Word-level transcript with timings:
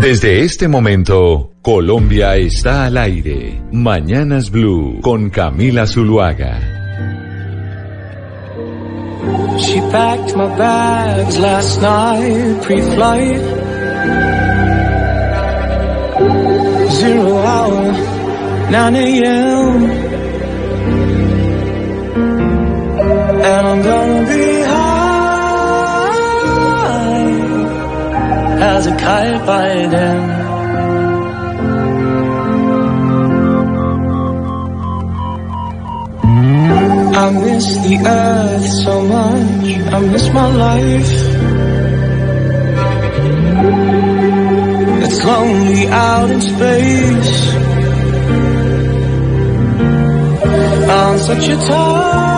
Desde 0.00 0.44
este 0.44 0.68
momento, 0.68 1.54
Colombia 1.60 2.36
está 2.36 2.84
al 2.84 2.96
aire. 2.98 3.60
Mañanas 3.72 4.48
Blue 4.48 5.00
con 5.00 5.28
Camila 5.28 5.88
Zuluaga. 5.88 6.60
She 9.58 9.80
packed 9.90 10.36
my 10.36 10.56
bags 10.56 11.36
last 11.40 11.82
night, 11.82 12.62
pre-flight. 12.62 13.40
Zero 16.92 17.38
hour, 17.38 17.92
9 18.70 18.96
a.m. 18.96 19.90
And 23.42 23.66
I'm 23.66 23.82
gonna 23.82 24.28
be 24.28 24.37
as 28.68 28.86
a 28.86 28.94
kite 28.96 29.46
by 29.46 29.68
then. 29.94 30.20
I 37.22 37.30
miss 37.44 37.66
the 37.86 37.96
earth 38.06 38.66
so 38.84 38.94
much. 39.14 39.66
I 39.94 39.98
miss 40.12 40.26
my 40.38 40.48
life. 40.66 41.14
It's 45.04 45.20
lonely 45.24 45.86
out 45.88 46.30
in 46.30 46.40
space. 46.52 47.34
On 50.98 51.18
such 51.28 51.48
a 51.48 51.56
timeless 51.66 52.37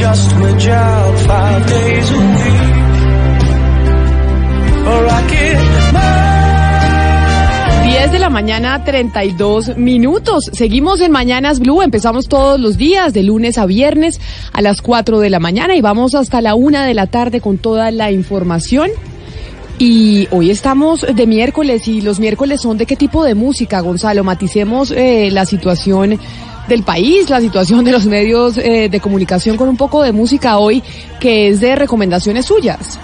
Just 0.00 0.34
my 0.36 0.52
job 0.56 1.16
five 1.28 1.66
days 1.66 2.10
a 2.10 2.18
week. 2.18 2.60
A 4.86 5.02
rocket 5.08 5.92
man. 5.92 6.30
10 7.84 8.12
de 8.12 8.18
la 8.18 8.30
mañana, 8.30 8.82
32 8.84 9.76
minutos. 9.76 10.50
Seguimos 10.52 11.00
en 11.00 11.12
Mañanas 11.12 11.60
Blue. 11.60 11.82
Empezamos 11.82 12.28
todos 12.28 12.58
los 12.58 12.76
días, 12.76 13.12
de 13.12 13.22
lunes 13.22 13.58
a 13.58 13.66
viernes, 13.66 14.20
a 14.52 14.62
las 14.62 14.80
4 14.80 15.18
de 15.18 15.28
la 15.28 15.38
mañana 15.38 15.74
y 15.74 15.80
vamos 15.80 16.14
hasta 16.14 16.40
la 16.40 16.54
1 16.54 16.80
de 16.80 16.94
la 16.94 17.06
tarde 17.08 17.40
con 17.40 17.58
toda 17.58 17.90
la 17.90 18.10
información. 18.10 18.90
Y 19.78 20.28
hoy 20.30 20.50
estamos 20.50 21.06
de 21.14 21.26
miércoles 21.26 21.88
y 21.88 22.00
los 22.00 22.20
miércoles 22.20 22.60
son 22.60 22.76
de 22.78 22.86
qué 22.86 22.96
tipo 22.96 23.24
de 23.24 23.34
música, 23.34 23.80
Gonzalo. 23.80 24.24
Maticemos 24.24 24.90
eh, 24.92 25.30
la 25.32 25.46
situación 25.46 26.18
del 26.70 26.84
país, 26.84 27.28
la 27.28 27.40
situación 27.40 27.84
de 27.84 27.92
los 27.92 28.06
medios 28.06 28.56
eh, 28.56 28.88
de 28.88 29.00
comunicación 29.00 29.58
con 29.58 29.68
un 29.68 29.76
poco 29.76 30.02
de 30.02 30.12
música 30.12 30.56
hoy 30.56 30.82
que 31.18 31.48
es 31.48 31.60
de 31.60 31.76
recomendaciones 31.76 32.46
suyas. 32.46 32.98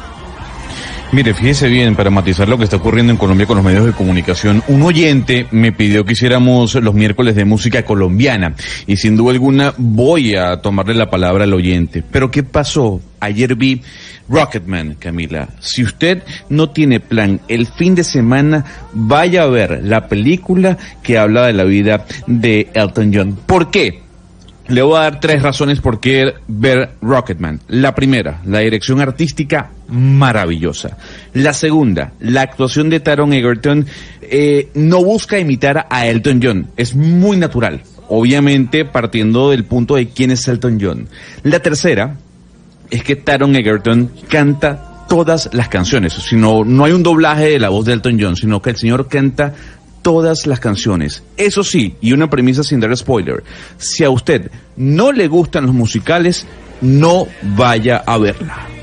Mire, 1.13 1.35
fíjese 1.35 1.69
bien, 1.69 1.95
para 1.95 2.11
matizar 2.11 2.49
lo 2.49 2.59
que 2.59 2.65
está 2.65 2.77
ocurriendo 2.77 3.13
en 3.13 3.19
Colombia 3.19 3.47
con 3.47 3.57
los 3.57 3.65
medios 3.65 3.87
de 3.87 3.93
comunicación, 3.93 4.63
un 4.67 4.83
oyente 4.83 5.47
me 5.51 5.71
pidió 5.73 6.05
que 6.05 6.13
hiciéramos 6.13 6.75
los 6.75 6.95
miércoles 6.95 7.37
de 7.37 7.45
música 7.45 7.85
colombiana 7.85 8.55
y 8.87 8.97
sin 8.97 9.17
duda 9.17 9.33
alguna 9.33 9.73
voy 9.77 10.35
a 10.35 10.61
tomarle 10.61 10.95
la 10.95 11.11
palabra 11.11 11.45
al 11.45 11.55
oyente. 11.55 12.03
Pero 12.11 12.31
¿qué 12.31 12.43
pasó? 12.43 13.01
Ayer 13.21 13.55
vi 13.55 13.83
Rocketman, 14.29 14.97
Camila. 14.99 15.49
Si 15.61 15.83
usted 15.83 16.23
no 16.49 16.71
tiene 16.71 17.01
plan 17.01 17.41
el 17.49 17.67
fin 17.67 17.95
de 17.95 18.05
semana, 18.05 18.65
vaya 18.93 19.45
a 19.45 19.47
ver 19.47 19.81
la 19.83 20.09
película 20.09 20.77
que 21.03 21.19
habla 21.19 21.47
de 21.47 21.53
la 21.53 21.65
vida 21.65 22.07
de 22.27 22.69
Elton 22.75 23.13
John. 23.15 23.39
¿Por 23.47 23.71
qué? 23.71 24.07
Le 24.69 24.83
voy 24.83 24.99
a 24.99 25.03
dar 25.03 25.21
tres 25.21 25.43
razones 25.43 25.81
por 25.81 26.01
qué 26.01 26.35
ver 26.49 26.91
Rocketman. 27.01 27.61
La 27.69 27.95
primera, 27.95 28.41
la 28.45 28.61
dirección 28.61 29.01
artística 29.01 29.71
maravillosa. 29.89 30.97
La 31.35 31.53
segunda, 31.53 32.13
la 32.19 32.43
actuación 32.43 32.91
de 32.91 32.99
Taron 32.99 33.33
Egerton 33.33 33.87
eh, 34.23 34.71
no 34.75 35.05
busca 35.05 35.39
imitar 35.39 35.87
a 35.89 36.09
Elton 36.09 36.41
John, 36.43 36.67
es 36.77 36.97
muy 36.97 37.37
natural. 37.37 37.83
Obviamente 38.09 38.85
partiendo 38.85 39.51
del 39.51 39.65
punto 39.65 39.95
de 39.95 40.09
quién 40.09 40.33
es 40.33 40.47
Elton 40.49 40.79
John. 40.81 41.09
La 41.45 41.61
tercera 41.61 42.17
es 42.91 43.03
que 43.03 43.17
Taron 43.17 43.57
Egerton 43.57 44.11
canta 44.29 45.07
todas 45.09 45.51
las 45.53 45.69
canciones, 45.69 46.13
sino 46.15 46.65
no 46.65 46.85
hay 46.85 46.93
un 46.93 47.03
doblaje 47.03 47.51
de 47.51 47.59
la 47.59 47.69
voz 47.69 47.85
de 47.85 47.93
Elton 47.93 48.19
John, 48.21 48.37
sino 48.37 48.61
que 48.61 48.71
el 48.71 48.77
señor 48.77 49.09
canta 49.09 49.55
todas 50.03 50.47
las 50.47 50.61
canciones. 50.61 51.23
Eso 51.37 51.65
sí, 51.65 51.97
y 52.01 52.13
una 52.13 52.31
premisa 52.31 52.63
sin 52.63 52.81
dar 52.81 52.97
spoiler, 52.97 53.43
si 53.77 54.05
a 54.05 54.11
usted 54.11 54.51
no 54.77 55.13
le 55.13 55.29
gustan 55.29 55.67
los 55.67 55.75
musicales, 55.75 56.47
no 56.81 57.27
vaya 57.57 58.03
a 58.07 58.19
verla. 58.19 58.76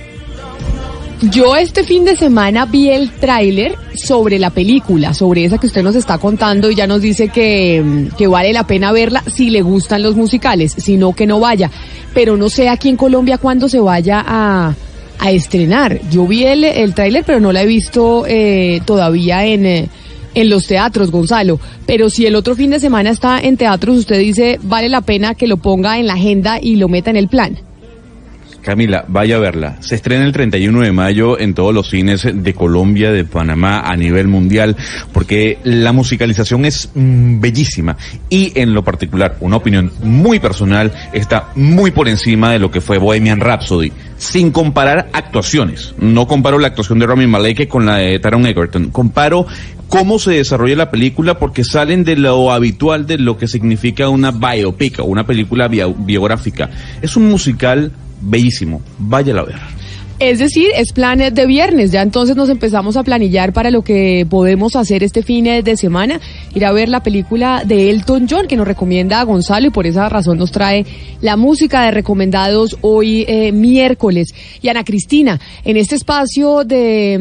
Yo 1.32 1.56
este 1.56 1.86
fin 1.86 2.04
de 2.04 2.18
semana 2.18 2.66
vi 2.66 2.90
el 2.90 3.10
tráiler 3.10 3.76
sobre 3.96 4.40
la 4.40 4.50
película, 4.50 5.14
sobre 5.14 5.46
esa 5.46 5.58
que 5.58 5.68
usted 5.68 5.82
nos 5.82 5.96
está 5.96 6.18
contando 6.18 6.70
y 6.70 6.76
ya 6.76 6.86
nos 6.86 7.02
dice 7.02 7.30
que, 7.30 7.82
mm, 7.82 8.16
que 8.18 8.28
vale 8.28 8.52
la 8.52 8.68
pena 8.68 8.92
verla 8.92 9.24
si 9.34 9.50
le 9.50 9.62
gustan 9.62 10.04
los 10.04 10.18
musicales, 10.18 10.76
si 10.78 10.98
no 10.98 11.14
que 11.14 11.26
no 11.26 11.40
vaya. 11.40 11.72
Pero 12.14 12.36
no 12.36 12.50
sé 12.50 12.68
aquí 12.68 12.90
en 12.90 12.98
Colombia 12.98 13.38
cuándo 13.38 13.70
se 13.70 13.80
vaya 13.80 14.22
a, 14.26 14.76
a 15.18 15.32
estrenar. 15.32 16.02
Yo 16.12 16.28
vi 16.28 16.44
el, 16.44 16.66
el 16.66 16.94
tráiler, 16.94 17.24
pero 17.26 17.40
no 17.40 17.54
la 17.54 17.64
he 17.64 17.68
visto 17.68 18.26
eh, 18.28 18.82
todavía 18.84 19.46
en, 19.46 19.66
eh, 19.66 19.90
en 20.34 20.50
los 20.50 20.68
teatros, 20.68 21.10
Gonzalo. 21.10 21.58
Pero 21.86 22.10
si 22.10 22.26
el 22.26 22.36
otro 22.36 22.54
fin 22.54 22.72
de 22.72 22.82
semana 22.82 23.12
está 23.12 23.40
en 23.40 23.56
teatros, 23.56 23.98
usted 23.98 24.20
dice, 24.20 24.60
vale 24.62 24.90
la 24.90 25.00
pena 25.00 25.36
que 25.36 25.48
lo 25.48 25.56
ponga 25.56 25.98
en 26.00 26.08
la 26.08 26.16
agenda 26.16 26.60
y 26.62 26.76
lo 26.76 26.90
meta 26.90 27.12
en 27.12 27.18
el 27.18 27.30
plan. 27.30 27.58
Camila, 28.64 29.06
vaya 29.08 29.36
a 29.36 29.40
verla. 29.40 29.78
Se 29.82 29.96
estrena 29.96 30.26
el 30.26 30.32
31 30.32 30.80
de 30.82 30.92
mayo 30.92 31.40
en 31.40 31.54
todos 31.54 31.74
los 31.74 31.90
cines 31.90 32.28
de 32.34 32.54
Colombia, 32.54 33.12
de 33.12 33.26
Panamá, 33.26 33.82
a 33.82 33.96
nivel 33.96 34.28
mundial, 34.28 34.76
porque 35.12 35.60
la 35.64 35.92
musicalización 35.92 36.66
es 36.66 36.90
mm, 36.96 37.40
bellísima 37.40 37.96
y 38.30 38.52
en 38.60 38.74
lo 38.74 38.84
particular, 38.84 39.38
una 39.42 39.58
opinión 39.58 39.92
muy 40.02 40.40
personal, 40.40 40.92
está 41.14 41.50
muy 41.56 41.92
por 41.92 42.08
encima 42.08 42.52
de 42.52 42.60
lo 42.60 42.72
que 42.72 42.82
fue 42.82 42.98
Bohemian 42.98 43.40
Rhapsody, 43.40 43.92
sin 44.18 44.52
comparar 44.52 45.10
actuaciones. 45.14 45.94
No 46.00 46.28
comparo 46.28 46.58
la 46.58 46.68
actuación 46.68 47.00
de 47.00 47.06
Rami 47.08 47.28
Malek 47.28 47.68
con 47.68 47.86
la 47.86 47.98
de 47.98 48.18
Taron 48.20 48.46
Egerton, 48.48 48.90
comparo 48.90 49.46
cómo 49.90 50.18
se 50.18 50.32
desarrolla 50.32 50.76
la 50.76 50.90
película 50.90 51.38
porque 51.38 51.64
salen 51.64 52.04
de 52.04 52.16
lo 52.16 52.52
habitual 52.52 53.06
de 53.06 53.20
lo 53.20 53.38
que 53.38 53.48
significa 53.48 54.10
una 54.10 54.32
biopic 54.32 55.00
o 55.00 55.04
una 55.04 55.26
película 55.26 55.68
bio- 55.68 55.94
biográfica. 55.94 56.70
Es 57.02 57.16
un 57.16 57.30
musical 57.30 57.92
bellísimo, 58.24 58.82
váyala 58.98 59.42
a 59.42 59.46
ver. 59.46 59.83
Es 60.20 60.40
decir, 60.40 60.68
es 60.76 60.94
planes 60.94 61.34
de 61.34 61.46
viernes, 61.46 61.92
ya 61.92 62.02
entonces 62.02 62.36
nos 62.36 62.50
empezamos 62.50 62.96
a 62.98 63.04
planillar 63.04 63.52
para 63.52 63.72
lo 63.72 63.84
que 63.84 64.26
podemos 64.30 64.76
hacer 64.76 65.04
este 65.04 65.24
fin 65.24 65.46
de 65.46 65.78
semana. 65.78 66.22
Ir 66.54 66.66
a 66.66 66.72
ver 66.72 66.88
la 66.88 67.04
película 67.04 67.64
de 67.66 67.90
Elton 67.90 68.28
John 68.30 68.48
que 68.48 68.56
nos 68.56 68.68
recomienda 68.68 69.20
a 69.20 69.24
Gonzalo 69.24 69.68
y 69.68 69.72
por 69.72 69.88
esa 69.88 70.08
razón 70.10 70.38
nos 70.38 70.52
trae 70.52 70.86
la 71.22 71.36
música 71.36 71.84
de 71.84 71.92
recomendados 71.92 72.78
hoy 72.82 73.26
eh, 73.28 73.52
miércoles. 73.52 74.34
Y 74.62 74.70
Ana 74.70 74.84
Cristina, 74.84 75.40
en 75.66 75.78
este 75.78 75.96
espacio 75.96 76.64
de, 76.64 77.18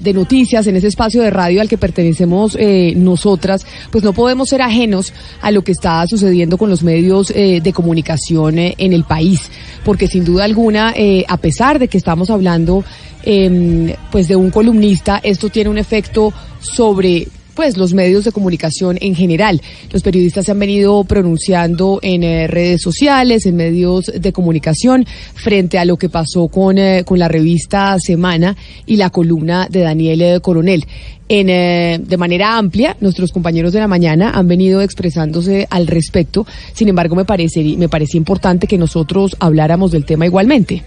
mm, 0.00 0.02
de 0.02 0.12
noticias, 0.12 0.66
en 0.66 0.76
este 0.76 0.88
espacio 0.88 1.22
de 1.22 1.30
radio 1.30 1.60
al 1.60 1.68
que 1.68 1.78
pertenecemos 1.78 2.56
eh, 2.58 2.94
nosotras, 2.96 3.66
pues 3.90 4.02
no 4.04 4.12
podemos 4.12 4.48
ser 4.48 4.62
ajenos 4.62 5.12
a 5.40 5.50
lo 5.50 5.62
que 5.62 5.72
está 5.72 6.06
sucediendo 6.06 6.56
con 6.56 6.70
los 6.70 6.82
medios 6.82 7.30
eh, 7.30 7.60
de 7.62 7.72
comunicación 7.72 8.58
eh, 8.58 8.74
en 8.78 8.92
el 8.92 9.04
país, 9.04 9.50
porque 9.84 10.08
sin 10.08 10.24
duda 10.24 10.44
alguna, 10.44 10.94
a 11.28 11.36
pesar 11.38 11.78
de 11.78 11.88
que 11.88 11.98
estamos 11.98 12.21
hablando 12.30 12.84
em, 13.22 13.94
pues 14.10 14.28
de 14.28 14.36
un 14.36 14.50
columnista, 14.50 15.20
esto 15.22 15.48
tiene 15.48 15.70
un 15.70 15.78
efecto 15.78 16.32
sobre 16.60 17.28
pues 17.54 17.76
los 17.76 17.92
medios 17.92 18.24
de 18.24 18.32
comunicación 18.32 18.96
en 19.00 19.14
general. 19.14 19.60
Los 19.92 20.02
periodistas 20.02 20.46
se 20.46 20.52
han 20.52 20.58
venido 20.58 21.04
pronunciando 21.04 21.98
en 22.02 22.22
eh, 22.22 22.46
redes 22.46 22.80
sociales, 22.80 23.44
en 23.44 23.56
medios 23.56 24.06
de 24.06 24.32
comunicación, 24.32 25.06
frente 25.34 25.78
a 25.78 25.84
lo 25.84 25.96
que 25.96 26.08
pasó 26.08 26.48
con, 26.48 26.78
eh, 26.78 27.04
con 27.04 27.18
la 27.18 27.28
revista 27.28 27.98
Semana 27.98 28.56
y 28.86 28.96
la 28.96 29.10
columna 29.10 29.68
de 29.70 29.80
Daniel 29.80 30.22
eh, 30.22 30.40
Coronel. 30.40 30.86
En, 31.28 31.48
eh, 31.48 31.98
de 31.98 32.16
manera 32.18 32.58
amplia, 32.58 32.96
nuestros 33.00 33.32
compañeros 33.32 33.72
de 33.72 33.80
la 33.80 33.88
mañana 33.88 34.32
han 34.34 34.48
venido 34.48 34.82
expresándose 34.82 35.66
al 35.70 35.86
respecto. 35.86 36.46
Sin 36.74 36.88
embargo, 36.88 37.16
me 37.16 37.24
parece, 37.24 37.62
me 37.78 37.88
parecía 37.88 38.18
importante 38.18 38.66
que 38.66 38.76
nosotros 38.76 39.36
habláramos 39.38 39.92
del 39.92 40.04
tema 40.04 40.26
igualmente. 40.26 40.82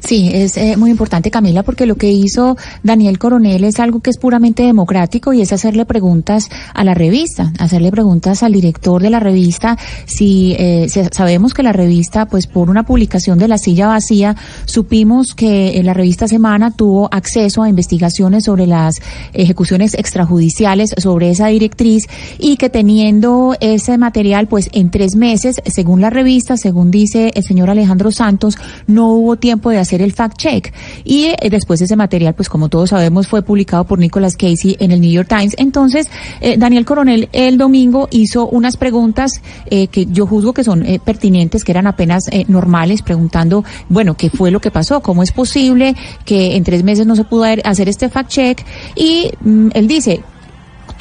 Sí, 0.00 0.30
es 0.32 0.56
eh, 0.56 0.76
muy 0.76 0.90
importante, 0.90 1.30
Camila, 1.30 1.62
porque 1.62 1.86
lo 1.86 1.96
que 1.96 2.10
hizo 2.10 2.56
Daniel 2.82 3.18
Coronel 3.18 3.64
es 3.64 3.78
algo 3.80 4.00
que 4.00 4.10
es 4.10 4.18
puramente 4.18 4.62
democrático 4.62 5.32
y 5.32 5.40
es 5.40 5.52
hacerle 5.52 5.84
preguntas 5.84 6.48
a 6.74 6.84
la 6.84 6.94
revista, 6.94 7.52
hacerle 7.58 7.90
preguntas 7.90 8.42
al 8.42 8.52
director 8.52 9.02
de 9.02 9.10
la 9.10 9.20
revista. 9.20 9.78
Si 10.06 10.54
eh, 10.58 10.88
sabemos 11.10 11.54
que 11.54 11.62
la 11.62 11.72
revista, 11.72 12.26
pues 12.26 12.46
por 12.46 12.70
una 12.70 12.84
publicación 12.84 13.38
de 13.38 13.48
La 13.48 13.58
Silla 13.58 13.88
Vacía, 13.88 14.36
supimos 14.64 15.34
que 15.34 15.78
eh, 15.78 15.82
la 15.82 15.94
revista 15.94 16.28
Semana 16.28 16.70
tuvo 16.70 17.08
acceso 17.12 17.62
a 17.62 17.68
investigaciones 17.68 18.44
sobre 18.44 18.66
las 18.66 18.96
ejecuciones 19.32 19.94
extrajudiciales 19.94 20.94
sobre 20.96 21.30
esa 21.30 21.48
directriz 21.48 22.06
y 22.38 22.56
que 22.56 22.70
teniendo 22.70 23.54
ese 23.60 23.98
material, 23.98 24.46
pues 24.46 24.70
en 24.72 24.90
tres 24.90 25.16
meses, 25.16 25.60
según 25.66 26.00
la 26.00 26.10
revista, 26.10 26.56
según 26.56 26.90
dice 26.90 27.30
el 27.34 27.44
señor 27.44 27.70
Alejandro 27.70 28.10
Santos, 28.10 28.56
no 28.86 29.08
hubo 29.08 29.36
tiempo 29.36 29.70
de 29.72 29.78
hacer 29.78 30.02
el 30.02 30.12
fact 30.12 30.36
check. 30.36 30.72
Y 31.04 31.24
eh, 31.24 31.50
después 31.50 31.80
ese 31.80 31.96
material, 31.96 32.34
pues 32.34 32.48
como 32.48 32.68
todos 32.68 32.90
sabemos, 32.90 33.26
fue 33.26 33.42
publicado 33.42 33.84
por 33.84 33.98
Nicholas 33.98 34.36
Casey 34.36 34.76
en 34.78 34.92
el 34.92 35.00
New 35.00 35.10
York 35.10 35.28
Times. 35.28 35.54
Entonces, 35.58 36.08
eh, 36.40 36.56
Daniel 36.56 36.84
Coronel 36.84 37.28
el 37.32 37.58
domingo 37.58 38.08
hizo 38.10 38.48
unas 38.48 38.76
preguntas 38.76 39.40
eh, 39.66 39.88
que 39.88 40.06
yo 40.06 40.26
juzgo 40.26 40.52
que 40.52 40.64
son 40.64 40.84
eh, 40.84 41.00
pertinentes, 41.04 41.64
que 41.64 41.72
eran 41.72 41.86
apenas 41.86 42.28
eh, 42.30 42.44
normales, 42.48 43.02
preguntando, 43.02 43.64
bueno, 43.88 44.14
¿qué 44.16 44.30
fue 44.30 44.50
lo 44.50 44.60
que 44.60 44.70
pasó? 44.70 45.00
¿Cómo 45.00 45.22
es 45.22 45.32
posible 45.32 45.94
que 46.24 46.56
en 46.56 46.64
tres 46.64 46.82
meses 46.82 47.06
no 47.06 47.16
se 47.16 47.24
pudo 47.24 47.44
hacer 47.64 47.88
este 47.88 48.08
fact 48.08 48.30
check? 48.30 48.64
Y 48.94 49.30
mm, 49.40 49.68
él 49.74 49.88
dice, 49.88 50.22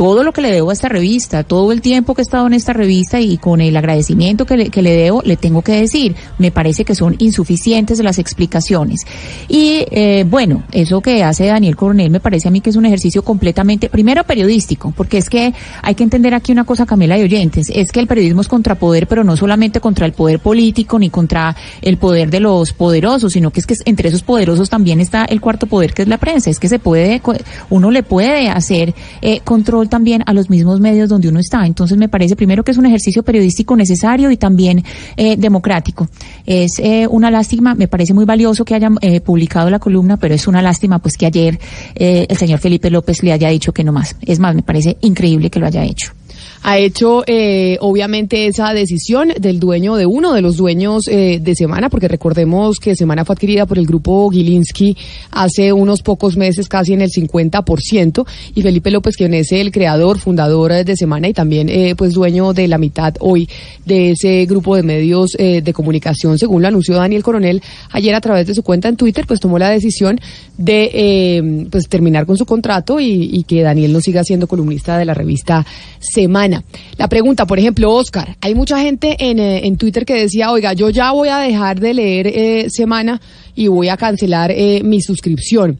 todo 0.01 0.23
lo 0.23 0.33
que 0.33 0.41
le 0.41 0.51
debo 0.51 0.71
a 0.71 0.73
esta 0.73 0.89
revista, 0.89 1.43
todo 1.43 1.71
el 1.71 1.79
tiempo 1.79 2.15
que 2.15 2.21
he 2.21 2.23
estado 2.23 2.47
en 2.47 2.53
esta 2.53 2.73
revista 2.73 3.19
y 3.19 3.37
con 3.37 3.61
el 3.61 3.77
agradecimiento 3.77 4.47
que 4.47 4.57
le, 4.57 4.69
que 4.71 4.81
le 4.81 4.95
debo, 4.95 5.21
le 5.23 5.37
tengo 5.37 5.61
que 5.61 5.73
decir, 5.73 6.15
me 6.39 6.49
parece 6.49 6.85
que 6.85 6.95
son 6.95 7.15
insuficientes 7.19 7.99
las 7.99 8.17
explicaciones. 8.17 9.01
Y 9.47 9.85
eh, 9.91 10.25
bueno, 10.27 10.63
eso 10.71 11.01
que 11.01 11.23
hace 11.23 11.45
Daniel 11.45 11.75
Coronel 11.75 12.09
me 12.09 12.19
parece 12.19 12.47
a 12.47 12.51
mí 12.51 12.61
que 12.61 12.71
es 12.71 12.77
un 12.77 12.87
ejercicio 12.87 13.21
completamente, 13.21 13.89
primero 13.89 14.23
periodístico, 14.23 14.91
porque 14.97 15.19
es 15.19 15.29
que 15.29 15.53
hay 15.83 15.93
que 15.93 16.03
entender 16.03 16.33
aquí 16.33 16.51
una 16.51 16.63
cosa, 16.63 16.87
Camila 16.87 17.15
de 17.15 17.25
oyentes, 17.25 17.71
es 17.71 17.91
que 17.91 17.99
el 17.99 18.07
periodismo 18.07 18.41
es 18.41 18.47
contrapoder, 18.47 19.05
pero 19.05 19.23
no 19.23 19.37
solamente 19.37 19.81
contra 19.81 20.07
el 20.07 20.13
poder 20.13 20.39
político 20.39 20.97
ni 20.97 21.11
contra 21.11 21.55
el 21.79 21.97
poder 21.97 22.31
de 22.31 22.39
los 22.39 22.73
poderosos, 22.73 23.33
sino 23.33 23.51
que 23.51 23.59
es 23.59 23.67
que 23.67 23.75
entre 23.85 24.09
esos 24.09 24.23
poderosos 24.23 24.67
también 24.67 24.99
está 24.99 25.25
el 25.25 25.39
cuarto 25.39 25.67
poder 25.67 25.93
que 25.93 26.01
es 26.01 26.07
la 26.07 26.17
prensa, 26.17 26.49
es 26.49 26.57
que 26.57 26.69
se 26.69 26.79
puede, 26.79 27.21
uno 27.69 27.91
le 27.91 28.01
puede 28.01 28.49
hacer 28.49 28.95
eh, 29.21 29.41
control 29.41 29.90
también 29.91 30.23
a 30.25 30.33
los 30.33 30.49
mismos 30.49 30.79
medios 30.79 31.09
donde 31.09 31.29
uno 31.29 31.39
está. 31.39 31.67
Entonces 31.67 31.99
me 31.99 32.09
parece 32.09 32.35
primero 32.35 32.63
que 32.63 32.71
es 32.71 32.77
un 32.79 32.87
ejercicio 32.87 33.21
periodístico 33.21 33.75
necesario 33.75 34.31
y 34.31 34.37
también 34.37 34.83
eh, 35.17 35.35
democrático. 35.37 36.07
Es 36.47 36.79
eh, 36.79 37.05
una 37.07 37.29
lástima, 37.29 37.75
me 37.75 37.87
parece 37.87 38.15
muy 38.15 38.25
valioso 38.25 38.65
que 38.65 38.73
hayan 38.73 38.97
eh, 39.01 39.19
publicado 39.21 39.69
la 39.69 39.77
columna, 39.77 40.17
pero 40.17 40.33
es 40.33 40.47
una 40.47 40.61
lástima 40.61 40.99
pues 40.99 41.17
que 41.17 41.25
ayer 41.27 41.59
eh, 41.95 42.25
el 42.29 42.37
señor 42.37 42.59
Felipe 42.59 42.89
López 42.89 43.21
le 43.21 43.33
haya 43.33 43.49
dicho 43.49 43.73
que 43.73 43.83
no 43.83 43.91
más. 43.91 44.15
Es 44.21 44.39
más, 44.39 44.55
me 44.55 44.63
parece 44.63 44.97
increíble 45.01 45.49
que 45.49 45.59
lo 45.59 45.67
haya 45.67 45.83
hecho. 45.83 46.13
Ha 46.63 46.77
hecho 46.77 47.23
eh, 47.27 47.77
obviamente 47.81 48.47
esa 48.47 48.73
decisión 48.73 49.29
del 49.39 49.59
dueño 49.59 49.95
de 49.95 50.05
uno 50.05 50.33
de 50.33 50.41
los 50.41 50.57
dueños 50.57 51.07
eh, 51.07 51.39
de 51.41 51.55
Semana, 51.55 51.89
porque 51.89 52.07
recordemos 52.07 52.77
que 52.77 52.95
Semana 52.95 53.25
fue 53.25 53.33
adquirida 53.33 53.65
por 53.65 53.77
el 53.77 53.85
grupo 53.85 54.29
Gilinski 54.29 54.95
hace 55.31 55.73
unos 55.73 56.01
pocos 56.01 56.37
meses, 56.37 56.67
casi 56.67 56.93
en 56.93 57.01
el 57.01 57.09
50%, 57.09 58.25
y 58.55 58.61
Felipe 58.61 58.91
López, 58.91 59.15
quien 59.15 59.33
es 59.33 59.51
el 59.51 59.71
creador, 59.71 60.19
fundador 60.19 60.71
eh, 60.71 60.83
de 60.83 60.95
Semana 60.95 61.27
y 61.27 61.33
también 61.33 61.69
eh, 61.69 61.95
pues 61.95 62.13
dueño 62.13 62.53
de 62.53 62.67
la 62.67 62.77
mitad 62.77 63.15
hoy 63.19 63.49
de 63.85 64.11
ese 64.11 64.45
grupo 64.45 64.75
de 64.75 64.83
medios 64.83 65.31
eh, 65.37 65.61
de 65.61 65.73
comunicación, 65.73 66.37
según 66.37 66.61
lo 66.61 66.67
anunció 66.67 66.95
Daniel 66.95 67.23
Coronel 67.23 67.61
ayer 67.91 68.13
a 68.15 68.21
través 68.21 68.47
de 68.47 68.53
su 68.53 68.63
cuenta 68.63 68.87
en 68.87 68.97
Twitter, 68.97 69.25
pues 69.27 69.39
tomó 69.39 69.57
la 69.57 69.69
decisión 69.69 70.19
de 70.57 71.67
pues 71.71 71.87
terminar 71.87 72.25
con 72.25 72.37
su 72.37 72.45
contrato 72.45 72.99
y, 72.99 73.29
y 73.33 73.43
que 73.43 73.61
Daniel 73.61 73.93
no 73.93 74.01
siga 74.01 74.23
siendo 74.23 74.47
columnista 74.47 74.97
de 74.97 75.05
la 75.05 75.13
revista 75.13 75.65
Semana. 75.99 76.50
La 76.97 77.07
pregunta, 77.07 77.45
por 77.45 77.59
ejemplo, 77.59 77.91
Oscar, 77.93 78.37
hay 78.41 78.55
mucha 78.55 78.79
gente 78.79 79.15
en, 79.19 79.39
eh, 79.39 79.67
en 79.67 79.77
Twitter 79.77 80.05
que 80.05 80.13
decía, 80.15 80.51
oiga, 80.51 80.73
yo 80.73 80.89
ya 80.89 81.11
voy 81.11 81.29
a 81.29 81.37
dejar 81.37 81.79
de 81.79 81.93
leer 81.93 82.27
eh, 82.27 82.67
Semana 82.69 83.21
y 83.55 83.67
voy 83.67 83.89
a 83.89 83.97
cancelar 83.97 84.51
eh, 84.51 84.81
mi 84.83 85.01
suscripción. 85.01 85.79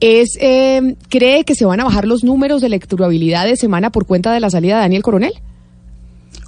Es, 0.00 0.30
eh, 0.40 0.96
¿Cree 1.10 1.44
que 1.44 1.54
se 1.54 1.66
van 1.66 1.80
a 1.80 1.84
bajar 1.84 2.06
los 2.06 2.24
números 2.24 2.62
de 2.62 2.70
lecturabilidad 2.70 3.44
de 3.44 3.56
Semana 3.56 3.90
por 3.90 4.06
cuenta 4.06 4.32
de 4.32 4.40
la 4.40 4.48
salida 4.48 4.76
de 4.76 4.80
Daniel 4.82 5.02
Coronel? 5.02 5.32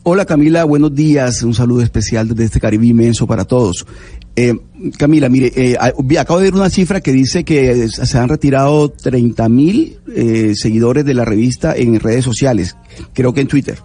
Hola 0.04 0.24
Camila, 0.24 0.64
buenos 0.64 0.94
días. 0.94 1.42
Un 1.42 1.54
saludo 1.54 1.82
especial 1.82 2.28
desde 2.28 2.44
este 2.44 2.60
Caribe 2.60 2.86
inmenso 2.86 3.26
para 3.26 3.44
todos. 3.44 3.86
Eh, 4.34 4.54
Camila, 4.98 5.28
mire, 5.28 5.52
eh, 5.54 5.76
a- 5.78 5.92
vi- 6.02 6.16
acabo 6.16 6.38
de 6.40 6.46
ver 6.46 6.54
una 6.54 6.70
cifra 6.70 7.00
que 7.02 7.12
dice 7.12 7.44
que 7.44 7.88
se 7.88 8.18
han 8.18 8.28
retirado 8.28 8.88
30 8.90 9.48
mil 9.50 9.98
eh, 10.14 10.54
seguidores 10.54 11.04
de 11.04 11.12
la 11.14 11.24
revista 11.24 11.76
en 11.76 12.00
redes 12.00 12.24
sociales, 12.24 12.74
creo 13.12 13.34
que 13.34 13.42
en 13.42 13.48
Twitter. 13.48 13.78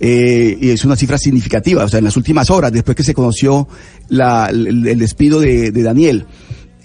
Eh, 0.00 0.56
y 0.60 0.68
es 0.70 0.84
una 0.84 0.94
cifra 0.94 1.16
significativa, 1.18 1.84
o 1.84 1.88
sea, 1.88 1.98
en 1.98 2.04
las 2.04 2.16
últimas 2.16 2.50
horas, 2.50 2.70
después 2.72 2.96
que 2.96 3.02
se 3.02 3.14
conoció 3.14 3.66
la- 4.08 4.48
el, 4.50 4.98
despido 4.98 5.40
de, 5.40 5.72
de 5.72 5.82
Daniel. 5.82 6.26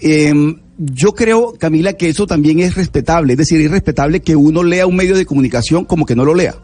Eh, 0.00 0.32
yo 0.78 1.12
creo, 1.14 1.52
Camila, 1.58 1.92
que 1.92 2.08
eso 2.08 2.26
también 2.26 2.58
es 2.58 2.74
respetable, 2.74 3.34
es 3.34 3.38
decir, 3.38 3.60
es 3.60 3.70
respetable 3.70 4.20
que 4.20 4.34
uno 4.34 4.64
lea 4.64 4.86
un 4.86 4.96
medio 4.96 5.14
de 5.16 5.26
comunicación 5.26 5.84
como 5.84 6.06
que 6.06 6.16
no 6.16 6.24
lo 6.24 6.34
lea. 6.34 6.54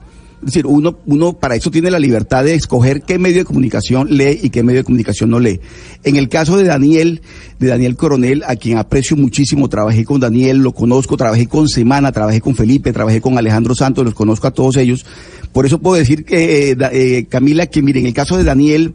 Es 0.40 0.46
decir, 0.46 0.66
uno, 0.66 0.98
uno 1.04 1.34
para 1.34 1.54
eso 1.54 1.70
tiene 1.70 1.90
la 1.90 1.98
libertad 1.98 2.44
de 2.44 2.54
escoger 2.54 3.02
qué 3.02 3.18
medio 3.18 3.38
de 3.38 3.44
comunicación 3.44 4.08
lee 4.10 4.38
y 4.42 4.48
qué 4.48 4.62
medio 4.62 4.80
de 4.80 4.84
comunicación 4.84 5.28
no 5.28 5.38
lee. 5.38 5.60
En 6.02 6.16
el 6.16 6.30
caso 6.30 6.56
de 6.56 6.64
Daniel, 6.64 7.20
de 7.58 7.66
Daniel 7.66 7.94
Coronel, 7.94 8.42
a 8.46 8.56
quien 8.56 8.78
aprecio 8.78 9.18
muchísimo, 9.18 9.68
trabajé 9.68 10.06
con 10.06 10.18
Daniel, 10.18 10.58
lo 10.58 10.72
conozco, 10.72 11.18
trabajé 11.18 11.46
con 11.46 11.68
Semana, 11.68 12.10
trabajé 12.10 12.40
con 12.40 12.56
Felipe, 12.56 12.92
trabajé 12.92 13.20
con 13.20 13.36
Alejandro 13.36 13.74
Santos, 13.74 14.02
los 14.02 14.14
conozco 14.14 14.46
a 14.46 14.52
todos 14.52 14.78
ellos. 14.78 15.04
Por 15.52 15.66
eso 15.66 15.78
puedo 15.78 15.96
decir 15.96 16.24
que, 16.24 16.70
eh, 16.70 16.76
eh, 16.92 17.26
Camila, 17.28 17.66
que 17.66 17.82
mire, 17.82 18.00
en 18.00 18.06
el 18.06 18.14
caso 18.14 18.38
de 18.38 18.44
Daniel, 18.44 18.94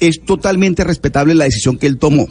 es 0.00 0.22
totalmente 0.24 0.84
respetable 0.84 1.34
la 1.34 1.44
decisión 1.44 1.76
que 1.76 1.86
él 1.86 1.98
tomó. 1.98 2.28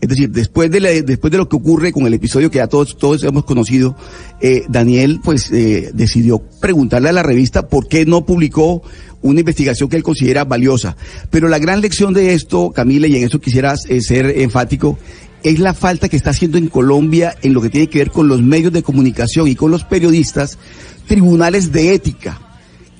Es 0.00 0.08
decir, 0.08 0.30
después 0.30 0.70
de, 0.70 0.80
la- 0.80 0.90
después 1.02 1.30
de 1.30 1.36
lo 1.38 1.48
que 1.48 1.56
ocurre 1.56 1.92
con 1.92 2.06
el 2.06 2.14
episodio 2.14 2.50
que 2.50 2.56
ya 2.58 2.66
todos, 2.68 2.96
todos 2.96 3.22
hemos 3.24 3.44
conocido, 3.44 3.96
eh, 4.40 4.64
Daniel 4.68 5.20
pues 5.22 5.50
eh, 5.52 5.90
decidió 5.92 6.38
preguntarle 6.60 7.10
a 7.10 7.12
la 7.12 7.22
revista 7.22 7.68
por 7.68 7.86
qué 7.86 8.06
no 8.06 8.24
publicó 8.24 8.82
una 9.22 9.40
investigación 9.40 9.90
que 9.90 9.96
él 9.96 10.02
considera 10.02 10.44
valiosa. 10.44 10.96
Pero 11.28 11.48
la 11.48 11.58
gran 11.58 11.82
lección 11.82 12.14
de 12.14 12.32
esto, 12.32 12.70
Camila, 12.70 13.06
y 13.06 13.16
en 13.16 13.24
eso 13.24 13.40
quisiera 13.40 13.74
eh, 13.88 14.00
ser 14.00 14.38
enfático, 14.40 14.98
es 15.42 15.58
la 15.58 15.74
falta 15.74 16.08
que 16.08 16.16
está 16.16 16.30
haciendo 16.30 16.56
en 16.56 16.68
Colombia 16.68 17.34
en 17.42 17.52
lo 17.52 17.60
que 17.60 17.68
tiene 17.68 17.88
que 17.88 17.98
ver 17.98 18.10
con 18.10 18.28
los 18.28 18.40
medios 18.42 18.72
de 18.72 18.82
comunicación 18.82 19.48
y 19.48 19.54
con 19.54 19.70
los 19.70 19.84
periodistas, 19.84 20.58
tribunales 21.06 21.72
de 21.72 21.92
ética 21.94 22.40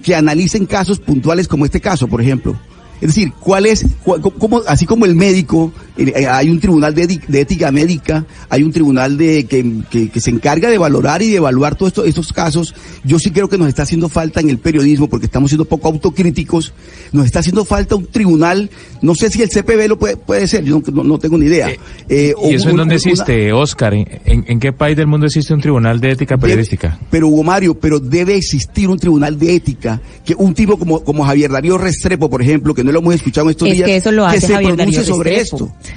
que 0.02 0.14
analicen 0.14 0.66
casos 0.66 0.98
puntuales 1.00 1.48
como 1.48 1.64
este 1.64 1.80
caso, 1.80 2.08
por 2.08 2.20
ejemplo. 2.20 2.58
Es 3.00 3.08
decir, 3.08 3.32
¿cuál 3.40 3.66
es, 3.66 3.86
cua- 4.04 4.20
cómo, 4.38 4.60
así 4.66 4.84
como 4.84 5.06
el 5.06 5.14
médico, 5.14 5.72
eh, 5.96 6.12
eh, 6.14 6.26
hay 6.26 6.50
un 6.50 6.60
tribunal 6.60 6.94
de, 6.94 7.06
de 7.26 7.40
ética 7.40 7.70
médica, 7.72 8.26
hay 8.50 8.62
un 8.62 8.72
tribunal 8.72 9.16
de 9.16 9.44
que, 9.44 9.64
que- 9.90 10.10
que 10.10 10.20
se 10.20 10.30
encarga 10.30 10.68
de 10.68 10.76
valorar 10.78 11.22
y 11.22 11.30
de 11.30 11.36
evaluar 11.36 11.76
todos 11.76 11.90
estos, 11.92 12.06
estos 12.06 12.32
casos, 12.32 12.74
yo 13.04 13.18
sí 13.18 13.30
creo 13.30 13.48
que 13.48 13.56
nos 13.56 13.68
está 13.68 13.84
haciendo 13.84 14.08
falta 14.10 14.40
en 14.40 14.50
el 14.50 14.58
periodismo, 14.58 15.08
porque 15.08 15.26
estamos 15.26 15.50
siendo 15.50 15.64
poco 15.64 15.88
autocríticos, 15.88 16.74
nos 17.12 17.24
está 17.26 17.38
haciendo 17.40 17.64
falta 17.64 17.96
un 17.96 18.06
tribunal, 18.06 18.70
no 19.00 19.14
sé 19.14 19.30
si 19.30 19.40
el 19.42 19.48
CPB 19.48 19.88
lo 19.88 19.98
puede, 19.98 20.16
puede 20.16 20.46
ser, 20.46 20.64
yo 20.64 20.82
no, 20.92 21.18
tengo 21.18 21.38
ni 21.38 21.46
idea. 21.46 21.70
Eh, 22.08 22.34
¿Y 22.50 22.54
eso 22.54 22.64
en 22.68 22.72
un- 22.72 22.76
dónde 22.78 22.82
una- 22.82 22.94
existe, 22.96 23.52
Oscar? 23.52 23.94
¿En, 23.94 24.06
en, 24.26 24.44
en 24.46 24.60
qué 24.60 24.72
país 24.72 24.96
del 24.96 25.06
mundo 25.06 25.26
existe 25.26 25.54
un 25.54 25.60
tribunal 25.60 26.00
de 26.00 26.10
ética 26.10 26.34
Debe- 26.36 26.40
periodística? 26.42 26.98
pero 27.10 27.28
Hugo 27.28 27.44
Mario, 27.44 27.78
pero 27.78 27.98
debe 27.98 28.36
existir 28.36 28.88
un 28.88 28.98
tribunal 28.98 29.38
de 29.38 29.54
ética, 29.56 30.00
que 30.24 30.34
un 30.34 30.52
tipo 30.54 30.78
como, 30.78 31.02
como 31.02 31.24
Javier 31.24 31.50
Darío 31.50 31.78
Restrepo, 31.78 32.28
por 32.28 32.42
ejemplo, 32.42 32.74
que 32.74 32.84
no 32.84 32.89
lo 32.92 32.98
hemos 33.00 33.14
escuchado 33.14 33.46
en 33.48 33.50
estos 33.52 33.68
Es 33.68 33.74
días, 33.74 33.86
que 33.86 33.96
eso 33.96 34.12
lo 34.12 34.26
hace 34.26 34.40
se 34.40 34.52
Javier 34.54 34.74
pronuncie 34.74 35.00
Darío 35.00 35.14
sobre 35.14 35.30
Restrepo. 35.36 35.64
esto. 35.66 35.96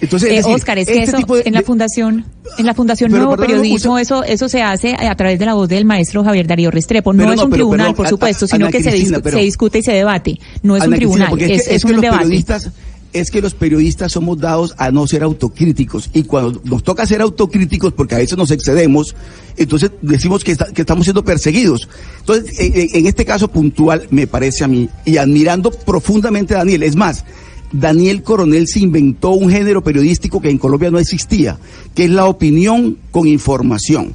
Entonces, 0.00 0.28
Eh, 0.30 0.32
es 0.36 0.44
decir, 0.44 0.54
Oscar, 0.54 0.78
es 0.78 0.86
que 0.86 0.92
este 1.02 1.16
eso 1.16 1.34
de- 1.34 1.42
en 1.46 1.54
la 1.54 1.62
fundación, 1.62 2.24
en 2.56 2.66
la 2.66 2.72
fundación 2.74 3.10
Nuevo 3.10 3.30
perdón, 3.30 3.46
Periodismo, 3.46 3.98
eso, 3.98 4.22
eso 4.22 4.48
se 4.48 4.62
hace 4.62 4.94
a 4.94 5.12
través 5.16 5.40
de 5.40 5.46
la 5.46 5.54
voz 5.54 5.68
del 5.68 5.84
maestro 5.86 6.22
Javier 6.22 6.46
Darío 6.46 6.70
Restrepo. 6.70 7.12
No 7.12 7.24
es 7.32 7.36
no, 7.36 7.44
un 7.44 7.50
pero 7.50 7.56
tribunal, 7.64 7.86
perdón, 7.88 7.96
por 7.96 8.08
supuesto, 8.08 8.44
Ana 8.44 8.56
sino 8.58 8.70
que 8.70 8.80
se, 8.82 8.90
Cristina, 8.90 9.18
dis- 9.18 9.22
pero- 9.24 9.38
se 9.38 9.42
discute 9.42 9.78
y 9.78 9.82
se 9.82 9.92
debate. 9.92 10.38
No 10.62 10.76
es 10.76 10.82
un 10.82 10.86
Ana 10.88 10.96
tribunal, 10.98 11.40
es, 11.40 11.46
que- 11.66 11.74
es 11.74 11.82
que 11.82 11.86
un 11.88 11.92
los 11.94 12.00
debate. 12.02 12.22
periodistas 12.22 12.70
es 13.12 13.30
que 13.30 13.40
los 13.40 13.54
periodistas 13.54 14.12
somos 14.12 14.38
dados 14.38 14.74
a 14.76 14.90
no 14.90 15.06
ser 15.06 15.22
autocríticos. 15.22 16.10
Y 16.12 16.24
cuando 16.24 16.60
nos 16.64 16.82
toca 16.82 17.06
ser 17.06 17.20
autocríticos 17.22 17.92
porque 17.94 18.14
a 18.14 18.18
veces 18.18 18.36
nos 18.36 18.50
excedemos 18.50 19.14
entonces 19.56 19.90
decimos 20.02 20.44
que, 20.44 20.52
estamos 20.52 21.04
siendo 21.06 21.24
perseguidos. 21.24 21.88
Entonces 22.20 22.58
en, 22.60 22.76
en- 22.80 22.88
en 22.92 23.06
este 23.06 23.24
caso 23.24 23.48
puntual 23.48 24.06
me 24.10 24.26
parece 24.26 24.62
a 24.64 24.68
mí 24.68 24.88
y 25.04 25.16
admirando 25.16 25.70
profundamente 25.70 26.54
a 26.54 26.58
Daniel 26.58 26.82
es 26.84 26.94
más 26.96 27.24
Daniel 27.72 28.22
Coronel 28.22 28.66
se 28.66 28.80
inventó 28.80 29.30
un 29.32 29.50
género 29.50 29.82
periodístico 29.82 30.40
que 30.40 30.48
en 30.50 30.58
Colombia 30.58 30.90
no 30.90 30.98
existía 30.98 31.58
que 31.94 32.04
es 32.04 32.10
la 32.10 32.26
opinión 32.26 32.98
con 33.10 33.26
información. 33.26 34.14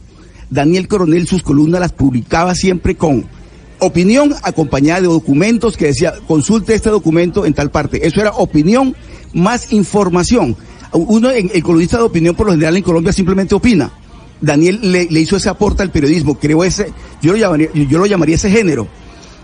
Daniel 0.49 0.87
Coronel 0.87 1.27
sus 1.27 1.43
columnas 1.43 1.81
las 1.81 1.91
publicaba 1.93 2.55
siempre 2.55 2.95
con 2.95 3.25
opinión 3.83 4.33
acompañada 4.43 5.01
de 5.01 5.07
documentos 5.07 5.77
que 5.77 5.85
decía 5.87 6.13
consulte 6.27 6.73
este 6.75 6.89
documento 6.89 7.45
en 7.45 7.53
tal 7.53 7.69
parte. 7.71 8.05
Eso 8.07 8.21
era 8.21 8.31
opinión 8.31 8.95
más 9.33 9.71
información. 9.73 10.55
Uno, 10.91 11.31
en- 11.31 11.51
el 11.53 11.63
columnista 11.63 11.97
de 11.97 12.03
opinión 12.03 12.35
por 12.35 12.45
lo 12.47 12.53
general 12.53 12.77
en 12.77 12.83
Colombia 12.83 13.11
simplemente 13.13 13.55
opina. 13.55 13.91
Daniel 14.41 14.79
le, 14.81 15.05
le 15.09 15.19
hizo 15.21 15.37
ese 15.37 15.49
aporte 15.49 15.83
al 15.83 15.89
periodismo, 15.91 16.37
creó 16.37 16.63
ese, 16.63 16.91
yo 17.21 17.31
lo 17.31 17.37
llamaría, 17.37 17.69
yo 17.73 17.97
lo 17.97 18.05
llamaría 18.05 18.35
ese 18.35 18.49
género. 18.51 18.87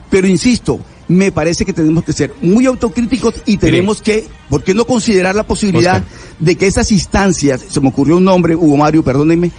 Pero 0.09 0.27
insisto, 0.27 0.79
me 1.07 1.31
parece 1.31 1.63
que 1.65 1.71
tenemos 1.73 2.03
que 2.03 2.13
ser 2.13 2.33
muy 2.41 2.65
autocríticos 2.65 3.35
y 3.45 3.57
tenemos 3.57 4.01
que, 4.01 4.27
¿por 4.49 4.63
qué 4.63 4.73
no 4.73 4.85
considerar 4.85 5.35
la 5.35 5.43
posibilidad 5.43 5.97
Oscar. 6.03 6.09
de 6.39 6.55
que 6.55 6.67
esas 6.67 6.91
instancias, 6.91 7.65
se 7.69 7.79
me 7.79 7.87
ocurrió 7.89 8.17
un 8.17 8.25
nombre, 8.25 8.55
Hugo 8.55 8.75
Mario, 8.77 9.03
perdónenme, 9.03 9.51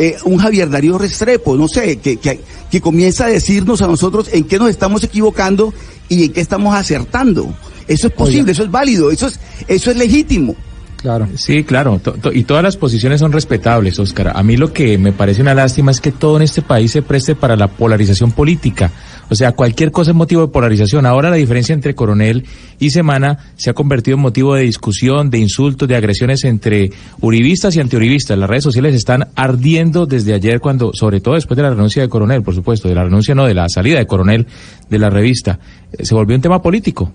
eh, 0.00 0.16
un 0.24 0.38
Javier 0.38 0.70
Darío 0.70 0.96
Restrepo, 0.96 1.58
no 1.58 1.68
sé, 1.68 1.98
que, 1.98 2.16
que, 2.16 2.40
que 2.70 2.80
comienza 2.80 3.26
a 3.26 3.28
decirnos 3.28 3.82
a 3.82 3.86
nosotros 3.86 4.30
en 4.32 4.44
qué 4.44 4.58
nos 4.58 4.70
estamos 4.70 5.04
equivocando 5.04 5.74
y 6.08 6.24
en 6.24 6.32
qué 6.32 6.40
estamos 6.40 6.74
acertando. 6.74 7.54
Eso 7.86 8.06
es 8.06 8.12
posible, 8.14 8.52
eso 8.52 8.62
es 8.62 8.70
válido, 8.70 9.10
eso 9.10 9.26
es, 9.26 9.38
eso 9.68 9.90
es 9.90 9.98
legítimo. 9.98 10.56
Claro. 11.00 11.26
Sí, 11.36 11.64
claro, 11.64 11.98
to- 11.98 12.30
y 12.32 12.44
todas 12.44 12.62
las 12.62 12.76
posiciones 12.76 13.20
son 13.20 13.32
respetables, 13.32 13.98
Óscar. 13.98 14.32
A 14.36 14.42
mí 14.42 14.58
lo 14.58 14.70
que 14.72 14.98
me 14.98 15.12
parece 15.12 15.40
una 15.40 15.54
lástima 15.54 15.90
es 15.90 16.00
que 16.00 16.12
todo 16.12 16.36
en 16.36 16.42
este 16.42 16.60
país 16.60 16.90
se 16.90 17.00
preste 17.00 17.34
para 17.34 17.56
la 17.56 17.68
polarización 17.68 18.32
política. 18.32 18.90
O 19.30 19.34
sea, 19.34 19.52
cualquier 19.52 19.92
cosa 19.92 20.10
es 20.10 20.16
motivo 20.16 20.42
de 20.42 20.48
polarización. 20.52 21.06
Ahora 21.06 21.30
la 21.30 21.36
diferencia 21.36 21.72
entre 21.72 21.94
Coronel 21.94 22.44
y 22.78 22.90
Semana 22.90 23.38
se 23.56 23.70
ha 23.70 23.72
convertido 23.72 24.16
en 24.16 24.22
motivo 24.22 24.54
de 24.54 24.62
discusión, 24.64 25.30
de 25.30 25.38
insultos, 25.38 25.88
de 25.88 25.96
agresiones 25.96 26.44
entre 26.44 26.90
uribistas 27.22 27.74
y 27.76 27.80
antiuribistas. 27.80 28.36
Las 28.36 28.50
redes 28.50 28.64
sociales 28.64 28.94
están 28.94 29.28
ardiendo 29.36 30.04
desde 30.04 30.34
ayer 30.34 30.60
cuando, 30.60 30.90
sobre 30.92 31.20
todo 31.20 31.34
después 31.36 31.56
de 31.56 31.62
la 31.62 31.70
renuncia 31.70 32.02
de 32.02 32.08
Coronel, 32.10 32.42
por 32.42 32.54
supuesto, 32.54 32.88
de 32.88 32.94
la 32.94 33.04
renuncia 33.04 33.34
no, 33.34 33.46
de 33.46 33.54
la 33.54 33.68
salida 33.70 33.98
de 33.98 34.06
Coronel 34.06 34.46
de 34.90 34.98
la 34.98 35.08
revista. 35.08 35.58
Eh, 35.96 36.04
Se 36.04 36.14
volvió 36.14 36.36
un 36.36 36.42
tema 36.42 36.60
político. 36.60 37.10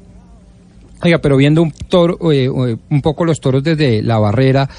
Oiga, 1.01 1.19
pero 1.19 1.35
viendo 1.35 1.61
un, 1.61 1.71
toro, 1.71 2.31
eh, 2.31 2.45
eh, 2.45 2.77
un 2.89 3.01
poco 3.01 3.25
los 3.25 3.39
toros 3.39 3.61
desde 3.61 4.01
la 4.01 4.17
barrera, 4.17 4.69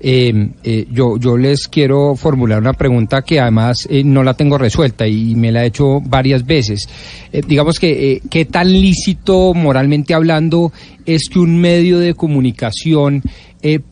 eh, 0.00 0.50
eh, 0.62 0.86
yo, 0.90 1.16
yo 1.18 1.36
les 1.36 1.66
quiero 1.66 2.14
formular 2.14 2.60
una 2.60 2.74
pregunta 2.74 3.22
que 3.22 3.40
además 3.40 3.88
no 4.04 4.22
la 4.22 4.34
tengo 4.34 4.56
resuelta 4.56 5.06
y 5.06 5.34
me 5.34 5.50
la 5.50 5.64
he 5.64 5.68
hecho 5.68 6.00
varias 6.00 6.46
veces. 6.46 6.88
Digamos 7.48 7.78
que, 7.78 8.20
¿qué 8.30 8.44
tan 8.44 8.70
lícito 8.72 9.52
moralmente 9.54 10.14
hablando 10.14 10.72
es 11.04 11.28
que 11.28 11.40
un 11.40 11.60
medio 11.60 11.98
de 11.98 12.14
comunicación 12.14 13.22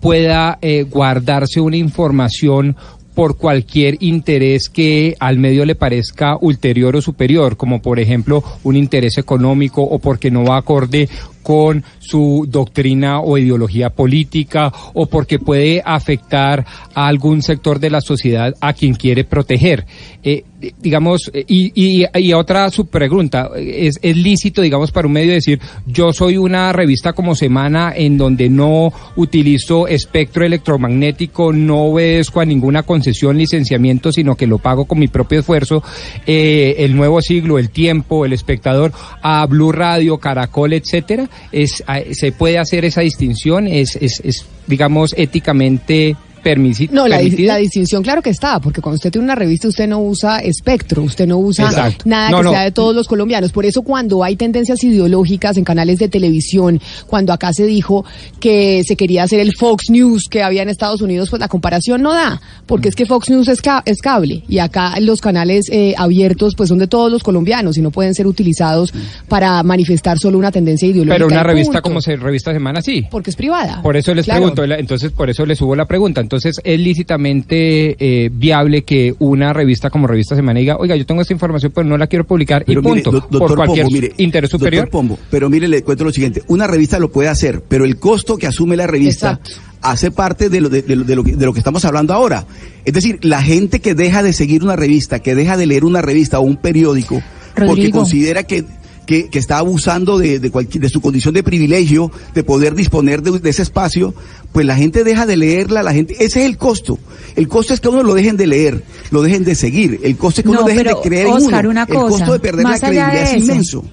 pueda 0.01 0.59
guardarse 0.91 1.61
una 1.61 1.77
información 1.77 2.77
por 3.15 3.37
cualquier 3.37 3.97
interés 4.01 4.69
que 4.69 5.17
al 5.19 5.39
medio 5.39 5.65
le 5.65 5.75
parezca 5.75 6.37
ulterior 6.41 6.97
o 6.97 7.03
superior, 7.03 7.57
como 7.57 7.83
por 7.83 7.99
ejemplo 8.01 8.43
un 8.65 8.77
interés 8.77 9.19
económico 9.19 9.83
o 9.83 9.99
porque 9.99 10.31
no 10.31 10.45
va 10.45 10.59
acorde 10.59 11.09
con 11.43 11.85
su 11.99 12.47
doctrina 12.49 13.21
o 13.21 13.39
ideología 13.39 13.91
política 13.91 14.73
o 14.95 15.07
porque 15.07 15.39
puede 15.39 15.83
afectar 15.85 16.65
a 16.95 17.07
algún 17.07 17.43
sector 17.43 17.79
de 17.79 17.91
la 17.91 18.01
sociedad 18.01 18.55
a 18.61 18.73
quien 18.73 18.95
quiere 18.95 19.25
proteger. 19.25 19.87
Eh, 20.25 20.45
digamos, 20.81 21.33
eh, 21.35 21.45
y, 21.49 21.73
y, 21.75 22.07
y 22.15 22.33
otra 22.33 22.71
subpregunta, 22.71 23.51
¿es, 23.57 23.99
¿es 24.01 24.17
lícito, 24.17 24.63
digamos, 24.63 24.93
para 24.93 25.09
un 25.09 25.15
medio 25.15 25.33
decir, 25.33 25.59
yo 25.85 26.13
soy 26.13 26.37
una 26.37 26.73
revista 26.73 27.13
como 27.13 27.35
Semana 27.35 27.93
en 27.97 28.17
donde 28.17 28.49
no 28.49 28.93
utilizo 29.17 29.89
espectro 29.89 30.45
electromagnético, 30.45 31.53
no 31.53 31.87
obedezco 31.87 32.41
a 32.41 32.45
ninguna 32.45 32.85
concesión, 32.85 33.37
licenciamiento, 33.37 34.13
sino 34.13 34.37
que 34.37 34.47
lo 34.47 34.59
pago 34.59 34.85
con 34.85 35.01
mi 35.01 35.09
propio 35.09 35.41
esfuerzo, 35.41 35.83
eh, 36.25 36.77
el 36.79 36.95
nuevo 36.95 37.21
siglo, 37.21 37.59
el 37.59 37.71
tiempo, 37.71 38.25
el 38.25 38.33
espectador, 38.33 38.93
a 39.23 39.45
Blue 39.47 39.73
Radio, 39.73 40.19
Caracol, 40.19 40.73
etcétera, 40.75 41.29
es, 41.51 41.83
se 42.13 42.31
puede 42.31 42.59
hacer 42.59 42.85
esa 42.85 43.01
distinción, 43.01 43.67
es, 43.67 43.97
es, 43.97 44.21
es 44.23 44.47
digamos, 44.69 45.15
éticamente 45.19 46.17
permisi- 46.43 46.91
No, 46.91 47.07
la, 47.09 47.19
distinción 47.19 48.03
claro 48.03 48.23
que 48.23 48.31
está, 48.31 48.61
porque 48.61 48.81
cuando 48.81 48.97
usted 48.97 49.11
tiene 49.11 49.25
una 49.25 49.35
revista 49.35 49.69
usted 49.69 49.87
no 49.89 50.01
usa 50.01 50.41
espectro, 50.41 51.03
usted 51.03 51.27
no 51.27 51.39
usa 51.39 51.67
Exacto. 51.67 52.03
nada 52.07 52.31
No, 52.31 52.39
que 52.39 52.43
no. 52.45 52.51
sea 52.51 52.63
de 52.65 52.73
todos 52.73 52.95
los 52.95 53.07
colombianos. 53.09 53.53
Por 53.53 53.65
eso 53.67 53.83
cuando 53.83 54.25
hay 54.25 54.37
tendencias 54.37 54.83
ideológicas 54.85 55.57
en 55.57 55.65
canales 55.65 55.99
de 55.99 56.09
televisión, 56.09 56.81
cuando 57.07 57.33
acá 57.33 57.53
se 57.53 57.65
dijo 57.67 58.05
que 58.41 58.83
se 58.87 58.97
quería 58.97 59.23
hacer 59.25 59.41
el 59.41 59.53
Fox 59.55 59.91
News 59.91 60.25
que 60.31 60.43
había 60.43 60.63
en 60.63 60.69
Estados 60.69 61.01
Unidos, 61.03 61.31
pues 61.31 61.41
la 61.41 61.49
comparación 61.49 62.03
no 62.03 62.13
da, 62.13 62.41
porque 62.67 62.89
es 62.89 62.95
que 62.95 63.07
Fox 63.07 63.31
News 63.31 63.49
es, 63.49 63.61
ca- 63.63 63.83
es 63.87 63.99
cable 64.01 64.45
y 64.49 64.59
acá 64.59 64.99
los 65.01 65.21
canales 65.21 65.67
eh, 65.71 65.95
abiertos 65.97 66.55
pues 66.57 66.69
son 66.69 66.79
de 66.79 66.87
todos 66.87 67.11
los 67.11 67.23
colombianos 67.23 67.77
y 67.79 67.83
no 67.83 67.91
pueden 67.91 68.15
ser 68.15 68.27
utilizados 68.27 68.93
para 69.29 69.63
manifestar 69.63 70.19
solo 70.19 70.39
una 70.39 70.51
tendencia 70.51 70.89
ideológica. 70.89 71.15
Pero 71.15 71.27
una 71.27 71.43
revista 71.43 71.73
punto. 71.75 71.83
como 71.83 72.01
se, 72.01 72.17
revista 72.17 72.53
Semana 72.53 72.83
sí. 72.83 73.05
Porque 73.11 73.31
es 73.31 73.37
privada. 73.37 73.81
Por 73.83 73.97
eso 73.97 74.15
les 74.15 74.25
Claro. 74.25 74.53
pregunto, 74.53 74.65
entonces 74.75 75.11
por 75.13 75.31
eso 75.31 75.45
les 75.47 75.59
subo 75.59 75.75
la 75.77 75.87
pregunta. 75.87 76.21
Entonces, 76.33 76.61
¿es 76.65 76.81
lícitamente 76.81 77.97
eh, 77.99 78.31
viable 78.33 78.85
que 78.85 79.15
una 79.19 79.53
revista 79.53 79.91
como 79.91 80.07
Revista 80.07 80.35
Semana 80.35 80.61
diga, 80.61 80.77
oiga, 80.79 80.97
yo 80.97 81.05
tengo 81.05 81.21
esta 81.21 81.35
información, 81.35 81.73
pero 81.75 81.87
no 81.87 81.99
la 81.99 82.07
quiero 82.07 82.25
publicar 82.27 82.65
y 82.67 82.71
mire, 82.71 82.83
punto, 82.83 83.11
do- 83.11 83.21
doctor 83.21 83.39
por 83.49 83.57
cualquier 83.57 83.85
Pombo, 83.85 83.95
mire, 84.01 84.13
interés 84.17 84.51
doctor 84.51 84.67
superior? 84.67 84.89
Pombo, 84.89 85.19
pero 85.31 85.51
mire, 85.51 85.69
le 85.69 85.83
cuento 85.83 86.05
lo 86.05 86.11
siguiente. 86.13 86.43
Una 86.49 86.67
revista 86.67 86.99
lo 86.99 87.13
puede 87.13 87.29
hacer, 87.29 87.63
pero 87.69 87.85
el 87.85 87.99
costo 87.99 88.39
que 88.39 88.47
asume 88.47 88.77
la 88.77 88.87
revista 88.87 89.33
Exacto. 89.43 89.51
hace 89.83 90.11
parte 90.11 90.49
de 90.49 90.63
lo, 90.63 90.71
de, 90.71 90.81
de 90.81 90.97
lo, 90.97 91.05
de 91.05 91.17
lo 91.17 91.23
que, 91.23 91.37
de 91.37 91.45
lo 91.45 91.53
que 91.53 91.59
estamos 91.61 91.85
hablando 91.85 92.15
ahora. 92.15 92.47
Es 92.87 92.95
decir, 92.95 93.19
la 93.23 93.43
gente 93.43 93.81
que 93.81 93.95
deja 93.95 94.23
de 94.23 94.33
seguir 94.33 94.65
una 94.65 94.75
revista, 94.75 95.19
que 95.19 95.35
deja 95.35 95.59
de 95.59 95.67
leer 95.67 95.85
una 95.85 96.01
revista 96.01 96.39
o 96.39 96.43
un 96.43 96.57
periódico, 96.57 97.23
porque 97.67 97.91
considera 97.91 98.45
que, 98.45 98.65
que, 99.07 99.29
que 99.29 99.39
está 99.39 99.59
abusando 99.59 100.19
de, 100.19 100.39
de, 100.39 100.51
cualquier- 100.51 100.81
de 100.83 100.89
su 100.89 101.01
condición 101.01 101.35
de 101.35 101.43
privilegio, 101.43 102.11
de 102.35 102.45
poder 102.45 102.75
disponer 102.75 103.23
de, 103.23 103.39
de 103.39 103.51
ese 103.51 103.63
espacio, 103.63 104.15
pues 104.53 104.65
la 104.67 104.77
gente 104.77 105.03
deja 105.05 105.27
de 105.27 105.37
leerla, 105.37 105.83
la 105.83 105.93
gente, 105.93 106.15
ese 106.15 106.41
es 106.41 106.47
el 106.47 106.57
costo. 106.59 106.99
El 107.37 107.49
costo 107.49 107.75
es 107.75 107.81
que 107.81 107.89
uno 107.89 108.03
lo 108.03 108.15
dejen 108.15 108.37
de 108.37 108.47
leer, 108.47 108.85
lo 109.11 109.23
dejen 109.23 109.45
de 109.45 109.55
seguir. 109.55 110.01
El 110.03 110.17
costo 110.17 110.41
es 110.41 110.45
que 110.47 110.53
No, 110.53 110.61
uno 110.61 110.69
dejen 110.69 110.85
de 110.87 110.95
creer 111.03 111.27
Oscar, 111.27 111.65
en 111.65 111.71
uno. 111.71 111.71
una 111.71 111.83
el 111.83 111.89
costo 112.11 112.33
de 112.33 112.39
perder 112.39 112.65
la 112.65 112.79
credibilidad 112.79 113.23
es 113.35 113.43
inmenso. 113.43 113.85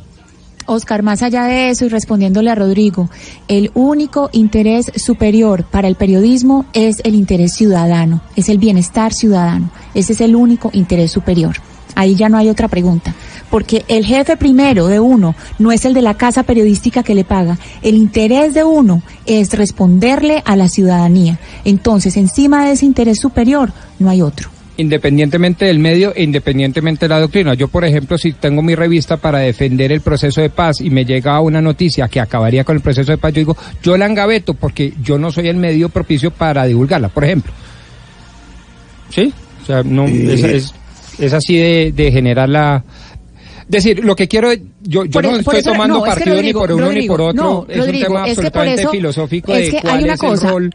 Oscar, 0.65 1.01
más 1.01 1.23
allá 1.23 1.45
de 1.45 1.71
eso 1.71 1.85
y 1.85 1.89
respondiéndole 1.89 2.51
a 2.51 2.55
Rodrigo, 2.55 3.09
el 3.47 3.71
único 3.73 4.29
interés 4.33 4.91
superior 4.97 5.63
para 5.63 5.87
el 5.87 5.95
periodismo 5.95 6.67
es 6.73 6.97
el 7.03 7.15
interés 7.15 7.53
ciudadano, 7.55 8.21
es 8.35 8.49
el 8.49 8.59
bienestar 8.59 9.11
ciudadano. 9.11 9.71
Ese 9.95 10.13
es 10.13 10.21
el 10.21 10.35
único 10.35 10.69
interés 10.73 11.11
superior. 11.11 11.55
Ahí 11.95 12.15
ya 12.15 12.29
no 12.29 12.37
hay 12.37 12.49
otra 12.49 12.67
pregunta. 12.67 13.13
Porque 13.49 13.83
el 13.87 14.05
jefe 14.05 14.37
primero 14.37 14.87
de 14.87 14.99
uno 14.99 15.35
no 15.57 15.71
es 15.71 15.83
el 15.85 15.93
de 15.93 16.01
la 16.03 16.13
casa 16.13 16.43
periodística 16.43 17.03
que 17.03 17.15
le 17.15 17.23
paga. 17.23 17.57
El 17.81 17.95
interés 17.95 18.53
de 18.53 18.63
uno 18.63 19.01
es 19.25 19.53
responderle 19.53 20.41
a 20.45 20.55
la 20.55 20.69
ciudadanía. 20.69 21.39
Entonces, 21.65 22.15
encima 22.15 22.65
de 22.65 22.73
ese 22.73 22.85
interés 22.85 23.19
superior, 23.19 23.71
no 23.99 24.09
hay 24.09 24.21
otro. 24.21 24.49
independientemente 24.77 25.65
del 25.65 25.77
medio 25.77 26.13
e 26.15 26.23
independientemente 26.23 27.03
de 27.05 27.09
la 27.09 27.19
doctrina. 27.19 27.53
Yo, 27.53 27.67
por 27.67 27.83
ejemplo, 27.83 28.17
si 28.17 28.31
tengo 28.31 28.61
mi 28.61 28.75
revista 28.75 29.17
para 29.17 29.39
defender 29.39 29.91
el 29.91 29.99
proceso 29.99 30.39
de 30.39 30.49
paz 30.49 30.79
y 30.79 30.89
me 30.89 31.03
llega 31.03 31.37
una 31.41 31.61
noticia 31.61 32.07
que 32.07 32.21
acabaría 32.21 32.63
con 32.63 32.77
el 32.77 32.81
proceso 32.81 33.11
de 33.11 33.17
paz, 33.17 33.33
yo 33.33 33.39
digo, 33.39 33.57
yo 33.83 33.97
la 33.97 34.05
engaveto 34.05 34.53
porque 34.53 34.93
yo 35.01 35.17
no 35.17 35.33
soy 35.33 35.49
el 35.49 35.57
medio 35.57 35.89
propicio 35.89 36.31
para 36.31 36.63
divulgarla, 36.63 37.09
por 37.09 37.25
ejemplo. 37.25 37.51
¿Sí? 39.09 39.33
O 39.63 39.65
sea, 39.65 39.83
no, 39.83 40.05
Eh. 40.07 40.33
es, 40.33 40.43
es, 40.43 40.73
es 41.19 41.33
así 41.33 41.57
de, 41.57 41.91
de 41.95 42.11
generar 42.11 42.49
la... 42.49 42.83
Decir, 43.67 44.03
lo 44.03 44.15
que 44.15 44.27
quiero, 44.27 44.51
yo, 44.81 45.05
yo 45.05 45.11
Por 45.11 45.23
no 45.23 45.35
e- 45.35 45.39
estoy 45.39 45.59
eso- 45.59 45.71
tomando 45.71 45.99
no, 45.99 46.05
es 46.05 46.09
que 46.13 46.15
partido 46.19 46.35
Rodrigo, 46.37 46.59
ni 46.61 46.67
por 46.67 46.71
uno 46.75 46.85
Rodrigo, 46.85 47.01
ni 47.01 47.07
por 47.07 47.21
otro. 47.21 47.43
no, 47.43 47.65
es 47.69 47.77
Rodrigo, 47.77 48.07
un 48.07 48.13
tema 48.13 48.19
es 48.19 48.23
que 48.25 48.31
absolutamente 48.31 48.81
eso- 48.81 48.91
filosófico 48.91 49.53
es 49.53 49.71
de 49.71 49.77
hay 49.77 49.81
cuál 49.83 50.03
una 50.03 50.13
es 50.13 50.19
cosa. 50.19 50.45
el 50.47 50.51
rol. 50.53 50.71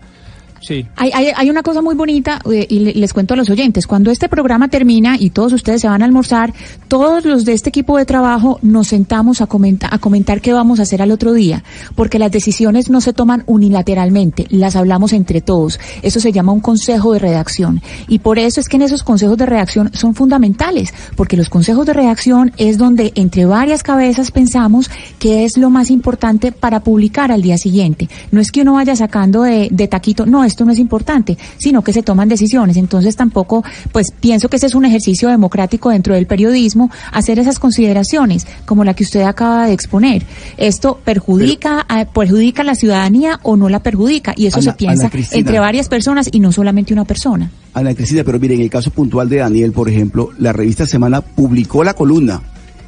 Sí. 0.66 0.86
Hay, 0.96 1.10
hay, 1.12 1.26
hay 1.36 1.50
una 1.50 1.62
cosa 1.62 1.82
muy 1.82 1.94
bonita 1.94 2.40
eh, 2.50 2.66
y 2.68 2.78
le- 2.78 2.94
les 2.94 3.12
cuento 3.12 3.34
a 3.34 3.36
los 3.36 3.50
oyentes. 3.50 3.86
Cuando 3.86 4.10
este 4.10 4.28
programa 4.30 4.68
termina 4.68 5.16
y 5.18 5.30
todos 5.30 5.52
ustedes 5.52 5.82
se 5.82 5.88
van 5.88 6.00
a 6.00 6.06
almorzar, 6.06 6.54
todos 6.88 7.24
los 7.26 7.44
de 7.44 7.52
este 7.52 7.68
equipo 7.68 7.98
de 7.98 8.06
trabajo 8.06 8.58
nos 8.62 8.88
sentamos 8.88 9.40
a, 9.42 9.46
comenta- 9.46 9.88
a 9.90 9.98
comentar 9.98 10.40
qué 10.40 10.52
vamos 10.52 10.78
a 10.80 10.84
hacer 10.84 11.02
al 11.02 11.10
otro 11.10 11.32
día, 11.34 11.62
porque 11.96 12.18
las 12.18 12.32
decisiones 12.32 12.88
no 12.88 13.00
se 13.02 13.12
toman 13.12 13.42
unilateralmente, 13.46 14.46
las 14.50 14.76
hablamos 14.76 15.12
entre 15.12 15.40
todos. 15.40 15.78
Eso 16.02 16.20
se 16.20 16.32
llama 16.32 16.52
un 16.52 16.60
consejo 16.60 17.12
de 17.12 17.18
redacción. 17.18 17.82
Y 18.08 18.20
por 18.20 18.38
eso 18.38 18.60
es 18.60 18.68
que 18.68 18.76
en 18.76 18.82
esos 18.82 19.02
consejos 19.02 19.36
de 19.36 19.46
redacción 19.46 19.90
son 19.92 20.14
fundamentales, 20.14 20.94
porque 21.16 21.36
los 21.36 21.48
consejos 21.48 21.84
de 21.86 21.92
redacción 21.92 22.52
es 22.56 22.78
donde 22.78 23.12
entre 23.16 23.44
varias 23.44 23.82
cabezas 23.82 24.30
pensamos 24.30 24.90
qué 25.18 25.44
es 25.44 25.58
lo 25.58 25.68
más 25.70 25.90
importante 25.90 26.52
para 26.52 26.80
publicar 26.80 27.30
al 27.32 27.42
día 27.42 27.58
siguiente. 27.58 28.08
No 28.30 28.40
es 28.40 28.50
que 28.50 28.62
uno 28.62 28.74
vaya 28.74 28.96
sacando 28.96 29.42
de, 29.42 29.68
de 29.70 29.88
taquito, 29.88 30.24
no, 30.24 30.44
esto 30.54 30.64
no 30.64 30.72
es 30.72 30.78
importante, 30.78 31.36
sino 31.58 31.82
que 31.82 31.92
se 31.92 32.02
toman 32.02 32.28
decisiones. 32.28 32.76
Entonces 32.76 33.16
tampoco, 33.16 33.64
pues 33.92 34.12
pienso 34.20 34.48
que 34.48 34.56
ese 34.56 34.66
es 34.66 34.74
un 34.74 34.84
ejercicio 34.84 35.28
democrático 35.28 35.90
dentro 35.90 36.14
del 36.14 36.26
periodismo, 36.26 36.90
hacer 37.12 37.38
esas 37.38 37.58
consideraciones, 37.58 38.46
como 38.66 38.84
la 38.84 38.94
que 38.94 39.02
usted 39.04 39.22
acaba 39.22 39.66
de 39.66 39.72
exponer. 39.72 40.24
¿Esto 40.56 41.00
perjudica, 41.04 41.84
a, 41.88 42.04
perjudica 42.04 42.62
a 42.62 42.64
la 42.64 42.74
ciudadanía 42.74 43.40
o 43.42 43.56
no 43.56 43.68
la 43.68 43.80
perjudica? 43.82 44.32
Y 44.36 44.46
eso 44.46 44.60
Ana- 44.60 44.70
se 44.72 44.76
piensa 44.76 45.10
entre 45.32 45.58
varias 45.58 45.88
personas 45.88 46.28
y 46.30 46.40
no 46.40 46.52
solamente 46.52 46.92
una 46.92 47.04
persona. 47.04 47.50
Ana 47.74 47.94
Cristina, 47.94 48.22
pero 48.24 48.38
miren, 48.38 48.58
en 48.58 48.64
el 48.64 48.70
caso 48.70 48.90
puntual 48.90 49.28
de 49.28 49.38
Daniel, 49.38 49.72
por 49.72 49.88
ejemplo, 49.88 50.30
la 50.38 50.52
revista 50.52 50.86
Semana 50.86 51.20
publicó 51.20 51.82
la 51.82 51.94
columna, 51.94 52.40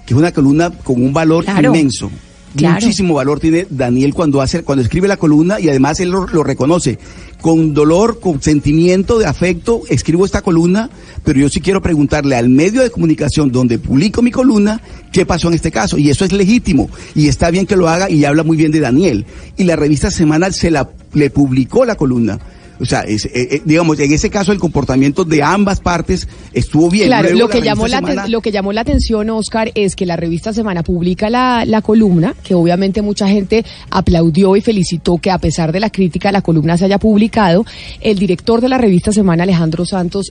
que 0.06 0.14
es 0.14 0.18
una 0.18 0.30
columna 0.30 0.70
con 0.70 1.02
un 1.02 1.12
valor 1.12 1.44
Claro. 1.44 1.74
inmenso. 1.74 2.10
Claro. 2.54 2.76
Muchísimo 2.76 3.14
valor 3.14 3.38
tiene 3.38 3.66
Daniel 3.68 4.14
cuando 4.14 4.40
hace, 4.40 4.62
cuando 4.62 4.82
escribe 4.82 5.06
la 5.08 5.18
columna 5.18 5.60
y 5.60 5.68
además 5.68 6.00
él 6.00 6.08
lo, 6.10 6.26
lo 6.26 6.42
reconoce. 6.42 6.98
Con 7.40 7.74
dolor, 7.74 8.18
con 8.18 8.42
sentimiento 8.42 9.18
de 9.18 9.26
afecto, 9.26 9.82
escribo 9.88 10.24
esta 10.24 10.42
columna, 10.42 10.90
pero 11.22 11.38
yo 11.38 11.48
sí 11.48 11.60
quiero 11.60 11.82
preguntarle 11.82 12.34
al 12.34 12.48
medio 12.48 12.82
de 12.82 12.90
comunicación 12.90 13.52
donde 13.52 13.78
publico 13.78 14.22
mi 14.22 14.30
columna, 14.30 14.80
qué 15.12 15.26
pasó 15.26 15.48
en 15.48 15.54
este 15.54 15.70
caso. 15.70 15.98
Y 15.98 16.10
eso 16.10 16.24
es 16.24 16.32
legítimo. 16.32 16.90
Y 17.14 17.28
está 17.28 17.50
bien 17.50 17.66
que 17.66 17.76
lo 17.76 17.88
haga 17.88 18.10
y 18.10 18.24
habla 18.24 18.42
muy 18.42 18.56
bien 18.56 18.72
de 18.72 18.80
Daniel. 18.80 19.26
Y 19.56 19.64
la 19.64 19.76
revista 19.76 20.10
Semanal 20.10 20.54
se 20.54 20.70
la, 20.70 20.90
le 21.12 21.30
publicó 21.30 21.84
la 21.84 21.94
columna. 21.94 22.38
O 22.80 22.84
sea, 22.84 23.00
es, 23.00 23.24
eh, 23.26 23.30
eh, 23.34 23.62
digamos, 23.64 23.98
en 24.00 24.12
ese 24.12 24.28
caso 24.30 24.52
el 24.52 24.58
comportamiento 24.58 25.24
de 25.24 25.42
ambas 25.42 25.80
partes 25.80 26.28
estuvo 26.52 26.90
bien. 26.90 27.06
Claro, 27.06 27.28
Luego 27.30 27.38
lo 27.40 27.48
que, 27.48 27.62
llamó 27.62 27.88
la, 27.88 27.98
Semana- 27.98 28.28
lo 28.28 28.40
que 28.40 28.52
llamó 28.52 28.72
la 28.72 28.82
atención, 28.82 29.30
Oscar, 29.30 29.70
es 29.74 29.96
que 29.96 30.04
la 30.06 30.16
revista 30.16 30.52
Semana 30.52 30.82
publica 30.82 31.30
la, 31.30 31.64
la 31.64 31.82
columna, 31.82 32.34
que 32.42 32.54
obviamente 32.54 33.02
mucha 33.02 33.28
gente 33.28 33.64
aplaudió 33.90 34.56
y 34.56 34.60
felicitó 34.60 35.18
que 35.18 35.30
a 35.30 35.38
pesar 35.38 35.72
de 35.72 35.80
la 35.80 35.90
crítica 35.90 36.30
la 36.32 36.42
columna 36.42 36.76
se 36.76 36.84
haya 36.84 36.98
publicado. 36.98 37.64
El 38.00 38.18
director 38.18 38.60
de 38.60 38.68
la 38.68 38.78
revista 38.78 39.12
Semana, 39.12 39.44
Alejandro 39.44 39.84
Santos, 39.86 40.30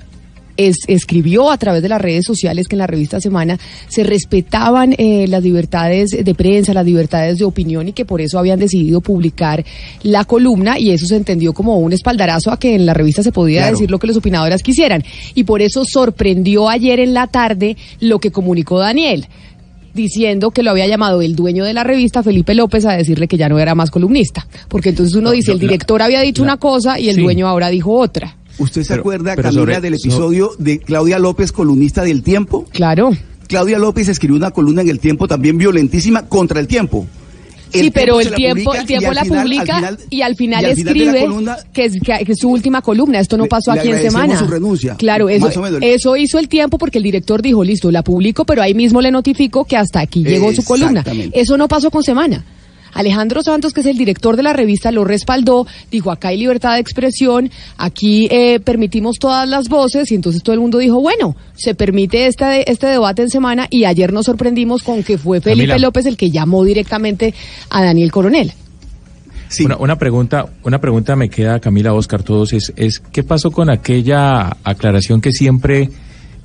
es- 0.57 0.79
escribió 0.87 1.51
a 1.51 1.57
través 1.57 1.81
de 1.81 1.89
las 1.89 2.01
redes 2.01 2.25
sociales 2.25 2.67
que 2.67 2.75
en 2.75 2.79
la 2.79 2.87
revista 2.87 3.19
Semana 3.19 3.57
se 3.87 4.03
respetaban 4.03 4.95
eh, 4.97 5.25
las 5.27 5.43
libertades 5.43 6.11
de 6.11 6.35
prensa, 6.35 6.73
las 6.73 6.85
libertades 6.85 7.37
de 7.39 7.45
opinión 7.45 7.87
y 7.87 7.93
que 7.93 8.05
por 8.05 8.21
eso 8.21 8.39
habían 8.39 8.59
decidido 8.59 9.01
publicar 9.01 9.63
la 10.03 10.23
columna 10.25 10.79
y 10.79 10.91
eso 10.91 11.05
se 11.05 11.15
entendió 11.17 11.53
como 11.53 11.77
un 11.79 11.93
espaldarazo 11.93 12.51
a 12.51 12.59
que 12.59 12.75
en 12.75 12.85
la 12.85 12.93
revista 12.93 13.23
se 13.23 13.31
podía 13.31 13.61
Claro. 13.61 13.71
decir 13.73 13.91
lo 13.91 13.99
que 13.99 14.07
los 14.07 14.17
opinadoras 14.17 14.63
quisieran. 14.63 15.03
Y 15.33 15.43
por 15.43 15.61
eso 15.61 15.83
sorprendió 15.85 16.69
ayer 16.69 16.99
en 16.99 17.13
la 17.13 17.27
tarde 17.27 17.77
lo 17.99 18.19
que 18.19 18.31
comunicó 18.31 18.79
Daniel 18.79 19.27
diciendo 19.93 20.51
que 20.51 20.61
lo 20.61 20.71
había 20.71 20.87
llamado 20.87 21.21
el 21.21 21.35
dueño 21.37 21.63
de 21.63 21.73
la 21.73 21.83
revista, 21.85 22.21
Felipe 22.21 22.53
López, 22.53 22.85
a 22.85 22.93
decirle 22.97 23.27
que 23.29 23.37
ya 23.37 23.47
no 23.47 23.59
era 23.59 23.75
más 23.75 23.91
columnista. 23.91 24.45
Porque 24.67 24.89
entonces 24.89 25.15
uno 25.15 25.31
dice, 25.31 25.53
el 25.53 25.59
director 25.59 26.01
había 26.01 26.19
dicho 26.21 26.43
una 26.43 26.57
cosa 26.57 26.99
y 26.99 27.07
el 27.07 27.15
sí. 27.15 27.21
dueño 27.21 27.47
ahora 27.47 27.69
dijo 27.69 27.93
otra. 27.97 28.35
¿Usted 28.57 28.83
se 28.83 28.89
Pero- 28.89 29.01
acuerda, 29.01 29.35
pero 29.35 29.49
Camila, 29.49 29.61
sobre- 29.75 29.81
del 29.81 29.99
so- 29.99 30.07
episodio 30.07 30.51
de 30.57 30.79
Claudia 30.79 31.19
López, 31.19 31.51
columnista 31.51 32.03
del 32.03 32.23
Tiempo? 32.23 32.65
Claro. 32.71 33.11
Claudia 33.47 33.77
López 33.79 34.07
escribió 34.07 34.37
una 34.37 34.51
columna 34.51 34.81
en 34.81 34.89
el 34.89 34.99
Tiempo 34.99 35.27
también 35.27 35.57
violentísima 35.57 36.27
contra 36.27 36.59
el 36.59 36.67
Tiempo. 36.67 37.05
Sí, 37.73 37.91
pero 37.91 38.21
el 38.21 38.31
tiempo, 38.33 38.73
el 38.73 38.85
tiempo 38.85 39.11
la 39.11 39.25
publica 39.25 39.97
y 40.09 40.21
al 40.21 40.35
final 40.37 40.63
escribe 40.63 41.25
columna- 41.25 41.57
que, 41.73 41.85
es, 41.85 41.93
que, 42.01 42.23
que 42.25 42.31
es 42.31 42.39
su 42.39 42.49
última 42.49 42.81
columna. 42.81 43.19
Esto 43.19 43.35
no 43.35 43.43
Le- 43.43 43.49
pasó 43.49 43.73
le 43.73 43.81
aquí 43.81 43.89
en 43.91 44.01
semana. 44.01 44.39
su 44.39 44.47
renuncia. 44.47 44.95
Claro, 44.95 45.27
eso, 45.27 45.47
Más 45.47 45.57
o 45.57 45.61
menos. 45.61 45.79
eso 45.83 46.15
hizo 46.15 46.39
el 46.39 46.47
tiempo 46.47 46.77
porque 46.77 46.99
el 46.99 47.03
director 47.03 47.41
dijo, 47.41 47.65
listo, 47.65 47.91
la 47.91 48.01
publico, 48.01 48.45
pero 48.45 48.61
ahí 48.61 48.73
mismo 48.73 49.01
le 49.01 49.11
notificó 49.11 49.65
que 49.65 49.75
hasta 49.75 49.99
aquí 49.99 50.23
llegó 50.23 50.53
su 50.53 50.63
columna. 50.63 51.03
Eso 51.33 51.57
no 51.57 51.67
pasó 51.67 51.91
con 51.91 52.01
semana. 52.01 52.45
Alejandro 52.95 53.43
Santos, 53.43 53.73
que 53.73 53.81
es 53.81 53.85
el 53.85 53.97
director 53.97 54.37
de 54.37 54.43
la 54.43 54.53
revista, 54.53 54.89
lo 54.89 55.03
respaldó, 55.03 55.67
dijo, 55.91 56.11
acá 56.11 56.29
hay 56.29 56.37
libertad 56.37 56.73
de 56.73 56.79
expresión, 56.79 57.51
aquí 57.77 58.27
eh, 58.31 58.59
permitimos 58.61 59.19
todas 59.19 59.47
las 59.47 59.69
voces, 59.69 60.11
y 60.11 60.15
entonces 60.15 60.41
todo 60.41 60.53
el 60.53 60.61
mundo 60.61 60.79
dijo, 60.79 61.01
bueno, 61.01 61.35
se 61.53 61.75
permite 61.75 62.25
este, 62.25 62.71
este 62.71 62.87
debate 62.87 63.21
en 63.21 63.29
semana, 63.29 63.67
y 63.69 63.83
ayer 63.83 64.13
nos 64.13 64.25
sorprendimos 64.25 64.81
con 64.81 65.03
que 65.03 65.17
fue 65.17 65.41
Felipe 65.41 65.67
Camila. 65.67 65.85
López 65.85 66.05
el 66.05 66.15
que 66.15 66.31
llamó 66.31 66.63
directamente 66.63 67.33
a 67.69 67.83
Daniel 67.83 68.11
Coronel. 68.11 68.53
Sí. 69.49 69.65
Una, 69.65 69.77
una 69.77 69.97
pregunta, 69.97 70.45
una 70.63 70.79
pregunta 70.79 71.15
me 71.15 71.29
queda, 71.29 71.59
Camila, 71.59 71.93
Oscar, 71.93 72.23
todos, 72.23 72.53
es, 72.53 72.73
es 72.77 72.99
¿qué 72.99 73.23
pasó 73.23 73.51
con 73.51 73.69
aquella 73.69 74.57
aclaración 74.63 75.19
que 75.19 75.33
siempre 75.33 75.89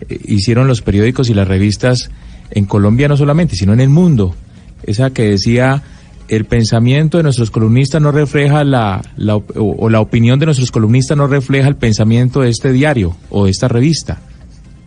eh, 0.09 0.20
hicieron 0.27 0.66
los 0.66 0.83
periódicos 0.83 1.31
y 1.31 1.35
las 1.35 1.46
revistas 1.48 2.11
en 2.51 2.66
Colombia 2.66 3.07
no 3.07 3.16
solamente, 3.16 3.55
sino 3.55 3.72
en 3.72 3.81
el 3.81 3.88
mundo? 3.88 4.35
Esa 4.83 5.11
que 5.11 5.22
decía, 5.22 5.83
el 6.31 6.45
pensamiento 6.45 7.16
de 7.19 7.25
nuestros 7.25 7.51
columnistas 7.51 8.01
no 8.01 8.12
refleja 8.12 8.64
la, 8.64 9.03
la 9.16 9.37
o, 9.37 9.88
la 9.88 10.01
opinión 10.01 10.38
de 10.38 10.47
nuestros 10.47 10.71
columnistas 10.71 11.16
no 11.16 11.27
refleja 11.27 11.69
el 11.69 11.77
pensamiento 11.77 12.40
de 12.40 12.51
este 12.51 12.73
diario 12.73 13.16
o 13.31 13.45
de 13.45 13.51
esta 13.51 13.69
revista. 13.69 14.21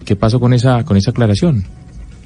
¿Qué 0.06 0.15
pasó 0.15 0.39
con 0.39 0.53
esa, 0.53 0.84
con 0.84 0.97
esa 0.97 1.12
aclaración? 1.12 1.63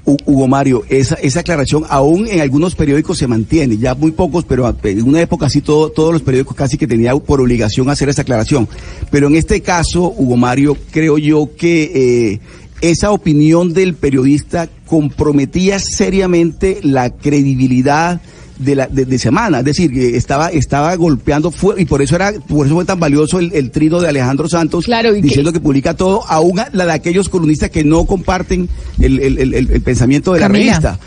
Hu- 0.06 0.17
Hugo 0.25 0.47
Mario, 0.47 0.84
esa, 0.88 1.15
esa 1.15 1.41
aclaración 1.41 1.84
aún 1.89 2.27
en 2.27 2.39
algunos 2.39 2.75
periódicos 2.75 3.17
se 3.17 3.27
mantiene, 3.27 3.77
ya 3.77 3.93
muy 3.93 4.12
pocos, 4.12 4.45
pero 4.45 4.73
en 4.84 5.03
una 5.03 5.19
época 5.21 5.49
sí 5.49 5.62
todo, 5.62 5.89
todos 5.89 6.13
los 6.13 6.21
periódicos 6.21 6.56
casi 6.56 6.77
que 6.77 6.88
tenían 6.88 7.19
por 7.19 7.41
obligación 7.41 7.89
hacer 7.89 8.08
esa 8.10 8.21
aclaración. 8.21 8.67
Pero 9.12 9.27
en 9.27 9.36
este 9.36 9.62
caso, 9.62 10.13
Hugo 10.15 10.38
Mario, 10.38 10.77
creo 10.91 11.17
yo 11.17 11.49
que 11.58 11.91
eh, 12.34 12.39
esa 12.82 13.12
opinión 13.12 13.73
del 13.73 13.95
periodista 13.95 14.69
comprometía 14.86 15.80
seriamente 15.80 16.80
la 16.84 17.10
credibilidad 17.10 18.21
de 18.59 18.75
la 18.75 18.87
de, 18.87 19.05
de 19.05 19.19
semana, 19.19 19.59
es 19.59 19.65
decir, 19.65 19.91
que 19.91 20.17
estaba 20.17 20.49
estaba 20.49 20.95
golpeando 20.95 21.51
fue, 21.51 21.81
y 21.81 21.85
por 21.85 22.01
eso 22.01 22.15
era 22.15 22.31
por 22.33 22.65
eso 22.65 22.75
fue 22.75 22.85
tan 22.85 22.99
valioso 22.99 23.39
el, 23.39 23.51
el 23.53 23.71
trino 23.71 23.99
de 24.01 24.09
Alejandro 24.09 24.47
Santos 24.49 24.85
Claro, 24.85 25.15
y 25.15 25.21
diciendo 25.21 25.53
que 25.53 25.59
publica 25.59 25.93
todo, 25.95 26.23
aún 26.27 26.59
a- 26.59 26.69
la 26.73 26.85
de 26.85 26.91
aquellos 26.93 27.29
columnistas 27.29 27.69
que 27.69 27.83
no 27.83 28.05
comparten 28.05 28.67
el, 28.99 29.19
el- 29.19 29.53
el- 29.53 29.81
pensamiento 29.81 30.33
de 30.33 30.39
la 30.39 30.47
revista. 30.47 30.99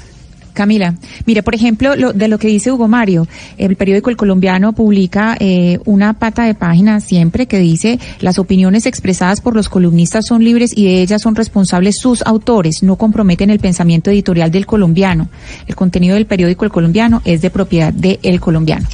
Camila, 0.61 0.94
mire, 1.25 1.42
por 1.42 1.55
ejemplo, 1.55 1.96
lo, 1.96 2.12
de 2.12 2.29
lo 2.29 2.38
que 2.38 2.49
dice 2.49 2.70
Hugo 2.70 2.87
Mario, 2.87 3.27
el 3.57 3.77
periódico 3.77 4.11
El 4.11 4.18
Colombiano 4.18 4.75
publica 4.75 5.35
eh, 5.40 5.79
una 5.87 6.12
pata 6.12 6.44
de 6.44 6.53
página 6.53 7.01
siempre 7.01 7.46
que 7.46 7.59
dice 7.59 7.99
las 8.20 8.38
opiniones 8.38 8.85
expresadas 8.85 9.40
por 9.40 9.57
los 9.57 9.70
columnistas 9.70 10.27
son 10.27 10.44
libres 10.44 10.77
y 10.77 10.85
de 10.85 11.01
ellas 11.01 11.23
son 11.23 11.35
responsables 11.35 11.96
sus 11.99 12.20
autores, 12.27 12.83
no 12.83 12.96
comprometen 12.96 13.49
el 13.49 13.59
pensamiento 13.59 14.11
editorial 14.11 14.51
del 14.51 14.66
colombiano. 14.66 15.31
El 15.66 15.77
contenido 15.77 16.16
del 16.16 16.27
periódico 16.27 16.66
El 16.66 16.73
Colombiano 16.73 17.23
es 17.25 17.40
de 17.40 17.49
propiedad 17.49 17.94
de 17.94 18.20
El 18.23 18.38
Colombiano. 18.38 18.87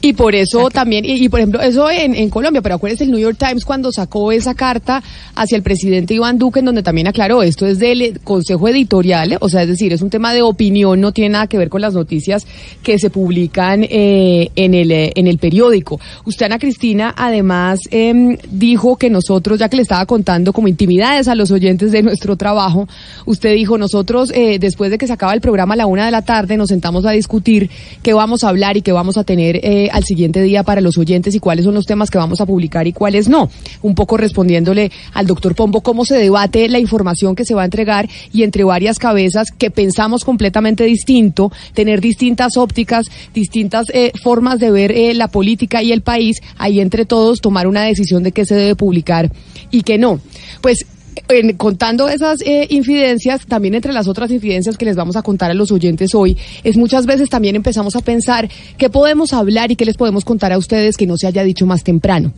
Y 0.00 0.12
por 0.12 0.34
eso 0.34 0.70
también, 0.70 1.04
y, 1.04 1.24
y 1.24 1.28
por 1.28 1.40
ejemplo, 1.40 1.60
eso 1.60 1.90
en, 1.90 2.14
en 2.14 2.30
Colombia, 2.30 2.62
pero 2.62 2.76
acuérdense 2.76 3.04
el 3.04 3.10
New 3.10 3.20
York 3.20 3.36
Times 3.38 3.64
cuando 3.64 3.90
sacó 3.92 4.32
esa 4.32 4.54
carta 4.54 5.02
hacia 5.34 5.56
el 5.56 5.62
presidente 5.62 6.14
Iván 6.14 6.38
Duque, 6.38 6.60
en 6.60 6.66
donde 6.66 6.82
también 6.82 7.08
aclaró, 7.08 7.42
esto 7.42 7.66
es 7.66 7.78
del 7.78 8.02
eh, 8.02 8.14
Consejo 8.22 8.68
Editorial, 8.68 9.32
eh, 9.32 9.38
o 9.40 9.48
sea, 9.48 9.62
es 9.62 9.68
decir, 9.68 9.92
es 9.92 10.02
un 10.02 10.10
tema 10.10 10.32
de 10.32 10.42
opinión, 10.42 11.00
no 11.00 11.12
tiene 11.12 11.30
nada 11.30 11.46
que 11.46 11.58
ver 11.58 11.68
con 11.68 11.80
las 11.80 11.94
noticias 11.94 12.46
que 12.82 12.98
se 12.98 13.10
publican 13.10 13.84
eh, 13.84 14.50
en, 14.56 14.74
el, 14.74 14.90
eh, 14.90 15.12
en 15.14 15.26
el 15.26 15.38
periódico. 15.38 16.00
Usted, 16.24 16.46
Ana 16.46 16.58
Cristina, 16.58 17.14
además 17.16 17.80
em, 17.90 18.36
dijo 18.50 18.96
que 18.96 19.10
nosotros, 19.10 19.58
ya 19.58 19.68
que 19.68 19.76
le 19.76 19.82
estaba 19.82 20.06
contando 20.06 20.52
como 20.52 20.68
intimidades 20.68 21.28
a 21.28 21.34
los 21.34 21.50
oyentes 21.50 21.92
de 21.92 22.02
nuestro 22.02 22.36
trabajo, 22.36 22.88
usted 23.26 23.54
dijo, 23.54 23.78
nosotros, 23.78 24.32
eh, 24.34 24.58
después 24.58 24.90
de 24.90 24.98
que 24.98 25.06
se 25.06 25.12
acaba 25.12 25.34
el 25.34 25.40
programa 25.40 25.74
a 25.74 25.76
la 25.76 25.86
una 25.86 26.04
de 26.04 26.10
la 26.10 26.22
tarde, 26.22 26.56
nos 26.56 26.68
sentamos 26.68 27.04
a 27.04 27.10
discutir 27.10 27.70
qué 28.02 28.12
vamos 28.14 28.44
a 28.44 28.48
hablar 28.48 28.76
y 28.76 28.82
qué 28.82 28.92
vamos 28.92 29.16
a 29.16 29.24
tener 29.24 29.60
al 29.90 30.04
siguiente 30.04 30.42
día 30.42 30.62
para 30.62 30.80
los 30.80 30.98
oyentes 30.98 31.34
y 31.34 31.40
cuáles 31.40 31.64
son 31.64 31.74
los 31.74 31.86
temas 31.86 32.10
que 32.10 32.18
vamos 32.18 32.40
a 32.40 32.46
publicar 32.46 32.86
y 32.86 32.92
cuáles 32.92 33.28
no. 33.28 33.50
Un 33.82 33.94
poco 33.94 34.16
respondiéndole 34.16 34.90
al 35.12 35.26
doctor 35.26 35.54
Pombo 35.54 35.80
cómo 35.80 36.04
se 36.04 36.16
debate 36.16 36.68
la 36.68 36.78
información 36.78 37.34
que 37.34 37.44
se 37.44 37.54
va 37.54 37.62
a 37.62 37.64
entregar 37.66 38.08
y 38.32 38.42
entre 38.42 38.64
varias 38.64 38.98
cabezas 38.98 39.48
que 39.50 39.70
pensamos 39.70 40.24
completamente 40.24 40.84
distinto, 40.84 41.52
tener 41.74 42.00
distintas 42.00 42.56
ópticas, 42.56 43.06
distintas 43.34 43.86
eh, 43.92 44.12
formas 44.22 44.58
de 44.58 44.70
ver 44.70 44.92
eh, 44.92 45.14
la 45.14 45.28
política 45.28 45.82
y 45.82 45.92
el 45.92 46.02
país, 46.02 46.40
ahí 46.56 46.80
entre 46.80 47.04
todos 47.04 47.40
tomar 47.40 47.66
una 47.66 47.82
decisión 47.82 48.22
de 48.22 48.32
qué 48.32 48.44
se 48.44 48.54
debe 48.54 48.76
publicar 48.76 49.30
y 49.70 49.82
qué 49.82 49.98
no. 49.98 50.20
Pues 50.60 50.86
en- 51.28 51.56
contando 51.56 52.08
esas 52.08 52.40
eh, 52.42 52.66
infidencias, 52.70 53.46
también 53.46 53.74
entre 53.74 53.92
las 53.92 54.08
otras 54.08 54.30
infidencias 54.30 54.76
que 54.76 54.84
les 54.84 54.96
vamos 54.96 55.16
a 55.16 55.22
contar 55.22 55.50
a 55.50 55.54
los 55.54 55.70
oyentes 55.72 56.14
hoy, 56.14 56.36
es 56.64 56.76
muchas 56.76 57.06
veces 57.06 57.28
también 57.30 57.56
empezamos 57.56 57.96
a 57.96 58.00
pensar 58.00 58.48
qué 58.76 58.90
podemos 58.90 59.32
hablar 59.32 59.70
y 59.70 59.76
qué 59.76 59.84
les 59.84 59.96
podemos 59.96 60.24
contar 60.24 60.52
a 60.52 60.58
ustedes 60.58 60.96
que 60.96 61.06
no 61.06 61.16
se 61.16 61.26
haya 61.26 61.42
dicho 61.44 61.66
más 61.66 61.84
temprano 61.84 62.32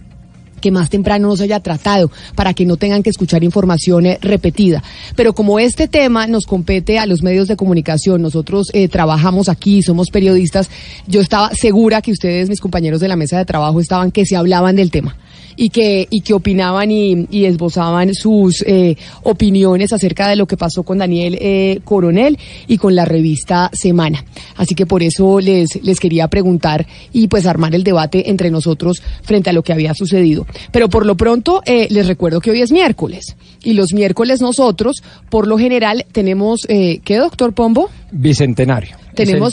que 0.60 0.70
más 0.70 0.90
temprano 0.90 1.26
no 1.28 1.38
se 1.38 1.44
haya 1.44 1.60
tratado 1.60 2.10
para 2.34 2.52
que 2.52 2.66
no 2.66 2.76
tengan 2.76 3.02
que 3.02 3.08
escuchar 3.08 3.42
información 3.42 4.04
eh, 4.04 4.18
repetida. 4.20 4.82
Pero 5.16 5.32
como 5.32 5.58
este 5.58 5.88
tema 5.88 6.26
nos 6.26 6.44
compete 6.44 6.98
a 6.98 7.06
los 7.06 7.22
medios 7.22 7.48
de 7.48 7.56
comunicación, 7.56 8.20
nosotros 8.20 8.66
eh, 8.74 8.86
trabajamos 8.88 9.48
aquí, 9.48 9.82
somos 9.82 10.08
periodistas, 10.10 10.68
yo 11.06 11.22
estaba 11.22 11.50
segura 11.54 12.02
que 12.02 12.12
ustedes, 12.12 12.50
mis 12.50 12.60
compañeros 12.60 13.00
de 13.00 13.08
la 13.08 13.16
mesa 13.16 13.38
de 13.38 13.46
trabajo, 13.46 13.80
estaban 13.80 14.10
que 14.10 14.26
se 14.26 14.36
hablaban 14.36 14.76
del 14.76 14.90
tema 14.90 15.16
y 15.60 15.68
que, 15.68 16.08
y 16.08 16.22
que 16.22 16.32
opinaban 16.32 16.90
y, 16.90 17.44
esbozaban 17.44 18.14
sus 18.14 18.64
eh, 18.66 18.96
opiniones 19.24 19.92
acerca 19.92 20.26
de 20.26 20.36
lo 20.36 20.46
que 20.46 20.56
pasó 20.56 20.84
con 20.84 20.96
Daniel 20.96 21.36
eh, 21.38 21.80
Coronel 21.84 22.38
y 22.66 22.78
con 22.78 22.94
la 22.94 23.04
revista 23.04 23.68
Semana. 23.74 24.24
Así 24.56 24.74
que 24.74 24.86
por 24.86 25.02
eso 25.02 25.38
les, 25.38 25.68
les 25.82 26.00
quería 26.00 26.28
preguntar 26.28 26.86
y 27.12 27.28
pues 27.28 27.44
armar 27.44 27.74
el 27.74 27.84
debate 27.84 28.30
entre 28.30 28.50
nosotros 28.50 29.02
frente 29.22 29.50
a 29.50 29.52
lo 29.52 29.62
que 29.62 29.74
había 29.74 29.92
sucedido. 29.92 30.46
Pero 30.72 30.88
por 30.88 31.04
lo 31.04 31.14
pronto 31.14 31.60
eh, 31.66 31.88
les 31.90 32.06
recuerdo 32.06 32.40
que 32.40 32.52
hoy 32.52 32.62
es 32.62 32.72
miércoles 32.72 33.36
y 33.62 33.74
los 33.74 33.92
miércoles 33.92 34.40
nosotros, 34.40 35.02
por 35.28 35.46
lo 35.46 35.58
general, 35.58 36.06
tenemos, 36.10 36.60
eh, 36.68 37.00
¿qué 37.04 37.18
doctor 37.18 37.52
Pombo? 37.52 37.90
Bicentenario. 38.12 38.99
Tenemos 39.14 39.52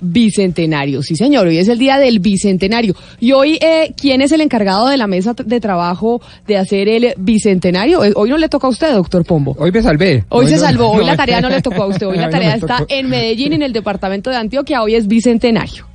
bicentenario, 0.00 1.02
sí 1.02 1.16
señor, 1.16 1.46
hoy 1.46 1.58
es 1.58 1.68
el 1.68 1.78
día 1.78 1.98
del 1.98 2.18
bicentenario. 2.20 2.94
Y 3.20 3.32
hoy, 3.32 3.58
eh, 3.60 3.92
¿quién 3.96 4.22
es 4.22 4.32
el 4.32 4.40
encargado 4.40 4.88
de 4.88 4.96
la 4.96 5.06
mesa 5.06 5.34
de 5.34 5.60
trabajo 5.60 6.20
de 6.46 6.56
hacer 6.58 6.88
el 6.88 7.14
bicentenario? 7.18 8.04
Eh, 8.04 8.12
Hoy 8.14 8.30
no 8.30 8.38
le 8.38 8.48
toca 8.48 8.66
a 8.66 8.70
usted, 8.70 8.92
doctor 8.92 9.24
Pombo. 9.24 9.56
Hoy 9.58 9.72
me 9.72 9.82
salvé. 9.82 10.24
Hoy 10.28 10.46
se 10.46 10.56
no- 10.56 10.60
salvó, 10.62 10.90
hoy 10.92 11.00
no. 11.00 11.06
la 11.10 11.16
tarea 11.16 11.40
no 11.40 11.48
le 11.48 11.60
tocó 11.62 11.82
a 11.82 11.86
usted, 11.86 12.06
hoy 12.06 12.16
la 12.18 12.30
tarea 12.30 12.54
está 12.54 12.84
en 12.88 13.08
Medellín, 13.08 13.52
en 13.54 13.62
el 13.62 13.72
departamento 13.72 14.30
de 14.30 14.36
Antioquia, 14.36 14.82
hoy 14.82 14.94
es 14.94 15.06
bicentenario. 15.06 15.86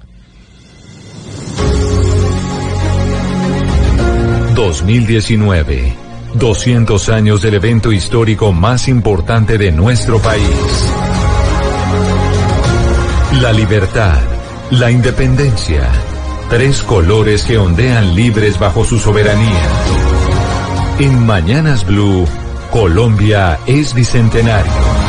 2019. 4.55 5.93
200 6.33 7.09
años 7.09 7.41
del 7.41 7.55
evento 7.55 7.91
histórico 7.91 8.51
más 8.51 8.87
importante 8.87 9.57
de 9.57 9.71
nuestro 9.71 10.19
país. 10.19 10.43
La 13.33 13.51
libertad, 13.51 14.17
la 14.71 14.89
independencia. 14.89 15.91
Tres 16.49 16.81
colores 16.81 17.43
que 17.43 17.57
ondean 17.57 18.15
libres 18.15 18.57
bajo 18.57 18.85
su 18.85 18.97
soberanía. 18.97 19.63
En 20.97 21.25
Mañanas 21.25 21.85
Blue, 21.85 22.25
Colombia 22.71 23.59
es 23.67 23.93
bicentenario. 23.93 25.06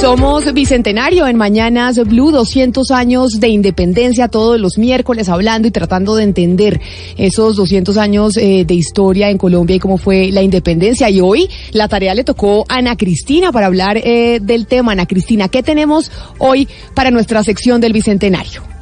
Somos 0.00 0.52
Bicentenario 0.52 1.26
en 1.26 1.36
Mañanas 1.36 1.98
Blue, 2.06 2.30
200 2.30 2.90
años 2.92 3.40
de 3.40 3.48
independencia, 3.48 4.28
todos 4.28 4.60
los 4.60 4.78
miércoles 4.78 5.28
hablando 5.28 5.66
y 5.66 5.72
tratando 5.72 6.14
de 6.14 6.22
entender 6.22 6.80
esos 7.16 7.56
200 7.56 7.96
años 7.96 8.36
eh, 8.36 8.64
de 8.64 8.74
historia 8.74 9.28
en 9.28 9.38
Colombia 9.38 9.74
y 9.74 9.80
cómo 9.80 9.98
fue 9.98 10.30
la 10.30 10.42
independencia. 10.42 11.10
Y 11.10 11.20
hoy 11.20 11.48
la 11.72 11.88
tarea 11.88 12.14
le 12.14 12.22
tocó 12.22 12.64
a 12.68 12.76
Ana 12.76 12.96
Cristina 12.96 13.50
para 13.50 13.66
hablar 13.66 13.96
eh, 13.96 14.38
del 14.40 14.66
tema. 14.66 14.92
Ana 14.92 15.06
Cristina, 15.06 15.48
¿qué 15.48 15.64
tenemos 15.64 16.12
hoy 16.38 16.68
para 16.94 17.10
nuestra 17.10 17.42
sección 17.42 17.80
del 17.80 17.92
Bicentenario? 17.92 18.77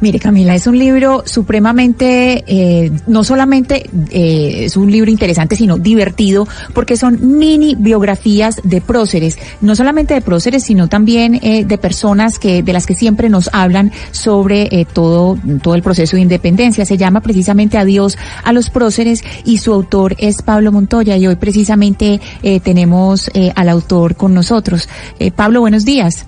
Mire, 0.00 0.18
Camila, 0.18 0.54
es 0.54 0.66
un 0.66 0.78
libro 0.78 1.22
supremamente, 1.26 2.44
eh, 2.46 2.90
no 3.06 3.24
solamente 3.24 3.88
eh, 4.10 4.64
es 4.64 4.76
un 4.76 4.90
libro 4.90 5.10
interesante, 5.10 5.56
sino 5.56 5.78
divertido, 5.78 6.46
porque 6.74 6.96
son 6.96 7.38
mini 7.38 7.74
biografías 7.74 8.60
de 8.64 8.80
próceres, 8.80 9.38
no 9.60 9.74
solamente 9.76 10.14
de 10.14 10.20
próceres, 10.20 10.64
sino 10.64 10.88
también 10.88 11.38
eh, 11.42 11.64
de 11.64 11.78
personas 11.78 12.38
que, 12.38 12.62
de 12.62 12.72
las 12.72 12.86
que 12.86 12.94
siempre 12.94 13.28
nos 13.28 13.48
hablan 13.52 13.92
sobre 14.10 14.68
eh, 14.70 14.86
todo, 14.92 15.38
todo 15.62 15.74
el 15.74 15.82
proceso 15.82 16.16
de 16.16 16.22
independencia. 16.22 16.84
Se 16.84 16.96
llama 16.96 17.20
precisamente 17.20 17.78
Adiós 17.78 18.18
a 18.44 18.52
los 18.52 18.70
próceres 18.70 19.22
y 19.44 19.58
su 19.58 19.72
autor 19.72 20.16
es 20.18 20.42
Pablo 20.42 20.72
Montoya 20.72 21.16
y 21.16 21.26
hoy 21.26 21.36
precisamente 21.36 22.20
eh, 22.42 22.60
tenemos 22.60 23.30
eh, 23.34 23.52
al 23.54 23.68
autor 23.68 24.16
con 24.16 24.34
nosotros. 24.34 24.88
Pablo, 25.34 25.60
buenos 25.60 25.84
días. 25.84 26.26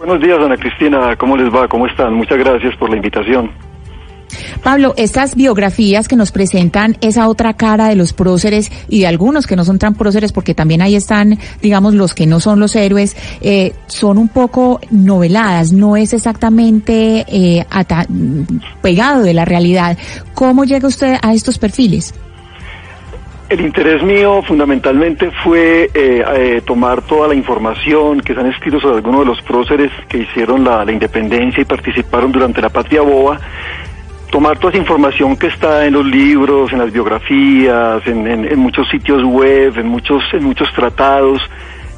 Buenos 0.00 0.22
días, 0.22 0.38
Ana 0.38 0.56
Cristina. 0.56 1.14
¿Cómo 1.16 1.36
les 1.36 1.54
va? 1.54 1.68
¿Cómo 1.68 1.86
están? 1.86 2.14
Muchas 2.14 2.38
gracias 2.38 2.74
por 2.76 2.88
la 2.88 2.96
invitación. 2.96 3.50
Pablo, 4.62 4.94
estas 4.96 5.34
biografías 5.34 6.08
que 6.08 6.16
nos 6.16 6.32
presentan 6.32 6.96
esa 7.02 7.28
otra 7.28 7.52
cara 7.52 7.88
de 7.88 7.96
los 7.96 8.14
próceres 8.14 8.72
y 8.88 9.00
de 9.00 9.06
algunos 9.06 9.46
que 9.46 9.56
no 9.56 9.64
son 9.66 9.78
tan 9.78 9.94
próceres, 9.94 10.32
porque 10.32 10.54
también 10.54 10.80
ahí 10.80 10.94
están, 10.96 11.38
digamos, 11.60 11.92
los 11.92 12.14
que 12.14 12.26
no 12.26 12.40
son 12.40 12.60
los 12.60 12.76
héroes, 12.76 13.14
eh, 13.42 13.74
son 13.88 14.16
un 14.16 14.28
poco 14.28 14.80
noveladas, 14.90 15.70
no 15.74 15.98
es 15.98 16.14
exactamente 16.14 17.26
eh, 17.28 17.66
pegado 18.80 19.22
de 19.22 19.34
la 19.34 19.44
realidad. 19.44 19.98
¿Cómo 20.32 20.64
llega 20.64 20.88
usted 20.88 21.16
a 21.20 21.34
estos 21.34 21.58
perfiles? 21.58 22.14
El 23.50 23.62
interés 23.62 24.00
mío 24.04 24.42
fundamentalmente 24.42 25.32
fue 25.42 25.90
eh, 25.92 26.24
eh, 26.34 26.62
tomar 26.64 27.02
toda 27.02 27.26
la 27.26 27.34
información 27.34 28.20
que 28.20 28.32
se 28.32 28.38
han 28.38 28.46
escrito 28.46 28.78
sobre 28.78 28.94
algunos 28.94 29.20
de 29.22 29.26
los 29.26 29.42
próceres 29.42 29.90
que 30.08 30.18
hicieron 30.18 30.62
la, 30.62 30.84
independencia 30.90 31.60
y 31.60 31.64
participaron 31.64 32.30
durante 32.30 32.62
la 32.62 32.68
Patria 32.68 33.02
Boba, 33.02 33.40
tomar 34.30 34.56
toda 34.56 34.70
esa 34.70 34.78
información 34.78 35.36
que 35.36 35.48
está 35.48 35.84
en 35.84 35.94
los 35.94 36.06
libros, 36.06 36.72
en 36.72 36.78
las 36.78 36.92
biografías, 36.92 38.06
en 38.06 38.58
muchos 38.60 38.88
sitios 38.88 39.24
web, 39.24 39.76
en 39.76 39.88
muchos, 39.88 40.22
en 40.32 40.44
muchos 40.44 40.72
tratados 40.72 41.42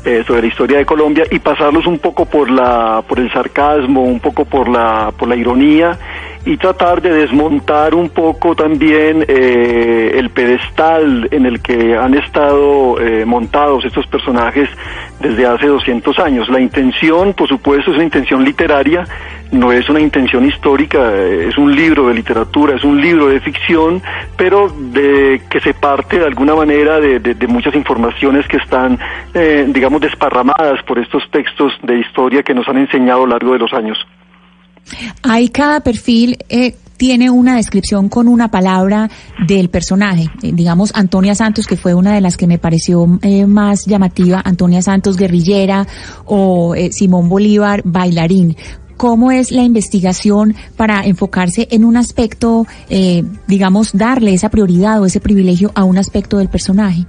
eh, 0.05 0.25
sobre 0.27 0.41
la 0.41 0.47
historia 0.49 0.79
de 0.79 0.85
Colombia 0.85 1.25
y 1.31 1.39
pasarlos 1.39 1.87
un 1.87 2.01
poco 2.01 2.27
por 2.27 2.51
la, 2.51 3.05
por 3.07 3.21
el 3.21 3.33
sarcasmo, 3.33 4.03
un 4.03 4.19
poco 4.19 4.45
por 4.45 4.69
la, 4.69 5.13
por 5.17 5.29
la 5.29 5.37
ironía 5.37 5.97
y 6.45 6.57
tratar 6.57 7.01
de 7.01 7.13
desmontar 7.13 7.95
un 7.95 8.09
poco 8.11 8.57
también 8.57 9.25
eh, 9.29 10.13
el 10.17 10.31
pedestal 10.31 11.29
en 11.31 11.47
el 11.47 11.61
que 11.63 11.97
han 11.97 12.15
estado 12.15 13.01
eh, 13.01 13.25
montados 13.25 13.85
estos 13.85 14.07
personajes 14.09 14.69
desde 15.21 15.47
hace 15.47 15.67
200 15.69 16.19
años. 16.19 16.49
La 16.49 16.61
intención, 16.61 17.33
por 17.35 17.49
supuesto, 17.49 17.91
es 17.93 17.97
una 17.97 18.05
intención 18.05 18.45
literaria, 18.45 19.05
no 19.53 19.71
es 19.71 19.89
una 19.89 20.01
intención 20.01 20.45
histórica, 20.45 21.15
es 21.15 21.57
un 21.59 21.77
libro 21.77 22.09
de 22.09 22.15
literatura, 22.15 22.75
es 22.75 22.83
un 22.83 23.01
libro 23.01 23.29
de 23.29 23.39
ficción, 23.39 24.03
pero 24.37 24.69
de 24.69 25.43
que 25.49 25.61
se 25.61 25.75
parte 25.75 26.19
de 26.19 26.25
alguna 26.27 26.57
manera 26.57 26.99
de, 26.99 27.21
de- 27.21 27.35
de 27.35 27.47
muchas 27.47 27.75
informaciones 27.77 28.49
que 28.49 28.57
están, 28.57 28.99
eh, 29.35 29.65
digamos, 29.69 30.01
desparramadas 30.01 30.83
por 30.85 30.99
estos 30.99 31.23
textos 31.31 31.73
de 31.83 31.99
historia 32.01 32.43
que 32.43 32.55
nos 32.55 32.67
han 32.69 32.79
enseñado 32.79 33.21
a 33.23 33.27
lo 33.27 33.33
largo 33.33 33.53
de 33.53 33.59
los 33.61 33.73
años. 33.75 33.99
Hay 35.23 35.49
cada 35.49 35.81
perfil 35.81 36.37
eh, 36.49 36.77
tiene 36.97 37.31
una 37.31 37.57
descripción 37.57 38.09
con 38.09 38.29
una 38.29 38.49
palabra 38.49 39.11
del 39.47 39.69
personaje. 39.71 40.27
Eh, 40.43 40.51
digamos, 40.53 40.93
Antonia 40.95 41.35
Santos, 41.35 41.67
que 41.67 41.77
fue 41.77 41.95
una 41.95 42.15
de 42.15 42.21
las 42.21 42.37
que 42.37 42.47
me 42.47 42.59
pareció 42.59 43.07
eh, 43.23 43.47
más 43.47 43.87
llamativa, 43.87 44.41
Antonia 44.45 44.83
Santos, 44.83 45.17
guerrillera, 45.17 45.87
o 46.27 46.75
eh, 46.75 46.93
Simón 46.93 47.29
Bolívar, 47.29 47.83
bailarín. 47.85 48.57
¿Cómo 48.97 49.33
es 49.33 49.51
la 49.51 49.63
investigación 49.63 50.55
para 50.77 51.05
enfocarse 51.05 51.67
en 51.73 51.85
un 51.85 51.97
aspecto, 51.97 52.67
eh, 52.89 53.25
digamos, 53.49 53.97
darle 53.97 54.33
esa 54.35 54.49
prioridad 54.49 55.01
o 55.03 55.07
ese 55.07 55.19
privilegio 55.19 55.73
a 55.75 55.83
un 55.83 55.99
aspecto 55.99 56.39
del 56.39 56.49
personaje? 56.49 57.05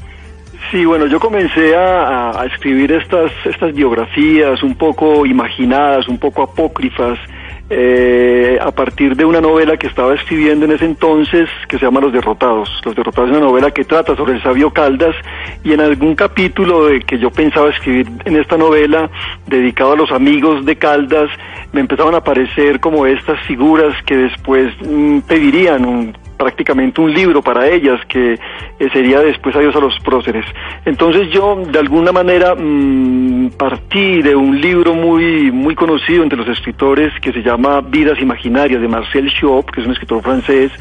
Sí, 0.71 0.85
bueno, 0.85 1.05
yo 1.05 1.19
comencé 1.19 1.75
a, 1.75 2.31
a- 2.41 2.45
escribir 2.47 2.93
estas, 2.93 3.31
estas 3.45 3.75
biografías 3.75 4.63
un 4.63 4.73
poco 4.75 5.23
imaginadas, 5.27 6.07
un 6.07 6.17
poco 6.17 6.41
apócrifas, 6.41 7.19
eh, 7.69 8.57
a 8.61 8.71
partir 8.71 9.15
de 9.15 9.25
una 9.25 9.41
novela 9.41 9.77
que 9.77 9.87
estaba 9.87 10.13
escribiendo 10.13 10.65
en 10.65 10.73
ese 10.73 10.85
entonces 10.85 11.49
que 11.67 11.79
se 11.79 11.85
llama 11.85 12.01
Los 12.01 12.13
Derrotados. 12.13 12.69
Los 12.83 12.95
Derrotados 12.95 13.29
es 13.29 13.37
una 13.37 13.45
novela 13.45 13.71
que 13.71 13.85
trata 13.85 14.15
sobre 14.15 14.33
el 14.33 14.43
sabio 14.43 14.71
Caldas 14.71 15.15
y 15.63 15.73
en 15.73 15.81
algún 15.81 16.15
capítulo 16.15 16.85
de 16.85 16.99
que 17.01 17.17
yo 17.17 17.31
pensaba 17.31 17.69
escribir 17.69 18.07
en 18.25 18.35
esta 18.35 18.57
novela 18.57 19.09
dedicado 19.47 19.93
a 19.93 19.95
los 19.95 20.11
amigos 20.11 20.65
de 20.65 20.75
Caldas, 20.75 21.29
me 21.71 21.81
empezaban 21.81 22.13
a 22.15 22.17
aparecer 22.17 22.79
como 22.79 23.05
estas 23.05 23.39
figuras 23.47 23.95
que 24.05 24.17
después 24.17 24.73
mm, 24.85 25.19
pedirían 25.21 25.85
un 25.85 26.22
prácticamente 26.43 26.99
un 26.99 27.13
libro 27.13 27.41
para 27.41 27.67
ellas 27.69 27.99
que 28.07 28.33
eh, 28.33 28.89
sería 28.91 29.19
después 29.21 29.55
Adiós 29.55 29.75
a 29.75 29.79
los 29.79 29.97
próceres. 29.99 30.45
Entonces 30.85 31.29
yo 31.31 31.55
de 31.55 31.79
alguna 31.79 32.11
manera 32.11 32.53
mm, 32.55 33.51
partí 33.57 34.21
de 34.21 34.35
un 34.35 34.59
libro 34.59 34.93
muy 34.93 35.51
muy 35.51 35.75
conocido 35.75 36.23
entre 36.23 36.37
los 36.37 36.47
escritores 36.49 37.13
que 37.21 37.31
se 37.31 37.41
llama 37.41 37.81
Vidas 37.81 38.19
Imaginarias 38.19 38.81
de 38.81 38.87
Marcel 38.87 39.31
Chop, 39.39 39.69
que 39.71 39.79
es 39.81 39.85
un 39.87 39.93
escritor 39.93 40.21
francés, 40.21 40.71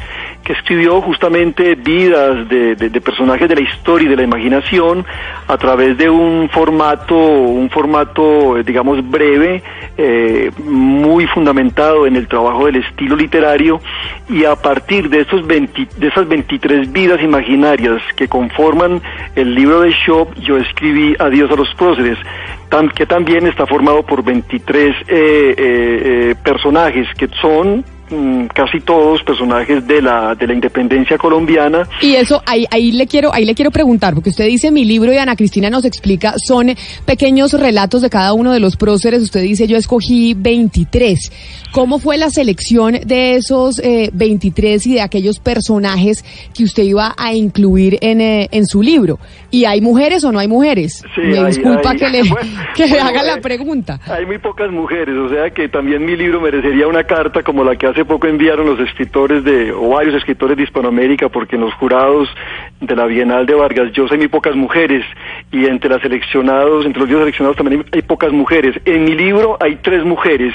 que 0.44 0.53
escribió 0.55 1.01
justamente 1.03 1.75
vidas 1.77 2.48
de, 2.48 2.75
de- 2.75 2.88
de 2.90 3.01
personajes 3.01 3.48
de 3.48 3.55
la 3.57 3.61
historia 3.62 4.07
y 4.07 4.11
de 4.11 4.16
la 4.16 4.22
imaginación 4.25 5.05
a 5.48 5.57
través 5.59 5.96
de 5.98 6.09
un 6.11 6.48
formato, 6.51 7.14
un 7.14 7.68
formato, 7.70 8.57
eh, 8.59 8.62
digamos, 8.64 8.98
breve, 9.09 9.62
eh, 9.98 10.51
muy 10.64 11.27
fundamentado 11.27 12.07
en 12.07 12.16
el 12.16 12.27
trabajo 12.27 12.66
del 12.66 12.77
estilo 12.77 13.14
literario 13.16 13.81
y 14.29 14.44
a 14.44 14.57
partir 14.57 15.09
de 15.09 15.20
estos 15.20 15.46
20 15.53 15.88
de 15.99 16.07
esas 16.09 16.27
23 16.27 16.91
vidas 16.93 17.21
imaginarias 17.23 18.01
que 18.17 18.27
conforman 18.27 19.03
el 19.37 19.55
libro 19.55 19.83
de 19.83 19.91
Shop, 19.91 20.29
yo 20.41 20.57
escribí 20.57 21.15
Adiós 21.19 21.51
a 21.51 21.57
los 21.57 21.75
próceres, 21.75 22.17
tam- 22.71 22.91
que 22.93 23.05
también 23.05 23.47
está 23.47 23.67
formado 23.67 24.03
por 24.03 24.25
23 24.25 24.97
eh, 24.97 25.05
eh, 25.09 25.55
eh, 25.59 26.35
personajes 26.43 27.07
que 27.19 27.29
son 27.41 27.85
casi 28.55 28.81
todos 28.81 29.22
personajes 29.22 29.87
de 29.87 30.03
la 30.03 30.35
de 30.35 30.46
la 30.46 30.55
independencia 30.55 31.18
colombiana 31.18 31.87
Y 32.01 32.14
eso, 32.14 32.42
ahí, 32.46 32.66
ahí 32.70 32.92
le 32.92 33.07
quiero, 33.07 33.33
ahí 33.33 33.44
le 33.44 33.55
quiero 33.55 33.70
preguntar, 33.70 34.14
porque 34.14 34.31
usted 34.31 34.46
dice 34.46 34.70
mi 34.70 34.85
libro 34.85 35.12
y 35.12 35.16
Ana 35.16 35.37
Cristina 35.37 35.70
nos 35.70 35.85
explica, 35.85 36.35
son 36.44 36.75
pequeños 37.05 37.53
relatos 37.53 38.03
de 38.03 38.11
cada 38.11 38.33
uno 38.33 38.53
de 38.53 38.61
los 38.61 38.77
próceres. 38.77 39.22
Usted 39.22 39.42
dice 39.42 39.66
yo 39.66 39.77
escogí 39.77 40.35
23. 40.35 41.33
¿Cómo 41.72 41.98
fue 41.98 42.18
la 42.18 42.29
selección 42.31 42.98
de 43.05 43.37
esos 43.37 43.79
eh, 43.79 44.11
23 44.12 44.87
y 44.87 44.94
de 44.94 45.01
aquellos 45.01 45.38
personajes 45.38 46.25
que 46.55 46.64
usted 46.64 46.83
iba 46.83 47.14
a 47.16 47.33
incluir 47.35 47.98
en, 48.03 48.20
eh, 48.20 48.48
en 48.53 48.66
su 48.66 48.83
libro? 48.83 49.18
¿Y 49.51 49.64
hay 49.64 49.81
mujeres 49.81 50.25
o 50.25 50.33
no 50.33 50.38
hay 50.38 50.48
mujeres? 50.48 51.03
Sí, 51.14 51.20
Me 51.22 51.38
hay- 51.38 51.46
disculpa 51.46 51.90
hay- 51.90 51.96
que 51.98 52.09
le, 52.11 52.22
bueno, 52.29 52.51
que 52.75 52.87
bueno, 52.87 53.05
haga 53.07 53.22
la 53.22 53.40
pregunta. 53.40 54.01
Hay 54.07 54.27
muy 54.27 54.38
pocas 54.38 54.70
mujeres, 54.70 55.14
o 55.16 55.29
sea 55.29 55.51
que 55.51 55.68
también 55.68 56.05
mi 56.05 56.16
libro 56.16 56.40
merecería 56.40 56.87
una 56.87 57.05
carta 57.05 57.42
como 57.42 57.64
la 57.64 57.77
que 57.77 57.87
hace 57.87 58.02
poco 58.05 58.27
enviaron 58.27 58.67
los 58.67 58.81
escritores 58.81 59.45
de, 59.45 59.73
o 59.73 59.91
varios 59.91 60.15
escritores 60.15 60.57
de 60.57 60.65
Hispanoamérica, 60.65 61.29
porque 61.29 61.57
en 61.57 61.62
los 61.62 61.75
jurados 61.75 62.29
de 62.81 62.97
la 62.97 63.07
Bienal 63.07 63.47
de 63.47 63.55
Vargas 63.55 63.93
Llosa 63.93 64.15
hay 64.15 64.19
muy 64.19 64.29
pocas 64.29 64.55
mujeres, 64.55 65.05
y 65.51 65.67
entre 65.67 65.91
las 65.91 66.03
seleccionados, 66.03 66.87
entre 66.87 67.01
los 67.01 67.09
libros 67.09 67.25
seleccionados 67.25 67.57
también 67.57 67.81
hay, 67.81 67.99
hay 67.99 68.03
pocas 68.03 68.33
mujeres. 68.33 68.81
En 68.85 69.05
mi 69.05 69.15
libro 69.15 69.57
hay 69.61 69.77
tres 69.77 70.05
mujeres, 70.05 70.55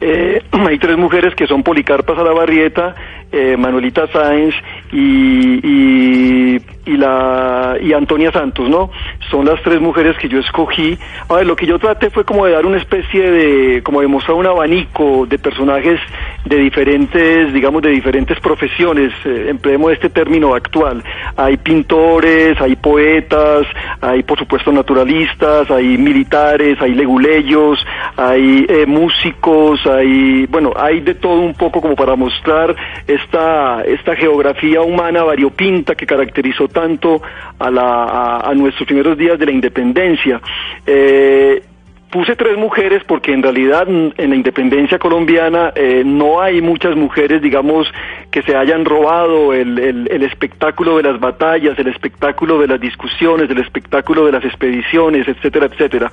eh, 0.00 0.42
hay 0.52 0.78
tres 0.78 0.96
mujeres 0.96 1.34
que 1.34 1.46
son 1.46 1.62
Policarpa 1.62 2.14
Salabarrieta, 2.14 2.94
eh, 3.30 3.56
Manuelita 3.56 4.06
Sáenz 4.08 4.54
y, 4.92 6.54
y, 6.54 6.60
y 6.88 6.96
la 6.96 7.76
y 7.80 7.92
Antonia 7.92 8.32
Santos, 8.32 8.68
¿no? 8.68 8.90
Son 9.30 9.44
las 9.44 9.62
tres 9.62 9.80
mujeres 9.80 10.16
que 10.16 10.28
yo 10.28 10.38
escogí. 10.38 10.98
A 11.28 11.34
ver, 11.34 11.46
lo 11.46 11.54
que 11.54 11.66
yo 11.66 11.78
traté 11.78 12.10
fue 12.10 12.24
como 12.24 12.46
de 12.46 12.52
dar 12.52 12.64
una 12.64 12.78
especie 12.78 13.30
de, 13.30 13.82
como 13.82 14.00
de 14.00 14.06
mostrar 14.06 14.36
un 14.36 14.46
abanico 14.46 15.26
de 15.26 15.38
personajes 15.38 16.00
de 16.44 16.56
diferentes, 16.56 17.52
digamos, 17.52 17.82
de 17.82 17.90
diferentes 17.90 18.40
profesiones, 18.40 19.12
eh, 19.24 19.46
empleemos 19.48 19.92
este 19.92 20.08
término 20.08 20.54
actual. 20.54 21.04
Hay 21.36 21.58
pintores, 21.58 22.58
hay 22.60 22.74
poetas, 22.76 23.66
hay 24.00 24.22
por 24.22 24.38
supuesto 24.38 24.72
naturalistas, 24.72 25.70
hay 25.70 25.98
militares, 25.98 26.80
hay 26.80 26.94
leguleyos, 26.94 27.84
hay 28.16 28.64
eh, 28.68 28.86
músicos, 28.86 29.86
hay, 29.86 30.46
bueno, 30.46 30.72
hay 30.76 31.00
de 31.00 31.14
todo 31.14 31.40
un 31.40 31.54
poco 31.54 31.82
como 31.82 31.94
para 31.94 32.16
mostrar 32.16 32.74
esta, 33.06 33.82
esta 33.84 34.16
geografía 34.16 34.80
humana 34.80 35.22
variopinta 35.22 35.94
que 35.94 36.06
caracterizó 36.06 36.68
tanto 36.78 37.20
a, 37.58 37.70
la, 37.70 38.36
a, 38.38 38.54
nuestros 38.54 38.86
primeros 38.86 39.16
días 39.18 39.38
de 39.38 39.46
la 39.46 39.52
independencia. 39.52 40.40
Eh, 40.86 41.62
Puse 42.10 42.36
tres 42.36 42.56
mujeres 42.56 43.02
porque 43.06 43.34
en 43.34 43.42
realidad 43.42 43.86
mm, 43.86 44.12
en 44.16 44.30
la 44.30 44.36
independencia 44.36 44.98
colombiana 44.98 45.72
eh, 45.74 46.02
no 46.06 46.40
hay 46.40 46.62
muchas 46.62 46.96
mujeres, 46.96 47.42
digamos, 47.42 47.86
que 48.30 48.40
se 48.40 48.56
hayan 48.56 48.86
robado 48.86 49.52
el, 49.52 49.78
el- 49.78 50.08
el 50.10 50.22
espectáculo 50.22 50.96
de 50.96 51.02
las 51.02 51.20
batallas, 51.20 51.78
el 51.78 51.88
espectáculo 51.88 52.58
de 52.60 52.66
las 52.66 52.80
discusiones, 52.80 53.50
el 53.50 53.58
espectáculo 53.58 54.24
de 54.24 54.32
las 54.32 54.42
expediciones, 54.42 55.28
etcétera, 55.28 55.66
etcétera. 55.66 56.10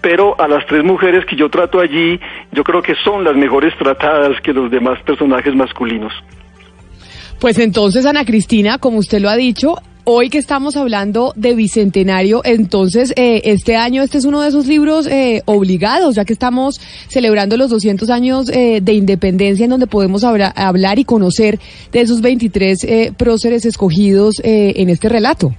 Pero 0.00 0.34
a 0.40 0.48
las 0.48 0.64
tres 0.64 0.82
mujeres 0.82 1.26
que 1.26 1.36
yo 1.36 1.50
trato 1.50 1.78
allí, 1.78 2.18
yo 2.52 2.64
creo 2.64 2.80
que 2.80 2.94
son 3.04 3.22
las 3.22 3.36
mejores 3.36 3.76
tratadas 3.76 4.40
que 4.40 4.54
los 4.54 4.70
demás 4.70 4.98
personajes 5.02 5.54
masculinos. 5.54 6.14
Pues 7.38 7.58
entonces, 7.58 8.06
Ana 8.06 8.24
Cristina, 8.24 8.78
como 8.78 8.96
usted 8.96 9.20
lo 9.20 9.28
ha 9.28 9.36
dicho, 9.36 9.74
hoy 10.04 10.28
que 10.28 10.38
estamos 10.38 10.76
hablando 10.76 11.32
de 11.36 11.54
Bicentenario, 11.54 12.42
entonces 12.44 13.12
eh, 13.16 13.42
este 13.44 13.76
año 13.76 14.02
este 14.02 14.18
es 14.18 14.24
uno 14.24 14.42
de 14.42 14.48
esos 14.48 14.66
libros 14.66 15.06
eh, 15.06 15.42
obligados, 15.46 16.14
ya 16.14 16.24
que 16.24 16.32
estamos 16.32 16.80
celebrando 17.08 17.56
los 17.56 17.70
200 17.70 18.10
años 18.10 18.48
eh, 18.50 18.80
de 18.82 18.92
independencia 18.92 19.64
en 19.64 19.70
donde 19.70 19.86
podemos 19.86 20.22
habla- 20.24 20.48
hablar 20.56 20.98
y 20.98 21.04
conocer 21.04 21.58
de 21.92 22.00
esos 22.02 22.20
23 22.20 22.84
eh, 22.84 23.12
próceres 23.16 23.64
escogidos 23.64 24.36
eh, 24.42 24.74
en 24.76 24.90
este 24.90 25.08
relato. 25.08 25.54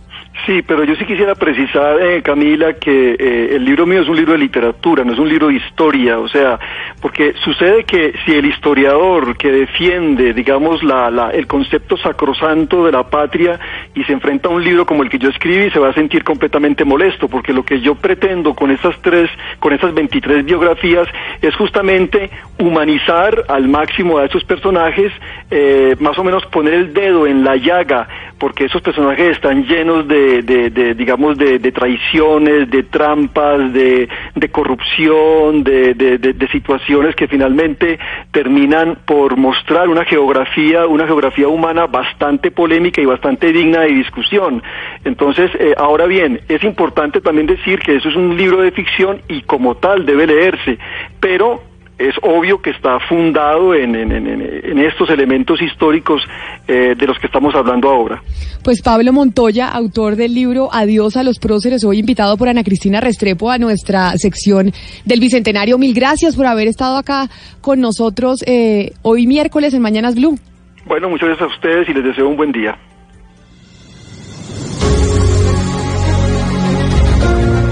Sí, 0.45 0.61
pero 0.61 0.83
yo 0.83 0.95
sí 0.95 1.05
quisiera 1.05 1.33
precisar, 1.33 1.99
eh, 2.01 2.21
Camila, 2.21 2.73
que 2.73 3.15
eh, 3.17 3.55
el 3.55 3.63
libro 3.65 3.85
mío 3.87 4.01
es 4.01 4.07
un 4.09 4.17
libro 4.17 4.33
de 4.33 4.37
literatura, 4.39 5.03
no 5.03 5.13
es 5.13 5.17
un 5.17 5.29
libro 5.29 5.47
de 5.47 5.55
historia, 5.55 6.19
o 6.19 6.27
sea, 6.27 6.59
porque 7.01 7.33
sucede 7.43 7.83
que 7.85 8.13
si 8.25 8.33
el 8.33 8.45
historiador 8.45 9.37
que 9.37 9.49
defiende, 9.51 10.33
digamos, 10.33 10.83
la, 10.83 11.09
la- 11.09 11.29
el 11.31 11.47
concepto 11.47 11.95
sacrosanto 11.97 12.85
de 12.85 12.91
la 12.91 13.09
patria 13.09 13.59
y 13.95 14.03
se 14.03 14.11
enfrenta 14.13 14.49
a 14.49 14.51
un 14.51 14.63
libro 14.63 14.85
como 14.85 15.03
el 15.03 15.09
que 15.09 15.17
yo 15.17 15.29
escribí, 15.29 15.71
se 15.71 15.79
va 15.79 15.89
a 15.89 15.93
sentir 15.93 16.23
completamente 16.23 16.83
molesto, 16.83 17.27
porque 17.27 17.53
lo 17.53 17.63
que 17.63 17.79
yo 17.79 17.95
pretendo 17.95 18.53
con 18.53 18.69
estas 18.71 19.01
tres, 19.01 19.29
con 19.59 19.73
estas 19.73 19.93
23 19.93 20.45
biografías, 20.45 21.07
es 21.41 21.55
justamente 21.55 22.29
humanizar 22.59 23.45
al 23.47 23.67
máximo 23.69 24.17
a 24.19 24.25
esos 24.25 24.43
personajes, 24.43 25.11
eh, 25.49 25.95
más 25.99 26.19
o 26.19 26.23
menos 26.23 26.45
poner 26.47 26.73
el 26.73 26.93
dedo 26.93 27.25
en 27.25 27.43
la 27.43 27.55
llaga, 27.55 28.07
porque 28.37 28.65
esos 28.65 28.81
personajes 28.81 29.31
están 29.37 29.65
llenos 29.65 30.07
de, 30.07 30.41
de- 30.41 30.69
de, 30.69 30.93
digamos, 30.93 31.37
de, 31.37 31.59
de 31.59 31.71
traiciones, 31.71 32.69
de 32.69 32.83
trampas, 32.83 33.71
de, 33.73 34.09
corrupción, 34.51 35.63
de 35.63 36.47
situaciones 36.51 37.15
que 37.15 37.27
finalmente 37.27 37.99
terminan 38.31 38.99
por 39.05 39.37
mostrar 39.37 39.89
una 39.89 40.05
geografía, 40.05 40.85
una 40.87 41.05
geografía 41.07 41.47
humana 41.47 41.87
bastante 41.87 42.51
polémica 42.51 43.01
y 43.01 43.05
bastante 43.05 43.51
digna 43.51 43.81
de 43.81 43.87
discusión. 43.93 44.61
Entonces, 45.03 45.51
eh, 45.59 45.73
ahora 45.77 46.05
bien, 46.05 46.41
es 46.47 46.63
importante 46.63 47.21
también 47.21 47.47
decir 47.47 47.79
que 47.79 47.95
eso 47.95 48.09
es 48.09 48.15
un 48.15 48.35
libro 48.37 48.61
de 48.61 48.71
ficción 48.71 49.21
y 49.27 49.41
como 49.41 49.75
tal 49.75 50.05
debe 50.05 50.27
leerse, 50.27 50.77
pero 51.19 51.61
es 51.97 52.13
obvio 52.23 52.61
que 52.61 52.71
está 52.71 52.99
fundado 53.07 53.73
en, 53.73 53.95
en- 53.95 54.11
en- 54.11 54.41
en 54.41 54.79
estos 54.79 55.09
elementos 55.09 55.61
históricos 55.61 56.21
eh, 56.67 56.93
de 56.97 57.07
los 57.07 57.17
que 57.19 57.27
estamos 57.27 57.55
hablando 57.55 57.89
ahora. 57.89 58.21
Pues 58.63 58.81
Pablo 58.81 59.13
Montoya, 59.13 59.69
autor 59.69 60.15
del 60.15 60.33
libro 60.33 60.69
Adiós 60.73 61.15
a 61.15 61.23
los 61.23 61.39
próceres, 61.39 61.83
hoy 61.85 61.99
invitado 61.99 62.35
por 62.37 62.49
Ana 62.49 62.63
Cristina 62.63 62.99
Restrepo 62.99 63.49
a 63.49 63.57
nuestra 63.57 64.11
sección 64.17 64.71
del 65.05 65.19
Bicentenario. 65.19 65.77
Mil 65.77 65.93
gracias 65.93 66.35
por 66.35 66.45
haber 66.47 66.67
estado 66.67 66.97
acá 66.97 67.29
con 67.61 67.79
nosotros 67.79 68.39
eh, 68.45 68.91
hoy 69.01 69.25
miércoles 69.27 69.73
en 69.73 69.81
Mañanas 69.81 70.15
Blue. 70.15 70.37
Bueno, 70.85 71.09
muchas 71.09 71.29
gracias 71.29 71.49
a 71.49 71.53
ustedes 71.55 71.87
y 71.89 71.93
les 71.93 72.03
deseo 72.03 72.27
un 72.27 72.35
buen 72.37 72.51
día. 72.51 72.77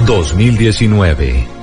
...2019... 0.06 1.63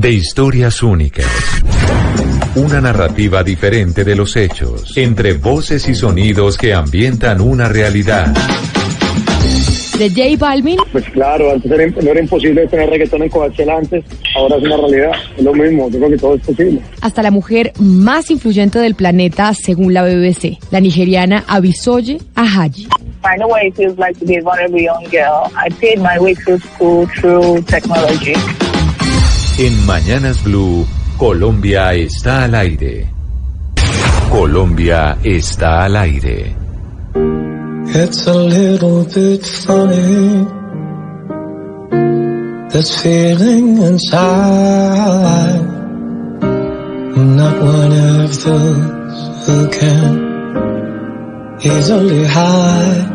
De 0.00 0.10
historias 0.10 0.82
únicas. 0.82 1.26
Una 2.56 2.80
narrativa 2.80 3.44
diferente 3.44 4.02
de 4.02 4.16
los 4.16 4.34
hechos, 4.34 4.96
entre 4.96 5.34
voces 5.34 5.86
y 5.90 5.94
sonidos 5.94 6.56
que 6.56 6.72
ambientan 6.72 7.42
una 7.42 7.68
realidad. 7.68 8.32
De 9.98 10.08
J 10.08 10.22
Balvin 10.38 10.78
Pues 10.90 11.04
claro, 11.10 11.52
antes 11.52 11.70
era, 11.70 11.86
no 11.86 12.10
era 12.12 12.20
imposible 12.20 12.66
tener 12.68 12.88
reggaetón 12.88 13.24
en 13.24 13.28
Coachella 13.28 13.76
antes, 13.76 14.02
ahora 14.34 14.56
es 14.56 14.62
una 14.62 14.78
realidad, 14.78 15.12
es 15.36 15.44
lo 15.44 15.52
mismo, 15.52 15.90
yo 15.90 15.98
creo 15.98 16.10
que 16.10 16.16
todo 16.16 16.34
es 16.36 16.40
posible. 16.46 16.80
hasta 17.02 17.22
la 17.22 17.30
mujer 17.30 17.74
más 17.78 18.30
influyente 18.30 18.78
del 18.78 18.94
planeta 18.94 19.52
según 19.52 19.92
la 19.92 20.02
BBC, 20.02 20.56
la 20.70 20.80
nigeriana 20.80 21.44
Abisoye 21.46 22.16
Ajayi. 22.34 22.88
find 23.22 23.42
out 23.42 23.50
what 23.50 23.62
it 23.62 23.76
feels 23.76 23.98
like 23.98 24.18
to 24.18 24.24
be 24.24 24.36
a 24.36 24.42
vulnerable 24.42 24.80
young 24.80 25.04
girl. 25.10 25.52
I 25.54 25.68
paid 25.68 25.98
my 25.98 26.18
way 26.18 26.34
through 26.34 26.60
school 26.60 27.06
through 27.20 27.60
technology. 27.64 28.32
En 29.58 29.86
Mañanas 29.86 30.42
Blue, 30.42 30.86
Colombia 31.16 31.92
está 31.94 32.44
al 32.44 32.54
aire. 32.54 33.06
Colombia 34.30 35.18
está 35.22 35.84
al 35.84 35.96
aire. 35.96 36.56
It's 37.92 38.26
a 38.26 38.34
little 38.34 39.04
bit 39.04 39.44
funny. 39.44 40.46
This 42.70 43.02
feeling 43.02 43.78
inside. 43.82 45.66
I'm 46.42 47.36
not 47.36 47.60
one 47.60 47.92
of 48.22 48.44
those 48.44 49.46
who 49.46 49.68
can 49.68 50.30
easily 51.60 52.24
hide. 52.24 53.10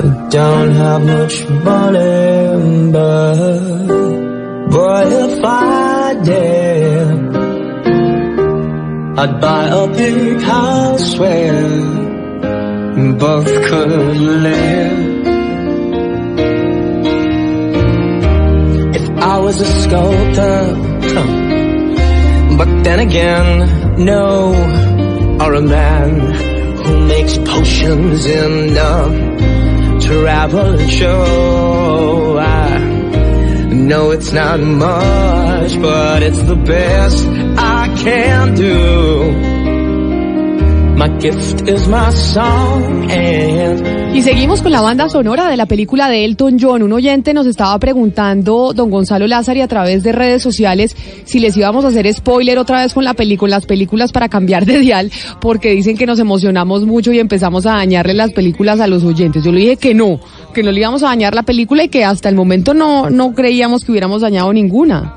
I 0.00 0.28
don't 0.30 0.72
have 0.72 1.02
much 1.06 1.48
money, 1.48 2.92
but 2.92 3.87
boy, 4.70 5.04
if 5.06 5.44
I 5.44 6.14
did, 6.22 7.36
I'd 9.18 9.40
buy 9.40 9.64
a 9.68 9.86
big 9.88 10.40
house 10.42 11.18
where 11.18 11.98
both 13.14 13.46
could 13.68 14.16
live. 14.46 14.98
If 18.94 19.06
I 19.18 19.38
was 19.38 19.60
a 19.60 19.66
sculptor, 19.82 20.58
but 22.58 22.84
then 22.84 23.00
again, 23.00 24.04
no, 24.04 24.52
or 25.40 25.54
a 25.54 25.62
man 25.62 26.10
who 26.84 27.06
makes 27.06 27.38
potions 27.38 28.26
in 28.26 28.74
the 28.74 29.98
travel 30.04 30.78
show. 30.88 32.38
I 32.38 32.87
know 33.88 34.10
it's 34.10 34.32
not 34.32 34.60
much, 34.60 35.80
but 35.80 36.22
it's 36.22 36.42
the 36.42 36.56
best 36.56 37.26
I 37.56 37.88
can 37.96 38.54
do. 38.54 39.58
My 40.98 41.08
gift 41.18 41.66
is 41.68 41.88
my 41.88 42.12
song 42.12 43.10
and 43.10 43.98
Y 44.14 44.22
seguimos 44.22 44.62
con 44.62 44.72
la 44.72 44.80
banda 44.80 45.08
sonora 45.08 45.48
de 45.48 45.56
la 45.56 45.66
película 45.66 46.08
de 46.08 46.24
Elton 46.24 46.56
John. 46.58 46.82
Un 46.82 46.92
oyente 46.92 47.32
nos 47.34 47.46
estaba 47.46 47.78
preguntando, 47.78 48.72
don 48.74 48.90
Gonzalo 48.90 49.26
Lázaro, 49.26 49.62
a 49.62 49.68
través 49.68 50.02
de 50.02 50.12
redes 50.12 50.42
sociales, 50.42 50.96
si 51.24 51.38
les 51.38 51.56
íbamos 51.56 51.84
a 51.84 51.88
hacer 51.88 52.12
spoiler 52.12 52.58
otra 52.58 52.82
vez 52.82 52.94
con 52.94 53.04
la 53.04 53.14
película, 53.14 53.56
las 53.56 53.66
películas 53.66 54.10
para 54.10 54.28
cambiar 54.28 54.66
de 54.66 54.78
dial, 54.78 55.12
porque 55.40 55.70
dicen 55.70 55.96
que 55.96 56.06
nos 56.06 56.18
emocionamos 56.18 56.84
mucho 56.84 57.12
y 57.12 57.20
empezamos 57.20 57.66
a 57.66 57.74
dañarle 57.74 58.14
las 58.14 58.32
películas 58.32 58.80
a 58.80 58.86
los 58.86 59.04
oyentes. 59.04 59.44
Yo 59.44 59.52
le 59.52 59.60
dije 59.60 59.76
que 59.76 59.94
no, 59.94 60.18
que 60.54 60.62
no 60.62 60.72
le 60.72 60.80
íbamos 60.80 61.02
a 61.02 61.08
dañar 61.08 61.34
la 61.34 61.42
película 61.42 61.84
y 61.84 61.88
que 61.88 62.04
hasta 62.04 62.28
el 62.28 62.34
momento 62.34 62.74
no, 62.74 63.10
no 63.10 63.34
creíamos 63.34 63.84
que 63.84 63.92
hubiéramos 63.92 64.22
dañado 64.22 64.52
ninguna. 64.52 65.14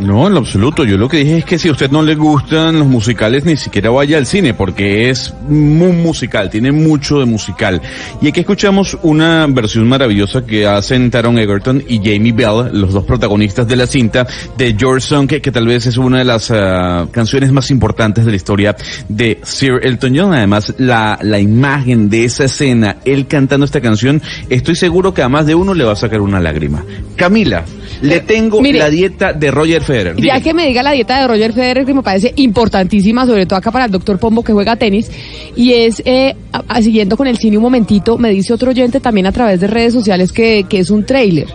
No, 0.00 0.28
en 0.28 0.34
lo 0.34 0.40
absoluto. 0.40 0.84
Yo 0.84 0.96
lo 0.96 1.08
que 1.08 1.18
dije 1.18 1.38
es 1.38 1.44
que 1.44 1.58
si 1.58 1.68
a 1.68 1.72
usted 1.72 1.90
no 1.90 2.02
le 2.02 2.14
gustan 2.14 2.78
los 2.78 2.86
musicales, 2.86 3.44
ni 3.44 3.56
siquiera 3.56 3.90
vaya 3.90 4.16
al 4.16 4.26
cine, 4.26 4.54
porque 4.54 5.10
es 5.10 5.34
muy 5.48 5.92
musical, 5.92 6.50
tiene 6.50 6.70
mucho 6.70 7.18
de 7.18 7.26
musical. 7.26 7.82
Y 8.22 8.28
aquí 8.28 8.40
escuchamos 8.40 8.96
una 9.02 9.46
versión 9.48 9.88
maravillosa 9.88 10.46
que 10.46 10.66
hacen 10.66 11.10
Taron 11.10 11.38
Egerton 11.38 11.82
y 11.88 11.98
Jamie 11.98 12.32
Bell, 12.32 12.70
los 12.72 12.92
dos 12.92 13.04
protagonistas 13.04 13.66
de 13.66 13.74
la 13.74 13.88
cinta, 13.88 14.26
de 14.56 14.76
George 14.78 15.00
Song, 15.00 15.26
que, 15.26 15.42
que 15.42 15.50
tal 15.50 15.66
vez 15.66 15.86
es 15.86 15.96
una 15.96 16.18
de 16.18 16.24
las 16.24 16.50
ah, 16.52 17.08
canciones 17.10 17.50
más 17.50 17.70
importantes 17.72 18.24
de 18.24 18.30
la 18.30 18.36
historia 18.36 18.76
de 19.08 19.40
Sir 19.42 19.80
Elton 19.82 20.16
John. 20.16 20.32
Además, 20.32 20.74
la, 20.78 21.18
la 21.22 21.40
imagen 21.40 22.08
de 22.08 22.24
esa 22.24 22.44
escena, 22.44 22.98
él 23.04 23.26
cantando 23.26 23.66
esta 23.66 23.80
canción, 23.80 24.22
estoy 24.48 24.76
seguro 24.76 25.12
que 25.12 25.22
a 25.22 25.28
más 25.28 25.44
de 25.46 25.56
uno 25.56 25.74
le 25.74 25.82
va 25.82 25.92
a 25.92 25.96
sacar 25.96 26.20
una 26.20 26.38
lágrima. 26.38 26.84
Camila, 27.16 27.64
le 28.02 28.20
tengo 28.20 28.60
mire, 28.60 28.78
la 28.78 28.90
dieta 28.90 29.32
de 29.32 29.50
Roger 29.50 29.82
Federer. 29.82 30.16
Ya 30.20 30.40
que 30.40 30.54
me 30.54 30.66
diga 30.66 30.82
la 30.82 30.92
dieta 30.92 31.20
de 31.20 31.26
Roger 31.28 31.52
Federer, 31.52 31.84
que 31.84 31.94
me 31.94 32.02
parece 32.02 32.32
importantísima, 32.36 33.26
sobre 33.26 33.46
todo 33.46 33.58
acá 33.58 33.70
para 33.70 33.86
el 33.86 33.90
doctor 33.90 34.18
Pombo 34.18 34.42
que 34.42 34.52
juega 34.52 34.76
tenis, 34.76 35.10
y 35.56 35.72
es, 35.72 36.02
eh, 36.04 36.34
a- 36.52 36.62
a- 36.68 36.82
siguiendo 36.82 37.16
con 37.16 37.26
el 37.26 37.36
cine 37.38 37.56
un 37.56 37.62
momentito, 37.64 38.18
me 38.18 38.30
dice 38.30 38.52
otro 38.52 38.70
oyente 38.70 39.00
también 39.00 39.26
a 39.26 39.32
través 39.32 39.60
de 39.60 39.66
redes 39.66 39.92
sociales 39.92 40.32
que, 40.32 40.64
que 40.68 40.78
es 40.80 40.90
un 40.90 41.04
trailer. 41.04 41.46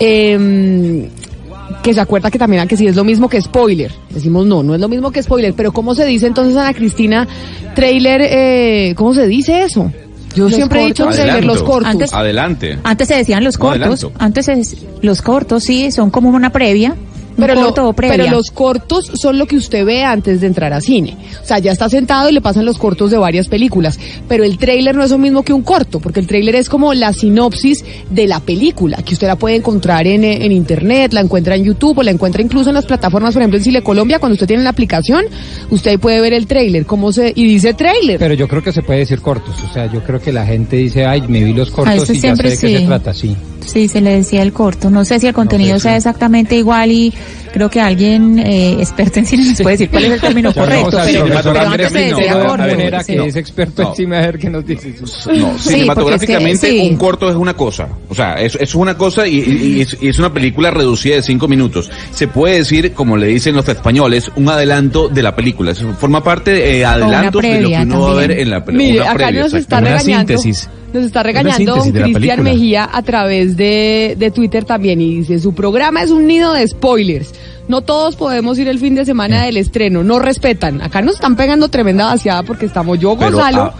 Em, 0.00 1.08
que 1.82 1.92
se 1.94 2.00
acuerda 2.00 2.30
que 2.30 2.38
también, 2.38 2.66
que 2.66 2.76
si 2.76 2.86
es 2.86 2.96
lo 2.96 3.04
mismo 3.04 3.28
que 3.28 3.40
spoiler. 3.40 3.90
Decimos 4.10 4.46
no, 4.46 4.62
no 4.62 4.74
es 4.74 4.80
lo 4.80 4.88
mismo 4.88 5.10
que 5.10 5.22
spoiler, 5.22 5.52
pero 5.54 5.70
¿cómo 5.72 5.94
se 5.94 6.06
dice 6.06 6.26
entonces, 6.26 6.56
Ana 6.56 6.72
Cristina, 6.74 7.28
trailer, 7.74 8.20
eh, 8.24 8.94
¿cómo 8.96 9.12
se 9.14 9.26
dice 9.26 9.62
eso? 9.64 9.92
Yo 10.38 10.44
Los 10.44 10.54
siempre 10.54 10.82
he 10.82 10.86
dicho 10.86 11.04
trailer, 11.06 11.44
los 11.44 11.56
Adelanto. 11.56 11.64
cortos. 11.64 11.90
Antes- 11.90 12.14
Adelante. 12.14 12.78
Antes 12.84 13.08
se 13.08 13.14
decían 13.16 13.42
los 13.44 13.58
cortos, 13.58 14.04
adelanto. 14.04 14.12
antes 14.24 14.48
es, 14.48 14.76
los 15.02 15.20
cortos 15.22 15.64
sí 15.64 15.90
son 15.90 16.10
como 16.10 16.28
una 16.30 16.50
previa, 16.50 16.94
Pero, 17.46 17.54
lo- 17.54 17.66
corto 17.66 17.88
o 17.88 17.92
previa. 17.92 18.16
pero 18.16 18.30
los 18.30 18.50
cortos 18.50 19.10
son 19.14 19.38
lo 19.38 19.46
que 19.46 19.56
usted 19.56 19.84
ve 19.84 20.04
antes 20.04 20.40
de 20.40 20.46
entrar 20.46 20.72
a 20.72 20.80
cine. 20.80 21.16
O 21.42 21.46
sea, 21.46 21.58
ya 21.58 21.72
está 21.72 21.88
sentado 21.88 22.28
y 22.28 22.32
le 22.32 22.40
pasan 22.40 22.64
los 22.64 22.78
cortos 22.78 23.10
de 23.10 23.18
varias 23.18 23.48
películas. 23.48 23.98
Pero 24.28 24.44
el 24.44 24.58
tráiler 24.58 24.94
no 24.94 25.02
es 25.04 25.10
lo 25.10 25.18
mismo 25.18 25.42
que 25.42 25.52
un 25.52 25.62
corto, 25.62 26.00
porque 26.00 26.20
el 26.20 26.26
tráiler 26.26 26.54
es 26.56 26.68
como 26.68 26.92
la 26.94 27.12
sinopsis 27.12 27.84
de 28.10 28.26
la 28.26 28.40
película, 28.40 28.98
que 28.98 29.14
usted 29.14 29.26
la 29.26 29.36
puede 29.36 29.56
encontrar 29.56 30.06
en, 30.06 30.24
eh, 30.24 30.44
en 30.44 30.52
internet, 30.52 31.12
la 31.12 31.20
encuentra 31.20 31.54
en 31.56 31.64
YouTube 31.64 31.98
o 31.98 32.02
la 32.02 32.10
encuentra 32.10 32.42
incluso 32.42 32.70
en 32.70 32.74
las 32.74 32.86
plataformas, 32.86 33.32
por 33.34 33.42
ejemplo 33.42 33.58
en 33.58 33.64
Cine 33.64 33.82
Colombia, 33.82 34.18
cuando 34.18 34.34
usted 34.34 34.46
tiene 34.46 34.62
la 34.62 34.70
aplicación, 34.70 35.24
usted 35.70 35.92
ahí 35.92 35.96
puede 35.98 36.20
ver 36.20 36.32
el 36.32 36.46
tráiler, 36.46 36.86
cómo 36.86 37.12
se, 37.12 37.32
y 37.34 37.44
dice 37.46 37.74
tráiler. 37.74 38.18
Pero 38.18 38.34
yo 38.34 38.48
creo 38.48 38.62
que 38.62 38.72
se 38.72 38.82
puede 38.82 39.00
decir 39.00 39.20
cortos. 39.20 39.54
O 39.68 39.72
sea, 39.72 39.90
yo 39.92 40.02
creo 40.02 40.20
que 40.20 40.32
la 40.32 40.44
gente 40.46 40.76
dice, 40.76 41.06
ay, 41.06 41.22
me 41.28 41.42
vi 41.42 41.52
los 41.52 41.70
cortos 41.70 42.10
y 42.10 42.18
ya 42.20 42.34
sé 42.34 42.42
de 42.42 42.48
qué 42.50 42.56
se 42.56 42.80
trata, 42.86 43.14
sí. 43.14 43.36
Sí, 43.64 43.88
se 43.88 44.00
le 44.00 44.16
decía 44.16 44.42
el 44.42 44.52
corto. 44.52 44.88
No 44.90 45.04
sé 45.04 45.18
si 45.20 45.26
el 45.26 45.34
contenido 45.34 45.74
sé, 45.76 45.82
sea 45.82 45.92
sí. 45.92 45.96
exactamente 45.98 46.56
igual 46.56 46.90
y 46.90 47.12
creo 47.52 47.68
que 47.70 47.80
alguien 47.80 48.38
eh, 48.38 48.76
experto 48.80 49.18
en 49.18 49.26
cine 49.26 49.44
nos 49.46 49.60
puede 49.62 49.74
decir 49.74 49.90
cuál 49.90 50.04
es 50.04 50.10
el 50.12 50.20
término 50.20 50.52
correcto. 50.54 50.90
vamos 50.96 51.00
a 51.00 51.04
Pero, 51.04 51.24
ver, 51.24 51.38
pero 51.42 51.60
antes 51.60 51.62
se 51.62 51.66
Andrés 51.68 51.92
decía 51.92 52.32
Pino, 52.34 52.46
corto. 52.48 52.64
Venera, 52.66 53.02
sí. 53.02 53.12
que 53.14 53.26
es 53.26 53.36
experto 53.36 53.82
No. 53.82 53.88
en 53.90 53.94
cine, 53.96 54.16
a 54.16 54.20
ver 54.20 54.38
qué 54.38 54.50
nos 54.50 54.66
dice. 54.66 54.94
No, 55.34 55.58
cinematográficamente 55.58 56.58
porque 56.58 56.76
es 56.76 56.82
que- 56.82 56.84
sí. 56.84 56.90
un 56.90 56.96
corto 56.96 57.28
es 57.30 57.36
una 57.36 57.54
cosa. 57.54 57.88
O 58.08 58.14
sea, 58.14 58.34
es, 58.34 58.54
es 58.56 58.74
una 58.74 58.96
cosa 58.96 59.26
y, 59.26 59.38
y- 59.38 59.76
y 59.78 59.80
es, 59.82 59.96
y 60.00 60.08
es 60.08 60.18
una 60.18 60.32
película 60.32 60.70
reducida 60.70 61.16
de 61.16 61.22
cinco 61.22 61.48
minutos. 61.48 61.90
Se 62.12 62.28
puede 62.28 62.56
decir, 62.56 62.92
como 62.92 63.16
le 63.16 63.26
dicen 63.28 63.54
los 63.54 63.68
españoles, 63.68 64.30
un 64.36 64.48
adelanto 64.48 65.08
de 65.08 65.22
la 65.22 65.34
película. 65.34 65.72
Eso 65.72 65.92
forma 65.94 66.22
parte 66.22 66.50
de 66.52 66.78
eh, 66.80 66.84
adelantos 66.84 67.42
de 67.42 67.60
lo 67.62 67.68
que 67.68 67.76
uno 67.82 68.00
va 68.02 68.10
a 68.12 68.14
ver 68.14 68.30
en 68.32 68.50
la 68.50 68.64
película. 68.64 68.88
Mire, 68.88 69.00
Una 69.00 69.10
acá 69.10 69.18
previa, 69.24 69.40
nos 69.42 69.54
exacto. 69.54 69.58
está 69.58 69.78
Una 69.78 69.90
regañando. 69.98 70.38
síntesis. 70.38 70.70
Nos 70.92 71.04
está 71.04 71.22
regañando 71.22 71.76
don 71.76 71.92
Cristian. 71.92 72.42
Mejía 72.42 72.88
a 72.90 73.02
través 73.02 73.56
de, 73.56 74.16
de 74.18 74.30
Twitter 74.30 74.64
también 74.64 75.00
y 75.00 75.16
dice, 75.16 75.38
su 75.38 75.54
programa 75.54 76.02
es 76.02 76.10
un 76.10 76.26
nido 76.26 76.54
de 76.54 76.66
spoilers. 76.66 77.34
No 77.68 77.82
todos 77.82 78.16
podemos 78.16 78.58
ir 78.58 78.68
el 78.68 78.78
fin 78.78 78.94
de 78.94 79.04
semana 79.04 79.44
del 79.44 79.58
estreno, 79.58 80.02
no 80.02 80.18
respetan. 80.18 80.80
Acá 80.80 81.02
nos 81.02 81.16
están 81.16 81.36
pegando 81.36 81.68
tremenda 81.68 82.06
vaciada 82.06 82.42
porque 82.42 82.64
estamos 82.64 82.98
yo, 82.98 83.14
Pero, 83.18 83.32
Gonzalo. 83.32 83.74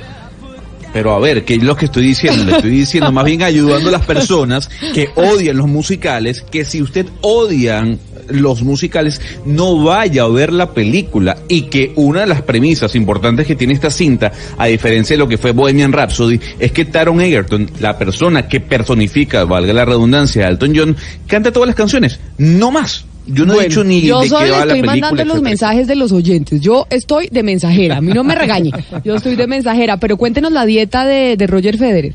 pero 0.93 1.15
a 1.15 1.19
ver, 1.19 1.43
que 1.47 1.55
es 1.55 1.63
lo 1.63 1.75
que 1.75 1.87
estoy 1.87 2.03
diciendo, 2.03 2.45
le 2.45 2.53
estoy 2.57 2.71
diciendo 2.71 3.11
más 3.13 3.25
bien 3.25 3.43
ayudando 3.43 3.89
a 3.89 3.93
las 3.93 4.05
personas 4.05 4.69
que 4.93 5.09
odian 5.15 5.57
los 5.57 5.69
musicales, 5.69 6.43
que 6.43 6.67
si 6.67 6.83
usted 6.83 7.07
odian 7.23 7.99
los 8.31 8.63
musicales, 8.63 9.21
no 9.45 9.83
vaya 9.83 10.23
a 10.23 10.29
ver 10.29 10.53
la 10.53 10.73
película 10.73 11.37
y 11.49 11.63
que 11.63 11.93
una 11.97 12.21
de 12.21 12.27
las 12.27 12.43
premisas 12.43 12.95
importantes 12.95 13.47
que 13.47 13.57
tiene 13.57 13.75
esta 13.75 13.91
cinta, 13.91 14.33
a 14.57 14.67
diferencia 14.67 15.15
de 15.15 15.19
lo 15.19 15.29
que 15.29 15.39
fue 15.39 15.53
Bohemian 15.53 15.93
Rhapsody, 15.93 16.41
es 16.59 16.73
que 16.73 16.85
Taron 16.85 17.21
Egerton, 17.21 17.71
la 17.81 17.97
persona 17.99 18.49
que 18.49 18.61
personifica, 18.61 19.45
valga 19.45 19.73
la 19.73 19.85
redundancia, 19.85 20.47
a 20.47 20.49
Elton 20.49 20.73
John, 20.75 20.97
canta 21.27 21.53
todas 21.53 21.67
las 21.69 21.77
canciones, 21.77 22.21
no 22.39 22.71
más. 22.71 23.05
Yo 23.31 23.45
no 23.45 23.61
he 23.61 23.65
dicho 23.65 23.85
ni 23.85 24.01
yo 24.01 24.23
de 24.23 24.29
solo 24.29 24.41
qué 24.41 24.47
le 24.47 24.53
va 24.53 24.57
la 24.59 24.63
estoy 24.65 24.81
película. 24.81 25.11
mandando 25.11 25.35
los 25.35 25.43
mensajes 25.43 25.87
de 25.87 25.97
los 25.97 26.13
oyentes. 26.13 26.63
Yo 26.63 26.87
estoy 26.89 27.29
de 27.31 27.43
mensajera, 27.43 27.99
a 27.99 28.01
mí 28.01 28.13
no 28.15 28.25
me 28.25 28.35
regañe. 28.35 28.71
Yo 29.05 29.17
estoy 29.17 29.37
de 29.37 29.47
mensajera, 29.47 29.99
pero 29.99 30.17
cuéntenos 30.17 30.51
la 30.51 30.65
dieta 30.65 31.05
de, 31.05 31.37
de 31.37 31.47
Roger 31.47 31.77
Federer. 31.77 32.15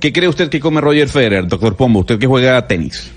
¿Qué 0.00 0.10
cree 0.12 0.28
usted 0.28 0.48
que 0.48 0.58
come 0.58 0.80
Roger 0.80 1.08
Federer, 1.08 1.46
doctor 1.46 1.76
Pombo? 1.76 2.00
Usted 2.00 2.18
que 2.18 2.26
juega 2.26 2.66
tenis. 2.66 3.10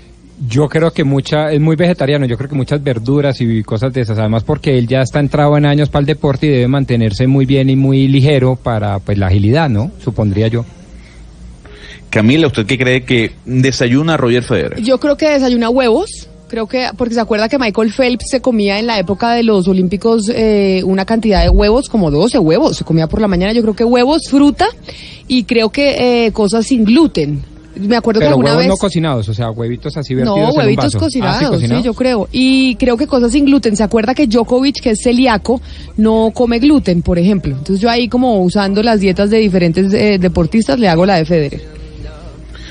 Yo 0.48 0.68
creo 0.68 0.92
que 0.92 1.04
mucha, 1.04 1.52
es 1.52 1.60
muy 1.60 1.76
vegetariano, 1.76 2.26
yo 2.26 2.36
creo 2.36 2.50
que 2.50 2.56
muchas 2.56 2.82
verduras 2.82 3.40
y 3.40 3.62
cosas 3.62 3.92
de 3.92 4.00
esas, 4.00 4.18
además 4.18 4.42
porque 4.42 4.76
él 4.76 4.88
ya 4.88 5.00
está 5.00 5.20
entrado 5.20 5.56
en 5.56 5.64
años 5.64 5.90
para 5.90 6.00
el 6.00 6.06
deporte 6.06 6.46
y 6.46 6.50
debe 6.50 6.68
mantenerse 6.68 7.26
muy 7.26 7.46
bien 7.46 7.70
y 7.70 7.76
muy 7.76 8.08
ligero 8.08 8.56
para 8.56 8.98
pues 8.98 9.16
la 9.16 9.28
agilidad, 9.28 9.68
¿no? 9.70 9.92
Supondría 10.02 10.48
yo. 10.48 10.64
Camila, 12.10 12.48
¿usted 12.48 12.66
qué 12.66 12.78
cree 12.78 13.04
que 13.04 13.32
desayuna 13.44 14.16
Roger 14.16 14.42
Federer? 14.42 14.80
Yo 14.82 14.98
creo 14.98 15.16
que 15.16 15.30
desayuna 15.30 15.68
huevos. 15.68 16.28
Creo 16.48 16.68
que, 16.68 16.86
porque 16.96 17.14
se 17.14 17.20
acuerda 17.20 17.48
que 17.48 17.58
Michael 17.58 17.92
Phelps 17.92 18.26
se 18.30 18.40
comía 18.40 18.78
en 18.78 18.86
la 18.86 18.98
época 19.00 19.32
de 19.32 19.42
los 19.42 19.66
Olímpicos 19.66 20.30
eh, 20.32 20.82
una 20.84 21.04
cantidad 21.04 21.42
de 21.42 21.48
huevos, 21.48 21.88
como 21.88 22.12
12 22.12 22.38
huevos, 22.38 22.76
se 22.76 22.84
comía 22.84 23.08
por 23.08 23.20
la 23.20 23.26
mañana. 23.26 23.52
Yo 23.52 23.62
creo 23.62 23.74
que 23.74 23.82
huevos, 23.82 24.28
fruta 24.28 24.68
y 25.26 25.42
creo 25.44 25.70
que 25.70 26.26
eh, 26.26 26.32
cosas 26.32 26.66
sin 26.66 26.84
gluten. 26.84 27.42
Me 27.76 27.96
acuerdo 27.96 28.20
que 28.20 28.26
alguna 28.26 28.50
huevos 28.50 28.62
vez... 28.62 28.68
no 28.68 28.76
cocinados, 28.76 29.28
o 29.28 29.34
sea, 29.34 29.50
huevitos 29.50 29.96
así 29.96 30.14
vertidos 30.14 30.38
No, 30.38 30.44
en 30.44 30.50
un 30.50 30.56
huevitos 30.58 30.94
vaso. 30.94 30.96
Ah, 30.96 31.00
¿sí, 31.00 31.04
cocinados, 31.04 31.38
sí, 31.38 31.46
cocinados? 31.46 31.84
yo 31.84 31.94
creo. 31.94 32.28
Y 32.30 32.76
creo 32.76 32.96
que 32.96 33.06
cosas 33.06 33.32
sin 33.32 33.44
gluten. 33.44 33.76
¿Se 33.76 33.82
acuerda 33.82 34.14
que 34.14 34.26
Djokovic, 34.26 34.80
que 34.80 34.90
es 34.90 35.02
celíaco, 35.02 35.60
no 35.96 36.30
come 36.34 36.58
gluten, 36.58 37.02
por 37.02 37.18
ejemplo? 37.18 37.52
Entonces 37.52 37.80
yo 37.80 37.90
ahí 37.90 38.08
como 38.08 38.42
usando 38.42 38.82
las 38.82 39.00
dietas 39.00 39.30
de 39.30 39.38
diferentes 39.38 39.92
eh, 39.92 40.18
deportistas 40.18 40.78
le 40.78 40.88
hago 40.88 41.04
la 41.04 41.16
de 41.16 41.24
Federer. 41.24 41.74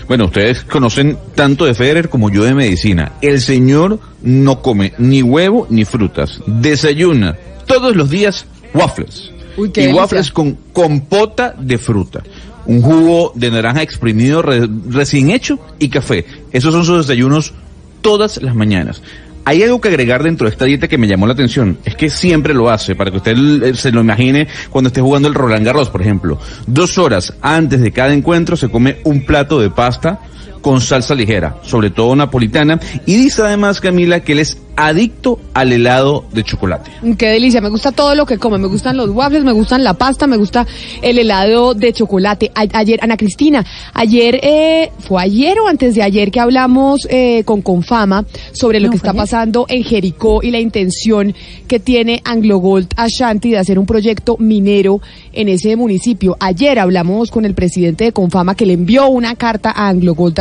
Bueno, 0.08 0.26
ustedes 0.26 0.64
conocen 0.64 1.18
tanto 1.34 1.66
de 1.66 1.74
Federer 1.74 2.10
como 2.10 2.30
yo 2.30 2.44
de 2.44 2.54
medicina. 2.54 3.14
El 3.22 3.42
señor 3.42 4.00
no 4.22 4.62
come 4.62 4.94
ni 4.98 5.22
huevo 5.22 5.68
ni 5.70 5.86
frutas. 5.86 6.40
Desayuna 6.46 7.38
todos 7.66 7.96
los 7.96 8.10
días 8.10 8.46
waffles. 8.74 9.32
Uy, 9.56 9.72
y 9.76 9.94
waffles 9.94 10.32
con 10.32 10.58
compota 10.74 11.54
de 11.58 11.78
fruta. 11.78 12.24
Un 12.66 12.82
jugo 12.82 13.32
de 13.36 13.52
naranja 13.52 13.82
exprimido 13.82 14.42
re- 14.42 14.68
recién 14.90 15.30
hecho 15.32 15.60
y 15.80 15.90
café. 15.90 16.26
Esos 16.52 16.74
son 16.74 16.86
sus 16.86 17.06
desayunos 17.08 17.54
todas 18.02 18.42
las 18.42 18.56
mañanas. 18.56 19.02
Hay 19.46 19.62
algo 19.62 19.82
que 19.82 19.90
agregar 19.90 20.24
dentro 20.24 20.48
de 20.48 20.52
esta 20.52 20.64
dieta 20.64 20.88
que 20.88 20.98
me 20.98 21.06
llamó 21.08 21.28
la 21.28 21.34
atención. 21.34 21.78
Es 21.84 21.96
que 21.96 22.10
siempre 22.10 22.54
lo 22.54 22.70
hace, 22.70 22.96
para 22.96 23.12
que 23.12 23.18
usted 23.18 23.36
eh, 23.64 23.74
se 23.74 23.92
lo 23.92 24.00
imagine 24.00 24.48
cuando 24.70 24.88
esté 24.88 25.02
jugando 25.02 25.28
el 25.28 25.34
Roland 25.34 25.66
Garros, 25.66 25.90
por 25.90 26.02
ejemplo. 26.02 26.40
Dos 26.66 26.98
horas 26.98 27.34
antes 27.42 27.82
de 27.82 27.92
cada 27.92 28.14
encuentro 28.14 28.56
se 28.56 28.70
come 28.70 29.00
un 29.04 29.26
plato 29.26 29.60
de 29.60 29.70
pasta 29.70 30.22
con 30.64 30.82
salsa 30.82 31.14
ligera, 31.14 31.58
sobre 31.62 31.92
todo 31.92 32.16
napolitana. 32.16 32.80
Y 33.06 33.16
dice 33.18 33.44
además, 33.44 33.80
Camila, 33.80 34.22
que 34.22 34.32
él 34.32 34.40
es 34.40 34.58
adicto 34.76 35.40
al 35.54 35.72
helado 35.72 36.26
de 36.34 36.44
chocolate. 36.44 36.90
Qué 37.16 37.28
delicia, 37.28 37.62
me 37.62 37.70
gusta 37.70 37.92
todo 37.92 38.16
lo 38.16 38.26
que 38.26 38.40
come, 38.40 38.58
me 38.58 38.66
gustan 38.68 38.98
los 38.98 39.10
waffles, 39.12 39.44
me 39.44 39.52
gustan 39.52 39.84
la 39.84 39.94
pasta, 39.94 40.26
me 40.26 40.36
gusta 40.38 40.66
el 41.04 41.20
helado 41.20 41.76
de 41.76 41.94
chocolate. 41.94 42.50
A- 42.56 42.66
ayer, 42.80 42.98
Ana 43.04 43.16
Cristina, 43.16 43.64
ayer, 43.94 44.40
eh, 44.42 44.90
fue 44.98 45.22
ayer 45.22 45.60
o 45.60 45.68
antes 45.68 45.94
de 45.94 46.02
ayer 46.02 46.32
que 46.32 46.40
hablamos 46.40 47.06
eh, 47.12 47.44
con 47.46 47.62
Confama 47.62 48.26
sobre 48.54 48.80
lo 48.80 48.88
No, 48.88 48.92
que 48.92 48.98
está 48.98 49.12
ayer. 49.12 49.22
pasando 49.22 49.68
en 49.70 49.84
Jericó 49.84 50.42
y 50.42 50.50
la 50.50 50.60
intención 50.60 51.36
que 51.68 51.80
tiene 51.80 52.22
Anglo 52.26 52.58
Gold 52.58 52.88
Ashanti 52.96 53.52
de 53.52 53.60
hacer 53.60 53.78
un 53.78 53.86
proyecto 53.86 54.38
minero 54.40 55.02
en 55.34 55.50
ese 55.50 55.76
municipio. 55.76 56.36
Ayer 56.40 56.80
hablamos 56.80 57.30
con 57.30 57.46
el 57.46 57.54
presidente 57.54 58.06
de 58.06 58.12
Confama 58.12 58.56
que 58.56 58.66
le 58.66 58.74
envió 58.74 59.08
una 59.10 59.36
carta 59.36 59.70
a 59.76 59.88
Anglo 59.90 60.16
Gold 60.16 60.34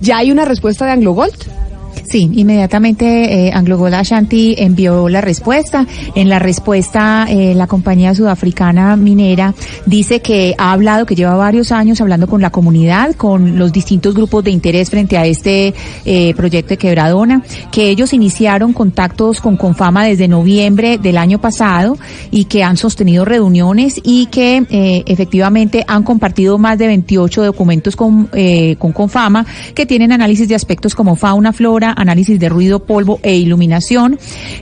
¿Ya 0.00 0.18
hay 0.18 0.30
una 0.30 0.44
respuesta 0.44 0.86
de 0.86 0.92
Anglo 0.92 1.12
Gold? 1.12 1.69
Sí, 2.04 2.30
inmediatamente 2.34 3.46
eh, 3.48 3.52
Anglo 3.52 3.78
Gold 3.78 3.94
Ashanti 3.94 4.54
envió 4.58 5.08
la 5.08 5.20
respuesta. 5.20 5.86
En 6.14 6.28
la 6.28 6.38
respuesta, 6.38 7.26
eh, 7.28 7.54
la 7.54 7.66
compañía 7.66 8.14
sudafricana 8.14 8.96
minera 8.96 9.54
dice 9.86 10.20
que 10.20 10.54
ha 10.58 10.72
hablado, 10.72 11.06
que 11.06 11.14
lleva 11.14 11.34
varios 11.34 11.72
años 11.72 12.00
hablando 12.00 12.26
con 12.26 12.40
la 12.40 12.50
comunidad, 12.50 13.14
con 13.14 13.58
los 13.58 13.72
distintos 13.72 14.14
grupos 14.14 14.44
de 14.44 14.50
interés 14.50 14.90
frente 14.90 15.18
a 15.18 15.26
este 15.26 15.74
eh, 16.04 16.34
proyecto 16.34 16.70
de 16.70 16.78
Quebradona, 16.78 17.42
que 17.70 17.90
ellos 17.90 18.12
iniciaron 18.12 18.72
contactos 18.72 19.40
con 19.40 19.56
Confama 19.56 20.04
desde 20.04 20.28
noviembre 20.28 20.98
del 20.98 21.16
año 21.16 21.40
pasado 21.40 21.96
y 22.30 22.44
que 22.44 22.62
han 22.62 22.76
sostenido 22.76 23.24
reuniones 23.24 24.00
y 24.02 24.26
que 24.26 24.64
eh, 24.70 25.02
efectivamente 25.06 25.84
han 25.86 26.02
compartido 26.02 26.58
más 26.58 26.78
de 26.78 26.86
28 26.86 27.44
documentos 27.44 27.96
con, 27.96 28.28
eh, 28.32 28.76
con 28.78 28.92
Confama 28.92 29.46
que 29.74 29.86
tienen 29.86 30.12
análisis 30.12 30.48
de 30.48 30.54
aspectos 30.54 30.94
como 30.94 31.16
fauna, 31.16 31.52
flora, 31.52 31.79
análisis 31.84 32.38
de 32.38 32.48
ruido, 32.48 32.84
polvo 32.84 33.20
e 33.22 33.36
iluminación, 33.36 34.18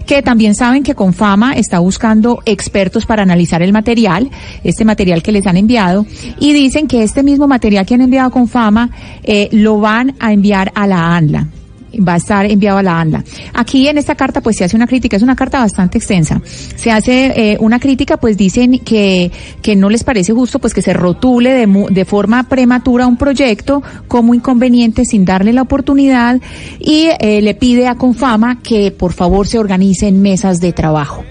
que 0.06 0.22
también 0.22 0.54
saben 0.54 0.82
que 0.82 0.94
Confama 0.94 1.54
está 1.54 1.78
buscando 1.78 2.40
expertos 2.44 3.06
para 3.06 3.22
analizar 3.22 3.62
el 3.62 3.72
material, 3.72 4.30
este 4.64 4.84
material 4.84 5.22
que 5.22 5.32
les 5.32 5.46
han 5.46 5.56
enviado, 5.56 6.06
y 6.38 6.52
dicen 6.52 6.86
que 6.86 7.02
este 7.02 7.22
mismo 7.22 7.46
material 7.46 7.86
que 7.86 7.94
han 7.94 8.02
enviado 8.02 8.30
Confama 8.30 8.90
eh, 9.22 9.48
lo 9.52 9.80
van 9.80 10.14
a 10.18 10.32
enviar 10.32 10.72
a 10.74 10.86
la 10.86 11.16
ANLA 11.16 11.48
va 11.96 12.14
a 12.14 12.16
estar 12.16 12.46
enviado 12.46 12.78
a 12.78 12.82
la 12.82 13.00
ANLA. 13.00 13.24
Aquí 13.54 13.88
en 13.88 13.98
esta 13.98 14.14
carta 14.14 14.40
pues 14.40 14.56
se 14.56 14.64
hace 14.64 14.76
una 14.76 14.86
crítica, 14.86 15.16
es 15.16 15.22
una 15.22 15.36
carta 15.36 15.60
bastante 15.60 15.98
extensa. 15.98 16.40
Se 16.76 16.90
hace 16.90 17.52
eh, 17.52 17.56
una 17.60 17.78
crítica 17.78 18.16
pues 18.16 18.36
dicen 18.36 18.80
que, 18.80 19.30
que 19.62 19.76
no 19.76 19.90
les 19.90 20.04
parece 20.04 20.32
justo 20.32 20.58
pues 20.58 20.74
que 20.74 20.82
se 20.82 20.92
rotule 20.92 21.50
de, 21.52 21.86
de 21.90 22.04
forma 22.04 22.48
prematura 22.48 23.06
un 23.06 23.16
proyecto 23.16 23.82
como 24.06 24.34
inconveniente 24.34 25.04
sin 25.04 25.24
darle 25.24 25.52
la 25.52 25.62
oportunidad 25.62 26.40
y 26.78 27.08
eh, 27.20 27.40
le 27.42 27.54
pide 27.54 27.88
a 27.88 27.96
Confama 27.96 28.60
que 28.62 28.90
por 28.90 29.12
favor 29.12 29.46
se 29.46 29.58
organicen 29.58 30.20
mesas 30.22 30.60
de 30.60 30.72
trabajo. 30.72 31.24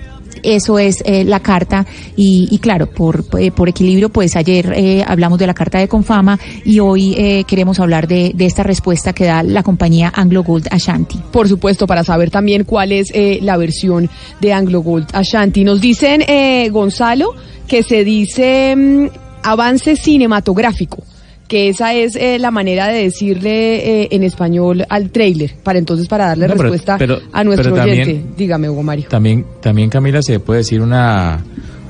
Eso 0.47 0.79
es 0.79 1.03
eh, 1.05 1.25
la 1.25 1.41
carta 1.41 1.85
y, 2.15 2.47
y 2.49 2.59
claro, 2.59 2.87
por, 2.89 3.25
eh, 3.37 3.51
por 3.51 3.67
equilibrio, 3.67 4.07
pues 4.07 4.37
ayer 4.37 4.71
eh, 4.73 5.03
hablamos 5.05 5.39
de 5.39 5.45
la 5.45 5.53
carta 5.53 5.77
de 5.77 5.89
Confama 5.89 6.39
y 6.63 6.79
hoy 6.79 7.15
eh, 7.17 7.43
queremos 7.45 7.81
hablar 7.81 8.07
de, 8.07 8.33
esta 8.39 8.63
respuesta 8.63 9.11
que 9.11 9.25
da 9.25 9.43
la 9.43 9.61
compañía 9.61 10.09
Anglo 10.15 10.43
Gold 10.43 10.69
Ashanti. 10.71 11.19
por 11.33 11.49
supuesto, 11.49 11.85
para 11.85 12.05
saber 12.05 12.31
también 12.31 12.63
cuál 12.63 12.93
es 12.93 13.11
la 13.41 13.57
versión 13.57 14.09
de 14.39 14.53
Anglo 14.53 14.79
Gold 14.81 15.09
Ashanti. 15.11 15.65
Nos 15.65 15.81
dicen, 15.81 16.23
Gonzalo, 16.71 17.35
que 17.67 17.83
se 17.83 18.05
dice 18.05 18.73
mm, 18.73 19.07
avance 19.43 19.97
cinematográfico, 19.97 21.03
que 21.47 21.69
esa 21.69 21.93
es 21.93 22.15
eh, 22.15 22.37
la 22.39 22.51
manera 22.51 22.87
de 22.87 23.03
decirle 23.03 24.03
eh, 24.03 24.07
en 24.11 24.23
español 24.23 24.85
al 24.89 25.09
trailer, 25.11 25.53
para 25.63 25.79
entonces 25.79 26.07
para 26.07 26.27
darle 26.27 26.47
No, 26.47 26.53
pero- 26.55 26.63
respuesta 26.69 26.97
pero- 26.97 27.19
a 27.31 27.43
nuestro 27.43 27.73
también- 27.73 28.01
oyente. 28.01 28.25
Dígame, 28.37 28.69
Hugo 28.69 28.83
Mario. 28.83 29.05
También, 29.09 29.45
también 29.61 29.89
Camila, 29.89 30.21
se 30.21 30.39
puede 30.39 30.59
decir 30.59 30.81
una, 30.81 31.43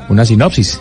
una 0.10 0.26
sinopsis. 0.26 0.80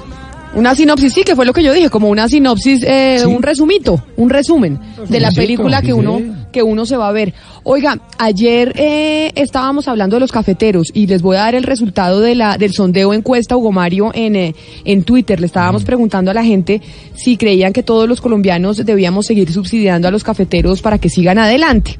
Una 0.56 0.74
sinopsis, 0.74 1.12
sí, 1.12 1.22
que 1.22 1.36
fue 1.36 1.44
lo 1.44 1.52
que 1.52 1.62
yo 1.62 1.74
dije, 1.74 1.90
como 1.90 2.08
una 2.08 2.28
sinopsis, 2.28 2.82
eh, 2.82 3.18
Sí. 3.20 3.26
un 3.26 3.42
resumito, 3.42 4.02
un 4.16 4.30
resumen 4.30 4.80
de 5.06 5.20
la 5.20 5.30
película 5.30 5.82
que 5.82 5.92
uno 5.92 6.18
que 6.50 6.62
uno 6.62 6.86
se 6.86 6.96
va 6.96 7.08
a 7.08 7.12
ver. 7.12 7.34
Oiga, 7.62 7.98
ayer 8.16 8.72
eh, 8.76 9.32
estábamos 9.34 9.86
hablando 9.86 10.16
de 10.16 10.20
los 10.20 10.32
cafeteros 10.32 10.88
y 10.94 11.06
les 11.06 11.20
voy 11.20 11.36
a 11.36 11.40
dar 11.40 11.54
el 11.54 11.64
resultado 11.64 12.20
de 12.20 12.34
la 12.34 12.56
del 12.56 12.72
sondeo 12.72 13.12
encuesta 13.12 13.54
Hugo 13.54 13.70
Mario 13.70 14.12
en 14.14 14.34
eh, 14.36 14.54
en 14.86 15.02
Twitter. 15.04 15.40
Le 15.40 15.46
estábamos 15.46 15.84
preguntando 15.84 16.30
a 16.30 16.34
la 16.34 16.42
gente 16.42 16.80
si 17.14 17.36
creían 17.36 17.74
que 17.74 17.82
todos 17.82 18.08
los 18.08 18.22
colombianos 18.22 18.78
debíamos 18.86 19.26
seguir 19.26 19.52
subsidiando 19.52 20.08
a 20.08 20.10
los 20.10 20.24
cafeteros 20.24 20.80
para 20.80 20.96
que 20.98 21.10
sigan 21.10 21.36
adelante. 21.38 21.98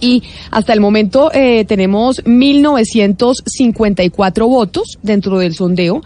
Y 0.00 0.22
hasta 0.50 0.72
el 0.72 0.80
momento 0.80 1.30
eh, 1.34 1.66
tenemos 1.66 2.24
1.954 2.24 4.48
votos 4.48 4.98
dentro 5.02 5.38
del 5.38 5.52
sondeo 5.54 6.00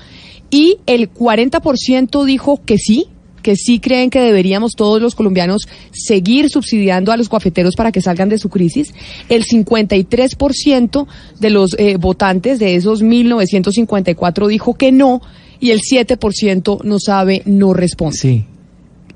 y 0.50 0.78
el 0.86 1.12
40% 1.12 2.24
dijo 2.24 2.60
que 2.64 2.76
sí, 2.78 3.06
que 3.42 3.56
sí 3.56 3.80
creen 3.80 4.10
que 4.10 4.20
deberíamos 4.20 4.72
todos 4.76 5.00
los 5.00 5.14
colombianos 5.14 5.68
seguir 5.92 6.50
subsidiando 6.50 7.12
a 7.12 7.16
los 7.16 7.28
cafeteros 7.28 7.74
para 7.74 7.92
que 7.92 8.00
salgan 8.00 8.28
de 8.28 8.38
su 8.38 8.48
crisis. 8.48 8.92
El 9.28 9.44
53% 9.44 11.06
de 11.38 11.50
los 11.50 11.74
eh, 11.78 11.96
votantes 11.96 12.58
de 12.58 12.74
esos 12.74 13.02
1.954 13.02 14.48
dijo 14.48 14.74
que 14.74 14.92
no 14.92 15.22
y 15.58 15.70
el 15.70 15.80
7% 15.80 16.82
no 16.84 16.98
sabe, 16.98 17.42
no 17.44 17.72
responde. 17.74 18.16
Sí. 18.16 18.44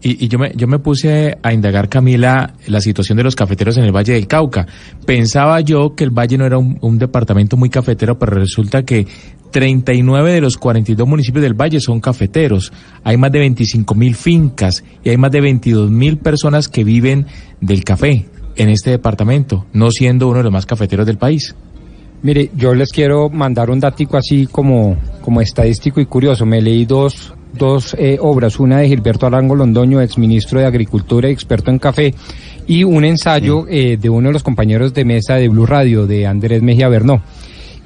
Y, 0.07 0.29
yo, 0.29 0.39
me, 0.39 0.53
yo 0.55 0.67
me 0.67 0.79
puse 0.79 1.39
a 1.43 1.55
indagar, 1.55 1.89
Camila, 1.89 2.53
la 2.67 2.83
situación 2.83 3.17
de 3.17 3.25
los 3.25 3.35
cafeteros 3.35 3.79
en 3.79 3.85
el 3.85 3.93
Valle 3.93 4.13
del 4.13 4.27
Cauca. 4.27 4.67
Pensaba 5.07 5.63
yo 5.63 5.95
que 5.95 6.05
el 6.05 6.11
Valle 6.11 6.37
no 6.37 6.45
era 6.45 6.59
un 6.59 6.99
departamento 6.99 7.57
muy 7.57 7.71
cafetero, 7.71 8.19
pero 8.19 8.33
resulta 8.37 8.83
que 8.83 9.07
39 9.55 10.33
de 10.33 10.41
los 10.41 10.59
42 10.59 11.07
municipios 11.07 11.45
del 11.45 11.55
Valle 11.55 11.79
son 11.79 12.01
cafeteros. 12.01 12.73
Hay 13.05 13.17
más 13.17 13.31
de 13.31 13.39
25 13.39 13.95
mil 13.95 14.17
fincas 14.17 14.83
y 15.05 15.11
hay 15.11 15.17
más 15.17 15.31
de 15.31 15.41
22 15.41 15.93
mil 15.93 16.19
personas 16.19 16.69
que 16.69 16.83
viven 16.83 17.27
del 17.61 17.85
café 17.85 18.27
en 18.57 18.69
este 18.69 18.91
departamento, 18.91 19.65
no 19.73 19.93
siendo 19.93 20.27
uno 20.27 20.39
de 20.39 20.43
los 20.43 20.53
más 20.53 20.67
cafeteros 20.67 21.07
del 21.07 21.19
país. 21.19 21.55
Mire, 22.23 22.51
yo 22.57 22.75
les 22.75 22.91
quiero 22.91 23.31
mandar 23.31 23.71
un 23.71 23.79
datico 23.79 24.17
así 24.17 24.49
como, 24.51 24.97
como 25.23 25.41
estadístico 25.41 26.01
y 26.01 26.07
curioso. 26.07 26.45
Me 26.45 26.61
leí 26.61 26.85
dos, 26.85 27.33
dos 27.53 27.95
eh, 27.97 28.19
obras, 28.21 28.59
una 28.59 28.79
de 28.79 28.89
Gilberto 28.89 29.29
Arango 29.29 29.55
Londoño, 29.55 30.01
exministro 30.01 30.59
de 30.59 30.67
Agricultura 30.67 31.29
y 31.29 31.33
experto 31.33 31.71
en 31.71 31.79
café, 31.79 32.13
y 32.67 32.83
un 32.83 33.05
ensayo 33.05 33.67
eh, 33.69 33.99
de 34.01 34.11
uno 34.11 34.31
de 34.31 34.33
los 34.33 34.43
compañeros 34.43 34.93
de 34.95 35.05
mesa 35.05 35.37
de 35.37 35.49
Blue 35.49 35.65
Radio, 35.65 36.09
de 36.09 36.27
Andrés 36.27 36.61
Mejía 36.61 36.89
Bernó. 36.89 37.23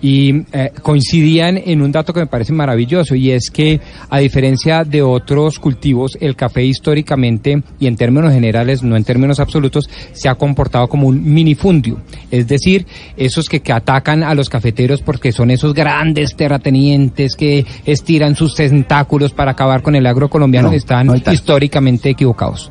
Y 0.01 0.45
eh, 0.53 0.73
coincidían 0.81 1.57
en 1.57 1.83
un 1.83 1.91
dato 1.91 2.13
que 2.13 2.21
me 2.21 2.27
parece 2.27 2.53
maravilloso 2.53 3.15
y 3.15 3.33
es 3.33 3.51
que 3.51 3.81
a 4.09 4.19
diferencia 4.19 4.85
de 4.85 5.03
otros 5.03 5.59
cultivos, 5.59 6.17
el 6.21 6.37
café 6.37 6.65
históricamente 6.65 7.63
y 7.81 7.87
en 7.87 7.97
términos 7.97 8.33
generales, 8.33 8.83
no 8.83 8.97
en 8.97 9.05
términos 9.05 9.41
absolutos, 9.41 9.89
se 10.13 10.29
ha 10.29 10.37
comportado 10.37 10.89
como 10.89 11.09
un 11.09 11.33
minifundio. 11.33 12.01
Es 12.31 12.47
decir, 12.47 12.87
esos 13.17 13.49
que, 13.49 13.61
que 13.61 13.73
atacan 13.73 14.23
a 14.23 14.35
los 14.35 14.49
cafeteros 14.49 15.03
porque 15.03 15.33
son 15.33 15.51
esos 15.51 15.75
grandes 15.75 16.37
terratenientes 16.37 17.35
que 17.35 17.67
estiran 17.85 18.37
sus 18.37 18.55
tentáculos 18.55 19.33
para 19.33 19.53
acabar 19.53 19.83
con 19.83 19.97
el 19.97 20.07
agro 20.07 20.29
colombiano 20.29 20.69
No, 20.71 20.75
están 20.75 21.07
no 21.07 21.17
históricamente 21.17 22.11
equivocados. 22.11 22.71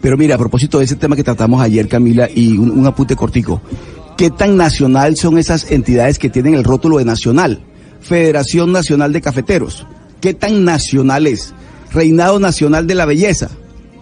Pero 0.00 0.16
mira, 0.16 0.36
a 0.36 0.38
propósito 0.38 0.78
de 0.78 0.84
ese 0.84 0.96
tema 0.96 1.14
que 1.14 1.24
tratamos 1.24 1.60
ayer, 1.60 1.86
Camila, 1.86 2.28
y 2.34 2.56
un, 2.56 2.70
un 2.70 2.86
apunte 2.86 3.14
cortico. 3.14 3.60
¿Qué 4.20 4.28
tan 4.28 4.58
nacional 4.58 5.16
son 5.16 5.38
esas 5.38 5.70
entidades 5.70 6.18
que 6.18 6.28
tienen 6.28 6.52
el 6.52 6.62
rótulo 6.62 6.98
de 6.98 7.06
nacional? 7.06 7.58
Federación 8.02 8.70
Nacional 8.70 9.14
de 9.14 9.22
Cafeteros. 9.22 9.86
¿Qué 10.20 10.34
tan 10.34 10.62
nacional 10.62 11.26
es? 11.26 11.54
Reinado 11.90 12.38
Nacional 12.38 12.86
de 12.86 12.96
la 12.96 13.06
Belleza. 13.06 13.48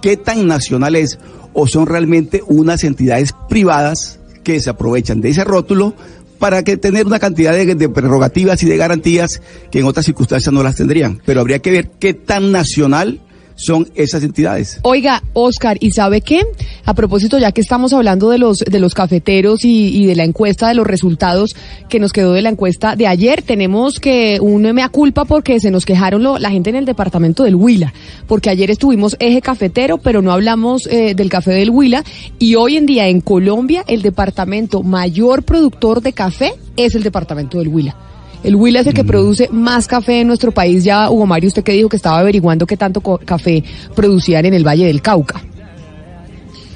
¿Qué 0.02 0.16
tan 0.16 0.48
nacional 0.48 0.96
es? 0.96 1.20
o 1.52 1.68
son 1.68 1.86
realmente 1.86 2.42
unas 2.48 2.82
entidades 2.82 3.32
privadas 3.48 4.18
que 4.42 4.60
se 4.60 4.70
aprovechan 4.70 5.20
de 5.20 5.28
ese 5.28 5.44
rótulo 5.44 5.94
para 6.40 6.64
tener 6.64 7.06
una 7.06 7.20
cantidad 7.20 7.52
de, 7.52 7.76
de 7.76 7.88
prerrogativas 7.88 8.60
y 8.64 8.66
de 8.66 8.76
garantías 8.76 9.40
que 9.70 9.78
en 9.78 9.84
otras 9.84 10.06
circunstancias 10.06 10.52
no 10.52 10.64
las 10.64 10.74
tendrían. 10.74 11.22
Pero 11.26 11.40
habría 11.40 11.60
que 11.60 11.70
ver 11.70 11.90
qué 12.00 12.12
tan 12.12 12.50
nacional 12.50 13.20
son 13.58 13.88
esas 13.96 14.22
entidades. 14.22 14.78
Oiga, 14.82 15.22
Oscar, 15.34 15.76
¿y 15.80 15.90
sabe 15.90 16.20
qué? 16.20 16.42
A 16.84 16.94
propósito, 16.94 17.38
ya 17.38 17.52
que 17.52 17.60
estamos 17.60 17.92
hablando 17.92 18.30
de 18.30 18.38
los 18.38 18.58
de 18.58 18.78
los 18.80 18.94
cafeteros 18.94 19.64
y, 19.64 19.88
y 19.88 20.06
de 20.06 20.14
la 20.16 20.24
encuesta, 20.24 20.68
de 20.68 20.74
los 20.74 20.86
resultados 20.86 21.54
que 21.88 21.98
nos 21.98 22.12
quedó 22.12 22.32
de 22.32 22.42
la 22.42 22.48
encuesta 22.50 22.94
de 22.96 23.06
ayer, 23.08 23.42
tenemos 23.42 23.98
que 23.98 24.38
un 24.40 24.62
mea 24.72 24.88
culpa 24.88 25.24
porque 25.24 25.58
se 25.60 25.70
nos 25.72 25.84
quejaron 25.84 26.22
lo- 26.22 26.38
la 26.38 26.50
gente 26.50 26.70
en 26.70 26.76
el 26.76 26.84
departamento 26.84 27.42
del 27.42 27.56
Huila, 27.56 27.92
porque 28.28 28.48
ayer 28.48 28.70
estuvimos 28.70 29.16
eje 29.18 29.42
cafetero, 29.42 29.98
pero 29.98 30.22
no 30.22 30.32
hablamos 30.32 30.86
eh, 30.86 31.14
del 31.16 31.28
café 31.28 31.50
del 31.50 31.70
Huila, 31.70 32.04
y 32.38 32.54
hoy 32.54 32.76
en 32.76 32.86
día 32.86 33.08
en 33.08 33.20
Colombia 33.20 33.84
el 33.88 34.02
departamento 34.02 34.82
mayor 34.84 35.42
productor 35.42 36.00
de 36.00 36.12
café 36.12 36.52
es 36.76 36.94
el 36.94 37.02
departamento 37.02 37.58
del 37.58 37.68
Huila. 37.68 37.96
El 38.44 38.54
Huila 38.56 38.80
es 38.80 38.86
el 38.86 38.94
que 38.94 39.04
produce 39.04 39.48
más 39.50 39.86
café 39.88 40.20
en 40.20 40.28
nuestro 40.28 40.52
país. 40.52 40.84
Ya, 40.84 41.10
Hugo 41.10 41.26
Mario, 41.26 41.48
usted 41.48 41.62
que 41.64 41.72
dijo 41.72 41.88
que 41.88 41.96
estaba 41.96 42.20
averiguando 42.20 42.66
qué 42.66 42.76
tanto 42.76 43.00
café 43.00 43.62
producían 43.96 44.46
en 44.46 44.54
el 44.54 44.66
Valle 44.66 44.86
del 44.86 45.02
Cauca. 45.02 45.40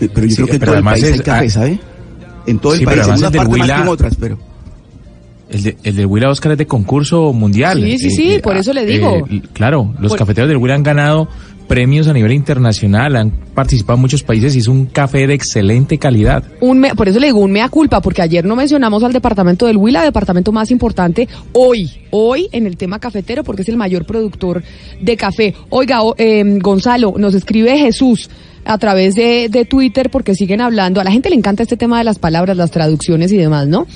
Eh, 0.01 0.09
Pero 0.13 0.27
yo 0.27 0.31
Sí, 0.31 0.37
creo 0.37 0.47
que 0.49 0.53
en 0.55 0.59
pero 0.61 0.73
todo 0.73 0.79
el 0.79 0.85
país 0.85 1.05
hay 1.05 1.11
es- 1.13 1.23
café, 1.23 1.47
ah, 1.47 1.51
¿sabe? 1.51 1.81
En 2.47 2.59
todo 2.59 2.73
el 2.75 2.79
Sí, 2.81 2.85
pero 2.85 2.97
país, 3.03 3.07
en 3.07 3.13
además 3.15 3.21
una 3.21 3.31
parte 3.31 3.49
más 3.51 3.61
Huila- 3.61 3.77
que 3.77 3.83
en 3.83 3.89
otras, 3.89 4.17
pero... 4.19 4.39
El, 5.51 5.63
de, 5.63 5.77
el 5.85 5.97
del 5.97 6.07
Huila 6.07 6.31
Oscar 6.31 6.53
es 6.53 6.59
de 6.59 6.67
concurso 6.67 7.33
mundial. 7.35 7.83
Sí, 7.83 7.99
sí, 7.99 8.11
sí, 8.11 8.39
por 8.43 8.57
eso 8.57 8.73
le 8.73 8.87
digo. 8.87 9.27
eh, 9.31 9.43
claro, 9.53 9.95
los 10.01 10.13
Por- 10.13 10.19
cafeteros 10.19 10.49
del 10.49 10.57
Huila 10.57 10.75
han 10.75 10.83
ganado 10.83 11.29
premios 11.63 12.07
a 12.09 12.13
nivel 12.13 12.33
internacional, 12.33 13.17
han 13.17 13.31
participado 13.55 13.97
muchos 13.99 14.23
países 14.23 14.55
y 14.57 14.59
es 14.61 14.69
un 14.69 14.87
café 14.87 15.27
de 15.27 15.35
excelente 15.35 15.99
calidad. 15.99 16.45
Un 16.61 16.81
me- 16.81 16.95
por 16.95 17.09
eso 17.09 17.19
le 17.21 17.27
digo 17.27 17.39
un 17.41 17.53
mea 17.53 17.69
culpa, 17.69 18.01
porque 18.01 18.23
ayer 18.23 18.45
no 18.45 18.57
mencionamos 18.57 19.03
al 19.05 19.13
departamento 19.13 19.67
del 19.67 19.77
Huila, 19.77 20.03
departamento 20.03 20.53
más 20.53 20.71
importante 20.71 21.29
hoy, 21.53 21.91
hoy 22.11 22.49
en 22.53 22.67
el 22.67 22.77
tema 22.77 22.99
cafetero, 22.99 23.45
porque 23.45 23.63
es 23.63 23.69
el 23.69 23.77
mayor 23.77 24.05
productor 24.05 24.63
de 25.01 25.17
café. 25.17 25.55
Oiga, 25.71 26.01
eh, 26.19 26.45
Gonzalo, 26.61 27.15
nos 27.17 27.35
escribe 27.35 27.77
Jesús 27.79 28.29
a 28.65 28.79
través 28.79 29.15
de, 29.17 29.49
de 29.51 29.65
Twitter 29.65 30.09
porque 30.09 30.35
siguen 30.37 30.61
hablando, 30.61 31.01
a 31.01 31.05
la 31.05 31.11
gente 31.11 31.29
le 31.31 31.35
encanta 31.37 31.65
este 31.65 31.77
tema 31.77 31.99
de 31.99 32.05
las 32.05 32.19
palabras, 32.21 32.57
las 32.57 32.71
traducciones 32.71 33.33
y 33.33 33.37
demás, 33.37 33.67
¿no? 33.67 33.87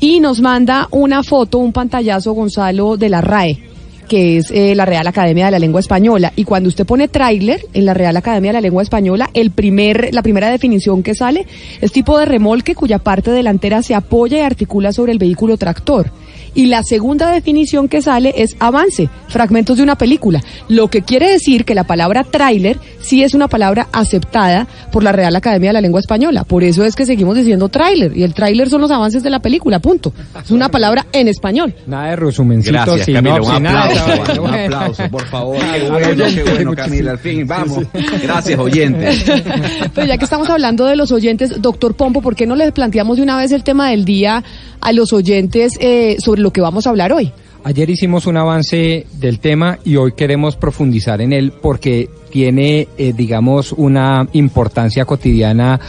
Y 0.00 0.18
nos 0.20 0.40
manda 0.40 0.88
una 0.90 1.22
foto, 1.22 1.58
un 1.58 1.72
pantallazo, 1.72 2.32
Gonzalo, 2.32 2.96
de 2.96 3.08
la 3.08 3.20
RAE 3.20 3.60
que 4.06 4.38
es 4.38 4.50
eh, 4.50 4.74
la 4.74 4.84
Real 4.84 5.06
Academia 5.06 5.46
de 5.46 5.50
la 5.50 5.58
Lengua 5.58 5.80
Española. 5.80 6.32
Y 6.36 6.44
cuando 6.44 6.68
usted 6.68 6.86
pone 6.86 7.08
tráiler 7.08 7.60
en 7.72 7.84
la 7.84 7.94
Real 7.94 8.16
Academia 8.16 8.50
de 8.50 8.54
la 8.54 8.60
Lengua 8.60 8.82
Española, 8.82 9.30
el 9.34 9.50
primer, 9.50 10.08
la 10.12 10.22
primera 10.22 10.50
definición 10.50 11.02
que 11.02 11.14
sale 11.14 11.46
es 11.80 11.92
tipo 11.92 12.18
de 12.18 12.24
remolque 12.24 12.74
cuya 12.74 12.98
parte 12.98 13.30
delantera 13.30 13.82
se 13.82 13.94
apoya 13.94 14.38
y 14.38 14.40
articula 14.40 14.92
sobre 14.92 15.12
el 15.12 15.18
vehículo 15.18 15.56
tractor. 15.56 16.10
Y 16.56 16.66
la 16.66 16.82
segunda 16.82 17.30
definición 17.30 17.86
que 17.86 18.00
sale 18.00 18.32
es 18.38 18.56
avance, 18.60 19.10
fragmentos 19.28 19.76
de 19.76 19.82
una 19.82 19.96
película. 19.96 20.42
Lo 20.70 20.88
que 20.88 21.02
quiere 21.02 21.30
decir 21.30 21.66
que 21.66 21.74
la 21.74 21.84
palabra 21.84 22.24
tráiler 22.24 22.78
sí 23.02 23.22
es 23.22 23.34
una 23.34 23.46
palabra 23.46 23.88
aceptada 23.92 24.66
por 24.90 25.04
la 25.04 25.12
Real 25.12 25.36
Academia 25.36 25.68
de 25.68 25.74
la 25.74 25.80
Lengua 25.82 26.00
Española. 26.00 26.44
Por 26.44 26.64
eso 26.64 26.82
es 26.82 26.96
que 26.96 27.04
seguimos 27.04 27.36
diciendo 27.36 27.68
tráiler. 27.68 28.16
Y 28.16 28.22
el 28.22 28.32
tráiler 28.32 28.70
son 28.70 28.80
los 28.80 28.90
avances 28.90 29.22
de 29.22 29.28
la 29.28 29.40
película, 29.40 29.80
punto. 29.80 30.14
Es 30.42 30.50
una 30.50 30.70
palabra 30.70 31.06
en 31.12 31.28
español. 31.28 31.74
Nada 31.86 32.08
de 32.08 32.16
resumencito, 32.16 32.72
Gracias, 32.72 33.06
Camila. 33.06 33.42
Un 33.42 34.46
aplauso, 34.46 35.02
un 35.02 35.10
por 35.10 35.26
favor. 35.26 35.58
Qué 35.58 35.90
bueno, 35.90 36.08
oyente, 36.08 36.42
qué 36.42 36.50
bueno, 36.50 36.74
Camila. 36.74 37.10
Al 37.10 37.18
fin, 37.18 37.46
vamos. 37.46 37.84
Gracias, 38.22 38.58
oyentes. 38.58 39.24
Pero 39.94 40.06
ya 40.06 40.16
que 40.16 40.24
estamos 40.24 40.48
hablando 40.48 40.86
de 40.86 40.96
los 40.96 41.12
oyentes, 41.12 41.60
doctor 41.60 41.94
Pompo, 41.94 42.22
¿por 42.22 42.34
qué 42.34 42.46
no 42.46 42.56
les 42.56 42.72
planteamos 42.72 43.18
de 43.18 43.22
una 43.22 43.36
vez 43.36 43.52
el 43.52 43.62
tema 43.62 43.90
del 43.90 44.06
día 44.06 44.42
a 44.80 44.92
los 44.92 45.12
oyentes 45.12 45.74
eh, 45.80 46.16
sobre 46.20 46.40
lo 46.46 46.52
que 46.52 46.60
vamos 46.60 46.86
a 46.86 46.90
hablar 46.90 47.12
hoy? 47.12 47.32
Ayer 47.64 47.90
hicimos 47.90 48.26
un 48.28 48.36
avance 48.36 49.04
del 49.14 49.40
tema 49.40 49.80
y 49.84 49.96
hoy 49.96 50.12
queremos 50.12 50.54
profundizar 50.54 51.20
en 51.20 51.32
él 51.32 51.52
porque 51.60 52.08
tiene, 52.30 52.86
eh, 52.96 53.12
digamos, 53.16 53.72
una 53.72 54.28
importancia 54.32 55.04
cotidiana 55.04 55.80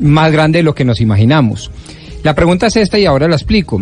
más 0.00 0.32
grande 0.32 0.60
de 0.60 0.62
lo 0.62 0.74
que 0.74 0.86
nos 0.86 1.02
imaginamos. 1.02 1.70
La 2.22 2.34
pregunta 2.34 2.68
es 2.68 2.76
esta 2.76 2.98
y 2.98 3.04
ahora 3.04 3.28
la 3.28 3.36
explico. 3.36 3.78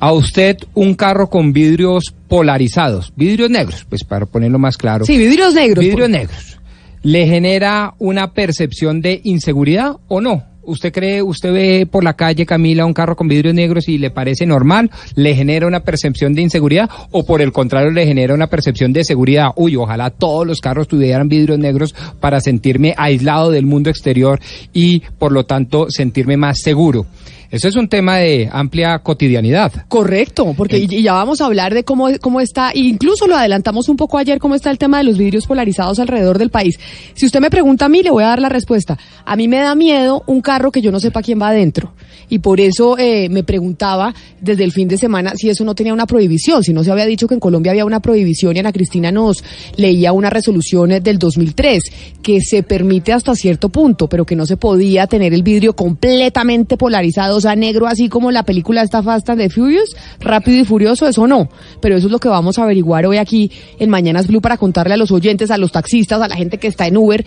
A 0.00 0.12
usted 0.12 0.58
un 0.74 0.94
carro 0.94 1.30
con 1.30 1.54
vidrios 1.54 2.14
polarizados, 2.28 3.10
vidrios 3.16 3.48
negros, 3.48 3.86
pues 3.88 4.04
para 4.04 4.26
ponerlo 4.26 4.58
más 4.58 4.76
claro. 4.76 5.06
Sí, 5.06 5.16
vidrios 5.16 5.54
negros. 5.54 5.82
Vidrios 5.82 6.08
por- 6.08 6.18
negros. 6.18 6.58
¿Le 7.02 7.26
genera 7.26 7.94
una 7.98 8.34
percepción 8.34 9.00
de 9.00 9.22
inseguridad 9.24 9.96
o 10.08 10.20
no? 10.20 10.44
¿Usted 10.70 10.92
cree, 10.92 11.20
usted 11.20 11.52
ve 11.52 11.88
por 11.90 12.04
la 12.04 12.14
calle, 12.14 12.46
Camila, 12.46 12.86
un 12.86 12.92
carro 12.92 13.16
con 13.16 13.26
vidrios 13.26 13.52
negros 13.52 13.88
y 13.88 13.98
le 13.98 14.10
parece 14.10 14.46
normal? 14.46 14.88
¿Le 15.16 15.34
genera 15.34 15.66
una 15.66 15.80
percepción 15.80 16.32
de 16.32 16.42
inseguridad? 16.42 16.88
¿O 17.10 17.26
por 17.26 17.42
el 17.42 17.50
contrario 17.50 17.90
le 17.90 18.06
genera 18.06 18.34
una 18.34 18.46
percepción 18.46 18.92
de 18.92 19.02
seguridad? 19.02 19.48
Uy, 19.56 19.74
ojalá 19.74 20.10
todos 20.10 20.46
los 20.46 20.60
carros 20.60 20.86
tuvieran 20.86 21.28
vidrios 21.28 21.58
negros 21.58 21.92
para 22.20 22.40
sentirme 22.40 22.94
aislado 22.96 23.50
del 23.50 23.66
mundo 23.66 23.90
exterior 23.90 24.38
y, 24.72 25.00
por 25.18 25.32
lo 25.32 25.44
tanto, 25.44 25.86
sentirme 25.90 26.36
más 26.36 26.58
seguro. 26.60 27.04
Eso 27.50 27.66
es 27.66 27.74
un 27.74 27.88
tema 27.88 28.18
de 28.18 28.48
amplia 28.52 29.00
cotidianidad. 29.00 29.72
Correcto, 29.88 30.54
porque 30.56 30.78
y, 30.78 30.86
y 30.88 31.02
ya 31.02 31.14
vamos 31.14 31.40
a 31.40 31.46
hablar 31.46 31.74
de 31.74 31.82
cómo, 31.82 32.08
cómo 32.20 32.40
está, 32.40 32.70
incluso 32.74 33.26
lo 33.26 33.36
adelantamos 33.36 33.88
un 33.88 33.96
poco 33.96 34.18
ayer, 34.18 34.38
cómo 34.38 34.54
está 34.54 34.70
el 34.70 34.78
tema 34.78 34.98
de 34.98 35.04
los 35.04 35.18
vidrios 35.18 35.46
polarizados 35.46 35.98
alrededor 35.98 36.38
del 36.38 36.50
país. 36.50 36.78
Si 37.14 37.26
usted 37.26 37.40
me 37.40 37.50
pregunta 37.50 37.86
a 37.86 37.88
mí, 37.88 38.02
le 38.02 38.10
voy 38.10 38.22
a 38.22 38.28
dar 38.28 38.40
la 38.40 38.48
respuesta. 38.48 38.98
A 39.24 39.34
mí 39.34 39.48
me 39.48 39.58
da 39.58 39.74
miedo 39.74 40.22
un 40.26 40.40
carro 40.40 40.70
que 40.70 40.80
yo 40.80 40.92
no 40.92 41.00
sepa 41.00 41.22
quién 41.22 41.40
va 41.40 41.48
adentro. 41.48 41.92
Y 42.28 42.38
por 42.38 42.60
eso 42.60 42.96
eh, 42.96 43.28
me 43.28 43.42
preguntaba 43.42 44.14
desde 44.40 44.62
el 44.62 44.70
fin 44.70 44.86
de 44.86 44.96
semana 44.96 45.32
si 45.34 45.50
eso 45.50 45.64
no 45.64 45.74
tenía 45.74 45.92
una 45.92 46.06
prohibición, 46.06 46.62
si 46.62 46.72
no 46.72 46.84
se 46.84 46.92
había 46.92 47.06
dicho 47.06 47.26
que 47.26 47.34
en 47.34 47.40
Colombia 47.40 47.72
había 47.72 47.84
una 47.84 48.00
prohibición 48.00 48.56
y 48.56 48.60
Ana 48.60 48.72
Cristina 48.72 49.10
nos 49.10 49.42
leía 49.76 50.12
una 50.12 50.30
resolución 50.30 50.92
eh, 50.92 51.00
del 51.00 51.18
2003 51.18 51.82
que 52.22 52.40
se 52.40 52.62
permite 52.62 53.12
hasta 53.12 53.34
cierto 53.34 53.68
punto, 53.68 54.08
pero 54.08 54.24
que 54.24 54.36
no 54.36 54.46
se 54.46 54.56
podía 54.56 55.08
tener 55.08 55.34
el 55.34 55.42
vidrio 55.42 55.74
completamente 55.74 56.76
polarizado, 56.76 57.39
o 57.40 57.42
sea, 57.42 57.56
negro 57.56 57.86
así 57.86 58.10
como 58.10 58.30
la 58.30 58.42
película 58.42 58.82
esta 58.82 59.02
Fast 59.02 59.30
and 59.30 59.40
the 59.40 59.48
Furious, 59.48 59.96
rápido 60.20 60.58
y 60.58 60.64
furioso, 60.64 61.08
eso 61.08 61.26
no. 61.26 61.48
Pero 61.80 61.96
eso 61.96 62.06
es 62.06 62.12
lo 62.12 62.18
que 62.18 62.28
vamos 62.28 62.58
a 62.58 62.64
averiguar 62.64 63.06
hoy 63.06 63.16
aquí 63.16 63.50
en 63.78 63.88
Mañanas 63.88 64.26
Blue 64.26 64.42
para 64.42 64.58
contarle 64.58 64.94
a 64.94 64.96
los 64.98 65.10
oyentes, 65.10 65.50
a 65.50 65.56
los 65.56 65.72
taxistas, 65.72 66.20
a 66.20 66.28
la 66.28 66.36
gente 66.36 66.58
que 66.58 66.68
está 66.68 66.86
en 66.86 66.98
Uber, 66.98 67.24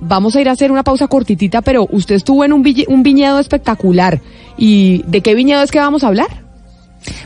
vamos 0.00 0.36
a 0.36 0.40
ir 0.40 0.48
a 0.48 0.52
hacer 0.52 0.70
una 0.70 0.82
pausa 0.82 1.08
cortitita, 1.08 1.62
pero 1.62 1.86
usted 1.90 2.14
estuvo 2.14 2.44
en 2.44 2.52
un, 2.52 2.64
un 2.88 3.02
viñedo 3.02 3.38
espectacular. 3.38 4.20
¿Y 4.56 5.02
de 5.06 5.20
qué 5.20 5.34
viñedo 5.34 5.62
es 5.62 5.70
que 5.70 5.78
vamos 5.78 6.04
a 6.04 6.08
hablar? 6.08 6.44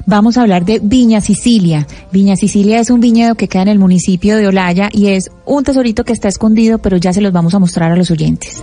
Vamos 0.06 0.36
a 0.36 0.42
hablar 0.42 0.64
de 0.64 0.80
Viña 0.82 1.20
Sicilia. 1.20 1.86
Viña 2.12 2.36
Sicilia 2.36 2.80
es 2.80 2.90
un 2.90 3.00
viñedo 3.00 3.34
que 3.34 3.48
queda 3.48 3.62
en 3.62 3.68
el 3.68 3.78
municipio 3.78 4.36
de 4.36 4.48
Olaya 4.48 4.88
y 4.92 5.08
es 5.08 5.30
un 5.44 5.64
tesorito 5.64 6.04
que 6.04 6.12
está 6.12 6.28
escondido, 6.28 6.78
pero 6.78 6.96
ya 6.96 7.12
se 7.12 7.20
los 7.20 7.32
vamos 7.32 7.54
a 7.54 7.58
mostrar 7.58 7.92
a 7.92 7.96
los 7.96 8.10
oyentes. 8.10 8.62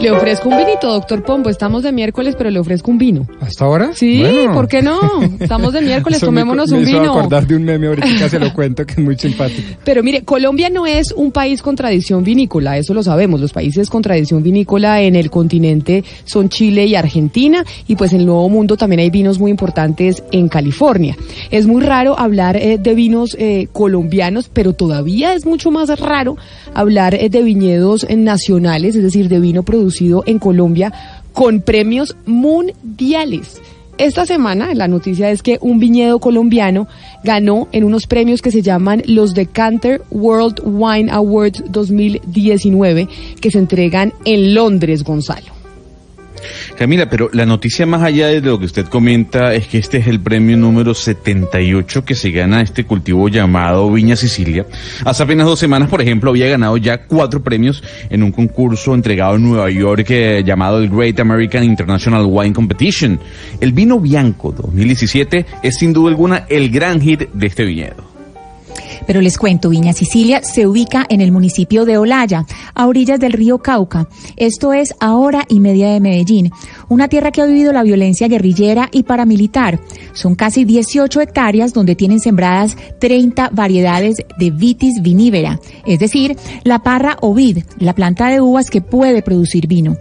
Le 0.00 0.10
ofrezco 0.10 0.48
un 0.48 0.56
vinito, 0.56 0.90
doctor 0.94 1.22
Pombo. 1.22 1.50
Estamos 1.50 1.82
de 1.82 1.92
miércoles, 1.92 2.34
pero 2.36 2.48
le 2.48 2.58
ofrezco 2.58 2.90
un 2.90 2.96
vino. 2.96 3.26
¿Hasta 3.40 3.66
ahora? 3.66 3.90
Sí, 3.94 4.20
Bueno. 4.20 4.54
¿por 4.54 4.66
qué 4.66 4.80
no? 4.80 4.98
Estamos 5.38 5.74
de 5.74 5.82
miércoles, 5.82 6.16
Eso 6.16 6.32
me- 6.32 6.40
tomémonos 6.40 6.70
me 6.70 6.78
un 6.78 6.88
hizo 6.88 7.00
vino. 7.00 7.12
acordar 7.12 7.46
de 7.46 7.56
un 7.56 7.64
meme 7.64 7.86
ahorita, 7.88 8.28
se 8.30 8.38
lo 8.38 8.50
cuento, 8.54 8.86
que 8.86 8.92
es 8.94 8.98
muy 8.98 9.18
simpático. 9.18 9.68
Pero 9.84 10.02
mire, 10.02 10.22
Colombia 10.22 10.70
no 10.70 10.86
es 10.86 11.12
un 11.12 11.32
país 11.32 11.60
con 11.60 11.76
tradición 11.76 12.24
vinícola, 12.24 12.78
eso 12.78 12.94
lo 12.94 13.02
sabemos. 13.02 13.40
Los 13.42 13.52
países 13.52 13.90
con 13.90 14.00
tradición 14.00 14.42
vinícola 14.42 15.02
en 15.02 15.16
el 15.16 15.30
continente 15.30 16.02
son 16.24 16.48
Chile 16.48 16.86
y 16.86 16.94
Argentina, 16.94 17.62
y 17.86 17.96
pues 17.96 18.14
en 18.14 18.20
el 18.20 18.26
Nuevo 18.26 18.48
Mundo 18.48 18.78
también 18.78 19.00
hay 19.00 19.10
vinos 19.10 19.38
muy 19.38 19.50
importantes 19.50 20.22
en 20.32 20.48
California. 20.48 21.14
Es 21.50 21.66
muy 21.66 21.82
raro 21.82 22.18
hablar 22.18 22.56
eh, 22.56 22.78
de 22.78 22.94
vinos 22.94 23.36
eh, 23.38 23.68
colombianos, 23.72 24.48
pero 24.50 24.72
todavía 24.72 25.34
es 25.34 25.44
mucho 25.44 25.70
más 25.70 25.90
raro 26.00 26.38
hablar 26.74 27.14
eh, 27.14 27.28
de 27.28 27.42
viñedos 27.42 28.06
nacionales, 28.08 28.96
es 28.96 29.02
decir, 29.02 29.28
de 29.28 29.40
vino 29.40 29.62
producido 29.62 30.22
en 30.26 30.38
Colombia 30.38 30.92
con 31.32 31.60
premios 31.60 32.16
mundiales. 32.26 33.60
Esta 33.98 34.24
semana 34.24 34.74
la 34.74 34.88
noticia 34.88 35.30
es 35.30 35.42
que 35.42 35.58
un 35.60 35.78
viñedo 35.78 36.20
colombiano 36.20 36.88
ganó 37.22 37.68
en 37.70 37.84
unos 37.84 38.06
premios 38.06 38.40
que 38.40 38.50
se 38.50 38.62
llaman 38.62 39.02
los 39.04 39.34
Decanter 39.34 40.00
World 40.10 40.62
Wine 40.64 41.10
Awards 41.10 41.62
2019 41.68 43.08
que 43.42 43.50
se 43.50 43.58
entregan 43.58 44.14
en 44.24 44.54
Londres, 44.54 45.04
Gonzalo. 45.04 45.59
Camila, 46.76 47.08
pero 47.08 47.30
la 47.32 47.46
noticia 47.46 47.86
más 47.86 48.02
allá 48.02 48.28
de 48.28 48.40
lo 48.40 48.58
que 48.58 48.66
usted 48.66 48.86
comenta 48.86 49.54
es 49.54 49.66
que 49.66 49.78
este 49.78 49.98
es 49.98 50.06
el 50.06 50.20
premio 50.20 50.56
número 50.56 50.94
78 50.94 52.04
que 52.04 52.14
se 52.14 52.30
gana 52.30 52.62
este 52.62 52.84
cultivo 52.84 53.28
llamado 53.28 53.90
Viña 53.90 54.16
Sicilia. 54.16 54.66
Hace 55.04 55.22
apenas 55.22 55.46
dos 55.46 55.58
semanas, 55.58 55.88
por 55.88 56.00
ejemplo, 56.00 56.30
había 56.30 56.48
ganado 56.48 56.76
ya 56.76 57.06
cuatro 57.06 57.42
premios 57.42 57.82
en 58.08 58.22
un 58.22 58.32
concurso 58.32 58.94
entregado 58.94 59.36
en 59.36 59.42
Nueva 59.42 59.70
York 59.70 60.06
eh, 60.10 60.42
llamado 60.44 60.78
el 60.78 60.88
Great 60.88 61.18
American 61.20 61.64
International 61.64 62.26
Wine 62.26 62.52
Competition. 62.52 63.20
El 63.60 63.72
vino 63.72 64.00
Bianco 64.00 64.52
2017 64.52 65.46
es 65.62 65.76
sin 65.76 65.92
duda 65.92 66.10
alguna 66.10 66.46
el 66.48 66.70
gran 66.70 67.00
hit 67.00 67.30
de 67.32 67.46
este 67.46 67.64
viñedo. 67.64 68.09
Pero 69.06 69.20
les 69.20 69.38
cuento, 69.38 69.70
Viña 69.70 69.92
Sicilia 69.92 70.42
se 70.42 70.66
ubica 70.66 71.06
en 71.08 71.20
el 71.20 71.32
municipio 71.32 71.84
de 71.84 71.98
Olaya, 71.98 72.46
a 72.74 72.86
orillas 72.86 73.20
del 73.20 73.32
río 73.32 73.58
Cauca. 73.58 74.08
Esto 74.36 74.72
es 74.72 74.94
a 75.00 75.14
hora 75.14 75.44
y 75.48 75.60
media 75.60 75.90
de 75.90 76.00
Medellín, 76.00 76.52
una 76.88 77.08
tierra 77.08 77.30
que 77.30 77.42
ha 77.42 77.46
vivido 77.46 77.72
la 77.72 77.82
violencia 77.82 78.28
guerrillera 78.28 78.88
y 78.92 79.02
paramilitar. 79.02 79.80
Son 80.12 80.34
casi 80.34 80.64
18 80.64 81.20
hectáreas 81.20 81.72
donde 81.72 81.96
tienen 81.96 82.20
sembradas 82.20 82.76
30 82.98 83.50
variedades 83.52 84.18
de 84.38 84.50
vitis 84.50 85.02
vinívera, 85.02 85.60
es 85.86 85.98
decir, 85.98 86.36
la 86.64 86.82
parra 86.82 87.16
o 87.20 87.34
vid, 87.34 87.58
la 87.78 87.94
planta 87.94 88.28
de 88.28 88.40
uvas 88.40 88.70
que 88.70 88.80
puede 88.80 89.22
producir 89.22 89.66
vino. 89.66 89.96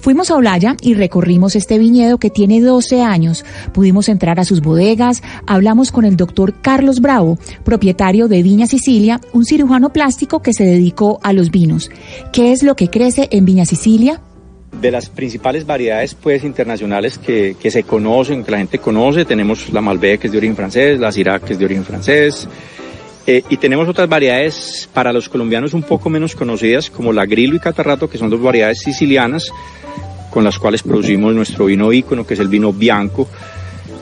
Fuimos 0.00 0.30
a 0.30 0.36
Olaya 0.36 0.76
y 0.80 0.94
recorrimos 0.94 1.56
este 1.56 1.78
viñedo 1.78 2.18
que 2.18 2.30
tiene 2.30 2.60
12 2.60 3.02
años. 3.02 3.44
Pudimos 3.72 4.08
entrar 4.08 4.40
a 4.40 4.44
sus 4.44 4.60
bodegas, 4.60 5.22
hablamos 5.46 5.92
con 5.92 6.04
el 6.04 6.16
doctor 6.16 6.54
Carlos 6.60 7.00
Bravo, 7.00 7.38
propietario 7.64 8.28
de 8.28 8.41
Viña 8.42 8.66
Sicilia, 8.66 9.20
un 9.32 9.44
cirujano 9.44 9.92
plástico 9.92 10.42
que 10.42 10.52
se 10.52 10.64
dedicó 10.64 11.20
a 11.22 11.32
los 11.32 11.50
vinos. 11.50 11.90
¿Qué 12.32 12.52
es 12.52 12.62
lo 12.62 12.76
que 12.76 12.88
crece 12.88 13.28
en 13.30 13.44
Viña 13.44 13.66
Sicilia? 13.66 14.20
De 14.80 14.90
las 14.90 15.08
principales 15.08 15.66
variedades 15.66 16.14
pues 16.14 16.44
internacionales 16.44 17.18
que, 17.18 17.56
que 17.60 17.70
se 17.70 17.82
conocen, 17.84 18.44
que 18.44 18.50
la 18.50 18.58
gente 18.58 18.78
conoce, 18.78 19.24
tenemos 19.24 19.72
la 19.72 19.80
Malbec 19.80 20.20
que 20.20 20.26
es 20.28 20.32
de 20.32 20.38
origen 20.38 20.56
francés, 20.56 20.98
la 20.98 21.12
Syrah 21.12 21.40
que 21.40 21.52
es 21.52 21.58
de 21.58 21.64
origen 21.64 21.84
francés, 21.84 22.48
eh, 23.26 23.44
y 23.48 23.56
tenemos 23.56 23.88
otras 23.88 24.08
variedades 24.08 24.88
para 24.92 25.12
los 25.12 25.28
colombianos 25.28 25.74
un 25.74 25.84
poco 25.84 26.10
menos 26.10 26.34
conocidas 26.34 26.90
como 26.90 27.12
la 27.12 27.24
Grillo 27.24 27.54
y 27.54 27.60
Catarrato, 27.60 28.10
que 28.10 28.18
son 28.18 28.30
dos 28.30 28.42
variedades 28.42 28.80
sicilianas 28.80 29.52
con 30.30 30.42
las 30.42 30.58
cuales 30.58 30.82
producimos 30.82 31.34
nuestro 31.34 31.66
vino 31.66 31.92
ícono, 31.92 32.26
que 32.26 32.34
es 32.34 32.40
el 32.40 32.48
vino 32.48 32.72
bianco, 32.72 33.28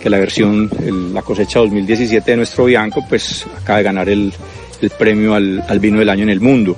que 0.02 0.08
la 0.10 0.18
versión, 0.18 0.70
el- 0.84 1.12
la 1.14 1.22
cosecha 1.22 1.60
2017 1.60 2.30
de 2.30 2.36
nuestro 2.36 2.64
bianco, 2.64 3.04
pues 3.08 3.46
acaba 3.60 3.78
de 3.78 3.84
ganar 3.84 4.08
el, 4.08 4.32
el 4.80 4.90
premio 4.90 5.34
al, 5.34 5.62
al 5.68 5.78
vino 5.78 5.98
del 5.98 6.08
año 6.08 6.22
en 6.24 6.30
el 6.30 6.40
mundo. 6.40 6.76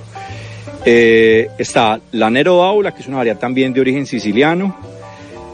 Eh, 0.84 1.48
está 1.58 2.00
la 2.12 2.30
Nero 2.30 2.58
d'Aula, 2.58 2.92
que 2.94 3.02
es 3.02 3.08
una 3.08 3.18
variedad 3.18 3.38
también 3.38 3.72
de 3.72 3.80
origen 3.80 4.06
siciliano. 4.06 4.76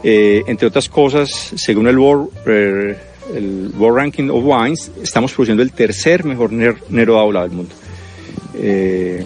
Eh, 0.03 0.43
entre 0.47 0.67
otras 0.67 0.89
cosas, 0.89 1.29
según 1.55 1.87
el 1.87 1.97
World, 1.99 2.29
eh, 2.47 2.97
el 3.35 3.71
World 3.77 3.97
Ranking 3.97 4.29
of 4.29 4.43
Wines, 4.43 4.91
estamos 5.03 5.31
produciendo 5.33 5.61
el 5.61 5.71
tercer 5.71 6.23
mejor 6.23 6.51
Ner- 6.51 6.77
Nero 6.89 7.15
d'Aula 7.15 7.43
del 7.43 7.51
mundo. 7.51 7.75
Eh, 8.55 9.23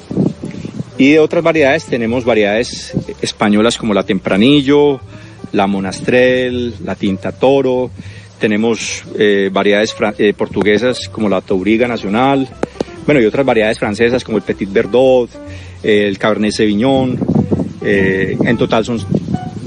y 0.98 1.12
de 1.12 1.20
otras 1.20 1.44
variedades 1.44 1.86
tenemos 1.86 2.26
variedades 2.26 2.94
españolas 3.22 3.78
como 3.78 3.94
la 3.94 4.04
Tempranillo, 4.04 5.00
la 5.54 5.68
Monastrell, 5.68 6.74
la 6.84 6.96
Tinta 6.96 7.32
Toro. 7.32 7.90
Tenemos 8.40 9.04
eh, 9.18 9.50
variedades 9.52 9.96
eh, 10.18 10.34
portuguesas 10.34 11.08
como 11.10 11.30
la 11.30 11.42
Tauriga 11.42 11.88
Nacional. 11.88 12.48
Bueno, 13.06 13.22
y 13.22 13.26
otras 13.26 13.46
variedades 13.46 13.80
francesas 13.80 14.24
como 14.24 14.38
el 14.38 14.44
Petit 14.44 14.72
Verdot, 14.72 15.30
eh, 15.82 16.08
el 16.08 16.18
Cabernet 16.18 16.52
Sauvignon. 16.52 17.20
Eh, 17.82 18.38
en 18.42 18.58
total 18.58 18.86
son 18.86 19.00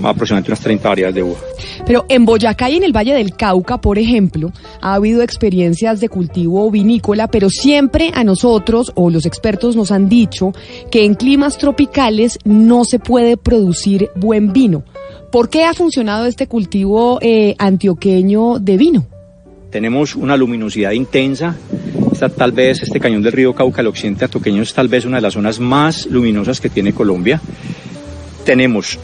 aproximadamente 0.02 0.50
unas 0.50 0.60
30 0.60 0.88
variedades 0.88 1.14
de 1.14 1.22
uva. 1.22 1.38
Pero 1.86 2.04
en 2.08 2.24
Boyacá 2.24 2.70
y 2.70 2.76
en 2.76 2.84
el 2.84 2.96
Valle 2.96 3.14
del 3.14 3.36
Cauca, 3.36 3.80
por 3.80 3.98
ejemplo, 3.98 4.52
ha 4.80 4.94
habido 4.94 5.22
experiencias 5.22 6.00
de 6.00 6.08
cultivo 6.08 6.70
vinícola, 6.70 7.28
pero 7.28 7.50
siempre 7.50 8.10
a 8.14 8.24
nosotros 8.24 8.92
o 8.94 9.10
los 9.10 9.26
expertos 9.26 9.76
nos 9.76 9.92
han 9.92 10.08
dicho 10.08 10.52
que 10.90 11.04
en 11.04 11.14
climas 11.14 11.58
tropicales 11.58 12.38
no 12.44 12.84
se 12.84 12.98
puede 12.98 13.36
producir 13.36 14.10
buen 14.16 14.52
vino. 14.52 14.84
¿Por 15.30 15.48
qué 15.48 15.64
ha 15.64 15.74
funcionado 15.74 16.26
este 16.26 16.46
cultivo 16.46 17.18
eh, 17.20 17.54
antioqueño 17.58 18.58
de 18.58 18.76
vino? 18.76 19.06
Tenemos 19.70 20.14
una 20.14 20.36
luminosidad 20.36 20.92
intensa. 20.92 21.56
Tal 22.36 22.52
vez 22.52 22.82
este 22.82 22.98
cañón 22.98 23.22
del 23.22 23.32
río 23.32 23.54
Cauca, 23.54 23.82
el 23.82 23.88
occidente 23.88 24.24
atoqueño, 24.24 24.62
es 24.62 24.72
tal 24.72 24.88
vez 24.88 25.04
una 25.04 25.16
de 25.16 25.22
las 25.22 25.34
zonas 25.34 25.60
más 25.60 26.06
luminosas 26.06 26.60
que 26.60 26.70
tiene 26.70 26.94
Colombia. 26.94 27.40
Tenemos 28.44 28.98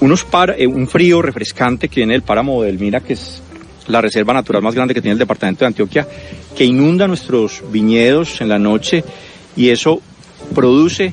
unos 0.00 0.26
eh, 0.56 0.66
un 0.66 0.86
frío 0.86 1.20
refrescante 1.20 1.88
que 1.88 2.00
viene 2.00 2.14
del 2.14 2.22
páramo 2.22 2.62
del 2.62 2.78
Mira, 2.78 3.00
que 3.00 3.14
es 3.14 3.42
la 3.88 4.00
reserva 4.00 4.32
natural 4.32 4.62
más 4.62 4.74
grande 4.74 4.94
que 4.94 5.02
tiene 5.02 5.12
el 5.12 5.18
departamento 5.18 5.60
de 5.60 5.66
Antioquia, 5.66 6.06
que 6.56 6.64
inunda 6.64 7.06
nuestros 7.06 7.62
viñedos 7.70 8.40
en 8.40 8.48
la 8.48 8.58
noche 8.58 9.04
y 9.56 9.68
eso 9.68 10.00
produce 10.54 11.12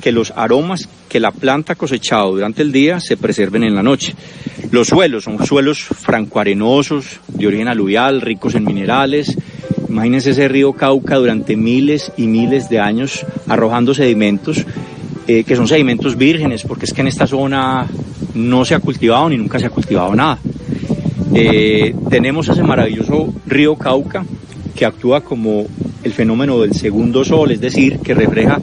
que 0.00 0.12
los 0.12 0.32
aromas 0.34 0.88
que 1.10 1.20
la 1.20 1.32
planta 1.32 1.72
ha 1.72 1.76
cosechado 1.76 2.30
durante 2.30 2.62
el 2.62 2.70
día 2.70 3.00
se 3.00 3.16
preserven 3.16 3.64
en 3.64 3.74
la 3.74 3.82
noche. 3.82 4.14
Los 4.70 4.86
suelos 4.86 5.24
son 5.24 5.44
suelos 5.44 5.80
francoarenosos, 5.80 7.20
de 7.26 7.48
origen 7.48 7.66
aluvial, 7.66 8.20
ricos 8.20 8.54
en 8.54 8.64
minerales. 8.64 9.36
Imagínense 9.88 10.30
ese 10.30 10.46
río 10.46 10.72
Cauca 10.72 11.16
durante 11.16 11.56
miles 11.56 12.12
y 12.16 12.28
miles 12.28 12.70
de 12.70 12.78
años 12.78 13.26
arrojando 13.48 13.92
sedimentos, 13.92 14.64
eh, 15.26 15.42
que 15.42 15.56
son 15.56 15.66
sedimentos 15.66 16.16
vírgenes, 16.16 16.62
porque 16.62 16.86
es 16.86 16.92
que 16.92 17.00
en 17.00 17.08
esta 17.08 17.26
zona 17.26 17.88
no 18.34 18.64
se 18.64 18.76
ha 18.76 18.78
cultivado 18.78 19.28
ni 19.28 19.36
nunca 19.36 19.58
se 19.58 19.66
ha 19.66 19.70
cultivado 19.70 20.14
nada. 20.14 20.38
Eh, 21.34 21.92
tenemos 22.08 22.48
ese 22.48 22.62
maravilloso 22.62 23.34
río 23.46 23.74
Cauca 23.74 24.24
que 24.76 24.86
actúa 24.86 25.22
como 25.22 25.66
el 26.04 26.12
fenómeno 26.12 26.60
del 26.60 26.74
segundo 26.74 27.24
sol, 27.24 27.50
es 27.50 27.60
decir, 27.60 27.98
que 27.98 28.14
refleja 28.14 28.60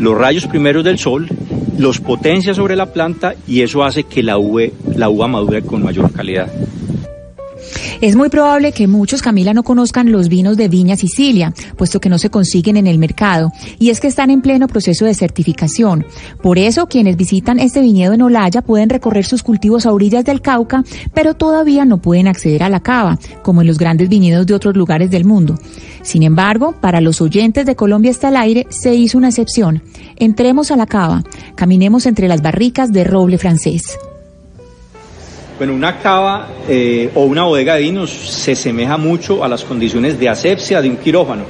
los 0.00 0.16
rayos 0.16 0.46
primeros 0.46 0.82
del 0.82 0.98
sol, 0.98 1.28
los 1.78 2.00
potencia 2.00 2.54
sobre 2.54 2.76
la 2.76 2.86
planta 2.86 3.34
y 3.46 3.62
eso 3.62 3.82
hace 3.82 4.04
que 4.04 4.22
la 4.22 4.38
uva, 4.38 5.28
madure 5.28 5.62
con 5.62 5.82
mayor 5.82 6.12
calidad. 6.12 6.48
Es 8.00 8.16
muy 8.16 8.30
probable 8.30 8.72
que 8.72 8.86
muchos, 8.86 9.20
Camila, 9.20 9.52
no 9.52 9.62
conozcan 9.62 10.10
los 10.10 10.28
vinos 10.28 10.56
de 10.56 10.68
Viña 10.68 10.96
Sicilia, 10.96 11.52
puesto 11.76 12.00
que 12.00 12.08
no 12.08 12.18
se 12.18 12.30
consiguen 12.30 12.78
en 12.78 12.86
el 12.86 12.98
mercado, 12.98 13.52
y 13.78 13.90
es 13.90 14.00
que 14.00 14.06
están 14.06 14.30
en 14.30 14.40
pleno 14.40 14.68
proceso 14.68 15.04
de 15.04 15.14
certificación. 15.14 16.06
Por 16.42 16.58
eso, 16.58 16.86
quienes 16.86 17.16
visitan 17.16 17.58
este 17.58 17.82
viñedo 17.82 18.14
en 18.14 18.22
Olaya 18.22 18.62
pueden 18.62 18.88
recorrer 18.88 19.26
sus 19.26 19.42
cultivos 19.42 19.84
a 19.84 19.92
orillas 19.92 20.24
del 20.24 20.40
Cauca, 20.40 20.82
pero 21.12 21.34
todavía 21.34 21.84
no 21.84 21.98
pueden 21.98 22.26
acceder 22.26 22.62
a 22.62 22.70
la 22.70 22.80
cava, 22.80 23.18
como 23.42 23.60
en 23.60 23.66
los 23.66 23.76
grandes 23.76 24.08
viñedos 24.08 24.46
de 24.46 24.54
otros 24.54 24.74
lugares 24.74 25.10
del 25.10 25.26
mundo. 25.26 25.58
Sin 26.02 26.22
embargo, 26.22 26.74
para 26.80 27.00
los 27.00 27.20
oyentes 27.20 27.66
de 27.66 27.76
Colombia 27.76 28.10
está 28.10 28.28
al 28.28 28.36
aire, 28.36 28.66
se 28.70 28.94
hizo 28.94 29.18
una 29.18 29.28
excepción. 29.28 29.82
Entremos 30.16 30.70
a 30.70 30.76
la 30.76 30.86
cava, 30.86 31.22
caminemos 31.54 32.06
entre 32.06 32.28
las 32.28 32.42
barricas 32.42 32.92
de 32.92 33.04
roble 33.04 33.38
francés. 33.38 33.98
Bueno, 35.58 35.74
una 35.74 35.98
cava 35.98 36.48
eh, 36.68 37.10
o 37.14 37.24
una 37.24 37.44
bodega 37.44 37.74
de 37.74 37.82
vinos 37.82 38.10
se 38.10 38.52
asemeja 38.52 38.96
mucho 38.96 39.44
a 39.44 39.48
las 39.48 39.62
condiciones 39.62 40.18
de 40.18 40.28
asepsia 40.28 40.80
de 40.80 40.88
un 40.88 40.96
quirófano. 40.96 41.44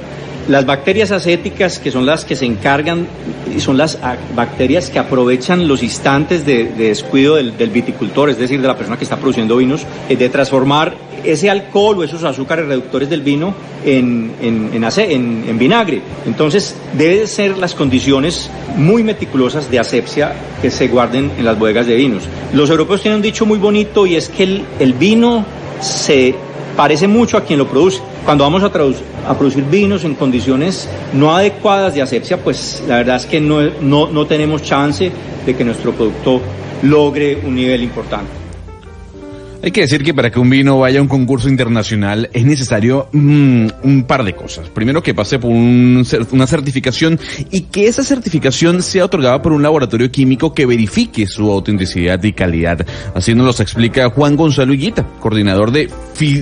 Las 0.47 0.65
bacterias 0.65 1.11
acéticas, 1.11 1.79
que 1.79 1.91
son 1.91 2.05
las 2.05 2.25
que 2.25 2.35
se 2.35 2.45
encargan, 2.45 3.07
son 3.59 3.77
las 3.77 3.97
bacterias 4.35 4.89
que 4.89 4.99
aprovechan 4.99 5.67
los 5.67 5.83
instantes 5.83 6.45
de, 6.45 6.65
de 6.65 6.87
descuido 6.89 7.35
del, 7.35 7.51
viticultor, 7.69 8.29
es 8.29 8.37
decir, 8.37 8.59
de 8.61 8.67
la 8.67 8.75
persona 8.75 8.97
que 8.97 9.03
está 9.03 9.17
produciendo 9.17 9.55
vinos, 9.57 9.85
eh, 10.09 10.15
de 10.15 10.29
transformar 10.29 10.95
ese 11.23 11.49
alcohol 11.51 11.99
o 11.99 12.03
esos 12.03 12.23
azúcares 12.23 12.65
reductores 12.65 13.07
del 13.09 13.21
vino 13.21 13.53
en, 13.85 14.31
en- 14.41 15.45
en 15.47 15.57
vinagre. 15.59 16.01
Entonces, 16.25 16.75
deben 16.97 17.27
ser 17.27 17.57
las 17.59 17.75
condiciones 17.75 18.49
muy 18.75 19.03
meticulosas 19.03 19.69
de 19.69 19.77
asepsia 19.79 20.33
que 20.61 20.71
se 20.71 20.87
guarden 20.87 21.31
en 21.37 21.45
las 21.45 21.57
bodegas 21.59 21.85
de 21.85 21.95
vinos. 21.95 22.23
Los 22.53 22.69
europeos 22.71 23.01
tienen 23.03 23.17
un 23.17 23.21
dicho 23.21 23.45
muy 23.45 23.59
bonito 23.59 24.07
y 24.07 24.15
es 24.15 24.29
que 24.29 24.43
el, 24.43 24.65
el 24.79 24.93
vino 24.93 25.45
se 25.81 26.33
parece 26.75 27.07
mucho 27.07 27.37
a 27.37 27.41
quien 27.41 27.59
lo 27.59 27.67
produce. 27.67 28.01
Cuando 28.25 28.43
vamos 28.43 28.63
a, 28.63 28.67
a 28.67 29.37
producir 29.37 29.63
vinos 29.65 30.03
en 30.03 30.15
condiciones 30.15 30.89
no 31.13 31.35
adecuadas 31.35 31.93
de 31.93 32.01
asepsia, 32.01 32.37
pues 32.37 32.83
la 32.87 32.97
verdad 32.97 33.17
es 33.17 33.25
que 33.25 33.39
no, 33.39 33.61
no, 33.81 34.07
no 34.07 34.25
tenemos 34.25 34.61
chance 34.63 35.11
de 35.45 35.55
que 35.55 35.63
nuestro 35.63 35.91
producto 35.91 36.41
logre 36.83 37.41
un 37.45 37.55
nivel 37.55 37.83
importante. 37.83 38.40
Hay 39.63 39.71
que 39.71 39.81
decir 39.81 40.03
que 40.03 40.13
para 40.13 40.31
que 40.31 40.39
un 40.39 40.49
vino 40.49 40.79
vaya 40.79 40.99
a 40.99 41.01
un 41.03 41.07
concurso 41.07 41.47
internacional 41.47 42.29
es 42.33 42.45
necesario 42.45 43.09
mm, 43.11 43.67
un 43.83 44.03
par 44.07 44.23
de 44.23 44.33
cosas. 44.33 44.69
Primero 44.69 45.03
que 45.03 45.13
pase 45.13 45.37
por 45.37 45.51
un 45.51 46.03
una 46.31 46.47
certificación 46.47 47.19
y 47.51 47.61
que 47.61 47.87
esa 47.87 48.03
certificación 48.03 48.81
sea 48.81 49.05
otorgada 49.05 49.41
por 49.41 49.51
un 49.51 49.61
laboratorio 49.61 50.11
químico 50.11 50.53
que 50.53 50.65
verifique 50.65 51.27
su 51.27 51.51
autenticidad 51.51 52.23
y 52.23 52.33
calidad. 52.33 52.85
Así 53.13 53.35
nos 53.35 53.45
los 53.45 53.59
explica 53.59 54.09
Juan 54.09 54.35
Gonzalo 54.35 54.73
Higuita, 54.73 55.05
coordinador 55.19 55.71
de, 55.71 55.89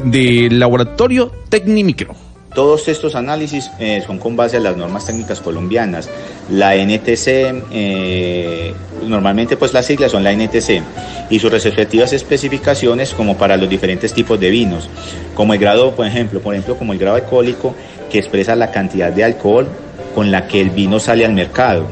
de 0.06 0.50
Laboratorio 0.52 1.32
Tecnimicro. 1.50 2.29
Todos 2.54 2.88
estos 2.88 3.14
análisis 3.16 3.70
eh, 3.80 4.02
son 4.06 4.18
con 4.18 4.36
base 4.36 4.58
a 4.58 4.60
las 4.60 4.76
normas 4.76 5.06
técnicas 5.06 5.40
colombianas. 5.40 6.10
La 6.50 6.76
NTC, 6.76 7.64
eh, 7.72 8.74
normalmente 9.08 9.56
pues 9.56 9.72
las 9.74 9.86
siglas 9.86 10.12
son 10.12 10.24
la 10.24 10.32
NTC 10.34 10.82
y 11.30 11.40
sus 11.40 11.52
respectivas 11.52 12.12
especificaciones 12.12 13.14
como 13.14 13.38
para 13.38 13.56
los 13.56 13.70
diferentes 13.70 14.14
tipos 14.14 14.40
de 14.40 14.50
vinos, 14.50 14.90
como 15.36 15.54
el 15.54 15.60
grado, 15.60 15.92
por 15.96 16.08
ejemplo, 16.08 16.40
por 16.42 16.56
ejemplo 16.56 16.76
como 16.76 16.94
el 16.94 17.00
grado 17.00 17.18
alcohólico 17.18 17.76
que 18.12 18.18
expresa 18.18 18.56
la 18.56 18.72
cantidad 18.72 19.12
de 19.12 19.24
alcohol 19.24 19.68
con 20.16 20.32
la 20.32 20.48
que 20.48 20.60
el 20.60 20.72
vino 20.72 21.00
sale 21.00 21.26
al 21.26 21.34
mercado, 21.34 21.86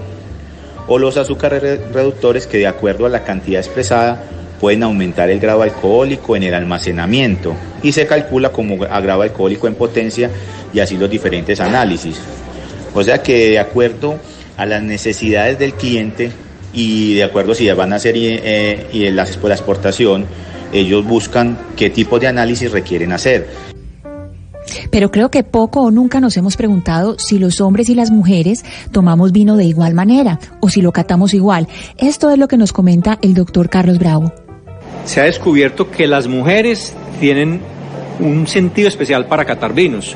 o 0.88 0.98
los 0.98 1.18
azúcares 1.18 1.62
re- 1.62 1.82
reductores 1.94 2.48
que 2.48 2.58
de 2.58 2.66
acuerdo 2.68 3.06
a 3.06 3.10
la 3.10 3.24
cantidad 3.24 3.60
expresada 3.62 4.24
pueden 4.60 4.84
aumentar 4.84 5.30
el 5.30 5.40
grado 5.40 5.62
alcohólico 5.62 6.36
en 6.36 6.44
el 6.44 6.54
almacenamiento 6.54 7.56
y 7.84 7.92
se 7.92 8.08
calcula 8.08 8.50
como 8.50 8.84
a 8.84 9.00
grado 9.02 9.22
alcohólico 9.22 9.68
en 9.68 9.76
potencia 9.76 10.30
y 10.74 10.80
así 10.80 10.98
los 10.98 11.10
diferentes 11.10 11.60
análisis. 11.60 12.20
O 12.94 13.04
sea 13.04 13.22
que 13.22 13.50
de 13.50 13.60
acuerdo 13.60 14.20
a 14.58 14.66
las 14.66 14.82
necesidades 14.82 15.60
del 15.60 15.74
cliente 15.74 16.32
y 16.74 17.14
de 17.16 17.24
acuerdo 17.24 17.54
si 17.54 17.70
van 17.72 17.94
a 17.94 17.98
hacer 17.98 18.16
eh, 18.18 18.88
y 18.92 19.10
la, 19.12 19.26
la 19.26 19.54
exportación, 19.54 20.26
ellos 20.74 21.06
buscan 21.06 21.58
qué 21.76 21.90
tipo 21.90 22.20
de 22.20 22.28
análisis 22.28 22.72
requieren 22.72 23.14
hacer. 23.14 23.48
Pero 24.92 25.12
creo 25.12 25.32
que 25.32 25.44
poco 25.44 25.82
o 25.82 25.92
nunca 25.92 26.20
nos 26.20 26.36
hemos 26.38 26.58
preguntado 26.58 27.18
si 27.20 27.40
los 27.40 27.62
hombres 27.62 27.90
y 27.90 27.96
las 27.96 28.12
mujeres 28.12 28.66
tomamos 28.92 29.32
vino 29.32 29.56
de 29.56 29.66
igual 29.66 29.94
manera 29.94 30.40
o 30.60 30.70
si 30.70 30.82
lo 30.82 30.92
catamos 30.92 31.34
igual. 31.34 31.68
Esto 31.98 32.32
es 32.32 32.38
lo 32.38 32.48
que 32.48 32.58
nos 32.58 32.74
comenta 32.74 33.18
el 33.22 33.34
doctor 33.34 33.70
Carlos 33.70 34.00
Bravo. 34.00 34.34
Se 35.08 35.22
ha 35.22 35.24
descubierto 35.24 35.90
que 35.90 36.06
las 36.06 36.28
mujeres 36.28 36.94
tienen 37.20 37.62
un 38.20 38.46
sentido 38.46 38.88
especial 38.90 39.26
para 39.26 39.46
catar 39.46 39.74
vinos. 39.74 40.16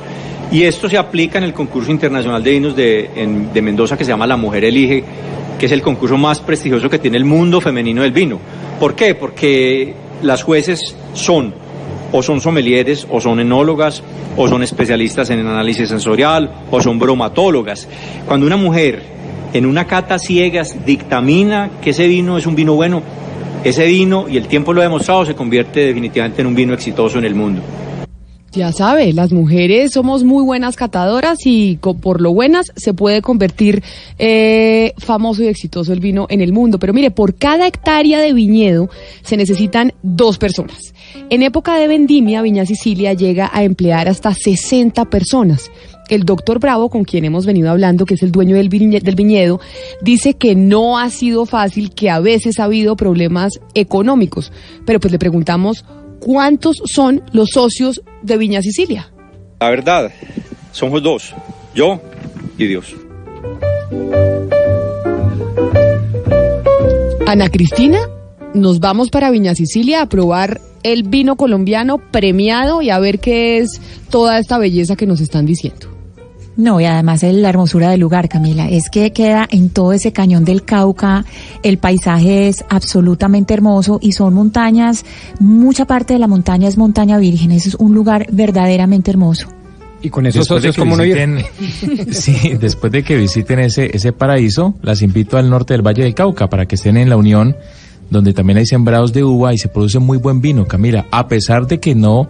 Y 0.51 0.63
esto 0.63 0.89
se 0.89 0.97
aplica 0.97 1.37
en 1.37 1.45
el 1.45 1.53
concurso 1.53 1.91
internacional 1.91 2.43
de 2.43 2.51
vinos 2.51 2.75
de, 2.75 3.09
en- 3.15 3.53
de 3.53 3.61
Mendoza 3.61 3.97
que 3.97 4.03
se 4.03 4.09
llama 4.11 4.27
La 4.27 4.35
Mujer 4.35 4.65
Elige, 4.65 5.01
que 5.57 5.65
es 5.67 5.71
el 5.71 5.81
concurso 5.81 6.17
más 6.17 6.41
prestigioso 6.41 6.89
que 6.89 6.99
tiene 6.99 7.15
el 7.15 7.23
mundo 7.23 7.61
femenino 7.61 8.01
del 8.01 8.11
vino. 8.11 8.37
¿Por 8.79 8.93
qué? 8.93 9.15
Porque 9.15 9.93
las 10.23 10.43
jueces 10.43 10.93
son 11.13 11.53
o 12.11 12.21
son 12.21 12.41
sommeliers, 12.41 13.07
o 13.09 13.21
son 13.21 13.39
enólogas, 13.39 14.03
o 14.35 14.49
son 14.49 14.61
especialistas 14.63 15.29
en 15.29 15.39
análisis 15.47 15.87
sensorial, 15.87 16.51
o 16.69 16.81
son 16.81 16.99
bromatólogas. 16.99 17.87
Cuando 18.27 18.45
una 18.45 18.57
mujer 18.57 19.01
en 19.53 19.65
una 19.65 19.87
cata 19.87 20.19
ciegas 20.19 20.75
dictamina 20.85 21.69
que 21.81 21.91
ese 21.91 22.07
vino 22.07 22.37
es 22.37 22.45
un 22.45 22.55
vino 22.55 22.73
bueno, 22.73 23.01
ese 23.63 23.85
vino, 23.85 24.27
y 24.29 24.37
el 24.37 24.47
tiempo 24.47 24.73
lo 24.73 24.81
ha 24.81 24.83
demostrado, 24.83 25.25
se 25.25 25.35
convierte 25.35 25.81
definitivamente 25.81 26.41
en 26.41 26.47
un 26.47 26.55
vino 26.55 26.73
exitoso 26.73 27.19
en 27.19 27.25
el 27.25 27.35
mundo. 27.35 27.61
Ya 28.53 28.73
sabe, 28.73 29.13
las 29.13 29.31
mujeres 29.31 29.93
somos 29.93 30.25
muy 30.25 30.43
buenas 30.43 30.75
catadoras 30.75 31.37
y 31.45 31.77
por 31.77 32.19
lo 32.19 32.33
buenas 32.33 32.73
se 32.75 32.93
puede 32.93 33.21
convertir 33.21 33.81
eh, 34.19 34.93
famoso 34.97 35.41
y 35.41 35.47
exitoso 35.47 35.93
el 35.93 36.01
vino 36.01 36.27
en 36.29 36.41
el 36.41 36.51
mundo. 36.51 36.77
Pero 36.77 36.91
mire, 36.91 37.11
por 37.11 37.35
cada 37.35 37.65
hectárea 37.65 38.19
de 38.19 38.33
viñedo 38.33 38.89
se 39.21 39.37
necesitan 39.37 39.93
dos 40.03 40.37
personas. 40.37 40.93
En 41.29 41.43
época 41.43 41.77
de 41.77 41.87
vendimia, 41.87 42.41
Viña 42.41 42.65
Sicilia 42.65 43.13
llega 43.13 43.49
a 43.53 43.63
emplear 43.63 44.09
hasta 44.09 44.33
60 44.33 45.05
personas. 45.05 45.71
El 46.11 46.25
doctor 46.25 46.59
Bravo, 46.59 46.89
con 46.89 47.05
quien 47.05 47.23
hemos 47.23 47.45
venido 47.45 47.71
hablando, 47.71 48.05
que 48.05 48.15
es 48.15 48.21
el 48.21 48.33
dueño 48.33 48.57
del, 48.57 48.69
viñe- 48.69 49.01
del 49.01 49.15
viñedo, 49.15 49.61
dice 50.01 50.33
que 50.33 50.55
no 50.55 50.99
ha 50.99 51.09
sido 51.09 51.45
fácil, 51.45 51.91
que 51.91 52.09
a 52.09 52.19
veces 52.19 52.59
ha 52.59 52.65
habido 52.65 52.97
problemas 52.97 53.53
económicos. 53.75 54.51
Pero 54.85 54.99
pues 54.99 55.09
le 55.13 55.17
preguntamos 55.19 55.85
cuántos 56.19 56.83
son 56.85 57.23
los 57.31 57.51
socios 57.51 58.01
de 58.23 58.35
Viña 58.37 58.61
Sicilia. 58.61 59.09
La 59.61 59.69
verdad, 59.69 60.11
somos 60.73 61.01
dos, 61.01 61.33
yo 61.73 62.01
y 62.57 62.67
Dios. 62.67 62.93
Ana 67.25 67.47
Cristina, 67.49 67.99
nos 68.53 68.81
vamos 68.81 69.09
para 69.11 69.31
Viña 69.31 69.55
Sicilia 69.55 70.01
a 70.01 70.09
probar 70.09 70.59
el 70.83 71.03
vino 71.03 71.37
colombiano 71.37 71.99
premiado 72.11 72.81
y 72.81 72.89
a 72.89 72.99
ver 72.99 73.19
qué 73.19 73.59
es 73.59 73.79
toda 74.09 74.39
esta 74.39 74.57
belleza 74.57 74.97
que 74.97 75.05
nos 75.05 75.21
están 75.21 75.45
diciendo. 75.45 75.87
No, 76.61 76.79
y 76.79 76.85
además 76.85 77.23
es 77.23 77.33
la 77.33 77.49
hermosura 77.49 77.89
del 77.89 78.01
lugar, 78.01 78.29
Camila, 78.29 78.69
es 78.69 78.91
que 78.91 79.11
queda 79.11 79.47
en 79.49 79.71
todo 79.71 79.93
ese 79.93 80.13
cañón 80.13 80.45
del 80.45 80.63
Cauca, 80.63 81.25
el 81.63 81.79
paisaje 81.79 82.49
es 82.49 82.63
absolutamente 82.69 83.55
hermoso 83.55 83.97
y 83.99 84.11
son 84.11 84.35
montañas, 84.35 85.03
mucha 85.39 85.85
parte 85.85 86.13
de 86.13 86.19
la 86.19 86.27
montaña 86.27 86.67
es 86.67 86.77
montaña 86.77 87.17
virgen, 87.17 87.51
eso 87.51 87.69
es 87.69 87.75
un 87.75 87.95
lugar 87.95 88.27
verdaderamente 88.31 89.09
hermoso. 89.09 89.47
Y 90.03 90.11
con 90.11 90.27
esos 90.27 90.41
Después 90.41 90.61
de 90.61 90.67
socios, 90.67 90.75
que 90.75 90.81
¿cómo 90.81 90.97
no 90.97 91.03
ir? 91.03 91.45
sí, 92.11 92.53
después 92.59 92.91
de 92.91 93.01
que 93.01 93.17
visiten 93.17 93.57
ese, 93.57 93.89
ese 93.91 94.13
paraíso, 94.13 94.75
las 94.83 95.01
invito 95.01 95.37
al 95.37 95.49
norte 95.49 95.73
del 95.73 95.81
Valle 95.81 96.03
del 96.03 96.13
Cauca 96.13 96.47
para 96.47 96.67
que 96.67 96.75
estén 96.75 96.95
en 96.95 97.09
la 97.09 97.17
Unión, 97.17 97.55
donde 98.11 98.35
también 98.35 98.59
hay 98.59 98.67
sembrados 98.67 99.13
de 99.13 99.23
uva 99.23 99.51
y 99.51 99.57
se 99.57 99.67
produce 99.67 99.97
muy 99.97 100.19
buen 100.19 100.41
vino, 100.41 100.67
Camila, 100.67 101.07
a 101.09 101.27
pesar 101.27 101.65
de 101.65 101.79
que 101.79 101.95
no, 101.95 102.29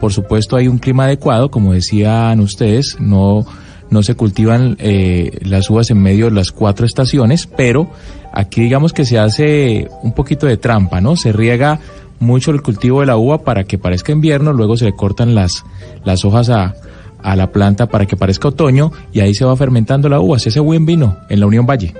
por 0.00 0.12
supuesto, 0.12 0.56
hay 0.56 0.66
un 0.66 0.78
clima 0.78 1.04
adecuado, 1.04 1.50
como 1.50 1.72
decían 1.72 2.40
ustedes, 2.40 2.96
no, 2.98 3.44
no 3.90 4.02
se 4.02 4.14
cultivan 4.14 4.76
eh, 4.80 5.38
las 5.42 5.68
uvas 5.68 5.90
en 5.90 6.02
medio 6.02 6.26
de 6.26 6.32
las 6.32 6.50
cuatro 6.50 6.86
estaciones, 6.86 7.46
pero 7.46 7.90
aquí 8.32 8.62
digamos 8.62 8.92
que 8.92 9.04
se 9.04 9.18
hace 9.18 9.88
un 10.02 10.12
poquito 10.12 10.46
de 10.46 10.56
trampa, 10.56 11.00
¿no? 11.00 11.16
Se 11.16 11.32
riega 11.32 11.80
mucho 12.18 12.50
el 12.50 12.62
cultivo 12.62 13.00
de 13.00 13.06
la 13.06 13.16
uva 13.16 13.38
para 13.38 13.64
que 13.64 13.78
parezca 13.78 14.12
invierno, 14.12 14.52
luego 14.52 14.76
se 14.76 14.86
le 14.86 14.92
cortan 14.94 15.34
las, 15.34 15.64
las 16.04 16.24
hojas 16.24 16.50
a, 16.50 16.74
a 17.22 17.36
la 17.36 17.52
planta 17.52 17.86
para 17.86 18.06
que 18.06 18.16
parezca 18.16 18.48
otoño 18.48 18.92
y 19.12 19.20
ahí 19.20 19.34
se 19.34 19.44
va 19.44 19.56
fermentando 19.56 20.08
la 20.08 20.20
uva, 20.20 20.38
se 20.38 20.48
hace 20.48 20.60
buen 20.60 20.86
vino 20.86 21.18
en 21.28 21.40
la 21.40 21.46
Unión 21.46 21.66
Valle. 21.66 21.94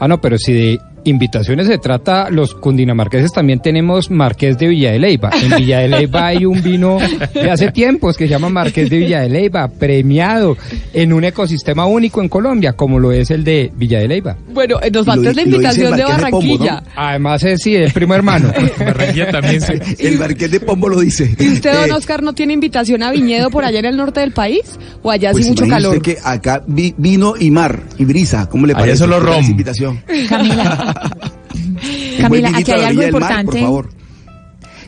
Ah, 0.00 0.08
no, 0.08 0.20
pero 0.20 0.38
si 0.38 0.52
de 0.52 0.80
invitaciones 1.08 1.66
se 1.66 1.78
trata, 1.78 2.30
los 2.30 2.54
cundinamarqueses 2.54 3.32
también 3.32 3.60
tenemos 3.60 4.10
Marqués 4.10 4.58
de 4.58 4.68
Villa 4.68 4.92
de 4.92 4.98
Leyva. 4.98 5.30
En 5.42 5.56
Villa 5.56 5.78
de 5.80 5.88
Leyva 5.88 6.26
hay 6.28 6.44
un 6.44 6.62
vino 6.62 6.98
de 7.34 7.50
hace 7.50 7.70
tiempos 7.72 8.16
que 8.16 8.24
se 8.26 8.30
llama 8.30 8.48
Marqués 8.48 8.88
de 8.90 8.98
Villa 8.98 9.20
de 9.20 9.28
Leyva, 9.28 9.68
premiado 9.68 10.56
en 10.92 11.12
un 11.12 11.24
ecosistema 11.24 11.86
único 11.86 12.22
en 12.22 12.28
Colombia, 12.28 12.74
como 12.74 12.98
lo 12.98 13.12
es 13.12 13.30
el 13.30 13.44
de 13.44 13.72
Villa 13.74 13.98
de 14.00 14.08
Leyva. 14.08 14.36
Bueno, 14.52 14.78
eh, 14.82 14.90
nos 14.90 15.06
falta 15.06 15.32
la 15.32 15.42
invitación 15.42 15.96
de 15.96 16.02
Marqués 16.04 16.24
de 16.24 16.30
Pombo, 16.30 16.46
¿no? 16.46 16.58
Barranquilla. 16.58 16.82
Además 16.96 17.42
es, 17.44 17.60
sí, 17.62 17.74
es 17.76 17.92
primo 17.92 18.14
hermano. 18.14 18.52
Barranquilla 18.78 19.30
también. 19.30 19.62
El 19.98 20.18
Marqués 20.18 20.50
de 20.50 20.60
Pombo 20.60 20.88
lo 20.88 21.00
dice. 21.00 21.34
¿Y 21.38 21.48
usted, 21.54 21.72
don 21.72 21.88
Eh, 21.90 21.92
Oscar, 21.92 22.22
no 22.22 22.32
tiene 22.34 22.52
invitación 22.52 23.02
a 23.02 23.10
viñedo 23.10 23.50
por 23.50 23.64
allá 23.64 23.78
en 23.78 23.84
el 23.86 23.96
norte 23.96 24.20
del 24.20 24.32
país? 24.32 24.78
¿O 25.02 25.10
allá 25.10 25.30
pues 25.32 25.44
sí 25.44 25.50
mucho 25.50 25.66
calor? 25.66 26.02
que 26.02 26.16
acá 26.22 26.62
vi- 26.66 26.94
vino 26.98 27.34
y 27.38 27.50
mar 27.50 27.80
y 27.98 28.04
brisa, 28.04 28.48
¿cómo 28.48 28.66
le 28.66 28.72
Allá 28.72 28.80
parece? 28.80 28.98
solo 28.98 29.16
Esa 29.18 29.26
rom. 29.26 29.44
invitación. 29.44 30.02
Camila, 30.28 30.94
Camila, 32.20 32.50
aquí 32.54 32.72
hay 32.72 32.84
algo 32.84 33.00
mar, 33.00 33.08
importante. 33.08 33.52
por 33.52 33.60
favor. 33.60 33.98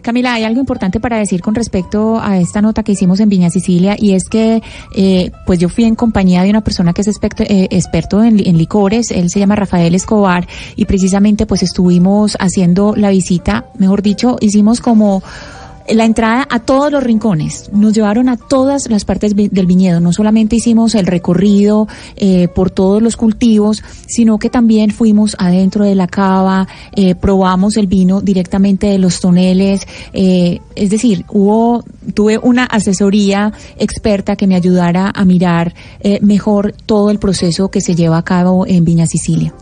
Camila, 0.03 0.35
hay 0.35 0.45
algo 0.45 0.61
importante 0.61 0.99
para 0.99 1.19
decir 1.19 1.43
con 1.43 1.55
respecto 1.55 2.21
a 2.21 2.39
esta 2.39 2.63
nota 2.63 2.83
que 2.83 2.93
hicimos 2.93 3.21
en 3.21 3.29
Viña 3.29 3.51
Sicilia 3.51 3.97
y 3.99 4.15
es 4.15 4.25
que 4.25 4.63
eh, 4.97 5.31
pues 5.47 5.59
yo 5.59 5.69
fui 5.69 5.85
en 5.85 5.95
compañía 5.95 6.43
de 6.43 6.51
una 6.51 6.63
persona 6.63 6.93
que 6.93 7.03
es 7.03 7.09
experto, 7.09 7.43
eh, 7.43 7.69
experto 7.71 8.23
en, 8.25 8.41
en 8.47 8.57
licores, 8.57 9.11
él 9.11 9.29
se 9.29 9.39
llama 9.39 9.57
Rafael 9.57 9.95
Escobar 9.95 10.49
y 10.77 10.87
precisamente 10.87 11.47
pues 11.47 11.63
estuvimos 11.63 12.37
haciendo 12.41 12.95
la 12.97 13.11
visita, 13.11 13.67
mejor 13.79 14.03
dicho, 14.03 14.37
hicimos 14.41 14.81
como 14.81 15.23
la 15.89 16.05
entrada 16.05 16.47
a 16.49 16.61
todos 16.61 16.93
los 16.93 17.03
rincones. 17.03 17.71
Nos 17.73 17.93
llevaron 17.95 18.29
a 18.29 18.37
todas 18.37 18.89
las 18.89 19.05
partes 19.05 19.35
del 19.35 19.67
viñedo. 19.67 20.01
No 20.01 20.13
solamente 20.13 20.57
hicimos 20.57 20.95
el 20.95 21.07
recorrido 21.07 21.89
eh, 22.17 22.49
por 22.49 22.71
todos 22.71 23.03
los 23.03 23.17
cultivos, 23.17 23.83
sino 24.07 24.39
que 24.39 24.51
también 24.51 24.91
fuimos 24.91 25.37
adentro 25.39 25.85
de 25.85 25.95
la 25.95 26.07
cava, 26.07 26.69
eh, 26.95 27.15
probamos 27.15 27.77
el 27.77 27.87
vino 27.87 28.21
directamente 28.21 28.87
de 28.89 28.99
los 28.99 29.21
toneles. 29.21 29.87
eh, 30.13 30.61
es 30.81 30.89
decir, 30.89 31.27
hubo, 31.29 31.85
tuve 32.15 32.39
una 32.39 32.65
asesoría 32.65 33.53
experta 33.77 34.37
que 34.37 34.47
me 34.47 34.57
ayudara 34.57 35.13
a 35.15 35.25
mirar 35.27 35.75
eh, 36.01 36.19
mejor 36.23 36.75
todo 36.87 37.11
el 37.11 37.19
proceso 37.19 37.71
que 37.71 37.81
se 37.83 37.95
lleva 37.95 38.17
a 38.19 38.23
cabo 38.23 38.67
en 38.67 38.85
Viña 38.85 39.07
Sicilia. 39.07 39.53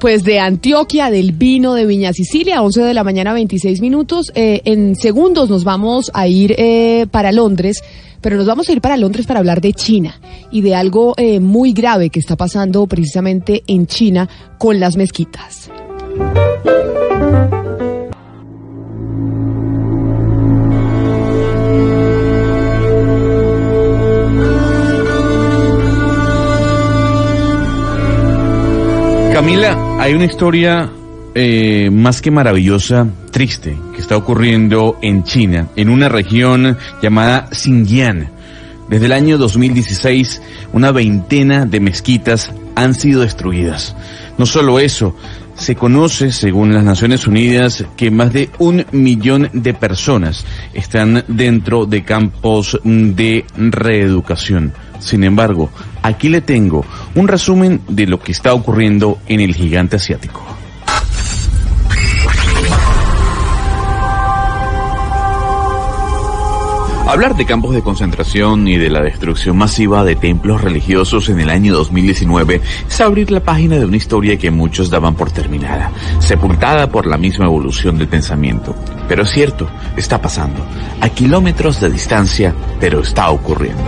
Pues 0.00 0.22
de 0.24 0.38
Antioquia, 0.38 1.10
del 1.10 1.32
vino 1.32 1.74
de 1.74 1.86
Viña 1.86 2.12
Sicilia, 2.12 2.62
11 2.62 2.82
de 2.82 2.94
la 2.94 3.04
mañana, 3.04 3.32
26 3.32 3.80
minutos. 3.80 4.32
Eh, 4.34 4.60
en 4.64 4.96
segundos 4.96 5.48
nos 5.48 5.64
vamos 5.64 6.10
a 6.14 6.26
ir 6.28 6.54
eh, 6.58 7.06
para 7.10 7.32
Londres, 7.32 7.82
pero 8.20 8.36
nos 8.36 8.46
vamos 8.46 8.68
a 8.68 8.72
ir 8.72 8.80
para 8.80 8.96
Londres 8.96 9.26
para 9.26 9.40
hablar 9.40 9.60
de 9.60 9.72
China 9.72 10.20
y 10.50 10.60
de 10.60 10.74
algo 10.74 11.14
eh, 11.16 11.40
muy 11.40 11.72
grave 11.72 12.10
que 12.10 12.20
está 12.20 12.36
pasando 12.36 12.86
precisamente 12.86 13.62
en 13.66 13.86
China 13.86 14.28
con 14.58 14.78
las 14.78 14.96
mezquitas. 14.96 15.70
Camila, 29.34 29.96
hay 29.98 30.14
una 30.14 30.26
historia 30.26 30.92
eh, 31.34 31.90
más 31.92 32.22
que 32.22 32.30
maravillosa, 32.30 33.08
triste, 33.32 33.76
que 33.92 34.00
está 34.00 34.16
ocurriendo 34.16 34.96
en 35.02 35.24
China, 35.24 35.70
en 35.74 35.88
una 35.88 36.08
región 36.08 36.78
llamada 37.02 37.48
Xinjiang. 37.50 38.28
Desde 38.88 39.06
el 39.06 39.12
año 39.12 39.36
2016, 39.36 40.40
una 40.72 40.92
veintena 40.92 41.66
de 41.66 41.80
mezquitas 41.80 42.52
han 42.76 42.94
sido 42.94 43.22
destruidas. 43.22 43.96
No 44.38 44.46
solo 44.46 44.78
eso, 44.78 45.16
se 45.56 45.74
conoce, 45.74 46.30
según 46.30 46.72
las 46.72 46.84
Naciones 46.84 47.26
Unidas, 47.26 47.84
que 47.96 48.12
más 48.12 48.32
de 48.32 48.50
un 48.60 48.86
millón 48.92 49.50
de 49.52 49.74
personas 49.74 50.46
están 50.74 51.24
dentro 51.26 51.86
de 51.86 52.04
campos 52.04 52.78
de 52.84 53.44
reeducación. 53.56 54.72
Sin 55.00 55.24
embargo, 55.24 55.70
aquí 56.04 56.28
le 56.28 56.42
tengo 56.42 56.84
un 57.14 57.26
resumen 57.26 57.80
de 57.88 58.06
lo 58.06 58.20
que 58.20 58.30
está 58.30 58.52
ocurriendo 58.52 59.18
en 59.26 59.40
el 59.40 59.54
gigante 59.54 59.96
asiático. 59.96 60.42
Hablar 67.06 67.36
de 67.36 67.44
campos 67.46 67.74
de 67.74 67.82
concentración 67.82 68.66
y 68.66 68.76
de 68.76 68.90
la 68.90 69.00
destrucción 69.00 69.56
masiva 69.56 70.04
de 70.04 70.16
templos 70.16 70.62
religiosos 70.62 71.28
en 71.28 71.38
el 71.38 71.48
año 71.48 71.72
2019 71.74 72.60
es 72.88 73.00
abrir 73.00 73.30
la 73.30 73.40
página 73.40 73.76
de 73.78 73.84
una 73.84 73.96
historia 73.96 74.36
que 74.36 74.50
muchos 74.50 74.90
daban 74.90 75.14
por 75.14 75.30
terminada, 75.30 75.92
sepultada 76.18 76.88
por 76.88 77.06
la 77.06 77.16
misma 77.16 77.44
evolución 77.44 77.98
del 77.98 78.08
pensamiento. 78.08 78.74
Pero 79.06 79.22
es 79.22 79.30
cierto, 79.30 79.68
está 79.96 80.20
pasando, 80.20 80.66
a 81.00 81.08
kilómetros 81.08 81.80
de 81.80 81.90
distancia, 81.90 82.54
pero 82.80 83.00
está 83.00 83.30
ocurriendo. 83.30 83.84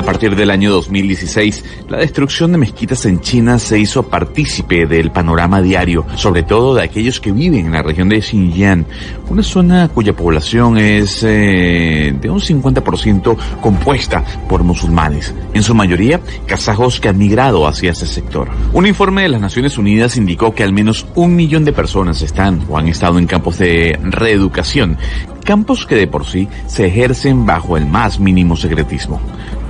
A 0.00 0.02
partir 0.02 0.34
del 0.34 0.50
año 0.50 0.70
2016, 0.70 1.62
la 1.90 1.98
destrucción 1.98 2.52
de 2.52 2.56
mezquitas 2.56 3.04
en 3.04 3.20
China 3.20 3.58
se 3.58 3.78
hizo 3.78 4.04
partícipe 4.04 4.86
del 4.86 5.10
panorama 5.10 5.60
diario, 5.60 6.06
sobre 6.16 6.42
todo 6.42 6.74
de 6.74 6.82
aquellos 6.82 7.20
que 7.20 7.32
viven 7.32 7.66
en 7.66 7.72
la 7.72 7.82
región 7.82 8.08
de 8.08 8.22
Xinjiang, 8.22 8.86
una 9.28 9.42
zona 9.42 9.88
cuya 9.88 10.14
población 10.14 10.78
es 10.78 11.22
eh, 11.22 12.14
de 12.18 12.30
un 12.30 12.40
50% 12.40 13.36
compuesta 13.60 14.24
por 14.48 14.64
musulmanes, 14.64 15.34
en 15.52 15.62
su 15.62 15.74
mayoría 15.74 16.18
kazajos 16.46 16.98
que 16.98 17.10
han 17.10 17.18
migrado 17.18 17.66
hacia 17.66 17.90
ese 17.90 18.06
sector. 18.06 18.48
Un 18.72 18.86
informe 18.86 19.24
de 19.24 19.28
las 19.28 19.42
Naciones 19.42 19.76
Unidas 19.76 20.16
indicó 20.16 20.54
que 20.54 20.64
al 20.64 20.72
menos 20.72 21.06
un 21.14 21.36
millón 21.36 21.66
de 21.66 21.74
personas 21.74 22.22
están 22.22 22.64
o 22.70 22.78
han 22.78 22.88
estado 22.88 23.18
en 23.18 23.26
campos 23.26 23.58
de 23.58 24.00
reeducación, 24.02 24.96
campos 25.44 25.84
que 25.84 25.96
de 25.96 26.06
por 26.06 26.24
sí 26.24 26.48
se 26.68 26.86
ejercen 26.86 27.44
bajo 27.44 27.76
el 27.76 27.84
más 27.84 28.18
mínimo 28.18 28.56
secretismo. 28.56 29.20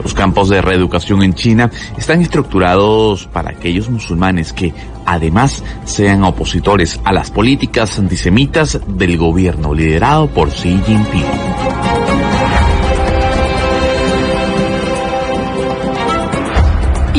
Los 0.03 0.15
campos 0.15 0.49
de 0.49 0.63
reeducación 0.63 1.23
en 1.23 1.35
China 1.35 1.71
están 1.99 2.23
estructurados 2.23 3.27
para 3.27 3.51
aquellos 3.51 3.91
musulmanes 3.91 4.53
que, 4.53 4.73
además, 5.07 5.63
sean 5.85 6.25
opositores 6.25 7.01
a 7.05 7.13
las 7.13 7.31
políticas 7.31 7.99
antisemitas 7.99 8.81
del 8.87 9.17
gobierno 9.17 9.75
liderado 9.75 10.29
por 10.29 10.51
Xi 10.51 10.81
Jinping. 10.87 11.25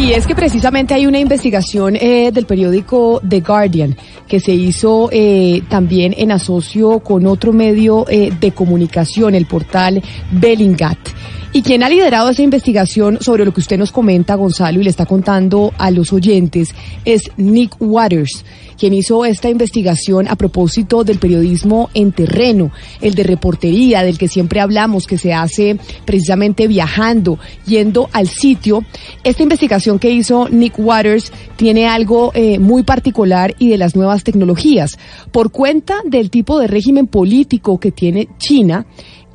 Y 0.01 0.13
es 0.13 0.25
que 0.25 0.33
precisamente 0.33 0.95
hay 0.95 1.05
una 1.05 1.19
investigación 1.19 1.95
eh, 1.95 2.31
del 2.33 2.45
periódico 2.45 3.21
The 3.27 3.41
Guardian 3.41 3.95
que 4.27 4.39
se 4.39 4.51
hizo 4.51 5.09
eh, 5.11 5.61
también 5.69 6.15
en 6.17 6.31
asocio 6.31 6.99
con 7.01 7.27
otro 7.27 7.53
medio 7.53 8.05
eh, 8.09 8.31
de 8.39 8.51
comunicación, 8.51 9.35
el 9.35 9.45
portal 9.45 10.01
Bellingat. 10.31 10.97
Y 11.53 11.63
quien 11.63 11.83
ha 11.83 11.89
liderado 11.89 12.29
esa 12.29 12.43
investigación 12.43 13.17
sobre 13.19 13.43
lo 13.43 13.53
que 13.53 13.59
usted 13.59 13.77
nos 13.77 13.91
comenta, 13.91 14.35
Gonzalo, 14.35 14.79
y 14.79 14.85
le 14.85 14.89
está 14.89 15.05
contando 15.05 15.73
a 15.77 15.91
los 15.91 16.13
oyentes, 16.13 16.73
es 17.03 17.29
Nick 17.35 17.75
Waters, 17.77 18.45
quien 18.79 18.93
hizo 18.93 19.25
esta 19.25 19.49
investigación 19.49 20.29
a 20.29 20.37
propósito 20.37 21.03
del 21.03 21.19
periodismo 21.19 21.89
en 21.93 22.13
terreno, 22.13 22.71
el 23.01 23.15
de 23.15 23.23
reportería, 23.23 24.01
del 24.01 24.17
que 24.17 24.29
siempre 24.29 24.61
hablamos, 24.61 25.07
que 25.07 25.17
se 25.17 25.33
hace 25.33 25.77
precisamente 26.05 26.67
viajando, 26.69 27.37
yendo 27.67 28.09
al 28.13 28.29
sitio. 28.29 28.85
Esta 29.25 29.43
investigación 29.43 29.99
que 29.99 30.09
hizo 30.09 30.47
Nick 30.47 30.79
Waters 30.79 31.33
tiene 31.57 31.85
algo 31.85 32.31
eh, 32.33 32.59
muy 32.59 32.83
particular 32.83 33.55
y 33.59 33.67
de 33.67 33.77
las 33.77 33.97
nuevas 33.97 34.23
tecnologías. 34.23 34.97
Por 35.31 35.51
cuenta 35.51 35.97
del 36.05 36.29
tipo 36.29 36.59
de 36.59 36.67
régimen 36.67 37.07
político 37.07 37.77
que 37.77 37.91
tiene 37.91 38.29
China, 38.37 38.85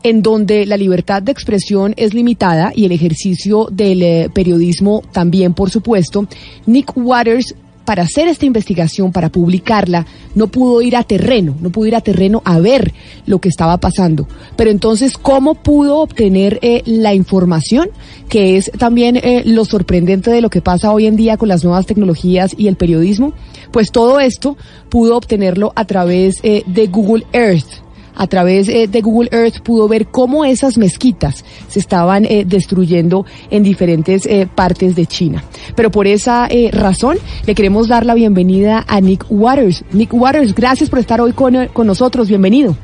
en 0.06 0.22
donde 0.22 0.66
la 0.66 0.76
libertad 0.76 1.20
de 1.20 1.32
expresión 1.32 1.92
es 1.96 2.14
limitada 2.14 2.72
y 2.72 2.84
el 2.84 2.92
ejercicio 2.92 3.66
del 3.72 4.02
eh, 4.04 4.30
periodismo 4.32 5.02
también, 5.10 5.52
por 5.52 5.68
supuesto, 5.68 6.28
Nick 6.64 6.92
Waters 6.96 7.56
para 7.84 8.04
hacer 8.04 8.28
esta 8.28 8.46
investigación, 8.46 9.10
para 9.10 9.30
publicarla, 9.30 10.06
no 10.36 10.46
pudo 10.46 10.80
ir 10.80 10.96
a 10.96 11.02
terreno, 11.02 11.56
no 11.60 11.70
pudo 11.70 11.86
ir 11.86 11.96
a 11.96 12.00
terreno 12.00 12.40
a 12.44 12.60
ver 12.60 12.92
lo 13.26 13.40
que 13.40 13.48
estaba 13.48 13.78
pasando. 13.78 14.28
Pero 14.54 14.70
entonces, 14.70 15.18
¿cómo 15.18 15.56
pudo 15.56 15.98
obtener 15.98 16.60
eh, 16.62 16.82
la 16.84 17.12
información? 17.12 17.90
Que 18.28 18.56
es 18.56 18.70
también 18.78 19.16
eh, 19.16 19.42
lo 19.44 19.64
sorprendente 19.64 20.30
de 20.30 20.40
lo 20.40 20.50
que 20.50 20.62
pasa 20.62 20.92
hoy 20.92 21.06
en 21.06 21.16
día 21.16 21.36
con 21.36 21.48
las 21.48 21.64
nuevas 21.64 21.86
tecnologías 21.86 22.54
y 22.56 22.68
el 22.68 22.76
periodismo. 22.76 23.32
Pues 23.72 23.90
todo 23.90 24.20
esto 24.20 24.56
pudo 24.88 25.16
obtenerlo 25.16 25.72
a 25.74 25.84
través 25.84 26.40
de 26.42 26.86
Google 26.86 27.26
Earth 27.32 27.85
a 28.16 28.26
través 28.26 28.68
eh, 28.68 28.88
de 28.88 29.00
Google 29.00 29.28
Earth 29.30 29.60
pudo 29.60 29.86
ver 29.88 30.06
cómo 30.06 30.44
esas 30.44 30.78
mezquitas 30.78 31.44
se 31.68 31.78
estaban 31.78 32.24
eh, 32.24 32.44
destruyendo 32.46 33.26
en 33.50 33.62
diferentes 33.62 34.26
eh, 34.26 34.48
partes 34.52 34.96
de 34.96 35.06
China. 35.06 35.44
Pero 35.74 35.90
por 35.90 36.06
esa 36.06 36.48
razón 36.72 37.18
le 37.46 37.54
queremos 37.54 37.88
dar 37.88 38.06
la 38.06 38.14
bienvenida 38.14 38.84
a 38.88 39.00
Nick 39.00 39.26
Waters. 39.28 39.84
Nick 39.92 40.12
Waters, 40.12 40.54
gracias 40.54 40.90
por 40.90 40.98
estar 40.98 41.20
hoy 41.20 41.32
con, 41.32 41.68
con 41.68 41.86
nosotros. 41.86 42.28
Bienvenido. 42.28 42.76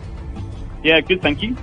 Yeah, 0.83 1.01
good, 1.01 1.20
thank 1.20 1.39
you. 1.41 1.55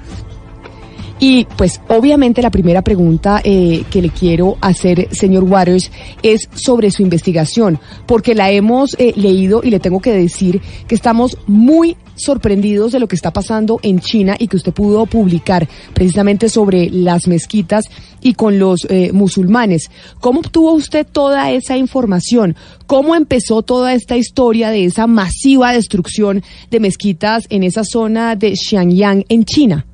Y 1.19 1.45
pues 1.57 1.81
obviamente 1.89 2.41
la 2.41 2.49
primera 2.49 2.81
pregunta 2.81 3.41
eh, 3.43 3.83
que 3.91 4.01
le 4.01 4.09
quiero 4.09 4.57
hacer, 4.61 5.09
señor 5.11 5.43
Waters, 5.43 5.91
es 6.23 6.47
sobre 6.53 6.91
su 6.91 7.01
investigación, 7.01 7.77
porque 8.05 8.33
la 8.33 8.51
hemos 8.51 8.95
eh, 8.97 9.13
leído 9.17 9.61
y 9.61 9.69
le 9.69 9.81
tengo 9.81 9.99
que 9.99 10.13
decir 10.13 10.61
que 10.87 10.95
estamos 10.95 11.37
muy 11.45 11.97
sorprendidos 12.19 12.91
de 12.91 12.99
lo 12.99 13.07
que 13.07 13.15
está 13.15 13.31
pasando 13.31 13.79
en 13.83 13.99
China 13.99 14.35
y 14.37 14.47
que 14.47 14.57
usted 14.57 14.73
pudo 14.73 15.05
publicar 15.05 15.67
precisamente 15.93 16.49
sobre 16.49 16.89
las 16.89 17.27
mezquitas 17.27 17.85
y 18.21 18.33
con 18.33 18.59
los 18.59 18.85
eh, 18.89 19.11
musulmanes. 19.13 19.89
¿Cómo 20.19 20.41
obtuvo 20.41 20.73
usted 20.73 21.07
toda 21.11 21.51
esa 21.51 21.77
información? 21.77 22.55
¿Cómo 22.85 23.15
empezó 23.15 23.61
toda 23.61 23.93
esta 23.93 24.17
historia 24.17 24.69
de 24.69 24.85
esa 24.85 25.07
masiva 25.07 25.73
destrucción 25.73 26.43
de 26.69 26.79
mezquitas 26.79 27.47
en 27.49 27.63
esa 27.63 27.83
zona 27.83 28.35
de 28.35 28.55
Xianyang 28.55 29.25
en 29.29 29.45
China? 29.45 29.85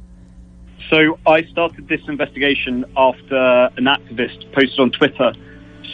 So 0.89 1.17
I 1.26 1.43
started 1.51 1.88
this 1.88 2.01
investigation 2.07 2.86
after 2.95 3.71
an 3.78 3.86
activist 3.88 4.45
posted 4.53 4.80
on 4.80 4.91
Twitter 4.91 5.34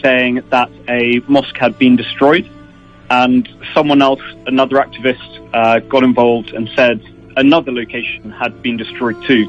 saying 0.03 0.41
that 0.49 0.69
a 0.89 1.21
mosque 1.27 1.55
had 1.57 1.77
been 1.77 1.95
destroyed, 1.95 2.49
and 3.09 3.47
someone 3.73 4.01
else, 4.01 4.21
another 4.47 4.77
activist, 4.77 5.40
uh, 5.53 5.79
got 5.79 6.03
involved 6.03 6.53
and 6.53 6.69
said 6.75 7.01
another 7.37 7.71
location 7.71 8.31
had 8.31 8.61
been 8.61 8.77
destroyed 8.77 9.21
too. 9.25 9.45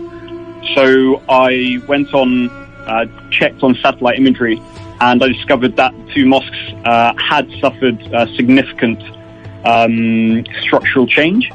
So 0.75 1.23
I 1.29 1.81
went 1.89 2.15
on, 2.15 2.49
uh, 2.51 3.07
checked 3.31 3.63
on 3.63 3.75
satellite 3.77 4.19
imagery, 4.19 4.61
and 5.01 5.23
I 5.23 5.29
discovered 5.29 5.77
that 5.77 5.93
two 6.15 6.27
mosques 6.27 6.59
uh, 6.85 7.15
had 7.17 7.51
suffered 7.61 8.01
significant 8.37 9.03
um, 9.65 10.45
structural 10.63 11.07
change. 11.07 11.51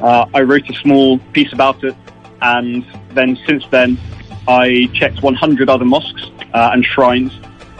Uh, 0.00 0.26
I 0.34 0.42
wrote 0.42 0.68
a 0.70 0.74
small 0.74 1.18
piece 1.32 1.52
about 1.52 1.82
it, 1.84 1.94
and 2.42 2.84
then 3.10 3.38
since 3.46 3.64
then, 3.70 3.98
I 4.46 4.88
checked 4.94 5.22
100 5.22 5.68
other 5.68 5.84
mosques 5.84 6.22
uh, 6.54 6.70
and 6.72 6.84
shrines 6.84 7.32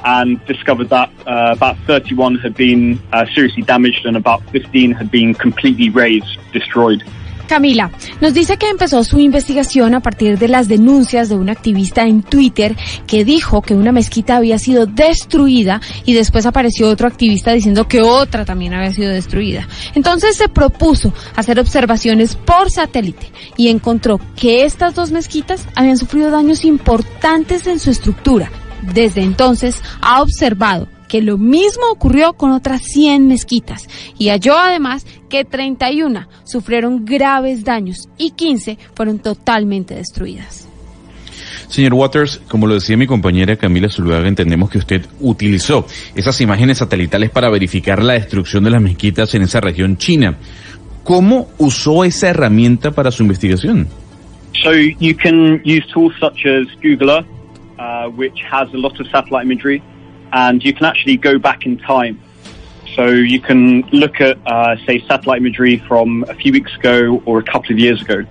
and 0.04 0.44
discovered 0.46 0.88
that 0.90 1.10
uh, 1.26 1.52
about 1.56 1.76
31 1.86 2.36
had 2.36 2.54
been 2.54 3.00
uh, 3.12 3.26
seriously 3.34 3.62
damaged 3.62 4.06
and 4.06 4.16
about 4.16 4.42
15 4.50 4.92
had 4.92 5.10
been 5.10 5.34
completely 5.34 5.90
razed, 5.90 6.38
destroyed. 6.52 7.02
Camila, 7.48 7.90
nos 8.20 8.34
dice 8.34 8.58
que 8.58 8.68
empezó 8.68 9.02
su 9.02 9.18
investigación 9.18 9.94
a 9.94 10.00
partir 10.00 10.38
de 10.38 10.48
las 10.48 10.68
denuncias 10.68 11.30
de 11.30 11.34
un 11.34 11.48
activista 11.48 12.02
en 12.06 12.22
Twitter 12.22 12.76
que 13.06 13.24
dijo 13.24 13.62
que 13.62 13.74
una 13.74 13.90
mezquita 13.90 14.36
había 14.36 14.58
sido 14.58 14.84
destruida 14.84 15.80
y 16.04 16.12
después 16.12 16.44
apareció 16.44 16.90
otro 16.90 17.08
activista 17.08 17.52
diciendo 17.52 17.88
que 17.88 18.02
otra 18.02 18.44
también 18.44 18.74
había 18.74 18.92
sido 18.92 19.10
destruida. 19.10 19.66
Entonces 19.94 20.36
se 20.36 20.48
propuso 20.48 21.14
hacer 21.34 21.58
observaciones 21.58 22.36
por 22.36 22.70
satélite 22.70 23.32
y 23.56 23.68
encontró 23.68 24.20
que 24.36 24.64
estas 24.64 24.94
dos 24.94 25.10
mezquitas 25.10 25.66
habían 25.74 25.96
sufrido 25.96 26.30
daños 26.30 26.64
importantes 26.66 27.66
en 27.66 27.80
su 27.80 27.90
estructura. 27.90 28.50
Desde 28.82 29.22
entonces 29.22 29.82
ha 30.00 30.22
observado 30.22 30.88
que 31.08 31.22
lo 31.22 31.38
mismo 31.38 31.84
ocurrió 31.90 32.34
con 32.34 32.52
otras 32.52 32.82
100 32.82 33.26
mezquitas 33.26 33.88
y 34.18 34.28
halló 34.28 34.56
además 34.56 35.06
que 35.28 35.44
31 35.44 36.28
sufrieron 36.44 37.04
graves 37.04 37.64
daños 37.64 38.08
y 38.18 38.32
15 38.32 38.78
fueron 38.94 39.18
totalmente 39.18 39.94
destruidas. 39.94 40.68
Señor 41.68 41.94
Waters, 41.94 42.40
como 42.48 42.66
lo 42.66 42.74
decía 42.74 42.96
mi 42.96 43.06
compañera 43.06 43.56
Camila 43.56 43.88
Zuluaga, 43.90 44.26
entendemos 44.26 44.70
que 44.70 44.78
usted 44.78 45.04
utilizó 45.20 45.86
esas 46.14 46.40
imágenes 46.40 46.78
satelitales 46.78 47.30
para 47.30 47.50
verificar 47.50 48.02
la 48.02 48.14
destrucción 48.14 48.64
de 48.64 48.70
las 48.70 48.80
mezquitas 48.80 49.34
en 49.34 49.42
esa 49.42 49.60
región 49.60 49.98
china. 49.98 50.36
¿Cómo 51.04 51.48
usó 51.58 52.04
esa 52.04 52.30
herramienta 52.30 52.90
para 52.92 53.10
su 53.10 53.22
investigación? 53.22 53.86
So 54.62 54.72
you 54.72 55.14
can 55.14 55.62
use 55.64 55.86
tools 55.92 56.14
such 56.18 56.46
as 56.46 56.66
Google 56.82 57.10
Earth, 57.10 57.26
uh, 57.78 58.08
which 58.08 58.40
has 58.42 58.72
a 58.74 58.76
lot 58.76 58.98
of 59.00 59.06
satellite 59.08 59.44
imagery, 59.44 59.82
and 60.32 60.64
you 60.64 60.72
can 60.72 60.86
actually 60.86 61.16
go 61.16 61.38
back 61.38 61.66
in 61.66 61.78
time. 61.78 62.20
So 62.94 63.06
you 63.06 63.40
can 63.40 63.82
look 63.92 64.20
at, 64.20 64.38
uh, 64.46 64.76
say, 64.86 65.04
satellite 65.06 65.40
imagery 65.40 65.78
from 65.86 66.24
a 66.28 66.34
few 66.34 66.52
weeks 66.52 66.74
ago 66.74 67.22
or 67.26 67.38
a 67.38 67.42
couple 67.42 67.72
of 67.72 67.78
years 67.78 68.02
ago. 68.02 68.24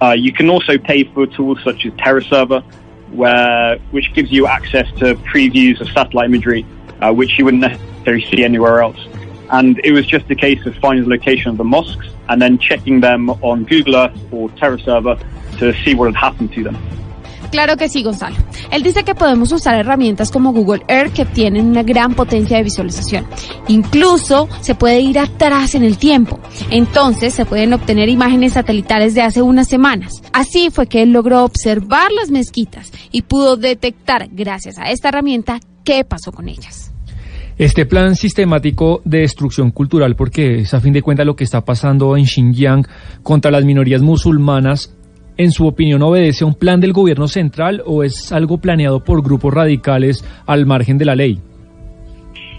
Uh, 0.00 0.12
you 0.12 0.32
can 0.32 0.48
also 0.48 0.78
pay 0.78 1.04
for 1.04 1.26
tools 1.26 1.58
such 1.64 1.84
as 1.84 1.92
TerraServer, 1.94 2.62
where 3.10 3.78
which 3.90 4.12
gives 4.14 4.30
you 4.30 4.46
access 4.46 4.86
to 4.98 5.14
previews 5.16 5.80
of 5.80 5.88
satellite 5.88 6.26
imagery, 6.26 6.64
uh, 7.00 7.12
which 7.12 7.38
you 7.38 7.44
wouldn't 7.44 7.62
necessarily 7.62 8.24
see 8.30 8.44
anywhere 8.44 8.80
else. 8.80 8.98
And 9.50 9.80
it 9.82 9.92
was 9.92 10.06
just 10.06 10.30
a 10.30 10.36
case 10.36 10.64
of 10.64 10.76
finding 10.76 11.04
the 11.04 11.10
location 11.10 11.50
of 11.50 11.56
the 11.56 11.64
mosques 11.64 12.06
and 12.28 12.40
then 12.40 12.58
checking 12.58 13.00
them 13.00 13.28
on 13.28 13.64
Google 13.64 13.96
Earth 13.96 14.16
or 14.30 14.48
TerraServer 14.50 15.20
to 15.58 15.74
see 15.82 15.94
what 15.94 16.06
had 16.06 16.16
happened 16.16 16.52
to 16.52 16.62
them. 16.62 16.99
Claro 17.50 17.76
que 17.76 17.88
sí, 17.88 18.02
Gonzalo. 18.02 18.36
Él 18.70 18.82
dice 18.82 19.02
que 19.02 19.14
podemos 19.14 19.50
usar 19.52 19.78
herramientas 19.78 20.30
como 20.30 20.52
Google 20.52 20.84
Earth 20.88 21.12
que 21.12 21.24
tienen 21.24 21.66
una 21.66 21.82
gran 21.82 22.14
potencia 22.14 22.56
de 22.56 22.62
visualización. 22.62 23.26
Incluso 23.68 24.48
se 24.60 24.74
puede 24.74 25.00
ir 25.00 25.18
atrás 25.18 25.74
en 25.74 25.82
el 25.82 25.98
tiempo. 25.98 26.38
Entonces 26.70 27.34
se 27.34 27.44
pueden 27.44 27.72
obtener 27.72 28.08
imágenes 28.08 28.52
satelitales 28.52 29.14
de 29.14 29.22
hace 29.22 29.42
unas 29.42 29.68
semanas. 29.68 30.22
Así 30.32 30.70
fue 30.70 30.86
que 30.86 31.02
él 31.02 31.12
logró 31.12 31.44
observar 31.44 32.12
las 32.12 32.30
mezquitas 32.30 32.92
y 33.10 33.22
pudo 33.22 33.56
detectar, 33.56 34.28
gracias 34.30 34.78
a 34.78 34.90
esta 34.90 35.08
herramienta, 35.08 35.58
qué 35.84 36.04
pasó 36.04 36.32
con 36.32 36.48
ellas. 36.48 36.92
Este 37.58 37.84
plan 37.84 38.16
sistemático 38.16 39.02
de 39.04 39.18
destrucción 39.18 39.70
cultural, 39.70 40.16
porque 40.16 40.60
es 40.60 40.72
a 40.72 40.80
fin 40.80 40.94
de 40.94 41.02
cuentas 41.02 41.26
lo 41.26 41.36
que 41.36 41.44
está 41.44 41.62
pasando 41.62 42.16
en 42.16 42.24
Xinjiang 42.24 42.86
contra 43.22 43.50
las 43.50 43.66
minorías 43.66 44.00
musulmanas, 44.00 44.96
en 45.40 45.52
su 45.52 45.66
opinión, 45.66 46.02
obedece 46.02 46.44
a 46.44 46.46
un 46.46 46.54
plan 46.54 46.80
del 46.80 46.92
gobierno 46.92 47.26
central 47.26 47.82
o 47.86 48.04
es 48.04 48.30
algo 48.30 48.58
planeado 48.58 49.02
por 49.02 49.22
grupos 49.22 49.54
radicales 49.54 50.22
al 50.46 50.66
margen 50.66 50.98
de 50.98 51.06
la 51.06 51.14
ley? 51.14 51.38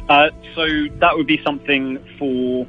Uh, 0.09 0.29
so 0.55 0.63
that 0.99 1.13
would 1.13 1.27
be 1.27 1.39
something 1.43 1.99
for, 2.17 2.65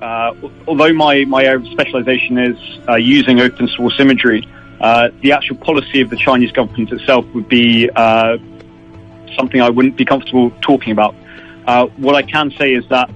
uh, 0.00 0.32
although 0.68 0.94
my, 0.94 1.24
my 1.26 1.44
specialization 1.72 2.38
is 2.38 2.56
uh, 2.88 2.94
using 2.94 3.40
open 3.40 3.66
source 3.76 3.98
imagery, 3.98 4.46
uh, 4.80 5.08
the 5.22 5.32
actual 5.32 5.56
policy 5.56 6.00
of 6.00 6.10
the 6.10 6.16
Chinese 6.16 6.52
government 6.52 6.92
itself 6.92 7.24
would 7.34 7.48
be 7.48 7.90
uh, 7.96 8.36
something 9.36 9.60
I 9.60 9.68
wouldn't 9.68 9.96
be 9.96 10.04
comfortable 10.04 10.52
talking 10.60 10.92
about. 10.92 11.16
Uh, 11.66 11.86
what 11.96 12.14
I 12.14 12.22
can 12.22 12.52
say 12.52 12.72
is 12.72 12.84
that 12.90 13.10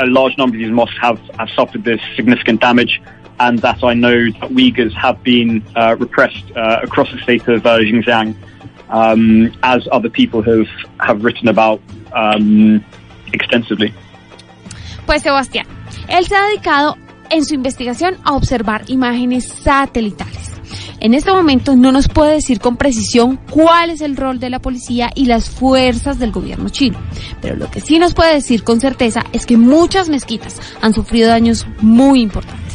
a 0.00 0.06
large 0.06 0.38
number 0.38 0.56
of 0.56 0.60
these 0.60 0.72
mosques 0.72 0.96
have, 1.02 1.18
have 1.38 1.50
suffered 1.50 1.84
this 1.84 2.00
significant 2.16 2.62
damage 2.62 3.02
and 3.40 3.58
that 3.60 3.82
I 3.82 3.94
know 3.94 4.30
that 4.40 4.50
Uyghurs 4.50 4.94
have 4.94 5.22
been 5.24 5.64
uh, 5.74 5.96
repressed 5.98 6.44
uh, 6.54 6.80
across 6.82 7.10
the 7.10 7.18
state 7.18 7.48
of 7.48 7.64
uh, 7.66 7.78
Xinjiang, 7.78 8.36
um, 8.90 9.50
as 9.62 9.88
other 9.90 10.10
people 10.10 10.42
have, 10.42 10.68
have 11.00 11.24
written 11.24 11.48
about 11.48 11.80
um, 12.12 12.84
extensively. 13.32 13.92
Pues 15.06 15.22
Sebastián, 15.22 15.66
él 16.08 16.26
se 16.26 16.36
ha 16.36 16.46
dedicado 16.46 16.96
en 17.30 17.44
su 17.44 17.54
investigación 17.54 18.16
a 18.24 18.34
observar 18.34 18.84
imágenes 18.88 19.46
satelitales. 19.46 20.50
En 21.00 21.14
este 21.14 21.32
momento 21.32 21.76
no 21.76 21.92
nos 21.92 22.08
puede 22.08 22.34
decir 22.34 22.60
con 22.60 22.76
precisión 22.76 23.40
cuál 23.50 23.88
es 23.88 24.02
el 24.02 24.16
rol 24.18 24.38
de 24.38 24.50
la 24.50 24.58
policía 24.58 25.10
y 25.14 25.24
las 25.24 25.48
fuerzas 25.48 26.18
del 26.18 26.30
gobierno 26.30 26.68
chino, 26.68 26.98
pero 27.40 27.56
lo 27.56 27.70
que 27.70 27.80
sí 27.80 27.98
nos 27.98 28.12
puede 28.12 28.34
decir 28.34 28.64
con 28.64 28.80
certeza 28.80 29.24
es 29.32 29.46
que 29.46 29.56
muchas 29.56 30.10
mezquitas 30.10 30.60
han 30.82 30.92
sufrido 30.92 31.30
daños 31.30 31.66
muy 31.80 32.20
importantes. 32.20 32.69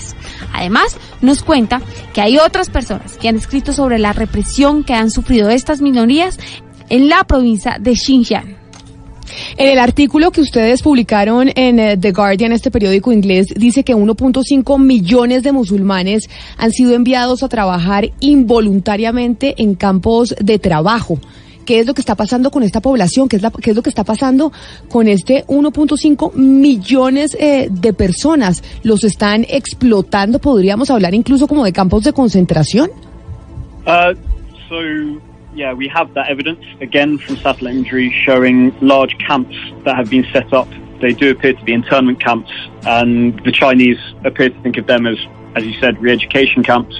Además, 0.57 0.97
nos 1.21 1.43
cuenta 1.43 1.81
que 2.13 2.21
hay 2.21 2.37
otras 2.37 2.69
personas 2.69 3.17
que 3.17 3.29
han 3.29 3.37
escrito 3.37 3.73
sobre 3.73 3.99
la 3.99 4.13
represión 4.13 4.83
que 4.83 4.93
han 4.93 5.11
sufrido 5.11 5.49
estas 5.49 5.81
minorías 5.81 6.39
en 6.89 7.09
la 7.09 7.23
provincia 7.23 7.77
de 7.79 7.95
Xinjiang. 7.95 8.65
En 9.57 9.69
el 9.69 9.79
artículo 9.79 10.31
que 10.31 10.41
ustedes 10.41 10.81
publicaron 10.81 11.49
en 11.55 11.79
eh, 11.79 11.97
The 11.97 12.11
Guardian, 12.11 12.51
este 12.51 12.71
periódico 12.71 13.11
inglés, 13.11 13.47
dice 13.55 13.83
que 13.83 13.95
1.5 13.95 14.79
millones 14.79 15.43
de 15.43 15.51
musulmanes 15.51 16.29
han 16.57 16.71
sido 16.71 16.93
enviados 16.93 17.41
a 17.41 17.49
trabajar 17.49 18.11
involuntariamente 18.19 19.55
en 19.57 19.75
campos 19.75 20.35
de 20.39 20.59
trabajo. 20.59 21.19
¿Qué 21.65 21.79
es 21.79 21.87
lo 21.87 21.93
que 21.93 22.01
está 22.01 22.15
pasando 22.15 22.51
con 22.51 22.63
esta 22.63 22.79
población? 22.81 23.27
¿Qué 23.27 23.37
es, 23.37 23.41
la- 23.41 23.51
qué 23.51 23.71
es 23.71 23.75
lo 23.75 23.81
que 23.81 23.89
está 23.89 24.03
pasando 24.03 24.51
con 24.89 25.07
este 25.07 25.43
1.5 25.47 26.33
millones 26.35 27.35
eh, 27.39 27.67
de 27.71 27.93
personas? 27.93 28.63
¿Los 28.83 29.03
están 29.03 29.45
explotando? 29.49 30.39
¿Podríamos 30.39 30.89
hablar 30.91 31.13
incluso 31.15 31.47
como 31.47 31.63
de 31.65 31.73
campos 31.73 32.03
de 32.03 32.13
concentración? 32.13 32.89
Uh, 33.87 34.13
so, 34.69 34.81
yeah, 35.55 35.73
we 35.73 35.87
have 35.93 36.13
that 36.13 36.29
evidence 36.29 36.59
again 36.81 37.17
from 37.17 37.37
satellite 37.37 37.75
imagery 37.75 38.11
showing 38.25 38.71
large 38.81 39.15
camps 39.27 39.55
that 39.83 39.95
have 39.95 40.09
been 40.09 40.25
set 40.33 40.51
up. 40.53 40.67
They 41.01 41.13
do 41.13 41.31
appear 41.31 41.53
to 41.53 41.63
be 41.65 41.73
internment 41.73 42.19
camps, 42.23 42.49
and 42.85 43.33
the 43.43 43.51
Chinese 43.51 43.97
appear 44.23 44.49
to 44.49 44.61
think 44.63 44.77
of 44.77 44.87
them 44.87 45.05
as, 45.05 45.17
as 45.55 45.63
you 45.65 45.73
said, 45.79 46.01
re-education 46.01 46.63
camps. 46.63 46.95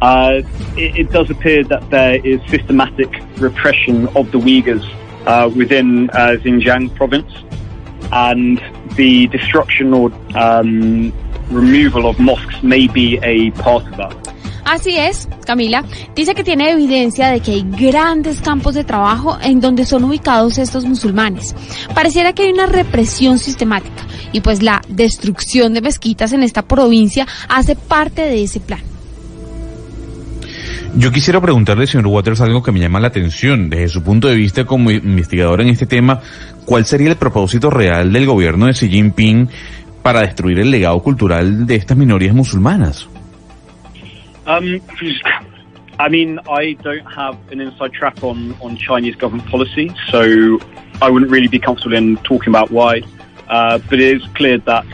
Uh, 0.00 0.42
it, 0.76 0.98
it 0.98 1.10
does 1.10 1.30
appear 1.30 1.64
that 1.64 1.88
there 1.90 2.24
is 2.24 2.40
systematic 2.48 3.10
repression 3.38 4.06
of 4.16 4.30
the 4.30 4.38
Uyghurs 4.38 4.84
uh, 5.26 5.50
within 5.56 6.08
uh, 6.10 6.36
Xinjiang 6.40 6.94
province, 6.94 7.32
and 8.12 8.62
the 8.94 9.26
destruction 9.28 9.92
or 9.92 10.12
um, 10.36 11.12
removal 11.50 12.06
of 12.06 12.18
mosques 12.18 12.62
may 12.62 12.86
be 12.86 13.18
a 13.22 13.50
part 13.52 13.84
of 13.86 13.96
that. 13.96 14.34
Así 14.64 14.98
es, 14.98 15.28
Camila. 15.46 15.82
Dice 16.14 16.34
que 16.34 16.44
tiene 16.44 16.70
evidencia 16.70 17.30
de 17.30 17.40
que 17.40 17.52
hay 17.52 17.62
grandes 17.62 18.42
campos 18.42 18.74
de 18.74 18.84
trabajo 18.84 19.38
en 19.40 19.60
donde 19.60 19.86
son 19.86 20.04
ubicados 20.04 20.58
estos 20.58 20.84
musulmanes. 20.84 21.54
Pareciera 21.94 22.34
que 22.34 22.42
hay 22.42 22.52
una 22.52 22.66
represión 22.66 23.38
sistemática 23.38 24.06
y 24.30 24.42
pues 24.42 24.62
la 24.62 24.82
destrucción 24.88 25.72
de 25.72 25.80
mezquitas 25.80 26.34
en 26.34 26.42
esta 26.42 26.60
provincia 26.60 27.26
hace 27.48 27.76
parte 27.76 28.20
de 28.20 28.42
ese 28.42 28.60
plan. 28.60 28.82
Yo 30.98 31.12
quisiera 31.12 31.40
preguntarle, 31.40 31.86
señor 31.86 32.08
Waters, 32.08 32.40
algo 32.40 32.60
que 32.60 32.72
me 32.72 32.80
llama 32.80 32.98
la 32.98 33.06
atención. 33.06 33.70
Desde 33.70 33.86
su 33.86 34.02
punto 34.02 34.26
de 34.26 34.34
vista 34.34 34.64
como 34.64 34.90
investigador 34.90 35.60
en 35.60 35.68
este 35.68 35.86
tema, 35.86 36.18
¿cuál 36.64 36.86
sería 36.86 37.08
el 37.08 37.14
propósito 37.14 37.70
real 37.70 38.12
del 38.12 38.26
gobierno 38.26 38.66
de 38.66 38.72
Xi 38.72 38.88
Jinping 38.88 39.48
para 40.02 40.22
destruir 40.22 40.58
el 40.58 40.72
legado 40.72 41.00
cultural 41.00 41.68
de 41.68 41.76
estas 41.76 41.96
minorías 41.96 42.34
musulmanas? 42.34 43.08
Um, 44.48 44.80
I 46.00 46.08
mean, 46.10 46.40
I 46.48 46.76
don't 46.82 47.06
have 47.06 47.38
an 47.52 47.60
inside 47.60 47.92
track 47.92 48.16
on, 48.24 48.56
on 48.60 48.76
Chinese 48.76 49.14
government 49.20 49.48
policy, 49.48 49.92
so 50.10 50.58
I 51.00 51.08
wouldn't 51.08 51.30
really 51.30 51.46
be 51.46 51.60
comfortable 51.60 51.96
in 51.96 52.16
talking 52.24 52.52
about 52.52 52.72
why. 52.72 53.02
Uh, 53.48 53.78
but 53.88 54.00
it 54.00 54.16
is 54.16 54.26
clear 54.34 54.58
that 54.66 54.84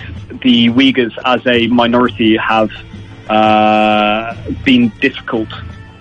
the 0.42 0.68
Uyghurs 0.68 1.16
as 1.24 1.40
a 1.46 1.66
minority 1.68 2.36
have 2.36 2.68
uh, 3.30 4.34
been 4.66 4.92
difficult 5.00 5.48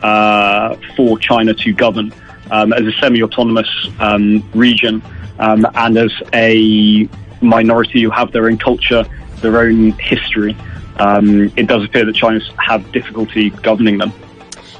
uh, 0.03 0.75
for 0.95 1.17
China 1.17 1.53
to 1.53 1.73
govern 1.73 2.13
um, 2.51 2.73
as 2.73 2.85
a 2.85 2.91
semi-autonomous 2.99 3.89
um, 3.99 4.47
region 4.53 5.01
um, 5.39 5.65
and 5.73 5.97
as 5.97 6.11
a 6.33 7.09
minority 7.41 8.03
who 8.03 8.11
have 8.11 8.31
their 8.31 8.45
own 8.45 8.57
culture, 8.57 9.05
their 9.41 9.59
own 9.59 9.91
history. 9.93 10.55
um, 10.99 11.51
it 11.55 11.67
does 11.67 11.83
appear 11.85 12.05
that 12.05 12.15
China 12.15 12.39
have 12.57 12.83
difficulty 12.91 13.49
governing 13.61 13.97
them. 13.97 14.11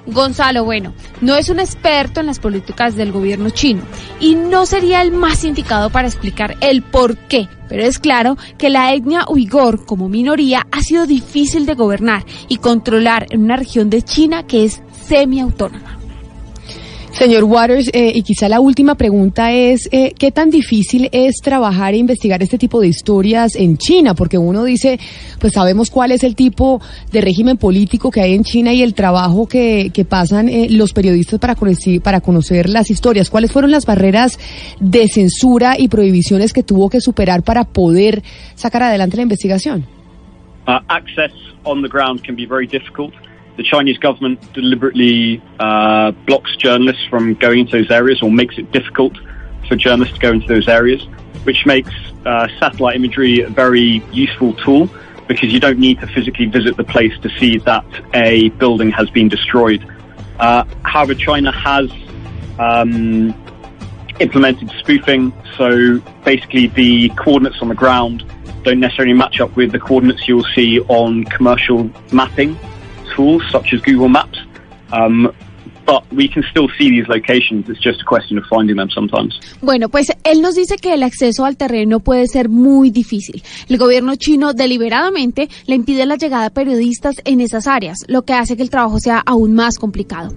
Gonzalo, 0.06 0.66
bueno, 0.66 0.94
no 1.22 1.36
es 1.38 1.48
un 1.48 1.62
experto 1.62 2.20
en 2.20 2.26
las 2.26 2.40
políticas 2.40 2.98
del 2.98 3.14
gobierno 3.14 3.52
chino 3.52 3.84
y 4.20 4.36
no 4.36 4.66
sería 4.66 5.02
el 5.02 5.14
más 5.14 5.46
indicado 5.46 5.90
para 5.92 6.10
explicar 6.10 6.58
el 6.60 6.82
por 6.82 7.16
qué, 7.16 7.48
pero 7.70 7.84
es 7.84 8.00
claro 8.00 8.36
que 8.58 8.70
la 8.70 8.94
etnia 8.94 9.24
uigur 9.30 9.86
como 9.86 10.10
minoría 10.10 10.68
ha 10.74 10.82
sido 10.82 11.06
difícil 11.06 11.66
de 11.66 11.76
gobernar 11.76 12.26
y 12.50 12.58
controlar 12.58 13.28
en 13.30 13.44
una 13.44 13.56
región 13.56 13.90
de 13.90 14.02
China 14.02 14.44
que 14.44 14.66
es 14.66 14.84
semiautónoma. 15.14 16.00
Señor 17.12 17.44
Waters, 17.44 17.92
eh, 17.94 18.12
y 18.16 18.24
quizá 18.24 18.50
la 18.50 18.60
última 18.60 18.96
pregunta 18.96 19.52
es, 19.52 19.88
eh, 19.92 20.14
¿qué 20.18 20.32
tan 20.32 20.50
difícil 20.50 21.10
es 21.12 21.36
trabajar 21.44 21.94
e 21.94 21.98
investigar 21.98 22.42
este 22.42 22.58
tipo 22.58 22.82
de 22.82 22.88
historias 22.88 23.56
en 23.56 23.78
China? 23.78 24.16
Porque 24.16 24.40
uno 24.40 24.64
dice, 24.64 25.00
pues 25.40 25.54
sabemos 25.54 25.92
cuál 25.92 26.12
es 26.12 26.24
el 26.24 26.36
tipo 26.36 26.82
de 27.12 27.22
régimen 27.22 27.58
político 27.58 28.10
que 28.10 28.22
hay 28.22 28.34
en 28.34 28.44
China 28.44 28.74
y 28.74 28.82
el 28.82 28.96
trabajo 28.96 29.48
que, 29.48 29.92
que 29.94 30.06
pasan 30.06 30.50
eh, 30.50 30.70
los 30.72 30.92
periodistas 30.92 31.40
para 31.40 31.54
conocer, 31.54 32.02
para 32.02 32.20
conocer 32.20 32.68
las 32.68 32.90
historias. 32.90 33.30
¿Cuáles 33.30 33.52
fueron 33.52 33.70
las 33.70 33.86
barreras 33.86 34.40
de 34.80 35.08
censura 35.08 35.76
y 35.78 35.90
prohibiciones 35.90 36.52
que 36.52 36.64
tuvo 36.64 36.90
que 36.90 37.00
superar 37.00 37.44
para 37.44 37.64
poder 37.66 38.24
sacar 38.56 38.82
adelante 38.82 39.18
la 39.18 39.24
investigación? 39.24 39.86
Uh, 40.68 40.80
access 40.88 41.32
on 41.64 41.84
the 41.84 41.90
ground 41.90 42.24
can 42.24 42.36
be 42.36 42.48
very 42.48 42.66
difficult. 42.66 43.14
The 43.56 43.64
Chinese 43.64 43.98
government 44.00 44.52
deliberately 44.54 45.42
uh, 45.60 46.12
blocks 46.12 46.56
journalists 46.56 47.06
from 47.06 47.36
going 47.36 47.60
into 47.60 47.78
those 47.78 47.92
areas 47.92 48.22
or 48.24 48.32
makes 48.32 48.58
it 48.58 48.72
difficult 48.72 49.14
for 49.68 49.76
journalists 49.76 50.16
to 50.16 50.20
go 50.20 50.32
into 50.32 50.48
those 50.48 50.68
areas, 50.68 51.04
which 51.44 51.66
makes 51.66 51.92
uh, 52.26 52.48
satellite 52.60 52.96
imagery 52.96 53.42
a 53.42 53.50
very 53.50 54.04
useful 54.12 54.54
tool 54.54 54.90
because 55.28 55.54
you 55.54 55.60
don't 55.60 55.78
need 55.78 56.00
to 56.00 56.08
physically 56.08 56.48
visit 56.48 56.76
the 56.78 56.84
place 56.84 57.14
to 57.20 57.30
see 57.40 57.58
that 57.60 57.86
a 58.14 58.50
building 58.50 58.92
has 58.92 59.10
been 59.12 59.30
destroyed. 59.30 59.88
Uh, 60.40 60.66
however, 60.84 61.14
China 61.14 61.52
has 61.52 61.92
um, 62.60 63.34
implemented 64.20 64.70
spoofing, 64.80 65.32
so 65.58 66.00
basically 66.26 66.68
the 66.68 67.10
coordinates 67.10 67.62
on 67.62 67.70
the 67.70 67.76
ground 67.76 68.26
don't 68.64 68.80
necessarily 68.80 69.14
match 69.14 69.40
up 69.42 69.56
with 69.56 69.72
the 69.72 69.80
coordinates 69.80 70.28
you'll 70.28 70.46
see 70.56 70.80
on 70.82 71.24
commercial 71.26 71.90
mapping 72.12 72.58
tools 73.16 73.44
such 73.52 73.74
as 73.74 73.82
Google 73.82 74.10
Maps. 74.10 74.40
Um, 74.92 75.34
but 75.86 76.04
we 76.12 76.28
can 76.28 76.44
still 76.50 76.68
see 76.78 76.90
these 76.90 77.08
locations. 77.08 77.70
It's 77.70 77.82
just 77.82 78.02
a 78.02 78.06
question 78.06 78.38
of 78.38 78.46
finding 78.50 78.78
them 78.78 78.90
sometimes. 78.90 79.40
Bueno, 79.62 79.90
pues 79.90 80.12
él 80.24 80.42
nos 80.42 80.56
dice 80.56 80.78
que 80.78 80.94
el 80.94 81.04
acceso 81.04 81.46
al 81.46 81.58
terreno 81.58 82.00
puede 82.00 82.28
ser 82.28 82.50
muy 82.50 82.90
difícil. 82.90 83.44
El 83.70 83.78
gobierno 83.78 84.16
chino 84.16 84.54
deliberadamente 84.54 85.50
le 85.66 85.76
impide 85.76 86.06
la 86.06 86.16
llegada 86.16 86.46
de 86.46 86.52
periodistas 86.52 87.16
en 87.26 87.42
esas 87.42 87.68
áreas, 87.68 88.00
lo 88.08 88.24
que 88.24 88.34
hace 88.34 88.56
que 88.56 88.64
el 88.64 88.70
trabajo 88.70 89.00
sea 89.00 89.22
aún 89.26 89.54
más 89.54 89.78
complicado. 89.78 90.34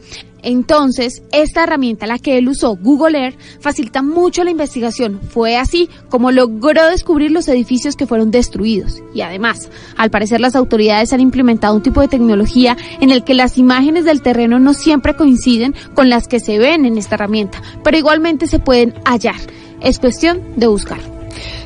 Entonces, 0.47 1.25
esta 1.33 1.65
herramienta, 1.65 2.07
la 2.07 2.21
que 2.21 2.39
él 2.39 2.49
usó, 2.49 2.77
Google 2.77 3.19
Earth, 3.19 3.37
facilita 3.59 4.01
mucho 4.01 4.45
la 4.45 4.53
investigación. 4.53 5.19
Fue 5.29 5.57
así 5.57 5.91
como 6.09 6.31
logró 6.31 6.87
descubrir 6.87 7.33
los 7.33 7.49
edificios 7.49 7.97
que 7.97 8.07
fueron 8.07 8.31
destruidos. 8.31 9.03
Y 9.13 9.23
además, 9.23 9.69
al 9.97 10.13
parecer 10.13 10.41
las 10.41 10.55
autoridades 10.55 11.13
han 11.13 11.21
implementado 11.21 11.75
un 11.75 11.83
tipo 11.83 12.01
de 12.01 12.07
tecnología 12.07 12.77
en 13.01 13.11
el 13.11 13.25
que 13.25 13.35
las 13.35 13.59
imágenes 13.59 14.05
del 14.05 14.23
terreno 14.23 14.61
no 14.61 14.73
siempre 14.73 15.17
coinciden 15.17 15.75
con 15.95 16.11
las 16.11 16.29
que 16.29 16.39
se 16.39 16.61
ven 16.61 16.85
en 16.85 16.97
esta 16.97 17.17
herramienta, 17.17 17.61
pero 17.83 17.99
igualmente 17.99 18.47
se 18.47 18.61
pueden 18.61 18.95
hallar. 19.05 19.41
Es 19.81 19.99
cuestión 19.99 20.41
de 20.55 20.69
buscar. 20.69 21.16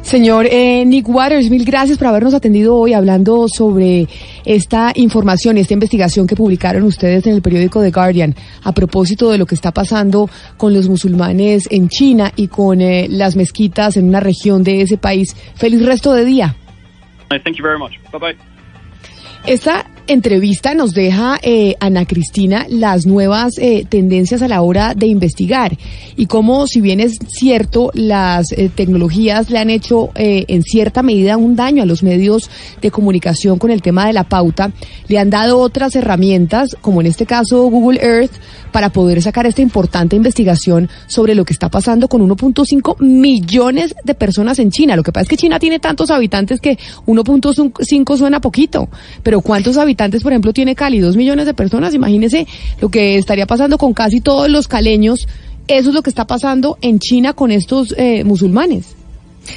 Señor 0.02 0.46
eh, 0.50 0.84
Nick 0.84 1.08
Waters, 1.08 1.50
mil 1.50 1.64
gracias 1.64 1.98
por 1.98 2.08
habernos 2.08 2.34
atendido 2.34 2.74
hoy 2.76 2.94
hablando 2.94 3.46
sobre 3.48 4.08
esta 4.44 4.92
información, 4.94 5.56
esta 5.58 5.74
investigación 5.74 6.26
que 6.26 6.34
publicaron 6.34 6.82
ustedes 6.82 7.26
en 7.26 7.34
el 7.34 7.42
periódico 7.42 7.80
The 7.80 7.90
Guardian 7.90 8.34
a 8.64 8.72
propósito 8.72 9.30
de 9.30 9.38
lo 9.38 9.46
que 9.46 9.54
está 9.54 9.70
pasando 9.72 10.28
con 10.56 10.74
los 10.74 10.88
musulmanes 10.88 11.68
en 11.70 11.88
China 11.88 12.32
y 12.34 12.48
con 12.48 12.80
eh, 12.80 13.06
las 13.08 13.36
mezquitas 13.36 13.96
en 13.96 14.08
una 14.08 14.20
región 14.20 14.64
de 14.64 14.82
ese 14.82 14.96
país. 14.96 15.36
Feliz 15.54 15.84
resto 15.84 16.12
de 16.12 16.24
día. 16.24 16.56
Thank 17.28 17.56
you. 17.56 17.64
Bye 17.64 18.18
bye. 18.18 18.49
Esta 19.46 19.86
entrevista 20.06 20.74
nos 20.74 20.92
deja, 20.92 21.38
eh, 21.42 21.76
Ana 21.80 22.04
Cristina, 22.04 22.66
las 22.68 23.06
nuevas 23.06 23.56
eh, 23.58 23.86
tendencias 23.88 24.42
a 24.42 24.48
la 24.48 24.60
hora 24.60 24.94
de 24.94 25.06
investigar 25.06 25.76
y 26.16 26.26
cómo, 26.26 26.66
si 26.66 26.80
bien 26.80 27.00
es 27.00 27.18
cierto, 27.28 27.90
las 27.94 28.52
eh, 28.52 28.70
tecnologías 28.74 29.48
le 29.50 29.58
han 29.58 29.70
hecho 29.70 30.10
eh, 30.16 30.44
en 30.48 30.62
cierta 30.62 31.02
medida 31.02 31.36
un 31.36 31.56
daño 31.56 31.82
a 31.82 31.86
los 31.86 32.02
medios 32.02 32.50
de 32.82 32.90
comunicación 32.90 33.58
con 33.58 33.70
el 33.70 33.82
tema 33.82 34.06
de 34.06 34.12
la 34.12 34.24
pauta, 34.24 34.72
le 35.08 35.18
han 35.18 35.30
dado 35.30 35.58
otras 35.58 35.94
herramientas, 35.96 36.76
como 36.80 37.00
en 37.00 37.06
este 37.06 37.24
caso 37.24 37.62
Google 37.64 38.00
Earth, 38.02 38.32
para 38.70 38.90
poder 38.90 39.22
sacar 39.22 39.46
esta 39.46 39.62
importante 39.62 40.16
investigación 40.16 40.88
sobre 41.06 41.34
lo 41.34 41.44
que 41.44 41.52
está 41.52 41.68
pasando 41.68 42.08
con 42.08 42.26
1.5 42.28 43.00
millones 43.00 43.94
de 44.04 44.14
personas 44.14 44.58
en 44.58 44.70
China. 44.70 44.96
Lo 44.96 45.02
que 45.02 45.12
pasa 45.12 45.22
es 45.22 45.28
que 45.28 45.36
China 45.36 45.58
tiene 45.58 45.78
tantos 45.78 46.10
habitantes 46.10 46.60
que 46.60 46.78
1.5 47.06 48.16
suena 48.16 48.40
poquito, 48.40 48.88
pero 49.22 49.40
¿cuántos 49.40 49.76
habitantes, 49.76 50.22
por 50.22 50.32
ejemplo, 50.32 50.52
tiene 50.52 50.74
Cali? 50.74 51.00
Dos 51.00 51.16
millones 51.16 51.46
de 51.46 51.54
personas. 51.54 51.94
Imagínese 51.94 52.46
lo 52.80 52.88
que 52.88 53.16
estaría 53.16 53.46
pasando 53.46 53.78
con 53.78 53.94
casi 53.94 54.20
todos 54.20 54.50
los 54.50 54.68
caleños. 54.68 55.26
Eso 55.68 55.90
es 55.90 55.94
lo 55.94 56.02
que 56.02 56.10
está 56.10 56.26
pasando 56.26 56.78
en 56.80 56.98
China 56.98 57.32
con 57.32 57.50
estos 57.52 57.94
eh, 57.96 58.24
musulmanes. 58.24 58.99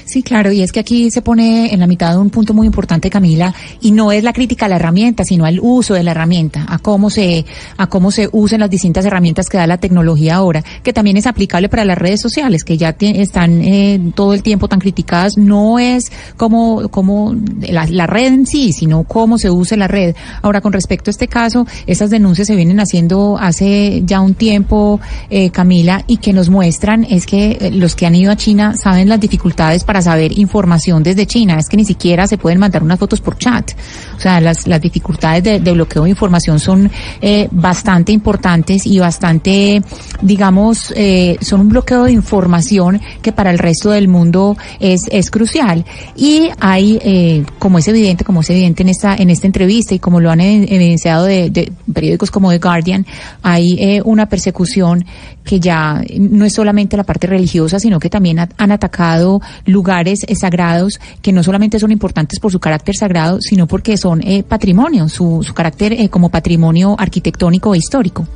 Sí, 0.06 0.24
claro, 0.24 0.52
y 0.52 0.62
es 0.62 0.72
que 0.72 0.80
aquí 0.80 1.12
se 1.12 1.22
pone 1.22 1.74
en 1.74 1.80
la 1.80 1.88
mitad 1.88 2.12
de 2.12 2.18
un 2.18 2.30
punto 2.30 2.54
muy 2.54 2.66
importante, 2.66 3.10
Camila, 3.10 3.54
y 3.82 3.92
no 3.92 4.12
es 4.12 4.24
la 4.24 4.34
crítica 4.34 4.66
a 4.66 4.70
la 4.70 4.78
herramienta, 4.78 5.24
sino 5.24 5.46
al 5.46 5.60
uso 5.62 5.94
de 5.94 6.04
la 6.04 6.12
herramienta, 6.12 6.66
a 6.68 6.80
cómo 6.80 7.10
se, 7.10 7.46
a 7.78 7.88
cómo 7.88 8.12
se 8.12 8.30
usan 8.32 8.62
las 8.62 8.70
distintas 8.70 9.06
herramientas 9.06 9.50
que 9.50 9.58
da 9.58 9.68
la 9.68 9.78
tecnología 9.78 10.36
ahora, 10.36 10.64
que 10.84 10.94
también 10.94 11.18
es 11.18 11.28
aplicable 11.28 11.70
para 11.70 11.86
las 11.86 11.98
redes 11.98 12.22
sociales, 12.22 12.64
que 12.64 12.78
ya 12.78 12.96
están 13.00 13.62
eh, 13.62 14.00
todo 14.16 14.34
el 14.34 14.42
tiempo 14.42 14.68
tan 14.68 14.80
criticadas. 14.80 15.38
No 15.38 15.80
es 15.80 16.12
como, 16.38 16.90
como 16.90 17.36
la, 17.62 17.86
la 17.86 18.08
red 18.08 18.34
en 18.34 18.46
sí, 18.48 18.74
sino 18.74 19.04
cómo 19.04 19.38
se 19.38 19.52
usa 19.52 19.78
la 19.78 19.88
red. 19.88 20.16
Ahora, 20.42 20.62
con 20.62 20.74
respecto 20.74 21.10
a 21.10 21.12
este 21.12 21.28
caso, 21.28 21.68
esas 21.88 22.10
denuncias 22.10 22.48
se 22.48 22.56
vienen 22.56 22.80
haciendo 22.80 23.38
hace 23.40 24.04
ya 24.06 24.22
un 24.22 24.34
tiempo, 24.34 25.00
eh, 25.30 25.50
Camila, 25.50 26.04
y 26.08 26.18
que 26.18 26.34
nos 26.34 26.50
muestran 26.50 27.06
es 27.10 27.26
que 27.26 27.58
eh, 27.60 27.72
los 27.72 27.96
que 27.96 28.06
han 28.06 28.16
ido 28.16 28.32
a 28.32 28.36
China 28.36 28.76
saben 28.76 29.10
las 29.10 29.20
dificultades 29.20 29.73
para 29.84 30.02
saber 30.02 30.38
información 30.38 31.02
desde 31.02 31.26
China. 31.26 31.58
Es 31.58 31.68
que 31.70 31.78
ni 31.78 31.86
siquiera 31.86 32.28
se 32.28 32.38
pueden 32.38 32.60
mandar 32.60 32.84
unas 32.84 33.00
fotos 33.00 33.22
por 33.22 33.38
chat. 33.38 33.72
O 34.18 34.20
sea, 34.20 34.40
las, 34.42 34.68
las 34.68 34.82
dificultades 34.82 35.44
de, 35.44 35.60
bloqueo 35.74 36.04
de 36.04 36.10
información 36.10 36.60
son 36.60 36.92
eh, 37.22 37.48
bastante 37.52 38.12
importantes 38.12 38.86
y 38.86 39.00
bastante, 39.00 39.82
digamos, 40.22 40.94
eh, 40.96 41.38
son 41.42 41.62
un 41.62 41.70
bloqueo 41.70 42.04
de 42.04 42.12
información 42.12 43.02
que 43.22 43.32
para 43.32 43.52
el 43.52 43.58
resto 43.58 43.90
del 43.92 44.08
mundo 44.08 44.58
es, 44.80 45.04
es 45.12 45.32
crucial. 45.32 45.86
Y 46.16 46.50
hay, 46.60 47.00
eh, 47.02 47.46
como 47.60 47.80
es 47.80 47.88
evidente, 47.88 48.24
como 48.24 48.42
es 48.42 48.50
evidente 48.50 48.84
en 48.84 48.90
esta, 48.90 49.16
en 49.16 49.30
esta 49.30 49.48
entrevista 49.48 49.96
y 49.96 50.00
como 50.00 50.20
lo 50.20 50.30
han 50.30 50.40
ev- 50.40 50.68
evidenciado 50.70 51.26
de, 51.26 51.50
de 51.50 51.72
periódicos 51.94 52.32
como 52.32 52.52
The 52.52 52.60
Guardian, 52.60 53.06
hay 53.42 53.76
eh, 53.80 54.02
una 54.04 54.28
persecución 54.28 55.06
que 55.44 55.60
ya 55.60 56.02
no 56.20 56.46
es 56.46 56.54
solamente 56.54 56.96
la 56.98 57.04
parte 57.04 57.28
religiosa, 57.28 57.80
sino 57.80 58.00
que 58.00 58.10
también 58.10 58.40
ha- 58.40 58.50
han 58.58 58.72
atacado 58.72 59.42
lugares 59.66 60.20
eh, 60.28 60.36
sagrados 60.36 61.00
que 61.22 61.32
no 61.34 61.44
solamente 61.44 61.80
son 61.80 61.92
importantes 61.92 62.40
por 62.40 62.52
su 62.52 62.60
carácter 62.60 62.96
sagrado, 62.96 63.40
sino 63.42 63.68
porque 63.68 63.98
son 63.98 64.22
eh, 64.24 64.44
patrimonio, 64.44 65.10
su, 65.10 65.44
su 65.44 65.54
carácter 65.54 65.94
eh, 65.94 66.10
como 66.10 66.30
patrimonio 66.30 66.96
arquitectónico 66.98 67.76
e 67.76 67.80
histórico. 67.80 68.28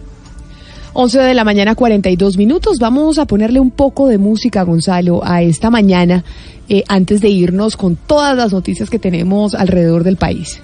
11 0.93 1.19
de 1.19 1.33
la 1.35 1.43
mañana, 1.43 1.75
42 1.75 2.37
minutos. 2.37 2.79
Vamos 2.79 3.19
a 3.19 3.25
ponerle 3.27 3.59
un 3.59 3.69
poco 3.69 4.07
de 4.07 4.17
música, 4.17 4.63
Gonzalo, 4.63 5.21
a 5.23 5.43
esta 5.43 5.69
mañana, 5.69 6.23
eh, 6.69 6.83
antes 6.87 7.21
de 7.21 7.29
irnos 7.29 7.77
con 7.77 7.95
todas 7.95 8.35
las 8.35 8.51
noticias 8.51 8.89
que 8.89 8.97
tenemos 8.97 9.53
alrededor 9.53 10.03
del 10.03 10.17
país. 10.17 10.59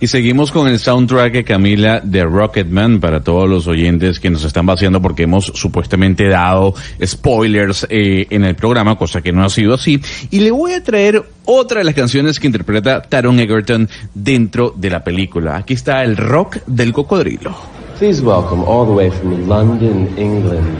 Y 0.00 0.06
seguimos 0.06 0.52
con 0.52 0.68
el 0.68 0.78
soundtrack 0.78 1.32
de 1.32 1.44
Camila 1.44 2.00
de 2.00 2.24
Rocketman 2.24 3.00
para 3.00 3.20
todos 3.20 3.48
los 3.48 3.66
oyentes 3.66 4.20
que 4.20 4.30
nos 4.30 4.44
están 4.44 4.66
vaciando 4.66 5.00
porque 5.00 5.24
hemos 5.24 5.46
supuestamente 5.54 6.28
dado 6.28 6.74
spoilers 7.04 7.86
eh, 7.90 8.26
en 8.30 8.44
el 8.44 8.54
programa, 8.54 8.96
cosa 8.96 9.22
que 9.22 9.32
no 9.32 9.44
ha 9.44 9.48
sido 9.48 9.74
así. 9.74 10.00
Y 10.30 10.40
le 10.40 10.50
voy 10.50 10.72
a 10.72 10.82
traer 10.82 11.22
otra 11.44 11.78
de 11.78 11.84
las 11.84 11.94
canciones 11.94 12.38
que 12.40 12.46
interpreta 12.46 13.02
Taron 13.02 13.40
Egerton 13.40 13.88
dentro 14.14 14.74
de 14.76 14.90
la 14.90 15.02
película. 15.02 15.56
Aquí 15.56 15.74
está 15.74 16.02
el 16.02 16.16
rock 16.16 16.58
del 16.66 16.92
cocodrilo. 16.92 17.56
Please 17.98 18.22
welcome 18.22 18.62
all 18.62 18.86
the 18.86 18.92
way 18.92 19.10
from 19.10 19.48
London, 19.48 20.12
England, 20.18 20.76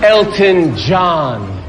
Elton 0.00 0.76
John. 0.76 1.59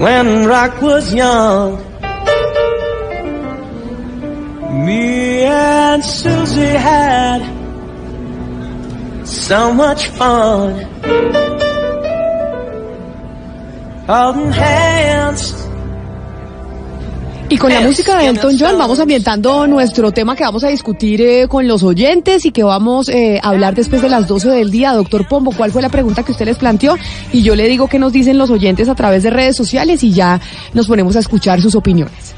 When 0.00 0.46
rock 0.46 0.80
was 0.80 1.12
young. 1.12 1.76
Me 4.86 5.42
and 5.44 6.02
Susie 6.02 6.76
had 6.88 7.40
so 9.26 9.74
much 9.74 10.08
fun. 10.08 10.72
Holding 14.06 14.52
hands. 14.52 15.69
Y 17.50 17.58
con 17.58 17.72
la 17.74 17.80
música 17.80 18.16
de 18.16 18.28
Elton 18.28 18.56
John 18.56 18.78
vamos 18.78 19.00
ambientando 19.00 19.66
nuestro 19.66 20.12
tema 20.12 20.36
que 20.36 20.44
vamos 20.44 20.62
a 20.62 20.68
discutir 20.68 21.20
eh, 21.20 21.48
con 21.48 21.66
los 21.66 21.82
oyentes 21.82 22.46
y 22.46 22.52
que 22.52 22.62
vamos 22.62 23.08
eh, 23.08 23.40
a 23.42 23.48
hablar 23.48 23.74
después 23.74 24.00
de 24.02 24.08
las 24.08 24.28
12 24.28 24.50
del 24.50 24.70
día. 24.70 24.92
Doctor 24.92 25.26
Pombo, 25.26 25.50
¿cuál 25.50 25.72
fue 25.72 25.82
la 25.82 25.88
pregunta 25.88 26.22
que 26.22 26.30
usted 26.30 26.44
les 26.44 26.58
planteó? 26.58 26.96
Y 27.32 27.42
yo 27.42 27.56
le 27.56 27.66
digo 27.66 27.88
qué 27.88 27.98
nos 27.98 28.12
dicen 28.12 28.38
los 28.38 28.50
oyentes 28.50 28.88
a 28.88 28.94
través 28.94 29.24
de 29.24 29.30
redes 29.30 29.56
sociales 29.56 30.04
y 30.04 30.12
ya 30.12 30.40
nos 30.74 30.86
ponemos 30.86 31.16
a 31.16 31.18
escuchar 31.18 31.60
sus 31.60 31.74
opiniones. 31.74 32.34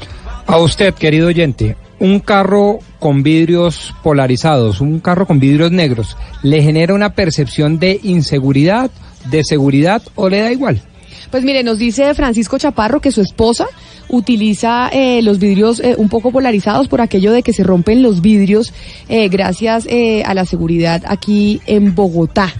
A 0.47 0.57
usted, 0.57 0.95
querido 0.95 1.27
oyente, 1.27 1.77
un 1.99 2.19
carro 2.19 2.79
con 2.97 3.21
vidrios 3.21 3.93
polarizados, 4.01 4.81
un 4.81 4.99
carro 4.99 5.27
con 5.27 5.39
vidrios 5.39 5.71
negros, 5.71 6.17
¿le 6.41 6.63
genera 6.63 6.95
una 6.95 7.13
percepción 7.13 7.77
de 7.77 7.99
inseguridad, 8.01 8.89
de 9.29 9.43
seguridad 9.43 10.01
o 10.15 10.27
le 10.27 10.41
da 10.41 10.51
igual? 10.51 10.81
Pues 11.29 11.43
mire, 11.43 11.63
nos 11.63 11.77
dice 11.77 12.13
Francisco 12.13 12.57
Chaparro 12.57 12.99
que 12.99 13.11
su 13.11 13.21
esposa 13.21 13.67
utiliza 14.15 14.89
eh, 14.93 15.21
los 15.23 15.39
vidrios 15.39 15.79
eh, 15.79 15.95
un 15.97 16.07
poco 16.07 16.31
polarizados 16.31 16.87
por 16.87 17.01
aquello 17.01 17.31
de 17.31 17.41
que 17.41 17.51
se 17.51 17.63
rompen 17.63 18.03
los 18.03 18.21
vidrios 18.21 18.73
eh, 19.09 19.27
gracias 19.27 19.87
eh, 19.89 20.23
a 20.23 20.33
la 20.33 20.45
seguridad 20.45 21.01
aquí 21.07 21.61
en 21.65 21.95
Bogotá. 21.95 22.53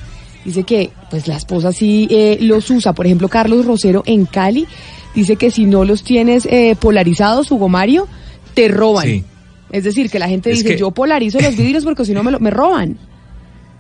Dice 0.44 0.64
que 0.64 0.90
pues 1.10 1.28
la 1.28 1.38
esposa 1.38 1.72
sí 1.72 2.08
eh, 2.10 2.38
los 2.42 2.70
usa. 2.70 2.94
Por 2.94 3.06
ejemplo, 3.06 3.30
Carlos 3.30 3.66
Rosero 3.66 4.02
en 4.06 4.26
Cali 4.26 4.66
dice 5.16 5.36
que 5.36 5.52
si 5.52 5.66
no 5.66 5.86
los 5.86 6.04
tienes 6.04 6.46
eh, 6.50 6.76
polarizados, 6.80 7.52
Hugo 7.52 7.70
Mario, 7.70 8.08
te 8.56 8.68
roban. 8.68 9.06
Sí. 9.06 9.24
Es 9.72 9.84
decir, 9.84 10.10
que 10.10 10.20
la 10.20 10.28
gente 10.28 10.52
Es 10.52 10.58
dice, 10.60 10.70
que- 10.74 10.80
yo 10.80 10.92
polarizo 10.92 11.40
los 11.40 11.56
vidrios 11.56 11.84
porque 11.84 12.04
si 12.04 12.14
no 12.14 12.24
me, 12.24 12.32
lo- 12.32 12.40
me 12.40 12.50
roban. 12.50 12.98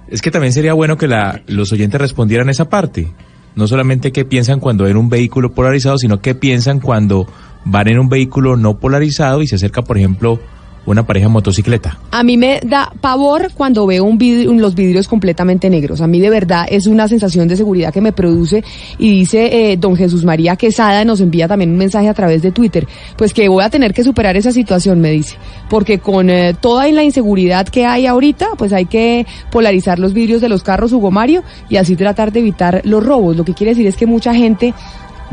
Es 0.09 0.21
que 0.21 0.29
también 0.31 0.53
sería 0.53 0.73
bueno 0.73 0.95
que 0.97 1.07
la, 1.07 1.41
los 1.47 1.71
oyentes 1.71 1.99
respondieran 1.99 2.49
esa 2.49 2.69
parte. 2.69 3.07
No 3.55 3.67
solamente 3.67 4.11
qué 4.11 4.25
piensan 4.25 4.59
cuando 4.59 4.85
ven 4.85 4.97
un 4.97 5.09
vehículo 5.09 5.53
polarizado, 5.53 5.97
sino 5.99 6.21
qué 6.21 6.33
piensan 6.33 6.79
cuando 6.79 7.27
van 7.65 7.87
en 7.87 7.99
un 7.99 8.09
vehículo 8.09 8.57
no 8.57 8.77
polarizado 8.77 9.41
y 9.41 9.47
se 9.47 9.55
acerca, 9.55 9.81
por 9.81 9.97
ejemplo, 9.97 10.39
una 10.85 11.05
pareja 11.05 11.27
en 11.27 11.31
motocicleta. 11.31 11.97
A 12.11 12.23
mí 12.23 12.37
me 12.37 12.59
da 12.63 12.91
pavor 12.99 13.51
cuando 13.53 13.85
veo 13.85 14.03
un 14.03 14.17
vidrio, 14.17 14.53
los 14.53 14.75
vidrios 14.75 15.07
completamente 15.07 15.69
negros. 15.69 16.01
A 16.01 16.07
mí 16.07 16.19
de 16.19 16.29
verdad 16.29 16.65
es 16.69 16.87
una 16.87 17.07
sensación 17.07 17.47
de 17.47 17.55
seguridad 17.55 17.93
que 17.93 18.01
me 18.01 18.11
produce. 18.11 18.63
Y 18.97 19.09
dice 19.11 19.71
eh, 19.71 19.77
don 19.77 19.95
Jesús 19.95 20.25
María 20.25 20.55
Quesada, 20.55 21.05
nos 21.05 21.21
envía 21.21 21.47
también 21.47 21.71
un 21.71 21.77
mensaje 21.77 22.09
a 22.09 22.13
través 22.13 22.41
de 22.41 22.51
Twitter, 22.51 22.87
pues 23.17 23.33
que 23.33 23.47
voy 23.47 23.63
a 23.63 23.69
tener 23.69 23.93
que 23.93 24.03
superar 24.03 24.35
esa 24.35 24.51
situación, 24.51 24.99
me 24.99 25.11
dice. 25.11 25.37
Porque 25.69 25.99
con 25.99 26.29
eh, 26.29 26.53
toda 26.59 26.87
la 26.89 27.03
inseguridad 27.03 27.67
que 27.67 27.85
hay 27.85 28.05
ahorita, 28.05 28.49
pues 28.57 28.73
hay 28.73 28.85
que 28.85 29.25
polarizar 29.51 29.99
los 29.99 30.13
vidrios 30.13 30.41
de 30.41 30.49
los 30.49 30.63
carros, 30.63 30.91
Hugo 30.91 31.11
Mario, 31.11 31.43
y 31.69 31.77
así 31.77 31.95
tratar 31.95 32.31
de 32.31 32.41
evitar 32.41 32.81
los 32.83 33.05
robos. 33.05 33.37
Lo 33.37 33.45
que 33.45 33.53
quiere 33.53 33.71
decir 33.71 33.87
es 33.87 33.95
que 33.95 34.05
mucha 34.05 34.33
gente 34.33 34.73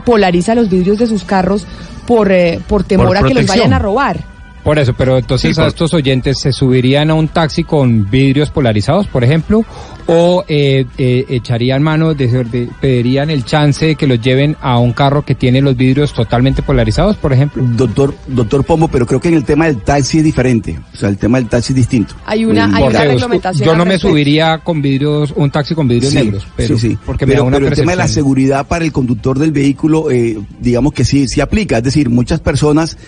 polariza 0.01 0.55
los 0.55 0.69
vidrios 0.69 0.99
de 0.99 1.07
sus 1.07 1.25
carros 1.25 1.67
por, 2.07 2.33
eh, 2.33 2.61
por 2.67 2.85
temor 2.85 3.09
Por 3.09 3.19
a 3.19 3.23
que 3.23 3.35
los 3.35 3.47
vayan 3.47 3.73
a 3.73 3.79
robar. 3.79 4.30
Por 4.65 4.79
eso, 4.79 4.93
pero 4.95 5.17
entonces 5.19 5.55
Sí, 5.55 5.61
a 5.61 5.65
por- 5.65 5.69
estos 5.69 5.95
oyentes 5.95 6.39
se 6.41 6.53
subirían 6.53 7.11
a 7.11 7.15
un 7.15 7.29
taxi 7.29 7.65
con 7.65 8.11
vidrios 8.11 8.51
polarizados, 8.51 9.07
por 9.07 9.25
ejemplo, 9.25 9.65
o 10.07 10.45
eh, 10.49 10.85
eh, 10.99 11.25
echarían 11.29 11.83
mano, 11.83 12.15
de, 12.15 12.27
de- 12.45 12.69
pedirían 12.81 13.31
el 13.31 13.45
chance 13.45 13.87
de 13.87 13.95
que 13.95 14.07
los 14.07 14.21
lleven 14.21 14.57
a 14.61 14.79
un 14.79 14.93
carro 14.93 15.25
que 15.25 15.35
tiene 15.35 15.61
los 15.63 15.77
vidrios 15.77 16.13
totalmente 16.13 16.63
polarizados, 16.63 17.17
por 17.17 17.33
ejemplo. 17.33 17.63
Doctor, 17.65 18.15
doctor 18.27 18.65
Pombo, 18.65 18.89
pero 18.89 19.07
creo 19.07 19.21
que 19.21 19.29
en 19.29 19.35
el 19.35 19.45
tema 19.45 19.67
del 19.67 19.79
taxi 19.79 20.19
es 20.19 20.25
diferente. 20.25 20.79
O 20.93 20.97
sea, 20.97 21.09
el 21.09 21.17
tema 21.17 21.39
del 21.39 21.49
taxi 21.49 21.73
es 21.73 21.77
distinto. 21.77 22.15
Hay 22.27 22.45
una, 22.45 22.67
hay 22.67 22.83
Porque 22.83 22.97
una 22.97 23.05
reglamentación. 23.07 23.67
yo 23.67 23.77
no 23.77 23.85
me 23.87 23.99
subiría 23.99 24.59
con 24.59 24.83
vidrios, 24.83 25.33
un 25.37 25.51
taxi 25.51 25.75
con 25.75 25.89
vidrios 25.89 26.13
Sí, 26.13 26.19
negros, 26.19 26.47
pero 26.57 26.77
sí, 26.77 26.91
sí. 26.91 26.99
porque 27.07 27.25
me 27.25 27.33
pero, 27.33 27.45
da 27.45 27.49
una 27.49 27.57
pero 27.59 27.69
el 27.69 27.75
tema 27.75 27.93
de 27.93 27.97
la 27.99 28.09
seguridad 28.09 28.67
para 28.67 28.85
el 28.85 28.93
conductor 28.93 29.39
del 29.39 29.53
vehículo, 29.53 30.11
eh, 30.11 30.39
digamos 30.61 30.93
que 30.93 31.05
sí, 31.05 31.29
sí 31.29 31.41
aplica. 31.41 31.79
Es 31.79 31.85
decir, 31.85 32.11
muchas 32.11 32.41
personas, 32.41 32.99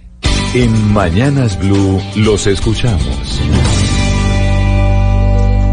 En 0.55 0.93
Mañanas 0.93 1.59
Blue 1.59 1.99
los 2.15 2.47
escuchamos. 2.47 3.41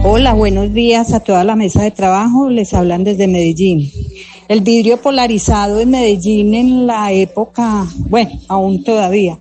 Hola, 0.03 0.32
buenos 0.32 0.73
días 0.73 1.12
a 1.12 1.20
toda 1.20 1.45
la 1.45 1.57
mesa 1.57 1.82
de 1.82 1.91
trabajo. 1.91 2.49
Les 2.49 2.73
hablan 2.73 3.05
desde 3.05 3.27
Medellín. 3.27 3.91
El 4.49 4.62
vidrio 4.62 4.97
polarizado 4.97 5.78
en 5.78 5.91
Medellín 5.91 6.55
en 6.55 6.87
la 6.87 7.12
época, 7.12 7.87
bueno, 8.09 8.31
aún 8.49 8.82
todavía, 8.82 9.39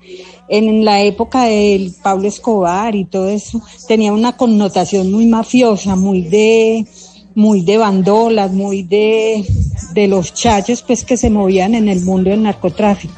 en 0.49 0.83
la 0.83 1.01
época 1.01 1.45
del 1.45 1.95
Pablo 2.03 2.27
Escobar 2.27 2.93
y 2.95 3.05
todo 3.05 3.29
eso, 3.29 3.61
tenía 3.87 4.11
una 4.11 4.35
connotación 4.35 5.11
muy 5.11 5.27
mafiosa, 5.27 5.95
muy 5.95 6.23
de, 6.23 6.85
muy 7.35 7.61
de 7.61 7.77
bandolas, 7.77 8.51
muy 8.51 8.83
de, 8.83 9.45
de 9.93 10.07
los 10.07 10.33
chachos 10.33 10.81
pues 10.81 11.03
que 11.03 11.17
se 11.17 11.29
movían 11.29 11.75
en 11.75 11.89
el 11.89 12.01
mundo 12.01 12.29
del 12.29 12.43
narcotráfico. 12.43 13.13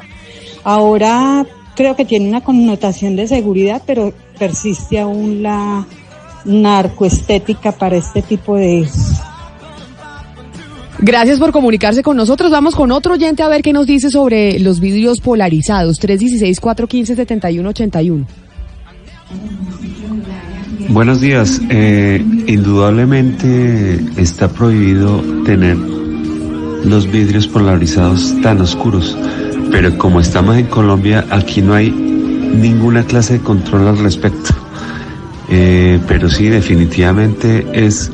Ahora 0.64 1.46
creo 1.74 1.96
que 1.96 2.04
tiene 2.04 2.28
una 2.28 2.42
connotación 2.42 3.16
de 3.16 3.26
seguridad, 3.26 3.82
pero 3.86 4.12
persiste 4.38 5.00
aún 5.00 5.42
la 5.42 5.86
narcoestética 6.44 7.72
para 7.72 7.96
este 7.96 8.22
tipo 8.22 8.56
de... 8.56 8.86
Gracias 10.98 11.40
por 11.40 11.50
comunicarse 11.50 12.02
con 12.02 12.14
nosotros. 12.16 12.52
Vamos 12.52 12.76
con 12.76 12.92
otro 12.92 13.14
oyente 13.14 13.42
a 13.42 13.48
ver 13.48 13.62
qué 13.62 13.72
nos 13.72 13.86
dice 13.86 14.10
sobre 14.10 14.60
los 14.60 14.78
vidrios 14.78 15.20
polarizados. 15.20 16.00
316-415-7181. 16.00 18.26
Buenos 20.88 21.20
días. 21.20 21.60
Eh, 21.68 22.24
indudablemente 22.46 24.00
está 24.16 24.48
prohibido 24.48 25.20
tener 25.44 25.76
los 25.76 27.10
vidrios 27.10 27.46
polarizados 27.46 28.34
tan 28.42 28.60
oscuros, 28.60 29.16
pero 29.70 29.96
como 29.98 30.20
estamos 30.20 30.56
en 30.56 30.66
Colombia, 30.66 31.26
aquí 31.30 31.62
no 31.62 31.74
hay 31.74 31.90
ninguna 31.90 33.04
clase 33.04 33.34
de 33.34 33.40
control 33.40 33.86
al 33.86 33.98
respecto. 33.98 34.54
Eh, 35.48 36.00
pero 36.08 36.30
sí, 36.30 36.48
definitivamente 36.48 37.66
es 37.72 38.10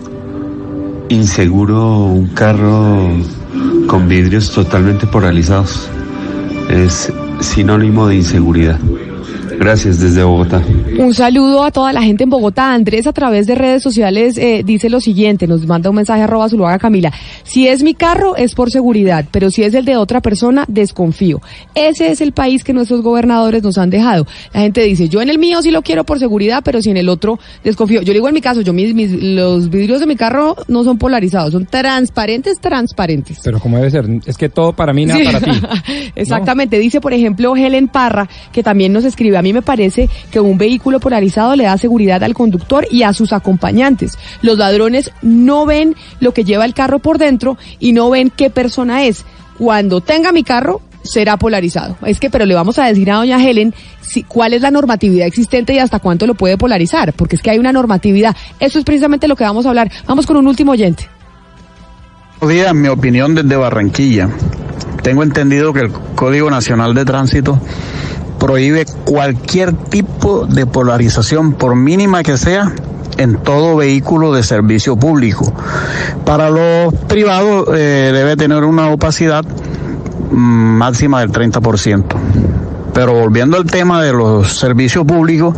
inseguro 1.08 2.06
un 2.06 2.26
carro 2.28 3.12
con 3.86 4.08
vidrios 4.08 4.50
totalmente 4.50 5.06
polarizados. 5.06 5.88
Es 6.68 7.12
sinónimo 7.40 8.08
de 8.08 8.16
inseguridad. 8.16 8.78
Gracias 9.58 9.98
desde 10.00 10.22
Bogotá. 10.22 10.62
Un 10.98 11.12
saludo 11.14 11.64
a 11.64 11.70
toda 11.70 11.92
la 11.92 12.02
gente 12.02 12.22
en 12.24 12.30
Bogotá. 12.30 12.72
Andrés 12.72 13.06
a 13.06 13.12
través 13.12 13.46
de 13.46 13.54
redes 13.56 13.82
sociales 13.82 14.38
eh, 14.38 14.62
dice 14.64 14.88
lo 14.88 15.00
siguiente, 15.00 15.46
nos 15.46 15.66
manda 15.66 15.90
un 15.90 15.96
mensaje 15.96 16.22
arroba 16.22 16.48
Zuluaga 16.48 16.78
Camila. 16.78 17.12
Si 17.42 17.66
es 17.66 17.82
mi 17.82 17.94
carro 17.94 18.36
es 18.36 18.54
por 18.54 18.70
seguridad, 18.70 19.24
pero 19.32 19.50
si 19.50 19.64
es 19.64 19.74
el 19.74 19.84
de 19.84 19.96
otra 19.96 20.20
persona 20.20 20.64
desconfío. 20.68 21.40
Ese 21.74 22.10
es 22.10 22.20
el 22.20 22.32
país 22.32 22.62
que 22.62 22.72
nuestros 22.72 23.02
gobernadores 23.02 23.62
nos 23.62 23.78
han 23.78 23.90
dejado. 23.90 24.26
La 24.54 24.60
gente 24.60 24.82
dice, 24.82 25.08
yo 25.08 25.20
en 25.22 25.28
el 25.28 25.38
mío 25.38 25.60
sí 25.60 25.70
lo 25.72 25.82
quiero 25.82 26.04
por 26.04 26.18
seguridad, 26.20 26.62
pero 26.64 26.80
si 26.80 26.90
en 26.90 26.96
el 26.96 27.08
otro 27.08 27.38
desconfío. 27.64 28.02
Yo 28.02 28.12
digo 28.12 28.28
en 28.28 28.34
mi 28.34 28.40
caso, 28.40 28.60
yo 28.60 28.72
mis, 28.72 28.94
mis- 28.94 29.12
los 29.22 29.70
vidrios 29.70 29.98
de 30.00 30.06
mi 30.06 30.14
carro 30.16 30.56
no 30.68 30.84
son 30.84 30.98
polarizados, 30.98 31.52
son 31.52 31.66
transparentes, 31.66 32.60
transparentes. 32.60 33.40
Pero 33.42 33.58
como 33.58 33.76
debe 33.78 33.90
ser, 33.90 34.06
es 34.24 34.36
que 34.36 34.48
todo 34.48 34.72
para 34.72 34.92
mí, 34.92 35.04
nada 35.04 35.18
Sí. 35.20 35.26
para 35.26 35.40
ti. 35.40 35.50
Exactamente, 36.14 36.78
dice 36.78 37.00
por 37.00 37.12
ejemplo 37.12 37.56
Helen 37.56 37.88
Parra, 37.88 38.28
que 38.52 38.62
también 38.62 38.92
nos 38.92 39.04
escribe, 39.04 39.36
a 39.36 39.42
mí 39.42 39.47
me 39.52 39.62
parece 39.62 40.08
que 40.30 40.40
un 40.40 40.58
vehículo 40.58 41.00
polarizado 41.00 41.56
le 41.56 41.64
da 41.64 41.78
seguridad 41.78 42.22
al 42.22 42.34
conductor 42.34 42.86
y 42.90 43.02
a 43.02 43.12
sus 43.12 43.32
acompañantes. 43.32 44.18
Los 44.42 44.58
ladrones 44.58 45.12
no 45.22 45.66
ven 45.66 45.94
lo 46.20 46.32
que 46.32 46.44
lleva 46.44 46.64
el 46.64 46.74
carro 46.74 46.98
por 46.98 47.18
dentro 47.18 47.58
y 47.78 47.92
no 47.92 48.10
ven 48.10 48.30
qué 48.34 48.50
persona 48.50 49.04
es. 49.04 49.24
Cuando 49.58 50.00
tenga 50.00 50.32
mi 50.32 50.44
carro, 50.44 50.82
será 51.02 51.36
polarizado. 51.36 51.96
Es 52.04 52.20
que, 52.20 52.30
pero 52.30 52.46
le 52.46 52.54
vamos 52.54 52.78
a 52.78 52.86
decir 52.86 53.10
a 53.10 53.16
doña 53.16 53.42
Helen 53.42 53.74
si, 54.00 54.22
cuál 54.22 54.54
es 54.54 54.62
la 54.62 54.70
normatividad 54.70 55.26
existente 55.26 55.74
y 55.74 55.78
hasta 55.78 55.98
cuánto 55.98 56.26
lo 56.26 56.34
puede 56.34 56.58
polarizar, 56.58 57.12
porque 57.12 57.36
es 57.36 57.42
que 57.42 57.50
hay 57.50 57.58
una 57.58 57.72
normatividad. 57.72 58.36
Eso 58.60 58.78
es 58.78 58.84
precisamente 58.84 59.28
lo 59.28 59.36
que 59.36 59.44
vamos 59.44 59.66
a 59.66 59.70
hablar. 59.70 59.90
Vamos 60.06 60.26
con 60.26 60.36
un 60.36 60.46
último 60.46 60.72
oyente. 60.72 61.08
Buenos 62.40 62.74
mi 62.74 62.88
opinión 62.88 63.34
desde 63.34 63.56
Barranquilla. 63.56 64.28
tengo 65.02 65.22
entendido 65.22 65.72
que 65.72 65.80
el 65.80 65.90
Código 65.90 66.50
Nacional 66.50 66.94
de 66.94 67.04
Tránsito 67.04 67.60
prohíbe 68.38 68.84
cualquier 69.04 69.72
tipo 69.72 70.46
de 70.46 70.66
polarización, 70.66 71.52
por 71.52 71.74
mínima 71.74 72.22
que 72.22 72.36
sea, 72.36 72.72
en 73.16 73.36
todo 73.36 73.76
vehículo 73.76 74.32
de 74.32 74.42
servicio 74.42 74.96
público. 74.96 75.52
Para 76.24 76.50
los 76.50 76.94
privados 77.08 77.68
eh, 77.74 78.10
debe 78.12 78.36
tener 78.36 78.64
una 78.64 78.90
opacidad 78.90 79.44
mm, 79.44 80.36
máxima 80.36 81.20
del 81.20 81.32
30%. 81.32 82.04
Pero 82.94 83.12
volviendo 83.12 83.56
al 83.56 83.64
tema 83.64 84.02
de 84.02 84.12
los 84.12 84.56
servicios 84.58 85.04
públicos, 85.04 85.54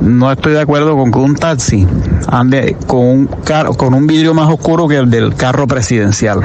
no 0.00 0.30
estoy 0.30 0.52
de 0.52 0.60
acuerdo 0.60 0.96
con 0.96 1.10
que 1.10 1.18
un 1.18 1.34
taxi 1.34 1.86
ande 2.28 2.76
con 2.86 3.00
un, 3.00 3.28
con 3.76 3.94
un 3.94 4.06
vidrio 4.06 4.34
más 4.34 4.50
oscuro 4.50 4.86
que 4.86 4.98
el 4.98 5.10
del 5.10 5.34
carro 5.34 5.66
presidencial. 5.66 6.40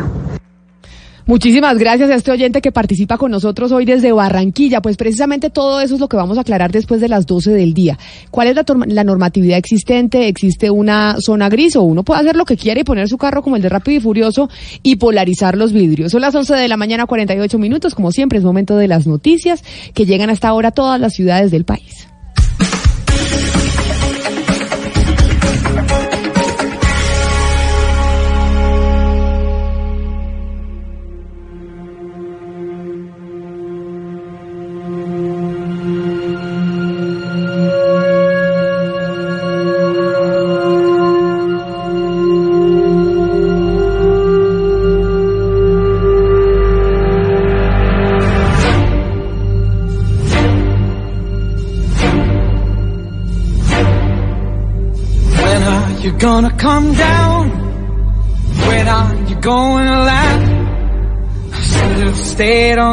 Muchísimas 1.29 1.77
gracias 1.77 2.09
a 2.09 2.15
este 2.15 2.31
oyente 2.31 2.59
que 2.59 2.71
participa 2.71 3.19
con 3.19 3.29
nosotros 3.29 3.71
hoy 3.71 3.85
desde 3.85 4.11
Barranquilla. 4.11 4.81
Pues 4.81 4.97
precisamente 4.97 5.51
todo 5.51 5.79
eso 5.79 5.93
es 5.93 5.99
lo 5.99 6.09
que 6.09 6.17
vamos 6.17 6.39
a 6.39 6.41
aclarar 6.41 6.71
después 6.71 7.01
de 7.01 7.07
las 7.07 7.27
12 7.27 7.51
del 7.51 7.75
día. 7.75 7.99
¿Cuál 8.31 8.47
es 8.47 8.55
la, 8.55 8.65
la 8.87 9.03
normatividad 9.03 9.59
existente? 9.59 10.27
¿Existe 10.27 10.71
una 10.71 11.17
zona 11.19 11.47
gris 11.47 11.75
o 11.75 11.83
uno 11.83 12.01
puede 12.01 12.21
hacer 12.21 12.35
lo 12.35 12.45
que 12.45 12.57
quiere 12.57 12.81
y 12.81 12.83
poner 12.83 13.07
su 13.07 13.19
carro 13.19 13.43
como 13.43 13.57
el 13.57 13.61
de 13.61 13.69
Rápido 13.69 13.99
y 13.99 14.01
Furioso 14.01 14.49
y 14.81 14.95
polarizar 14.95 15.55
los 15.55 15.71
vidrios? 15.71 16.13
Son 16.13 16.21
las 16.21 16.33
11 16.33 16.55
de 16.55 16.67
la 16.67 16.77
mañana, 16.77 17.05
48 17.05 17.59
minutos. 17.59 17.93
Como 17.93 18.11
siempre, 18.11 18.39
es 18.39 18.43
momento 18.43 18.75
de 18.75 18.87
las 18.87 19.05
noticias 19.05 19.63
que 19.93 20.07
llegan 20.07 20.31
hasta 20.31 20.47
ahora 20.47 20.69
a 20.69 20.71
todas 20.71 20.99
las 20.99 21.13
ciudades 21.13 21.51
del 21.51 21.63
país. 21.63 22.08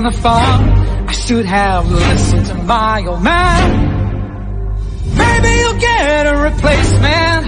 The 0.07 0.13
farm. 0.13 0.63
I 1.09 1.13
should 1.13 1.47
have 1.47 1.91
listened 1.91 2.47
to 2.47 2.55
my 2.55 3.05
old 3.07 3.23
man. 3.23 3.69
Maybe 5.17 5.49
you'll 5.61 5.81
get 5.81 6.27
a 6.27 6.37
replacement. 6.37 7.47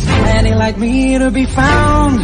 Plenty 0.00 0.54
like 0.54 0.78
me 0.78 1.18
to 1.18 1.30
be 1.30 1.44
found. 1.44 2.16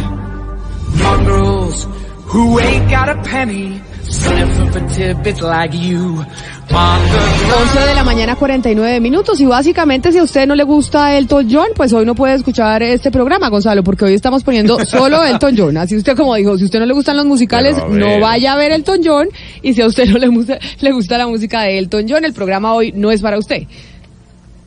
Mongrels 0.97 1.87
who 2.25 2.59
ain't 2.59 2.89
got 2.89 3.09
a 3.09 3.21
penny. 3.21 3.81
Sniffing 4.03 4.71
for 4.71 4.89
tidbits 4.89 5.41
like 5.41 5.73
you. 5.73 6.25
On 6.73 7.01
the 7.03 7.53
11 7.53 7.87
de 7.87 7.95
la 7.95 8.03
mañana, 8.03 8.35
49 8.35 9.01
minutos. 9.01 9.41
Y 9.41 9.45
básicamente, 9.45 10.11
si 10.11 10.19
a 10.19 10.23
usted 10.23 10.47
no 10.47 10.55
le 10.55 10.63
gusta 10.63 11.17
Elton 11.17 11.47
John, 11.51 11.67
pues 11.75 11.91
hoy 11.91 12.05
no 12.05 12.15
puede 12.15 12.35
escuchar 12.35 12.81
este 12.81 13.11
programa, 13.11 13.49
Gonzalo, 13.49 13.83
porque 13.83 14.05
hoy 14.05 14.13
estamos 14.13 14.43
poniendo 14.43 14.77
solo 14.85 15.23
Elton 15.23 15.55
John. 15.57 15.77
Así 15.77 15.97
usted, 15.97 16.15
como 16.15 16.33
dijo, 16.35 16.57
si 16.57 16.63
a 16.63 16.65
usted 16.65 16.79
no 16.79 16.85
le 16.85 16.93
gustan 16.93 17.17
los 17.17 17.25
musicales, 17.25 17.75
no 17.89 18.19
vaya 18.21 18.53
a 18.53 18.55
ver 18.55 18.71
Elton 18.71 19.01
John. 19.03 19.27
Y 19.61 19.73
si 19.73 19.81
a 19.81 19.87
usted 19.87 20.07
no 20.07 20.17
le 20.17 20.27
gusta, 20.27 20.59
le 20.79 20.91
gusta 20.91 21.17
la 21.17 21.27
música 21.27 21.63
de 21.63 21.77
Elton 21.77 22.05
John, 22.07 22.23
el 22.23 22.33
programa 22.33 22.73
hoy 22.73 22.93
no 22.93 23.11
es 23.11 23.21
para 23.21 23.37
usted. 23.37 23.63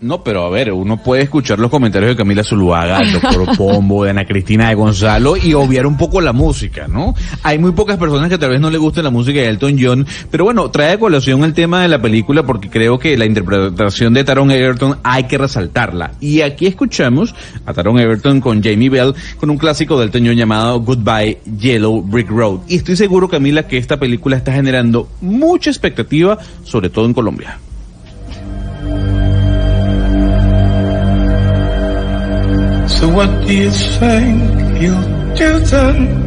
No, 0.04 0.22
pero 0.22 0.44
a 0.44 0.50
ver, 0.50 0.70
uno 0.70 0.98
puede 0.98 1.22
escuchar 1.22 1.58
los 1.58 1.70
comentarios 1.70 2.10
de 2.10 2.16
Camila 2.16 2.44
Zuluaga, 2.44 2.98
del 2.98 3.12
doctor 3.12 3.46
Pombo, 3.56 4.04
de 4.04 4.10
Ana 4.10 4.26
Cristina 4.26 4.68
de 4.68 4.74
Gonzalo 4.74 5.34
y 5.34 5.54
obviar 5.54 5.86
un 5.86 5.96
poco 5.96 6.20
la 6.20 6.34
música, 6.34 6.86
¿no? 6.86 7.14
Hay 7.42 7.58
muy 7.58 7.72
pocas 7.72 7.96
personas 7.96 8.28
que 8.28 8.36
tal 8.36 8.50
vez 8.50 8.60
no 8.60 8.68
le 8.68 8.76
guste 8.76 9.02
la 9.02 9.08
música 9.08 9.40
de 9.40 9.48
Elton 9.48 9.78
John, 9.80 10.06
pero 10.30 10.44
bueno, 10.44 10.70
trae 10.70 10.92
a 10.92 10.98
colación 10.98 11.42
el 11.42 11.54
tema 11.54 11.80
de 11.80 11.88
la 11.88 12.02
película 12.02 12.42
porque 12.42 12.68
creo 12.68 12.98
que 12.98 13.16
la 13.16 13.24
interpretación 13.24 14.12
de 14.12 14.24
Taron 14.24 14.50
Egerton 14.50 14.98
hay 15.02 15.24
que 15.24 15.38
resaltarla. 15.38 16.12
Y 16.20 16.42
aquí 16.42 16.66
escuchamos 16.66 17.34
a 17.64 17.72
Taron 17.72 17.98
Egerton 17.98 18.42
con 18.42 18.62
Jamie 18.62 18.90
Bell 18.90 19.14
con 19.38 19.48
un 19.48 19.56
clásico 19.56 19.98
de 19.98 20.04
Elton 20.04 20.26
John 20.26 20.36
llamado 20.36 20.80
Goodbye 20.80 21.38
Yellow 21.58 22.02
Brick 22.02 22.28
Road. 22.28 22.60
Y 22.68 22.76
estoy 22.76 22.96
seguro, 22.96 23.30
Camila, 23.30 23.66
que 23.66 23.78
esta 23.78 23.96
película 23.96 24.36
está 24.36 24.52
generando 24.52 25.08
mucha 25.22 25.70
expectativa, 25.70 26.36
sobre 26.62 26.90
todo 26.90 27.06
en 27.06 27.14
Colombia. 27.14 27.58
So 32.98 33.08
what 33.08 33.28
do 33.46 33.52
you 33.52 33.70
think 33.70 34.80
you'll 34.80 35.02
do 35.34 35.58
then? 35.70 36.24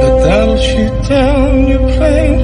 But 0.00 0.24
that'll 0.24 0.56
shoot 0.58 1.08
down 1.08 1.68
your 1.68 1.80
plane. 1.96 2.40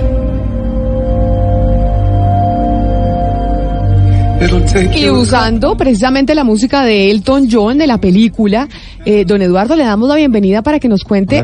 It'll 4.41 4.65
take 4.66 4.99
Y 4.99 5.11
usando 5.11 5.77
precisamente 5.77 6.35
la 6.35 6.45
música 6.45 6.82
de 6.85 7.11
Elton 7.11 7.49
John 7.51 7.78
de 7.78 7.87
la 7.87 7.99
película, 7.99 8.69
eh, 9.05 9.24
don 9.27 9.43
Eduardo, 9.43 9.77
le 9.77 9.85
damos 9.85 10.09
la 10.09 10.16
bienvenida 10.16 10.62
para 10.62 10.78
que 10.78 10.89
nos 10.89 11.03
cuente. 11.05 11.43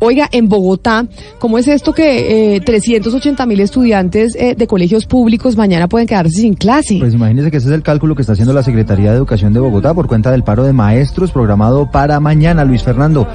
Oiga, 0.00 0.28
en 0.32 0.48
Bogotá, 0.48 1.06
¿cómo 1.38 1.58
es 1.58 1.68
esto 1.68 1.92
que 1.92 2.56
eh, 2.56 2.60
380 2.62 3.44
mil 3.44 3.60
estudiantes 3.60 4.34
eh, 4.34 4.54
de 4.56 4.66
colegios 4.66 5.04
públicos 5.04 5.56
mañana 5.56 5.88
pueden 5.88 6.08
quedarse 6.08 6.40
sin 6.40 6.54
clase? 6.54 6.96
Pues 6.98 7.12
imagínese 7.12 7.50
que 7.50 7.58
ese 7.58 7.68
es 7.68 7.74
el 7.74 7.82
cálculo 7.82 8.14
que 8.14 8.22
está 8.22 8.32
haciendo 8.32 8.54
la 8.54 8.62
Secretaría 8.62 9.10
de 9.10 9.18
Educación 9.18 9.52
de 9.52 9.60
Bogotá 9.60 9.92
por 9.92 10.06
cuenta 10.06 10.30
del 10.30 10.42
paro 10.42 10.64
de 10.64 10.72
maestros 10.72 11.30
programado 11.32 11.90
para 11.90 12.18
mañana. 12.18 12.64
Luis 12.64 12.82
Fernando, 12.82 13.28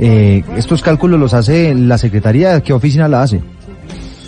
eh, 0.00 0.42
estos 0.56 0.82
cálculos 0.82 1.20
los 1.20 1.34
hace 1.34 1.74
la 1.74 1.98
Secretaría, 1.98 2.62
¿qué 2.62 2.72
oficina 2.72 3.08
la 3.08 3.22
hace? 3.22 3.42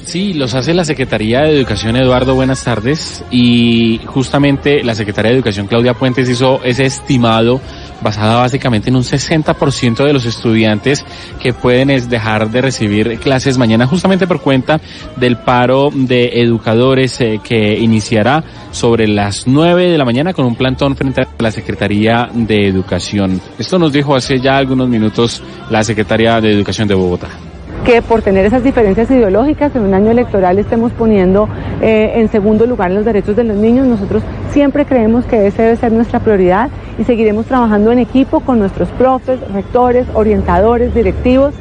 Sí, 0.08 0.32
los 0.32 0.54
hace 0.54 0.72
la 0.72 0.86
Secretaría 0.86 1.40
de 1.40 1.58
Educación, 1.58 1.94
Eduardo, 1.94 2.34
buenas 2.34 2.64
tardes. 2.64 3.22
Y 3.30 4.00
justamente 4.06 4.82
la 4.82 4.94
Secretaría 4.94 5.32
de 5.32 5.36
Educación, 5.36 5.66
Claudia 5.66 5.92
Puentes, 5.92 6.30
hizo 6.30 6.62
ese 6.64 6.86
estimado 6.86 7.60
basado 8.00 8.38
básicamente 8.40 8.90
en 8.90 8.96
un 8.96 9.02
60% 9.02 10.04
de 10.04 10.12
los 10.12 10.24
estudiantes 10.24 11.04
que 11.40 11.52
pueden 11.52 11.88
dejar 12.08 12.50
de 12.50 12.60
recibir 12.60 13.18
clases 13.18 13.58
mañana, 13.58 13.86
justamente 13.86 14.26
por 14.26 14.40
cuenta 14.40 14.80
del 15.16 15.38
paro 15.38 15.90
de 15.92 16.40
educadores 16.40 17.20
eh, 17.20 17.40
que 17.42 17.78
iniciará 17.78 18.44
sobre 18.70 19.08
las 19.08 19.46
9 19.46 19.90
de 19.90 19.98
la 19.98 20.04
mañana 20.04 20.32
con 20.32 20.46
un 20.46 20.54
plantón 20.56 20.96
frente 20.96 21.22
a 21.22 21.28
la 21.38 21.50
Secretaría 21.50 22.28
de 22.32 22.68
Educación. 22.68 23.40
Esto 23.58 23.78
nos 23.78 23.92
dijo 23.92 24.14
hace 24.14 24.40
ya 24.40 24.56
algunos 24.56 24.88
minutos 24.88 25.42
la 25.70 25.82
Secretaria 25.82 26.40
de 26.40 26.52
Educación 26.52 26.88
de 26.88 26.94
Bogotá. 26.94 27.47
Que 27.84 28.02
por 28.02 28.22
tener 28.22 28.44
esas 28.44 28.62
diferencias 28.62 29.10
ideológicas 29.10 29.74
en 29.74 29.82
un 29.82 29.94
año 29.94 30.10
electoral 30.10 30.58
estemos 30.58 30.92
poniendo 30.92 31.48
eh, 31.80 32.12
en 32.16 32.28
segundo 32.28 32.66
lugar 32.66 32.90
los 32.90 33.04
derechos 33.04 33.36
de 33.36 33.44
los 33.44 33.56
niños. 33.56 33.86
Nosotros 33.86 34.22
siempre 34.52 34.84
creemos 34.84 35.24
que 35.24 35.46
esa 35.46 35.62
debe 35.62 35.76
ser 35.76 35.92
nuestra 35.92 36.20
prioridad 36.20 36.70
y 36.98 37.04
seguiremos 37.04 37.46
trabajando 37.46 37.92
en 37.92 37.98
equipo 37.98 38.40
con 38.40 38.58
nuestros 38.58 38.88
profes, 38.90 39.40
rectores, 39.52 40.06
orientadores, 40.14 40.94
directivos. 40.94 41.54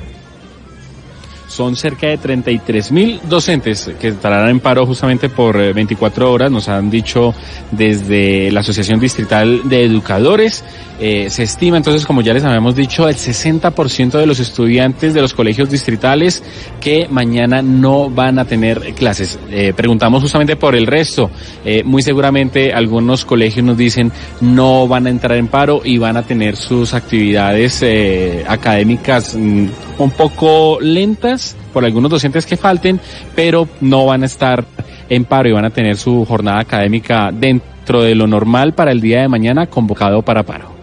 Son 1.47 1.75
cerca 1.75 2.07
de 2.07 2.17
33 2.17 2.91
mil 2.91 3.19
docentes 3.27 3.89
que 3.99 4.09
estarán 4.09 4.49
en 4.49 4.59
paro 4.59 4.85
justamente 4.85 5.29
por 5.29 5.59
eh, 5.59 5.73
24 5.73 6.31
horas, 6.31 6.51
nos 6.51 6.67
han 6.69 6.89
dicho 6.89 7.33
desde 7.71 8.51
la 8.51 8.59
Asociación 8.59 8.99
Distrital 8.99 9.67
de 9.69 9.85
Educadores. 9.85 10.63
Eh, 10.99 11.29
se 11.29 11.43
estima 11.43 11.77
entonces, 11.77 12.05
como 12.05 12.21
ya 12.21 12.33
les 12.33 12.43
habíamos 12.43 12.75
dicho, 12.75 13.07
el 13.07 13.15
60% 13.15 14.11
de 14.11 14.25
los 14.25 14.39
estudiantes 14.39 15.13
de 15.13 15.21
los 15.21 15.33
colegios 15.33 15.69
distritales 15.69 16.43
que 16.81 17.07
mañana 17.09 17.61
no 17.61 18.09
van 18.09 18.39
a 18.39 18.45
tener 18.45 18.93
clases. 18.95 19.39
Eh, 19.49 19.73
preguntamos 19.75 20.21
justamente 20.21 20.55
por 20.55 20.75
el 20.75 20.87
resto. 20.87 21.29
Eh, 21.63 21.83
muy 21.83 22.01
seguramente 22.01 22.73
algunos 22.73 23.25
colegios 23.25 23.65
nos 23.65 23.77
dicen 23.77 24.11
no 24.41 24.87
van 24.87 25.07
a 25.07 25.09
entrar 25.09 25.37
en 25.37 25.47
paro 25.47 25.81
y 25.83 25.97
van 25.97 26.17
a 26.17 26.23
tener 26.23 26.55
sus 26.55 26.93
actividades 26.93 27.81
eh, 27.83 28.43
académicas 28.47 29.35
mm, 29.35 29.67
un 29.97 30.11
poco 30.11 30.79
lentas 30.81 31.55
por 31.73 31.85
algunos 31.85 32.11
docentes 32.11 32.45
que 32.45 32.57
falten, 32.57 32.99
pero 33.35 33.67
no 33.81 34.05
van 34.05 34.23
a 34.23 34.27
estar 34.27 34.65
en 35.09 35.25
paro 35.25 35.49
y 35.49 35.53
van 35.53 35.65
a 35.65 35.69
tener 35.69 35.97
su 35.97 36.25
jornada 36.25 36.59
académica 36.59 37.31
dentro 37.31 38.03
de 38.03 38.15
lo 38.15 38.27
normal 38.27 38.73
para 38.73 38.91
el 38.91 39.01
día 39.01 39.21
de 39.21 39.27
mañana 39.27 39.67
convocado 39.67 40.21
para 40.21 40.43
paro. 40.43 40.76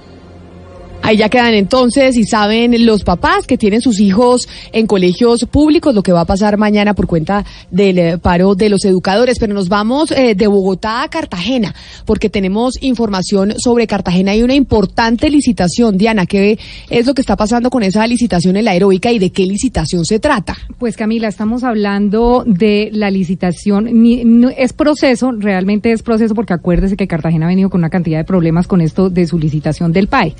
Ahí 1.06 1.18
ya 1.18 1.28
quedan 1.28 1.52
entonces 1.52 2.16
y 2.16 2.24
saben 2.24 2.86
los 2.86 3.04
papás 3.04 3.46
que 3.46 3.58
tienen 3.58 3.82
sus 3.82 4.00
hijos 4.00 4.48
en 4.72 4.86
colegios 4.86 5.44
públicos 5.50 5.94
lo 5.94 6.02
que 6.02 6.12
va 6.12 6.22
a 6.22 6.24
pasar 6.24 6.56
mañana 6.56 6.94
por 6.94 7.06
cuenta 7.06 7.44
del 7.70 7.98
eh, 7.98 8.16
paro 8.18 8.54
de 8.54 8.70
los 8.70 8.86
educadores. 8.86 9.38
Pero 9.38 9.52
nos 9.52 9.68
vamos 9.68 10.10
eh, 10.12 10.34
de 10.34 10.46
Bogotá 10.46 11.02
a 11.02 11.08
Cartagena 11.08 11.74
porque 12.06 12.30
tenemos 12.30 12.82
información 12.82 13.52
sobre 13.58 13.86
Cartagena 13.86 14.34
y 14.34 14.42
una 14.42 14.54
importante 14.54 15.28
licitación. 15.28 15.98
Diana, 15.98 16.24
¿qué 16.24 16.58
es 16.88 17.06
lo 17.06 17.12
que 17.12 17.20
está 17.20 17.36
pasando 17.36 17.68
con 17.68 17.82
esa 17.82 18.06
licitación 18.06 18.56
en 18.56 18.64
la 18.64 18.70
aeróbica 18.70 19.12
y 19.12 19.18
de 19.18 19.30
qué 19.30 19.44
licitación 19.44 20.06
se 20.06 20.18
trata? 20.20 20.56
Pues 20.78 20.96
Camila, 20.96 21.28
estamos 21.28 21.64
hablando 21.64 22.44
de 22.46 22.88
la 22.92 23.10
licitación, 23.10 23.90
ni- 24.02 24.24
es 24.56 24.72
proceso, 24.72 25.32
realmente 25.38 25.92
es 25.92 26.02
proceso 26.02 26.34
porque 26.34 26.54
acuérdese 26.54 26.96
que 26.96 27.06
Cartagena 27.06 27.44
ha 27.44 27.48
venido 27.50 27.68
con 27.68 27.80
una 27.82 27.90
cantidad 27.90 28.16
de 28.18 28.24
problemas 28.24 28.66
con 28.66 28.80
esto 28.80 29.10
de 29.10 29.26
su 29.26 29.38
licitación 29.38 29.92
del 29.92 30.06
PAE, 30.08 30.34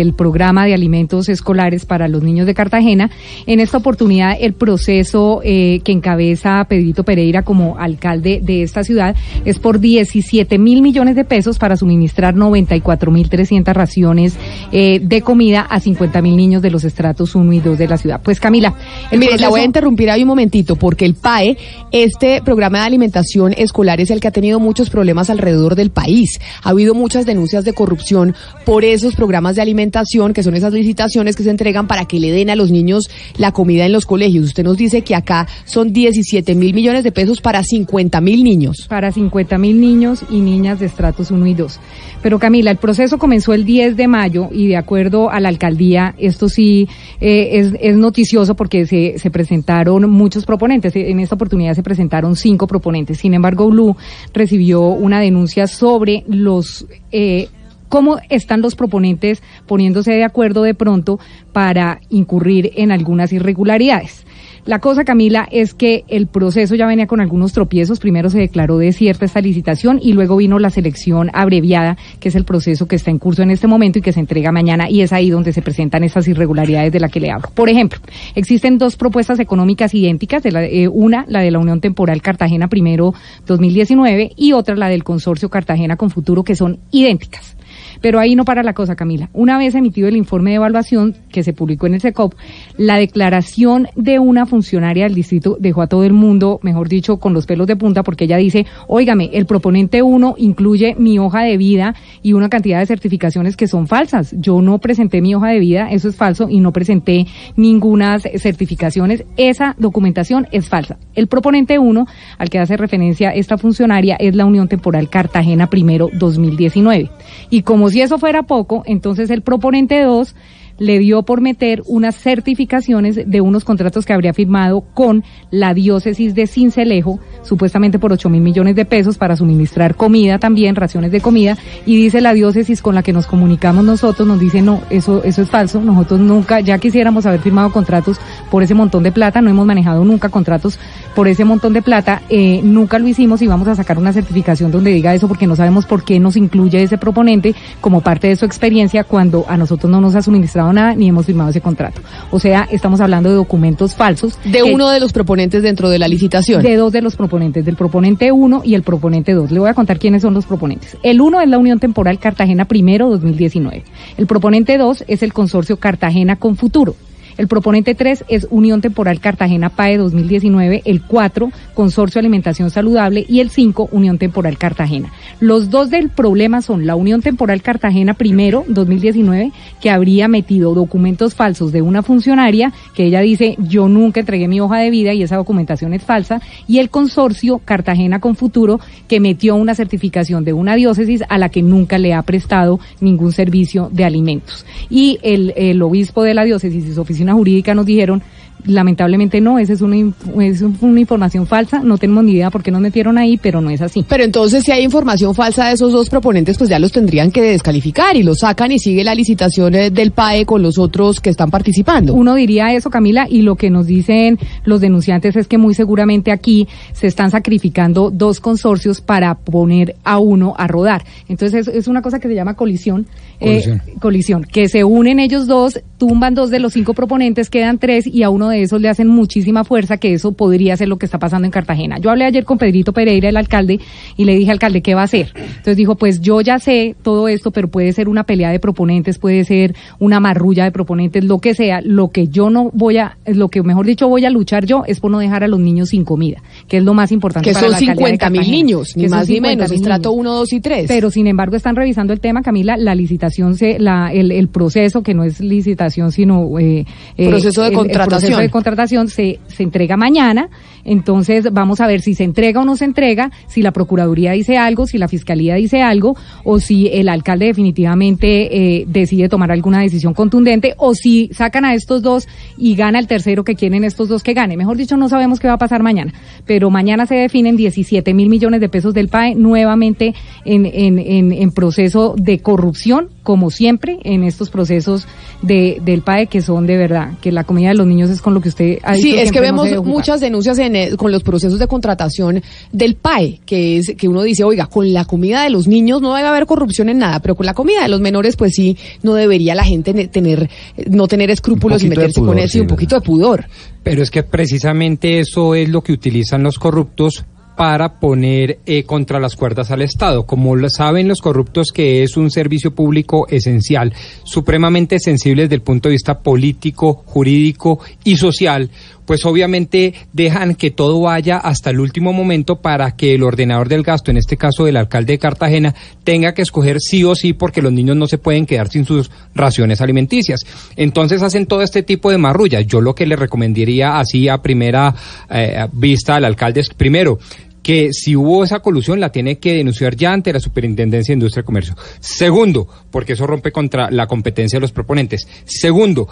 el 0.00 0.14
programa 0.14 0.66
de 0.66 0.74
alimentos 0.74 1.28
escolares 1.28 1.86
para 1.86 2.08
los 2.08 2.22
niños 2.22 2.46
de 2.46 2.54
Cartagena. 2.54 3.10
En 3.46 3.60
esta 3.60 3.78
oportunidad 3.78 4.36
el 4.40 4.54
proceso 4.54 5.40
eh, 5.44 5.80
que 5.84 5.92
encabeza 5.92 6.64
Pedrito 6.68 7.04
Pereira 7.04 7.42
como 7.42 7.78
alcalde 7.78 8.40
de 8.42 8.62
esta 8.62 8.84
ciudad 8.84 9.16
es 9.44 9.58
por 9.58 9.80
17 9.80 10.58
mil 10.58 10.82
millones 10.82 11.16
de 11.16 11.24
pesos 11.24 11.58
para 11.58 11.76
suministrar 11.76 12.34
94 12.34 13.10
mil 13.10 13.28
300 13.28 13.74
raciones 13.74 14.36
eh, 14.72 15.00
de 15.02 15.22
comida 15.22 15.60
a 15.62 15.80
50 15.80 16.22
mil 16.22 16.36
niños 16.36 16.62
de 16.62 16.70
los 16.70 16.84
estratos 16.84 17.34
1 17.34 17.52
y 17.52 17.60
2 17.60 17.78
de 17.78 17.88
la 17.88 17.98
ciudad. 17.98 18.20
Pues 18.22 18.40
Camila, 18.40 18.74
el 19.10 19.18
Mire, 19.18 19.38
la 19.38 19.48
voy 19.48 19.60
a 19.60 19.64
interrumpir 19.64 20.10
ahí 20.10 20.22
un 20.22 20.28
momentito, 20.28 20.76
porque 20.76 21.04
el 21.04 21.14
PAE, 21.14 21.56
este 21.92 22.42
programa 22.42 22.80
de 22.80 22.86
alimentación 22.86 23.54
escolar, 23.56 24.00
es 24.00 24.10
el 24.10 24.20
que 24.20 24.28
ha 24.28 24.32
tenido 24.32 24.60
muchos 24.60 24.90
problemas 24.90 25.30
alrededor 25.30 25.74
del 25.74 25.90
país. 25.90 26.40
Ha 26.62 26.70
habido 26.70 26.94
muchas 26.94 27.26
denuncias 27.26 27.64
de 27.64 27.72
corrupción 27.72 28.34
por 28.64 28.84
esos 28.84 29.14
programas 29.14 29.56
de 29.56 29.62
alimentación, 29.62 29.85
que 30.34 30.42
son 30.42 30.54
esas 30.54 30.72
licitaciones 30.72 31.36
que 31.36 31.42
se 31.42 31.50
entregan 31.50 31.86
para 31.86 32.04
que 32.04 32.20
le 32.20 32.30
den 32.30 32.50
a 32.50 32.56
los 32.56 32.70
niños 32.70 33.08
la 33.36 33.52
comida 33.52 33.86
en 33.86 33.92
los 33.92 34.06
colegios. 34.06 34.46
Usted 34.46 34.64
nos 34.64 34.76
dice 34.76 35.02
que 35.02 35.14
acá 35.14 35.46
son 35.64 35.92
17 35.92 36.54
mil 36.54 36.74
millones 36.74 37.04
de 37.04 37.12
pesos 37.12 37.40
para 37.40 37.62
50 37.62 38.20
mil 38.20 38.44
niños. 38.44 38.86
Para 38.88 39.12
50 39.12 39.58
mil 39.58 39.80
niños 39.80 40.24
y 40.30 40.40
niñas 40.40 40.80
de 40.80 40.86
estratos 40.86 41.30
1 41.30 41.46
y 41.46 41.54
2. 41.54 41.80
Pero 42.22 42.38
Camila, 42.38 42.70
el 42.70 42.76
proceso 42.78 43.18
comenzó 43.18 43.52
el 43.52 43.64
10 43.64 43.96
de 43.96 44.08
mayo 44.08 44.48
y 44.52 44.68
de 44.68 44.76
acuerdo 44.76 45.30
a 45.30 45.40
la 45.40 45.48
alcaldía, 45.48 46.14
esto 46.18 46.48
sí 46.48 46.88
eh, 47.20 47.50
es, 47.52 47.72
es 47.80 47.96
noticioso 47.96 48.54
porque 48.54 48.86
se, 48.86 49.18
se 49.18 49.30
presentaron 49.30 50.10
muchos 50.10 50.44
proponentes. 50.44 50.94
En 50.96 51.20
esta 51.20 51.34
oportunidad 51.34 51.74
se 51.74 51.82
presentaron 51.82 52.36
cinco 52.36 52.66
proponentes. 52.66 53.18
Sin 53.18 53.34
embargo, 53.34 53.68
Blue 53.68 53.96
recibió 54.32 54.82
una 54.82 55.20
denuncia 55.20 55.66
sobre 55.66 56.24
los... 56.28 56.86
Eh, 57.12 57.48
cómo 57.88 58.18
están 58.28 58.60
los 58.62 58.74
proponentes 58.74 59.42
poniéndose 59.66 60.12
de 60.12 60.24
acuerdo 60.24 60.62
de 60.62 60.74
pronto 60.74 61.18
para 61.52 62.00
incurrir 62.10 62.72
en 62.76 62.92
algunas 62.92 63.32
irregularidades. 63.32 64.24
La 64.64 64.80
cosa, 64.80 65.04
Camila, 65.04 65.46
es 65.52 65.74
que 65.74 66.02
el 66.08 66.26
proceso 66.26 66.74
ya 66.74 66.88
venía 66.88 67.06
con 67.06 67.20
algunos 67.20 67.52
tropiezos. 67.52 68.00
Primero 68.00 68.30
se 68.30 68.40
declaró 68.40 68.78
desierta 68.78 69.24
esta 69.24 69.40
licitación 69.40 70.00
y 70.02 70.12
luego 70.12 70.36
vino 70.36 70.58
la 70.58 70.70
selección 70.70 71.30
abreviada, 71.34 71.96
que 72.18 72.30
es 72.30 72.34
el 72.34 72.44
proceso 72.44 72.86
que 72.88 72.96
está 72.96 73.12
en 73.12 73.20
curso 73.20 73.42
en 73.44 73.52
este 73.52 73.68
momento 73.68 74.00
y 74.00 74.02
que 74.02 74.10
se 74.12 74.18
entrega 74.18 74.50
mañana 74.50 74.90
y 74.90 75.02
es 75.02 75.12
ahí 75.12 75.30
donde 75.30 75.52
se 75.52 75.62
presentan 75.62 76.02
estas 76.02 76.26
irregularidades 76.26 76.90
de 76.92 76.98
las 76.98 77.12
que 77.12 77.20
le 77.20 77.30
hablo. 77.30 77.48
Por 77.54 77.68
ejemplo, 77.68 78.00
existen 78.34 78.76
dos 78.76 78.96
propuestas 78.96 79.38
económicas 79.38 79.94
idénticas, 79.94 80.42
de 80.42 80.50
la- 80.50 80.64
eh, 80.66 80.88
una, 80.88 81.24
la 81.28 81.42
de 81.42 81.52
la 81.52 81.60
Unión 81.60 81.80
Temporal 81.80 82.20
Cartagena 82.20 82.66
primero 82.66 83.14
2019 83.46 84.32
y 84.36 84.52
otra, 84.52 84.74
la 84.74 84.88
del 84.88 85.04
Consorcio 85.04 85.48
Cartagena 85.48 85.96
con 85.96 86.10
Futuro, 86.10 86.42
que 86.42 86.56
son 86.56 86.80
idénticas. 86.90 87.55
Pero 88.00 88.18
ahí 88.18 88.34
no 88.36 88.44
para 88.44 88.62
la 88.62 88.72
cosa, 88.72 88.96
Camila. 88.96 89.30
Una 89.32 89.58
vez 89.58 89.74
emitido 89.74 90.08
el 90.08 90.16
informe 90.16 90.50
de 90.50 90.56
evaluación 90.56 91.14
que 91.30 91.42
se 91.42 91.52
publicó 91.52 91.86
en 91.86 91.94
el 91.94 92.00
SECOP, 92.00 92.34
la 92.76 92.96
declaración 92.96 93.88
de 93.96 94.18
una 94.18 94.46
funcionaria 94.46 95.04
del 95.04 95.14
distrito 95.14 95.56
dejó 95.60 95.82
a 95.82 95.86
todo 95.86 96.04
el 96.04 96.12
mundo, 96.12 96.60
mejor 96.62 96.88
dicho, 96.88 97.18
con 97.18 97.32
los 97.32 97.46
pelos 97.46 97.66
de 97.66 97.76
punta, 97.76 98.02
porque 98.02 98.24
ella 98.24 98.36
dice, 98.36 98.66
óigame, 98.88 99.30
el 99.32 99.46
proponente 99.46 100.02
1 100.02 100.34
incluye 100.38 100.94
mi 100.98 101.18
hoja 101.18 101.42
de 101.42 101.56
vida 101.56 101.94
y 102.22 102.32
una 102.32 102.48
cantidad 102.48 102.80
de 102.80 102.86
certificaciones 102.86 103.56
que 103.56 103.66
son 103.66 103.86
falsas. 103.86 104.34
Yo 104.38 104.60
no 104.62 104.78
presenté 104.78 105.20
mi 105.20 105.34
hoja 105.34 105.48
de 105.48 105.58
vida, 105.58 105.88
eso 105.90 106.08
es 106.08 106.16
falso, 106.16 106.48
y 106.48 106.60
no 106.60 106.72
presenté 106.72 107.26
ninguna 107.56 108.18
certificaciones. 108.18 109.24
Esa 109.36 109.74
documentación 109.78 110.46
es 110.52 110.68
falsa. 110.68 110.98
El 111.14 111.26
proponente 111.26 111.78
1, 111.78 112.06
al 112.38 112.50
que 112.50 112.58
hace 112.58 112.76
referencia 112.76 113.30
esta 113.30 113.58
funcionaria, 113.58 114.16
es 114.16 114.34
la 114.34 114.44
Unión 114.44 114.68
Temporal 114.68 115.08
Cartagena 115.08 115.68
primero 115.68 116.10
2019. 116.12 117.10
Y 117.50 117.62
como 117.62 117.85
si 117.90 118.00
eso 118.00 118.18
fuera 118.18 118.44
poco, 118.44 118.82
entonces 118.86 119.30
el 119.30 119.42
proponente 119.42 120.02
2 120.02 120.34
le 120.78 120.98
dio 120.98 121.22
por 121.22 121.40
meter 121.40 121.82
unas 121.86 122.16
certificaciones 122.16 123.20
de 123.26 123.40
unos 123.40 123.64
contratos 123.64 124.04
que 124.04 124.12
habría 124.12 124.32
firmado 124.32 124.82
con 124.94 125.24
la 125.50 125.74
diócesis 125.74 126.34
de 126.34 126.46
Cincelejo, 126.46 127.18
supuestamente 127.42 127.98
por 127.98 128.12
8 128.12 128.28
mil 128.28 128.40
millones 128.40 128.76
de 128.76 128.84
pesos 128.84 129.16
para 129.18 129.36
suministrar 129.36 129.94
comida 129.94 130.38
también, 130.38 130.76
raciones 130.76 131.10
de 131.10 131.20
comida, 131.20 131.56
y 131.84 131.96
dice 131.96 132.20
la 132.20 132.34
diócesis 132.34 132.82
con 132.82 132.94
la 132.94 133.02
que 133.02 133.12
nos 133.12 133.26
comunicamos 133.26 133.84
nosotros, 133.84 134.26
nos 134.26 134.40
dice 134.40 134.62
no, 134.62 134.80
eso, 134.90 135.22
eso 135.24 135.42
es 135.42 135.50
falso, 135.50 135.80
nosotros 135.80 136.20
nunca, 136.20 136.60
ya 136.60 136.78
quisiéramos 136.78 137.26
haber 137.26 137.40
firmado 137.40 137.72
contratos 137.72 138.18
por 138.50 138.62
ese 138.62 138.74
montón 138.74 139.02
de 139.02 139.12
plata, 139.12 139.40
no 139.40 139.50
hemos 139.50 139.66
manejado 139.66 140.04
nunca 140.04 140.28
contratos 140.28 140.78
por 141.14 141.28
ese 141.28 141.44
montón 141.44 141.72
de 141.72 141.82
plata, 141.82 142.22
eh, 142.28 142.60
nunca 142.62 142.98
lo 142.98 143.08
hicimos 143.08 143.42
y 143.42 143.46
vamos 143.46 143.68
a 143.68 143.74
sacar 143.74 143.98
una 143.98 144.12
certificación 144.12 144.70
donde 144.70 144.92
diga 144.92 145.14
eso 145.14 145.28
porque 145.28 145.46
no 145.46 145.56
sabemos 145.56 145.86
por 145.86 146.04
qué 146.04 146.20
nos 146.20 146.36
incluye 146.36 146.82
ese 146.82 146.98
proponente 146.98 147.54
como 147.80 148.00
parte 148.00 148.28
de 148.28 148.36
su 148.36 148.44
experiencia 148.44 149.04
cuando 149.04 149.44
a 149.48 149.56
nosotros 149.56 149.90
no 149.90 150.00
nos 150.00 150.14
ha 150.14 150.22
suministrado 150.22 150.65
nada 150.72 150.94
ni 150.94 151.08
hemos 151.08 151.26
firmado 151.26 151.50
ese 151.50 151.60
contrato. 151.60 152.00
O 152.30 152.38
sea, 152.38 152.68
estamos 152.70 153.00
hablando 153.00 153.28
de 153.28 153.36
documentos 153.36 153.94
falsos. 153.94 154.38
De 154.44 154.62
uno 154.62 154.90
de 154.90 155.00
los 155.00 155.12
proponentes 155.12 155.62
dentro 155.62 155.90
de 155.90 155.98
la 155.98 156.08
licitación. 156.08 156.62
de 156.62 156.76
dos 156.76 156.92
de 156.92 157.02
los 157.02 157.16
proponentes, 157.16 157.64
del 157.64 157.76
proponente 157.76 158.32
1 158.32 158.62
y 158.64 158.74
el 158.74 158.82
proponente 158.82 159.32
2. 159.32 159.50
Le 159.50 159.60
voy 159.60 159.68
a 159.68 159.74
contar 159.74 159.98
quiénes 159.98 160.22
son 160.22 160.34
los 160.34 160.46
proponentes. 160.46 160.96
El 161.02 161.20
1 161.20 161.40
es 161.40 161.48
la 161.48 161.58
Unión 161.58 161.78
Temporal 161.78 162.18
Cartagena 162.18 162.66
Primero 162.66 163.08
2019. 163.08 163.84
El 164.16 164.26
proponente 164.26 164.78
2 164.78 165.04
es 165.08 165.22
el 165.22 165.32
consorcio 165.32 165.78
Cartagena 165.78 166.36
con 166.36 166.56
Futuro. 166.56 166.94
El 167.36 167.48
proponente 167.48 167.94
3 167.94 168.24
es 168.28 168.46
Unión 168.50 168.80
Temporal 168.80 169.20
Cartagena 169.20 169.68
PAE 169.68 169.98
2019, 169.98 170.82
el 170.84 171.02
4 171.02 171.50
Consorcio 171.74 172.18
Alimentación 172.18 172.70
Saludable 172.70 173.26
y 173.28 173.40
el 173.40 173.50
5 173.50 173.90
Unión 173.92 174.18
Temporal 174.18 174.56
Cartagena. 174.56 175.12
Los 175.40 175.70
dos 175.70 175.90
del 175.90 176.08
problema 176.08 176.62
son 176.62 176.86
la 176.86 176.96
Unión 176.96 177.20
Temporal 177.20 177.62
Cartagena 177.62 178.14
primero 178.14 178.64
2019 178.68 179.52
que 179.80 179.90
habría 179.90 180.28
metido 180.28 180.74
documentos 180.74 181.34
falsos 181.34 181.72
de 181.72 181.82
una 181.82 182.02
funcionaria 182.02 182.72
que 182.94 183.04
ella 183.04 183.20
dice 183.20 183.56
yo 183.58 183.88
nunca 183.88 184.20
entregué 184.20 184.48
mi 184.48 184.60
hoja 184.60 184.78
de 184.78 184.90
vida 184.90 185.12
y 185.12 185.22
esa 185.22 185.36
documentación 185.36 185.92
es 185.92 186.02
falsa 186.02 186.40
y 186.66 186.78
el 186.78 186.90
consorcio 186.90 187.60
Cartagena 187.64 188.20
con 188.20 188.36
Futuro 188.36 188.80
que 189.08 189.20
metió 189.20 189.56
una 189.56 189.74
certificación 189.74 190.44
de 190.44 190.52
una 190.52 190.74
diócesis 190.74 191.22
a 191.28 191.38
la 191.38 191.48
que 191.48 191.62
nunca 191.62 191.98
le 191.98 192.14
ha 192.14 192.22
prestado 192.22 192.80
ningún 193.00 193.32
servicio 193.32 193.88
de 193.92 194.04
alimentos. 194.04 194.64
Y 194.88 195.18
el, 195.22 195.82
obispo 195.82 196.22
de 196.22 196.34
la 196.34 196.44
diócesis 196.44 196.84
y 196.84 196.92
su 196.94 197.00
oficina 197.00 197.25
jurídica 197.34 197.74
nos 197.74 197.86
dijeron 197.86 198.22
lamentablemente 198.66 199.40
no, 199.40 199.58
esa 199.58 199.72
es 199.72 199.80
una, 199.80 199.96
es 200.42 200.62
una 200.80 201.00
información 201.00 201.46
falsa, 201.46 201.80
no 201.80 201.98
tenemos 201.98 202.24
ni 202.24 202.32
idea 202.32 202.50
por 202.50 202.62
qué 202.62 202.70
nos 202.70 202.80
metieron 202.80 203.18
ahí, 203.18 203.36
pero 203.38 203.60
no 203.60 203.70
es 203.70 203.80
así. 203.80 204.04
Pero 204.08 204.24
entonces, 204.24 204.64
si 204.64 204.72
hay 204.72 204.84
información 204.84 205.34
falsa 205.34 205.68
de 205.68 205.74
esos 205.74 205.92
dos 205.92 206.08
proponentes, 206.10 206.58
pues 206.58 206.68
ya 206.70 206.78
los 206.78 206.92
tendrían 206.92 207.30
que 207.30 207.42
descalificar 207.42 208.16
y 208.16 208.22
los 208.22 208.40
sacan 208.40 208.72
y 208.72 208.78
sigue 208.78 209.04
la 209.04 209.14
licitación 209.14 209.74
eh, 209.74 209.90
del 209.90 210.10
PAE 210.10 210.44
con 210.46 210.62
los 210.62 210.78
otros 210.78 211.20
que 211.20 211.30
están 211.30 211.50
participando. 211.50 212.14
Uno 212.14 212.34
diría 212.34 212.72
eso, 212.74 212.90
Camila, 212.90 213.26
y 213.28 213.42
lo 213.42 213.56
que 213.56 213.70
nos 213.70 213.86
dicen 213.86 214.38
los 214.64 214.80
denunciantes 214.80 215.36
es 215.36 215.46
que 215.46 215.58
muy 215.58 215.74
seguramente 215.74 216.30
aquí 216.30 216.66
se 216.92 217.06
están 217.06 217.30
sacrificando 217.30 218.10
dos 218.10 218.40
consorcios 218.40 219.00
para 219.00 219.34
poner 219.36 219.96
a 220.04 220.18
uno 220.18 220.54
a 220.58 220.66
rodar. 220.66 221.04
Entonces 221.28 221.68
es, 221.68 221.74
es 221.74 221.88
una 221.88 222.02
cosa 222.02 222.18
que 222.18 222.28
se 222.28 222.34
llama 222.34 222.54
colisión. 222.54 223.06
eh, 223.40 223.62
Colisión. 223.62 223.80
colisión, 224.00 224.44
que 224.44 224.68
se 224.68 224.84
unen 224.84 225.18
ellos 225.20 225.46
dos, 225.46 225.80
tumban 225.98 226.34
dos 226.34 226.50
de 226.50 226.58
los 226.58 226.72
cinco 226.72 226.94
proponentes, 226.94 227.50
quedan 227.50 227.78
tres 227.78 228.06
y 228.06 228.22
a 228.22 228.30
uno 228.30 228.48
de 228.48 228.55
esos 228.62 228.80
le 228.80 228.88
hacen 228.88 229.08
muchísima 229.08 229.64
fuerza, 229.64 229.96
que 229.98 230.12
eso 230.12 230.32
podría 230.32 230.76
ser 230.76 230.88
lo 230.88 230.96
que 230.98 231.06
está 231.06 231.18
pasando 231.18 231.44
en 231.46 231.50
Cartagena. 231.52 231.98
Yo 231.98 232.10
hablé 232.10 232.24
ayer 232.24 232.44
con 232.44 232.58
Pedrito 232.58 232.92
Pereira, 232.92 233.28
el 233.28 233.36
alcalde, 233.36 233.78
y 234.16 234.24
le 234.24 234.34
dije, 234.36 234.50
alcalde, 234.50 234.80
¿qué 234.82 234.94
va 234.94 235.02
a 235.02 235.04
hacer? 235.04 235.32
Entonces 235.36 235.76
dijo, 235.76 235.94
pues 235.96 236.20
yo 236.20 236.40
ya 236.40 236.58
sé 236.58 236.94
todo 237.02 237.28
esto, 237.28 237.50
pero 237.50 237.68
puede 237.68 237.92
ser 237.92 238.08
una 238.08 238.24
pelea 238.24 238.50
de 238.50 238.58
proponentes, 238.60 239.18
puede 239.18 239.44
ser 239.44 239.74
una 239.98 240.20
marrulla 240.20 240.64
de 240.64 240.72
proponentes, 240.72 241.24
lo 241.24 241.38
que 241.38 241.54
sea. 241.54 241.80
Lo 241.82 242.08
que 242.10 242.28
yo 242.28 242.50
no 242.50 242.70
voy 242.72 242.98
a, 242.98 243.16
lo 243.26 243.48
que 243.48 243.62
mejor 243.62 243.86
dicho 243.86 244.08
voy 244.08 244.24
a 244.24 244.30
luchar 244.30 244.66
yo 244.66 244.82
es 244.86 245.00
por 245.00 245.10
no 245.10 245.18
dejar 245.18 245.44
a 245.44 245.48
los 245.48 245.60
niños 245.60 245.90
sin 245.90 246.04
comida, 246.04 246.42
que 246.68 246.78
es 246.78 246.84
lo 246.84 246.94
más 246.94 247.12
importante 247.12 247.48
Que 247.48 247.52
para 247.54 247.62
son 247.66 247.70
la 247.72 247.76
alcaldía 247.78 248.06
de 248.06 248.10
50 248.12 248.30
mil 248.30 248.50
niños, 248.50 248.96
ni 248.96 249.08
más 249.08 249.28
ni 249.28 249.36
50.000 249.36 249.40
menos, 249.42 249.70
estrato 249.72 250.10
niños. 250.10 250.20
1, 250.20 250.32
2 250.34 250.52
y 250.52 250.60
3. 250.60 250.84
Pero 250.88 251.10
sin 251.10 251.26
embargo 251.26 251.56
están 251.56 251.76
revisando 251.76 252.12
el 252.12 252.20
tema, 252.20 252.42
Camila, 252.42 252.76
la 252.76 252.94
licitación, 252.94 253.56
se, 253.56 253.78
la, 253.78 254.12
el, 254.12 254.30
el 254.32 254.48
proceso, 254.48 255.02
que 255.02 255.14
no 255.14 255.24
es 255.24 255.40
licitación, 255.40 256.12
sino... 256.12 256.58
eh, 256.58 256.84
eh, 257.16 257.28
Proceso 257.28 257.62
de 257.62 257.68
el- 257.68 257.72
el 257.74 257.78
contratación. 257.78 258.35
De 258.40 258.50
contratación 258.50 259.08
se, 259.08 259.40
se 259.48 259.62
entrega 259.62 259.96
mañana. 259.96 260.48
Entonces 260.84 261.52
vamos 261.52 261.80
a 261.80 261.86
ver 261.86 262.00
si 262.00 262.14
se 262.14 262.24
entrega 262.24 262.60
o 262.60 262.64
no 262.64 262.76
se 262.76 262.84
entrega, 262.84 263.32
si 263.48 263.60
la 263.60 263.72
Procuraduría 263.72 264.32
dice 264.32 264.56
algo, 264.56 264.86
si 264.86 264.98
la 264.98 265.08
Fiscalía 265.08 265.56
dice 265.56 265.82
algo, 265.82 266.16
o 266.44 266.60
si 266.60 266.88
el 266.88 267.08
alcalde 267.08 267.46
definitivamente 267.46 268.78
eh, 268.80 268.84
decide 268.86 269.28
tomar 269.28 269.50
alguna 269.50 269.80
decisión 269.80 270.14
contundente, 270.14 270.74
o 270.78 270.94
si 270.94 271.28
sacan 271.32 271.64
a 271.64 271.74
estos 271.74 272.02
dos 272.02 272.28
y 272.56 272.76
gana 272.76 273.00
el 273.00 273.08
tercero 273.08 273.42
que 273.42 273.56
quieren 273.56 273.82
estos 273.82 274.08
dos 274.08 274.22
que 274.22 274.32
gane. 274.32 274.56
Mejor 274.56 274.76
dicho, 274.76 274.96
no 274.96 275.08
sabemos 275.08 275.40
qué 275.40 275.48
va 275.48 275.54
a 275.54 275.58
pasar 275.58 275.82
mañana. 275.82 276.12
Pero 276.46 276.70
mañana 276.70 277.06
se 277.06 277.16
definen 277.16 277.56
17 277.56 278.14
mil 278.14 278.28
millones 278.28 278.60
de 278.60 278.68
pesos 278.68 278.94
del 278.94 279.08
PAE 279.08 279.34
nuevamente 279.34 280.14
en, 280.44 280.66
en, 280.66 280.98
en, 280.98 281.32
en 281.32 281.50
proceso 281.50 282.14
de 282.16 282.38
corrupción, 282.38 283.08
como 283.26 283.50
siempre, 283.50 283.98
en 284.04 284.22
estos 284.22 284.50
procesos 284.50 285.08
de, 285.42 285.82
del 285.84 286.02
PAE 286.02 286.28
que 286.28 286.42
son 286.42 286.64
de 286.64 286.76
verdad, 286.76 287.14
que 287.20 287.32
la 287.32 287.42
comida 287.42 287.70
de 287.70 287.74
los 287.74 287.84
niños 287.84 288.08
es 288.08 288.22
con 288.22 288.34
lo 288.34 288.40
que 288.40 288.50
usted 288.50 288.78
ha 288.84 288.92
dicho 288.92 289.08
Sí, 289.08 289.18
es 289.18 289.32
que 289.32 289.40
no 289.40 289.46
vemos 289.46 289.84
muchas 289.84 290.20
denuncias 290.20 290.60
en, 290.60 290.76
eh, 290.76 290.90
con 290.96 291.10
los 291.10 291.24
procesos 291.24 291.58
de 291.58 291.66
contratación 291.66 292.40
del 292.70 292.94
PAE, 292.94 293.40
que 293.44 293.78
es 293.78 293.94
que 293.98 294.06
uno 294.06 294.22
dice, 294.22 294.44
oiga, 294.44 294.66
con 294.66 294.92
la 294.92 295.06
comida 295.06 295.42
de 295.42 295.50
los 295.50 295.66
niños 295.66 296.00
no 296.00 296.14
debe 296.14 296.28
haber 296.28 296.46
corrupción 296.46 296.88
en 296.88 296.98
nada, 296.98 297.18
pero 297.18 297.34
con 297.34 297.46
la 297.46 297.52
comida 297.54 297.82
de 297.82 297.88
los 297.88 298.00
menores, 298.00 298.36
pues 298.36 298.52
sí, 298.54 298.76
no 299.02 299.14
debería 299.14 299.56
la 299.56 299.64
gente 299.64 299.92
ne- 299.92 300.06
tener, 300.06 300.48
no 300.88 301.08
tener 301.08 301.28
escrúpulos 301.32 301.82
y 301.82 301.88
meterse 301.88 302.20
pudor, 302.20 302.36
con 302.36 302.38
eso 302.38 302.58
y 302.58 302.60
un 302.60 302.68
poquito 302.68 302.94
de 302.94 303.00
pudor. 303.00 303.46
Pero 303.82 304.04
es 304.04 304.10
que 304.12 304.22
precisamente 304.22 305.18
eso 305.18 305.56
es 305.56 305.68
lo 305.68 305.82
que 305.82 305.92
utilizan 305.92 306.44
los 306.44 306.60
corruptos 306.60 307.24
para 307.56 307.98
poner 307.98 308.58
eh, 308.66 308.84
contra 308.84 309.18
las 309.18 309.34
cuerdas 309.34 309.70
al 309.70 309.82
Estado. 309.82 310.26
Como 310.26 310.54
lo 310.56 310.68
saben 310.68 311.08
los 311.08 311.20
corruptos 311.20 311.72
que 311.72 312.02
es 312.02 312.16
un 312.16 312.30
servicio 312.30 312.74
público 312.74 313.26
esencial, 313.28 313.94
supremamente 314.24 315.00
sensible 315.00 315.42
desde 315.42 315.56
el 315.56 315.62
punto 315.62 315.88
de 315.88 315.94
vista 315.94 316.20
político, 316.20 317.02
jurídico 317.06 317.80
y 318.04 318.16
social, 318.16 318.70
pues 319.06 319.24
obviamente 319.24 319.94
dejan 320.12 320.56
que 320.56 320.70
todo 320.70 321.00
vaya 321.00 321.38
hasta 321.38 321.70
el 321.70 321.80
último 321.80 322.12
momento 322.12 322.60
para 322.60 322.96
que 322.96 323.14
el 323.14 323.22
ordenador 323.22 323.68
del 323.68 323.82
gasto, 323.82 324.10
en 324.10 324.16
este 324.18 324.36
caso 324.36 324.64
del 324.64 324.76
alcalde 324.76 325.14
de 325.14 325.18
Cartagena, 325.18 325.74
tenga 326.04 326.34
que 326.34 326.42
escoger 326.42 326.80
sí 326.80 327.04
o 327.04 327.14
sí 327.14 327.32
porque 327.32 327.62
los 327.62 327.72
niños 327.72 327.96
no 327.96 328.06
se 328.06 328.18
pueden 328.18 328.44
quedar 328.44 328.68
sin 328.68 328.84
sus 328.84 329.10
raciones 329.34 329.80
alimenticias. 329.80 330.40
Entonces 330.76 331.22
hacen 331.22 331.46
todo 331.46 331.62
este 331.62 331.82
tipo 331.82 332.10
de 332.10 332.18
marrullas. 332.18 332.66
Yo 332.66 332.80
lo 332.80 332.94
que 332.94 333.06
le 333.06 333.16
recomendaría 333.16 333.98
así 333.98 334.28
a 334.28 334.38
primera 334.38 334.94
eh, 335.30 335.66
vista 335.72 336.16
al 336.16 336.24
alcalde 336.24 336.60
es 336.60 336.70
primero 336.70 337.18
que 337.66 337.92
si 337.92 338.14
hubo 338.14 338.44
esa 338.44 338.60
colusión 338.60 339.00
la 339.00 339.10
tiene 339.10 339.40
que 339.40 339.54
denunciar 339.54 339.96
ya 339.96 340.12
ante 340.12 340.32
la 340.32 340.38
Superintendencia 340.38 341.12
de 341.12 341.16
Industria 341.16 341.40
y 341.40 341.44
Comercio. 341.44 341.74
Segundo, 341.98 342.68
porque 342.92 343.14
eso 343.14 343.26
rompe 343.26 343.50
contra 343.50 343.90
la 343.90 344.06
competencia 344.06 344.58
de 344.58 344.60
los 344.60 344.70
proponentes. 344.70 345.26
Segundo, 345.46 346.08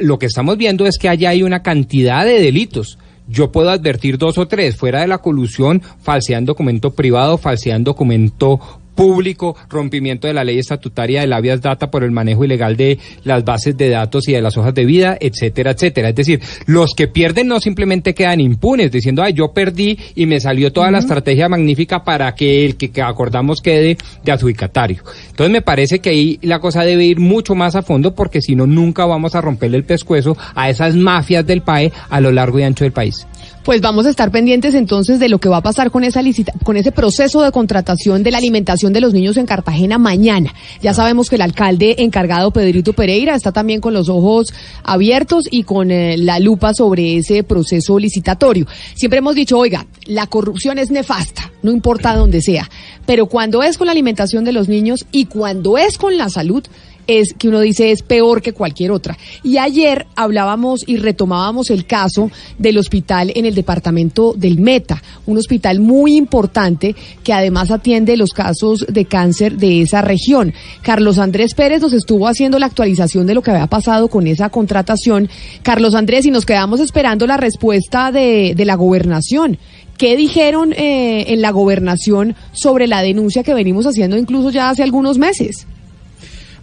lo 0.00 0.18
que 0.18 0.26
estamos 0.26 0.56
viendo 0.56 0.84
es 0.84 0.98
que 0.98 1.08
allá 1.08 1.30
hay 1.30 1.44
una 1.44 1.62
cantidad 1.62 2.24
de 2.24 2.40
delitos. 2.40 2.98
Yo 3.28 3.52
puedo 3.52 3.70
advertir 3.70 4.18
dos 4.18 4.38
o 4.38 4.48
tres, 4.48 4.74
fuera 4.74 5.02
de 5.02 5.06
la 5.06 5.18
colusión, 5.18 5.80
falseando 6.00 6.50
documento 6.50 6.90
privado, 6.90 7.38
falseando 7.38 7.92
documento 7.92 8.81
público, 8.94 9.56
rompimiento 9.68 10.26
de 10.26 10.34
la 10.34 10.44
ley 10.44 10.58
estatutaria 10.58 11.20
del 11.22 11.32
habeas 11.32 11.60
data 11.60 11.90
por 11.90 12.04
el 12.04 12.10
manejo 12.10 12.44
ilegal 12.44 12.76
de 12.76 12.98
las 13.24 13.44
bases 13.44 13.76
de 13.76 13.88
datos 13.88 14.28
y 14.28 14.32
de 14.32 14.42
las 14.42 14.56
hojas 14.56 14.74
de 14.74 14.84
vida, 14.84 15.16
etcétera, 15.20 15.72
etcétera. 15.72 16.10
Es 16.10 16.14
decir, 16.14 16.40
los 16.66 16.94
que 16.94 17.08
pierden 17.08 17.48
no 17.48 17.60
simplemente 17.60 18.14
quedan 18.14 18.40
impunes 18.40 18.90
diciendo, 18.90 19.22
ay, 19.22 19.32
yo 19.32 19.52
perdí 19.52 19.98
y 20.14 20.26
me 20.26 20.40
salió 20.40 20.72
toda 20.72 20.90
la 20.90 20.98
estrategia 20.98 21.48
magnífica 21.48 22.04
para 22.04 22.34
que 22.34 22.64
el 22.64 22.76
que, 22.76 22.90
que 22.90 23.02
acordamos 23.02 23.60
quede 23.60 23.96
de 24.24 24.32
adjudicatario. 24.32 25.02
Entonces 25.30 25.52
me 25.52 25.62
parece 25.62 26.00
que 26.00 26.10
ahí 26.10 26.38
la 26.42 26.60
cosa 26.60 26.84
debe 26.84 27.04
ir 27.04 27.18
mucho 27.18 27.54
más 27.54 27.76
a 27.76 27.82
fondo 27.82 28.14
porque 28.14 28.40
si 28.40 28.54
no, 28.54 28.66
nunca 28.66 29.06
vamos 29.06 29.34
a 29.34 29.40
romperle 29.40 29.78
el 29.78 29.84
pescuezo 29.84 30.36
a 30.54 30.70
esas 30.70 30.94
mafias 30.96 31.46
del 31.46 31.62
PAE 31.62 31.92
a 32.10 32.20
lo 32.20 32.30
largo 32.30 32.58
y 32.58 32.62
ancho 32.62 32.84
del 32.84 32.92
país. 32.92 33.26
Pues 33.64 33.80
vamos 33.80 34.06
a 34.06 34.10
estar 34.10 34.32
pendientes 34.32 34.74
entonces 34.74 35.20
de 35.20 35.28
lo 35.28 35.38
que 35.38 35.48
va 35.48 35.58
a 35.58 35.62
pasar 35.62 35.92
con 35.92 36.02
esa 36.02 36.20
licita 36.20 36.52
con 36.64 36.76
ese 36.76 36.90
proceso 36.90 37.42
de 37.42 37.52
contratación 37.52 38.24
de 38.24 38.32
la 38.32 38.38
alimentación 38.38 38.92
de 38.92 39.00
los 39.00 39.14
niños 39.14 39.36
en 39.36 39.46
Cartagena 39.46 39.98
mañana. 39.98 40.52
Ya 40.82 40.94
sabemos 40.94 41.30
que 41.30 41.36
el 41.36 41.42
alcalde 41.42 41.94
encargado 41.98 42.50
Pedrito 42.50 42.92
Pereira 42.92 43.36
está 43.36 43.52
también 43.52 43.80
con 43.80 43.94
los 43.94 44.08
ojos 44.08 44.52
abiertos 44.82 45.46
y 45.48 45.62
con 45.62 45.92
eh, 45.92 46.16
la 46.16 46.40
lupa 46.40 46.74
sobre 46.74 47.18
ese 47.18 47.44
proceso 47.44 48.00
licitatorio. 48.00 48.66
Siempre 48.94 49.20
hemos 49.20 49.36
dicho, 49.36 49.58
oiga, 49.58 49.86
la 50.06 50.26
corrupción 50.26 50.78
es 50.78 50.90
nefasta, 50.90 51.52
no 51.62 51.70
importa 51.70 52.16
dónde 52.16 52.42
sea, 52.42 52.68
pero 53.06 53.26
cuando 53.26 53.62
es 53.62 53.78
con 53.78 53.86
la 53.86 53.92
alimentación 53.92 54.44
de 54.44 54.52
los 54.52 54.68
niños 54.68 55.06
y 55.12 55.26
cuando 55.26 55.78
es 55.78 55.98
con 55.98 56.18
la 56.18 56.30
salud, 56.30 56.64
es 57.06 57.32
que 57.34 57.48
uno 57.48 57.60
dice 57.60 57.90
es 57.90 58.02
peor 58.02 58.42
que 58.42 58.52
cualquier 58.52 58.90
otra. 58.90 59.16
Y 59.42 59.58
ayer 59.58 60.06
hablábamos 60.14 60.82
y 60.86 60.96
retomábamos 60.96 61.70
el 61.70 61.86
caso 61.86 62.30
del 62.58 62.78
hospital 62.78 63.32
en 63.34 63.46
el 63.46 63.54
departamento 63.54 64.34
del 64.36 64.58
Meta, 64.58 65.02
un 65.26 65.38
hospital 65.38 65.80
muy 65.80 66.16
importante 66.16 66.94
que 67.22 67.32
además 67.32 67.70
atiende 67.70 68.16
los 68.16 68.32
casos 68.32 68.86
de 68.88 69.04
cáncer 69.04 69.56
de 69.56 69.82
esa 69.82 70.02
región. 70.02 70.52
Carlos 70.82 71.18
Andrés 71.18 71.54
Pérez 71.54 71.80
nos 71.82 71.92
estuvo 71.92 72.26
haciendo 72.28 72.58
la 72.58 72.66
actualización 72.66 73.26
de 73.26 73.34
lo 73.34 73.42
que 73.42 73.50
había 73.50 73.66
pasado 73.66 74.08
con 74.08 74.26
esa 74.26 74.48
contratación. 74.50 75.28
Carlos 75.62 75.94
Andrés, 75.94 76.26
y 76.26 76.30
nos 76.30 76.46
quedamos 76.46 76.80
esperando 76.80 77.26
la 77.26 77.36
respuesta 77.36 78.12
de, 78.12 78.54
de 78.56 78.64
la 78.64 78.74
gobernación. 78.74 79.58
¿Qué 79.98 80.16
dijeron 80.16 80.72
eh, 80.72 81.26
en 81.28 81.42
la 81.42 81.50
gobernación 81.50 82.34
sobre 82.52 82.86
la 82.86 83.02
denuncia 83.02 83.42
que 83.42 83.54
venimos 83.54 83.86
haciendo 83.86 84.16
incluso 84.16 84.50
ya 84.50 84.70
hace 84.70 84.82
algunos 84.82 85.18
meses? 85.18 85.66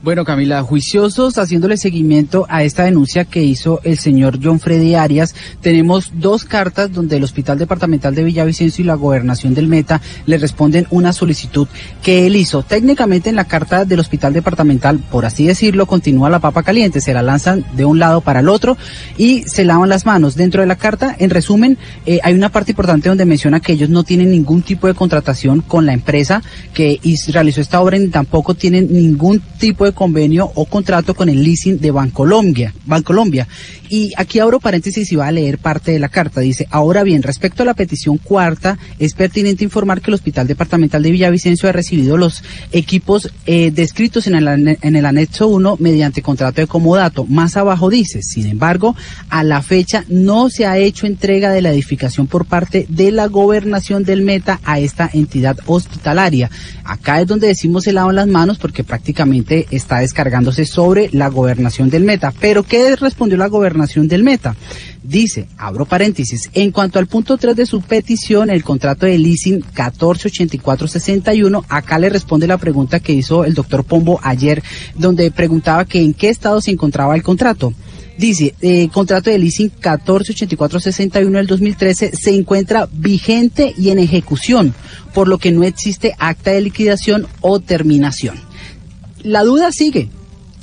Bueno, 0.01 0.23
Camila, 0.23 0.63
juiciosos 0.63 1.37
haciéndole 1.37 1.75
seguimiento 1.75 2.45
a 2.47 2.63
esta 2.63 2.85
denuncia 2.85 3.25
que 3.25 3.43
hizo 3.43 3.81
el 3.83 3.97
señor 3.97 4.39
John 4.41 4.61
Freddy 4.61 4.95
Arias, 4.95 5.35
tenemos 5.59 6.13
dos 6.13 6.45
cartas 6.45 6.93
donde 6.93 7.17
el 7.17 7.23
Hospital 7.25 7.57
Departamental 7.57 8.15
de 8.15 8.23
Villavicencio 8.23 8.81
y 8.81 8.87
la 8.87 8.95
Gobernación 8.95 9.53
del 9.53 9.67
Meta 9.67 9.99
le 10.25 10.37
responden 10.37 10.87
una 10.89 11.11
solicitud 11.11 11.67
que 12.01 12.25
él 12.25 12.37
hizo. 12.37 12.63
Técnicamente 12.63 13.27
en 13.27 13.35
la 13.35 13.43
carta 13.43 13.83
del 13.83 13.99
Hospital 13.99 14.31
Departamental, 14.31 14.99
por 14.99 15.25
así 15.25 15.45
decirlo, 15.45 15.85
continúa 15.85 16.29
la 16.29 16.39
papa 16.39 16.63
caliente, 16.63 17.01
se 17.01 17.13
la 17.13 17.21
lanzan 17.21 17.65
de 17.75 17.83
un 17.83 17.99
lado 17.99 18.21
para 18.21 18.39
el 18.39 18.47
otro 18.47 18.77
y 19.17 19.43
se 19.47 19.65
lavan 19.65 19.89
las 19.89 20.05
manos. 20.05 20.35
Dentro 20.35 20.61
de 20.61 20.67
la 20.67 20.77
carta, 20.77 21.13
en 21.19 21.29
resumen, 21.29 21.77
eh, 22.05 22.21
hay 22.23 22.35
una 22.35 22.47
parte 22.47 22.71
importante 22.71 23.09
donde 23.09 23.25
menciona 23.25 23.59
que 23.59 23.73
ellos 23.73 23.89
no 23.89 24.05
tienen 24.05 24.31
ningún 24.31 24.61
tipo 24.61 24.87
de 24.87 24.93
contratación 24.93 25.59
con 25.59 25.85
la 25.85 25.91
empresa 25.91 26.41
que 26.73 27.01
realizó 27.33 27.59
esta 27.59 27.81
obra 27.81 27.97
ni 27.97 28.07
tampoco 28.07 28.53
tienen 28.53 28.93
ningún 28.93 29.41
tipo 29.59 29.83
de 29.83 29.88
convenio 29.93 30.51
o 30.55 30.65
contrato 30.65 31.13
con 31.13 31.29
el 31.29 31.43
leasing 31.43 31.79
de 31.79 31.91
Bancolombia. 31.91 32.73
Bancolombia. 32.85 33.47
Y 33.89 34.11
aquí 34.17 34.39
abro 34.39 34.59
paréntesis 34.59 35.11
y 35.11 35.15
va 35.15 35.27
a 35.27 35.31
leer 35.31 35.57
parte 35.57 35.91
de 35.91 35.99
la 35.99 36.09
carta. 36.09 36.41
Dice, 36.41 36.67
ahora 36.69 37.03
bien, 37.03 37.23
respecto 37.23 37.63
a 37.63 37.65
la 37.65 37.73
petición 37.73 38.17
cuarta, 38.17 38.77
es 38.99 39.13
pertinente 39.13 39.63
informar 39.63 40.01
que 40.01 40.11
el 40.11 40.15
Hospital 40.15 40.47
Departamental 40.47 41.01
de 41.01 41.11
Villavicencio 41.11 41.67
ha 41.67 41.71
recibido 41.71 42.17
los 42.17 42.43
equipos 42.71 43.31
eh, 43.45 43.71
descritos 43.71 44.27
en 44.27 44.35
el, 44.35 44.77
en 44.81 44.95
el 44.95 45.05
anexo 45.05 45.47
1 45.47 45.77
mediante 45.79 46.21
contrato 46.21 46.61
de 46.61 46.67
comodato. 46.67 47.25
Más 47.25 47.57
abajo 47.57 47.89
dice, 47.89 48.21
sin 48.21 48.45
embargo, 48.45 48.95
a 49.29 49.43
la 49.43 49.61
fecha 49.61 50.05
no 50.07 50.49
se 50.49 50.65
ha 50.65 50.77
hecho 50.77 51.07
entrega 51.07 51.51
de 51.51 51.61
la 51.61 51.71
edificación 51.71 52.27
por 52.27 52.45
parte 52.45 52.85
de 52.89 53.11
la 53.11 53.27
gobernación 53.27 54.03
del 54.03 54.21
Meta 54.21 54.59
a 54.63 54.79
esta 54.79 55.09
entidad 55.11 55.57
hospitalaria. 55.65 56.49
Acá 56.83 57.21
es 57.21 57.27
donde 57.27 57.47
decimos 57.47 57.83
se 57.83 57.93
lavan 57.93 58.15
las 58.15 58.27
manos 58.27 58.57
porque 58.57 58.83
prácticamente 58.83 59.67
está 59.79 59.99
descargándose 59.99 60.65
sobre 60.65 61.09
la 61.11 61.29
gobernación 61.29 61.89
del 61.89 62.03
Meta. 62.03 62.31
Pero 62.39 62.63
¿qué 62.63 62.95
respondió 62.95 63.37
la 63.37 63.47
gobernación 63.47 64.07
del 64.07 64.23
Meta? 64.23 64.55
Dice, 65.01 65.47
abro 65.57 65.85
paréntesis, 65.85 66.49
en 66.53 66.71
cuanto 66.71 66.99
al 66.99 67.07
punto 67.07 67.37
3 67.37 67.55
de 67.55 67.65
su 67.65 67.81
petición, 67.81 68.49
el 68.49 68.63
contrato 68.63 69.05
de 69.05 69.17
leasing 69.17 69.63
148461, 69.73 71.65
acá 71.67 71.97
le 71.97 72.09
responde 72.09 72.45
la 72.45 72.57
pregunta 72.57 72.99
que 72.99 73.13
hizo 73.13 73.45
el 73.45 73.53
doctor 73.55 73.83
Pombo 73.85 74.19
ayer, 74.21 74.61
donde 74.95 75.31
preguntaba 75.31 75.85
que 75.85 76.01
en 76.01 76.13
qué 76.13 76.29
estado 76.29 76.61
se 76.61 76.71
encontraba 76.71 77.15
el 77.15 77.23
contrato. 77.23 77.73
Dice, 78.17 78.53
eh, 78.61 78.89
contrato 78.93 79.29
de 79.29 79.39
leasing 79.39 79.71
148461 79.71 81.37
del 81.37 81.47
2013 81.47 82.11
se 82.13 82.35
encuentra 82.35 82.89
vigente 82.91 83.73
y 83.77 83.91
en 83.91 83.99
ejecución, 83.99 84.75
por 85.13 85.29
lo 85.29 85.37
que 85.37 85.53
no 85.53 85.63
existe 85.63 86.13
acta 86.19 86.51
de 86.51 86.59
liquidación 86.59 87.27
o 87.39 87.61
terminación. 87.61 88.48
La 89.23 89.43
duda 89.43 89.71
sigue. 89.71 90.09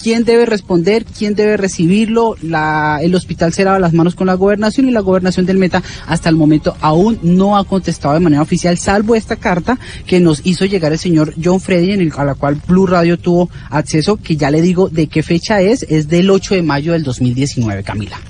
¿Quién 0.02 0.24
debe 0.24 0.44
responder? 0.46 1.04
¿Quién 1.04 1.34
debe 1.34 1.56
recibirlo? 1.56 2.36
La, 2.42 2.98
el 3.02 3.14
hospital 3.14 3.52
se 3.54 3.64
lava 3.64 3.78
las 3.78 3.94
manos 3.94 4.14
con 4.14 4.26
la 4.26 4.34
gobernación 4.34 4.88
y 4.88 4.92
la 4.92 5.00
gobernación 5.00 5.46
del 5.46 5.56
Meta 5.56 5.82
hasta 6.06 6.28
el 6.28 6.36
momento 6.36 6.76
aún 6.80 7.18
no 7.22 7.56
ha 7.56 7.64
contestado 7.64 8.14
de 8.14 8.20
manera 8.20 8.42
oficial, 8.42 8.76
salvo 8.78 9.14
esta 9.14 9.36
carta 9.36 9.78
que 10.06 10.20
nos 10.20 10.44
hizo 10.44 10.66
llegar 10.66 10.92
el 10.92 10.98
señor 10.98 11.32
John 11.42 11.60
Freddy, 11.60 11.92
en 11.92 12.02
el, 12.02 12.12
a 12.16 12.24
la 12.24 12.34
cual 12.34 12.60
Blue 12.66 12.86
Radio 12.86 13.18
tuvo 13.18 13.48
acceso, 13.70 14.16
que 14.16 14.36
ya 14.36 14.50
le 14.50 14.60
digo 14.60 14.88
de 14.90 15.06
qué 15.06 15.22
fecha 15.22 15.60
es, 15.60 15.84
es 15.88 16.08
del 16.08 16.30
8 16.30 16.56
de 16.56 16.62
mayo 16.62 16.92
del 16.92 17.02
2019, 17.02 17.82
Camila. 17.82 18.20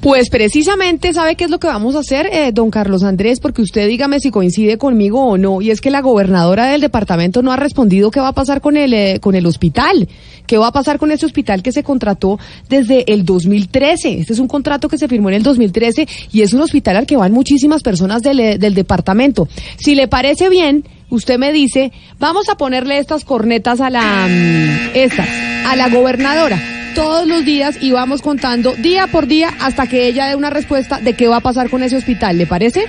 Pues 0.00 0.28
precisamente, 0.28 1.12
¿sabe 1.12 1.36
qué 1.36 1.44
es 1.44 1.50
lo 1.50 1.58
que 1.58 1.66
vamos 1.66 1.96
a 1.96 2.00
hacer, 2.00 2.28
eh, 2.30 2.50
don 2.52 2.70
Carlos 2.70 3.02
Andrés? 3.02 3.40
Porque 3.40 3.62
usted 3.62 3.88
dígame 3.88 4.20
si 4.20 4.30
coincide 4.30 4.78
conmigo 4.78 5.24
o 5.24 5.38
no. 5.38 5.62
Y 5.62 5.70
es 5.70 5.80
que 5.80 5.90
la 5.90 6.00
gobernadora 6.00 6.66
del 6.66 6.80
departamento 6.80 7.42
no 7.42 7.50
ha 7.50 7.56
respondido 7.56 8.10
qué 8.10 8.20
va 8.20 8.28
a 8.28 8.32
pasar 8.32 8.60
con 8.60 8.76
el, 8.76 8.92
eh, 8.92 9.18
con 9.20 9.34
el 9.34 9.46
hospital. 9.46 10.08
¿Qué 10.46 10.58
va 10.58 10.68
a 10.68 10.72
pasar 10.72 10.98
con 10.98 11.10
ese 11.10 11.26
hospital 11.26 11.62
que 11.62 11.72
se 11.72 11.82
contrató 11.82 12.38
desde 12.68 13.10
el 13.12 13.24
2013? 13.24 14.20
Este 14.20 14.32
es 14.32 14.38
un 14.38 14.48
contrato 14.48 14.88
que 14.88 14.98
se 14.98 15.08
firmó 15.08 15.28
en 15.30 15.36
el 15.36 15.42
2013 15.42 16.06
y 16.30 16.42
es 16.42 16.52
un 16.52 16.60
hospital 16.60 16.96
al 16.98 17.06
que 17.06 17.16
van 17.16 17.32
muchísimas 17.32 17.82
personas 17.82 18.22
del, 18.22 18.38
eh, 18.38 18.58
del 18.58 18.74
departamento. 18.74 19.48
Si 19.78 19.94
le 19.94 20.06
parece 20.06 20.48
bien, 20.48 20.84
usted 21.10 21.38
me 21.38 21.52
dice, 21.52 21.90
vamos 22.20 22.48
a 22.48 22.56
ponerle 22.56 22.98
estas 22.98 23.24
cornetas 23.24 23.80
a 23.80 23.90
la, 23.90 24.28
mm, 24.28 24.90
estas, 24.94 25.28
a 25.66 25.74
la 25.74 25.88
gobernadora 25.88 26.75
todos 26.96 27.28
los 27.28 27.44
días 27.44 27.76
y 27.78 27.92
vamos 27.92 28.22
contando 28.22 28.74
día 28.74 29.06
por 29.06 29.26
día 29.26 29.50
hasta 29.60 29.86
que 29.86 30.06
ella 30.06 30.28
dé 30.28 30.34
una 30.34 30.48
respuesta 30.48 30.98
de 30.98 31.12
qué 31.12 31.28
va 31.28 31.36
a 31.36 31.40
pasar 31.40 31.68
con 31.68 31.82
ese 31.82 31.94
hospital, 31.96 32.38
¿le 32.38 32.46
parece? 32.46 32.86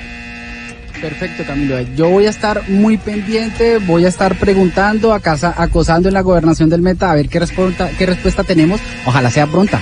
Perfecto, 1.01 1.43
Camilo. 1.45 1.81
Yo 1.95 2.09
voy 2.09 2.25
a 2.25 2.29
estar 2.29 2.67
muy 2.69 2.97
pendiente, 2.97 3.79
voy 3.79 4.05
a 4.05 4.07
estar 4.07 4.35
preguntando, 4.35 5.13
a 5.13 5.19
casa, 5.19 5.53
acosando 5.57 6.07
en 6.07 6.13
la 6.13 6.21
gobernación 6.21 6.69
del 6.69 6.81
Meta 6.81 7.11
a 7.11 7.15
ver 7.15 7.27
qué 7.27 7.39
respuesta, 7.39 7.89
qué 7.97 8.05
respuesta 8.05 8.45
tenemos. 8.45 8.79
Ojalá 9.05 9.29
sea 9.29 9.45
pronta. 9.45 9.81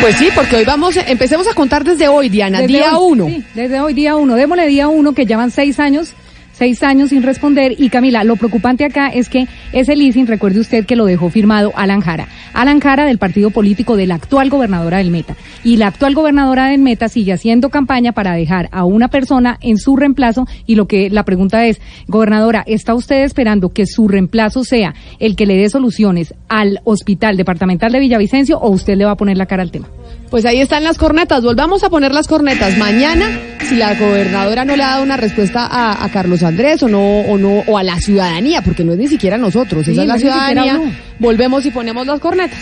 Pues 0.00 0.16
sí, 0.16 0.28
porque 0.34 0.56
hoy 0.56 0.64
vamos, 0.64 0.96
empecemos 0.96 1.46
a 1.46 1.54
contar 1.54 1.84
desde 1.84 2.08
hoy, 2.08 2.30
Diana, 2.30 2.60
Desde 2.62 2.72
día 2.72 2.96
hoy, 2.96 3.12
uno. 3.12 3.26
sí, 3.26 3.44
desde 3.54 3.80
hoy, 3.80 3.92
día 3.92 4.16
uno. 4.16 4.36
Démosle 4.36 4.66
día 4.68 4.88
uno, 4.88 5.12
que 5.12 5.26
llevan 5.26 5.50
seis 5.50 5.78
años, 5.78 6.14
seis 6.52 6.82
años 6.82 7.10
sin 7.10 7.22
responder. 7.22 7.74
Y 7.78 7.88
Camila, 7.88 8.24
lo 8.24 8.36
preocupante 8.36 8.84
acá 8.84 9.08
es 9.08 9.28
que 9.28 9.46
ese 9.72 9.96
leasing, 9.96 10.26
recuerde 10.26 10.60
usted 10.60 10.86
que 10.86 10.96
lo 10.96 11.06
dejó 11.06 11.30
firmado 11.30 11.72
Alan 11.74 12.00
Jara. 12.00 12.28
Alan 12.52 12.80
Jara 12.80 13.04
del 13.04 13.18
partido 13.18 13.50
político 13.50 13.96
de 13.96 14.06
la 14.06 14.16
actual 14.16 14.50
gobernadora 14.50 14.98
del 14.98 15.10
Meta. 15.10 15.36
Y 15.64 15.76
la 15.76 15.88
actual 15.88 16.14
gobernadora 16.14 16.68
del 16.68 16.80
Meta 16.80 17.08
sigue 17.08 17.32
haciendo 17.32 17.70
campaña 17.70 18.12
para 18.12 18.34
dejar 18.34 18.68
a 18.72 18.84
una 18.84 19.08
persona 19.08 19.58
en 19.60 19.78
su 19.78 19.96
reemplazo. 19.96 20.46
Y 20.66 20.74
lo 20.74 20.86
que 20.86 21.10
la 21.10 21.24
pregunta 21.24 21.66
es, 21.66 21.80
gobernadora, 22.06 22.62
¿está 22.66 22.94
usted 22.94 23.24
esperando 23.24 23.72
que 23.72 23.86
su 23.86 24.08
reemplazo 24.08 24.64
sea 24.64 24.94
el 25.18 25.36
que 25.36 25.46
le 25.46 25.56
dé 25.56 25.68
soluciones 25.70 26.34
al 26.48 26.80
hospital 26.84 27.36
departamental 27.36 27.92
de 27.92 28.00
Villavicencio 28.00 28.58
o 28.58 28.70
usted 28.70 28.96
le 28.96 29.04
va 29.04 29.12
a 29.12 29.16
poner 29.16 29.36
la 29.36 29.46
cara 29.46 29.62
al 29.62 29.70
tema? 29.70 29.88
Pues 30.32 30.46
ahí 30.46 30.62
están 30.62 30.82
las 30.82 30.96
cornetas, 30.96 31.42
volvamos 31.42 31.84
a 31.84 31.90
poner 31.90 32.14
las 32.14 32.26
cornetas. 32.26 32.78
Mañana, 32.78 33.26
si 33.68 33.76
la 33.76 33.94
gobernadora 33.96 34.64
no 34.64 34.76
le 34.76 34.82
ha 34.82 34.92
dado 34.92 35.02
una 35.02 35.18
respuesta 35.18 35.66
a, 35.66 36.02
a 36.02 36.08
Carlos 36.10 36.42
Andrés 36.42 36.82
o 36.82 36.88
no, 36.88 37.20
o 37.20 37.36
no, 37.36 37.62
o 37.66 37.76
a 37.76 37.82
la 37.82 38.00
ciudadanía, 38.00 38.62
porque 38.62 38.82
no 38.82 38.92
es 38.92 38.98
ni 38.98 39.08
siquiera 39.08 39.36
nosotros, 39.36 39.84
Sí, 39.84 39.92
esa 39.92 40.00
es 40.00 40.08
no 40.08 40.14
la 40.14 40.18
ciudadanía, 40.18 40.78
uno. 40.78 40.90
volvemos 41.18 41.66
y 41.66 41.70
ponemos 41.70 42.06
las 42.06 42.18
cornetas. 42.18 42.58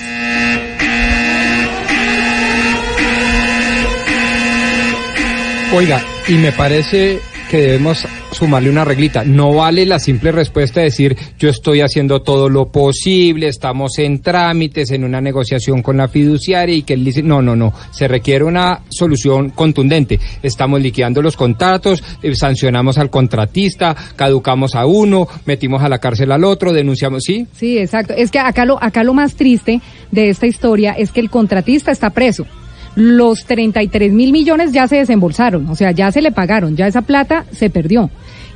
Oiga, 5.72 6.02
y 6.26 6.34
me 6.34 6.50
parece 6.52 7.20
que 7.50 7.58
debemos 7.58 8.06
sumarle 8.30 8.70
una 8.70 8.84
reglita. 8.84 9.24
No 9.24 9.52
vale 9.52 9.84
la 9.84 9.98
simple 9.98 10.30
respuesta 10.30 10.78
de 10.78 10.84
decir 10.84 11.16
yo 11.36 11.48
estoy 11.48 11.80
haciendo 11.80 12.22
todo 12.22 12.48
lo 12.48 12.70
posible, 12.70 13.48
estamos 13.48 13.98
en 13.98 14.22
trámites, 14.22 14.92
en 14.92 15.02
una 15.02 15.20
negociación 15.20 15.82
con 15.82 15.96
la 15.96 16.06
fiduciaria 16.06 16.76
y 16.76 16.82
que 16.82 16.94
él 16.94 17.04
dice, 17.04 17.24
no, 17.24 17.42
no, 17.42 17.56
no, 17.56 17.72
se 17.90 18.06
requiere 18.06 18.44
una 18.44 18.82
solución 18.88 19.50
contundente. 19.50 20.20
Estamos 20.44 20.80
liquidando 20.80 21.22
los 21.22 21.36
contratos, 21.36 22.04
eh, 22.22 22.36
sancionamos 22.36 22.98
al 22.98 23.10
contratista, 23.10 23.96
caducamos 24.14 24.76
a 24.76 24.86
uno, 24.86 25.26
metimos 25.44 25.82
a 25.82 25.88
la 25.88 25.98
cárcel 25.98 26.30
al 26.30 26.44
otro, 26.44 26.72
denunciamos, 26.72 27.24
¿sí? 27.24 27.48
Sí, 27.56 27.78
exacto. 27.78 28.14
Es 28.16 28.30
que 28.30 28.38
acá 28.38 28.64
lo, 28.64 28.80
acá 28.80 29.02
lo 29.02 29.12
más 29.12 29.34
triste 29.34 29.80
de 30.12 30.28
esta 30.28 30.46
historia 30.46 30.92
es 30.92 31.10
que 31.10 31.18
el 31.18 31.30
contratista 31.30 31.90
está 31.90 32.10
preso. 32.10 32.46
Los 32.96 33.44
33 33.44 34.12
mil 34.12 34.32
millones 34.32 34.72
ya 34.72 34.88
se 34.88 34.96
desembolsaron, 34.96 35.68
o 35.68 35.76
sea, 35.76 35.92
ya 35.92 36.10
se 36.10 36.22
le 36.22 36.32
pagaron, 36.32 36.76
ya 36.76 36.86
esa 36.86 37.02
plata 37.02 37.44
se 37.52 37.70
perdió. 37.70 38.10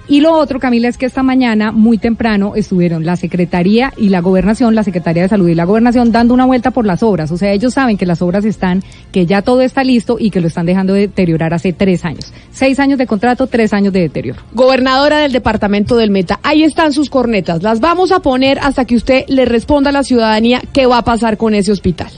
Y 0.06 0.20
lo 0.20 0.34
otro, 0.34 0.60
Camila, 0.60 0.88
es 0.88 0.98
que 0.98 1.06
esta 1.06 1.22
mañana, 1.22 1.72
muy 1.72 1.96
temprano, 1.96 2.52
estuvieron 2.56 3.06
la 3.06 3.16
Secretaría 3.16 3.90
y 3.96 4.10
la 4.10 4.20
Gobernación, 4.20 4.74
la 4.74 4.84
Secretaría 4.84 5.22
de 5.22 5.30
Salud 5.30 5.48
y 5.48 5.54
la 5.54 5.64
Gobernación, 5.64 6.12
dando 6.12 6.34
una 6.34 6.44
vuelta 6.44 6.72
por 6.72 6.84
las 6.84 7.02
obras. 7.02 7.30
O 7.30 7.38
sea, 7.38 7.52
ellos 7.52 7.72
saben 7.72 7.96
que 7.96 8.04
las 8.04 8.20
obras 8.20 8.44
están, 8.44 8.82
que 9.12 9.24
ya 9.24 9.40
todo 9.40 9.62
está 9.62 9.82
listo 9.82 10.18
y 10.20 10.30
que 10.30 10.42
lo 10.42 10.48
están 10.48 10.66
dejando 10.66 10.92
de 10.92 11.00
deteriorar 11.00 11.54
hace 11.54 11.72
tres 11.72 12.04
años. 12.04 12.34
Seis 12.50 12.78
años 12.80 12.98
de 12.98 13.06
contrato, 13.06 13.46
tres 13.46 13.72
años 13.72 13.94
de 13.94 14.00
deterioro. 14.00 14.42
Gobernadora 14.52 15.20
del 15.20 15.32
departamento 15.32 15.96
del 15.96 16.10
Meta, 16.10 16.38
ahí 16.42 16.64
están 16.64 16.92
sus 16.92 17.08
cornetas, 17.08 17.62
las 17.62 17.80
vamos 17.80 18.12
a 18.12 18.20
poner 18.20 18.58
hasta 18.58 18.84
que 18.84 18.96
usted 18.96 19.24
le 19.28 19.46
responda 19.46 19.88
a 19.88 19.92
la 19.94 20.04
ciudadanía 20.04 20.60
qué 20.74 20.84
va 20.84 20.98
a 20.98 21.04
pasar 21.04 21.38
con 21.38 21.54
ese 21.54 21.72
hospital. 21.72 22.10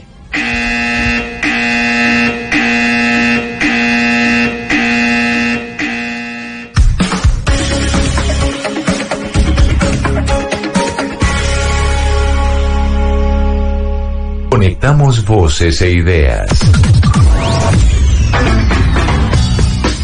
Conectamos 14.67 15.25
voces 15.25 15.81
e 15.81 15.93
ideas. 15.93 16.51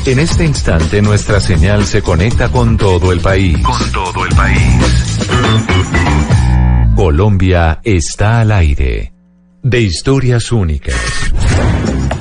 En 0.06 0.20
este 0.20 0.44
instante 0.44 1.02
nuestra 1.02 1.40
señal 1.40 1.84
se 1.84 2.00
conecta 2.00 2.48
con 2.48 2.76
todo 2.76 3.10
el 3.10 3.18
país. 3.18 3.58
Con 3.58 3.90
todo 3.90 4.24
el 4.24 4.36
país. 4.36 5.28
Colombia 6.94 7.80
está 7.82 8.38
al 8.38 8.52
aire. 8.52 9.12
De 9.64 9.80
historias 9.80 10.52
únicas. 10.52 10.94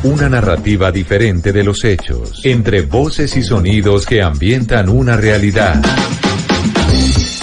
Una 0.01 0.27
narrativa 0.27 0.91
diferente 0.91 1.53
de 1.53 1.63
los 1.63 1.83
hechos. 1.83 2.41
Entre 2.43 2.81
voces 2.81 3.37
y 3.37 3.43
sonidos 3.43 4.07
que 4.07 4.23
ambientan 4.23 4.89
una 4.89 5.15
realidad. 5.15 5.79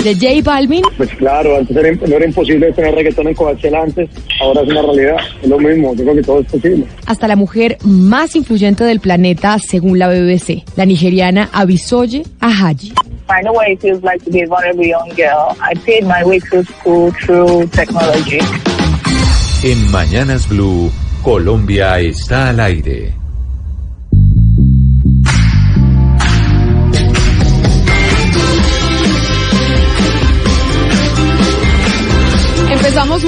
De 0.05 0.15
J 0.15 0.43
Balvin. 0.43 0.83
Pues 0.97 1.11
claro, 1.15 1.57
antes 1.57 1.77
era, 1.77 1.91
no 1.93 2.17
era 2.17 2.25
imposible 2.25 2.73
tener 2.73 2.95
reggaetón 2.95 3.29
en 3.29 3.35
Coachella 3.35 3.83
antes, 3.83 4.09
ahora 4.41 4.63
es 4.63 4.69
una 4.69 4.83
realidad, 4.83 5.17
es 5.43 5.49
lo 5.49 5.59
mismo, 5.59 5.95
yo 5.95 6.05
creo 6.05 6.15
que 6.15 6.23
todo 6.23 6.41
es 6.41 6.47
posible. 6.47 6.87
hasta 7.07 7.27
la 7.29 7.37
mujer 7.37 7.79
más 7.85 8.37
influyente 8.37 8.85
del 8.85 9.01
planeta 9.01 9.59
según 9.59 9.99
la 9.99 10.09
BBC, 10.09 10.63
la 10.77 10.87
nigeriana 10.87 11.49
Abisoye 11.53 12.23
Ahaji. 12.41 12.93
I 13.31 13.43
know 13.43 13.53
what 13.53 13.69
it 13.69 13.81
feels 13.81 14.03
like 14.03 14.25
to 14.25 14.31
be 14.31 14.43
a 14.43 14.47
vulnerable 14.47 14.87
young 14.87 15.11
girl. 15.15 15.55
I 15.61 15.75
paid 15.85 16.05
my 16.05 16.25
way 16.25 16.41
through 16.41 16.65
school 16.65 17.13
through 17.25 17.67
technology. 17.73 18.39
En 19.65 19.91
Mañanas 19.91 20.49
Blue, 20.49 20.91
Colombia 21.23 21.99
está 21.99 22.51
al 22.51 22.61
aire. 22.61 23.13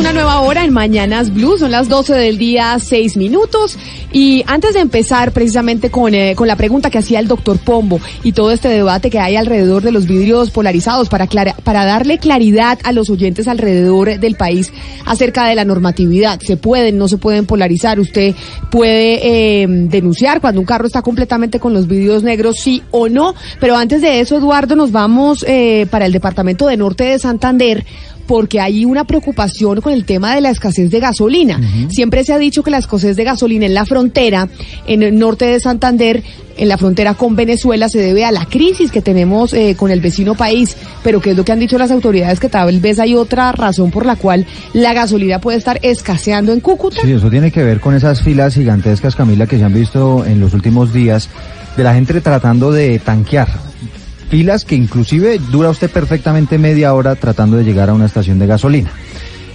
Una 0.01 0.13
nueva 0.15 0.41
hora 0.41 0.65
en 0.65 0.73
Mañanas 0.73 1.33
Blue, 1.33 1.59
son 1.59 1.71
las 1.73 1.89
12 1.91 2.15
del 2.15 2.39
día, 2.39 2.79
6 2.79 3.19
minutos. 3.19 3.79
Y 4.13 4.43
antes 4.47 4.73
de 4.73 4.81
empezar 4.81 5.31
precisamente 5.33 5.91
con, 5.91 6.15
eh, 6.15 6.35
con 6.35 6.49
la 6.49 6.57
pregunta 6.57 6.89
que 6.91 6.97
hacía 6.99 7.19
el 7.21 7.29
doctor 7.29 7.59
Pombo 7.59 8.01
y 8.25 8.33
todo 8.33 8.51
este 8.51 8.69
debate 8.69 9.11
que 9.11 9.19
hay 9.19 9.37
alrededor 9.37 9.83
de 9.83 9.93
los 9.93 10.07
vidrios 10.07 10.51
polarizados 10.51 11.11
para, 11.11 11.27
clara- 11.27 11.55
para 11.65 11.85
darle 11.85 12.17
claridad 12.19 12.79
a 12.83 12.93
los 12.93 13.11
oyentes 13.11 13.47
alrededor 13.47 14.19
del 14.19 14.37
país 14.37 14.73
acerca 15.05 15.47
de 15.47 15.55
la 15.55 15.67
normatividad. 15.67 16.41
Se 16.41 16.57
pueden, 16.57 16.97
no 16.97 17.07
se 17.07 17.19
pueden 17.19 17.45
polarizar. 17.45 18.01
Usted 18.01 18.35
puede 18.71 19.63
eh, 19.63 19.67
denunciar 19.69 20.41
cuando 20.41 20.61
un 20.61 20.67
carro 20.67 20.87
está 20.87 21.03
completamente 21.03 21.61
con 21.61 21.75
los 21.75 21.87
vidrios 21.87 22.23
negros, 22.23 22.57
sí 22.59 22.83
o 22.91 23.09
no. 23.11 23.35
Pero 23.61 23.77
antes 23.77 24.01
de 24.01 24.21
eso, 24.21 24.39
Eduardo, 24.39 24.77
nos 24.77 24.93
vamos 24.93 25.45
eh, 25.47 25.87
para 25.91 26.07
el 26.07 26.13
departamento 26.13 26.67
de 26.67 26.79
Norte 26.79 27.05
de 27.05 27.19
Santander 27.19 27.85
porque 28.31 28.61
hay 28.61 28.85
una 28.85 29.03
preocupación 29.03 29.81
con 29.81 29.93
el 29.93 30.05
tema 30.05 30.37
de 30.37 30.41
la 30.41 30.51
escasez 30.51 30.89
de 30.89 31.01
gasolina. 31.01 31.61
Siempre 31.89 32.23
se 32.23 32.33
ha 32.33 32.39
dicho 32.39 32.63
que 32.63 32.71
la 32.71 32.79
escasez 32.79 33.17
de 33.17 33.25
gasolina 33.25 33.67
en 33.67 33.75
la 33.75 33.85
frontera, 33.85 34.49
en 34.87 35.03
el 35.03 35.19
norte 35.19 35.47
de 35.47 35.59
Santander, 35.59 36.23
en 36.57 36.69
la 36.69 36.79
frontera 36.79 37.15
con 37.15 37.35
Venezuela, 37.35 37.89
se 37.89 37.99
debe 37.99 38.25
a 38.25 38.31
la 38.31 38.45
crisis 38.45 38.93
que 38.93 39.03
tenemos 39.03 39.53
eh, 39.53 39.75
con 39.77 39.91
el 39.91 40.01
vecino 40.01 40.37
país. 40.37 40.77
Pero 41.03 41.21
¿qué 41.21 41.33
es 41.33 41.37
lo 41.37 41.45
que 41.45 41.51
han 41.51 41.59
dicho 41.59 41.77
las 41.77 41.91
autoridades? 41.91 42.39
Que 42.39 42.49
tal 42.49 42.79
vez 42.79 43.01
hay 43.01 43.17
otra 43.17 43.51
razón 43.51 43.91
por 43.91 44.07
la 44.07 44.15
cual 44.15 44.47
la 44.75 44.93
gasolina 44.93 45.41
puede 45.41 45.59
estar 45.59 45.81
escaseando 45.83 46.53
en 46.53 46.61
Cúcuta. 46.61 47.03
Sí, 47.03 47.11
eso 47.11 47.31
tiene 47.31 47.51
que 47.51 47.65
ver 47.65 47.81
con 47.81 47.97
esas 47.97 48.23
filas 48.23 48.55
gigantescas, 48.55 49.17
Camila, 49.17 49.49
que 49.49 49.59
se 49.59 49.65
han 49.65 49.75
visto 49.75 50.25
en 50.25 50.39
los 50.39 50.55
últimos 50.55 50.93
días 50.93 51.29
de 51.77 51.83
la 51.83 51.95
gente 51.95 52.21
tratando 52.21 52.71
de 52.71 53.01
tanquear. 53.01 53.49
Filas 54.31 54.65
que 54.65 54.77
inclusive 54.77 55.41
dura 55.51 55.71
usted 55.71 55.91
perfectamente 55.91 56.57
media 56.57 56.95
hora 56.95 57.17
tratando 57.17 57.57
de 57.57 57.65
llegar 57.65 57.91
a 57.91 57.95
una 57.95 58.07
estación 58.07 58.39
de 58.39 58.47
gasolina. 58.47 58.93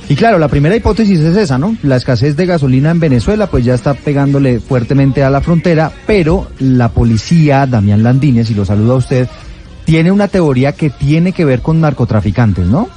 Y 0.09 0.15
claro, 0.15 0.37
la 0.37 0.49
primera 0.49 0.75
hipótesis 0.75 1.19
es 1.21 1.35
esa, 1.35 1.57
¿no? 1.57 1.77
La 1.81 1.95
escasez 1.95 2.35
de 2.35 2.45
gasolina 2.45 2.91
en 2.91 2.99
Venezuela 2.99 3.47
pues 3.47 3.65
ya 3.65 3.73
está 3.73 3.93
pegándole 3.93 4.59
fuertemente 4.59 5.23
a 5.23 5.29
la 5.29 5.41
frontera, 5.41 5.91
pero 6.05 6.49
la 6.59 6.89
policía, 6.89 7.65
Damián 7.65 8.03
Landines, 8.03 8.51
y 8.51 8.53
lo 8.53 8.65
saluda 8.65 8.93
a 8.93 8.97
usted, 8.97 9.27
tiene 9.85 10.11
una 10.11 10.27
teoría 10.27 10.73
que 10.73 10.89
tiene 10.89 11.31
que 11.31 11.45
ver 11.45 11.61
con 11.61 11.79
narcotraficantes, 11.79 12.65
¿no? 12.65 12.89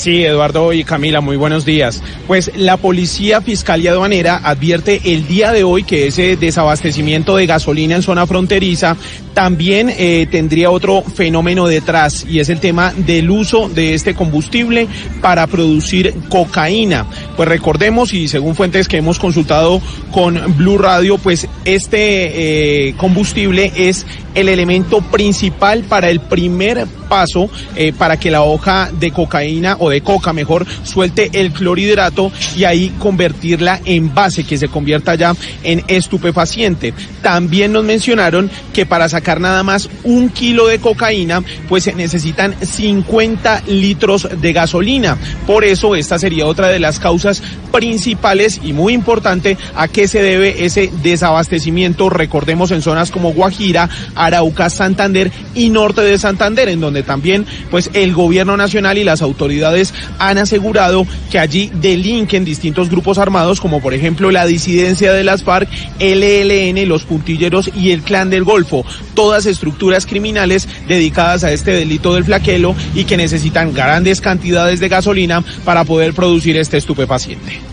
Sí, 0.00 0.24
Eduardo 0.24 0.72
y 0.72 0.82
Camila, 0.82 1.20
muy 1.20 1.36
buenos 1.36 1.66
días. 1.66 2.02
Pues 2.26 2.50
la 2.56 2.78
Policía 2.78 3.42
Fiscal 3.42 3.82
y 3.82 3.88
Aduanera 3.88 4.40
advierte 4.42 4.98
el 5.12 5.26
día 5.26 5.52
de 5.52 5.62
hoy 5.62 5.84
que 5.84 6.06
ese 6.06 6.36
desabastecimiento 6.36 7.36
de 7.36 7.44
gasolina 7.44 7.96
en 7.96 8.02
zona 8.02 8.26
fronteriza 8.26 8.96
también 9.34 9.90
eh, 9.90 10.26
tendría 10.30 10.70
otro 10.70 11.02
fenómeno 11.02 11.66
detrás 11.66 12.24
y 12.26 12.40
es 12.40 12.48
el 12.48 12.60
tema 12.60 12.94
del 12.96 13.30
uso 13.30 13.68
de 13.68 13.92
este 13.92 14.14
combustible 14.14 14.88
para 15.20 15.46
producir 15.46 16.14
cocaína. 16.30 17.04
Pues 17.36 17.50
recordemos 17.50 18.14
y 18.14 18.26
según 18.26 18.54
fuentes 18.54 18.88
que 18.88 18.96
hemos 18.96 19.18
consultado 19.18 19.82
con 20.12 20.56
Blue 20.56 20.78
Radio, 20.78 21.18
pues 21.18 21.46
este 21.66 22.88
eh, 22.88 22.94
combustible 22.96 23.70
es 23.76 24.06
el 24.34 24.48
elemento 24.48 25.00
principal 25.00 25.84
para 25.84 26.10
el 26.10 26.20
primer 26.20 26.86
paso 27.10 27.50
eh, 27.74 27.92
para 27.92 28.18
que 28.18 28.30
la 28.30 28.42
hoja 28.42 28.88
de 28.92 29.10
cocaína 29.10 29.76
o 29.80 29.90
de 29.90 30.00
coca 30.00 30.32
mejor 30.32 30.64
suelte 30.84 31.28
el 31.34 31.52
clorhidrato 31.52 32.30
y 32.56 32.64
ahí 32.64 32.94
convertirla 32.98 33.80
en 33.84 34.14
base 34.14 34.44
que 34.44 34.56
se 34.56 34.68
convierta 34.68 35.16
ya 35.16 35.34
en 35.64 35.82
estupefaciente. 35.88 36.94
También 37.20 37.72
nos 37.72 37.84
mencionaron 37.84 38.48
que 38.72 38.86
para 38.86 39.08
sacar 39.08 39.40
nada 39.40 39.62
más 39.64 39.90
un 40.04 40.30
kilo 40.30 40.68
de 40.68 40.78
cocaína 40.78 41.42
pues 41.68 41.84
se 41.84 41.94
necesitan 41.94 42.54
50 42.60 43.64
litros 43.66 44.28
de 44.40 44.52
gasolina. 44.52 45.18
Por 45.46 45.64
eso 45.64 45.96
esta 45.96 46.18
sería 46.18 46.46
otra 46.46 46.68
de 46.68 46.78
las 46.78 47.00
causas 47.00 47.42
principales 47.72 48.60
y 48.62 48.72
muy 48.72 48.94
importante 48.94 49.58
a 49.74 49.88
qué 49.88 50.06
se 50.06 50.22
debe 50.22 50.64
ese 50.64 50.90
desabastecimiento. 51.02 52.08
Recordemos 52.08 52.70
en 52.70 52.82
zonas 52.82 53.10
como 53.10 53.32
Guajira, 53.32 53.88
Arauca, 54.24 54.70
Santander 54.70 55.30
y 55.54 55.70
norte 55.70 56.02
de 56.02 56.18
Santander, 56.18 56.68
en 56.68 56.80
donde 56.80 57.02
también 57.02 57.46
pues 57.70 57.90
el 57.94 58.12
gobierno 58.12 58.56
nacional 58.56 58.98
y 58.98 59.04
las 59.04 59.22
autoridades 59.22 59.94
han 60.18 60.38
asegurado 60.38 61.06
que 61.30 61.38
allí 61.38 61.70
delinquen 61.80 62.44
distintos 62.44 62.90
grupos 62.90 63.18
armados, 63.18 63.60
como 63.60 63.80
por 63.80 63.94
ejemplo 63.94 64.30
la 64.30 64.46
disidencia 64.46 65.12
de 65.12 65.24
las 65.24 65.42
FARC, 65.42 65.68
LLN, 65.98 66.88
los 66.88 67.04
puntilleros 67.04 67.70
y 67.74 67.92
el 67.92 68.02
clan 68.02 68.30
del 68.30 68.44
Golfo, 68.44 68.84
todas 69.14 69.46
estructuras 69.46 70.06
criminales 70.06 70.68
dedicadas 70.88 71.44
a 71.44 71.52
este 71.52 71.72
delito 71.72 72.14
del 72.14 72.24
flaquelo 72.24 72.74
y 72.94 73.04
que 73.04 73.16
necesitan 73.16 73.72
grandes 73.72 74.20
cantidades 74.20 74.80
de 74.80 74.88
gasolina 74.88 75.42
para 75.64 75.84
poder 75.84 76.14
producir 76.14 76.56
este 76.56 76.76
estupefaciente. 76.76 77.69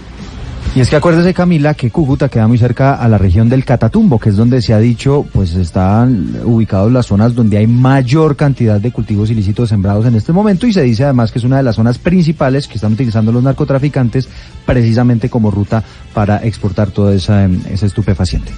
Y 0.77 0.79
es 0.79 0.91
que 0.91 0.95
acuérdese 0.95 1.33
Camila 1.33 1.73
que 1.73 1.89
Cúcuta 1.89 2.29
queda 2.29 2.47
muy 2.47 2.59
cerca 2.59 2.93
a 2.93 3.07
la 3.07 3.17
región 3.17 3.49
del 3.49 3.65
Catatumbo, 3.65 4.19
que 4.19 4.29
es 4.29 4.35
donde 4.35 4.61
se 4.61 4.75
ha 4.75 4.77
dicho, 4.77 5.25
pues 5.33 5.55
están 5.55 6.39
ubicados 6.45 6.91
las 6.91 7.07
zonas 7.07 7.33
donde 7.33 7.57
hay 7.57 7.65
mayor 7.65 8.35
cantidad 8.35 8.79
de 8.79 8.91
cultivos 8.91 9.31
ilícitos 9.31 9.69
sembrados 9.69 10.05
en 10.05 10.13
este 10.13 10.33
momento 10.33 10.67
y 10.67 10.73
se 10.73 10.83
dice 10.83 11.05
además 11.05 11.31
que 11.31 11.39
es 11.39 11.45
una 11.45 11.57
de 11.57 11.63
las 11.63 11.77
zonas 11.77 11.97
principales 11.97 12.67
que 12.67 12.75
están 12.75 12.93
utilizando 12.93 13.31
los 13.31 13.41
narcotraficantes 13.41 14.29
precisamente 14.67 15.31
como 15.31 15.49
ruta 15.49 15.83
para 16.13 16.45
exportar 16.45 16.91
toda 16.91 17.15
esa, 17.15 17.45
esa 17.45 17.87
estupefaciente. 17.87 18.51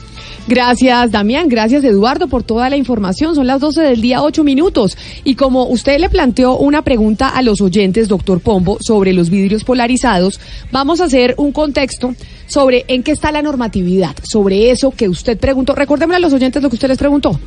Gracias, 0.49 1.11
Damián. 1.11 1.47
Gracias, 1.47 1.83
Eduardo, 1.83 2.27
por 2.27 2.41
toda 2.41 2.71
la 2.71 2.75
información. 2.75 3.35
Son 3.35 3.45
las 3.45 3.61
12 3.61 3.83
del 3.83 4.01
día, 4.01 4.23
8 4.23 4.43
minutos. 4.43 4.97
Y 5.23 5.35
como 5.35 5.67
usted 5.67 5.99
le 5.99 6.09
planteó 6.09 6.57
una 6.57 6.81
pregunta 6.81 7.29
a 7.29 7.43
los 7.43 7.61
oyentes, 7.61 8.07
doctor 8.07 8.39
Pombo, 8.39 8.79
sobre 8.81 9.13
los 9.13 9.29
vidrios 9.29 9.63
polarizados, 9.63 10.39
vamos 10.71 11.01
a 11.01 11.03
hacer 11.03 11.35
un 11.37 11.51
contexto 11.51 12.15
sobre 12.47 12.83
en 12.87 13.03
qué 13.03 13.11
está 13.11 13.31
la 13.31 13.43
normatividad, 13.43 14.15
sobre 14.23 14.71
eso 14.71 14.89
que 14.89 15.07
usted 15.07 15.37
preguntó. 15.37 15.75
Recordémosle 15.75 16.15
a 16.17 16.19
los 16.19 16.33
oyentes 16.33 16.63
lo 16.63 16.69
que 16.69 16.77
usted 16.77 16.87
les 16.87 16.97
preguntó. 16.97 17.39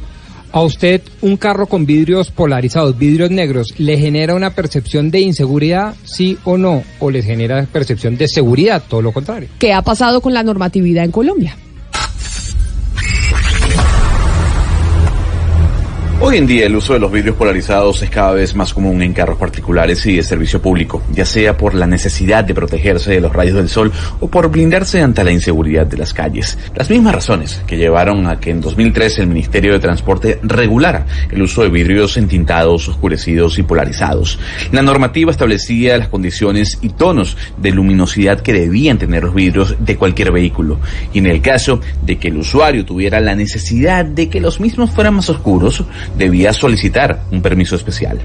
A 0.53 0.63
usted 0.63 1.03
un 1.23 1.37
carro 1.37 1.67
con 1.67 1.85
vidrios 1.85 2.31
polarizados, 2.31 2.97
vidrios 2.97 3.33
negros, 3.33 3.75
¿le 3.79 3.99
genera 3.99 4.37
una 4.37 4.51
percepción 4.55 5.11
de 5.11 5.23
inseguridad, 5.23 5.97
sí 6.05 6.39
o 6.45 6.57
no? 6.57 6.85
¿O 7.01 7.11
le 7.11 7.25
genera 7.25 7.67
percepción 7.67 8.17
de 8.17 8.29
seguridad, 8.29 8.81
todo 8.89 9.03
lo 9.03 9.11
contrario? 9.11 9.49
¿Qué 9.59 9.73
ha 9.73 9.83
pasado 9.83 10.21
con 10.21 10.33
la 10.33 10.45
normatividad 10.45 11.05
en 11.05 11.11
Colombia? 11.11 11.57
Hoy 16.25 16.37
en 16.37 16.47
día 16.47 16.67
el 16.67 16.77
uso 16.77 16.93
de 16.93 17.01
los 17.01 17.11
vidrios 17.11 17.35
polarizados 17.35 18.01
es 18.01 18.09
cada 18.09 18.31
vez 18.31 18.55
más 18.55 18.73
común 18.73 19.03
en 19.03 19.13
carros 19.13 19.39
particulares 19.39 20.07
y 20.07 20.15
de 20.15 20.23
servicio 20.23 20.63
público, 20.63 21.03
ya 21.13 21.25
sea 21.25 21.57
por 21.57 21.75
la 21.75 21.85
necesidad 21.85 22.45
de 22.45 22.55
protegerse 22.55 23.11
de 23.11 23.21
los 23.21 23.33
rayos 23.33 23.57
del 23.57 23.69
sol 23.69 23.91
o 24.21 24.29
por 24.29 24.49
blindarse 24.49 25.03
ante 25.03 25.25
la 25.25 25.33
inseguridad 25.33 25.85
de 25.85 25.97
las 25.97 26.15
calles. 26.15 26.57
Las 26.77 26.89
mismas 26.91 27.17
razones 27.17 27.61
que 27.67 27.77
llevaron 27.77 28.29
a 28.29 28.39
que 28.39 28.51
en 28.51 28.61
2013 28.61 29.23
el 29.23 29.27
Ministerio 29.27 29.73
de 29.73 29.81
Transporte 29.81 30.39
regulara 30.45 31.07
el 31.29 31.43
uso 31.43 31.65
de 31.65 31.71
vidrios 31.71 32.17
entintados, 32.17 32.89
oscurecidos 32.89 33.59
y 33.59 33.65
polarizados. 33.65 34.39
La 34.71 34.83
normativa 34.83 35.33
establecía 35.33 35.99
las 35.99 36.07
condiciones 36.07 36.79
y 36.83 36.91
tonos 36.91 37.37
de 37.57 37.73
luminosidad 37.73 38.39
que 38.39 38.53
debían 38.53 38.97
tener 38.97 39.25
los 39.25 39.35
vidrios 39.35 39.75
de 39.81 39.97
cualquier 39.97 40.31
vehículo. 40.31 40.79
Y 41.13 41.19
en 41.19 41.27
el 41.27 41.43
caso 41.43 41.81
de 42.01 42.17
que 42.19 42.29
el 42.29 42.37
usuario 42.37 42.85
tuviera 42.85 43.19
la 43.19 43.35
necesidad 43.35 44.05
de 44.05 44.29
que 44.29 44.41
los 44.41 44.61
mismos 44.61 44.93
fueran 44.93 45.15
más 45.15 45.29
oscuros, 45.29 45.85
debía 46.17 46.53
solicitar 46.53 47.23
un 47.31 47.43
permiso 47.43 47.77
especial. 47.77 48.21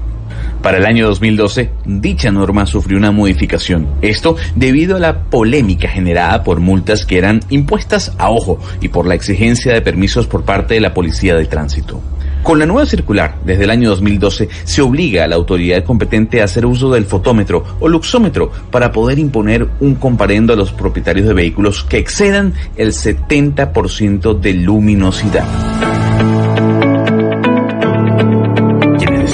Para 0.62 0.78
el 0.78 0.86
año 0.86 1.06
2012, 1.06 1.70
dicha 1.84 2.30
norma 2.30 2.66
sufrió 2.66 2.98
una 2.98 3.12
modificación. 3.12 3.86
Esto 4.02 4.36
debido 4.56 4.96
a 4.96 5.00
la 5.00 5.22
polémica 5.24 5.88
generada 5.88 6.42
por 6.42 6.60
multas 6.60 7.06
que 7.06 7.18
eran 7.18 7.40
impuestas 7.48 8.12
a 8.18 8.30
ojo 8.30 8.58
y 8.80 8.88
por 8.88 9.06
la 9.06 9.14
exigencia 9.14 9.72
de 9.72 9.82
permisos 9.82 10.26
por 10.26 10.44
parte 10.44 10.74
de 10.74 10.80
la 10.80 10.94
Policía 10.94 11.36
de 11.36 11.46
Tránsito. 11.46 12.02
Con 12.42 12.58
la 12.58 12.66
nueva 12.66 12.86
circular, 12.86 13.36
desde 13.44 13.64
el 13.64 13.70
año 13.70 13.90
2012, 13.90 14.48
se 14.64 14.82
obliga 14.82 15.24
a 15.24 15.28
la 15.28 15.36
autoridad 15.36 15.84
competente 15.84 16.40
a 16.40 16.44
hacer 16.44 16.66
uso 16.66 16.90
del 16.90 17.04
fotómetro 17.04 17.64
o 17.80 17.88
luxómetro 17.88 18.50
para 18.70 18.90
poder 18.92 19.18
imponer 19.18 19.68
un 19.80 19.96
comparendo 19.96 20.52
a 20.52 20.56
los 20.56 20.72
propietarios 20.72 21.26
de 21.26 21.34
vehículos 21.34 21.84
que 21.84 21.98
excedan 21.98 22.54
el 22.76 22.92
70% 22.92 24.38
de 24.38 24.54
luminosidad. 24.54 25.46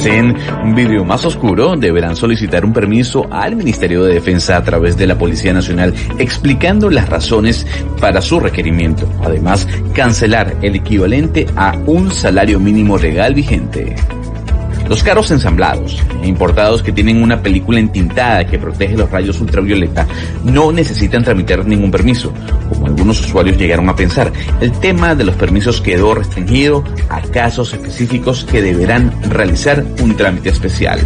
Deseen 0.04 0.36
un 0.62 0.74
vidrio 0.74 1.02
más 1.02 1.24
oscuro 1.24 1.76
deberán 1.76 2.14
solicitar 2.14 2.62
un 2.64 2.74
permiso 2.74 3.26
al 3.30 3.56
Ministerio 3.56 4.04
de 4.04 4.12
Defensa 4.12 4.58
a 4.58 4.62
través 4.62 4.98
de 4.98 5.06
la 5.06 5.16
Policía 5.16 5.54
Nacional 5.54 5.94
explicando 6.18 6.90
las 6.90 7.08
razones 7.08 7.66
para 8.00 8.20
su 8.20 8.38
requerimiento. 8.38 9.08
Además, 9.24 9.66
cancelar 9.94 10.54
el 10.60 10.76
equivalente 10.76 11.46
a 11.56 11.78
un 11.86 12.10
salario 12.10 12.60
mínimo 12.60 12.98
legal 12.98 13.32
vigente. 13.32 13.96
Los 14.88 15.02
carros 15.02 15.30
ensamblados 15.30 16.02
e 16.22 16.28
importados 16.28 16.82
que 16.82 16.92
tienen 16.92 17.22
una 17.22 17.42
película 17.42 17.80
entintada 17.80 18.46
que 18.46 18.58
protege 18.58 18.96
los 18.96 19.10
rayos 19.10 19.40
ultravioleta 19.40 20.06
no 20.44 20.72
necesitan 20.72 21.24
tramitar 21.24 21.64
ningún 21.66 21.90
permiso, 21.90 22.32
como 22.68 22.86
algunos 22.86 23.20
usuarios 23.20 23.56
llegaron 23.56 23.88
a 23.88 23.96
pensar. 23.96 24.32
El 24.60 24.72
tema 24.72 25.14
de 25.14 25.24
los 25.24 25.36
permisos 25.36 25.80
quedó 25.80 26.14
restringido 26.14 26.84
a 27.08 27.22
casos 27.22 27.72
específicos 27.72 28.44
que 28.44 28.60
deberán 28.60 29.12
realizar 29.30 29.84
un 30.02 30.16
trámite 30.16 30.50
especial. 30.50 31.00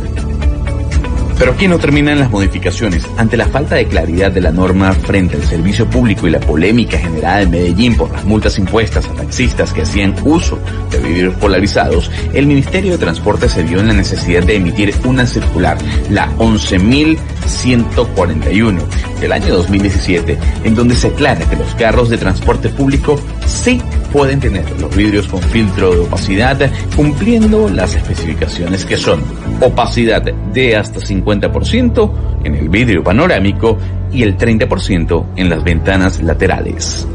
Pero 1.39 1.53
aquí 1.53 1.69
no 1.69 1.79
terminan 1.79 2.19
las 2.19 2.31
modificaciones. 2.31 3.07
Ante 3.17 3.37
la 3.37 3.47
falta 3.47 3.77
de 3.77 3.87
claridad 3.87 4.33
de 4.33 4.41
la 4.41 4.51
norma 4.51 4.93
frente 4.93 5.37
al 5.37 5.45
servicio 5.45 5.89
público 5.89 6.27
y 6.27 6.31
la 6.31 6.41
polémica 6.41 6.99
generada 6.99 7.43
en 7.43 7.51
Medellín 7.51 7.97
por 7.97 8.11
las 8.11 8.25
multas 8.25 8.59
impuestas 8.59 9.07
a 9.07 9.15
taxistas 9.15 9.73
que 9.73 9.83
hacían 9.83 10.17
uso 10.25 10.59
de 10.91 10.99
vidrios 10.99 11.37
polarizados, 11.37 12.11
el 12.35 12.47
Ministerio 12.47 12.91
de 12.93 12.99
Transporte 12.99 13.49
se 13.49 13.63
vio 13.63 13.79
en 13.79 13.87
la 13.87 13.95
necesidad 13.95 14.43
de 14.43 14.57
emitir 14.57 14.93
una 15.05 15.25
circular, 15.27 15.79
la 16.11 16.29
11.141 16.39 18.79
del 19.21 19.33
año 19.33 19.55
2017, 19.55 20.39
en 20.65 20.75
donde 20.75 20.97
se 20.97 21.07
aclara 21.09 21.49
que 21.49 21.57
los 21.57 21.75
carros 21.77 22.09
de 22.09 22.19
transporte 22.19 22.69
público 22.69 23.21
sí 23.49 23.81
pueden 24.13 24.41
tener 24.41 24.65
los 24.81 24.95
vidrios 24.95 25.27
con 25.27 25.41
filtro 25.41 25.93
de 25.93 26.01
opacidad 26.01 26.71
cumpliendo 26.95 27.69
las 27.69 27.95
especificaciones 27.95 28.85
que 28.85 28.97
son 28.97 29.23
opacidad 29.61 30.23
de 30.23 30.77
hasta 30.77 31.01
50% 31.01 32.13
en 32.45 32.55
el 32.55 32.69
vidrio 32.69 33.03
panorámico 33.03 33.79
y 34.13 34.23
el 34.23 34.37
30% 34.37 35.27
en 35.37 35.51
las 35.51 35.63
ventanas 35.65 36.23
laterales. 36.23 37.07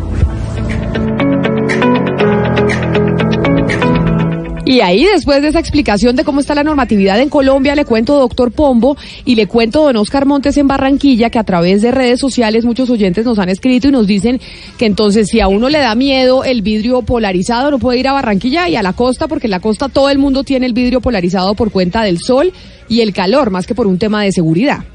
Y 4.66 4.80
ahí, 4.80 5.04
después 5.04 5.42
de 5.42 5.50
esa 5.50 5.60
explicación 5.60 6.16
de 6.16 6.24
cómo 6.24 6.40
está 6.40 6.56
la 6.56 6.64
normatividad 6.64 7.20
en 7.20 7.28
Colombia, 7.28 7.76
le 7.76 7.84
cuento 7.84 8.18
doctor 8.18 8.52
Pombo 8.54 8.96
y 9.26 9.36
le 9.36 9.46
cuento 9.46 9.84
don 9.84 9.98
Oscar 9.98 10.26
Montes 10.26 10.56
en 10.56 10.70
Barranquilla, 10.70 11.30
que 11.30 11.38
a 11.38 11.44
través 11.44 11.82
de 11.82 11.92
redes 11.92 12.22
sociales 12.22 12.64
muchos 12.64 12.90
oyentes 12.90 13.26
nos 13.26 13.40
han 13.40 13.50
escrito 13.50 13.90
y 13.90 13.92
nos 13.92 14.08
dicen 14.08 14.40
que 14.78 14.86
entonces 14.86 15.28
si 15.28 15.42
a 15.42 15.50
uno 15.50 15.68
le 15.68 15.80
da 15.80 15.96
miedo 15.96 16.46
el 16.46 16.62
vidrio 16.62 17.02
polarizado, 17.02 17.72
no 17.72 17.80
puede 17.80 18.00
ir 18.00 18.08
a 18.08 18.14
Barranquilla 18.14 18.70
y 18.70 18.78
a 18.78 18.84
la 18.84 18.94
costa, 18.94 19.28
porque 19.28 19.48
en 19.48 19.52
la 19.52 19.60
costa 19.60 19.90
todo 19.90 20.10
el 20.10 20.18
mundo 20.18 20.46
tiene 20.46 20.66
el 20.66 20.74
vidrio 20.74 21.02
polarizado 21.02 21.56
por 21.56 21.70
cuenta 21.70 22.02
del 22.04 22.20
sol 22.20 22.54
y 22.88 23.02
el 23.02 23.12
calor, 23.12 23.50
más 23.52 23.68
que 23.68 23.76
por 23.76 23.86
un 23.86 23.98
tema 23.98 24.24
de 24.24 24.32
seguridad. 24.32 24.86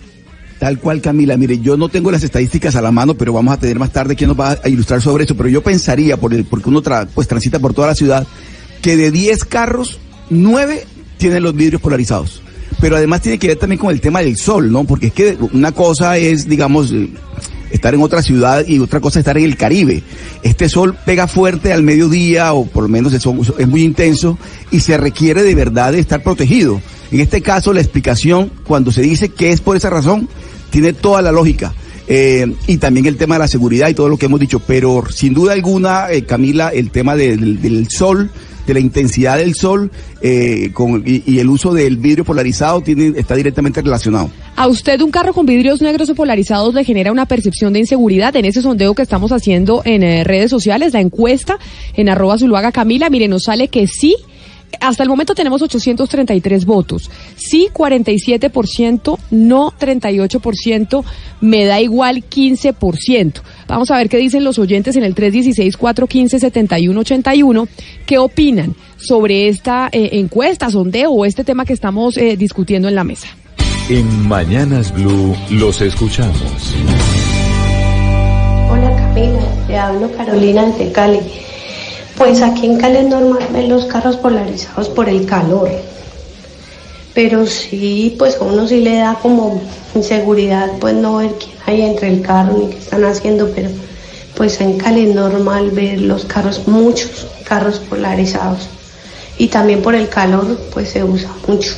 Tal 0.59 0.79
cual, 0.79 1.03
Camila. 1.03 1.37
Mire, 1.37 1.59
yo 1.61 1.77
no 1.77 1.91
tengo 1.91 2.11
las 2.11 2.23
estadísticas 2.25 2.75
a 2.75 2.81
la 2.81 2.91
mano, 2.91 3.15
pero 3.15 3.35
vamos 3.35 3.53
a 3.53 3.59
tener 3.61 3.79
más 3.79 3.93
tarde 3.93 4.17
quien 4.17 4.29
nos 4.29 4.41
va 4.41 4.59
a 4.65 4.69
ilustrar 4.69 5.03
sobre 5.03 5.25
eso. 5.25 5.37
Pero 5.37 5.51
yo 5.51 5.63
pensaría, 5.63 6.17
por 6.17 6.33
el, 6.33 6.47
porque 6.47 6.71
uno 6.71 6.83
tra- 6.83 7.07
pues 7.15 7.29
transita 7.29 7.59
por 7.61 7.75
toda 7.75 7.89
la 7.89 7.95
ciudad, 7.95 8.27
que 8.83 8.97
de 8.97 9.11
10 9.11 9.45
carros, 9.45 9.99
9 10.31 10.85
tienen 11.19 11.43
los 11.43 11.55
vidrios 11.55 11.81
polarizados. 11.81 12.43
pero 12.81 12.97
además 12.97 13.23
tiene 13.23 13.39
que 13.39 13.49
ver 13.49 13.57
también 13.57 13.81
con 13.81 13.91
el 13.91 14.01
tema 14.01 14.21
del 14.21 14.37
sol, 14.37 14.71
¿no? 14.71 14.85
Porque 14.85 15.09
es 15.09 15.13
que 15.13 15.37
una 15.53 15.73
cosa 15.73 16.17
es, 16.17 16.49
digamos, 16.49 16.93
estar 17.71 17.95
en 17.95 18.03
otra 18.03 18.23
ciudad 18.23 18.67
y 18.67 18.79
otra 18.79 19.01
cosa 19.01 19.19
es 19.19 19.23
estar 19.23 19.39
en 19.39 19.45
el 19.45 19.57
Caribe. 19.57 20.03
Este 20.43 20.69
sol 20.69 20.97
pega 21.05 21.27
fuerte 21.27 21.73
al 21.73 21.83
mediodía 21.83 22.53
o 22.53 22.67
por 22.67 22.85
lo 22.85 22.89
menos 22.89 23.13
es, 23.13 23.27
muy 23.67 23.83
intenso 23.83 24.39
y 24.71 24.81
se 24.81 24.97
requiere 24.97 25.43
de 25.43 25.55
verdad 25.55 25.93
de 25.93 25.99
estar 25.99 26.23
protegido. 26.23 26.81
En 27.11 27.21
este 27.21 27.41
caso, 27.41 27.73
la 27.73 27.81
explicación, 27.81 28.51
cuando 28.65 28.93
se 28.93 29.03
dice 29.03 29.31
que 29.31 29.51
es 29.51 29.61
por 29.61 29.77
esa 29.77 29.91
razón, 29.91 30.29
tiene 30.71 30.93
toda 30.93 31.23
la 31.23 31.33
lógica. 31.33 31.75
Eh, 32.11 32.55
y 32.67 32.79
también 32.79 33.05
el 33.07 33.17
tema 33.17 33.35
de 33.35 33.41
la 33.41 33.49
seguridad 33.49 33.89
y 33.89 33.95
todo 33.95 34.09
lo 34.09 34.17
que 34.17 34.27
hemos 34.27 34.41
dicho, 34.41 34.61
pero 34.61 35.05
sin 35.11 35.35
duda 35.35 35.53
alguna, 35.53 36.11
eh, 36.11 36.25
Camila, 36.25 36.71
el 36.71 36.91
tema 36.91 37.17
del 37.17 37.89
sol, 37.91 38.31
de 38.69 38.75
la 38.75 38.81
intensidad 38.81 39.39
del 39.39 39.55
sol 39.55 39.91
eh, 40.21 40.71
con, 40.73 41.03
y, 41.05 41.39
el 41.39 41.49
uso 41.49 41.73
del 41.73 41.97
vidrio 41.97 42.25
polarizado 42.25 42.81
tiene, 42.81 43.19
está 43.19 43.35
directamente 43.35 43.83
relacionado. 43.83 44.31
¿A 44.57 44.69
usted 44.69 45.01
un 45.01 45.11
carro 45.11 45.33
con 45.33 45.47
vidrios 45.47 45.81
negros 45.81 46.11
o 46.11 46.15
polarizados 46.15 46.75
le 46.75 46.85
genera 46.85 47.11
una 47.13 47.27
percepción 47.27 47.73
de 47.73 47.81
inseguridad? 47.81 48.35
En 48.37 48.45
ese 48.45 48.63
sondeo 48.63 48.95
que 48.95 49.03
estamos 49.03 49.33
haciendo 49.33 49.83
en 49.85 50.03
eh, 50.03 50.25
redes 50.25 50.51
sociales, 50.51 50.93
la 50.93 51.01
encuesta 51.01 51.59
en 51.95 52.09
arroba 52.09 52.39
Zuluaga 52.39 52.73
Camila, 52.73 53.11
mire, 53.11 53.29
nos 53.29 53.45
sale 53.45 53.69
que 53.69 53.87
sí. 53.87 54.17
Hasta 54.81 55.03
el 55.03 55.09
momento 55.09 55.35
tenemos 55.35 55.61
833 55.63 56.65
votos. 56.65 57.11
Sí, 57.37 57.69
47%, 57.73 59.19
no 59.31 59.73
38%, 59.79 61.05
me 61.41 61.65
da 61.65 61.81
igual 61.81 62.23
15%. 62.29 63.41
Vamos 63.67 63.91
a 63.91 63.97
ver 63.97 64.09
qué 64.09 64.19
dicen 64.19 64.45
los 64.45 64.59
oyentes 64.59 64.95
en 64.97 65.05
el 65.05 65.15
316-415-7181. 65.15 67.69
¿Qué 68.07 68.19
opinan 68.19 68.75
sobre 68.97 69.49
esta 69.49 69.89
eh, 69.93 70.11
encuesta, 70.13 70.71
sondeo 70.71 71.11
o 71.11 71.25
este 71.25 71.43
tema 71.45 71.65
que 71.65 71.73
estamos 71.73 72.17
eh, 72.17 72.37
discutiendo 72.37 72.89
en 72.89 72.95
la 72.95 73.03
mesa? 73.05 73.29
En 73.89 74.29
Mañanas 74.29 74.93
Blue 74.93 75.35
los 75.51 75.81
escuchamos. 75.81 76.75
Hola 78.71 78.95
Camila, 78.97 79.41
le 79.67 79.79
hablo 79.79 80.13
Carolina 80.13 80.67
de 80.67 80.93
Cali. 80.93 81.21
Pues 82.19 82.43
aquí 82.43 82.67
en 82.67 82.79
Cali 82.79 82.97
es 82.97 83.07
normal 83.07 83.47
ver 83.53 83.69
los 83.69 83.85
carros 83.85 84.17
polarizados 84.17 84.89
por 84.89 85.09
el 85.09 85.25
calor. 85.25 85.71
Pero 87.15 87.47
sí, 87.47 88.17
pues 88.19 88.37
a 88.37 88.45
uno 88.45 88.67
sí 88.67 88.81
le 88.81 88.97
da 88.97 89.15
como 89.23 89.63
inseguridad 89.95 90.69
pues 90.81 90.95
no 90.95 91.19
ver 91.19 91.31
quién 91.39 91.57
hay 91.65 91.83
entre 91.83 92.09
el 92.09 92.23
carro 92.23 92.59
ni 92.59 92.71
qué 92.71 92.79
están 92.79 93.05
haciendo, 93.05 93.49
pero 93.55 93.71
pues 94.35 94.61
en 94.61 94.79
Cali 94.79 95.07
normal 95.07 95.71
ver 95.71 96.01
los 96.01 96.25
carros, 96.25 96.67
muchos 96.67 97.29
carros 97.45 97.79
polarizados. 97.79 98.69
Y 99.39 99.47
también 99.47 99.81
por 99.81 99.95
el 99.95 100.09
calor 100.09 100.59
pues 100.75 100.91
se 100.91 101.05
usa 101.05 101.31
mucho. 101.47 101.75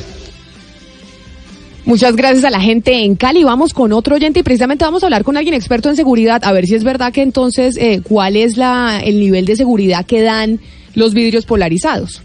Muchas 1.85 2.15
gracias 2.15 2.43
a 2.45 2.49
la 2.49 2.61
gente 2.61 3.03
en 3.03 3.15
Cali. 3.15 3.43
Vamos 3.43 3.73
con 3.73 3.91
otro 3.91 4.15
oyente 4.15 4.39
y 4.39 4.43
precisamente 4.43 4.85
vamos 4.85 5.03
a 5.03 5.07
hablar 5.07 5.23
con 5.23 5.35
alguien 5.35 5.55
experto 5.55 5.89
en 5.89 5.95
seguridad, 5.95 6.41
a 6.43 6.51
ver 6.51 6.67
si 6.67 6.75
es 6.75 6.83
verdad 6.83 7.11
que 7.11 7.21
entonces 7.21 7.75
eh, 7.77 8.01
cuál 8.03 8.35
es 8.35 8.57
la, 8.57 8.99
el 9.03 9.19
nivel 9.19 9.45
de 9.45 9.55
seguridad 9.55 10.05
que 10.05 10.21
dan 10.21 10.59
los 10.93 11.13
vidrios 11.13 11.45
polarizados. 11.45 12.21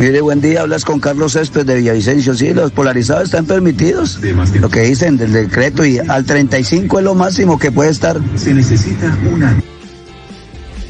Mire, 0.00 0.20
buen 0.20 0.40
día, 0.40 0.62
hablas 0.62 0.84
con 0.84 1.00
Carlos 1.00 1.32
Césped 1.32 1.64
de 1.64 1.76
Villavicencio. 1.76 2.34
Sí, 2.34 2.52
los 2.52 2.72
polarizados 2.72 3.24
están 3.24 3.46
permitidos. 3.46 4.18
Lo 4.60 4.68
que 4.68 4.80
dicen 4.82 5.16
del 5.16 5.32
decreto 5.32 5.84
y 5.84 5.98
al 5.98 6.24
35 6.24 6.98
es 6.98 7.04
lo 7.04 7.14
máximo 7.14 7.58
que 7.58 7.70
puede 7.70 7.90
estar. 7.90 8.20
Se 8.36 8.52
necesita 8.52 9.16
una... 9.32 9.56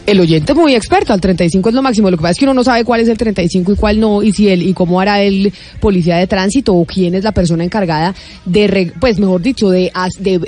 El 0.09 0.20
oyente 0.20 0.52
es 0.52 0.59
muy 0.59 0.74
experto, 0.74 1.12
al 1.12 1.20
35 1.20 1.68
es 1.68 1.74
lo 1.74 1.82
máximo. 1.82 2.10
Lo 2.10 2.16
que 2.16 2.22
pasa 2.22 2.32
es 2.32 2.39
que 2.39 2.47
uno 2.47 2.55
no 2.55 2.64
sabe 2.64 2.82
cuál 2.82 3.02
es 3.02 3.09
el 3.09 3.18
35 3.18 3.72
y 3.72 3.76
cuál 3.76 4.01
no, 4.01 4.22
y 4.22 4.32
si 4.32 4.48
él, 4.48 4.62
y 4.62 4.72
cómo 4.72 5.02
hará 5.02 5.20
el 5.20 5.52
policía 5.80 6.16
de 6.16 6.26
tránsito 6.26 6.74
o 6.74 6.86
quién 6.86 7.14
es 7.14 7.24
la 7.24 7.32
persona 7.32 7.62
encargada 7.62 8.14
de, 8.47 8.90
pues 8.98 9.18
mejor 9.18 9.43
dicho, 9.43 9.68
de, 9.68 9.93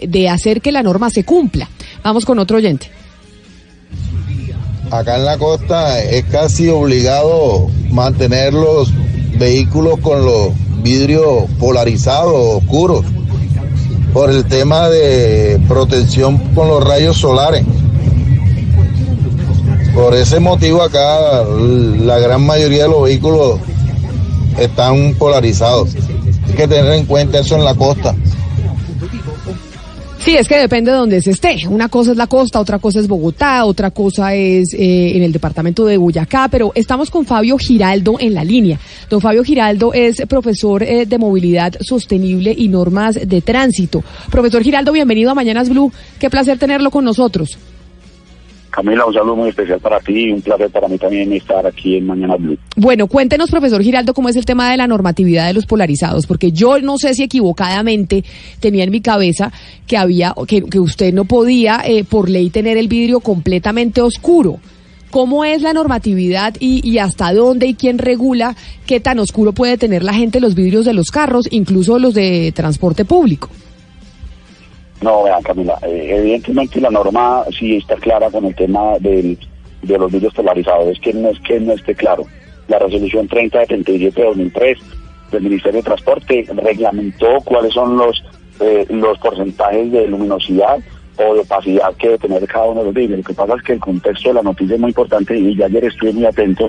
de 0.09 0.29
hacer 0.31 0.63
que 0.63 0.73
la 0.73 0.83
norma 0.83 1.11
se 1.11 1.25
cumpla. 1.25 1.69
Vamos 2.03 2.25
con 2.25 2.39
otro 2.39 2.57
oyente. 2.57 2.91
Acá 4.91 5.17
en 5.17 5.27
la 5.27 5.37
costa 5.37 6.03
es 6.03 6.25
casi 6.25 6.71
obligado 6.71 7.69
mantener 7.91 8.55
los 8.55 8.91
vehículos 9.39 10.01
con 10.01 10.25
los 10.25 10.55
vidrios 10.83 11.45
polarizados, 11.59 12.63
oscuros, 12.63 13.05
por 14.15 14.31
el 14.31 14.47
tema 14.47 14.89
de 14.89 15.61
protección 15.69 16.39
con 16.55 16.69
los 16.69 16.83
rayos 16.83 17.19
solares. 17.19 17.63
Por 19.95 20.15
ese 20.15 20.41
motivo 20.41 20.83
acá 20.83 21.45
la 21.45 22.19
gran 22.19 22.47
mayoría 22.47 22.85
de 22.85 22.89
los 22.89 23.03
vehículos 23.03 23.59
están 24.59 25.15
polarizados. 25.15 25.95
Hay 26.47 26.55
que 26.55 26.69
tener 26.69 26.93
en 26.93 27.07
cuenta 27.07 27.41
eso 27.41 27.57
en 27.57 27.65
la 27.65 27.75
costa. 27.75 28.15
Sí, 30.21 30.37
es 30.37 30.47
que 30.47 30.59
depende 30.59 30.91
de 30.91 30.99
dónde 30.99 31.23
se 31.23 31.31
esté. 31.31 31.67
Una 31.67 31.89
cosa 31.89 32.11
es 32.11 32.17
la 32.19 32.27
costa, 32.27 32.61
otra 32.61 32.79
cosa 32.79 33.01
es 33.01 33.09
Bogotá, 33.09 33.65
otra 33.65 33.91
cosa 33.91 34.35
es 34.35 34.75
eh, 34.75 35.17
en 35.17 35.23
el 35.23 35.33
departamento 35.33 35.87
de 35.87 35.97
Boyacá, 35.97 36.49
pero 36.49 36.73
estamos 36.75 37.11
con 37.11 37.25
Fabio 37.25 37.57
Giraldo 37.57 38.17
en 38.21 38.35
la 38.35 38.45
línea. 38.45 38.79
Don 39.09 39.23
Fabio 39.23 39.43
Giraldo 39.43 39.95
es 39.95 40.21
profesor 40.29 40.83
eh, 40.83 41.07
de 41.07 41.19
movilidad 41.19 41.75
sostenible 41.81 42.55
y 42.57 42.69
normas 42.69 43.19
de 43.27 43.41
tránsito. 43.41 44.05
Profesor 44.31 44.63
Giraldo, 44.63 44.93
bienvenido 44.93 45.31
a 45.31 45.35
Mañanas 45.35 45.71
Blue. 45.71 45.91
Qué 46.19 46.29
placer 46.29 46.59
tenerlo 46.59 46.91
con 46.91 47.07
nosotros. 47.07 47.57
Camila, 48.71 49.05
un 49.07 49.15
saludo 49.15 49.37
muy 49.37 49.51
especial 49.51 49.81
para 49.81 50.01
ti 50.01 50.29
y 50.29 50.33
un 50.33 50.41
placer 50.41 50.71
para 50.71 50.89
mí 50.89 50.97
también 50.97 51.33
estar 51.33 51.67
aquí 51.67 51.97
en 51.97 52.07
Mañana 52.07 52.37
Blue. 52.37 52.57
Bueno, 52.77 53.07
cuéntenos, 53.07 53.51
profesor 53.51 53.83
Giraldo, 53.83 54.15
cómo 54.15 54.29
es 54.29 54.37
el 54.37 54.45
tema 54.45 54.71
de 54.71 54.77
la 54.77 54.87
normatividad 54.87 55.47
de 55.47 55.55
los 55.55 55.67
polarizados, 55.67 56.27
porque 56.27 56.53
yo 56.53 56.81
no 56.81 56.97
sé 56.99 57.15
si 57.15 57.25
equivocadamente 57.25 58.25
tenía 58.61 58.85
en 58.85 58.91
mi 58.91 59.01
cabeza 59.01 59.53
que 59.87 59.97
había, 59.97 60.35
que, 60.47 60.63
que 60.63 60.79
usted 60.79 61.13
no 61.13 61.25
podía 61.25 61.83
eh, 61.85 62.05
por 62.05 62.31
ley 62.31 62.51
tener 62.51 62.77
el 62.77 62.89
vidrio 62.89 63.21
completamente 63.21 64.01
oscuro. 64.01 64.59
¿Cómo 65.11 65.45
es 65.45 65.63
la 65.63 65.73
normatividad 65.73 66.55
y, 66.61 66.89
y 66.89 66.99
hasta 66.99 67.33
dónde 67.35 67.67
y 67.67 67.75
quién 67.75 67.99
regula 67.99 68.55
qué 68.87 69.01
tan 69.01 69.19
oscuro 69.19 69.53
puede 69.53 69.77
tener 69.77 70.05
la 70.05 70.15
gente 70.15 70.41
los 70.41 70.55
vidrios 70.55 70.85
de 70.85 70.95
los 70.95 71.11
carros, 71.11 71.49
incluso 71.51 71.99
los 71.99 72.15
de 72.15 72.53
transporte 72.55 73.05
público? 73.05 73.49
No, 75.03 75.23
vean 75.25 75.43
Camila, 75.43 75.79
eh, 75.83 76.17
evidentemente 76.19 76.81
la 76.81 76.91
norma 76.91 77.45
sí 77.59 77.77
está 77.77 77.97
clara 77.97 78.31
con 78.31 78.45
el 78.45 78.55
tema 78.55 78.99
del, 78.99 79.39
de 79.83 79.99
los 79.99 80.13
vidrios 80.13 80.35
polarizados, 80.35 80.89
es 80.89 81.01
que 81.01 81.15
no 81.15 81.31
es 81.31 81.41
que 81.41 81.59
no 81.59 81.73
esté 81.73 81.95
claro. 81.95 82.25
La 82.69 82.79
resolución 82.79 83.27
3077 83.27 84.21
de 84.21 84.27
2003 84.27 84.79
del 85.33 85.43
Ministerio 85.43 85.79
de 85.79 85.85
Transporte 85.85 86.47
reglamentó 86.55 87.27
cuáles 87.45 87.73
son 87.73 87.97
los 87.97 88.23
eh, 88.61 88.85
los 88.91 89.19
porcentajes 89.19 89.91
de 89.91 90.07
luminosidad 90.07 90.79
o 91.17 91.35
de 91.35 91.41
opacidad 91.41 91.95
que 91.97 92.09
debe 92.09 92.19
tener 92.19 92.47
cada 92.47 92.67
uno 92.67 92.81
de 92.81 92.87
los 92.87 92.95
vidrios. 92.95 93.19
Lo 93.21 93.25
que 93.25 93.35
pasa 93.35 93.55
es 93.57 93.63
que 93.63 93.73
el 93.73 93.81
contexto 93.81 94.29
de 94.29 94.35
la 94.35 94.43
noticia 94.43 94.75
es 94.75 94.81
muy 94.81 94.91
importante 94.91 95.39
y 95.39 95.57
ya 95.57 95.65
ayer 95.65 95.85
estuve 95.87 96.13
muy 96.13 96.27
atento 96.27 96.69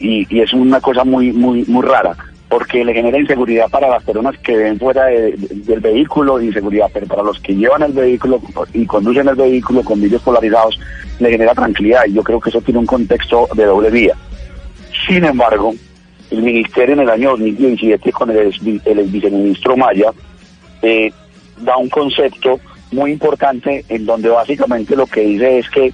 y, 0.00 0.26
y 0.34 0.40
es 0.40 0.52
una 0.54 0.80
cosa 0.80 1.04
muy 1.04 1.30
muy 1.32 1.64
muy 1.66 1.82
rara 1.82 2.16
porque 2.56 2.82
le 2.86 2.94
genera 2.94 3.18
inseguridad 3.18 3.68
para 3.68 3.86
las 3.86 4.02
personas 4.02 4.34
que 4.38 4.56
ven 4.56 4.78
fuera 4.78 5.04
de- 5.04 5.32
de- 5.32 5.54
del 5.56 5.80
vehículo, 5.80 6.40
inseguridad, 6.40 6.86
pero 6.90 7.06
para 7.06 7.22
los 7.22 7.38
que 7.40 7.54
llevan 7.54 7.82
el 7.82 7.92
vehículo 7.92 8.40
y 8.72 8.86
conducen 8.86 9.28
el 9.28 9.34
vehículo 9.34 9.82
con 9.82 10.00
vidrios 10.00 10.22
polarizados, 10.22 10.80
le 11.20 11.30
genera 11.30 11.52
tranquilidad 11.54 12.04
y 12.06 12.14
yo 12.14 12.22
creo 12.22 12.40
que 12.40 12.48
eso 12.48 12.62
tiene 12.62 12.80
un 12.80 12.86
contexto 12.86 13.46
de 13.54 13.66
doble 13.66 13.90
vía. 13.90 14.14
Sin 15.06 15.22
embargo, 15.26 15.74
el 16.30 16.42
ministerio 16.42 16.94
en 16.94 17.00
el 17.00 17.10
año 17.10 17.30
2017 17.32 18.10
con 18.10 18.30
el, 18.30 18.50
el 18.86 19.02
viceministro 19.08 19.76
Maya 19.76 20.10
eh, 20.80 21.12
da 21.60 21.76
un 21.76 21.90
concepto 21.90 22.58
muy 22.90 23.12
importante 23.12 23.84
en 23.90 24.06
donde 24.06 24.30
básicamente 24.30 24.96
lo 24.96 25.06
que 25.06 25.20
dice 25.20 25.58
es 25.58 25.68
que 25.68 25.92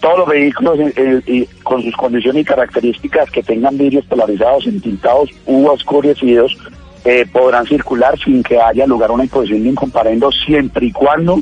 todos 0.00 0.18
los 0.20 0.28
vehículos 0.28 0.78
eh, 0.78 1.22
eh, 1.26 1.48
con 1.62 1.82
sus 1.82 1.96
condiciones 1.96 2.42
y 2.42 2.44
características 2.44 3.30
que 3.30 3.42
tengan 3.42 3.76
vidrios 3.76 4.04
polarizados, 4.06 4.66
entintados 4.66 5.30
u 5.46 5.66
oscurecidos, 5.66 6.56
eh, 7.04 7.26
podrán 7.32 7.66
circular 7.66 8.18
sin 8.18 8.42
que 8.42 8.60
haya 8.60 8.86
lugar 8.86 9.10
a 9.10 9.14
una 9.14 9.24
imposición 9.24 9.62
de 9.62 9.70
un 9.70 9.74
comparendo 9.74 10.30
siempre 10.30 10.86
y 10.86 10.92
cuando 10.92 11.40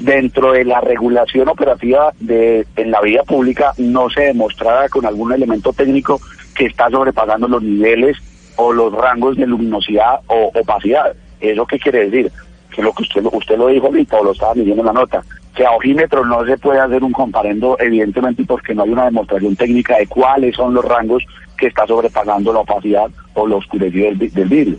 dentro 0.00 0.52
de 0.52 0.64
la 0.64 0.80
regulación 0.80 1.48
operativa 1.48 2.12
de 2.20 2.66
en 2.76 2.90
la 2.90 3.00
vía 3.00 3.22
pública 3.24 3.72
no 3.76 4.08
se 4.08 4.22
demostrara 4.22 4.88
con 4.88 5.04
algún 5.04 5.32
elemento 5.32 5.72
técnico 5.72 6.20
que 6.54 6.66
está 6.66 6.88
sobrepasando 6.90 7.48
los 7.48 7.62
niveles 7.62 8.16
o 8.56 8.72
los 8.72 8.92
rangos 8.92 9.36
de 9.36 9.46
luminosidad 9.46 10.20
o 10.26 10.50
opacidad. 10.54 11.14
¿Eso 11.40 11.66
qué 11.66 11.78
quiere 11.78 12.08
decir? 12.08 12.32
Que 12.74 12.82
lo 12.82 12.92
que 12.92 13.02
usted, 13.02 13.22
usted 13.32 13.58
lo 13.58 13.66
dijo 13.68 13.86
ahorita 13.86 14.18
o 14.18 14.24
lo 14.24 14.32
estaba 14.32 14.54
diciendo 14.54 14.82
en 14.82 14.86
la 14.86 14.92
nota, 14.92 15.24
que 15.60 15.66
a 15.66 15.72
ojímetro 15.72 16.24
no 16.24 16.42
se 16.46 16.56
puede 16.56 16.80
hacer 16.80 17.04
un 17.04 17.12
comparendo 17.12 17.76
evidentemente 17.78 18.44
porque 18.46 18.74
no 18.74 18.84
hay 18.84 18.90
una 18.92 19.04
demostración 19.04 19.54
técnica 19.54 19.98
de 19.98 20.06
cuáles 20.06 20.56
son 20.56 20.72
los 20.72 20.82
rangos 20.82 21.22
que 21.58 21.66
está 21.66 21.86
sobrepasando 21.86 22.50
la 22.50 22.60
opacidad 22.60 23.10
o 23.34 23.46
la 23.46 23.56
oscuridad 23.56 23.92
del, 23.92 24.32
del 24.32 24.48
vidrio. 24.48 24.78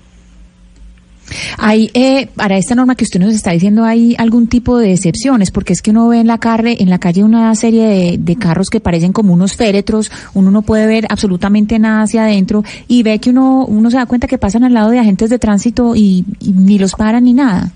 Hay, 1.60 1.92
eh, 1.94 2.30
para 2.36 2.58
esta 2.58 2.74
norma 2.74 2.96
que 2.96 3.04
usted 3.04 3.20
nos 3.20 3.36
está 3.36 3.52
diciendo, 3.52 3.84
¿hay 3.84 4.16
algún 4.18 4.48
tipo 4.48 4.80
de 4.80 4.94
excepciones? 4.94 5.52
Porque 5.52 5.74
es 5.74 5.84
que 5.84 5.92
uno 5.92 6.08
ve 6.08 6.20
en 6.20 6.26
la, 6.26 6.40
carre, 6.40 6.82
en 6.82 6.90
la 6.90 6.98
calle 6.98 7.24
una 7.24 7.54
serie 7.54 8.18
de, 8.18 8.36
carros 8.38 8.72
que 8.72 8.80
parecen 8.80 9.14
como 9.14 9.36
unos 9.36 9.56
féretros, 9.56 10.12
uno 10.34 10.50
no 10.50 10.64
puede 10.64 10.88
ver 10.88 11.06
absolutamente 11.10 11.78
nada 11.78 12.02
hacia 12.02 12.24
adentro 12.24 12.64
y 12.88 13.04
ve 13.04 13.20
que 13.20 13.30
uno, 13.30 13.66
uno 13.66 13.92
se 13.92 13.98
da 13.98 14.08
cuenta 14.08 14.26
que 14.26 14.40
pasan 14.40 14.64
al 14.64 14.74
lado 14.74 14.90
de 14.90 14.98
agentes 14.98 15.30
de 15.30 15.38
tránsito 15.38 15.96
y 15.96 16.26
ni 16.42 16.80
los 16.80 16.94
paran 16.96 17.26
ni 17.26 17.34
nada. 17.34 17.72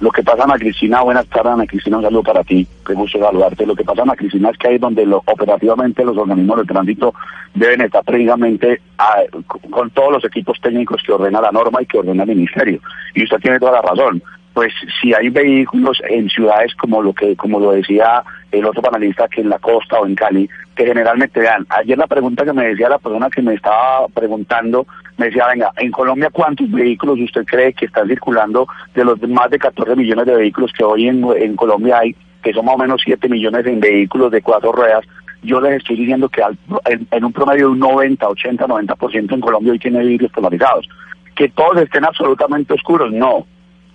Lo 0.00 0.10
que 0.10 0.22
pasa, 0.22 0.44
Ana 0.44 0.58
Cristina, 0.58 1.02
buenas 1.02 1.26
tardes, 1.28 1.52
Ana 1.52 1.66
Cristina, 1.66 1.98
un 1.98 2.02
saludo 2.02 2.22
para 2.24 2.42
ti, 2.42 2.66
qué 2.84 2.94
gusto 2.94 3.18
saludarte. 3.18 3.64
Lo 3.64 3.76
que 3.76 3.84
pasa, 3.84 4.02
Ana 4.02 4.16
Cristina, 4.16 4.50
es 4.50 4.58
que 4.58 4.68
ahí 4.68 4.78
donde 4.78 5.06
lo, 5.06 5.22
operativamente 5.24 6.04
los 6.04 6.16
organismos 6.16 6.58
de 6.58 6.64
tránsito 6.64 7.14
deben 7.54 7.82
estar 7.82 8.02
precisamente 8.04 8.80
ah, 8.98 9.22
con, 9.46 9.60
con 9.70 9.90
todos 9.90 10.12
los 10.12 10.24
equipos 10.24 10.60
técnicos 10.60 11.02
que 11.06 11.12
ordena 11.12 11.40
la 11.40 11.52
norma 11.52 11.80
y 11.80 11.86
que 11.86 11.98
ordena 11.98 12.24
el 12.24 12.30
ministerio. 12.30 12.80
Y 13.14 13.22
usted 13.22 13.38
tiene 13.38 13.60
toda 13.60 13.72
la 13.72 13.82
razón. 13.82 14.22
Pues 14.54 14.72
si 15.00 15.12
hay 15.12 15.28
vehículos 15.30 16.00
en 16.08 16.28
ciudades 16.30 16.74
como 16.76 17.02
lo 17.02 17.12
que, 17.12 17.34
como 17.36 17.58
lo 17.58 17.72
decía 17.72 18.22
el 18.52 18.64
otro 18.64 18.82
panelista, 18.82 19.26
que 19.28 19.40
en 19.40 19.48
la 19.48 19.58
costa 19.58 19.98
o 19.98 20.06
en 20.06 20.14
Cali, 20.14 20.48
que 20.76 20.86
generalmente 20.86 21.42
dan. 21.42 21.66
Ayer 21.70 21.98
la 21.98 22.06
pregunta 22.06 22.44
que 22.44 22.52
me 22.52 22.68
decía 22.68 22.88
la 22.88 22.98
persona 22.98 23.28
que 23.30 23.42
me 23.42 23.54
estaba 23.54 24.06
preguntando, 24.14 24.86
me 25.18 25.26
decía, 25.26 25.48
venga, 25.48 25.72
en 25.76 25.90
Colombia, 25.90 26.30
¿cuántos 26.32 26.70
vehículos 26.70 27.18
usted 27.20 27.44
cree 27.44 27.72
que 27.72 27.86
están 27.86 28.06
circulando 28.08 28.66
de 28.94 29.04
los 29.04 29.20
más 29.28 29.50
de 29.50 29.58
14 29.58 29.96
millones 29.96 30.26
de 30.26 30.36
vehículos 30.36 30.72
que 30.76 30.84
hoy 30.84 31.08
en, 31.08 31.24
en 31.36 31.56
Colombia 31.56 31.98
hay, 31.98 32.14
que 32.42 32.52
son 32.52 32.64
más 32.64 32.76
o 32.76 32.78
menos 32.78 33.02
7 33.04 33.28
millones 33.28 33.66
en 33.66 33.80
vehículos 33.80 34.30
de 34.30 34.40
cuatro 34.40 34.70
ruedas? 34.70 35.04
Yo 35.42 35.60
les 35.60 35.78
estoy 35.78 35.96
diciendo 35.96 36.28
que 36.28 36.42
al- 36.42 36.56
en, 36.86 37.06
en 37.10 37.24
un 37.24 37.32
promedio 37.32 37.66
de 37.66 37.72
un 37.72 37.78
90, 37.80 38.28
80, 38.28 38.66
90% 38.66 39.32
en 39.34 39.40
Colombia 39.40 39.72
hoy 39.72 39.78
tiene 39.80 39.98
vidrios 40.04 40.30
polarizados. 40.30 40.88
Que 41.34 41.48
todos 41.48 41.76
estén 41.82 42.04
absolutamente 42.04 42.72
oscuros, 42.74 43.10
no. 43.12 43.46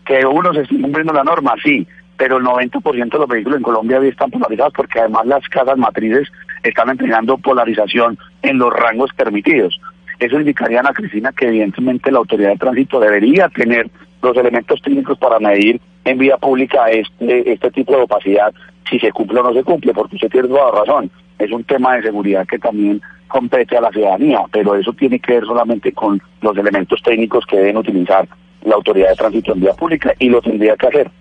Que 0.10 0.26
unos 0.26 0.57
estén 0.57 0.81
cumpliendo 0.81 1.14
la 1.14 1.23
norma, 1.23 1.53
sí, 1.64 1.86
pero 2.18 2.38
el 2.38 2.44
90% 2.44 3.11
de 3.11 3.19
los 3.19 3.27
vehículos 3.27 3.57
en 3.57 3.64
Colombia 3.64 3.99
hoy 3.99 4.07
están 4.07 4.31
polarizados 4.31 4.73
porque 4.73 5.02
además 5.02 5.27
las 5.27 5.48
casas 5.49 5.77
matrices 5.77 6.27
están 6.64 6.90
entregando 6.90 7.38
polarización 7.38 8.18
en 8.41 8.57
los 8.57 8.73
rangos 8.73 9.11
permitidos. 9.15 9.80
Eso 10.18 10.40
indicaría, 10.40 10.80
Ana 10.80 10.94
Cristina, 10.94 11.31
que 11.31 11.49
evidentemente 11.49 12.11
la 12.11 12.18
autoridad 12.18 12.49
de 12.49 12.57
tránsito 12.57 12.99
debería 12.99 13.49
tener 13.49 13.88
los 14.23 14.36
elementos 14.36 14.81
técnicos 14.81 15.15
para 15.19 15.38
medir 15.38 15.80
en 16.06 16.18
vía 16.18 16.38
pública 16.38 16.90
este, 16.90 17.53
este 17.53 17.69
tipo 17.69 17.95
de 17.95 18.02
opacidad, 18.02 18.52
si 18.90 18.98
se 18.98 19.11
cumple 19.11 19.41
o 19.41 19.44
no 19.44 19.53
se 19.53 19.64
cumple, 19.64 19.94
porque 19.94 20.15
usted 20.15 20.31
tiene 20.31 20.48
toda 20.48 20.72
razón. 20.72 21.11
Es 21.38 21.52
un 21.52 21.64
tema 21.65 21.98
de 21.98 22.02
seguridad 22.02 22.48
que 22.48 22.57
también 22.57 22.99
compete 23.27 23.77
a 23.77 23.81
la 23.81 23.91
ciudadanía, 23.91 24.40
pero 24.52 24.73
eso 24.73 24.91
tiene 24.94 25.19
que 25.19 25.34
ver 25.34 25.45
solamente 25.45 25.91
con 25.91 26.19
los 26.41 26.57
elementos 26.57 26.99
técnicos 27.03 27.45
que 27.45 27.57
deben 27.57 27.77
utilizar 27.77 28.27
la 28.70 28.76
autoridad 28.76 29.10
de 29.10 29.16
tránsito 29.16 29.54
en 29.54 29.62
vía 29.62 29.74
pública 29.74 30.14
y 30.20 30.30
lo 30.30 30.41
tendría 30.41 30.76
que 30.78 30.88
hacer. 30.88 31.12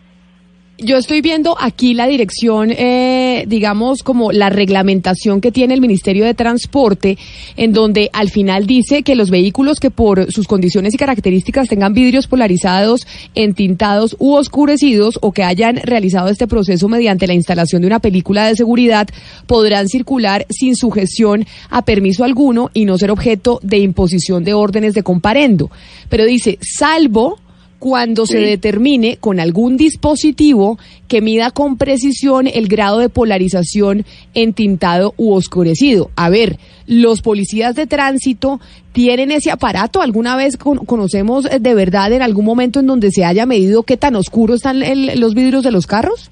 Yo 0.80 0.96
estoy 0.96 1.22
viendo 1.22 1.56
aquí 1.58 1.92
la 1.92 2.06
dirección, 2.06 2.70
eh, 2.70 3.46
digamos, 3.48 4.04
como 4.04 4.30
la 4.30 4.48
reglamentación 4.48 5.40
que 5.40 5.50
tiene 5.50 5.74
el 5.74 5.80
Ministerio 5.80 6.24
de 6.24 6.34
Transporte, 6.34 7.18
en 7.56 7.72
donde 7.72 8.10
al 8.12 8.30
final 8.30 8.64
dice 8.64 9.02
que 9.02 9.16
los 9.16 9.28
vehículos 9.28 9.80
que 9.80 9.90
por 9.90 10.30
sus 10.30 10.46
condiciones 10.46 10.94
y 10.94 10.96
características 10.96 11.68
tengan 11.68 11.94
vidrios 11.94 12.28
polarizados, 12.28 13.08
entintados 13.34 14.14
u 14.20 14.34
oscurecidos 14.34 15.18
o 15.20 15.32
que 15.32 15.42
hayan 15.42 15.78
realizado 15.78 16.28
este 16.28 16.46
proceso 16.46 16.88
mediante 16.88 17.26
la 17.26 17.34
instalación 17.34 17.82
de 17.82 17.88
una 17.88 17.98
película 17.98 18.46
de 18.46 18.54
seguridad 18.54 19.08
podrán 19.48 19.88
circular 19.88 20.46
sin 20.48 20.76
sujeción 20.76 21.44
a 21.70 21.82
permiso 21.82 22.22
alguno 22.22 22.70
y 22.72 22.84
no 22.84 22.98
ser 22.98 23.10
objeto 23.10 23.58
de 23.64 23.78
imposición 23.78 24.44
de 24.44 24.54
órdenes 24.54 24.94
de 24.94 25.02
comparendo. 25.02 25.72
Pero 26.08 26.24
dice, 26.24 26.56
salvo 26.62 27.40
cuando 27.78 28.26
se 28.26 28.38
determine 28.38 29.18
con 29.18 29.38
algún 29.40 29.76
dispositivo 29.76 30.78
que 31.06 31.20
mida 31.20 31.50
con 31.52 31.76
precisión 31.76 32.46
el 32.46 32.66
grado 32.68 32.98
de 32.98 33.08
polarización 33.08 34.04
entintado 34.34 35.14
u 35.16 35.32
oscurecido. 35.32 36.10
A 36.16 36.28
ver, 36.28 36.58
los 36.86 37.22
policías 37.22 37.74
de 37.76 37.86
tránsito 37.86 38.60
tienen 38.92 39.30
ese 39.30 39.50
aparato. 39.50 40.02
¿Alguna 40.02 40.34
vez 40.36 40.56
con- 40.56 40.78
conocemos 40.86 41.44
eh, 41.46 41.58
de 41.60 41.74
verdad 41.74 42.12
en 42.12 42.22
algún 42.22 42.44
momento 42.44 42.80
en 42.80 42.86
donde 42.86 43.10
se 43.12 43.24
haya 43.24 43.46
medido 43.46 43.82
qué 43.84 43.96
tan 43.96 44.16
oscuros 44.16 44.56
están 44.56 44.82
el- 44.82 45.20
los 45.20 45.34
vidrios 45.34 45.62
de 45.62 45.70
los 45.70 45.86
carros? 45.86 46.30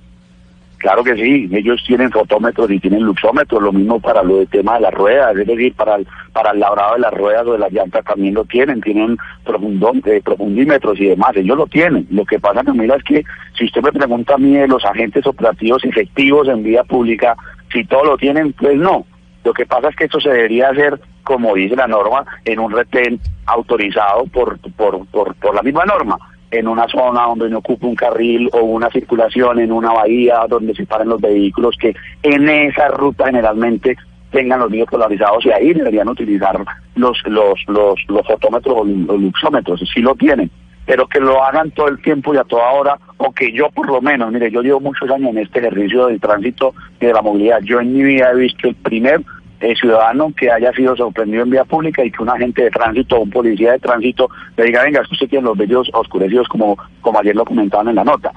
Claro 0.78 1.02
que 1.02 1.14
sí, 1.16 1.48
ellos 1.52 1.82
tienen 1.86 2.10
fotómetros 2.10 2.70
y 2.70 2.78
tienen 2.78 3.02
luxómetros, 3.02 3.62
lo 3.62 3.72
mismo 3.72 3.98
para 3.98 4.22
lo 4.22 4.38
del 4.38 4.48
tema 4.48 4.74
de 4.74 4.82
las 4.82 4.92
ruedas, 4.94 5.34
es 5.36 5.46
decir, 5.46 5.74
para 5.74 5.96
el, 5.96 6.06
para 6.34 6.50
el 6.50 6.60
labrado 6.60 6.94
de 6.94 7.00
las 7.00 7.14
ruedas 7.14 7.46
o 7.46 7.52
de 7.52 7.58
las 7.58 7.72
llantas 7.72 8.04
también 8.04 8.34
lo 8.34 8.44
tienen, 8.44 8.82
tienen 8.82 9.16
profundón- 9.44 10.06
eh, 10.06 10.20
profundímetros 10.22 11.00
y 11.00 11.06
demás, 11.06 11.34
ellos 11.34 11.56
lo 11.56 11.66
tienen. 11.66 12.06
Lo 12.10 12.26
que 12.26 12.38
pasa, 12.38 12.62
Camila, 12.62 12.96
es 12.96 13.04
que 13.04 13.24
si 13.56 13.64
usted 13.64 13.82
me 13.82 13.92
pregunta 13.92 14.34
a 14.34 14.38
mí 14.38 14.54
de 14.54 14.68
los 14.68 14.84
agentes 14.84 15.26
operativos 15.26 15.82
efectivos 15.84 16.46
en 16.48 16.62
vía 16.62 16.84
pública, 16.84 17.34
si 17.72 17.82
todos 17.84 18.06
lo 18.06 18.16
tienen, 18.18 18.52
pues 18.52 18.76
no. 18.76 19.06
Lo 19.44 19.54
que 19.54 19.64
pasa 19.64 19.88
es 19.88 19.96
que 19.96 20.04
esto 20.04 20.20
se 20.20 20.28
debería 20.28 20.68
hacer, 20.68 21.00
como 21.22 21.54
dice 21.54 21.74
la 21.74 21.86
norma, 21.86 22.24
en 22.44 22.58
un 22.58 22.70
retén 22.70 23.18
autorizado 23.46 24.26
por, 24.26 24.58
por, 24.72 25.06
por, 25.06 25.34
por 25.36 25.54
la 25.54 25.62
misma 25.62 25.84
norma 25.86 26.18
en 26.51 26.68
una 26.68 26.86
zona 26.89 27.24
donde 27.24 27.51
no 27.51 27.59
ocupe 27.59 27.86
un 27.86 27.94
carril 27.94 28.48
o 28.52 28.60
una 28.62 28.90
circulación 28.90 29.59
en 29.59 29.73
una 29.73 29.93
bahía 29.93 30.47
donde 30.48 30.74
se 30.74 30.86
paren 30.86 31.09
los 31.09 31.20
vehículos 31.20 31.77
que 31.81 31.94
en 32.23 32.48
esa 32.48 32.89
ruta 32.89 33.27
generalmente 33.27 33.97
tengan 34.31 34.60
los 34.60 34.70
vidrios 34.70 34.90
polarizados 34.90 35.44
y 35.47 35.51
ahí 35.51 35.73
deberían 35.73 36.09
utilizar 36.09 36.59
los 36.94 37.23
los 37.27 37.59
los 37.68 37.98
los 38.09 38.27
fotómetros 38.27 38.74
o 38.77 38.85
los 38.85 39.20
luxómetros, 39.20 39.81
si 39.93 40.01
lo 40.01 40.14
tienen, 40.14 40.51
pero 40.85 41.06
que 41.06 41.20
lo 41.20 41.43
hagan 41.43 41.70
todo 41.70 41.89
el 41.89 42.01
tiempo 42.01 42.35
y 42.35 42.36
a 42.36 42.44
toda 42.44 42.70
hora 42.70 42.98
o 43.16 43.32
que 43.32 43.52
yo 43.52 43.70
por 43.70 43.89
lo 43.89 44.01
menos, 44.01 44.31
mire, 44.32 44.51
yo 44.51 44.62
llevo 44.62 44.81
muchos 44.81 45.10
años 45.10 45.31
en 45.31 45.39
este 45.39 45.60
ejercicio 45.60 46.06
del 46.06 46.20
tránsito 46.20 46.74
y 47.01 47.06
de 47.06 47.12
la 47.12 47.23
movilidad, 47.23 47.60
yo 47.62 47.81
en 47.81 47.93
mi 47.93 48.02
vida 48.02 48.31
he 48.32 48.36
visto 48.36 48.68
el 48.68 48.74
primer 48.77 49.20
eh, 49.60 49.74
ciudadano 49.74 50.32
que 50.36 50.50
haya 50.50 50.72
sido 50.72 50.96
sorprendido 50.96 51.42
en 51.42 51.50
vía 51.50 51.64
pública 51.64 52.04
y 52.04 52.10
que 52.10 52.22
un 52.22 52.28
agente 52.28 52.64
de 52.64 52.70
tránsito 52.70 53.16
o 53.16 53.22
un 53.22 53.30
policía 53.30 53.72
de 53.72 53.78
tránsito 53.78 54.28
le 54.56 54.64
diga, 54.64 54.82
venga, 54.82 55.00
es 55.00 55.08
que 55.08 55.14
usted 55.14 55.28
tiene 55.28 55.46
los 55.46 55.56
vellos 55.56 55.88
oscurecidos 55.92 56.48
como, 56.48 56.76
como 57.00 57.18
ayer 57.18 57.34
lo 57.34 57.44
comentaban 57.44 57.88
en 57.88 57.96
la 57.96 58.04
nota. 58.04 58.32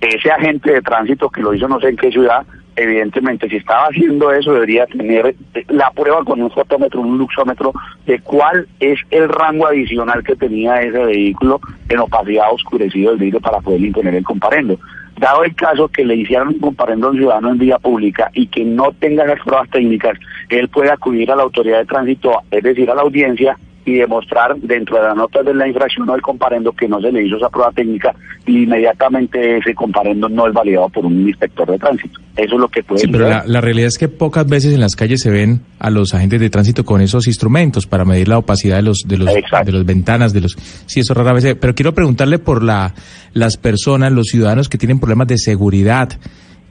Ese 0.00 0.30
agente 0.30 0.72
de 0.72 0.82
tránsito 0.82 1.30
que 1.30 1.40
lo 1.40 1.54
hizo 1.54 1.68
no 1.68 1.80
sé 1.80 1.88
en 1.88 1.96
qué 1.96 2.10
ciudad, 2.10 2.44
evidentemente 2.76 3.48
si 3.48 3.56
estaba 3.56 3.86
haciendo 3.86 4.32
eso 4.32 4.52
debería 4.52 4.86
tener 4.86 5.34
eh, 5.54 5.64
la 5.68 5.90
prueba 5.92 6.24
con 6.24 6.42
un 6.42 6.50
fotómetro, 6.50 7.00
un 7.00 7.18
luxómetro 7.18 7.72
de 8.06 8.18
cuál 8.20 8.66
es 8.80 8.98
el 9.10 9.28
rango 9.28 9.66
adicional 9.66 10.22
que 10.24 10.36
tenía 10.36 10.80
ese 10.82 11.04
vehículo 11.04 11.60
en 11.88 11.98
opacidad 12.00 12.52
oscurecido 12.52 13.10
del 13.10 13.20
vidrio 13.20 13.40
para 13.40 13.60
poder 13.60 13.80
imponer 13.80 14.14
el 14.14 14.24
comparendo. 14.24 14.78
Dado 15.16 15.44
el 15.44 15.54
caso 15.54 15.88
que 15.88 16.04
le 16.04 16.16
hicieran 16.16 16.48
un 16.48 16.76
a 16.78 17.08
un 17.08 17.16
ciudadano 17.16 17.50
en 17.50 17.58
vía 17.58 17.78
pública 17.78 18.30
y 18.34 18.46
que 18.48 18.64
no 18.64 18.92
tenga 18.92 19.24
las 19.24 19.40
pruebas 19.40 19.70
técnicas, 19.70 20.18
él 20.48 20.68
puede 20.68 20.90
acudir 20.90 21.30
a 21.30 21.36
la 21.36 21.44
autoridad 21.44 21.78
de 21.78 21.86
tránsito, 21.86 22.42
es 22.50 22.62
decir, 22.62 22.90
a 22.90 22.94
la 22.94 23.02
audiencia, 23.02 23.56
y 23.84 23.94
demostrar 23.94 24.56
dentro 24.56 24.96
de 24.96 25.02
la 25.02 25.14
nota 25.14 25.42
de 25.42 25.54
la 25.54 25.68
infracción 25.68 26.08
o 26.08 26.12
del 26.12 26.22
comparendo 26.22 26.72
que 26.72 26.88
no 26.88 27.00
se 27.00 27.12
le 27.12 27.26
hizo 27.26 27.36
esa 27.36 27.50
prueba 27.50 27.70
técnica 27.72 28.14
y 28.46 28.62
inmediatamente 28.62 29.58
ese 29.58 29.74
comparendo 29.74 30.28
no 30.28 30.46
es 30.46 30.54
validado 30.54 30.88
por 30.88 31.06
un 31.06 31.28
inspector 31.28 31.70
de 31.70 31.78
tránsito. 31.78 32.20
Eso 32.36 32.54
es 32.54 32.60
lo 32.60 32.68
que 32.68 32.82
puede 32.82 33.00
Sí, 33.00 33.08
pero 33.08 33.28
la, 33.28 33.44
la 33.46 33.60
realidad 33.60 33.88
es 33.88 33.98
que 33.98 34.08
pocas 34.08 34.46
veces 34.46 34.74
en 34.74 34.80
las 34.80 34.96
calles 34.96 35.20
se 35.20 35.30
ven 35.30 35.60
a 35.78 35.90
los 35.90 36.14
agentes 36.14 36.40
de 36.40 36.50
tránsito 36.50 36.84
con 36.84 37.00
esos 37.00 37.26
instrumentos 37.26 37.86
para 37.86 38.04
medir 38.04 38.28
la 38.28 38.38
opacidad 38.38 38.76
de 38.76 38.82
los 38.82 39.02
de 39.06 39.18
los 39.18 39.30
de 39.32 39.72
los 39.72 39.84
ventanas 39.84 40.32
de 40.32 40.40
los 40.40 40.56
sí 40.86 41.00
eso 41.00 41.14
rara 41.14 41.32
vez 41.32 41.56
pero 41.60 41.74
quiero 41.74 41.92
preguntarle 41.92 42.38
por 42.38 42.62
la 42.62 42.94
las 43.32 43.56
personas 43.56 44.12
los 44.12 44.26
ciudadanos 44.28 44.68
que 44.68 44.78
tienen 44.78 44.98
problemas 44.98 45.28
de 45.28 45.38
seguridad 45.38 46.08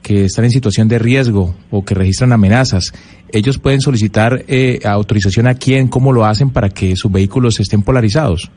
que 0.03 0.25
están 0.25 0.45
en 0.45 0.51
situación 0.51 0.87
de 0.87 0.99
riesgo 0.99 1.55
o 1.71 1.83
que 1.83 1.95
registran 1.95 2.33
amenazas 2.33 2.93
ellos 3.31 3.57
pueden 3.57 3.81
solicitar 3.81 4.43
eh, 4.47 4.79
autorización 4.85 5.47
a 5.47 5.55
quién 5.55 5.87
cómo 5.87 6.11
lo 6.13 6.25
hacen 6.25 6.51
para 6.51 6.69
que 6.69 6.95
sus 6.95 7.11
vehículos 7.11 7.59
estén 7.59 7.81
polarizados 7.81 8.51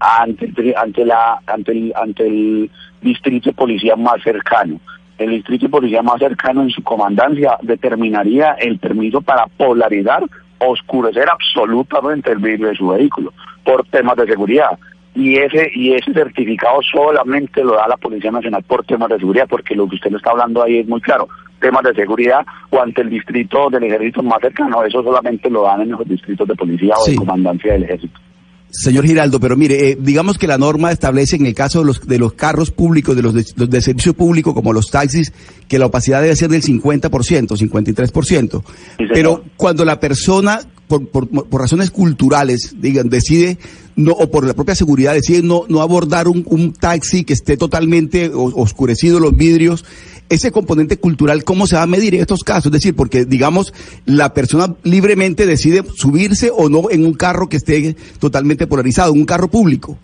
ante, 0.00 0.46
el- 0.56 0.74
ante, 0.76 1.04
la, 1.04 1.38
ante, 1.46 1.72
el, 1.72 1.92
ante 1.94 2.26
el 2.26 2.70
distrito 3.00 3.50
de 3.50 3.54
policía 3.56 3.96
más 3.96 4.22
cercano. 4.22 4.78
El 5.18 5.30
distrito 5.30 5.66
de 5.66 5.70
policía 5.70 6.02
más 6.02 6.18
cercano 6.18 6.62
en 6.62 6.70
su 6.70 6.82
comandancia 6.82 7.56
determinaría 7.62 8.52
el 8.60 8.78
permiso 8.78 9.20
para 9.22 9.46
polarizar, 9.46 10.22
oscurecer 10.58 11.26
absolutamente 11.30 12.30
el 12.32 12.38
vidrio 12.38 12.68
de 12.68 12.74
su 12.76 12.88
vehículo 12.88 13.32
por 13.64 13.84
temas 13.86 14.16
de 14.16 14.26
seguridad. 14.26 14.78
Y 15.16 15.36
ese, 15.36 15.70
y 15.74 15.94
ese 15.94 16.12
certificado 16.12 16.78
solamente 16.92 17.64
lo 17.64 17.74
da 17.74 17.88
la 17.88 17.96
Policía 17.96 18.30
Nacional 18.30 18.62
por 18.64 18.84
temas 18.84 19.08
de 19.08 19.16
seguridad, 19.18 19.46
porque 19.48 19.74
lo 19.74 19.88
que 19.88 19.94
usted 19.96 20.10
le 20.10 20.18
está 20.18 20.30
hablando 20.30 20.62
ahí 20.62 20.78
es 20.80 20.86
muy 20.86 21.00
claro. 21.00 21.26
Temas 21.58 21.82
de 21.84 21.94
seguridad 21.94 22.44
o 22.68 22.80
ante 22.82 23.00
el 23.00 23.08
distrito 23.08 23.70
del 23.70 23.84
ejército 23.84 24.22
más 24.22 24.40
cercano, 24.42 24.84
eso 24.84 25.02
solamente 25.02 25.48
lo 25.48 25.62
dan 25.62 25.80
en 25.80 25.92
los 25.92 26.06
distritos 26.06 26.46
de 26.46 26.54
policía 26.54 26.94
o 26.98 27.04
de 27.06 27.12
Sí. 27.12 27.16
comandancia 27.16 27.72
del 27.72 27.84
ejército. 27.84 28.20
Señor 28.68 29.06
Giraldo, 29.06 29.40
pero 29.40 29.56
mire, 29.56 29.90
eh, 29.92 29.96
digamos 29.98 30.36
que 30.36 30.46
la 30.46 30.58
norma 30.58 30.90
establece 30.92 31.36
en 31.36 31.46
el 31.46 31.54
caso 31.54 31.78
de 31.78 31.86
los, 31.86 32.06
de 32.06 32.18
los 32.18 32.34
carros 32.34 32.70
públicos, 32.70 33.16
de 33.16 33.22
los 33.22 33.32
de, 33.32 33.44
los 33.56 33.70
de 33.70 33.80
servicio 33.80 34.12
público, 34.12 34.52
como 34.52 34.74
los 34.74 34.90
taxis, 34.90 35.32
que 35.66 35.78
la 35.78 35.86
opacidad 35.86 36.20
debe 36.20 36.36
ser 36.36 36.50
del 36.50 36.62
50%, 36.62 37.56
53%. 37.56 38.62
Pero 39.14 39.44
cuando 39.56 39.84
la 39.84 39.98
persona 39.98 40.58
por, 40.88 41.08
por, 41.08 41.28
por 41.28 41.60
razones 41.60 41.90
culturales, 41.90 42.76
digan, 42.78 43.08
decide, 43.08 43.56
no, 43.96 44.12
o 44.12 44.30
por 44.30 44.46
la 44.46 44.54
propia 44.54 44.74
seguridad, 44.74 45.14
decide 45.14 45.42
no, 45.42 45.64
no 45.68 45.80
abordar 45.80 46.28
un, 46.28 46.44
un 46.46 46.72
taxi 46.72 47.24
que 47.24 47.32
esté 47.32 47.56
totalmente 47.56 48.30
oscurecido 48.34 49.18
los 49.18 49.36
vidrios, 49.36 49.84
ese 50.28 50.52
componente 50.52 50.98
cultural, 50.98 51.44
¿cómo 51.44 51.66
se 51.66 51.76
va 51.76 51.82
a 51.82 51.86
medir 51.86 52.14
en 52.14 52.20
estos 52.20 52.44
casos? 52.44 52.66
Es 52.66 52.72
decir, 52.72 52.94
porque, 52.94 53.24
digamos, 53.24 53.72
la 54.04 54.34
persona 54.34 54.74
libremente 54.82 55.46
decide 55.46 55.82
subirse 55.96 56.50
o 56.54 56.68
no 56.68 56.90
en 56.90 57.04
un 57.04 57.14
carro 57.14 57.48
que 57.48 57.56
esté 57.56 57.96
totalmente 58.18 58.66
polarizado, 58.66 59.12
en 59.12 59.20
un 59.20 59.26
carro 59.26 59.48
público. 59.48 59.98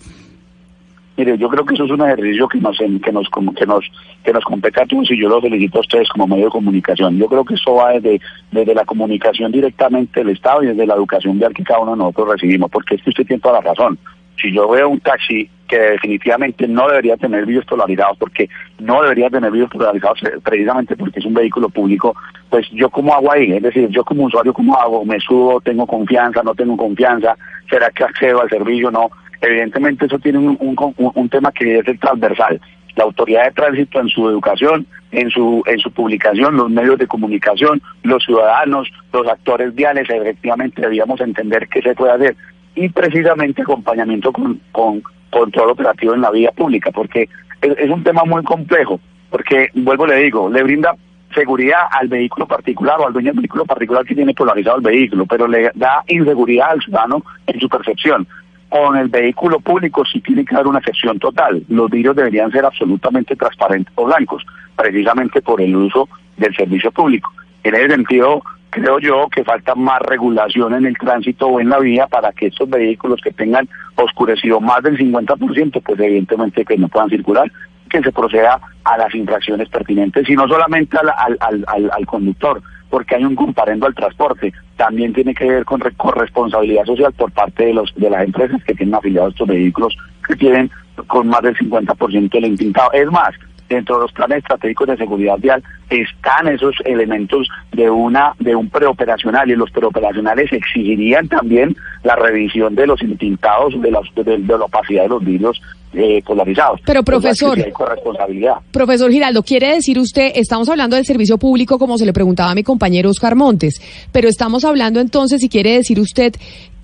Mire, 1.16 1.36
yo 1.36 1.48
creo 1.48 1.64
que 1.64 1.74
eso 1.74 1.84
es 1.84 1.90
un 1.90 2.00
ejercicio 2.00 2.48
que 2.48 2.58
nos 2.58 2.78
que 2.78 3.12
nos 3.12 3.28
como 3.28 3.52
que 3.54 3.66
nos 3.66 3.84
que 4.24 4.32
nos 4.32 4.44
compete 4.44 4.82
a 4.82 4.86
todos 4.86 5.10
y 5.10 5.20
yo 5.20 5.28
lo 5.28 5.42
felicito 5.42 5.78
a 5.78 5.82
ustedes 5.82 6.08
como 6.08 6.26
medio 6.26 6.46
de 6.46 6.50
comunicación. 6.50 7.18
Yo 7.18 7.28
creo 7.28 7.44
que 7.44 7.54
eso 7.54 7.74
va 7.74 7.92
desde 7.92 8.20
desde 8.50 8.74
la 8.74 8.84
comunicación 8.84 9.52
directamente 9.52 10.20
del 10.20 10.30
Estado 10.30 10.62
y 10.62 10.68
desde 10.68 10.86
la 10.86 10.94
educación 10.94 11.38
vial 11.38 11.52
que 11.52 11.64
cada 11.64 11.80
uno 11.80 11.92
de 11.92 11.98
nosotros 11.98 12.30
recibimos, 12.30 12.70
porque 12.70 12.94
es 12.94 13.02
que 13.02 13.10
usted 13.10 13.26
tiene 13.26 13.40
toda 13.40 13.60
la 13.60 13.72
razón. 13.72 13.98
Si 14.40 14.50
yo 14.52 14.68
veo 14.68 14.88
un 14.88 15.00
taxi 15.00 15.48
que 15.68 15.78
definitivamente 15.78 16.66
no 16.68 16.88
debería 16.88 17.16
tener 17.16 17.46
vidrios 17.46 17.64
polarizados, 17.64 18.18
porque 18.18 18.48
no 18.78 19.02
debería 19.02 19.30
tener 19.30 19.50
vidrios 19.50 19.70
polarizados 19.70 20.22
eh, 20.24 20.32
precisamente 20.42 20.96
porque 20.96 21.20
es 21.20 21.24
un 21.24 21.34
vehículo 21.34 21.68
público, 21.68 22.14
pues 22.50 22.68
yo 22.72 22.90
como 22.90 23.14
hago 23.14 23.32
ahí, 23.32 23.52
es 23.52 23.62
decir, 23.62 23.88
yo 23.88 24.04
como 24.04 24.24
usuario 24.24 24.52
cómo 24.52 24.76
hago, 24.76 25.04
me 25.04 25.18
subo, 25.20 25.60
tengo 25.60 25.86
confianza, 25.86 26.42
no 26.42 26.54
tengo 26.54 26.76
confianza, 26.76 27.36
será 27.70 27.90
que 27.90 28.04
accedo 28.04 28.42
al 28.42 28.50
servicio, 28.50 28.90
no. 28.90 29.10
Evidentemente 29.42 30.06
eso 30.06 30.18
tiene 30.18 30.38
un, 30.38 30.56
un, 30.60 30.94
un- 31.14 31.28
tema 31.28 31.50
que 31.52 31.78
es 31.80 31.86
el 31.88 31.98
transversal. 31.98 32.60
La 32.94 33.04
autoridad 33.04 33.44
de 33.44 33.50
tránsito 33.52 34.00
en 34.00 34.08
su 34.08 34.28
educación, 34.28 34.86
en 35.10 35.30
su, 35.30 35.62
en 35.66 35.78
su 35.78 35.90
publicación, 35.90 36.56
los 36.56 36.70
medios 36.70 36.98
de 36.98 37.06
comunicación, 37.06 37.82
los 38.04 38.22
ciudadanos, 38.24 38.88
los 39.12 39.26
actores 39.26 39.74
viales, 39.74 40.08
efectivamente 40.08 40.80
debíamos 40.82 41.20
entender 41.20 41.68
qué 41.68 41.82
se 41.82 41.94
puede 41.94 42.12
hacer 42.12 42.36
y 42.74 42.88
precisamente 42.88 43.62
acompañamiento 43.62 44.32
con, 44.32 44.60
con 44.72 45.02
control 45.30 45.70
operativo 45.70 46.14
en 46.14 46.20
la 46.20 46.30
vía 46.30 46.50
pública, 46.52 46.90
porque 46.90 47.28
es, 47.60 47.78
es 47.78 47.90
un 47.90 48.04
tema 48.04 48.24
muy 48.24 48.42
complejo, 48.44 49.00
porque 49.30 49.70
vuelvo 49.74 50.06
le 50.06 50.16
digo, 50.16 50.48
le 50.50 50.62
brinda 50.62 50.94
seguridad 51.34 51.80
al 51.90 52.08
vehículo 52.08 52.46
particular 52.46 53.00
o 53.00 53.06
al 53.06 53.12
dueño 53.14 53.32
del 53.32 53.40
vehículo 53.40 53.64
particular 53.64 54.04
que 54.04 54.14
tiene 54.14 54.34
polarizado 54.34 54.76
el 54.76 54.82
vehículo, 54.82 55.24
pero 55.26 55.48
le 55.48 55.70
da 55.74 56.04
inseguridad 56.08 56.72
al 56.72 56.80
ciudadano 56.82 57.24
en 57.46 57.58
su 57.58 57.68
percepción. 57.70 58.26
Con 58.72 58.96
el 58.96 59.08
vehículo 59.08 59.60
público 59.60 60.02
sí 60.10 60.22
tiene 60.22 60.46
que 60.46 60.54
haber 60.54 60.66
una 60.68 60.78
excepción 60.78 61.18
total. 61.18 61.62
Los 61.68 61.90
vidrios 61.90 62.16
deberían 62.16 62.50
ser 62.50 62.64
absolutamente 62.64 63.36
transparentes 63.36 63.92
o 63.96 64.06
blancos, 64.06 64.42
precisamente 64.74 65.42
por 65.42 65.60
el 65.60 65.76
uso 65.76 66.08
del 66.38 66.56
servicio 66.56 66.90
público. 66.90 67.30
En 67.64 67.74
ese 67.74 67.90
sentido, 67.90 68.42
creo 68.70 68.98
yo 68.98 69.28
que 69.30 69.44
falta 69.44 69.74
más 69.74 70.00
regulación 70.00 70.72
en 70.72 70.86
el 70.86 70.96
tránsito 70.96 71.48
o 71.48 71.60
en 71.60 71.68
la 71.68 71.80
vía 71.80 72.06
para 72.06 72.32
que 72.32 72.46
estos 72.46 72.70
vehículos 72.70 73.20
que 73.22 73.30
tengan 73.32 73.68
oscurecido 73.96 74.58
más 74.58 74.82
del 74.82 74.96
50%, 74.96 75.82
pues 75.84 76.00
evidentemente 76.00 76.64
que 76.64 76.78
no 76.78 76.88
puedan 76.88 77.10
circular, 77.10 77.52
que 77.90 78.00
se 78.02 78.10
proceda 78.10 78.58
a 78.84 78.96
las 78.96 79.14
infracciones 79.14 79.68
pertinentes 79.68 80.26
y 80.30 80.32
no 80.34 80.48
solamente 80.48 80.96
al, 80.96 81.10
al, 81.10 81.64
al, 81.66 81.90
al- 81.92 82.06
conductor, 82.06 82.62
porque 82.88 83.16
hay 83.16 83.24
un 83.26 83.34
comparendo 83.36 83.86
al 83.86 83.94
transporte, 83.94 84.50
también 84.84 85.12
tiene 85.12 85.32
que 85.32 85.44
ver 85.48 85.64
con 85.64 85.78
re- 85.78 85.92
corresponsabilidad 85.96 86.84
social 86.84 87.12
por 87.12 87.30
parte 87.30 87.66
de 87.66 87.74
los 87.74 87.94
de 87.94 88.10
las 88.10 88.24
empresas 88.24 88.60
que 88.64 88.74
tienen 88.74 88.96
afiliados 88.96 89.32
estos 89.32 89.46
vehículos 89.46 89.96
que 90.26 90.34
tienen 90.34 90.68
con 91.06 91.28
más 91.28 91.40
del 91.42 91.56
50% 91.56 92.30
del 92.32 92.46
intintado. 92.46 92.90
Es 92.92 93.06
más, 93.08 93.30
dentro 93.74 93.96
de 93.96 94.02
los 94.02 94.12
planes 94.12 94.38
estratégicos 94.38 94.88
de 94.88 94.96
seguridad 94.96 95.38
vial 95.38 95.62
están 95.90 96.48
esos 96.48 96.74
elementos 96.84 97.48
de 97.72 97.90
una 97.90 98.34
de 98.38 98.54
un 98.54 98.68
preoperacional 98.68 99.50
y 99.50 99.56
los 99.56 99.70
preoperacionales 99.70 100.52
exigirían 100.52 101.28
también 101.28 101.76
la 102.02 102.16
revisión 102.16 102.74
de 102.74 102.86
los 102.86 103.02
intintados 103.02 103.74
de, 103.80 103.90
de, 104.22 104.38
de 104.38 104.58
la 104.58 104.64
opacidad 104.64 105.02
de 105.02 105.08
los 105.08 105.24
vidrios 105.24 105.60
eh, 105.94 106.22
polarizados. 106.24 106.80
Pero, 106.86 107.00
O 107.00 107.04
sea, 107.04 107.14
profesor, 107.14 107.58
hay 107.58 107.70
corresponsabilidad. 107.70 108.54
Profesor 108.70 109.10
Giraldo, 109.10 109.42
quiere 109.42 109.74
decir 109.74 109.98
usted, 109.98 110.32
estamos 110.34 110.68
hablando 110.70 110.96
del 110.96 111.04
servicio 111.04 111.36
público 111.36 111.78
como 111.78 111.98
se 111.98 112.06
le 112.06 112.14
preguntaba 112.14 112.52
a 112.52 112.54
mi 112.54 112.62
compañero 112.62 113.10
Oscar 113.10 113.36
Montes, 113.36 113.80
pero 114.10 114.28
estamos 114.28 114.64
hablando 114.64 115.00
entonces, 115.00 115.42
y 115.42 115.48
quiere 115.50 115.74
decir 115.74 116.00
usted 116.00 116.34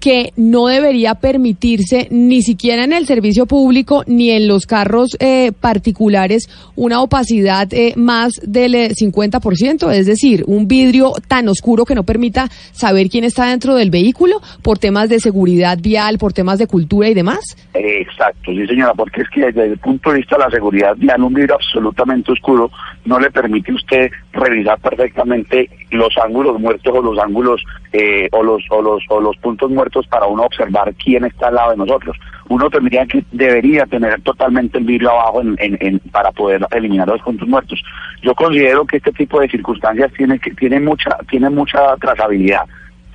que 0.01 0.33
no 0.37 0.67
debería 0.67 1.15
permitirse 1.15 2.09
ni 2.11 2.43
siquiera 2.43 2.85
en 2.85 2.93
el 2.93 3.07
servicio 3.07 3.47
público 3.47 4.05
ni 4.07 4.31
en 4.31 4.47
los 4.47 4.67
carros 4.67 5.17
eh, 5.21 5.53
particulares 5.53 6.49
una 6.77 7.01
opacidad 7.01 7.69
eh, 7.73 7.95
más 7.97 8.33
del 8.43 8.75
eh, 8.75 8.91
50%, 8.91 9.93
es 9.93 10.07
decir, 10.07 10.45
un 10.47 10.69
vidrio 10.69 11.13
tan 11.27 11.49
oscuro 11.49 11.85
que 11.85 11.95
no 11.95 12.05
permita 12.05 12.49
saber 12.73 13.09
quién 13.09 13.25
está 13.25 13.47
dentro 13.47 13.75
del 13.75 13.91
vehículo 13.91 14.41
por 14.63 14.79
temas 14.79 15.09
de 15.09 15.21
seguridad 15.21 15.79
vial, 15.81 16.19
por 16.19 16.33
temas 16.33 16.59
de 16.59 16.67
cultura 16.67 17.09
y 17.09 17.15
demás. 17.15 17.41
Exacto, 17.75 18.53
sí 18.53 18.67
señora, 18.67 18.95
porque 18.95 19.23
es 19.23 19.29
que 19.31 19.47
desde 19.47 19.67
el 19.67 19.79
punto 19.79 20.11
de 20.11 20.19
vista 20.19 20.37
de 20.37 20.45
la 20.45 20.51
seguridad 20.51 20.95
vial, 20.97 21.23
un 21.23 21.35
vidrio 21.35 21.55
absolutamente 21.55 22.33
oscuro 22.33 22.71
no 23.05 23.19
le 23.19 23.31
permite 23.31 23.73
a 23.73 23.75
usted 23.75 24.11
revisar 24.33 24.79
perfectamente 24.81 25.69
los 25.91 26.17
ángulos 26.19 26.61
muertos 26.61 26.95
o 26.95 27.03
los 27.03 27.19
ángulos 27.19 27.63
eh, 27.93 28.29
o 28.33 28.43
los 28.43 28.63
o 28.71 28.83
los 28.83 29.03
o 29.09 29.21
los 29.21 29.37
puntos 29.39 29.71
muertos 29.71 30.07
para 30.07 30.27
uno 30.27 30.43
observar 30.45 30.93
quién 31.03 31.25
está 31.25 31.49
al 31.49 31.55
lado 31.55 31.71
de 31.73 31.77
nosotros. 31.79 32.17
Uno 32.51 32.71
tendría 32.71 33.05
que 33.07 33.25
debería 33.33 33.85
tener 33.87 34.21
totalmente 34.23 34.79
el 34.79 34.85
vidrio 34.85 35.11
abajo 35.11 35.41
en, 35.43 35.57
en- 35.59 35.79
en- 35.81 35.99
para 36.11 36.33
poder 36.33 36.67
eliminar 36.71 37.09
los 37.09 37.21
puntos 37.23 37.47
muertos. 37.49 37.83
Yo 38.23 38.35
considero 38.35 38.85
que 38.87 38.97
este 38.99 39.13
tipo 39.13 39.41
de 39.41 39.49
circunstancias 39.49 40.13
tiene 40.17 40.39
que 40.39 40.51
tiene 40.53 40.81
mucha 40.81 41.17
tiene 41.31 41.51
mucha 41.51 41.95
trazabilidad 41.97 42.63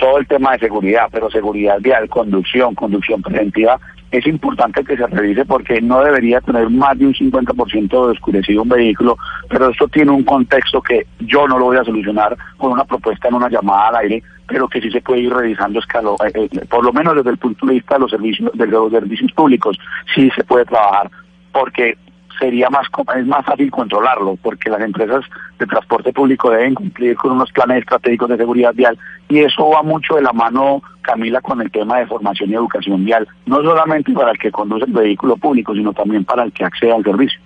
todo 0.03 0.17
el 0.17 0.27
tema 0.27 0.51
de 0.51 0.59
seguridad, 0.59 1.07
pero 1.09 1.31
seguridad 1.31 1.77
vial, 1.79 2.09
conducción, 2.09 2.75
conducción 2.75 3.21
preventiva, 3.21 3.79
es 4.11 4.27
importante 4.27 4.83
que 4.83 4.97
se 4.97 5.07
revise 5.07 5.45
porque 5.45 5.81
no 5.81 6.03
debería 6.03 6.41
tener 6.41 6.69
más 6.69 6.99
de 6.99 7.05
un 7.05 7.13
50% 7.13 7.87
de 7.87 8.11
oscurecido 8.11 8.63
un 8.63 8.69
vehículo, 8.69 9.17
pero 9.47 9.69
esto 9.69 9.87
tiene 9.87 10.11
un 10.11 10.25
contexto 10.25 10.81
que 10.81 11.07
yo 11.21 11.47
no 11.47 11.57
lo 11.57 11.65
voy 11.67 11.77
a 11.77 11.85
solucionar 11.85 12.35
con 12.57 12.73
una 12.73 12.83
propuesta 12.83 13.29
en 13.29 13.35
una 13.35 13.47
llamada 13.47 13.87
al 13.87 13.95
aire, 13.95 14.23
pero 14.45 14.67
que 14.67 14.81
sí 14.81 14.91
se 14.91 14.99
puede 14.99 15.21
ir 15.21 15.33
revisando 15.33 15.79
escalo, 15.79 16.17
eh, 16.25 16.49
eh, 16.51 16.65
por 16.69 16.83
lo 16.83 16.91
menos 16.91 17.15
desde 17.15 17.29
el 17.29 17.37
punto 17.37 17.65
de 17.65 17.75
vista 17.75 17.95
de 17.95 18.01
los 18.01 18.11
servicios, 18.11 18.51
de 18.53 18.67
los 18.67 18.91
servicios 18.91 19.31
públicos, 19.31 19.79
sí 20.13 20.29
se 20.35 20.43
puede 20.43 20.65
trabajar, 20.65 21.09
porque 21.53 21.97
sería 22.43 22.69
más 22.69 22.87
es 23.17 23.25
más 23.25 23.45
fácil 23.45 23.71
controlarlo 23.71 24.37
porque 24.41 24.69
las 24.69 24.81
empresas 24.81 25.23
de 25.57 25.65
transporte 25.65 26.11
público 26.11 26.49
deben 26.51 26.75
cumplir 26.75 27.15
con 27.15 27.31
unos 27.31 27.51
planes 27.51 27.79
estratégicos 27.79 28.29
de 28.29 28.37
seguridad 28.37 28.73
vial 28.73 28.97
y 29.29 29.39
eso 29.39 29.69
va 29.69 29.81
mucho 29.81 30.15
de 30.15 30.21
la 30.21 30.33
mano 30.33 30.81
Camila 31.01 31.39
con 31.41 31.61
el 31.61 31.71
tema 31.71 31.99
de 31.99 32.07
formación 32.07 32.49
y 32.49 32.55
educación 32.55 33.05
vial 33.05 33.27
no 33.45 33.57
solamente 33.57 34.11
para 34.11 34.31
el 34.31 34.37
que 34.37 34.51
conduce 34.51 34.85
el 34.85 34.91
vehículo 34.91 35.37
público 35.37 35.73
sino 35.73 35.93
también 35.93 36.25
para 36.25 36.43
el 36.43 36.51
que 36.51 36.65
accede 36.65 36.91
al 36.91 37.03
servicio 37.03 37.39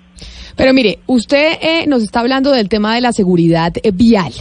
Pero 0.55 0.73
mire, 0.73 0.99
usted 1.05 1.59
eh, 1.61 1.85
nos 1.87 2.01
está 2.01 2.21
hablando 2.21 2.51
del 2.51 2.69
tema 2.69 2.95
de 2.95 3.01
la 3.01 3.11
seguridad 3.11 3.73
eh, 3.83 3.91
vial. 3.93 4.33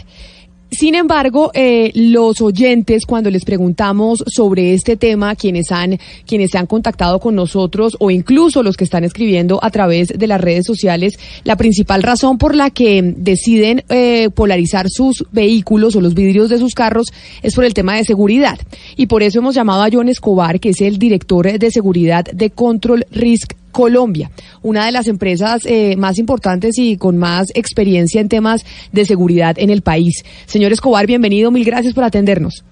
Sin 0.71 0.95
embargo, 0.95 1.53
eh, 1.55 1.93
los 1.95 2.41
oyentes, 2.41 3.07
cuando 3.07 3.31
les 3.31 3.45
preguntamos 3.45 4.25
sobre 4.27 4.75
este 4.75 4.97
tema, 4.97 5.37
quienes 5.37 5.71
han, 5.71 5.99
quienes 6.27 6.51
se 6.51 6.59
han 6.59 6.67
contactado 6.67 7.21
con 7.21 7.37
nosotros 7.37 7.97
o 8.01 8.11
incluso 8.11 8.63
los 8.63 8.77
que 8.77 8.85
están 8.85 9.05
escribiendo 9.05 9.61
a 9.63 9.71
través 9.71 10.09
de 10.09 10.27
las 10.27 10.41
redes 10.41 10.67
sociales, 10.67 11.19
la 11.45 11.57
principal 11.57 12.03
razón 12.03 12.37
por 12.37 12.55
la 12.55 12.71
que 12.71 13.15
deciden 13.17 13.85
eh, 13.89 14.29
polarizar 14.35 14.91
sus 14.91 15.25
vehículos 15.31 15.95
o 15.95 16.01
los 16.01 16.15
vidrios 16.15 16.51
de 16.51 16.59
sus 16.59 16.75
carros 16.75 17.07
es 17.43 17.55
por 17.55 17.65
el 17.65 17.73
tema 17.73 17.97
de 17.97 18.05
seguridad. 18.05 18.59
Y 18.97 19.07
por 19.07 19.23
eso 19.23 19.39
hemos 19.39 19.55
llamado 19.55 19.83
a 19.83 19.89
John 19.91 20.09
Escobar, 20.09 20.59
que 20.59 20.71
es 20.71 20.81
el 20.81 20.99
director 20.99 21.59
de 21.59 21.71
seguridad 21.71 22.25
de 22.25 22.51
Control 22.51 23.07
Risk 23.13 23.55
Colombia, 23.77 24.31
una 24.63 24.87
de 24.87 24.93
las 24.93 25.07
empresas 25.07 25.67
eh, 25.67 25.97
más 25.99 26.19
importantes 26.19 26.79
y 26.79 26.97
con 26.97 27.19
más 27.19 27.53
experiencia 27.55 28.23
en 28.23 28.31
temas 28.31 28.65
de 28.91 29.05
seguridad 29.05 29.59
en 29.59 29.69
el 29.69 29.83
país. 29.83 30.25
Señor 30.47 30.73
Escobar, 30.73 31.07
bienvenido, 31.07 31.51
mil 31.51 31.63
gracias 31.63 31.93
por 31.93 32.03
atendernos. 32.03 32.65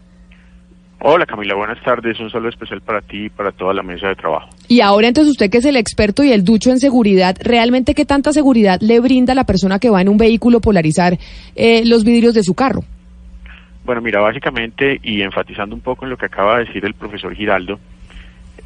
Hola 1.00 1.26
Camila, 1.26 1.56
buenas 1.56 1.82
tardes. 1.84 2.18
Un 2.20 2.30
saludo 2.30 2.48
especial 2.48 2.80
para 2.80 3.02
ti 3.02 3.26
y 3.26 3.28
para 3.28 3.52
toda 3.52 3.74
la 3.74 3.82
mesa 3.82 4.08
de 4.08 4.14
trabajo. 4.14 4.48
Y 4.66 4.80
ahora 4.80 5.06
entonces 5.06 5.32
usted 5.32 5.50
que 5.50 5.58
es 5.58 5.66
el 5.66 5.76
experto 5.76 6.24
y 6.24 6.32
el 6.32 6.42
ducho 6.42 6.70
en 6.70 6.80
seguridad, 6.80 7.36
¿realmente 7.38 7.92
qué 7.92 8.06
tanta 8.06 8.32
seguridad 8.32 8.80
le 8.80 8.98
brinda 9.00 9.34
a 9.34 9.36
la 9.36 9.44
persona 9.44 9.78
que 9.78 9.90
va 9.90 10.00
en 10.00 10.08
un 10.08 10.16
vehículo 10.16 10.62
polarizar 10.62 11.18
eh, 11.54 11.84
los 11.84 12.04
vidrios 12.04 12.32
de 12.32 12.42
su 12.42 12.54
carro? 12.54 12.82
Bueno, 13.84 14.00
mira, 14.00 14.22
básicamente 14.22 14.98
y 15.02 15.20
enfatizando 15.20 15.74
un 15.76 15.82
poco 15.82 16.06
en 16.06 16.12
lo 16.12 16.16
que 16.16 16.24
acaba 16.24 16.56
de 16.56 16.64
decir 16.64 16.82
el 16.86 16.94
profesor 16.94 17.34
Giraldo, 17.34 17.78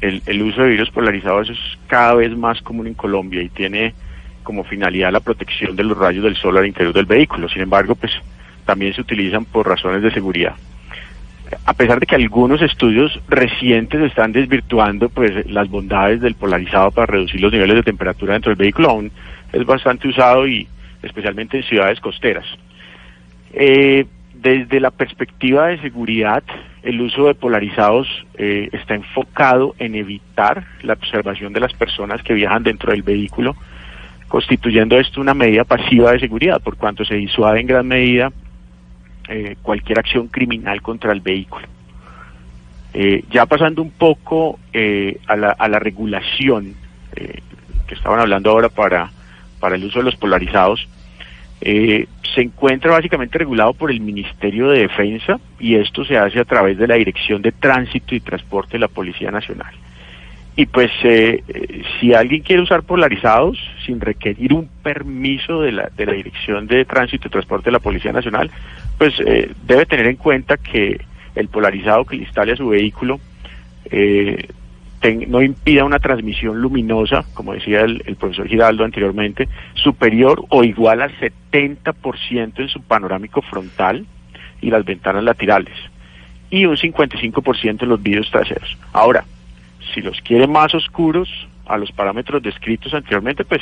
el, 0.01 0.21
el 0.25 0.41
uso 0.41 0.61
de 0.61 0.69
vidrios 0.69 0.91
polarizados 0.91 1.49
es 1.49 1.57
cada 1.87 2.15
vez 2.15 2.35
más 2.37 2.61
común 2.61 2.87
en 2.87 2.93
Colombia 2.93 3.41
y 3.41 3.49
tiene 3.49 3.93
como 4.43 4.63
finalidad 4.63 5.11
la 5.11 5.19
protección 5.19 5.75
de 5.75 5.83
los 5.83 5.97
rayos 5.97 6.23
del 6.23 6.35
sol 6.35 6.57
al 6.57 6.65
interior 6.65 6.93
del 6.93 7.05
vehículo. 7.05 7.47
Sin 7.49 7.61
embargo, 7.61 7.95
pues 7.95 8.11
también 8.65 8.93
se 8.93 9.01
utilizan 9.01 9.45
por 9.45 9.67
razones 9.67 10.01
de 10.01 10.11
seguridad. 10.11 10.55
A 11.65 11.73
pesar 11.73 11.99
de 11.99 12.05
que 12.05 12.15
algunos 12.15 12.61
estudios 12.61 13.19
recientes 13.27 14.01
están 14.01 14.31
desvirtuando 14.31 15.09
pues 15.09 15.45
las 15.47 15.69
bondades 15.69 16.21
del 16.21 16.35
polarizado 16.35 16.91
para 16.91 17.07
reducir 17.07 17.41
los 17.41 17.51
niveles 17.51 17.77
de 17.77 17.83
temperatura 17.83 18.33
dentro 18.33 18.51
del 18.51 18.57
vehículo, 18.57 18.89
aún 18.89 19.11
es 19.51 19.65
bastante 19.65 20.07
usado 20.07 20.47
y 20.47 20.67
especialmente 21.01 21.57
en 21.57 21.63
ciudades 21.63 21.99
costeras. 21.99 22.45
Eh, 23.53 24.05
desde 24.41 24.79
la 24.79 24.91
perspectiva 24.91 25.67
de 25.67 25.81
seguridad, 25.81 26.43
el 26.81 27.01
uso 27.01 27.27
de 27.27 27.35
polarizados 27.35 28.07
eh, 28.35 28.69
está 28.71 28.95
enfocado 28.95 29.75
en 29.79 29.95
evitar 29.95 30.65
la 30.81 30.93
observación 30.93 31.51
de 31.51 31.59
las 31.59 31.73
personas 31.73 32.23
que 32.23 32.33
viajan 32.33 32.63
dentro 32.63 32.91
del 32.91 33.03
vehículo, 33.03 33.55
constituyendo 34.29 34.97
esto 34.97 35.19
una 35.19 35.33
medida 35.33 35.65
pasiva 35.65 36.13
de 36.13 36.19
seguridad, 36.19 36.61
por 36.61 36.77
cuanto 36.77 37.03
se 37.03 37.15
disuade 37.15 37.59
en 37.59 37.67
gran 37.67 37.87
medida 37.87 38.31
eh, 39.27 39.57
cualquier 39.61 39.99
acción 39.99 40.27
criminal 40.27 40.81
contra 40.81 41.11
el 41.11 41.19
vehículo. 41.19 41.67
Eh, 42.93 43.25
ya 43.29 43.45
pasando 43.45 43.81
un 43.81 43.91
poco 43.91 44.57
a, 45.27 45.35
la, 45.35 45.49
a 45.51 45.67
la 45.67 45.79
regulación 45.79 46.75
que 47.13 47.95
estaban 47.95 48.19
hablando 48.19 48.51
ahora 48.51 48.69
para, 48.69 49.11
para 49.59 49.75
el 49.75 49.83
uso 49.83 49.99
de 49.99 50.05
los 50.05 50.15
polarizados, 50.15 50.87
eh, 51.61 52.07
se 52.33 52.41
encuentra 52.41 52.91
básicamente 52.91 53.37
regulado 53.37 53.73
por 53.73 53.91
el 53.91 53.99
Ministerio 53.99 54.69
de 54.69 54.79
Defensa 54.81 55.39
y 55.59 55.75
esto 55.75 56.05
se 56.05 56.17
hace 56.17 56.39
a 56.39 56.45
través 56.45 56.77
de 56.77 56.87
la 56.87 56.95
Dirección 56.95 57.41
de 57.41 57.51
Tránsito 57.51 58.15
y 58.15 58.19
Transporte 58.19 58.73
de 58.73 58.79
la 58.79 58.87
Policía 58.87 59.31
Nacional. 59.31 59.73
Y 60.55 60.65
pues 60.65 60.91
eh, 61.03 61.43
eh, 61.47 61.83
si 61.99 62.13
alguien 62.13 62.41
quiere 62.41 62.61
usar 62.61 62.83
polarizados 62.83 63.57
sin 63.85 64.01
requerir 64.01 64.53
un 64.53 64.67
permiso 64.83 65.61
de 65.61 65.71
la, 65.71 65.89
de 65.95 66.05
la 66.05 66.13
Dirección 66.13 66.67
de 66.67 66.83
Tránsito 66.85 67.27
y 67.27 67.31
Transporte 67.31 67.65
de 67.65 67.71
la 67.71 67.79
Policía 67.79 68.11
Nacional, 68.11 68.51
pues 68.97 69.13
eh, 69.25 69.51
debe 69.65 69.85
tener 69.85 70.07
en 70.07 70.17
cuenta 70.17 70.57
que 70.57 70.99
el 71.35 71.47
polarizado 71.47 72.03
que 72.05 72.17
le 72.17 72.23
instale 72.23 72.51
a 72.53 72.57
su 72.57 72.67
vehículo 72.67 73.19
eh, 73.89 74.49
no 75.27 75.41
impida 75.41 75.85
una 75.85 75.99
transmisión 75.99 76.61
luminosa, 76.61 77.23
como 77.33 77.53
decía 77.53 77.81
el, 77.81 78.03
el 78.05 78.15
profesor 78.15 78.47
Giraldo 78.47 78.83
anteriormente, 78.83 79.47
superior 79.75 80.43
o 80.49 80.63
igual 80.63 81.01
al 81.01 81.11
70% 81.19 82.59
en 82.59 82.69
su 82.69 82.81
panorámico 82.81 83.41
frontal 83.41 84.05
y 84.61 84.69
las 84.69 84.83
ventanas 84.83 85.23
laterales 85.23 85.73
y 86.49 86.65
un 86.65 86.75
55% 86.75 87.83
en 87.83 87.89
los 87.89 88.01
vidrios 88.01 88.29
traseros. 88.31 88.77
Ahora, 88.93 89.23
si 89.93 90.01
los 90.01 90.19
quiere 90.21 90.47
más 90.47 90.73
oscuros 90.73 91.29
a 91.65 91.77
los 91.77 91.91
parámetros 91.91 92.41
descritos 92.41 92.93
anteriormente, 92.93 93.45
pues 93.45 93.61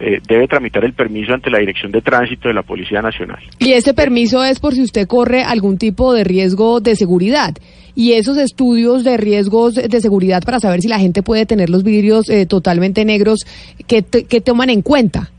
eh, 0.00 0.20
debe 0.26 0.48
tramitar 0.48 0.84
el 0.84 0.92
permiso 0.92 1.32
ante 1.32 1.50
la 1.50 1.58
Dirección 1.58 1.92
de 1.92 2.02
Tránsito 2.02 2.48
de 2.48 2.54
la 2.54 2.62
Policía 2.62 3.00
Nacional. 3.00 3.38
Y 3.60 3.72
ese 3.72 3.94
permiso 3.94 4.44
es 4.44 4.58
por 4.58 4.74
si 4.74 4.82
usted 4.82 5.06
corre 5.06 5.44
algún 5.44 5.78
tipo 5.78 6.12
de 6.12 6.24
riesgo 6.24 6.80
de 6.80 6.96
seguridad. 6.96 7.54
Y 7.94 8.12
esos 8.12 8.36
estudios 8.38 9.04
de 9.04 9.16
riesgos 9.16 9.74
de 9.74 10.00
seguridad 10.00 10.42
para 10.42 10.60
saber 10.60 10.80
si 10.80 10.88
la 10.88 10.98
gente 10.98 11.22
puede 11.22 11.46
tener 11.46 11.70
los 11.70 11.84
vidrios 11.84 12.28
eh, 12.28 12.46
totalmente 12.46 13.04
negros, 13.04 13.46
¿qué, 13.86 14.02
qué 14.02 14.40
toman 14.40 14.70
en 14.70 14.82
cuenta? 14.82 15.30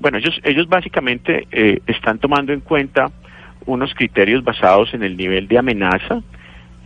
Bueno, 0.00 0.18
ellos, 0.18 0.40
ellos 0.44 0.68
básicamente 0.68 1.46
eh, 1.52 1.80
están 1.86 2.18
tomando 2.18 2.52
en 2.52 2.60
cuenta 2.60 3.10
unos 3.66 3.94
criterios 3.94 4.42
basados 4.44 4.92
en 4.94 5.02
el 5.02 5.16
nivel 5.16 5.48
de 5.48 5.58
amenaza 5.58 6.22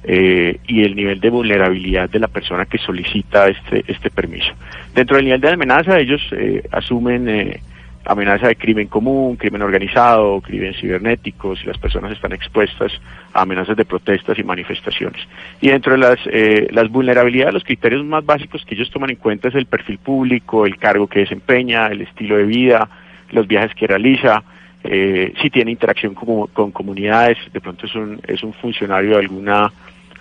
eh, 0.05 0.61
y 0.69 0.85
el 0.85 0.95
nivel 0.95 1.19
de 1.21 1.31
vulnerabilidad 1.31 2.09
de 2.09 2.21
la 2.21 2.29
persona 2.29 2.65
que 2.67 2.79
solicita 2.79 3.49
este, 3.49 3.85
este 3.89 4.09
permiso. 4.11 4.53
Dentro 4.95 5.17
del 5.17 5.25
nivel 5.25 5.41
de 5.41 5.51
amenaza, 5.51 5.99
ellos 5.99 6.23
eh, 6.33 6.63
asumen 6.71 7.29
eh, 7.29 7.61
amenaza 8.07 8.49
de 8.49 8.57
crimen 8.57 8.87
común, 8.87 9.37
crimen 9.37 9.63
organizado, 9.63 10.41
crimen 10.41 10.75
cibernético, 10.75 11.57
si 11.57 11.67
las 11.67 11.77
personas 11.79 12.13
están 12.13 12.33
expuestas 12.33 12.93
a 13.33 13.43
amenazas 13.43 13.77
de 13.77 13.85
protestas 13.85 14.39
y 14.39 14.45
manifestaciones. 14.45 15.21
Y 15.61 15.69
dentro 15.69 15.93
de 15.93 15.99
las, 15.99 16.19
eh, 16.27 16.69
las 16.71 16.89
vulnerabilidades, 16.89 17.55
los 17.55 17.65
criterios 17.65 18.05
más 18.05 18.25
básicos 18.25 18.65
que 18.65 18.75
ellos 18.75 18.91
toman 18.91 19.11
en 19.11 19.17
cuenta 19.17 19.49
es 19.49 19.55
el 19.55 19.67
perfil 19.67 19.99
público, 19.99 20.67
el 20.67 20.79
cargo 20.79 21.07
que 21.07 21.21
desempeña, 21.21 21.89
el 21.89 22.03
estilo 22.03 22.37
de 22.37 22.45
vida, 22.45 22.89
los 23.33 23.47
viajes 23.47 23.75
que 23.75 23.87
realiza, 23.87 24.43
eh, 24.85 25.33
si 25.43 25.51
tiene 25.51 25.73
interacción 25.73 26.15
como- 26.15 26.47
con 26.47 26.71
comunidades, 26.71 27.39
de 27.53 27.61
pronto 27.61 27.87
es 27.87 27.95
un, 27.97 28.21
es 28.27 28.43
un 28.43 28.53
funcionario 28.53 29.11
de 29.13 29.23
alguna, 29.25 29.73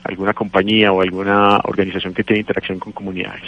alguna 0.03 0.33
compañía 0.33 0.91
o 0.91 1.01
alguna 1.01 1.57
organización 1.65 2.13
que 2.13 2.23
tiene 2.23 2.39
interacción 2.39 2.79
con 2.79 2.91
comunidades. 2.93 3.43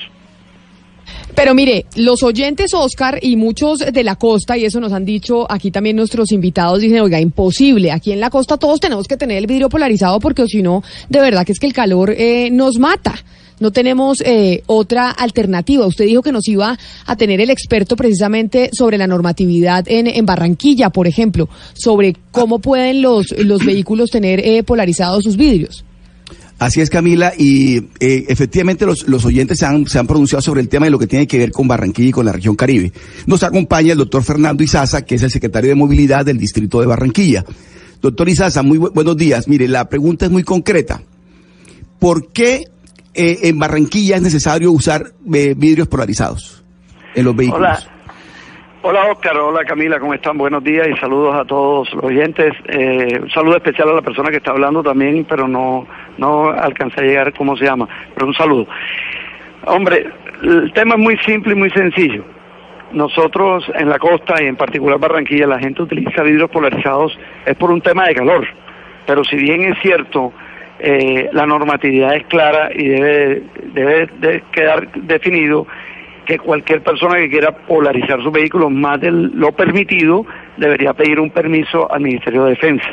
Pero 1.37 1.53
mire, 1.53 1.85
los 1.95 2.23
oyentes 2.23 2.73
Oscar 2.73 3.19
y 3.21 3.35
muchos 3.35 3.77
de 3.77 4.03
la 4.03 4.15
costa, 4.15 4.57
y 4.57 4.65
eso 4.65 4.79
nos 4.79 4.91
han 4.91 5.05
dicho 5.05 5.45
aquí 5.47 5.69
también 5.69 5.95
nuestros 5.95 6.31
invitados, 6.31 6.81
dicen, 6.81 6.99
oiga, 6.99 7.21
imposible, 7.21 7.91
aquí 7.91 8.11
en 8.11 8.19
la 8.19 8.31
costa 8.31 8.57
todos 8.57 8.79
tenemos 8.79 9.07
que 9.07 9.17
tener 9.17 9.37
el 9.37 9.45
vidrio 9.45 9.69
polarizado 9.69 10.19
porque 10.19 10.47
si 10.47 10.63
no, 10.63 10.81
de 11.09 11.19
verdad 11.19 11.45
que 11.45 11.51
es 11.51 11.59
que 11.59 11.67
el 11.67 11.73
calor 11.73 12.09
eh, 12.17 12.49
nos 12.49 12.79
mata. 12.79 13.13
No 13.59 13.71
tenemos 13.71 14.19
eh, 14.21 14.63
otra 14.65 15.11
alternativa. 15.11 15.85
Usted 15.85 16.05
dijo 16.05 16.23
que 16.23 16.31
nos 16.31 16.47
iba 16.47 16.75
a 17.05 17.15
tener 17.15 17.39
el 17.39 17.51
experto 17.51 17.95
precisamente 17.95 18.71
sobre 18.73 18.97
la 18.97 19.05
normatividad 19.05 19.85
en, 19.87 20.25
Barranquilla, 20.25 20.89
por 20.89 21.05
ejemplo, 21.05 21.49
sobre 21.75 22.15
cómo 22.31 22.57
pueden 22.57 23.03
los, 23.03 23.31
los 23.37 23.63
vehículos 23.63 24.09
tener 24.09 24.39
eh, 24.39 24.63
polarizados 24.63 25.23
sus 25.23 25.37
vidrios. 25.37 25.85
Así 26.59 26.81
es, 26.81 26.89
Camila, 26.89 27.33
y 27.37 27.77
eh, 27.99 28.25
efectivamente 28.29 28.85
los, 28.87 29.07
los 29.07 29.23
oyentes 29.25 29.59
se 29.59 29.65
han, 29.67 29.85
se 29.85 29.99
han 29.99 30.07
pronunciado 30.07 30.41
sobre 30.41 30.61
el 30.61 30.69
tema 30.69 30.87
de 30.87 30.89
lo 30.91 30.97
que 30.97 31.05
tiene 31.05 31.27
que 31.27 31.37
ver 31.37 31.51
con 31.51 31.67
Barranquilla 31.67 32.09
y 32.09 32.11
con 32.11 32.25
la 32.25 32.31
región 32.31 32.55
Caribe. 32.55 32.91
Nos 33.27 33.43
acompaña 33.43 33.91
el 33.91 33.97
doctor 33.99 34.23
Fernando 34.23 34.63
Izaza, 34.63 35.03
que 35.03 35.15
es 35.15 35.23
el 35.23 35.29
secretario 35.29 35.69
de 35.69 35.75
Movilidad 35.75 36.25
del 36.25 36.39
Distrito 36.39 36.79
de 36.81 36.87
Barranquilla. 36.87 37.45
Doctor 38.01 38.27
Izaza, 38.27 38.63
muy 38.63 38.79
bu- 38.79 38.91
buenos 38.91 39.15
días. 39.15 39.47
Mire, 39.47 39.67
la 39.67 39.87
pregunta 39.87 40.25
es 40.25 40.31
muy 40.31 40.43
concreta. 40.43 41.01
¿Por 41.99 42.31
qué 42.31 42.63
eh, 43.13 43.39
en 43.43 43.59
Barranquilla 43.59 44.15
es 44.15 44.21
necesario 44.23 44.71
usar 44.71 45.13
eh, 45.33 45.53
vidrios 45.55 45.87
polarizados 45.87 46.63
en 47.15 47.25
los 47.25 47.35
vehículos? 47.35 47.59
Hola. 47.85 47.96
Hola 48.89 49.11
Oscar, 49.11 49.37
hola 49.37 49.65
Camila, 49.65 49.99
¿cómo 49.99 50.13
están? 50.13 50.37
Buenos 50.37 50.63
días 50.63 50.87
y 50.87 50.95
saludos 50.97 51.35
a 51.35 51.43
todos 51.43 51.93
los 51.93 52.05
oyentes. 52.05 52.53
Eh, 52.69 53.19
un 53.21 53.29
saludo 53.29 53.57
especial 53.57 53.89
a 53.89 53.95
la 53.95 54.01
persona 54.01 54.29
que 54.29 54.37
está 54.37 54.51
hablando 54.51 54.81
también, 54.81 55.25
pero 55.25 55.45
no, 55.45 55.85
no 56.17 56.51
alcancé 56.51 57.01
a 57.01 57.03
llegar 57.03 57.33
cómo 57.33 57.57
se 57.57 57.65
llama, 57.65 57.85
pero 58.15 58.27
un 58.27 58.33
saludo. 58.33 58.65
Hombre, 59.65 60.07
el 60.41 60.71
tema 60.71 60.95
es 60.95 61.01
muy 61.01 61.17
simple 61.17 61.51
y 61.51 61.55
muy 61.57 61.69
sencillo. 61.71 62.23
Nosotros 62.93 63.69
en 63.75 63.89
la 63.89 63.99
costa 63.99 64.41
y 64.41 64.45
en 64.45 64.55
particular 64.55 64.97
Barranquilla, 64.97 65.47
la 65.47 65.59
gente 65.59 65.81
utiliza 65.81 66.23
vidrios 66.23 66.49
polarizados 66.49 67.19
es 67.45 67.57
por 67.57 67.71
un 67.71 67.81
tema 67.81 68.07
de 68.07 68.15
calor, 68.15 68.47
pero 69.05 69.25
si 69.25 69.35
bien 69.35 69.63
es 69.63 69.77
cierto, 69.81 70.31
eh, 70.79 71.27
la 71.33 71.45
normatividad 71.45 72.15
es 72.15 72.25
clara 72.27 72.69
y 72.73 72.87
debe, 72.87 73.43
debe 73.73 74.09
de 74.19 74.43
quedar 74.53 74.89
definido 74.93 75.67
que 76.27 76.37
cualquier 76.37 76.83
persona 76.83 77.15
que 77.15 77.29
quiera 77.29 77.53
polarizar 77.53 78.21
su 78.21 78.29
vehículo 78.29 78.69
más 78.69 78.99
de 78.99 79.11
lo 79.11 79.53
permitido 79.53 80.25
debería 80.57 80.93
pedir 80.93 81.21
un 81.21 81.29
permiso 81.29 81.89
al 81.89 82.01
Ministerio 82.01 82.43
de 82.43 82.49
Defensa. 82.51 82.89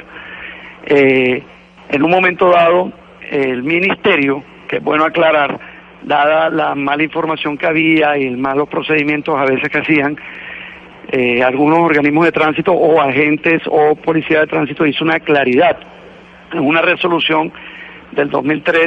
Eh, 0.87 1.43
en 1.89 2.03
un 2.05 2.11
momento 2.11 2.49
dado, 2.51 2.93
el 3.29 3.65
Ministerio, 3.65 4.45
que 4.69 4.77
es 4.77 4.83
bueno 4.85 5.05
aclarar, 5.05 5.59
dada 6.03 6.49
la 6.49 6.77
mala 6.77 7.03
información 7.03 7.59
que 7.59 7.67
había 7.67 8.17
y 8.17 8.25
el 8.25 8.37
malos 8.37 8.69
procedimientos 8.69 9.37
a 9.37 9.45
veces 9.45 9.69
que 9.69 9.79
hacían, 9.79 10.17
eh, 11.11 11.43
algunos 11.43 11.81
organismos 11.81 12.27
de 12.27 12.33
tránsito 12.33 12.73
o 12.73 13.01
agentes 13.01 13.63
o 13.67 13.97
policía 13.97 14.41
de 14.41 14.47
tránsito 14.47 14.87
hizo 14.87 15.05
una 15.05 15.19
claridad 15.19 15.77
en 16.53 16.61
una 16.61 16.83
resolución 16.83 17.53
del 18.13 18.31
2003 18.31 18.87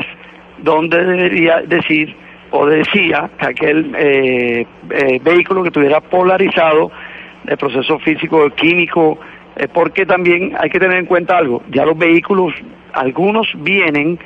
donde 0.59 1.03
debería 1.03 1.61
decir 1.61 2.15
o 2.51 2.65
decía 2.65 3.29
que 3.39 3.45
aquel 3.45 3.95
eh, 3.97 4.65
eh, 4.89 5.19
vehículo 5.23 5.63
que 5.63 5.71
tuviera 5.71 6.01
polarizado 6.01 6.91
de 7.43 7.57
proceso 7.57 7.99
físico, 7.99 8.49
químico, 8.51 9.19
eh, 9.55 9.67
porque 9.73 10.05
también 10.05 10.55
hay 10.59 10.69
que 10.69 10.79
tener 10.79 10.97
en 10.97 11.05
cuenta 11.05 11.37
algo, 11.37 11.63
ya 11.69 11.85
los 11.85 11.97
vehículos, 11.97 12.53
algunos 12.93 13.47
vienen 13.57 14.19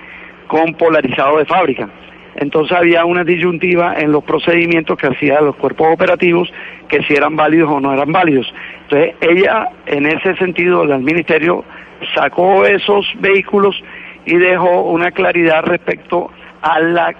con 0.47 0.73
polarizado 0.73 1.37
de 1.37 1.45
fábrica. 1.45 1.89
Entonces 2.35 2.75
había 2.77 3.05
una 3.05 3.23
disyuntiva 3.23 3.95
en 3.97 4.11
los 4.11 4.23
procedimientos 4.23 4.97
que 4.97 5.07
hacían 5.07 5.45
los 5.45 5.55
cuerpos 5.57 5.87
operativos 5.93 6.51
que 6.87 7.03
si 7.03 7.13
eran 7.13 7.35
válidos 7.35 7.69
o 7.69 7.79
no 7.79 7.93
eran 7.93 8.11
válidos. 8.11 8.51
Entonces 8.83 9.15
ella, 9.21 9.69
en 9.85 10.05
ese 10.05 10.35
sentido, 10.37 10.83
el 10.83 10.99
ministerio 11.01 11.65
sacó 12.15 12.65
esos 12.65 13.05
vehículos 13.19 13.81
y 14.25 14.35
dejó 14.37 14.83
una 14.83 15.11
claridad 15.11 15.63
respecto 15.63 16.31
a 16.61 16.79
la 16.79 17.13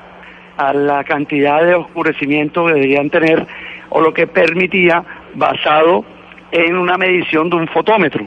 a 0.57 0.73
la 0.73 1.03
cantidad 1.03 1.63
de 1.63 1.75
oscurecimiento 1.75 2.65
que 2.65 2.73
deberían 2.73 3.09
tener 3.09 3.45
o 3.89 4.01
lo 4.01 4.13
que 4.13 4.27
permitía 4.27 5.03
basado 5.33 6.05
en 6.51 6.75
una 6.75 6.97
medición 6.97 7.49
de 7.49 7.55
un 7.57 7.67
fotómetro. 7.67 8.25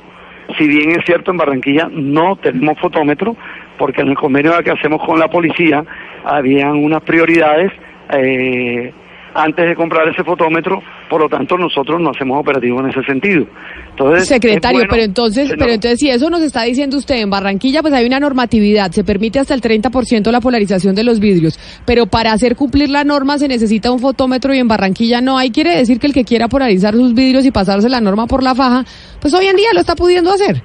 Si 0.58 0.66
bien 0.66 0.90
es 0.90 1.04
cierto 1.04 1.30
en 1.30 1.36
Barranquilla 1.36 1.88
no 1.90 2.36
tenemos 2.36 2.78
fotómetro, 2.78 3.36
porque 3.78 4.02
en 4.02 4.08
el 4.08 4.16
convenio 4.16 4.52
que 4.62 4.70
hacemos 4.70 5.02
con 5.04 5.18
la 5.18 5.28
policía 5.28 5.84
habían 6.24 6.84
unas 6.84 7.02
prioridades 7.02 7.72
eh, 8.10 8.92
antes 9.34 9.66
de 9.66 9.74
comprar 9.74 10.08
ese 10.08 10.22
fotómetro, 10.22 10.80
por 11.10 11.20
lo 11.20 11.28
tanto 11.28 11.58
nosotros 11.58 12.00
no 12.00 12.10
hacemos 12.10 12.40
operativo 12.40 12.80
en 12.80 12.90
ese 12.90 13.02
sentido. 13.02 13.46
Entonces, 13.90 14.28
Secretario, 14.28 14.78
bueno 14.78 14.90
pero 14.90 15.02
entonces, 15.02 15.52
pero 15.58 15.72
entonces 15.72 15.98
si 15.98 16.10
eso 16.10 16.30
nos 16.30 16.42
está 16.42 16.62
diciendo 16.62 16.96
usted 16.96 17.16
en 17.16 17.30
Barranquilla, 17.30 17.82
pues 17.82 17.92
hay 17.92 18.06
una 18.06 18.20
normatividad, 18.20 18.90
se 18.92 19.04
permite 19.04 19.40
hasta 19.40 19.54
el 19.54 19.60
30% 19.60 20.30
la 20.30 20.40
polarización 20.40 20.94
de 20.94 21.04
los 21.04 21.20
vidrios, 21.20 21.58
pero 21.84 22.06
para 22.06 22.32
hacer 22.32 22.56
cumplir 22.56 22.90
la 22.90 23.04
norma 23.04 23.38
se 23.38 23.48
necesita 23.48 23.90
un 23.90 23.98
fotómetro 23.98 24.54
y 24.54 24.58
en 24.58 24.68
Barranquilla 24.68 25.20
no 25.20 25.36
hay, 25.36 25.50
quiere 25.50 25.76
decir 25.76 25.98
que 25.98 26.06
el 26.06 26.14
que 26.14 26.24
quiera 26.24 26.48
polarizar 26.48 26.94
sus 26.94 27.14
vidrios 27.14 27.44
y 27.44 27.50
pasarse 27.50 27.88
la 27.88 28.00
norma 28.00 28.26
por 28.26 28.42
la 28.42 28.54
faja, 28.54 28.84
pues 29.20 29.34
hoy 29.34 29.46
en 29.46 29.56
día 29.56 29.68
lo 29.74 29.80
está 29.80 29.94
pudiendo 29.96 30.32
hacer. 30.32 30.62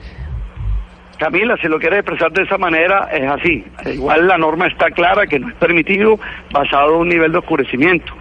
Camila, 1.19 1.57
si 1.61 1.67
lo 1.67 1.79
quieres 1.79 1.99
expresar 1.99 2.31
de 2.31 2.43
esa 2.43 2.57
manera, 2.57 3.09
es 3.11 3.29
así. 3.29 3.65
Igual 3.93 4.25
la 4.25 4.37
norma 4.37 4.67
está 4.67 4.89
clara 4.89 5.27
que 5.27 5.37
no 5.37 5.49
es 5.49 5.55
permitido 5.55 6.17
basado 6.49 6.95
en 6.95 7.01
un 7.01 7.09
nivel 7.09 7.33
de 7.33 7.39
oscurecimiento. 7.39 8.13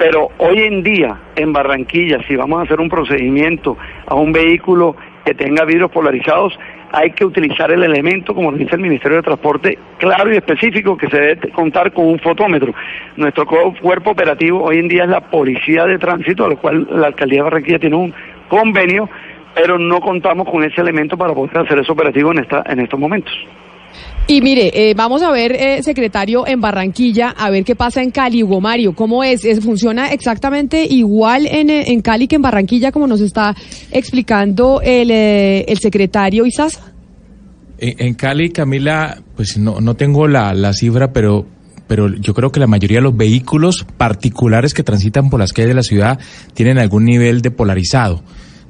Pero 0.00 0.30
hoy 0.38 0.60
en 0.60 0.82
día, 0.82 1.14
en 1.36 1.52
Barranquilla, 1.52 2.20
si 2.26 2.34
vamos 2.34 2.58
a 2.58 2.62
hacer 2.62 2.80
un 2.80 2.88
procedimiento 2.88 3.76
a 4.06 4.14
un 4.14 4.32
vehículo 4.32 4.96
que 5.26 5.34
tenga 5.34 5.66
vidrios 5.66 5.90
polarizados, 5.90 6.58
hay 6.90 7.10
que 7.10 7.22
utilizar 7.22 7.70
el 7.70 7.84
elemento, 7.84 8.34
como 8.34 8.50
dice 8.52 8.76
el 8.76 8.80
Ministerio 8.80 9.18
de 9.18 9.24
Transporte, 9.24 9.78
claro 9.98 10.32
y 10.32 10.38
específico, 10.38 10.96
que 10.96 11.10
se 11.10 11.20
debe 11.20 11.50
contar 11.50 11.92
con 11.92 12.06
un 12.06 12.18
fotómetro. 12.18 12.72
Nuestro 13.16 13.44
cuerpo 13.46 14.12
operativo 14.12 14.62
hoy 14.62 14.78
en 14.78 14.88
día 14.88 15.04
es 15.04 15.10
la 15.10 15.20
Policía 15.20 15.84
de 15.84 15.98
Tránsito, 15.98 16.46
a 16.46 16.48
lo 16.48 16.56
cual 16.56 16.88
la 16.90 17.08
Alcaldía 17.08 17.40
de 17.40 17.44
Barranquilla 17.44 17.78
tiene 17.78 17.96
un 17.96 18.14
convenio 18.48 19.06
pero 19.52 19.78
no 19.78 20.00
contamos 20.00 20.48
con 20.48 20.62
ese 20.62 20.80
elemento 20.80 21.16
para 21.16 21.34
poder 21.34 21.58
hacer 21.58 21.78
ese 21.80 21.92
operativo 21.92 22.30
en, 22.30 22.38
esta, 22.38 22.62
en 22.66 22.80
estos 22.80 22.98
momentos. 22.98 23.34
Y 24.26 24.42
mire, 24.42 24.70
eh, 24.74 24.94
vamos 24.94 25.22
a 25.22 25.30
ver, 25.32 25.52
eh, 25.52 25.82
secretario, 25.82 26.46
en 26.46 26.60
Barranquilla, 26.60 27.30
a 27.30 27.50
ver 27.50 27.64
qué 27.64 27.74
pasa 27.74 28.02
en 28.02 28.10
Cali, 28.10 28.42
Hugo 28.44 28.60
Mario, 28.60 28.94
¿cómo 28.94 29.24
es? 29.24 29.42
¿Funciona 29.60 30.12
exactamente 30.12 30.86
igual 30.88 31.46
en, 31.46 31.68
eh, 31.68 31.90
en 31.90 32.00
Cali 32.00 32.28
que 32.28 32.36
en 32.36 32.42
Barranquilla, 32.42 32.92
como 32.92 33.08
nos 33.08 33.20
está 33.20 33.56
explicando 33.90 34.80
el, 34.84 35.10
el 35.10 35.78
secretario 35.78 36.46
Isasa? 36.46 36.92
En, 37.78 38.06
en, 38.06 38.14
Cali, 38.14 38.50
Camila, 38.50 39.20
pues 39.34 39.58
no, 39.58 39.80
no 39.80 39.96
tengo 39.96 40.28
la, 40.28 40.54
la 40.54 40.72
cifra, 40.72 41.12
pero 41.12 41.46
pero 41.88 42.06
yo 42.06 42.34
creo 42.34 42.52
que 42.52 42.60
la 42.60 42.68
mayoría 42.68 42.98
de 42.98 43.02
los 43.02 43.16
vehículos 43.16 43.84
particulares 43.96 44.74
que 44.74 44.84
transitan 44.84 45.28
por 45.28 45.40
las 45.40 45.52
calles 45.52 45.70
de 45.70 45.74
la 45.74 45.82
ciudad 45.82 46.20
tienen 46.54 46.78
algún 46.78 47.04
nivel 47.04 47.42
de 47.42 47.50
polarizado 47.50 48.22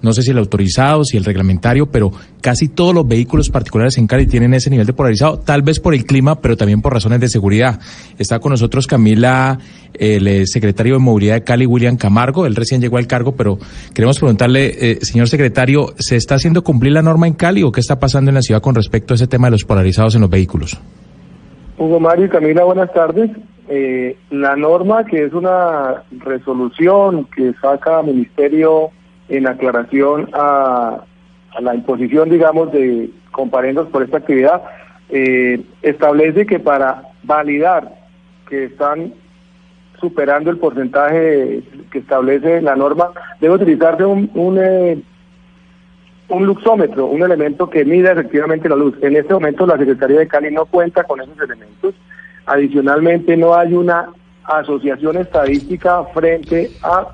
no 0.03 0.13
sé 0.13 0.23
si 0.23 0.31
el 0.31 0.39
autorizado, 0.39 1.05
si 1.05 1.17
el 1.17 1.25
reglamentario, 1.25 1.91
pero 1.91 2.13
casi 2.41 2.69
todos 2.69 2.95
los 2.95 3.07
vehículos 3.07 3.51
particulares 3.51 3.99
en 3.99 4.07
Cali 4.07 4.27
tienen 4.27 4.55
ese 4.55 4.71
nivel 4.71 4.87
de 4.87 4.93
polarizado, 4.93 5.39
tal 5.39 5.63
vez 5.63 5.81
por 5.81 5.95
el 5.95 6.05
clima, 6.05 6.41
pero 6.41 6.57
también 6.57 6.83
por 6.83 6.93
razones 6.93 7.21
de 7.21 7.29
seguridad. 7.29 7.81
Está 8.19 8.39
con 8.39 8.51
nosotros 8.51 8.87
Camila, 8.87 9.59
el 9.95 10.27
eh, 10.27 10.47
secretario 10.47 10.95
de 10.95 11.01
Movilidad 11.01 11.35
de 11.35 11.45
Cali, 11.45 11.67
William 11.67 11.97
Camargo, 11.97 12.47
él 12.47 12.57
recién 12.57 12.81
llegó 12.81 12.97
al 12.97 13.07
cargo, 13.07 13.33
pero 13.33 13.59
queremos 13.95 14.19
preguntarle, 14.19 14.93
eh, 14.93 14.99
señor 15.03 15.29
secretario, 15.29 15.95
¿se 15.99 16.17
está 16.17 16.37
haciendo 16.37 16.63
cumplir 16.63 16.93
la 16.93 17.03
norma 17.03 17.27
en 17.27 17.35
Cali 17.35 17.63
o 17.63 17.73
qué 17.73 17.81
está 17.81 17.99
pasando 17.99 18.31
en 18.31 18.35
la 18.35 18.43
ciudad 18.43 18.61
con 18.61 18.75
respecto 18.75 19.15
a 19.15 19.17
ese 19.17 19.27
tema 19.27 19.49
de 19.49 19.53
los 19.53 19.65
polarizados 19.65 20.15
en 20.15 20.23
los 20.23 20.31
vehículos? 20.31 20.81
Hugo 21.79 21.99
Mario 21.99 22.27
y 22.27 22.29
Camila, 22.29 22.65
buenas 22.65 22.93
tardes. 22.93 23.31
Eh, 23.69 24.17
la 24.31 24.57
norma, 24.57 25.05
que 25.05 25.25
es 25.25 25.33
una 25.33 26.03
resolución 26.11 27.27
que 27.35 27.55
saca 27.63 28.03
Ministerio 28.03 28.91
en 29.29 29.47
aclaración 29.47 30.29
a, 30.33 31.05
la 31.59 31.75
imposición, 31.75 32.31
digamos, 32.31 32.73
de 32.73 33.11
comparendos 33.33 33.89
por 33.89 34.03
esta 34.03 34.19
actividad, 34.19 34.63
eh, 35.09 35.61
establece 35.83 36.47
que 36.47 36.61
para 36.61 37.03
validar 37.23 37.93
que 38.49 38.65
están 38.65 39.13
superando 40.01 40.51
el 40.51 40.59
porcentaje 40.59 41.63
que 41.91 41.99
establece 41.99 42.63
la 42.63 42.77
norma, 42.77 43.11
debe 43.41 43.55
utilizarse 43.55 44.05
un, 44.05 44.31
un, 44.35 44.59
eh, 44.59 44.99
un 46.29 46.47
luxómetro, 46.47 47.07
un 47.07 47.23
elemento 47.23 47.69
que 47.69 47.85
mida 47.85 48.13
efectivamente 48.13 48.69
la 48.69 48.77
luz. 48.77 48.95
En 49.03 49.17
este 49.17 49.35
momento 49.35 49.67
la 49.67 49.77
Secretaría 49.77 50.21
de 50.21 50.29
Cali 50.29 50.51
no 50.51 50.65
cuenta 50.67 51.05
con 51.05 51.21
esos 51.21 51.39
elementos. 51.39 51.95
Adicionalmente 52.47 53.37
no 53.37 53.55
hay 53.55 53.75
una 53.75 54.09
asociación 54.45 55.19
estadística 55.19 56.05
frente 56.15 56.71
a 56.83 57.07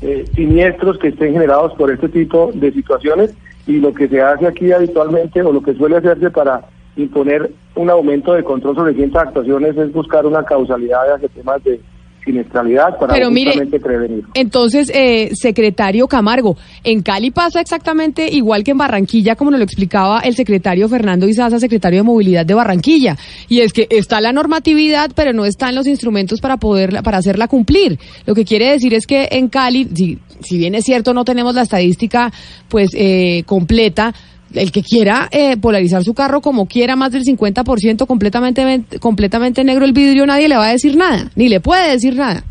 eh, 0.00 0.24
siniestros 0.34 0.98
que 0.98 1.08
estén 1.08 1.34
generados 1.34 1.74
por 1.74 1.90
este 1.90 2.08
tipo 2.08 2.50
de 2.54 2.72
situaciones 2.72 3.34
y 3.66 3.78
lo 3.78 3.92
que 3.92 4.08
se 4.08 4.20
hace 4.20 4.46
aquí 4.46 4.72
habitualmente 4.72 5.42
o 5.42 5.52
lo 5.52 5.62
que 5.62 5.74
suele 5.74 5.96
hacerse 5.96 6.30
para 6.30 6.62
imponer 6.96 7.50
un 7.76 7.90
aumento 7.90 8.32
de 8.32 8.44
control 8.44 8.76
sobre 8.76 8.94
ciertas 8.94 9.28
actuaciones 9.28 9.76
es 9.76 9.92
buscar 9.92 10.26
una 10.26 10.44
causalidad 10.44 11.14
hacia 11.14 11.28
temas 11.28 11.62
de 11.64 11.80
siniestralidad 12.24 12.98
para 12.98 13.14
Pero 13.14 13.30
mire, 13.30 13.52
prevenir. 13.80 14.24
Entonces, 14.34 14.90
eh, 14.94 15.30
secretario 15.34 16.06
Camargo, 16.06 16.56
en 16.84 17.02
Cali 17.02 17.30
pasa 17.30 17.60
exactamente 17.60 18.28
igual 18.30 18.62
que 18.62 18.72
en 18.72 18.78
Barranquilla, 18.78 19.36
como 19.36 19.50
nos 19.50 19.58
lo 19.58 19.64
explicaba 19.64 20.20
el 20.20 20.34
secretario 20.34 20.88
Fernando 20.88 21.26
Izaza, 21.28 21.58
secretario 21.58 22.00
de 22.00 22.02
Movilidad 22.02 22.44
de 22.44 22.54
Barranquilla, 22.54 23.16
y 23.48 23.60
es 23.60 23.72
que 23.72 23.86
está 23.90 24.20
la 24.20 24.32
normatividad, 24.32 25.10
pero 25.14 25.32
no 25.32 25.44
están 25.44 25.74
los 25.74 25.86
instrumentos 25.86 26.40
para 26.40 26.56
poderla, 26.58 27.02
para 27.02 27.18
hacerla 27.18 27.48
cumplir. 27.48 27.98
Lo 28.26 28.34
que 28.34 28.44
quiere 28.44 28.70
decir 28.70 28.92
es 28.94 29.06
que 29.06 29.28
en 29.30 29.48
Cali, 29.48 29.88
si, 29.94 30.18
si 30.42 30.58
bien 30.58 30.74
es 30.74 30.84
cierto, 30.84 31.14
no 31.14 31.24
tenemos 31.24 31.54
la 31.54 31.62
estadística 31.62 32.32
pues 32.68 32.90
eh, 32.94 33.42
completa, 33.46 34.14
el 34.54 34.72
que 34.72 34.82
quiera 34.82 35.28
eh, 35.30 35.56
polarizar 35.56 36.02
su 36.02 36.14
carro 36.14 36.40
como 36.40 36.66
quiera, 36.66 36.96
más 36.96 37.12
del 37.12 37.24
50% 37.24 38.06
completamente, 38.06 38.98
completamente 38.98 39.64
negro 39.64 39.84
el 39.84 39.92
vidrio, 39.92 40.26
nadie 40.26 40.48
le 40.48 40.56
va 40.56 40.66
a 40.66 40.72
decir 40.72 40.96
nada, 40.96 41.30
ni 41.36 41.48
le 41.48 41.60
puede 41.60 41.92
decir 41.92 42.16
nada. 42.16 42.42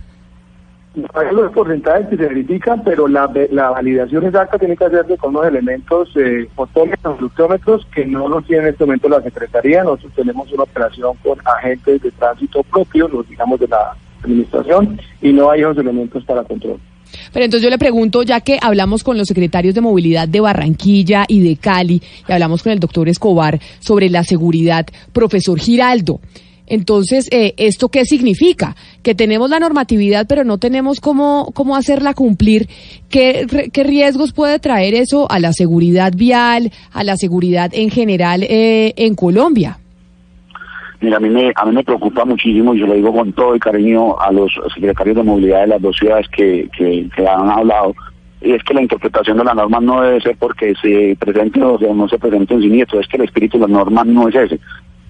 Los 1.31 1.51
porcentajes 1.51 2.07
que 2.07 2.17
se 2.17 2.27
verifican, 2.27 2.83
pero 2.83 3.07
la, 3.07 3.29
la 3.51 3.69
validación 3.69 4.25
exacta 4.25 4.57
tiene 4.57 4.75
que 4.75 4.85
hacerse 4.85 5.17
con 5.17 5.35
unos 5.35 5.45
elementos 5.45 6.09
eh, 6.15 6.49
fotómetros, 6.55 7.85
que 7.93 8.05
no 8.05 8.27
los 8.27 8.45
tiene 8.45 8.63
en 8.63 8.69
este 8.69 8.85
momento 8.85 9.07
la 9.07 9.21
Secretaría. 9.21 9.83
Nosotros 9.83 10.13
tenemos 10.15 10.51
una 10.51 10.63
operación 10.63 11.15
con 11.23 11.37
agentes 11.45 12.01
de 12.01 12.11
tránsito 12.11 12.63
propios, 12.63 13.11
los 13.11 13.29
digamos 13.29 13.59
de 13.59 13.67
la 13.67 13.95
administración, 14.23 14.99
y 15.21 15.31
no 15.31 15.51
hay 15.51 15.61
esos 15.61 15.77
elementos 15.77 16.25
para 16.25 16.43
control. 16.43 16.79
Pero 17.33 17.45
entonces 17.45 17.63
yo 17.63 17.69
le 17.69 17.77
pregunto, 17.77 18.23
ya 18.23 18.41
que 18.41 18.57
hablamos 18.61 19.03
con 19.03 19.17
los 19.17 19.27
secretarios 19.27 19.75
de 19.75 19.81
movilidad 19.81 20.27
de 20.27 20.39
Barranquilla 20.39 21.25
y 21.27 21.39
de 21.41 21.55
Cali, 21.57 22.01
y 22.27 22.31
hablamos 22.31 22.63
con 22.63 22.71
el 22.71 22.79
doctor 22.79 23.09
Escobar 23.09 23.59
sobre 23.79 24.09
la 24.09 24.23
seguridad, 24.23 24.85
profesor 25.13 25.59
Giraldo. 25.59 26.19
Entonces, 26.69 27.27
eh, 27.31 27.55
¿esto 27.57 27.89
qué 27.89 28.05
significa? 28.05 28.75
Que 29.01 29.15
tenemos 29.15 29.49
la 29.49 29.59
normatividad, 29.59 30.27
pero 30.27 30.43
no 30.43 30.59
tenemos 30.59 30.99
cómo, 30.99 31.51
cómo 31.55 31.75
hacerla 31.75 32.13
cumplir. 32.13 32.69
¿Qué, 33.09 33.69
¿Qué 33.73 33.83
riesgos 33.83 34.33
puede 34.33 34.59
traer 34.59 34.93
eso 34.93 35.29
a 35.31 35.39
la 35.39 35.51
seguridad 35.51 36.13
vial, 36.15 36.71
a 36.91 37.03
la 37.03 37.17
seguridad 37.17 37.71
en 37.73 37.89
general 37.89 38.43
eh, 38.43 38.93
en 38.97 39.15
Colombia? 39.15 39.79
Mira, 41.01 41.15
a 41.15 41.19
mí, 41.21 41.29
me, 41.29 41.53
a 41.55 41.65
mí 41.65 41.71
me 41.71 41.83
preocupa 41.83 42.25
muchísimo, 42.25 42.73
y 42.73 42.79
yo 42.79 42.87
lo 42.87 42.93
digo 42.93 43.13
con 43.13 43.31
todo 43.31 43.53
el 43.53 43.59
cariño 43.59 44.19
a 44.19 44.33
los 44.33 44.51
secretarios 44.73 45.15
de 45.15 45.23
movilidad 45.23 45.61
de 45.61 45.67
las 45.67 45.81
dos 45.81 45.95
ciudades 45.95 46.27
que, 46.27 46.69
que, 46.75 47.09
han 47.25 47.49
hablado, 47.49 47.95
y 48.41 48.51
es 48.51 48.63
que 48.63 48.73
la 48.73 48.81
interpretación 48.81 49.37
de 49.37 49.45
la 49.45 49.53
norma 49.53 49.79
no 49.79 50.01
debe 50.01 50.19
ser 50.19 50.35
porque 50.37 50.73
se 50.81 51.15
presente 51.17 51.61
o 51.61 51.77
no 51.93 52.09
se 52.09 52.19
presente 52.19 52.53
un 52.53 52.61
siniestro, 52.61 52.99
es 52.99 53.07
que 53.07 53.15
el 53.15 53.23
espíritu 53.23 53.57
de 53.57 53.67
la 53.67 53.73
norma 53.73 54.03
no 54.03 54.27
es 54.27 54.35
ese. 54.35 54.59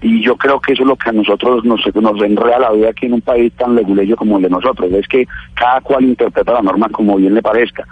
Y 0.02 0.22
yo 0.22 0.36
creo 0.36 0.60
que 0.60 0.72
eso 0.72 0.82
es 0.82 0.88
lo 0.88 0.96
que 0.96 1.10
a 1.10 1.12
nosotros 1.12 1.64
nos, 1.64 1.80
nos 1.94 2.22
enreda 2.22 2.60
la 2.60 2.70
vida 2.70 2.90
aquí 2.90 3.06
en 3.06 3.14
un 3.14 3.20
país 3.20 3.52
tan 3.54 3.74
leguleyo 3.74 4.16
como 4.16 4.36
el 4.36 4.44
de 4.44 4.50
nosotros, 4.50 4.92
es 4.92 5.08
que 5.08 5.26
cada 5.54 5.80
cual 5.80 6.04
interpreta 6.04 6.52
la 6.52 6.62
norma 6.62 6.88
como 6.90 7.16
bien 7.16 7.34
le 7.34 7.42
parezca. 7.42 7.84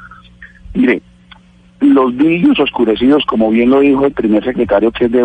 Mire, 0.72 1.02
los 1.80 2.16
vidrios 2.16 2.58
oscurecidos, 2.60 3.24
como 3.26 3.50
bien 3.50 3.70
lo 3.70 3.80
dijo 3.80 4.06
el 4.06 4.12
primer 4.12 4.44
secretario 4.44 4.92
que 4.92 5.06
es 5.06 5.12
de, 5.12 5.22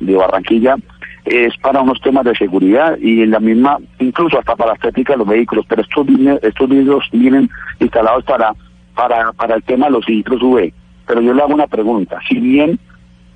de 0.00 0.16
Barranquilla, 0.16 0.76
es 1.24 1.56
para 1.58 1.80
unos 1.80 2.00
temas 2.00 2.24
de 2.24 2.34
seguridad 2.34 2.98
y 3.00 3.22
en 3.22 3.30
la 3.30 3.40
misma, 3.40 3.78
incluso 3.98 4.38
hasta 4.38 4.56
para 4.56 4.70
la 4.70 4.74
estética 4.74 5.14
de 5.14 5.18
los 5.18 5.28
vehículos, 5.28 5.64
pero 5.68 5.82
estos, 5.82 6.06
estos 6.42 6.68
vidrios 6.68 7.04
vienen 7.12 7.50
instalados 7.80 8.24
para, 8.24 8.54
para, 8.94 9.32
para 9.32 9.54
el 9.54 9.62
tema 9.62 9.86
de 9.86 9.92
los 9.92 10.04
filtros 10.04 10.42
UV. 10.42 10.72
Pero 11.06 11.20
yo 11.20 11.34
le 11.34 11.42
hago 11.42 11.54
una 11.54 11.66
pregunta, 11.66 12.18
si 12.28 12.38
bien 12.38 12.78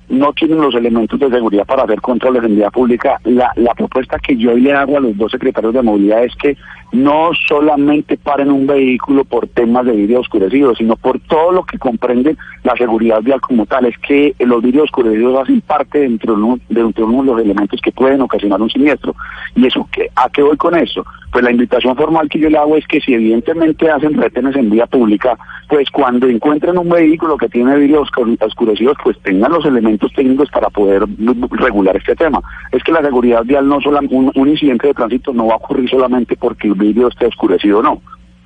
no 0.09 0.33
tienen 0.33 0.59
los 0.59 0.73
elementos 0.75 1.19
de 1.19 1.29
seguridad 1.29 1.65
para 1.65 1.83
hacer 1.83 2.01
controles 2.01 2.43
en 2.43 2.55
vía 2.55 2.69
pública. 2.71 3.19
La, 3.23 3.53
propuesta 3.75 4.17
que 4.19 4.35
yo 4.35 4.51
hoy 4.51 4.61
le 4.61 4.73
hago 4.73 4.97
a 4.97 4.99
los 4.99 5.15
dos 5.15 5.31
secretarios 5.31 5.73
de 5.73 5.81
movilidad 5.81 6.23
es 6.23 6.35
que 6.35 6.57
no 6.91 7.29
solamente 7.47 8.17
paren 8.17 8.51
un 8.51 8.65
vehículo 8.65 9.23
por 9.23 9.47
temas 9.47 9.85
de 9.85 9.91
vidrio 9.91 10.21
oscurecido, 10.21 10.75
sino 10.75 10.95
por 10.95 11.19
todo 11.19 11.51
lo 11.51 11.63
que 11.63 11.77
comprende 11.77 12.35
la 12.63 12.75
seguridad 12.75 13.21
vial 13.21 13.39
como 13.39 13.65
tal. 13.67 13.85
Es 13.85 13.97
que 13.99 14.33
los 14.39 14.61
vidrios 14.63 14.85
oscurecidos 14.85 15.41
hacen 15.41 15.61
parte 15.61 15.99
dentro 15.99 16.35
de, 16.35 16.41
uno, 16.41 16.59
de, 16.67 17.03
uno 17.03 17.21
de 17.21 17.27
los 17.31 17.41
elementos 17.41 17.79
que 17.81 17.91
pueden 17.91 18.21
ocasionar 18.21 18.61
un 18.61 18.69
siniestro. 18.69 19.15
¿Y 19.55 19.67
eso 19.67 19.87
qué? 19.91 20.09
¿A 20.15 20.29
qué 20.29 20.41
voy 20.41 20.57
con 20.57 20.75
eso? 20.75 21.05
Pues 21.31 21.43
la 21.43 21.51
invitación 21.51 21.95
formal 21.95 22.27
que 22.27 22.39
yo 22.39 22.49
le 22.49 22.57
hago 22.57 22.75
es 22.75 22.87
que 22.87 22.99
si 22.99 23.13
evidentemente 23.13 23.89
hacen 23.89 24.15
retenes 24.15 24.55
en 24.55 24.71
vía 24.71 24.87
pública, 24.87 25.37
pues 25.69 25.89
cuando 25.91 26.27
encuentren 26.27 26.77
un 26.77 26.89
vehículo 26.89 27.37
que 27.37 27.49
tiene 27.49 27.77
vidrios 27.77 28.09
oscurecidos, 28.39 28.97
pues 29.03 29.17
tengan 29.19 29.51
los 29.51 29.63
elementos 29.65 29.98
técnicos 30.07 30.49
para 30.49 30.69
poder 30.69 31.03
regular 31.51 31.95
este 31.97 32.15
tema. 32.15 32.41
Es 32.71 32.83
que 32.83 32.91
la 32.91 33.01
seguridad 33.01 33.43
vial 33.43 33.67
no 33.67 33.81
solo 33.81 33.99
un, 34.09 34.47
incidente 34.47 34.87
de 34.87 34.93
tránsito 34.93 35.33
no 35.33 35.47
va 35.47 35.53
a 35.53 35.57
ocurrir 35.57 35.89
solamente 35.89 36.35
porque 36.35 36.67
el 36.67 36.75
vidrio 36.75 37.07
esté 37.07 37.25
oscurecido 37.25 37.79
o 37.79 37.83
no. 37.83 38.01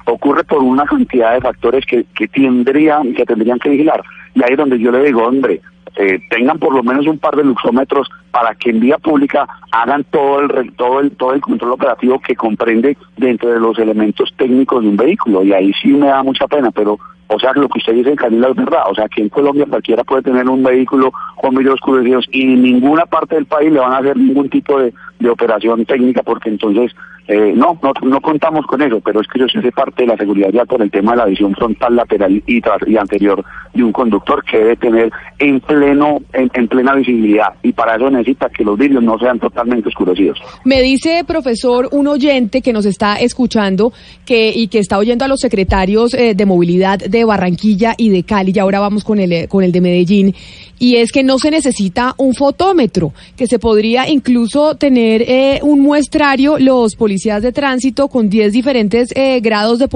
Ocurre 0.06 0.44
por 0.44 0.60
una 0.60 0.86
cantidad 0.86 1.34
de 1.34 1.42
factores 1.42 1.86
que, 1.86 2.06
que 2.16 2.28
tendrían, 2.28 3.14
que 3.14 3.26
tendrían 3.26 3.60
que 3.60 3.70
vigilar. 3.70 4.04
Y 4.36 4.44
ahí 4.44 4.52
es 4.52 4.58
donde 4.58 4.80
yo 4.80 4.92
le 4.92 5.04
digo, 5.04 5.24
hombre, 5.24 5.62
eh, 5.95 6.20
tengan 6.30 6.60
por 6.60 6.74
lo 6.74 6.84
menos 6.84 7.07
un 7.07 7.20
par 7.20 7.36
de 7.36 7.44
luxómetros 7.44 8.07
para 8.32 8.56
que 8.56 8.72
en 8.72 8.80
vía 8.80 8.98
pública 8.98 9.48
hagan 9.72 10.03
todo 10.06 10.40
el 10.40 10.74
todo 10.74 10.99
el 10.99 11.11
todo 11.11 11.34
el 11.34 11.41
control 11.41 11.74
operativo 11.74 12.20
que 12.20 12.36
comprende 12.36 12.98
dentro 13.18 13.49
de 13.49 13.60
los 13.60 13.78
elementos 13.78 14.34
técnicos 14.38 14.82
de 14.82 14.90
un 14.90 14.98
vehículo 14.98 15.44
y 15.44 15.53
ahí 15.53 15.72
sí 15.82 15.90
me 15.90 16.07
da 16.07 16.24
mucha 16.24 16.48
pena, 16.48 16.72
pero 16.72 16.98
o 17.28 17.40
sea, 17.40 17.52
lo 17.53 17.68
que 17.68 17.80
usted 17.80 17.94
dice, 17.94 18.15
Camila, 18.15 18.49
es 18.49 18.56
verdad. 18.56 18.84
O 18.90 18.94
sea, 18.94 19.07
que 19.07 19.22
en 19.22 19.30
Colombia 19.30 19.65
cualquiera 19.68 20.03
puede 20.03 20.22
tener 20.22 20.48
un 20.48 20.61
vehículo 20.61 21.11
con 21.41 21.56
vidrios 21.56 21.76
oscurecidos 21.76 22.28
y 22.32 22.44
en 22.44 22.61
ninguna 22.61 23.06
parte 23.06 23.36
del 23.36 23.45
país 23.45 23.72
le 23.72 23.80
van 23.80 23.94
a 23.94 23.98
hacer 23.98 24.18
ningún 24.18 24.49
tipo 24.49 24.80
de, 24.80 24.94
de 25.20 25.30
operación 25.30 25.84
técnica 25.86 26.22
porque 26.22 26.49
entonces 26.49 26.94
eh, 27.28 27.54
no, 27.56 27.80
no, 27.82 27.94
no 28.02 28.22
contamos 28.22 28.66
con 28.66 28.82
eso, 28.82 29.00
pero 29.00 29.22
es 29.22 29.28
que 29.28 29.44
eso 29.44 29.58
hace 29.58 29.72
parte 29.72 30.04
de 30.04 30.08
la 30.08 30.18
seguridad 30.18 30.50
ya 30.52 30.66
por 30.66 30.82
el 30.82 30.91
tema 30.91 31.12
de 31.12 31.18
la 31.20 31.26
visión 31.26 31.54
frontal, 31.56 31.95
lateral 31.95 32.44
y, 32.45 32.62
y 32.88 32.98
anterior 32.98 33.44
de 33.74 33.84
un 33.84 33.94
conductor 33.94 34.44
que 34.44 34.58
debe 34.58 34.76
tener 34.76 35.12
en 35.40 35.60
pleno, 35.62 36.20
en, 36.34 36.52
en 36.54 36.68
plena 36.68 36.95
visibilidad 36.95 37.54
y 37.64 37.72
para 37.72 37.95
eso 37.95 38.10
necesita 38.10 38.50
que 38.50 38.64
los 38.64 38.78
vidrios 38.78 39.02
no 39.02 39.18
sean 39.18 39.40
totalmente 39.40 39.88
oscurecidos. 39.88 40.38
Me 40.66 40.82
dice, 40.82 41.24
profesor, 41.26 41.88
un 41.91 42.08
oyente 42.08 42.62
que 42.62 42.74
nos 42.74 42.86
está 42.86 43.16
escuchando 43.16 43.94
que 44.26 44.52
y 44.54 44.68
que 44.68 44.80
está 44.80 44.98
oyendo 44.98 45.24
a 45.24 45.30
los 45.30 45.40
secretarios 45.40 46.14
eh, 46.14 46.36
de 46.36 46.45
movilidad 46.45 47.00
de 47.00 47.24
Barranquilla 47.24 47.95
y 47.98 48.10
de 48.10 48.24
Cali, 48.24 48.52
y 48.54 48.60
ahora 48.60 48.82
vamos 48.82 49.06
con 49.06 49.20
el, 49.20 49.32
eh, 49.32 49.48
con 49.48 49.64
el 49.64 49.72
de 49.72 49.82
Medellín, 49.82 50.36
y 50.78 50.98
es 50.98 51.12
que 51.14 51.24
no 51.24 51.40
se 51.40 51.52
necesita 51.52 52.14
un 52.18 52.34
fotómetro, 52.34 53.14
que 53.38 53.48
se 53.48 53.60
podría 53.60 54.10
incluso 54.10 54.76
tener 54.76 55.22
eh, 55.22 55.60
un 55.64 55.80
muestrario, 55.80 56.58
los 56.60 56.95
policías 56.95 57.12
de 57.41 57.52
tránsito 57.52 58.07
con 58.07 58.30
10 58.30 58.52
diferentes 58.53 59.10
eh, 59.15 59.40
grados 59.41 59.80
de, 59.80 59.88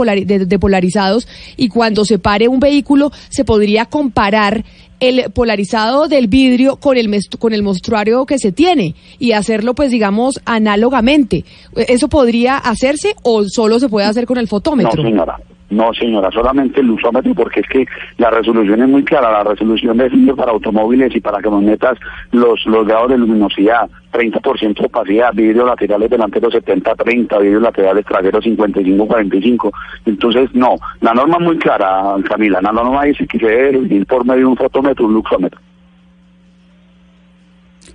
de- 0.46 0.60
polarizados, 0.60 1.28
y 1.56 1.70
cuando 1.70 2.06
se 2.06 2.20
pare 2.20 2.48
un 2.48 2.60
vehículo 2.60 3.12
se 3.30 3.44
podría 3.46 3.86
comparar 3.86 4.64
el 5.00 5.32
polarizado 5.32 6.08
del 6.08 6.28
vidrio 6.28 6.78
con 6.78 6.98
el 6.98 7.08
con 7.38 7.54
el 7.54 7.62
mostruario 7.62 8.26
que 8.26 8.40
se 8.40 8.52
tiene 8.52 8.96
y 9.20 9.34
hacerlo 9.34 9.76
pues 9.76 9.92
digamos 9.92 10.40
análogamente. 10.46 11.46
¿Eso 11.76 12.08
podría 12.08 12.58
hacerse 12.58 13.16
o 13.24 13.44
solo 13.48 13.80
se 13.80 13.90
puede 13.90 14.08
hacer 14.08 14.26
con 14.26 14.38
el 14.38 14.48
fotómetro? 14.48 15.04
No. 15.04 15.57
No, 15.70 15.94
señora, 15.94 16.32
solamente 16.32 16.80
el 16.80 16.88
luxómetro, 16.88 17.34
porque 17.36 17.60
es 17.60 17.68
que 17.68 17.86
la 18.18 18.30
resolución 18.30 18.82
es 18.82 18.88
muy 18.88 19.04
clara. 19.04 19.32
La 19.32 19.44
resolución 19.44 19.98
define 19.98 20.34
para 20.34 20.52
automóviles 20.52 21.14
y 21.14 21.20
para 21.20 21.42
camionetas 21.42 21.98
los, 22.32 22.66
los 22.66 22.88
grados 22.88 23.10
de 23.10 23.18
luminosidad, 23.18 23.90
30% 24.14 24.86
opacidad, 24.86 25.34
vidrios 25.34 25.66
laterales 25.66 26.10
delanteros 26.10 26.54
70-30, 26.54 27.42
vidrios 27.42 27.62
laterales 27.62 28.06
traseros 28.06 28.46
55-45. 28.46 29.72
Entonces, 30.06 30.50
no, 30.54 30.76
la 31.02 31.14
norma 31.14 31.38
es 31.38 31.44
muy 31.44 31.58
clara, 31.58 32.16
Camila. 32.24 32.62
La 32.62 32.72
norma 32.72 33.04
dice 33.04 33.28
que 33.28 33.38
se 33.38 33.48
debe 33.48 33.80
medir 33.80 34.06
por 34.06 34.26
medio 34.26 34.40
de 34.40 34.46
un 34.46 34.58
fotómetro, 34.58 35.06
un 35.06 35.16
luxómetro. 35.16 35.60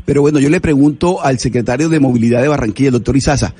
Pero 0.05 0.21
bueno, 0.21 0.41
yo 0.41 0.51
le 0.51 0.61
pregunto 0.61 1.23
al 1.23 1.39
secretario 1.39 1.89
de 1.89 2.01
Movilidad 2.01 2.43
de 2.43 2.49
Barranquilla, 2.49 2.89
el 2.89 2.95
doctor 2.95 3.17
Izaza, 3.17 3.55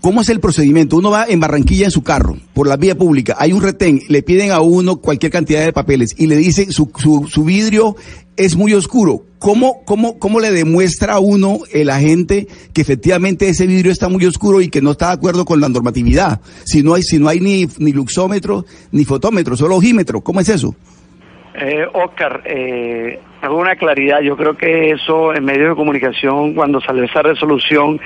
¿cómo 0.00 0.20
es 0.20 0.28
el 0.28 0.40
procedimiento? 0.40 0.96
Uno 0.96 1.10
va 1.10 1.26
en 1.26 1.40
Barranquilla 1.40 1.86
en 1.86 1.90
su 1.90 2.02
carro, 2.02 2.36
por 2.54 2.66
la 2.66 2.76
vía 2.76 2.96
pública, 2.96 3.36
hay 3.38 3.52
un 3.52 3.62
retén, 3.62 4.02
le 4.08 4.22
piden 4.22 4.50
a 4.50 4.60
uno 4.60 4.96
cualquier 4.96 5.32
cantidad 5.32 5.64
de 5.64 5.72
papeles 5.72 6.14
y 6.16 6.26
le 6.26 6.36
dicen 6.36 6.72
su, 6.72 6.90
su, 6.96 7.26
su 7.28 7.44
vidrio 7.44 7.96
es 8.38 8.56
muy 8.56 8.72
oscuro. 8.72 9.24
¿Cómo, 9.38 9.84
cómo, 9.84 10.18
¿Cómo 10.18 10.40
le 10.40 10.50
demuestra 10.50 11.14
a 11.14 11.18
uno 11.20 11.60
el 11.72 11.90
agente 11.90 12.48
que 12.72 12.80
efectivamente 12.80 13.48
ese 13.48 13.66
vidrio 13.66 13.92
está 13.92 14.08
muy 14.08 14.24
oscuro 14.26 14.60
y 14.60 14.68
que 14.68 14.80
no 14.80 14.92
está 14.92 15.08
de 15.08 15.12
acuerdo 15.12 15.44
con 15.44 15.60
la 15.60 15.68
normatividad? 15.68 16.40
Si 16.64 16.82
no 16.82 16.94
hay, 16.94 17.02
si 17.02 17.18
no 17.18 17.28
hay 17.28 17.40
ni, 17.40 17.68
ni 17.78 17.92
luxómetro 17.92 18.64
ni 18.90 19.04
fotómetro, 19.04 19.56
solo 19.56 19.76
ojímetro, 19.76 20.22
¿cómo 20.22 20.40
es 20.40 20.48
eso? 20.48 20.74
Eh, 21.60 21.84
Oscar, 21.92 22.42
eh, 22.44 23.18
hago 23.42 23.56
una 23.56 23.74
claridad. 23.74 24.20
Yo 24.20 24.36
creo 24.36 24.56
que 24.56 24.92
eso 24.92 25.34
en 25.34 25.44
medios 25.44 25.70
de 25.70 25.74
comunicación, 25.74 26.54
cuando 26.54 26.80
salió 26.80 27.02
esa 27.02 27.22
resolución, 27.22 28.00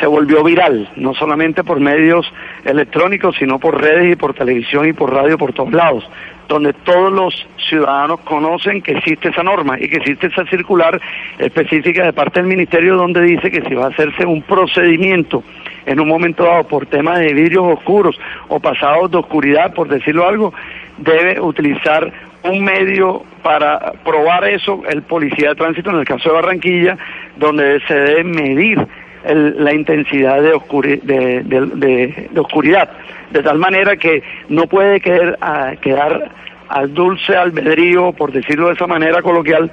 se 0.00 0.06
volvió 0.06 0.42
viral, 0.42 0.90
no 0.96 1.14
solamente 1.14 1.62
por 1.62 1.78
medios 1.78 2.26
electrónicos, 2.64 3.36
sino 3.38 3.60
por 3.60 3.80
redes 3.80 4.12
y 4.12 4.16
por 4.16 4.34
televisión 4.34 4.88
y 4.88 4.92
por 4.92 5.12
radio 5.12 5.38
por 5.38 5.52
todos 5.52 5.72
lados, 5.72 6.08
donde 6.48 6.72
todos 6.72 7.12
los 7.12 7.46
ciudadanos 7.68 8.20
conocen 8.20 8.82
que 8.82 8.92
existe 8.92 9.28
esa 9.28 9.44
norma 9.44 9.78
y 9.78 9.88
que 9.88 9.98
existe 9.98 10.26
esa 10.26 10.44
circular 10.46 11.00
específica 11.38 12.04
de 12.04 12.12
parte 12.12 12.40
del 12.40 12.48
Ministerio 12.48 12.96
donde 12.96 13.22
dice 13.22 13.52
que 13.52 13.62
si 13.62 13.74
va 13.74 13.84
a 13.84 13.90
hacerse 13.90 14.26
un 14.26 14.42
procedimiento 14.42 15.44
en 15.86 16.00
un 16.00 16.08
momento 16.08 16.42
dado 16.42 16.64
por 16.64 16.86
temas 16.86 17.20
de 17.20 17.32
vidrios 17.32 17.64
oscuros 17.78 18.18
o 18.48 18.58
pasados 18.58 19.12
de 19.12 19.18
oscuridad, 19.18 19.72
por 19.74 19.88
decirlo 19.88 20.26
algo, 20.26 20.52
debe 20.98 21.40
utilizar 21.40 22.12
un 22.50 22.64
medio 22.64 23.22
para 23.42 23.92
probar 24.04 24.44
eso, 24.48 24.82
el 24.88 25.02
policía 25.02 25.50
de 25.50 25.54
tránsito 25.56 25.90
en 25.90 25.96
el 25.98 26.04
caso 26.04 26.28
de 26.30 26.34
Barranquilla, 26.34 26.96
donde 27.36 27.80
se 27.86 27.94
debe 27.94 28.24
medir 28.24 28.86
el- 29.24 29.62
la 29.64 29.72
intensidad 29.74 30.40
de, 30.42 30.54
oscuri- 30.54 31.00
de, 31.02 31.42
de- 31.44 32.40
oscuridad, 32.40 32.90
de 33.30 33.42
tal 33.42 33.58
manera 33.58 33.96
que 33.96 34.22
no 34.48 34.66
puede 34.66 35.00
quedar, 35.00 36.30
al 36.68 36.94
dulce 36.94 37.36
albedrío, 37.36 38.12
por 38.12 38.32
decirlo 38.32 38.68
de 38.68 38.74
esa 38.74 38.86
manera 38.86 39.22
coloquial, 39.22 39.70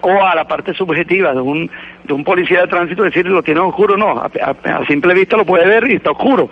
o 0.00 0.22
a 0.24 0.34
la 0.34 0.46
parte 0.46 0.74
subjetiva 0.74 1.32
de 1.32 1.40
un, 1.40 1.70
de 2.04 2.12
un 2.14 2.22
policía 2.22 2.60
de 2.62 2.68
tránsito 2.68 3.02
decirle 3.02 3.32
lo 3.32 3.42
tiene 3.42 3.60
oscuro, 3.60 3.96
no, 3.96 4.10
a- 4.20 4.30
a 4.64 4.86
simple 4.86 5.12
vista 5.14 5.36
lo 5.36 5.44
puede 5.44 5.66
ver 5.66 5.90
y 5.90 5.94
está 5.96 6.10
oscuro, 6.12 6.48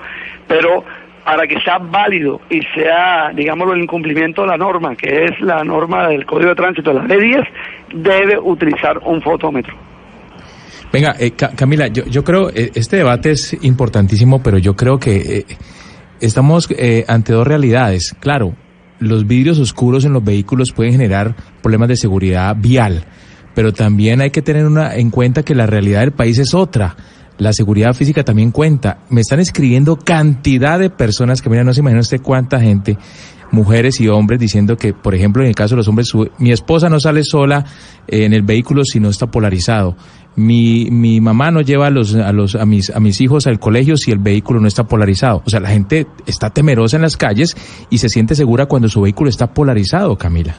pero 0.48 0.84
para 1.26 1.46
que 1.48 1.60
sea 1.60 1.78
válido 1.78 2.40
y 2.48 2.60
sea, 2.74 3.30
digámoslo, 3.34 3.74
el 3.74 3.82
incumplimiento 3.82 4.42
de 4.42 4.48
la 4.48 4.56
norma, 4.56 4.94
que 4.94 5.24
es 5.24 5.40
la 5.40 5.62
norma 5.64 6.06
del 6.08 6.24
Código 6.24 6.50
de 6.50 6.54
Tránsito, 6.54 6.92
la 6.92 7.02
B10, 7.02 7.44
debe 7.94 8.38
utilizar 8.38 8.98
un 9.04 9.20
fotómetro. 9.20 9.74
Venga, 10.92 11.16
eh, 11.18 11.32
Ca- 11.32 11.50
Camila, 11.56 11.88
yo, 11.88 12.04
yo 12.06 12.22
creo, 12.22 12.48
eh, 12.50 12.70
este 12.74 12.96
debate 12.98 13.32
es 13.32 13.56
importantísimo, 13.64 14.40
pero 14.40 14.56
yo 14.58 14.76
creo 14.76 14.98
que 14.98 15.16
eh, 15.38 15.46
estamos 16.20 16.68
eh, 16.70 17.04
ante 17.08 17.32
dos 17.32 17.46
realidades. 17.46 18.14
Claro, 18.20 18.54
los 19.00 19.26
vidrios 19.26 19.58
oscuros 19.58 20.04
en 20.04 20.12
los 20.12 20.24
vehículos 20.24 20.70
pueden 20.72 20.92
generar 20.92 21.34
problemas 21.60 21.88
de 21.88 21.96
seguridad 21.96 22.54
vial, 22.56 23.04
pero 23.54 23.72
también 23.72 24.20
hay 24.20 24.30
que 24.30 24.42
tener 24.42 24.64
en 24.94 25.10
cuenta 25.10 25.42
que 25.42 25.54
la 25.56 25.66
realidad 25.66 26.00
del 26.00 26.12
país 26.12 26.38
es 26.38 26.54
otra. 26.54 26.94
La 27.38 27.52
seguridad 27.52 27.92
física 27.94 28.24
también 28.24 28.50
cuenta. 28.50 28.98
Me 29.10 29.20
están 29.20 29.40
escribiendo 29.40 29.96
cantidad 29.96 30.78
de 30.78 30.90
personas 30.90 31.42
que, 31.42 31.50
mira, 31.50 31.64
no 31.64 31.72
se 31.74 31.80
imagina 31.80 32.00
usted 32.00 32.20
cuánta 32.22 32.60
gente 32.60 32.96
mujeres 33.52 34.00
y 34.00 34.08
hombres 34.08 34.40
diciendo 34.40 34.76
que, 34.76 34.92
por 34.92 35.14
ejemplo, 35.14 35.40
en 35.42 35.48
el 35.48 35.54
caso 35.54 35.74
de 35.74 35.76
los 35.76 35.88
hombres, 35.88 36.08
su- 36.08 36.28
mi 36.38 36.50
esposa 36.50 36.88
no 36.88 36.98
sale 36.98 37.22
sola 37.22 37.64
eh, 38.08 38.24
en 38.24 38.32
el 38.32 38.42
vehículo 38.42 38.84
si 38.84 38.98
no 38.98 39.08
está 39.08 39.28
polarizado. 39.30 39.96
Mi, 40.34 40.90
mi 40.90 41.20
mamá 41.20 41.50
no 41.50 41.60
lleva 41.60 41.86
a 41.86 41.90
los, 41.90 42.14
a 42.14 42.32
los, 42.32 42.56
a 42.56 42.66
mis, 42.66 42.90
a 42.90 42.98
mis 43.00 43.20
hijos 43.20 43.46
al 43.46 43.58
colegio 43.60 43.96
si 43.96 44.10
el 44.10 44.18
vehículo 44.18 44.60
no 44.60 44.66
está 44.68 44.84
polarizado. 44.84 45.42
O 45.46 45.50
sea, 45.50 45.60
la 45.60 45.68
gente 45.70 46.06
está 46.26 46.50
temerosa 46.50 46.96
en 46.96 47.02
las 47.02 47.16
calles 47.16 47.56
y 47.88 47.98
se 47.98 48.08
siente 48.08 48.34
segura 48.34 48.66
cuando 48.66 48.88
su 48.88 49.00
vehículo 49.02 49.30
está 49.30 49.46
polarizado, 49.54 50.16
Camila. 50.18 50.56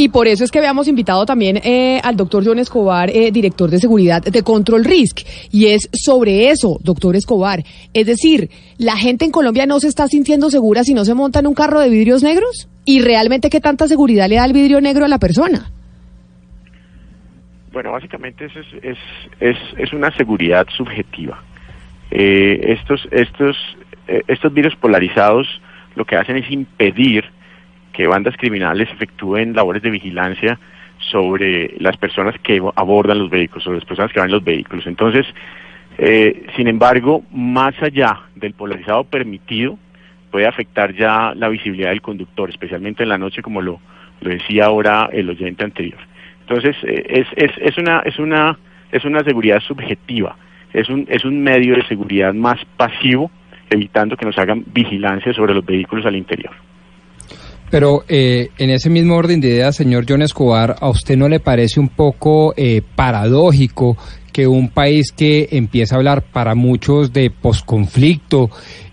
Y 0.00 0.08
por 0.08 0.26
eso 0.28 0.44
es 0.44 0.50
que 0.50 0.58
habíamos 0.58 0.88
invitado 0.88 1.26
también 1.26 1.58
eh, 1.58 2.00
al 2.02 2.16
doctor 2.16 2.42
John 2.42 2.58
Escobar, 2.58 3.10
eh, 3.10 3.30
director 3.30 3.68
de 3.68 3.78
seguridad 3.78 4.22
de 4.22 4.42
Control 4.42 4.82
Risk. 4.82 5.26
Y 5.52 5.66
es 5.66 5.90
sobre 5.92 6.48
eso, 6.48 6.78
doctor 6.82 7.16
Escobar. 7.16 7.62
Es 7.92 8.06
decir, 8.06 8.48
¿la 8.78 8.96
gente 8.96 9.26
en 9.26 9.30
Colombia 9.30 9.66
no 9.66 9.78
se 9.78 9.88
está 9.88 10.08
sintiendo 10.08 10.48
segura 10.48 10.84
si 10.84 10.94
no 10.94 11.04
se 11.04 11.12
monta 11.12 11.40
en 11.40 11.48
un 11.48 11.52
carro 11.52 11.80
de 11.80 11.90
vidrios 11.90 12.22
negros? 12.22 12.66
¿Y 12.86 13.02
realmente 13.02 13.50
qué 13.50 13.60
tanta 13.60 13.88
seguridad 13.88 14.26
le 14.26 14.36
da 14.36 14.46
el 14.46 14.54
vidrio 14.54 14.80
negro 14.80 15.04
a 15.04 15.08
la 15.08 15.18
persona? 15.18 15.70
Bueno, 17.70 17.92
básicamente 17.92 18.46
eso 18.46 18.58
es, 18.58 18.66
es, 18.82 18.98
es, 19.38 19.58
es 19.76 19.92
una 19.92 20.16
seguridad 20.16 20.66
subjetiva. 20.74 21.42
Eh, 22.10 22.58
estos, 22.78 23.06
estos, 23.10 23.54
eh, 24.08 24.22
estos 24.28 24.50
virus 24.54 24.74
polarizados 24.76 25.46
lo 25.94 26.06
que 26.06 26.16
hacen 26.16 26.38
es 26.38 26.50
impedir 26.50 27.26
que 28.00 28.06
bandas 28.06 28.34
criminales 28.38 28.88
efectúen 28.90 29.52
labores 29.52 29.82
de 29.82 29.90
vigilancia 29.90 30.58
sobre 31.10 31.74
las 31.80 31.98
personas 31.98 32.34
que 32.40 32.58
abordan 32.74 33.18
los 33.18 33.28
vehículos, 33.28 33.62
sobre 33.62 33.76
las 33.76 33.84
personas 33.84 34.10
que 34.10 34.20
van 34.20 34.30
en 34.30 34.36
los 34.36 34.42
vehículos. 34.42 34.86
Entonces, 34.86 35.26
eh, 35.98 36.46
sin 36.56 36.66
embargo, 36.66 37.22
más 37.30 37.74
allá 37.82 38.20
del 38.36 38.54
polarizado 38.54 39.04
permitido, 39.04 39.78
puede 40.30 40.46
afectar 40.46 40.94
ya 40.94 41.34
la 41.36 41.50
visibilidad 41.50 41.90
del 41.90 42.00
conductor, 42.00 42.48
especialmente 42.48 43.02
en 43.02 43.10
la 43.10 43.18
noche, 43.18 43.42
como 43.42 43.60
lo, 43.60 43.80
lo 44.22 44.30
decía 44.30 44.64
ahora 44.64 45.10
el 45.12 45.28
oyente 45.28 45.62
anterior. 45.62 46.00
Entonces, 46.40 46.76
eh, 46.84 47.04
es, 47.06 47.26
es, 47.36 47.52
es, 47.58 47.76
una, 47.76 48.00
es, 48.06 48.18
una, 48.18 48.58
es 48.92 49.04
una 49.04 49.22
seguridad 49.24 49.60
subjetiva, 49.60 50.36
es 50.72 50.88
un, 50.88 51.06
es 51.10 51.26
un 51.26 51.42
medio 51.42 51.76
de 51.76 51.84
seguridad 51.84 52.32
más 52.32 52.64
pasivo, 52.78 53.30
evitando 53.68 54.16
que 54.16 54.24
nos 54.24 54.38
hagan 54.38 54.64
vigilancia 54.72 55.34
sobre 55.34 55.52
los 55.52 55.66
vehículos 55.66 56.06
al 56.06 56.16
interior. 56.16 56.54
Pero 57.70 58.04
eh, 58.08 58.48
en 58.58 58.70
ese 58.70 58.90
mismo 58.90 59.14
orden 59.14 59.40
de 59.40 59.48
ideas, 59.48 59.76
señor 59.76 60.04
John 60.08 60.22
Escobar, 60.22 60.76
¿a 60.80 60.88
usted 60.88 61.16
no 61.16 61.28
le 61.28 61.38
parece 61.38 61.78
un 61.78 61.88
poco 61.88 62.52
eh, 62.56 62.82
paradójico 62.96 63.96
que 64.32 64.46
un 64.46 64.68
país 64.68 65.12
que 65.12 65.48
empieza 65.52 65.94
a 65.94 65.98
hablar 65.98 66.22
para 66.22 66.54
muchos 66.54 67.12
de 67.12 67.30
posconflicto 67.30 68.50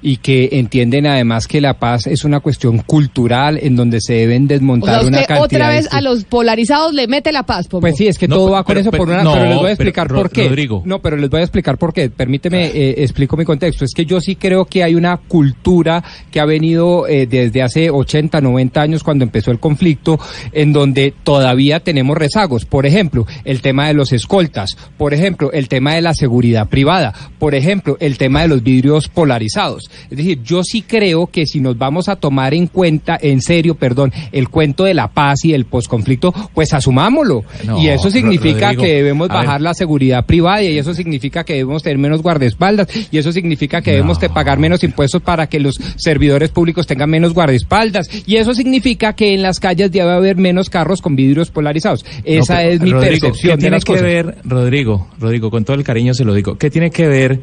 y 0.07 0.17
que 0.17 0.47
entienden 0.53 1.05
además 1.05 1.47
que 1.47 1.59
la 1.59 1.73
paz 1.79 2.07
es 2.07 2.23
una 2.23 2.39
cuestión 2.39 2.77
cultural 2.79 3.59
en 3.61 3.75
donde 3.75 3.99
se 3.99 4.13
deben 4.13 4.45
O 4.45 4.47
desmontar 4.47 4.99
sea, 5.01 5.07
una 5.07 5.17
usted 5.19 5.27
cantidad 5.27 5.43
otra 5.43 5.69
de 5.69 5.75
vez 5.75 5.93
a 5.93 6.01
los 6.01 6.23
polarizados 6.23 6.93
le 6.93 7.07
mete 7.07 7.33
la 7.33 7.43
paz, 7.43 7.67
Pombo. 7.67 7.81
pues 7.81 7.95
sí, 7.97 8.07
es 8.07 8.17
que 8.17 8.27
No, 8.27 8.35
todo 8.35 8.45
pero- 8.45 8.53
va 8.53 8.63
con 8.63 8.67
pero- 8.75 8.79
eso 8.79 8.91
por 8.91 9.09
una, 9.09 9.23
no, 9.23 9.33
pero 9.33 9.45
les 9.49 9.57
voy 9.57 9.67
a 9.67 9.71
explicar 9.71 10.07
por 10.07 10.29
qué. 10.29 10.47
Rodrigo. 10.47 10.81
No, 10.85 10.99
pero 11.01 11.17
les 11.17 11.29
voy 11.29 11.41
a 11.41 11.43
explicar 11.43 11.77
por 11.77 11.91
qué. 11.93 12.09
Permíteme, 12.09 12.67
eh, 12.67 13.03
explico 13.03 13.35
mi 13.35 13.43
contexto. 13.43 13.83
Es 13.83 13.91
que 13.93 14.05
yo 14.05 14.21
sí 14.21 14.37
creo 14.37 14.63
que 14.65 14.81
hay 14.83 14.95
una 14.95 15.17
cultura 15.17 16.01
que 16.31 16.39
ha 16.39 16.45
venido 16.45 17.05
eh, 17.07 17.27
desde 17.27 17.61
hace 17.61 17.89
80, 17.89 18.39
90 18.39 18.81
años 18.81 19.03
cuando 19.03 19.25
empezó 19.25 19.51
el 19.51 19.59
conflicto, 19.59 20.17
en 20.53 20.71
donde 20.71 21.13
todavía 21.23 21.81
tenemos 21.81 22.17
rezagos. 22.17 22.63
Por 22.65 22.85
ejemplo, 22.85 23.25
el 23.43 23.61
tema 23.61 23.87
de 23.87 23.93
los 23.93 24.13
escoltas. 24.13 24.77
Por 24.97 25.13
ejemplo, 25.13 25.51
el 25.51 25.67
tema 25.67 25.95
de 25.95 26.01
la 26.01 26.13
seguridad 26.13 26.69
privada. 26.69 27.13
Por 27.39 27.55
ejemplo, 27.55 27.97
el 27.99 28.17
tema 28.17 28.43
de 28.43 28.47
los 28.47 28.63
vidrios 28.63 29.09
polarizados. 29.09 29.89
Es 30.09 30.17
decir, 30.17 30.41
yo 30.43 30.63
sí 30.63 30.81
creo 30.81 31.27
que 31.27 31.45
si 31.45 31.59
nos 31.59 31.77
vamos 31.77 32.09
a 32.09 32.15
tomar 32.15 32.53
en 32.53 32.67
cuenta, 32.67 33.17
en 33.21 33.41
serio, 33.41 33.75
perdón, 33.75 34.11
el 34.31 34.49
cuento 34.49 34.83
de 34.83 34.93
la 34.93 35.07
paz 35.07 35.43
y 35.45 35.53
el 35.53 35.65
posconflicto, 35.65 36.33
pues 36.53 36.73
asumámoslo. 36.73 37.43
No, 37.65 37.81
y 37.81 37.87
eso 37.89 38.09
significa 38.09 38.67
Rodrigo, 38.67 38.83
que 38.83 38.93
debemos 38.93 39.27
ver. 39.29 39.37
bajar 39.37 39.61
la 39.61 39.73
seguridad 39.73 40.25
privada 40.25 40.63
y 40.63 40.77
eso 40.77 40.93
significa 40.93 41.43
que 41.43 41.53
debemos 41.53 41.83
tener 41.83 41.97
menos 41.97 42.21
guardaespaldas 42.21 42.87
y 43.11 43.17
eso 43.17 43.31
significa 43.31 43.81
que 43.81 43.91
debemos 43.91 44.17
pagar 44.33 44.59
menos 44.59 44.83
impuestos 44.83 45.21
para 45.21 45.47
que 45.47 45.59
los 45.59 45.79
servidores 45.97 46.49
públicos 46.49 46.87
tengan 46.87 47.09
menos 47.09 47.33
guardaespaldas 47.33 48.09
y 48.25 48.35
eso 48.37 48.53
significa 48.53 49.13
que 49.13 49.33
en 49.33 49.41
las 49.41 49.59
calles 49.59 49.91
debe 49.91 50.11
haber 50.11 50.37
menos 50.37 50.69
carros 50.69 51.01
con 51.01 51.15
vidrios 51.15 51.49
polarizados. 51.51 52.05
Esa 52.23 52.55
No, 52.55 52.69
es 52.69 52.81
mi 52.81 52.91
Rodrigo, 52.91 53.19
percepción 53.27 53.51
¿qué 53.51 53.55
de 53.57 53.61
tiene 53.61 53.75
las 53.77 53.83
que 53.85 53.91
cosas. 53.93 54.03
ver, 54.05 54.35
Rodrigo, 54.43 55.07
Rodrigo, 55.19 55.49
con 55.49 55.63
todo 55.65 55.75
el 55.75 55.83
cariño 55.83 56.13
se 56.13 56.25
lo 56.25 56.33
digo, 56.33 56.57
¿qué 56.57 56.69
tiene 56.69 56.89
que 56.91 57.07
ver 57.07 57.39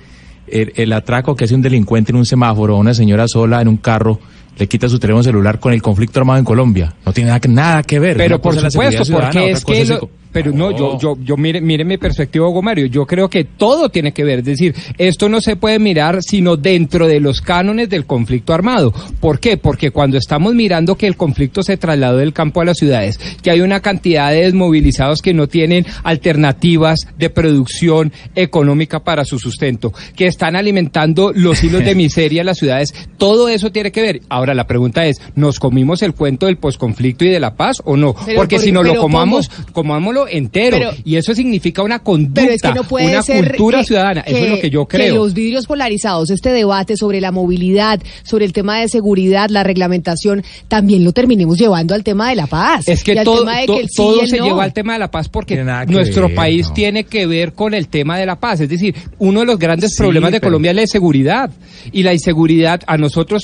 el, 0.47 0.73
el 0.77 0.93
atraco 0.93 1.35
que 1.37 1.45
hace 1.45 1.55
un 1.55 1.62
delincuente 1.62 2.12
en 2.12 2.16
un 2.16 2.27
semáforo 2.27 2.77
a 2.77 2.79
una 2.79 2.95
señora 2.95 3.27
sola 3.29 3.61
en 3.61 3.69
un 3.69 3.77
carro? 3.79 4.19
Le 4.57 4.69
quita 4.69 4.89
su 4.89 4.99
teléfono 5.01 5.23
celular 5.25 5.59
con 5.59 5.73
el 5.73 5.83
conflicto 5.83 6.21
armado 6.21 6.39
en 6.39 6.45
Colombia. 6.45 6.95
No 7.05 7.12
tiene 7.12 7.29
nada, 7.29 7.41
que- 7.41 7.49
nada 7.49 7.83
que 7.83 7.99
ver. 7.99 8.16
Pero 8.16 8.41
por 8.41 8.55
supuesto, 8.55 9.03
porque 9.12 9.51
es 9.51 9.65
que 9.65 9.85
lo- 9.95 10.11
pero 10.35 10.51
no, 10.52 10.77
yo, 10.77 10.98
yo, 10.98 11.16
yo 11.23 11.36
mire, 11.36 11.61
mire 11.61 11.85
mi 11.85 11.97
perspectiva, 11.97 12.48
Hugo 12.48 12.61
Mario. 12.61 12.86
Yo 12.86 13.06
creo 13.06 13.31
que 13.31 13.44
todo 13.44 13.89
tiene 13.89 14.12
que 14.12 14.24
ver. 14.24 14.40
Es 14.40 14.44
decir, 14.44 14.74
esto 14.98 15.28
no 15.28 15.40
se 15.40 15.55
puede 15.55 15.78
mirar 15.78 16.23
sino 16.24 16.56
dentro 16.56 17.06
de 17.06 17.20
los 17.20 17.40
cánones 17.40 17.89
del 17.89 18.05
conflicto 18.05 18.52
armado. 18.52 18.93
¿Por 19.20 19.39
qué? 19.39 19.56
Porque 19.56 19.93
cuando 19.93 20.19
estamos 20.19 20.52
mirando 20.55 20.97
que 20.97 21.06
el 21.06 21.16
conflicto 21.16 21.62
se 21.62 21.77
trasladó 21.77 22.19
del 22.19 22.32
campo 22.32 22.61
a 22.61 22.65
las 22.65 22.78
ciudades, 22.78 23.16
que 23.43 23.52
hay 23.52 23.61
una 23.61 23.78
cantidad 23.78 24.32
de 24.32 24.43
desmovilizados 24.43 25.23
que 25.23 25.32
no 25.35 25.47
tienen 25.47 25.86
alternativas 26.02 26.98
de 27.16 27.31
producción 27.31 28.12
económica 28.35 29.05
para 29.05 29.24
su 29.24 29.39
sustento, 29.39 29.93
que 30.16 30.27
están 30.27 30.56
alimentando 30.56 31.32
los 31.32 31.62
hilos 31.62 31.85
de 31.85 31.94
miseria 32.05 32.40
en 32.40 32.47
las 32.47 32.59
ciudades, 32.59 32.93
todo 33.19 33.48
eso 33.48 33.70
tiene 33.70 33.93
que 33.93 34.02
ver. 34.02 34.20
Ahora 34.28 34.52
la 34.55 34.66
pregunta 34.66 35.06
es, 35.06 35.20
¿nos 35.36 35.61
comimos 35.61 36.02
el 36.02 36.12
cuento 36.15 36.47
del 36.47 36.56
posconflicto 36.56 37.24
y 37.24 37.28
de 37.28 37.39
la 37.39 37.55
paz 37.55 37.81
o 37.85 37.97
no? 37.97 38.15
Pero 38.27 38.36
Porque 38.39 38.56
por- 38.56 38.65
si 38.65 38.73
no 38.73 38.82
lo 38.82 38.97
comamos, 38.97 39.48
Pombo, 39.48 39.73
comámoslo 39.73 40.23
entero. 40.28 40.76
Pero- 40.78 40.92
y 41.05 41.16
eso 41.16 41.34
significa 41.34 41.82
una 41.82 41.98
conducta, 42.01 42.40
Pero 42.42 42.52
es 42.55 42.62
que 42.62 42.72
no 42.72 42.84
puede 42.84 43.09
una 43.09 43.22
ser 43.22 43.48
cultura 43.56 43.78
que- 43.80 43.84
ciudadana. 43.86 44.20
eso 44.22 44.36
es 44.38 44.51
lo 44.51 44.60
que 44.60 44.70
yo 44.70 44.86
creo. 44.86 45.06
Que 45.06 45.12
los 45.18 45.34
vidrios 45.34 45.66
polarizados, 45.66 46.30
este 46.30 46.51
debate 46.51 46.96
sobre 46.96 47.20
la 47.20 47.32
movilidad, 47.32 48.01
sobre 48.22 48.44
el 48.44 48.52
tema 48.52 48.80
de 48.80 48.88
seguridad, 48.88 49.48
la 49.51 49.62
reglamentación, 49.62 50.42
también 50.68 51.05
lo 51.05 51.12
terminemos 51.12 51.59
llevando 51.59 51.94
al 51.94 52.05
tema 52.05 52.28
de 52.30 52.36
la 52.36 52.46
paz. 52.46 52.88
Es 52.88 53.02
que 53.05 53.14
todo, 53.24 53.40
tema 53.40 53.59
de 53.60 53.66
to- 53.66 53.74
que 53.74 53.80
el 53.80 53.88
sí 53.88 53.96
todo 53.96 54.16
y 54.16 54.20
el 54.20 54.28
se 54.28 54.38
no. 54.38 54.44
lleva 54.46 54.64
al 54.64 54.72
tema 54.72 54.92
de 54.94 54.98
la 54.98 55.10
paz 55.10 55.28
porque 55.28 55.56
que 55.56 55.64
nuestro 55.88 56.26
ver, 56.28 56.34
país 56.36 56.68
no. 56.68 56.74
tiene 56.74 57.05
que 57.05 57.26
ver 57.26 57.52
con 57.52 57.74
el 57.74 57.88
tema 57.88 58.18
de 58.18 58.26
la 58.26 58.36
paz. 58.38 58.60
Es 58.60 58.68
decir, 58.68 58.94
uno 59.18 59.40
de 59.40 59.46
los 59.46 59.59
grandes 59.59 59.90
Sí, 59.92 59.96
problemas 59.98 60.32
de 60.32 60.40
pero- 60.40 60.48
Colombia 60.51 60.70
es 60.70 60.76
la 60.76 60.82
inseguridad. 60.82 61.51
Y 61.92 62.02
la 62.02 62.12
inseguridad 62.14 62.80
a 62.86 62.96
nosotros, 62.96 63.42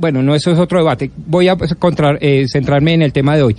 bueno, 0.00 0.22
no, 0.22 0.34
eso 0.34 0.50
es 0.50 0.58
otro 0.58 0.78
debate. 0.78 1.10
Voy 1.26 1.48
a 1.48 1.56
pues, 1.56 1.74
contra- 1.76 2.18
eh, 2.20 2.46
centrarme 2.48 2.94
en 2.94 3.02
el 3.02 3.12
tema 3.12 3.36
de 3.36 3.42
hoy. 3.44 3.56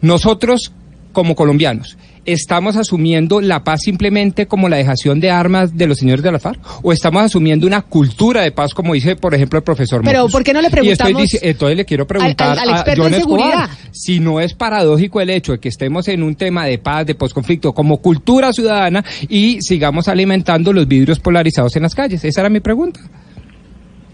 Nosotros, 0.00 0.72
como 1.12 1.34
colombianos, 1.34 1.96
¿estamos 2.24 2.76
asumiendo 2.76 3.40
la 3.40 3.64
paz 3.64 3.82
simplemente 3.82 4.46
como 4.46 4.68
la 4.68 4.76
dejación 4.76 5.20
de 5.20 5.30
armas 5.30 5.76
de 5.76 5.86
los 5.86 5.98
señores 5.98 6.22
de 6.22 6.32
la 6.32 6.38
FARC? 6.38 6.60
¿O 6.82 6.92
estamos 6.92 7.22
asumiendo 7.22 7.66
una 7.66 7.82
cultura 7.82 8.42
de 8.42 8.52
paz, 8.52 8.74
como 8.74 8.94
dice, 8.94 9.16
por 9.16 9.34
ejemplo, 9.34 9.58
el 9.58 9.64
profesor 9.64 10.02
Pero, 10.04 10.20
Mocus? 10.20 10.32
¿por 10.32 10.44
qué 10.44 10.52
no 10.52 10.60
le 10.60 10.66
Y 10.66 10.68
estoy 10.68 10.80
preguntamos 11.12 11.34
entonces 11.42 11.76
le 11.76 11.84
quiero 11.84 12.06
preguntar 12.06 12.58
al- 12.58 12.58
al 12.60 12.68
a 12.68 12.72
experto 12.76 13.02
John 13.02 13.14
en 13.14 13.20
Escobar, 13.20 13.50
seguridad? 13.50 13.70
si 13.92 14.20
no 14.20 14.40
es 14.40 14.54
paradójico 14.54 15.20
el 15.20 15.30
hecho 15.30 15.52
de 15.52 15.58
que 15.60 15.68
estemos 15.68 16.08
en 16.08 16.22
un 16.22 16.34
tema 16.34 16.64
de 16.66 16.78
paz, 16.78 17.06
de 17.06 17.14
posconflicto, 17.14 17.72
como 17.72 17.98
cultura 17.98 18.52
ciudadana 18.52 19.04
y 19.28 19.60
sigamos 19.62 20.08
alimentando 20.08 20.72
los 20.72 20.88
vidrios 20.88 21.18
polarizados 21.20 21.76
en 21.76 21.82
las 21.82 21.94
calles. 21.94 22.24
Esa 22.24 22.40
era 22.40 22.50
mi 22.50 22.60
pregunta. 22.60 23.00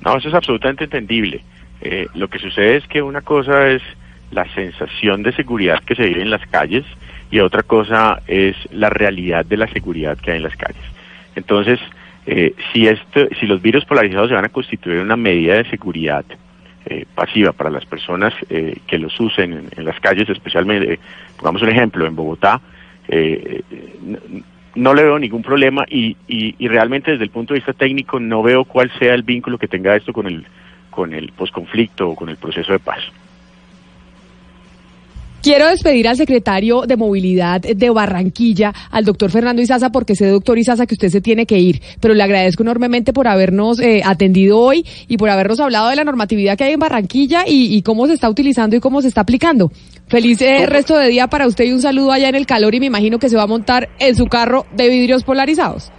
No, 0.05 0.17
eso 0.17 0.29
es 0.29 0.35
absolutamente 0.35 0.85
entendible. 0.85 1.43
Eh, 1.81 2.07
lo 2.15 2.29
que 2.29 2.39
sucede 2.39 2.77
es 2.79 2.85
que 2.89 3.03
una 3.03 3.21
cosa 3.21 3.69
es 3.69 3.83
la 4.31 4.47
sensación 4.55 5.23
de 5.23 5.33
seguridad 5.33 5.83
que 5.85 5.95
se 5.95 6.05
vive 6.05 6.23
en 6.23 6.31
las 6.31 6.47
calles 6.49 6.85
y 7.31 7.41
otra 7.41 7.63
cosa 7.63 8.23
es 8.27 8.57
la 8.73 8.91
realidad 8.91 9.45
de 9.45 9.57
la 9.57 9.69
seguridad 9.69 10.19
que 10.19 10.33
hay 10.33 10.37
en 10.39 10.43
las 10.45 10.57
calles. 10.57 10.83
Entonces, 11.35 11.79
eh, 12.27 12.55
si, 12.73 12.87
esto, 12.87 13.29
si 13.39 13.47
los 13.47 13.63
virus 13.63 13.85
polarizados 13.85 14.29
se 14.29 14.35
van 14.35 14.45
a 14.45 14.51
constituir 14.51 15.01
una 15.01 15.17
medida 15.17 15.55
de 15.55 15.69
seguridad 15.71 16.25
eh, 16.87 17.05
pasiva 17.15 17.53
para 17.53 17.71
las 17.71 17.85
personas 17.85 18.35
eh, 18.49 18.77
que 18.87 18.99
los 18.99 19.19
usen 19.21 19.69
en, 19.77 19.85
las 19.85 19.99
calles, 20.01 20.29
especialmente, 20.29 20.99
pongamos 21.37 21.63
un 21.63 21.69
ejemplo, 21.71 22.07
en 22.07 22.17
Bogotá, 22.17 22.61
eh, 23.09 23.63
no, 24.03 24.19
no 24.75 24.95
le 24.95 25.03
veo 25.03 25.19
ningún 25.19 25.43
problema 25.43 25.85
y, 25.89 26.17
y, 26.27 26.55
y 26.59 26.69
realmente 26.69 27.11
desde 27.11 27.25
el 27.25 27.31
punto 27.31 27.53
de 27.53 27.61
vista 27.61 27.73
técnico 27.73 28.21
no 28.21 28.43
veo 28.43 28.65
cuál 28.65 28.91
sea 28.99 29.15
el 29.15 29.23
vínculo 29.23 29.59
que 29.59 29.69
tenga 29.69 29.97
esto 29.97 30.13
con 30.13 30.27
el 30.27 30.47
con 30.99 31.15
el 31.15 31.31
posconflicto 31.31 32.09
o 32.09 32.17
con 32.17 32.29
el 32.29 32.37
proceso 32.37 32.73
de 32.73 32.81
paz. 32.81 32.99
Quiero 35.43 35.69
despedir 35.69 36.09
al 36.09 36.17
secretario 36.17 36.83
de 36.83 36.97
Movilidad 36.97 37.61
de 37.61 37.91
Barranquilla, 37.91 38.73
al 38.91 39.05
doctor 39.05 39.31
Fernando 39.31 39.63
Izaza, 39.63 39.91
porque 39.91 40.17
sé, 40.17 40.27
doctor 40.27 40.59
Izaza, 40.59 40.87
que 40.87 40.95
usted 40.95 41.09
se 41.09 41.21
tiene 41.21 41.47
que 41.47 41.59
ir. 41.59 41.81
Pero 42.01 42.13
le 42.15 42.23
agradezco 42.23 42.65
enormemente 42.65 43.13
por 43.13 43.29
habernos 43.29 43.81
eh, 43.81 44.03
atendido 44.05 44.59
hoy 44.59 44.85
y 45.07 45.17
por 45.17 45.31
habernos 45.31 45.61
hablado 45.61 45.91
de 45.91 45.97
la 45.97 46.05
normatividad 46.05 46.59
que 46.59 46.65
hay 46.65 46.73
en 46.73 46.81
Barranquilla 46.81 47.45
y, 47.47 47.77
y 47.77 47.83
cómo 47.83 48.07
se 48.09 48.15
está 48.15 48.29
utilizando 48.29 48.75
y 48.75 48.81
cómo 48.81 49.01
se 49.01 49.09
está 49.09 49.21
aplicando. 49.21 49.71
Feliz 50.09 50.43
eh, 50.43 50.67
resto 50.67 50.97
de 50.97 51.09
día 51.09 51.29
para 51.29 51.47
usted 51.47 51.67
y 51.67 51.73
un 51.73 51.83
saludo 51.83 52.13
allá 52.13 52.29
en 52.29 52.35
el 52.35 52.47
calor 52.47 52.75
y 52.75 52.81
me 52.81 52.87
imagino 52.87 53.19
que 53.19 53.29
se 53.29 53.37
va 53.37 53.45
a 53.45 53.47
montar 53.47 53.91
en 54.01 54.17
su 54.17 54.27
carro 54.27 54.67
de 54.73 54.89
vidrios 54.89 55.23
polarizados. 55.23 55.93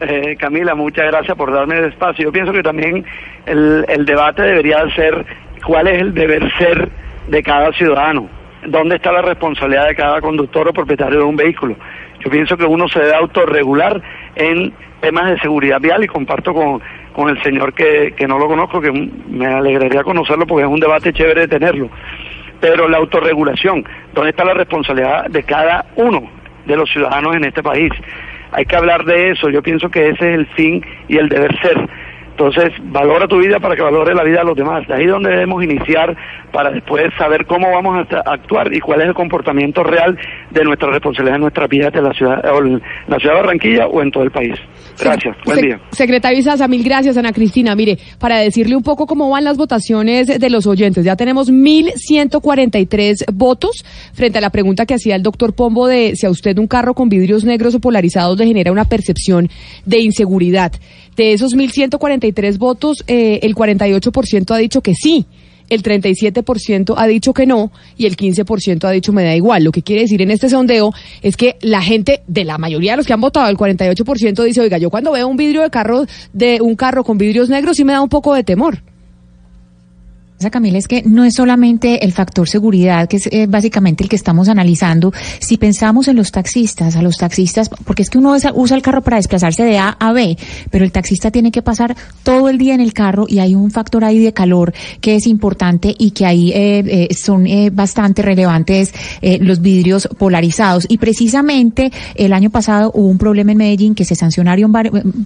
Eh, 0.00 0.36
Camila, 0.38 0.74
muchas 0.74 1.06
gracias 1.06 1.36
por 1.36 1.52
darme 1.52 1.78
el 1.78 1.86
espacio. 1.86 2.24
Yo 2.24 2.32
pienso 2.32 2.52
que 2.52 2.62
también 2.62 3.04
el, 3.46 3.84
el 3.88 4.04
debate 4.04 4.42
debería 4.42 4.84
ser 4.94 5.24
cuál 5.66 5.86
es 5.88 6.02
el 6.02 6.12
deber 6.12 6.42
ser 6.58 6.90
de 7.28 7.42
cada 7.42 7.72
ciudadano, 7.72 8.28
dónde 8.68 8.96
está 8.96 9.12
la 9.12 9.22
responsabilidad 9.22 9.88
de 9.88 9.94
cada 9.94 10.20
conductor 10.20 10.68
o 10.68 10.72
propietario 10.72 11.18
de 11.18 11.24
un 11.24 11.36
vehículo. 11.36 11.76
Yo 12.20 12.30
pienso 12.30 12.56
que 12.56 12.64
uno 12.64 12.88
se 12.88 13.00
debe 13.00 13.14
autorregular 13.14 14.00
en 14.34 14.72
temas 15.00 15.30
de 15.30 15.38
seguridad 15.38 15.80
vial 15.80 16.04
y 16.04 16.06
comparto 16.06 16.52
con, 16.54 16.80
con 17.12 17.28
el 17.28 17.42
señor 17.42 17.72
que, 17.74 18.14
que 18.16 18.26
no 18.26 18.38
lo 18.38 18.48
conozco, 18.48 18.80
que 18.80 18.90
me 18.90 19.46
alegraría 19.46 20.02
conocerlo 20.02 20.46
porque 20.46 20.64
es 20.64 20.70
un 20.70 20.80
debate 20.80 21.12
chévere 21.12 21.42
de 21.42 21.48
tenerlo. 21.48 21.90
Pero 22.60 22.88
la 22.88 22.98
autorregulación, 22.98 23.84
¿dónde 24.14 24.30
está 24.30 24.44
la 24.44 24.54
responsabilidad 24.54 25.26
de 25.26 25.42
cada 25.42 25.86
uno 25.96 26.22
de 26.64 26.76
los 26.76 26.90
ciudadanos 26.90 27.36
en 27.36 27.44
este 27.44 27.62
país? 27.62 27.92
Hay 28.52 28.64
que 28.64 28.76
hablar 28.76 29.04
de 29.04 29.30
eso, 29.30 29.50
yo 29.50 29.62
pienso 29.62 29.90
que 29.90 30.08
ese 30.08 30.32
es 30.32 30.38
el 30.38 30.46
fin 30.46 30.84
y 31.08 31.18
el 31.18 31.28
deber 31.28 31.58
ser. 31.60 31.88
Entonces, 32.38 32.70
valora 32.92 33.26
tu 33.26 33.38
vida 33.38 33.58
para 33.58 33.74
que 33.74 33.80
valore 33.80 34.14
la 34.14 34.22
vida 34.22 34.40
de 34.40 34.44
los 34.44 34.56
demás. 34.56 34.86
De 34.86 34.92
ahí 34.92 35.04
es 35.04 35.10
donde 35.10 35.30
debemos 35.30 35.64
iniciar 35.64 36.14
para 36.52 36.70
después 36.70 37.04
saber 37.16 37.46
cómo 37.46 37.70
vamos 37.70 38.06
a 38.12 38.30
actuar 38.30 38.74
y 38.74 38.80
cuál 38.80 39.00
es 39.00 39.06
el 39.06 39.14
comportamiento 39.14 39.82
real 39.82 40.18
de 40.50 40.64
nuestra 40.64 40.90
responsabilidad 40.90 41.36
en 41.36 41.40
nuestra 41.40 41.66
vida 41.66 41.88
de 41.88 42.02
la 42.02 42.12
ciudad, 42.12 42.44
o 42.52 42.58
en 42.62 42.82
la 43.08 43.18
ciudad 43.18 43.36
de 43.36 43.40
Barranquilla 43.40 43.86
o 43.86 44.02
en 44.02 44.10
todo 44.10 44.22
el 44.22 44.30
país. 44.30 44.54
Gracias, 45.00 45.34
buen 45.46 45.62
día. 45.62 45.80
Secretario 45.92 46.38
Izaza, 46.38 46.68
mil 46.68 46.84
gracias, 46.84 47.16
Ana 47.16 47.32
Cristina. 47.32 47.74
Mire, 47.74 47.96
para 48.18 48.38
decirle 48.40 48.76
un 48.76 48.82
poco 48.82 49.06
cómo 49.06 49.30
van 49.30 49.44
las 49.44 49.56
votaciones 49.56 50.38
de 50.38 50.50
los 50.50 50.66
oyentes, 50.66 51.06
ya 51.06 51.16
tenemos 51.16 51.50
1.143 51.50 53.32
votos 53.32 53.82
frente 54.12 54.36
a 54.36 54.40
la 54.42 54.50
pregunta 54.50 54.84
que 54.84 54.92
hacía 54.92 55.16
el 55.16 55.22
doctor 55.22 55.54
Pombo 55.54 55.86
de 55.86 56.16
si 56.16 56.26
a 56.26 56.30
usted 56.30 56.58
un 56.58 56.66
carro 56.66 56.92
con 56.92 57.08
vidrios 57.08 57.44
negros 57.44 57.74
o 57.74 57.80
polarizados 57.80 58.38
le 58.38 58.46
genera 58.46 58.72
una 58.72 58.84
percepción 58.84 59.48
de 59.86 60.00
inseguridad. 60.00 60.72
De 61.16 61.32
esos 61.32 61.56
1.143 61.56 62.58
votos, 62.58 63.02
eh, 63.06 63.40
el 63.42 63.54
48% 63.54 64.54
ha 64.54 64.58
dicho 64.58 64.82
que 64.82 64.94
sí. 64.94 65.26
El 65.68 65.82
37% 65.82 66.94
ha 66.96 67.06
dicho 67.08 67.32
que 67.34 67.44
no 67.44 67.72
y 67.96 68.06
el 68.06 68.16
15% 68.16 68.84
ha 68.84 68.90
dicho 68.90 69.12
me 69.12 69.24
da 69.24 69.34
igual. 69.34 69.64
Lo 69.64 69.72
que 69.72 69.82
quiere 69.82 70.02
decir 70.02 70.22
en 70.22 70.30
este 70.30 70.48
sondeo 70.48 70.92
es 71.22 71.36
que 71.36 71.56
la 71.60 71.82
gente, 71.82 72.22
de 72.28 72.44
la 72.44 72.56
mayoría 72.56 72.92
de 72.92 72.98
los 72.98 73.06
que 73.06 73.12
han 73.12 73.20
votado, 73.20 73.48
el 73.48 73.56
48% 73.56 74.44
dice, 74.44 74.60
oiga, 74.60 74.78
yo 74.78 74.90
cuando 74.90 75.12
veo 75.12 75.26
un 75.26 75.36
vidrio 75.36 75.62
de 75.62 75.70
carro, 75.70 76.06
de 76.32 76.60
un 76.60 76.76
carro 76.76 77.02
con 77.02 77.18
vidrios 77.18 77.48
negros 77.48 77.78
sí 77.78 77.84
me 77.84 77.94
da 77.94 78.00
un 78.00 78.08
poco 78.08 78.34
de 78.34 78.44
temor. 78.44 78.80
Camila, 80.38 80.78
es 80.78 80.86
que 80.86 81.02
no 81.02 81.24
es 81.24 81.34
solamente 81.34 82.04
el 82.04 82.12
factor 82.12 82.48
seguridad, 82.48 83.08
que 83.08 83.16
es 83.16 83.26
eh, 83.32 83.46
básicamente 83.48 84.04
el 84.04 84.08
que 84.10 84.16
estamos 84.16 84.48
analizando. 84.48 85.12
Si 85.40 85.56
pensamos 85.56 86.08
en 86.08 86.16
los 86.16 86.30
taxistas, 86.30 86.94
a 86.94 87.02
los 87.02 87.16
taxistas, 87.16 87.68
porque 87.84 88.02
es 88.02 88.10
que 88.10 88.18
uno 88.18 88.32
usa, 88.54 88.76
el 88.76 88.82
carro 88.82 89.02
para 89.02 89.16
desplazarse 89.16 89.64
de 89.64 89.78
A 89.78 89.88
a 89.98 90.12
B, 90.12 90.36
pero 90.70 90.84
el 90.84 90.92
taxista 90.92 91.30
tiene 91.30 91.50
que 91.50 91.62
pasar 91.62 91.96
todo 92.22 92.48
el 92.48 92.58
día 92.58 92.74
en 92.74 92.80
el 92.80 92.92
carro 92.92 93.24
y 93.28 93.38
hay 93.38 93.54
un 93.54 93.70
factor 93.70 94.04
ahí 94.04 94.18
de 94.18 94.32
calor 94.32 94.72
que 95.00 95.16
es 95.16 95.26
importante 95.26 95.94
y 95.98 96.10
que 96.12 96.26
ahí 96.26 96.52
eh, 96.52 97.08
eh, 97.10 97.14
son 97.14 97.46
eh, 97.46 97.70
bastante 97.70 98.22
relevantes 98.22 98.92
eh, 99.22 99.38
los 99.40 99.60
vidrios 99.62 100.08
polarizados. 100.18 100.86
Y 100.88 100.98
precisamente 100.98 101.90
el 102.14 102.32
año 102.32 102.50
pasado 102.50 102.92
hubo 102.94 103.08
un 103.08 103.18
problema 103.18 103.52
en 103.52 103.58
Medellín 103.58 103.94
que 103.94 104.04
se 104.04 104.14
sancionaron, 104.14 104.72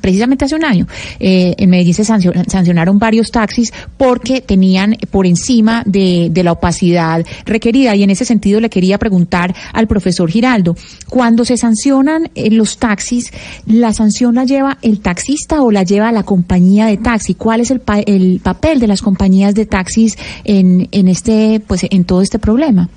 precisamente 0.00 0.44
hace 0.44 0.54
un 0.54 0.64
año, 0.64 0.86
en 1.18 1.68
Medellín 1.68 1.94
se 1.94 2.04
sancio- 2.04 2.32
sancionaron 2.48 2.98
varios 2.98 3.30
taxis 3.30 3.72
porque 3.98 4.40
tenían 4.40 4.96
por 5.10 5.26
encima 5.26 5.82
de, 5.86 6.28
de 6.30 6.42
la 6.42 6.52
opacidad 6.52 7.24
requerida. 7.46 7.94
Y 7.96 8.02
en 8.02 8.10
ese 8.10 8.24
sentido 8.24 8.60
le 8.60 8.70
quería 8.70 8.98
preguntar 8.98 9.54
al 9.72 9.86
profesor 9.86 10.30
Giraldo, 10.30 10.76
cuando 11.08 11.44
se 11.44 11.56
sancionan 11.56 12.30
eh, 12.34 12.50
los 12.50 12.78
taxis, 12.78 13.32
¿la 13.66 13.92
sanción 13.92 14.34
la 14.34 14.44
lleva 14.44 14.78
el 14.82 15.00
taxista 15.00 15.62
o 15.62 15.70
la 15.70 15.82
lleva 15.82 16.12
la 16.12 16.22
compañía 16.22 16.86
de 16.86 16.96
taxi? 16.96 17.34
¿Cuál 17.34 17.60
es 17.60 17.70
el, 17.70 17.80
pa- 17.80 18.00
el 18.00 18.40
papel 18.42 18.80
de 18.80 18.86
las 18.86 19.02
compañías 19.02 19.54
de 19.54 19.66
taxis 19.66 20.16
en, 20.44 20.88
en 20.92 21.08
este, 21.08 21.60
pues, 21.66 21.86
en 21.90 22.04
todo 22.04 22.22
este 22.22 22.38
problema? 22.38 22.88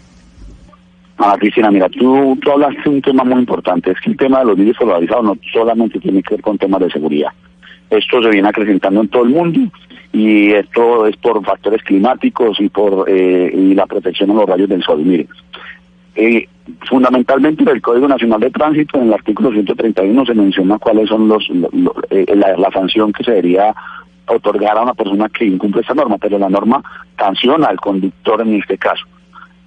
Ah, 1.18 1.36
Cristina, 1.40 1.70
mira, 1.72 1.88
tú, 1.90 2.38
tú 2.42 2.52
hablaste 2.52 2.82
de 2.84 2.90
un 2.90 3.02
tema 3.02 3.24
muy 3.24 3.40
importante, 3.40 3.92
es 3.92 3.98
que 4.04 4.10
el 4.10 4.18
tema 4.18 4.40
de 4.40 4.46
los 4.46 4.58
vidrios 4.58 4.76
polarizados 4.78 5.24
no 5.24 5.38
solamente 5.54 6.00
tiene 6.00 6.24
que 6.24 6.36
ver 6.36 6.42
con 6.42 6.58
temas 6.58 6.82
de 6.82 6.90
seguridad. 6.90 7.30
Esto 7.98 8.22
se 8.24 8.30
viene 8.30 8.48
acrecentando 8.50 9.02
en 9.02 9.08
todo 9.08 9.24
el 9.24 9.30
mundo 9.30 9.60
y 10.12 10.52
esto 10.52 11.06
es 11.08 11.16
por 11.18 11.44
factores 11.44 11.82
climáticos 11.84 12.60
y 12.60 12.70
por 12.70 13.10
eh, 13.10 13.52
y 13.54 13.74
la 13.74 13.86
protección 13.86 14.32
a 14.32 14.34
los 14.36 14.46
rayos 14.46 14.70
del 14.70 14.84
sol. 14.84 15.02
Mire, 15.04 15.28
eh, 16.16 16.48
fundamentalmente 16.88 17.64
en 17.64 17.70
el 17.70 17.82
Código 17.82 18.08
Nacional 18.08 18.40
de 18.40 18.52
Tránsito, 18.52 19.00
en 19.00 19.08
el 19.08 19.14
artículo 19.14 19.52
131 19.52 20.26
se 20.26 20.34
menciona 20.34 20.78
cuáles 20.80 21.10
son 21.10 21.28
los, 21.28 21.48
lo- 21.50 21.70
lo- 21.72 21.96
eh, 22.10 22.26
la 22.36 22.72
sanción 22.72 23.12
que 23.12 23.24
se 23.24 23.32
debería 23.32 23.74
otorgar 24.28 24.78
a 24.78 24.84
una 24.84 24.94
persona 24.94 25.28
que 25.30 25.46
incumple 25.46 25.82
esta 25.82 25.94
norma, 25.94 26.18
pero 26.18 26.40
la 26.40 26.50
norma 26.50 26.82
sanciona 27.18 27.68
al 27.68 27.80
conductor 27.80 28.42
en 28.42 28.54
este 28.56 28.78
caso. 28.78 29.06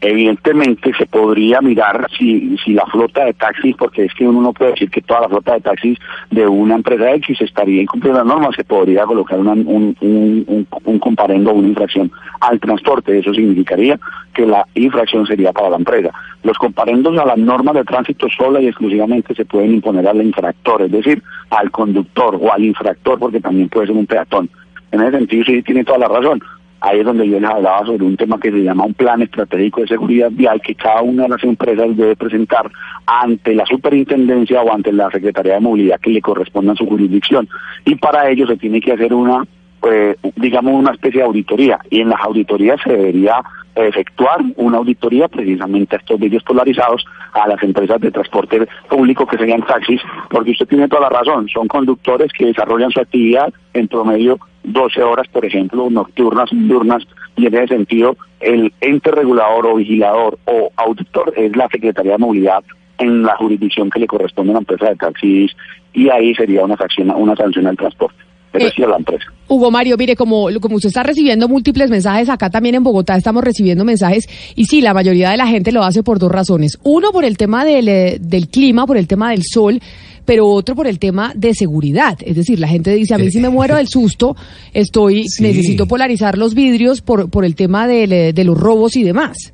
Evidentemente 0.02 0.92
se 0.96 1.06
podría 1.06 1.60
mirar 1.62 2.06
si, 2.18 2.56
si 2.58 2.74
la 2.74 2.84
flota 2.86 3.24
de 3.24 3.32
taxis, 3.32 3.74
porque 3.76 4.04
es 4.04 4.14
que 4.14 4.28
uno 4.28 4.42
no 4.42 4.52
puede 4.52 4.72
decir 4.72 4.90
que 4.90 5.00
toda 5.00 5.22
la 5.22 5.28
flota 5.28 5.54
de 5.54 5.60
taxis 5.62 5.98
de 6.30 6.46
una 6.46 6.74
empresa 6.74 7.12
X 7.14 7.40
estaría 7.40 7.82
incumpliendo 7.82 8.18
las 8.18 8.26
normas, 8.28 8.54
se 8.54 8.62
podría 8.64 9.04
colocar 9.04 9.38
una- 9.38 9.52
un, 9.52 9.96
un, 10.00 10.44
un, 10.46 10.66
un 10.84 10.98
comparendo 10.98 11.50
o 11.50 11.54
una 11.54 11.68
infracción 11.68 12.12
al 12.40 12.60
transporte. 12.60 13.18
Eso 13.18 13.32
significaría 13.32 13.98
que 14.34 14.44
la 14.46 14.66
infracción 14.74 15.26
sería 15.26 15.52
para 15.52 15.70
la 15.70 15.76
empresa. 15.76 16.10
Los 16.42 16.58
comparendos 16.58 17.18
a 17.18 17.24
las 17.24 17.38
normas 17.38 17.74
de 17.74 17.84
tránsito 17.84 18.28
sola 18.36 18.60
y 18.60 18.68
exclusivamente 18.68 19.34
se 19.34 19.46
pueden 19.46 19.74
imponer 19.74 20.06
al 20.06 20.22
infractor, 20.22 20.82
es 20.82 20.92
decir, 20.92 21.22
al 21.50 21.70
conductor 21.70 22.38
o 22.40 22.52
al 22.52 22.64
infractor, 22.64 23.18
porque 23.18 23.40
también 23.40 23.70
puede 23.70 23.86
ser 23.86 23.96
un 23.96 24.06
peatón. 24.06 24.50
En 24.92 25.00
ese 25.02 25.18
sentido 25.18 25.44
sí 25.44 25.62
tiene 25.62 25.84
toda 25.84 25.98
la 25.98 26.08
razón. 26.08 26.40
Ahí 26.86 27.00
es 27.00 27.04
donde 27.04 27.28
yo 27.28 27.40
les 27.40 27.50
hablaba 27.50 27.84
sobre 27.84 28.04
un 28.04 28.16
tema 28.16 28.38
que 28.38 28.52
se 28.52 28.62
llama 28.62 28.84
un 28.84 28.94
plan 28.94 29.20
estratégico 29.20 29.80
de 29.80 29.88
seguridad 29.88 30.30
vial 30.30 30.60
que 30.60 30.76
cada 30.76 31.02
una 31.02 31.24
de 31.24 31.30
las 31.30 31.42
empresas 31.42 31.96
debe 31.96 32.14
presentar 32.14 32.70
ante 33.06 33.56
la 33.56 33.66
superintendencia 33.66 34.62
o 34.62 34.72
ante 34.72 34.92
la 34.92 35.10
Secretaría 35.10 35.54
de 35.54 35.60
Movilidad 35.60 35.98
que 35.98 36.10
le 36.10 36.20
corresponda 36.20 36.74
a 36.74 36.76
su 36.76 36.86
jurisdicción. 36.86 37.48
Y 37.84 37.96
para 37.96 38.30
ello 38.30 38.46
se 38.46 38.56
tiene 38.56 38.80
que 38.80 38.92
hacer 38.92 39.12
una, 39.12 39.44
eh, 39.90 40.16
digamos, 40.36 40.74
una 40.74 40.92
especie 40.92 41.20
de 41.20 41.26
auditoría. 41.26 41.78
Y 41.90 42.00
en 42.00 42.08
las 42.08 42.20
auditorías 42.20 42.80
se 42.82 42.90
debería 42.90 43.42
efectuar 43.74 44.40
una 44.56 44.78
auditoría 44.78 45.28
precisamente 45.28 45.96
a 45.96 45.98
estos 45.98 46.18
vídeos 46.18 46.42
polarizados 46.42 47.04
a 47.34 47.46
las 47.46 47.62
empresas 47.62 48.00
de 48.00 48.10
transporte 48.10 48.66
público 48.88 49.26
que 49.26 49.36
serían 49.36 49.62
taxis, 49.62 50.00
porque 50.30 50.52
usted 50.52 50.66
tiene 50.66 50.88
toda 50.88 51.02
la 51.02 51.18
razón, 51.18 51.48
son 51.48 51.68
conductores 51.68 52.32
que 52.32 52.46
desarrollan 52.46 52.90
su 52.90 53.00
actividad 53.00 53.52
en 53.74 53.88
promedio 53.88 54.38
12 54.64 55.02
horas, 55.02 55.28
por 55.28 55.44
ejemplo, 55.44 55.90
nocturnas, 55.90 56.48
diurnas, 56.50 57.06
y 57.36 57.46
en 57.46 57.54
ese 57.54 57.68
sentido 57.68 58.16
el 58.40 58.72
ente 58.80 59.10
regulador 59.10 59.66
o 59.66 59.76
vigilador 59.76 60.38
o 60.46 60.70
auditor 60.76 61.32
es 61.36 61.54
la 61.56 61.68
Secretaría 61.68 62.12
de 62.12 62.18
Movilidad 62.18 62.64
en 62.98 63.22
la 63.22 63.36
jurisdicción 63.36 63.90
que 63.90 64.00
le 64.00 64.06
corresponde 64.06 64.52
a 64.52 64.54
la 64.54 64.60
empresa 64.60 64.88
de 64.88 64.96
taxis 64.96 65.52
y 65.92 66.08
ahí 66.08 66.34
sería 66.34 66.64
una 66.64 66.76
una 67.16 67.36
sanción 67.36 67.66
al 67.66 67.76
transporte, 67.76 68.22
pero 68.52 68.66
Eh, 68.66 68.72
sí 68.74 68.82
a 68.82 68.88
la 68.88 68.96
empresa. 68.96 69.24
Hugo 69.48 69.70
Mario, 69.70 69.96
mire, 69.96 70.16
como, 70.16 70.48
como 70.60 70.76
usted 70.76 70.88
está 70.88 71.02
recibiendo 71.04 71.46
múltiples 71.48 71.88
mensajes, 71.88 72.28
acá 72.28 72.50
también 72.50 72.74
en 72.74 72.82
Bogotá 72.82 73.16
estamos 73.16 73.44
recibiendo 73.44 73.84
mensajes, 73.84 74.26
y 74.56 74.64
sí, 74.64 74.80
la 74.80 74.92
mayoría 74.92 75.30
de 75.30 75.36
la 75.36 75.46
gente 75.46 75.70
lo 75.72 75.84
hace 75.84 76.02
por 76.02 76.18
dos 76.18 76.32
razones. 76.32 76.78
Uno, 76.82 77.12
por 77.12 77.24
el 77.24 77.36
tema 77.36 77.64
del, 77.64 77.88
eh, 77.88 78.18
del 78.20 78.48
clima, 78.48 78.86
por 78.86 78.96
el 78.96 79.06
tema 79.06 79.30
del 79.30 79.42
sol, 79.44 79.80
pero 80.24 80.48
otro 80.48 80.74
por 80.74 80.88
el 80.88 80.98
tema 80.98 81.32
de 81.36 81.54
seguridad. 81.54 82.18
Es 82.22 82.34
decir, 82.34 82.58
la 82.58 82.66
gente 82.66 82.92
dice, 82.92 83.14
a 83.14 83.18
mí 83.18 83.30
si 83.30 83.38
me 83.38 83.48
muero 83.48 83.76
del 83.76 83.86
susto, 83.86 84.34
estoy, 84.74 85.28
Sí. 85.28 85.44
necesito 85.44 85.86
polarizar 85.86 86.36
los 86.36 86.54
vidrios 86.54 87.00
por, 87.00 87.30
por 87.30 87.44
el 87.44 87.54
tema 87.54 87.86
del, 87.86 88.12
eh, 88.12 88.32
de 88.32 88.42
los 88.44 88.58
robos 88.58 88.96
y 88.96 89.04
demás. 89.04 89.52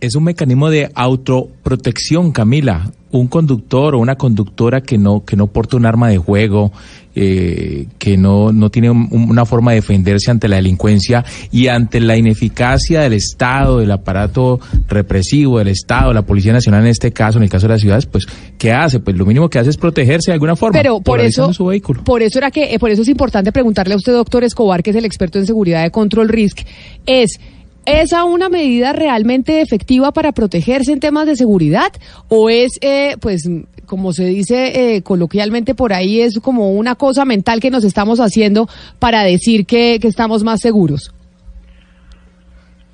Es 0.00 0.14
un 0.14 0.24
mecanismo 0.24 0.70
de 0.70 0.90
autoprotección, 0.94 2.32
Camila. 2.32 2.90
Un 3.12 3.26
conductor 3.26 3.94
o 3.94 3.98
una 3.98 4.14
conductora 4.16 4.80
que 4.82 4.96
no 4.96 5.24
que 5.24 5.36
no 5.36 5.48
porta 5.48 5.76
un 5.76 5.84
arma 5.84 6.08
de 6.08 6.16
juego, 6.18 6.70
eh, 7.14 7.86
que 7.98 8.16
no 8.16 8.52
no 8.52 8.70
tiene 8.70 8.90
un- 8.90 9.08
una 9.10 9.44
forma 9.44 9.72
de 9.72 9.76
defenderse 9.76 10.30
ante 10.30 10.46
la 10.48 10.56
delincuencia 10.56 11.24
y 11.50 11.66
ante 11.68 12.00
la 12.00 12.16
ineficacia 12.16 13.00
del 13.00 13.14
Estado, 13.14 13.78
del 13.78 13.90
aparato 13.90 14.60
represivo 14.88 15.58
del 15.58 15.68
Estado, 15.68 16.12
la 16.12 16.22
Policía 16.22 16.52
Nacional 16.52 16.82
en 16.82 16.88
este 16.88 17.12
caso, 17.12 17.38
en 17.38 17.44
el 17.44 17.50
caso 17.50 17.66
de 17.66 17.74
las 17.74 17.80
ciudades, 17.80 18.06
pues 18.06 18.26
¿qué 18.58 18.72
hace? 18.72 19.00
Pues 19.00 19.16
lo 19.16 19.26
mínimo 19.26 19.48
que 19.48 19.58
hace 19.58 19.70
es 19.70 19.76
protegerse 19.76 20.30
de 20.30 20.34
alguna 20.34 20.56
forma. 20.56 20.78
Pero 20.78 21.00
por 21.00 21.20
eso, 21.20 21.52
su 21.52 21.66
vehículo. 21.66 22.04
por 22.04 22.22
eso 22.22 22.38
era 22.38 22.50
que, 22.50 22.74
eh, 22.74 22.78
por 22.78 22.90
eso 22.90 23.02
es 23.02 23.08
importante 23.08 23.52
preguntarle 23.52 23.94
a 23.94 23.96
usted, 23.96 24.12
doctor 24.12 24.44
Escobar, 24.44 24.82
que 24.82 24.90
es 24.90 24.96
el 24.96 25.04
experto 25.04 25.38
en 25.38 25.46
seguridad 25.46 25.82
de 25.82 25.90
Control 25.90 26.28
Risk, 26.28 26.60
es 27.06 27.38
¿Esa 27.86 28.24
una 28.24 28.50
medida 28.50 28.92
realmente 28.92 29.62
efectiva 29.62 30.12
para 30.12 30.32
protegerse 30.32 30.92
en 30.92 31.00
temas 31.00 31.26
de 31.26 31.34
seguridad? 31.34 31.90
¿O 32.28 32.50
es, 32.50 32.72
eh, 32.82 33.16
pues, 33.20 33.48
como 33.90 34.12
se 34.12 34.24
dice 34.24 34.94
eh, 34.94 35.02
coloquialmente 35.02 35.74
por 35.74 35.92
ahí, 35.92 36.20
es 36.20 36.38
como 36.38 36.70
una 36.74 36.94
cosa 36.94 37.24
mental 37.24 37.58
que 37.58 37.70
nos 37.72 37.82
estamos 37.82 38.20
haciendo 38.20 38.68
para 39.00 39.24
decir 39.24 39.66
que, 39.66 39.96
estamos 39.96 40.44
más 40.44 40.60
seguros? 40.60 41.12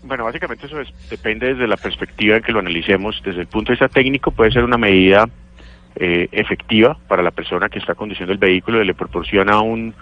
Bueno, 0.03 0.25
básicamente 0.25 0.65
eso 0.67 0.81
es- 0.81 0.89
depende 1.11 1.53
desde 1.53 1.67
la 1.67 1.77
perspectiva 1.77 2.37
en 2.39 2.43
que 2.43 2.51
lo 2.53 2.61
analicemos. 2.61 3.21
Desde 3.23 3.43
el 3.43 3.47
punto 3.47 3.73
de 3.73 3.75
vista 3.75 3.89
técnico 3.89 4.31
puede 4.31 4.53
ser 4.53 4.65
una 4.65 4.79
medida 4.79 5.29
eh, 5.97 6.29
efectiva 6.33 6.97
para 7.09 7.23
la 7.23 7.31
persona 7.31 7.69
que 7.69 7.79
está 7.79 7.95
conduciendo 7.95 8.33
el 8.33 8.39
vehículo, 8.39 8.83
le 8.83 8.95
proporciona 8.95 9.61
un, 9.61 9.93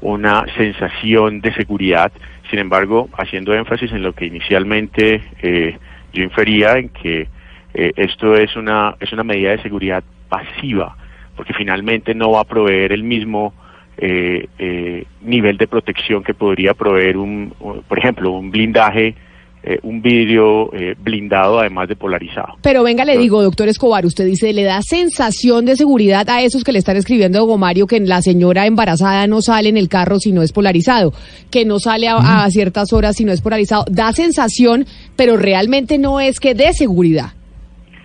una 0.00 0.44
sensación 0.56 1.40
de 1.40 1.54
seguridad. 1.54 2.10
Sin 2.50 2.58
embargo, 2.58 3.08
haciendo 3.16 3.54
énfasis 3.54 3.92
en 3.92 4.02
lo 4.02 4.12
que 4.12 4.26
inicialmente 4.26 5.22
eh, 5.40 5.78
yo 6.12 6.22
infería, 6.24 6.78
en 6.78 6.88
que 6.88 7.28
eh, 7.74 7.92
esto 7.96 8.34
es 8.34 8.54
una, 8.56 8.94
es 9.00 9.12
una 9.12 9.24
medida 9.24 9.50
de 9.52 9.62
seguridad 9.62 10.02
pasiva, 10.32 10.96
porque 11.36 11.52
finalmente 11.52 12.14
no 12.14 12.30
va 12.30 12.40
a 12.40 12.44
proveer 12.44 12.92
el 12.92 13.02
mismo 13.02 13.52
eh, 13.98 14.46
eh, 14.58 15.04
nivel 15.20 15.58
de 15.58 15.66
protección 15.66 16.24
que 16.24 16.32
podría 16.32 16.72
proveer 16.72 17.18
un, 17.18 17.52
por 17.86 17.98
ejemplo, 17.98 18.30
un 18.30 18.50
blindaje, 18.50 19.14
eh, 19.62 19.78
un 19.82 20.00
vidrio 20.00 20.72
eh, 20.72 20.94
blindado 20.98 21.60
además 21.60 21.86
de 21.88 21.96
polarizado. 21.96 22.54
Pero 22.62 22.82
venga, 22.82 23.04
le 23.04 23.18
digo, 23.18 23.42
doctor 23.42 23.68
Escobar, 23.68 24.06
usted 24.06 24.24
dice, 24.24 24.54
¿le 24.54 24.62
da 24.62 24.80
sensación 24.80 25.66
de 25.66 25.76
seguridad 25.76 26.28
a 26.30 26.40
esos 26.40 26.64
que 26.64 26.72
le 26.72 26.78
están 26.78 26.96
escribiendo 26.96 27.38
a 27.38 27.42
Hugo 27.42 27.58
Mario 27.58 27.86
que 27.86 28.00
la 28.00 28.22
señora 28.22 28.66
embarazada 28.66 29.26
no 29.26 29.42
sale 29.42 29.68
en 29.68 29.76
el 29.76 29.90
carro 29.90 30.18
si 30.18 30.32
no 30.32 30.40
es 30.40 30.50
polarizado, 30.52 31.12
que 31.50 31.66
no 31.66 31.78
sale 31.78 32.08
a, 32.08 32.16
a 32.16 32.50
ciertas 32.50 32.94
horas 32.94 33.16
si 33.16 33.26
no 33.26 33.32
es 33.32 33.42
polarizado? 33.42 33.84
Da 33.90 34.12
sensación, 34.12 34.86
pero 35.14 35.36
realmente 35.36 35.98
no 35.98 36.18
es 36.18 36.40
que 36.40 36.54
dé 36.54 36.72
seguridad. 36.72 37.34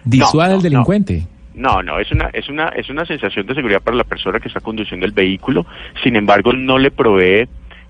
Disuade 0.04 0.50
no, 0.50 0.56
al 0.58 0.62
delincuente. 0.62 1.22
No, 1.22 1.37
no, 1.58 2.00
es 2.00 2.12
una, 2.12 2.30
es 2.34 2.48
una, 2.50 2.68
es 2.70 2.90
una 2.90 3.06
sensación 3.06 3.48
de 3.48 3.56
seguridad 3.56 3.82
para 3.82 3.98
la 3.98 4.04
persona 4.04 4.40
que 4.40 4.48
está 4.48 4.60
conduciendo 4.60 5.06
el 5.06 5.12
vehículo. 5.12 5.66
Sin 6.04 6.16
embargo, 6.16 6.54
no 6.54 6.78
le 6.78 6.92
provee 6.92 7.48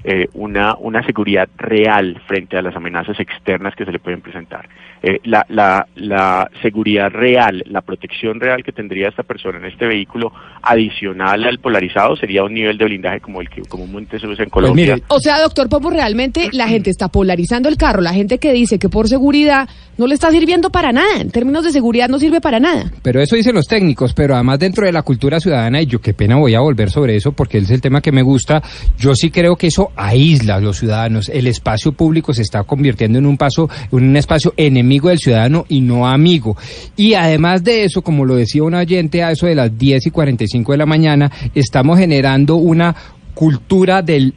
eh, 0.10 0.30
una, 0.36 0.74
una 0.80 1.04
seguridad 1.06 1.50
real 1.58 2.22
frente 2.28 2.58
a 2.58 2.62
las 2.62 2.74
amenazas 2.78 3.20
externas 3.20 3.76
que 3.76 3.84
se 3.84 3.92
le 3.92 4.00
pueden 4.00 4.22
presentar. 4.22 4.70
Eh, 5.04 5.20
la, 5.26 5.46
la, 5.50 5.86
la 5.96 6.50
seguridad 6.62 7.10
real, 7.12 7.62
la 7.68 7.82
protección 7.82 8.40
real 8.40 8.64
que 8.64 8.72
tendría 8.72 9.10
esta 9.10 9.24
persona 9.24 9.60
en 9.60 9.66
este 9.66 9.86
vehículo, 9.86 10.32
adicional 10.62 11.44
al 11.44 11.60
polarizado, 11.60 12.16
sería 12.16 12.46
un 12.46 12.54
nivel 12.54 12.78
de 12.78 12.86
blindaje 12.86 13.20
como 13.20 13.42
el 13.42 13.50
que 13.50 13.64
comúnmente 13.64 14.18
se 14.18 14.28
usa 14.28 14.46
en 14.46 14.50
Colombia. 14.50 14.98
O 15.10 15.20
sea, 15.20 15.42
doctor 15.42 15.68
Pombo, 15.68 15.90
realmente 15.90 16.50
la 16.54 16.70
gente 16.70 16.90
está 16.90 17.10
polarizando 17.10 17.68
el 17.68 17.76
carro. 17.76 18.02
La 18.02 18.14
gente 18.14 18.38
que 18.38 18.54
dice 18.54 18.80
que 18.80 18.88
por 18.88 19.10
seguridad 19.10 19.68
no 19.98 20.08
le 20.08 20.14
está 20.14 20.32
sirviendo 20.32 20.70
para 20.70 20.94
nada. 20.94 21.20
En 21.20 21.32
términos 21.32 21.66
de 21.66 21.72
seguridad 21.72 22.08
no 22.08 22.18
sirve 22.18 22.40
para 22.40 22.62
nada. 22.62 22.86
Pero 23.02 23.22
eso 23.22 23.36
dicen 23.36 23.56
los 23.56 23.68
técnicos, 23.68 24.14
pero 24.14 24.36
además 24.36 24.60
dentro 24.60 24.86
de 24.86 24.94
la 24.94 25.02
cultura 25.02 25.42
ciudadana, 25.42 25.82
y 25.82 25.86
yo 25.86 26.00
qué 26.00 26.14
pena 26.14 26.38
voy 26.38 26.56
a 26.56 26.62
volver 26.62 26.90
sobre 26.90 27.18
eso 27.18 27.34
porque 27.34 27.58
es 27.58 27.70
el 27.72 27.82
tema 27.82 28.00
que 28.00 28.14
me 28.14 28.22
gusta, 28.22 28.62
yo 28.98 29.14
sí 29.16 29.32
creo 29.32 29.56
que 29.58 29.68
eso 29.68 29.92
aísla 29.98 30.56
a 30.56 30.60
los 30.60 30.78
ciudadanos. 30.78 31.30
El 31.30 31.48
espacio 31.48 31.92
público 31.92 32.34
se 32.34 32.44
está 32.44 32.64
convirtiendo 32.64 33.20
en 33.20 33.26
un 33.26 33.38
paso, 33.38 33.70
en 33.92 34.04
un 34.04 34.16
espacio 34.16 34.54
enemigo 34.56 35.10
del 35.10 35.20
ciudadano 35.20 35.66
y 35.68 35.82
no 35.82 36.08
amigo. 36.08 36.56
Y 36.96 37.16
además 37.16 37.64
de 37.64 37.84
eso, 37.84 38.02
como 38.02 38.26
lo 38.26 38.36
decía 38.36 38.64
un 38.64 38.76
oyente 38.76 39.24
a 39.24 39.32
eso 39.32 39.48
de 39.48 39.56
las 39.56 39.78
10 39.78 40.08
y 40.08 40.12
45 40.12 40.72
de 40.72 40.78
la 40.78 40.86
mañana, 40.86 41.32
estamos 41.54 41.98
generando 41.98 42.56
una 42.56 42.96
cultura 43.34 44.02
del 44.02 44.34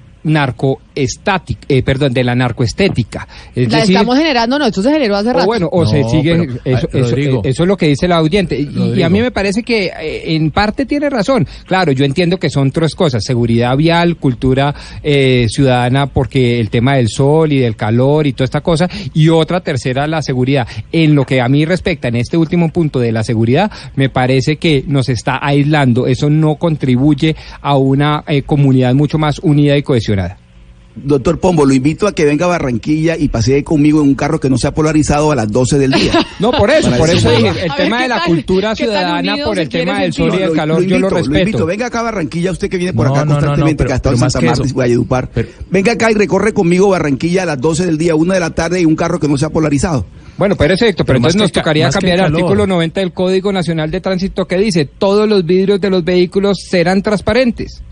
narcoestática, 0.95 1.61
eh, 1.69 1.83
perdón, 1.83 2.13
de 2.13 2.25
la 2.25 2.35
narcoestética. 2.35 3.27
Es 3.55 3.71
la 3.71 3.79
decir, 3.79 3.97
estamos 3.97 4.17
generando, 4.19 4.59
no, 4.59 4.67
esto 4.67 4.83
se 4.83 4.91
generó 4.91 5.17
hace 5.17 5.31
o 5.31 5.33
rato. 5.33 5.47
bueno, 5.47 5.69
o 5.73 5.87
se 5.87 6.05
sigue, 6.05 6.33
pero, 6.37 6.53
eso, 6.79 6.89
ay, 6.93 7.01
eso- 7.01 7.11
Rodrigo. 7.11 7.41
eso 7.45 7.63
es 7.63 7.69
lo 7.69 7.77
que 7.77 7.87
dice 7.89 8.09
la 8.09 8.21
oyente. 8.21 8.59
Y- 8.59 8.99
Y, 9.01 9.03
a 9.03 9.09
mí 9.09 9.21
me 9.21 9.31
parece 9.31 9.63
que 9.63 9.87
eh, 9.87 10.35
en 10.35 10.51
parte 10.51 10.85
tiene 10.87 11.09
razón. 11.11 11.47
Claro, 11.67 11.93
yo 11.93 12.05
entiendo 12.05 12.39
que 12.39 12.51
son 12.51 12.71
tres 12.71 12.95
cosas, 12.95 13.25
seguridad 13.25 13.77
vial, 13.77 14.17
cultura 14.17 14.75
eh, 15.03 15.47
ciudadana, 15.49 16.07
porque 16.07 16.61
el 16.61 16.71
tema 16.71 16.97
del 16.97 17.09
sol 17.09 17.53
y 17.53 17.59
del 17.59 17.77
calor 17.77 18.27
y 18.27 18.33
toda 18.33 18.45
esta 18.47 18.61
cosa, 18.61 18.89
y 19.15 19.29
otra 19.29 19.61
tercera, 19.61 20.07
la 20.07 20.23
seguridad. 20.23 20.67
En 20.93 21.15
lo 21.15 21.25
que 21.25 21.41
a 21.41 21.49
mí 21.49 21.65
respecta, 21.65 22.09
en 22.09 22.17
este 22.17 22.37
último 22.37 22.71
punto 22.71 22.99
de 23.01 23.13
la 23.13 23.23
seguridad, 23.23 23.71
me 23.97 24.09
parece 24.09 24.57
que 24.57 24.85
nos 24.87 25.09
está 25.09 25.39
aislando. 25.43 26.07
Eso 26.07 26.29
no 26.31 26.57
contribuye 26.57 27.37
a 27.61 27.77
una 27.77 28.25
eh, 28.27 28.43
comunidad 28.43 28.95
mucho 28.95 29.19
más 29.19 29.39
unida 29.39 29.77
y 29.77 29.83
cohesionada. 29.83 30.39
Doctor 31.05 31.39
Pombo, 31.41 31.65
lo 31.65 31.73
invito 31.75 32.07
a 32.07 32.13
que 32.15 32.25
venga 32.25 32.45
a 32.47 32.49
Barranquilla 32.49 33.17
y 33.17 33.29
pasee 33.29 33.63
conmigo 33.65 34.01
en 34.03 34.09
un 34.09 34.15
carro 34.15 34.39
que 34.41 34.49
no 34.51 34.59
sea 34.59 34.73
polarizado 34.73 35.33
a 35.33 35.35
las 35.35 35.51
12 35.51 35.79
del 35.79 35.93
día. 35.93 36.13
No, 36.41 36.53
por 36.53 36.71
eso, 36.71 36.91
por 36.93 37.11
eso 37.11 37.31
dije, 37.31 37.49
el 37.67 37.75
tema 37.75 37.99
¿qué 37.99 38.03
de 38.05 38.09
la 38.09 38.17
tal? 38.17 38.27
cultura 38.29 38.75
¿Qué 38.75 38.87
tan 38.87 38.95
ciudadana 38.95 39.37
por 39.45 39.59
el 39.59 39.69
tema 39.69 40.01
del 40.01 40.13
sol 40.15 40.31
y 40.33 40.43
el 40.43 40.49
Lo- 40.49 40.53
calor, 40.55 40.77
lo 40.81 40.83
yo 40.83 40.89
lo 40.89 40.97
invito, 41.09 41.15
respeto. 41.17 41.39
invito. 41.41 41.67
Venga 41.67 41.87
acá 41.87 42.01
a 42.01 42.03
Barranquilla, 42.05 42.51
usted 42.51 42.71
que 42.71 42.79
viene 42.79 42.93
por 42.95 43.07
No, 43.09 43.13
acá 43.15 43.25
no, 43.25 43.27
no, 43.27 43.33
no, 43.33 43.37
constantemente, 43.41 43.77
pero- 43.77 43.89
que 43.89 43.93
ha 43.93 43.97
estado 43.97 44.15
en 44.15 44.21
más 44.21 44.33
Santa 44.33 44.47
Marta 44.49 44.67
y. 44.67 44.73
Valledupar. 44.73 45.29
Venga 45.71 45.93
acá 45.93 46.11
y 46.11 46.15
recorre 46.15 46.55
conmigo 46.55 46.89
Barranquilla 46.89 47.43
a 47.43 47.47
las 47.47 47.61
12 47.61 47.85
del 47.85 47.99
día, 47.99 48.15
1 48.15 48.33
de 48.33 48.41
la 48.41 48.51
tarde 48.51 48.81
y 48.81 48.87
un 48.87 48.97
carro 48.97 49.21
que 49.21 49.29
no 49.29 49.37
sea 49.37 49.51
polarizado. 49.51 50.07
Bueno, 50.39 50.57
perfecto, 50.57 51.05
pero, 51.05 51.07
Pero 51.07 51.17
entonces 51.19 51.41
nos 51.43 51.53
tocaría 51.53 51.91
cambiar 51.91 52.19
el 52.21 52.25
artículo 52.25 52.67
90 52.67 53.01
del 53.01 53.13
Código 53.13 53.53
Nacional 53.53 53.91
de 53.91 54.01
Tránsito 54.01 54.47
que 54.47 54.57
dice 54.57 54.87
todos 54.87 55.29
los 55.29 55.45
vidrios 55.45 55.79
de 55.81 55.91
los 55.91 56.03
vehículos 56.03 56.57
serán 56.71 57.03
transparentes. 57.03 57.83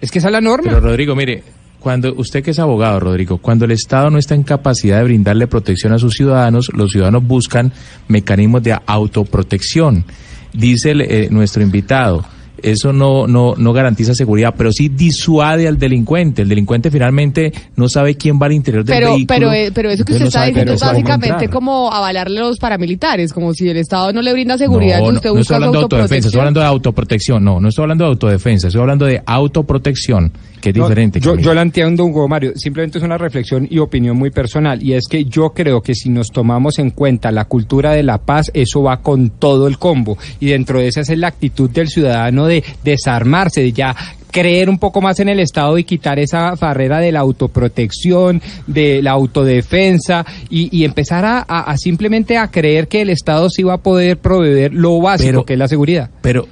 Es 0.00 0.10
que 0.10 0.18
esa 0.18 0.28
es 0.28 0.32
la 0.32 0.40
norma. 0.40 0.70
Pero 0.70 0.80
Rodrigo, 0.80 1.14
mire, 1.14 1.42
cuando 1.82 2.14
usted 2.14 2.42
que 2.42 2.52
es 2.52 2.58
abogado, 2.58 3.00
Rodrigo, 3.00 3.38
cuando 3.38 3.64
el 3.64 3.72
Estado 3.72 4.08
no 4.08 4.18
está 4.18 4.34
en 4.34 4.44
capacidad 4.44 4.98
de 4.98 5.04
brindarle 5.04 5.48
protección 5.48 5.92
a 5.92 5.98
sus 5.98 6.14
ciudadanos, 6.14 6.70
los 6.74 6.92
ciudadanos 6.92 7.26
buscan 7.26 7.72
mecanismos 8.08 8.62
de 8.62 8.78
autoprotección. 8.86 10.04
Dice 10.52 10.92
el, 10.92 11.00
eh, 11.00 11.28
nuestro 11.30 11.62
invitado, 11.62 12.24
eso 12.62 12.92
no, 12.92 13.26
no, 13.26 13.54
no 13.56 13.72
garantiza 13.72 14.14
seguridad, 14.14 14.54
pero 14.56 14.70
sí 14.70 14.88
disuade 14.88 15.66
al 15.66 15.78
delincuente. 15.78 16.42
El 16.42 16.48
delincuente 16.48 16.90
finalmente 16.90 17.52
no 17.74 17.88
sabe 17.88 18.14
quién 18.14 18.38
va 18.40 18.46
al 18.46 18.52
interior 18.52 18.84
del 18.84 18.94
Pero, 18.94 19.14
vehículo. 19.14 19.26
pero, 19.26 19.52
eh, 19.52 19.72
pero 19.74 19.90
eso 19.90 20.04
que 20.04 20.12
usted 20.12 20.22
no 20.24 20.28
está 20.28 20.44
diciendo 20.46 20.74
es 20.74 20.80
básicamente 20.80 21.48
como 21.48 21.92
avalarle 21.92 22.38
a 22.38 22.42
los 22.42 22.58
paramilitares, 22.58 23.32
como 23.32 23.52
si 23.54 23.68
el 23.68 23.78
Estado 23.78 24.12
no 24.12 24.22
le 24.22 24.32
brinda 24.32 24.56
seguridad, 24.56 25.00
No, 25.00 25.10
no, 25.10 25.16
usted 25.16 25.30
no 25.30 25.36
busca 25.36 25.40
estoy 25.40 25.54
hablando 25.56 25.78
de 25.78 25.82
autodefensa, 25.82 26.28
estoy 26.28 26.38
hablando 26.40 26.60
de 26.60 26.66
autoprotección. 26.66 27.44
No, 27.44 27.60
no 27.60 27.68
estoy 27.68 27.82
hablando 27.82 28.04
de 28.04 28.10
autodefensa, 28.10 28.66
estoy 28.68 28.80
hablando 28.80 29.06
de 29.06 29.22
autoprotección, 29.26 30.32
que 30.62 30.70
es 30.70 30.76
No, 30.76 30.84
diferente. 30.88 31.20
Yo, 31.20 31.36
yo 31.36 31.52
la 31.52 31.60
entiendo, 31.60 32.04
Hugo 32.06 32.26
Mario. 32.28 32.52
Simplemente 32.56 32.96
es 32.96 33.04
una 33.04 33.18
reflexión 33.18 33.66
y 33.70 33.78
opinión 33.78 34.16
muy 34.16 34.30
personal. 34.30 34.82
Y 34.82 34.94
es 34.94 35.06
que 35.10 35.26
yo 35.26 35.50
creo 35.50 35.82
que 35.82 35.94
si 35.94 36.08
nos 36.08 36.28
tomamos 36.28 36.78
en 36.78 36.90
cuenta 36.90 37.30
la 37.30 37.44
cultura 37.44 37.92
de 37.92 38.02
la 38.02 38.16
paz, 38.18 38.50
eso 38.54 38.82
va 38.82 39.02
con 39.02 39.28
todo 39.30 39.66
el 39.68 39.76
combo. 39.78 40.16
Y 40.40 40.46
dentro 40.46 40.78
de 40.78 40.88
esa 40.88 41.00
es 41.02 41.10
la 41.18 41.28
actitud 41.28 41.68
del 41.68 41.88
ciudadano 41.88 42.46
de 42.46 42.64
desarmarse, 42.84 43.60
de 43.60 43.72
ya 43.72 43.94
creer 44.30 44.70
un 44.70 44.78
poco 44.78 45.02
más 45.02 45.20
en 45.20 45.28
el 45.28 45.40
Estado 45.40 45.76
y 45.76 45.84
quitar 45.84 46.18
esa 46.18 46.54
barrera 46.54 47.00
de 47.00 47.12
la 47.12 47.20
autoprotección, 47.20 48.40
de 48.66 49.02
la 49.02 49.10
autodefensa 49.10 50.24
y, 50.48 50.74
y 50.74 50.84
empezar 50.84 51.24
a, 51.24 51.44
a- 51.46 51.70
a 51.70 51.76
simplemente 51.76 52.38
a 52.38 52.48
creer 52.48 52.88
que 52.88 53.02
el 53.02 53.10
Estado 53.10 53.50
sí 53.50 53.62
va 53.62 53.74
a 53.74 53.78
poder 53.78 54.18
proveer 54.18 54.72
lo 54.72 54.98
básico, 55.00 55.28
Pero- 55.30 55.44
que 55.44 55.52
es 55.54 55.58
la 55.58 55.68
seguridad. 55.68 56.10
Pero, 56.22 56.46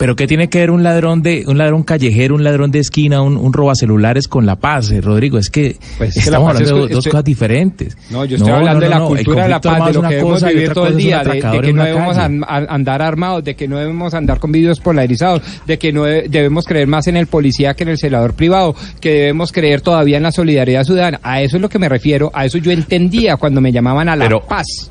pero 0.00 0.16
¿qué 0.16 0.26
tiene 0.26 0.48
que 0.48 0.60
ver 0.60 0.70
un 0.70 0.82
ladrón 0.82 1.20
de, 1.20 1.44
un 1.46 1.58
ladrón 1.58 1.82
callejero, 1.82 2.34
un 2.34 2.42
ladrón 2.42 2.70
de 2.70 2.78
esquina, 2.78 3.20
un, 3.20 3.36
un 3.36 3.52
robacelulares 3.52 4.28
con 4.28 4.46
la 4.46 4.56
paz, 4.56 4.90
eh, 4.92 5.02
Rodrigo? 5.02 5.36
Es 5.36 5.50
que 5.50 5.76
Pues 5.98 6.16
es 6.16 6.24
que 6.24 6.30
la 6.30 6.38
estamos 6.38 6.52
paz 6.54 6.60
es 6.62 6.68
hablando 6.70 6.86
de 6.88 6.94
dos 6.94 7.04
estoy- 7.04 7.10
cosas 7.12 7.24
diferentes. 7.26 7.98
No, 8.08 8.24
yo 8.24 8.36
estoy 8.38 8.50
hablando 8.50 8.80
de 8.80 8.88
la 8.88 9.00
cultura 9.00 9.42
de 9.42 9.48
la 9.50 9.60
paz, 9.60 9.86
de 9.88 9.92
lo 9.92 10.00
una 10.00 10.08
que 10.08 10.14
debemos 10.16 10.42
vivir 10.42 10.72
todo 10.72 10.86
el 10.86 10.96
día, 10.96 11.22
de, 11.22 11.38
que 11.60 11.72
no 11.74 11.84
debemos 11.84 12.16
an- 12.16 12.44
andar 12.48 13.02
armados, 13.02 13.44
de 13.44 13.54
que 13.54 13.68
no 13.68 13.76
debemos 13.76 14.14
andar 14.14 14.38
con 14.40 14.50
vidrios 14.50 14.80
polarizados, 14.80 15.42
de 15.66 15.78
que 15.78 15.92
no 15.92 16.04
de- 16.04 16.28
debemos 16.30 16.64
creer 16.64 16.86
más 16.88 17.06
en 17.06 17.18
el 17.18 17.26
policía 17.26 17.74
que 17.74 17.82
en 17.82 17.90
el 17.90 17.98
celador 17.98 18.32
privado, 18.32 18.74
que 19.02 19.10
debemos 19.10 19.52
creer 19.52 19.82
todavía 19.82 20.16
en 20.16 20.22
la 20.22 20.32
solidaridad 20.32 20.84
ciudadana. 20.84 21.20
A 21.22 21.42
eso 21.42 21.56
es 21.56 21.60
lo 21.62 21.68
que 21.68 21.78
me 21.78 21.90
refiero, 21.90 22.30
a 22.32 22.46
eso 22.46 22.56
yo 22.56 22.70
entendía 22.70 23.36
cuando 23.36 23.60
me 23.60 23.70
llamaban 23.70 24.08
a 24.08 24.16
la 24.16 24.24
Pero- 24.24 24.40
paz. 24.46 24.90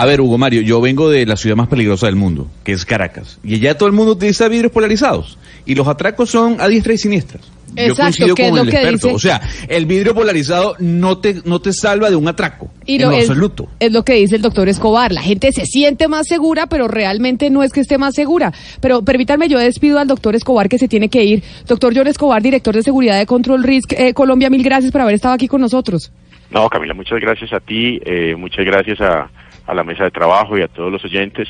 A 0.00 0.06
ver, 0.06 0.22
Hugo 0.22 0.38
Mario, 0.38 0.62
yo 0.62 0.80
vengo 0.80 1.10
de 1.10 1.26
la 1.26 1.36
ciudad 1.36 1.56
más 1.56 1.68
peligrosa 1.68 2.06
del 2.06 2.16
mundo, 2.16 2.48
que 2.64 2.72
es 2.72 2.86
Caracas. 2.86 3.38
Y 3.44 3.56
allá 3.56 3.76
todo 3.76 3.86
el 3.86 3.94
mundo 3.94 4.12
utiliza 4.12 4.48
vidrios 4.48 4.72
polarizados. 4.72 5.36
Y 5.66 5.74
los 5.74 5.86
atracos 5.86 6.30
son 6.30 6.58
a 6.58 6.68
diestra 6.68 6.94
y 6.94 6.96
siniestra. 6.96 7.38
yo 7.76 7.82
Exacto, 7.84 8.02
coincido 8.04 8.34
¿qué 8.34 8.42
es 8.44 8.48
con 8.48 8.56
lo 8.56 8.62
el 8.62 8.70
que 8.70 8.76
experto. 8.76 9.08
dice? 9.08 9.16
O 9.16 9.18
sea, 9.18 9.42
el 9.68 9.84
vidrio 9.84 10.14
polarizado 10.14 10.74
no 10.78 11.18
te, 11.18 11.42
no 11.44 11.60
te 11.60 11.74
salva 11.74 12.08
de 12.08 12.16
un 12.16 12.26
atraco. 12.28 12.70
Y 12.86 12.94
en 12.94 13.02
lo 13.02 13.10
lo 13.10 13.16
es, 13.18 13.28
absoluto. 13.28 13.68
es 13.78 13.92
lo 13.92 14.02
que 14.02 14.14
dice 14.14 14.36
el 14.36 14.40
doctor 14.40 14.70
Escobar. 14.70 15.12
La 15.12 15.20
gente 15.20 15.52
se 15.52 15.66
siente 15.66 16.08
más 16.08 16.26
segura, 16.26 16.66
pero 16.66 16.88
realmente 16.88 17.50
no 17.50 17.62
es 17.62 17.70
que 17.70 17.80
esté 17.80 17.98
más 17.98 18.14
segura. 18.14 18.54
Pero 18.80 19.02
permítanme, 19.02 19.50
yo 19.50 19.58
despido 19.58 19.98
al 19.98 20.08
doctor 20.08 20.34
Escobar 20.34 20.70
que 20.70 20.78
se 20.78 20.88
tiene 20.88 21.10
que 21.10 21.24
ir. 21.24 21.42
Doctor 21.68 21.92
John 21.94 22.06
Escobar, 22.06 22.40
director 22.40 22.74
de 22.74 22.82
seguridad 22.82 23.18
de 23.18 23.26
Control 23.26 23.62
Risk 23.62 23.92
eh, 23.92 24.14
Colombia, 24.14 24.48
mil 24.48 24.62
gracias 24.62 24.92
por 24.92 25.02
haber 25.02 25.16
estado 25.16 25.34
aquí 25.34 25.46
con 25.46 25.60
nosotros. 25.60 26.10
No, 26.50 26.70
Camila, 26.70 26.94
muchas 26.94 27.20
gracias 27.20 27.52
a 27.52 27.60
ti, 27.60 28.00
eh, 28.02 28.34
muchas 28.34 28.64
gracias 28.64 28.98
a, 29.02 29.30
a 29.70 29.74
la 29.74 29.84
mesa 29.84 30.04
de 30.04 30.10
trabajo 30.10 30.58
y 30.58 30.62
a 30.62 30.68
todos 30.68 30.90
los 30.92 31.04
oyentes. 31.04 31.48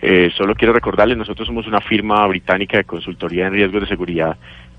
Eh, 0.00 0.30
solo 0.36 0.54
quiero 0.54 0.72
recordarles, 0.72 1.16
nosotros 1.18 1.46
somos 1.46 1.66
una 1.66 1.80
firma 1.80 2.26
británica 2.28 2.78
de 2.78 2.84
consultoría 2.84 3.46
en 3.48 3.52
riesgos 3.54 3.82
de 3.82 3.88
seguridad. 3.88 4.36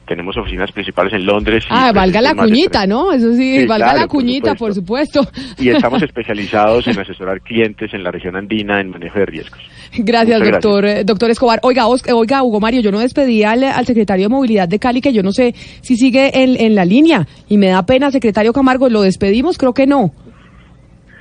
Tenemos 0.07 0.35
oficinas 0.37 0.71
principales 0.71 1.13
en 1.13 1.23
Londres. 1.23 1.63
y 1.65 1.67
Ah, 1.69 1.91
valga 1.93 2.19
la 2.19 2.33
cuñita, 2.33 2.87
¿no? 2.87 3.11
Eso 3.11 3.31
sí, 3.33 3.59
Sí, 3.59 3.65
valga 3.67 3.85
claro, 3.87 3.99
la 3.99 4.07
por 4.07 4.15
cuñita, 4.15 4.55
por 4.55 4.73
supuesto. 4.73 5.21
Y 5.59 5.69
estamos 5.69 6.01
especializados 6.09 6.87
en 6.87 6.97
asesorar 6.99 7.41
clientes 7.41 7.93
en 7.93 8.03
la 8.03 8.09
región 8.09 8.35
andina 8.35 8.79
en 8.81 8.89
manejo 8.89 9.19
de 9.19 9.27
riesgos. 9.27 9.59
Gracias, 9.95 10.39
Muchas 10.39 10.53
doctor, 10.63 11.05
doctor 11.05 11.29
Escobar. 11.29 11.59
Oiga, 11.61 11.85
Os- 11.85 12.07
eh, 12.07 12.13
oiga, 12.13 12.41
Hugo 12.41 12.59
Mario, 12.59 12.81
yo 12.81 12.91
no 12.91 12.97
despedí 12.99 13.43
al, 13.43 13.63
al 13.65 13.85
secretario 13.85 14.25
de 14.25 14.29
Movilidad 14.29 14.67
de 14.67 14.79
Cali, 14.79 14.99
que 14.99 15.13
yo 15.13 15.21
no 15.21 15.31
sé 15.31 15.53
si 15.81 15.95
sigue 15.95 16.31
en, 16.41 16.59
en 16.59 16.73
la 16.73 16.85
línea. 16.85 17.27
Y 17.47 17.59
me 17.59 17.67
da 17.67 17.85
pena, 17.85 18.09
secretario 18.09 18.51
Camargo, 18.51 18.89
¿lo 18.89 19.01
despedimos? 19.01 19.59
Creo 19.59 19.73
que 19.75 19.85
no. 19.85 20.11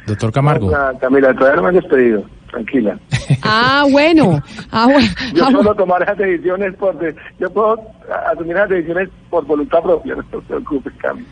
Doctor 0.09 0.33
Camargo. 0.33 0.73
Camila, 1.01 1.33
todavía 1.35 1.57
no 1.57 1.62
me 1.62 1.69
han 1.69 1.75
despedido. 1.77 2.25
Tranquila. 2.51 2.99
Ah, 3.43 3.85
bueno. 3.91 4.43
Ah, 4.70 4.87
bueno. 4.87 5.07
Yo 5.35 5.45
Ah, 5.47 5.51
puedo 5.53 5.75
tomar 5.75 6.03
esas 6.03 6.17
decisiones 6.19 6.75
por... 6.77 6.99
de- 6.99 7.15
yo 7.39 7.51
puedo 7.53 7.78
asumir 8.33 8.57
esas 8.57 8.70
decisiones 8.70 9.09
por 9.31 9.45
voluntad 9.47 9.83
propia. 9.83 10.15
No 10.33 10.41
se 10.41 10.47
preocupe, 10.47 10.91
Camila. 10.99 11.27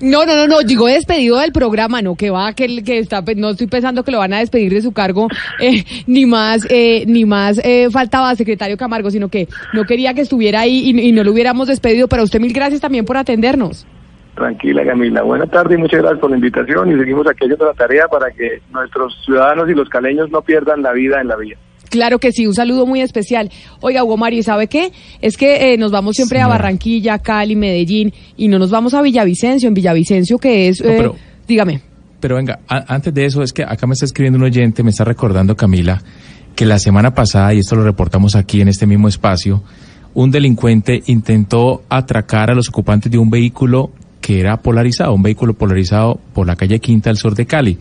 No, 0.00 0.24
no, 0.26 0.34
no, 0.36 0.46
no, 0.48 0.60
digo 0.62 0.86
despedido 0.88 1.38
del 1.38 1.52
programa, 1.52 2.02
no, 2.02 2.16
que 2.16 2.30
va, 2.30 2.52
que, 2.54 2.82
que 2.82 2.98
está, 2.98 3.22
no 3.36 3.50
estoy 3.50 3.68
pensando 3.68 4.02
que 4.02 4.10
lo 4.10 4.18
van 4.18 4.32
a 4.34 4.38
despedir 4.40 4.72
de 4.72 4.82
su 4.82 4.90
cargo, 4.90 5.28
eh, 5.60 5.84
ni 6.08 6.26
más, 6.26 6.66
eh, 6.70 7.04
ni 7.06 7.24
más 7.24 7.60
eh, 7.62 7.88
faltaba 7.92 8.34
secretario 8.34 8.76
Camargo, 8.76 9.12
sino 9.12 9.28
que 9.28 9.46
no 9.72 9.84
quería 9.84 10.12
que 10.14 10.22
estuviera 10.22 10.60
ahí 10.60 10.90
y, 10.90 11.00
y 11.00 11.12
no 11.12 11.22
lo 11.22 11.30
hubiéramos 11.30 11.68
despedido, 11.68 12.08
pero 12.08 12.22
a 12.22 12.24
usted 12.24 12.40
mil 12.40 12.52
gracias 12.52 12.80
también 12.80 13.04
por 13.04 13.16
atendernos. 13.16 13.86
Tranquila, 14.34 14.84
Camila. 14.84 15.22
Buenas 15.22 15.50
tardes 15.50 15.78
y 15.78 15.80
muchas 15.80 16.00
gracias 16.00 16.20
por 16.20 16.30
la 16.30 16.36
invitación 16.36 16.90
y 16.90 16.98
seguimos 16.98 17.26
aquí 17.26 17.44
haciendo 17.44 17.66
la 17.66 17.74
tarea 17.74 18.06
para 18.08 18.30
que 18.30 18.62
nuestros 18.72 19.14
ciudadanos 19.24 19.68
y 19.68 19.74
los 19.74 19.88
caleños 19.90 20.30
no 20.30 20.40
pierdan 20.42 20.82
la 20.82 20.92
vida 20.92 21.20
en 21.20 21.28
la 21.28 21.36
vía. 21.36 21.56
Claro 21.90 22.18
que 22.18 22.32
sí, 22.32 22.46
un 22.46 22.54
saludo 22.54 22.86
muy 22.86 23.02
especial. 23.02 23.50
Oiga, 23.82 24.02
Hugo 24.02 24.16
Mario, 24.16 24.38
¿y 24.38 24.42
¿sabe 24.42 24.66
qué? 24.68 24.90
Es 25.20 25.36
que 25.36 25.74
eh, 25.74 25.76
nos 25.76 25.92
vamos 25.92 26.16
siempre 26.16 26.40
a. 26.40 26.46
Barranquilla, 26.46 27.18
Cali, 27.18 27.54
Medellín, 27.54 28.14
y 28.38 28.48
no 28.48 28.58
nos 28.58 28.70
vamos 28.70 28.94
a 28.94 29.02
Villavicencio, 29.02 29.68
en 29.68 29.74
Villavicencio 29.74 30.38
que 30.38 30.68
es, 30.68 30.80
No, 30.82 30.88
eh, 30.90 30.94
pero- 30.96 31.16
dígame. 31.46 31.82
Pero 32.18 32.36
venga, 32.36 32.60
a- 32.66 32.94
antes 32.94 33.12
de 33.12 33.26
eso, 33.26 33.42
es 33.42 33.52
que 33.52 33.62
acá 33.64 33.86
me 33.86 33.92
está 33.92 34.06
escribiendo 34.06 34.38
un 34.38 34.44
oyente, 34.44 34.82
me 34.82 34.90
está 34.90 35.04
recordando 35.04 35.54
Camila, 35.54 36.00
que 36.56 36.64
la 36.64 36.78
semana 36.78 37.12
pasada, 37.14 37.52
y 37.52 37.58
esto 37.58 37.76
lo 37.76 37.84
reportamos 37.84 38.36
aquí 38.36 38.62
en 38.62 38.68
este 38.68 38.86
mismo 38.86 39.08
espacio, 39.08 39.62
un 40.14 40.30
delincuente 40.30 41.02
intentó 41.06 41.82
atracar 41.90 42.50
a 42.50 42.54
los 42.54 42.68
ocupantes 42.70 43.12
de 43.12 43.18
un 43.18 43.28
vehículo 43.28 43.90
que 44.22 44.40
era 44.40 44.56
polarizado, 44.62 45.12
un 45.12 45.22
vehículo 45.22 45.52
polarizado 45.52 46.18
por 46.32 46.46
la 46.46 46.56
calle 46.56 46.78
Quinta 46.80 47.10
al 47.10 47.18
sur 47.18 47.34
de 47.34 47.44
Cali. 47.44 47.78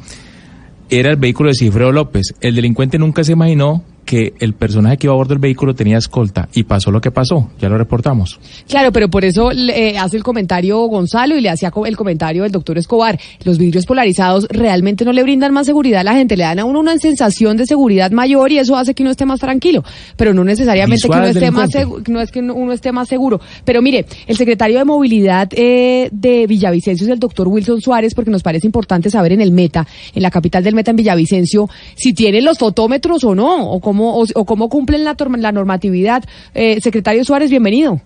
Era 0.90 1.12
el 1.12 1.16
vehículo 1.16 1.50
de 1.50 1.56
Cifreo 1.56 1.94
López. 1.94 2.34
El 2.42 2.56
delincuente 2.56 2.98
nunca 2.98 3.24
se 3.24 3.32
imaginó 3.32 3.86
que 4.12 4.34
el 4.42 4.56
personaje 4.56 4.98
que 4.98 5.08
iba 5.08 5.14
a 5.14 5.16
bordo 5.16 5.30
del 5.30 5.40
vehículo 5.40 5.74
tenía 5.74 5.98
escolta 5.98 6.50
y 6.54 6.64
pasó 6.64 6.92
lo 6.92 7.00
que 7.00 7.12
pasó, 7.12 7.50
ya 7.62 7.70
lo 7.70 7.78
reportamos. 7.78 8.42
Claro, 8.68 8.92
pero 8.92 9.08
por 9.08 9.24
eso 9.24 9.52
le 9.54 9.98
hace 9.98 10.18
el 10.18 10.24
comentario 10.24 10.80
Gonzalo 10.88 11.38
y 11.38 11.42
le 11.42 11.50
hacía 11.50 11.72
el 11.86 11.96
comentario 11.96 12.44
el 12.44 12.52
doctor 12.52 12.78
Escobar. 12.78 13.18
Los 13.46 13.58
vidrios 13.58 13.86
polarizados 13.86 14.48
realmente 14.50 15.06
no 15.06 15.14
le 15.14 15.24
brindan 15.24 15.54
más 15.54 15.66
seguridad 15.66 16.02
a 16.02 16.04
la 16.04 16.14
gente, 16.16 16.36
le 16.36 16.44
dan 16.44 16.60
a 16.60 16.66
uno 16.66 16.82
una 16.82 16.98
sensación 16.98 17.56
de 17.56 17.66
seguridad 17.66 18.12
mayor 18.12 18.52
y 18.52 18.58
eso 18.58 18.76
hace 18.76 18.94
que 18.94 19.02
uno 19.02 19.12
esté 19.12 19.26
más 19.26 19.40
tranquilo, 19.40 19.82
pero 20.18 20.34
no 20.34 20.44
necesariamente 20.44 21.08
que 21.08 21.16
uno 21.16 21.28
esté 21.28 21.50
más 21.50 21.70
no 22.10 22.20
es 22.20 22.32
que 22.32 22.40
uno 22.40 22.54
uno 22.54 22.74
esté 22.74 22.92
más 22.92 23.08
seguro. 23.08 23.40
Pero 23.64 23.82
mire, 23.82 24.06
el 24.28 24.36
secretario 24.36 24.78
de 24.78 24.84
Movilidad 24.84 25.48
eh, 25.54 26.10
de 26.12 26.48
Villavicencio 26.48 27.06
es 27.06 27.14
el 27.14 27.20
doctor 27.20 27.48
Wilson 27.48 27.80
Suárez, 27.80 28.14
porque 28.14 28.30
nos 28.30 28.44
parece 28.44 28.68
importante 28.68 29.10
saber 29.10 29.32
en 29.32 29.40
el 29.40 29.54
Meta, 29.54 29.88
en 30.14 30.22
la 30.22 30.32
capital 30.32 30.66
del 30.66 30.76
Meta 30.76 30.92
en 30.92 30.98
Villavicencio, 30.98 31.70
si 31.96 32.12
tienen 32.12 32.44
los 32.44 32.58
fotómetros 32.58 33.24
o 33.24 33.34
no, 33.34 33.72
o 33.72 33.80
cómo, 33.80 34.01
o, 34.10 34.26
o 34.36 34.46
cómo 34.46 34.70
cumplen 34.70 35.04
la, 35.04 35.52
normatividad. 35.52 36.24
Eh, 36.54 36.80
secretario 36.82 37.24
Suárez, 37.24 37.50
bienvenido. 37.50 38.02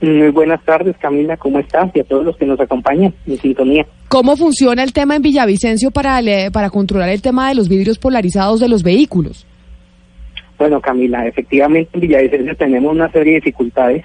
Muy 0.00 0.28
buenas 0.30 0.62
tardes, 0.64 0.94
Camila, 1.00 1.36
¿cómo 1.38 1.58
estás? 1.58 1.90
Y 1.94 2.00
a 2.00 2.04
todos 2.04 2.24
los 2.24 2.36
que 2.36 2.44
nos 2.44 2.60
acompañan 2.60 3.14
en 3.26 3.38
sintonía. 3.38 3.86
¿Cómo 4.08 4.36
funciona 4.36 4.82
el 4.82 4.92
tema 4.92 5.16
en 5.16 5.22
Villavicencio 5.22 5.90
para, 5.90 6.20
le- 6.20 6.50
para 6.50 6.68
controlar 6.70 7.08
el 7.08 7.22
tema 7.22 7.48
de 7.48 7.54
los 7.54 7.68
vidrios 7.68 7.98
polarizados 7.98 8.60
de 8.60 8.68
los 8.68 8.82
vehículos? 8.82 9.46
Bueno, 10.58 10.80
Camila, 10.80 11.26
efectivamente 11.26 11.90
en 11.94 12.00
Villavicencio 12.00 12.56
tenemos 12.56 12.92
una 12.92 13.10
serie 13.10 13.32
de 13.34 13.38
dificultades. 13.40 14.04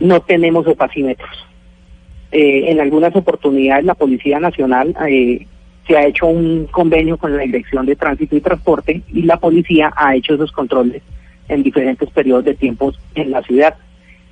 No 0.00 0.20
tenemos 0.20 0.66
opacímetros. 0.66 1.30
Eh, 2.32 2.70
en 2.70 2.80
algunas 2.80 3.14
oportunidades 3.16 3.84
la 3.84 3.94
Policía 3.94 4.38
Nacional 4.40 4.94
eh, 5.08 5.46
se 5.86 5.96
ha 5.96 6.06
hecho 6.06 6.26
un 6.26 6.66
convenio 6.66 7.16
con 7.16 7.36
la 7.36 7.42
Dirección 7.42 7.86
de 7.86 7.96
Tránsito 7.96 8.36
y 8.36 8.40
Transporte 8.40 9.02
y 9.12 9.22
la 9.22 9.36
policía 9.36 9.92
ha 9.96 10.14
hecho 10.14 10.34
esos 10.34 10.52
controles 10.52 11.02
en 11.48 11.62
diferentes 11.62 12.08
periodos 12.10 12.44
de 12.44 12.54
tiempos 12.54 12.98
en 13.14 13.30
la 13.30 13.42
ciudad. 13.42 13.74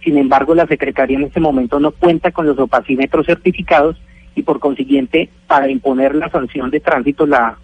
Sin 0.03 0.17
embargo, 0.17 0.55
la 0.55 0.67
Secretaría 0.67 1.19
en 1.19 1.25
este 1.25 1.41
momento 1.41 1.79
no 1.79 1.91
cuenta 1.91 2.31
con 2.31 2.47
los 2.47 2.59
opacímetros 2.59 3.27
certificados 3.27 3.97
y 4.35 4.43
por 4.43 4.61
consiguiente, 4.61 5.29
para 5.47 5.71
imponer 5.71 6.15
la 6.15 6.31
sanción 6.31 6.71
de 6.71 6.81
tránsito, 6.81 7.27
la, 7.27 7.59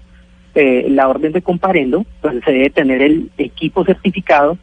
eh, 0.54 0.86
la 0.90 1.08
orden 1.08 1.32
de 1.32 1.40
comparendo, 1.40 2.04
pues 2.20 2.34
se 2.44 2.52
debe 2.52 2.70
tener 2.70 3.00
el 3.00 3.30
equipo 3.38 3.84
certificado 3.84 4.58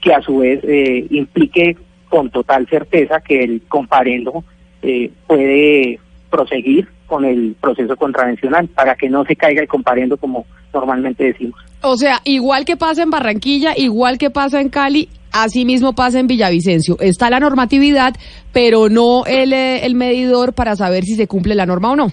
que 0.00 0.14
a 0.14 0.22
su 0.22 0.38
vez 0.38 0.60
eh, 0.64 1.06
implique 1.10 1.76
con 2.08 2.30
total 2.30 2.66
certeza 2.66 3.20
que 3.20 3.44
el 3.44 3.62
comparendo 3.68 4.42
eh, 4.82 5.10
puede 5.26 6.00
proseguir 6.30 6.88
con 7.06 7.24
el 7.24 7.56
proceso 7.60 7.96
contravencional 7.96 8.68
para 8.68 8.94
que 8.94 9.08
no 9.08 9.24
se 9.24 9.36
caiga 9.36 9.62
el 9.62 9.68
comparendo 9.68 10.16
como 10.16 10.46
normalmente 10.72 11.24
decimos. 11.24 11.60
O 11.82 11.96
sea, 11.96 12.18
igual 12.24 12.64
que 12.64 12.76
pasa 12.76 13.02
en 13.02 13.10
Barranquilla, 13.10 13.72
igual 13.76 14.18
que 14.18 14.30
pasa 14.30 14.60
en 14.60 14.68
Cali, 14.68 15.08
así 15.32 15.64
mismo 15.64 15.94
pasa 15.94 16.20
en 16.20 16.26
Villavicencio. 16.26 16.96
Está 17.00 17.30
la 17.30 17.40
normatividad, 17.40 18.14
pero 18.52 18.88
no 18.88 19.24
el, 19.26 19.52
eh, 19.52 19.84
el 19.84 19.94
medidor 19.94 20.52
para 20.54 20.76
saber 20.76 21.04
si 21.04 21.14
se 21.14 21.26
cumple 21.26 21.54
la 21.54 21.66
norma 21.66 21.90
o 21.90 21.96
no. 21.96 22.08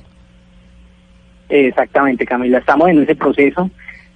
Exactamente, 1.50 2.26
Camila. 2.26 2.58
Estamos 2.60 2.90
en 2.90 3.04
ese 3.04 3.16
proceso. 3.16 3.70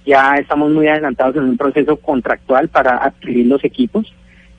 Ya 0.04 0.34
estamos 0.34 0.70
muy 0.70 0.88
adelantados 0.88 1.36
en 1.36 1.44
un 1.44 1.56
proceso 1.56 1.96
contractual 1.96 2.68
para 2.68 2.96
adquirir 3.04 3.46
los 3.46 3.62
equipos. 3.64 4.12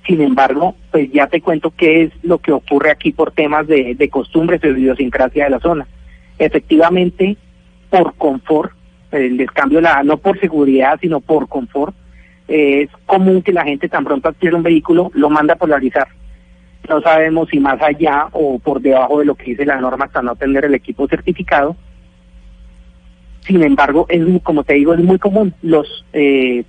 Sin 0.05 0.21
embargo, 0.21 0.75
pues 0.91 1.11
ya 1.11 1.27
te 1.27 1.41
cuento 1.41 1.71
qué 1.75 2.03
es 2.03 2.11
lo 2.23 2.39
que 2.39 2.51
ocurre 2.51 2.91
aquí 2.91 3.11
por 3.11 3.31
temas 3.31 3.67
de, 3.67 3.95
de 3.95 4.09
costumbres 4.09 4.59
de 4.61 4.71
idiosincrasia 4.71 5.45
de 5.45 5.49
la 5.49 5.59
zona. 5.59 5.87
Efectivamente, 6.37 7.37
por 7.89 8.15
confort, 8.15 8.71
el 9.11 9.37
descambio 9.37 9.79
la, 9.79 10.03
no 10.03 10.17
por 10.17 10.39
seguridad, 10.39 10.97
sino 10.99 11.21
por 11.21 11.47
confort, 11.47 11.95
eh, 12.47 12.81
es 12.83 12.89
común 13.05 13.41
que 13.41 13.53
la 13.53 13.63
gente 13.63 13.87
tan 13.87 14.03
pronto 14.03 14.27
adquiere 14.27 14.55
un 14.55 14.63
vehículo 14.63 15.11
lo 15.13 15.29
manda 15.29 15.53
a 15.53 15.57
polarizar. 15.57 16.07
No 16.89 17.01
sabemos 17.01 17.47
si 17.49 17.59
más 17.59 17.81
allá 17.81 18.27
o 18.33 18.59
por 18.59 18.81
debajo 18.81 19.19
de 19.19 19.25
lo 19.25 19.35
que 19.35 19.51
dice 19.51 19.65
la 19.65 19.79
norma 19.79 20.05
hasta 20.05 20.21
no 20.21 20.35
tener 20.35 20.65
el 20.65 20.73
equipo 20.73 21.07
certificado. 21.07 21.77
Sin 23.41 23.63
embargo, 23.63 24.05
es 24.09 24.21
como 24.41 24.63
te 24.63 24.73
digo, 24.73 24.93
es 24.93 24.99
muy 25.01 25.17
común. 25.17 25.53
Los 25.61 26.05
eh, 26.11 26.65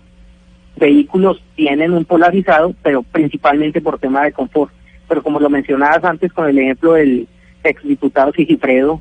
vehículos 0.77 1.43
tienen 1.55 1.93
un 1.93 2.05
polarizado, 2.05 2.75
pero 2.83 3.03
principalmente 3.03 3.81
por 3.81 3.99
tema 3.99 4.25
de 4.25 4.33
confort. 4.33 4.73
Pero 5.09 5.23
como 5.23 5.39
lo 5.39 5.51
mencionabas 5.51 6.05
antes 6.05 6.33
con 6.33 6.49
el 6.49 6.59
ejemplo 6.59 6.95
del 6.95 7.29
exdiputado 7.63 8.33
Sigifredo, 8.33 9.01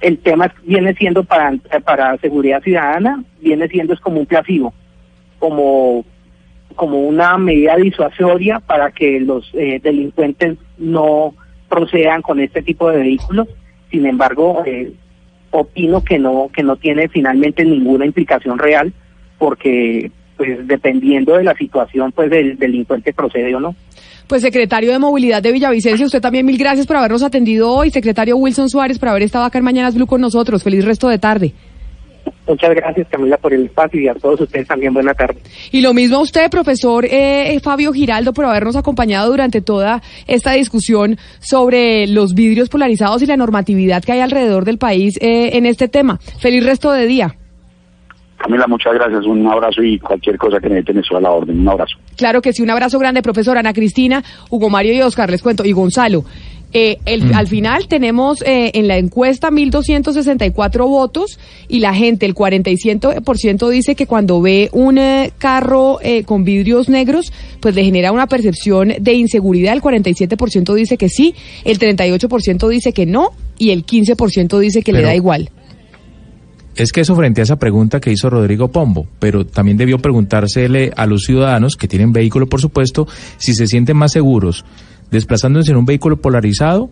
el 0.00 0.18
tema 0.18 0.52
viene 0.64 0.94
siendo 0.94 1.24
para, 1.24 1.52
para 1.84 2.16
seguridad 2.18 2.62
ciudadana, 2.62 3.22
viene 3.40 3.68
siendo 3.68 3.92
es 3.92 4.00
como 4.00 4.20
un 4.20 4.26
placebo, 4.26 4.72
como, 5.38 6.04
como 6.74 7.00
una 7.02 7.36
medida 7.36 7.76
disuasoria 7.76 8.60
para 8.60 8.90
que 8.92 9.20
los 9.20 9.50
eh, 9.54 9.78
delincuentes 9.82 10.56
no 10.78 11.34
procedan 11.68 12.22
con 12.22 12.40
este 12.40 12.62
tipo 12.62 12.90
de 12.90 12.98
vehículos. 12.98 13.48
Sin 13.90 14.06
embargo, 14.06 14.62
eh, 14.64 14.92
opino 15.50 16.02
que 16.02 16.18
no 16.18 16.48
que 16.52 16.62
no 16.62 16.76
tiene 16.76 17.08
finalmente 17.08 17.64
ninguna 17.64 18.06
implicación 18.06 18.58
real 18.58 18.92
porque 19.38 20.10
pues 20.40 20.66
dependiendo 20.66 21.36
de 21.36 21.44
la 21.44 21.54
situación 21.54 22.12
pues 22.12 22.32
el 22.32 22.58
delincuente 22.58 23.12
procede 23.12 23.54
o 23.54 23.60
no. 23.60 23.74
Pues 24.26 24.40
secretario 24.40 24.90
de 24.90 24.98
Movilidad 24.98 25.42
de 25.42 25.52
Villavicencio, 25.52 26.06
usted 26.06 26.22
también 26.22 26.46
mil 26.46 26.56
gracias 26.56 26.86
por 26.86 26.96
habernos 26.96 27.22
atendido 27.22 27.70
hoy. 27.70 27.90
Secretario 27.90 28.38
Wilson 28.38 28.70
Suárez 28.70 28.98
por 28.98 29.10
haber 29.10 29.24
estado 29.24 29.44
acá 29.44 29.58
en 29.58 29.64
Mañanas 29.64 29.94
Blue 29.94 30.06
con 30.06 30.22
nosotros. 30.22 30.64
Feliz 30.64 30.82
resto 30.82 31.08
de 31.08 31.18
tarde. 31.18 31.52
Muchas 32.46 32.74
gracias 32.74 33.06
Camila 33.10 33.36
por 33.36 33.52
el 33.52 33.66
espacio 33.66 34.00
y 34.00 34.08
a 34.08 34.14
todos 34.14 34.40
ustedes 34.40 34.66
también 34.66 34.94
buena 34.94 35.12
tarde. 35.12 35.42
Y 35.72 35.82
lo 35.82 35.92
mismo 35.92 36.16
a 36.16 36.20
usted, 36.20 36.48
profesor 36.48 37.04
eh, 37.04 37.60
Fabio 37.62 37.92
Giraldo, 37.92 38.32
por 38.32 38.46
habernos 38.46 38.76
acompañado 38.76 39.30
durante 39.30 39.60
toda 39.60 40.00
esta 40.26 40.52
discusión 40.52 41.18
sobre 41.40 42.06
los 42.06 42.32
vidrios 42.32 42.70
polarizados 42.70 43.20
y 43.20 43.26
la 43.26 43.36
normatividad 43.36 44.02
que 44.02 44.12
hay 44.12 44.20
alrededor 44.20 44.64
del 44.64 44.78
país 44.78 45.18
eh, 45.20 45.50
en 45.58 45.66
este 45.66 45.88
tema. 45.88 46.18
Feliz 46.38 46.64
resto 46.64 46.92
de 46.92 47.06
día. 47.06 47.36
Camila, 48.42 48.66
muchas 48.66 48.94
gracias. 48.94 49.24
Un 49.26 49.46
abrazo 49.46 49.82
y 49.82 49.98
cualquier 49.98 50.36
cosa 50.38 50.58
que 50.60 50.68
necesiten 50.68 50.98
estoy 50.98 51.18
a 51.18 51.20
la 51.20 51.30
orden. 51.30 51.60
Un 51.60 51.68
abrazo. 51.68 51.96
Claro 52.16 52.40
que 52.40 52.52
sí, 52.52 52.62
un 52.62 52.70
abrazo 52.70 52.98
grande, 52.98 53.22
profesor 53.22 53.58
Ana 53.58 53.72
Cristina, 53.72 54.24
Hugo 54.48 54.70
Mario 54.70 54.94
y 54.94 55.02
Oscar, 55.02 55.30
les 55.30 55.42
cuento, 55.42 55.64
y 55.64 55.72
Gonzalo. 55.72 56.24
Eh, 56.72 56.98
el- 57.04 57.34
Al 57.34 57.48
final 57.48 57.88
tenemos 57.88 58.42
eh, 58.42 58.70
en 58.74 58.86
la 58.86 58.96
encuesta 58.96 59.50
1.264 59.50 60.86
votos 60.88 61.38
y 61.68 61.80
la 61.80 61.92
gente, 61.94 62.26
el 62.26 62.34
47% 62.34 63.68
dice 63.68 63.94
que 63.96 64.06
cuando 64.06 64.40
ve 64.40 64.68
un 64.72 64.96
eh, 64.98 65.32
carro 65.38 65.98
eh, 66.00 66.22
con 66.24 66.44
vidrios 66.44 66.88
negros, 66.88 67.32
pues 67.60 67.74
le 67.74 67.84
genera 67.84 68.12
una 68.12 68.26
percepción 68.28 68.92
de 69.00 69.12
inseguridad. 69.14 69.72
El 69.74 69.82
47% 69.82 70.72
dice 70.74 70.96
que 70.96 71.08
sí, 71.08 71.34
el 71.64 71.78
38% 71.78 72.68
dice 72.68 72.92
que 72.92 73.04
no 73.04 73.30
y 73.58 73.70
el 73.70 73.84
15% 73.84 74.58
dice 74.60 74.82
que 74.82 74.92
le 74.92 75.02
da 75.02 75.14
igual. 75.14 75.50
Es 76.80 76.92
que 76.92 77.02
eso 77.02 77.14
frente 77.14 77.42
a 77.42 77.44
esa 77.44 77.56
pregunta 77.56 78.00
que 78.00 78.10
hizo 78.10 78.30
Rodrigo 78.30 78.68
Pombo, 78.68 79.06
pero 79.18 79.44
también 79.44 79.76
debió 79.76 79.98
preguntársele 79.98 80.92
a 80.96 81.06
los 81.06 81.24
ciudadanos 81.24 81.76
que 81.76 81.88
tienen 81.88 82.12
vehículo, 82.12 82.46
por 82.48 82.60
supuesto, 82.60 83.06
si 83.36 83.54
se 83.54 83.66
sienten 83.66 83.96
más 83.96 84.12
seguros 84.12 84.64
desplazándose 85.10 85.72
en 85.72 85.76
un 85.76 85.84
vehículo 85.84 86.16
polarizado 86.20 86.88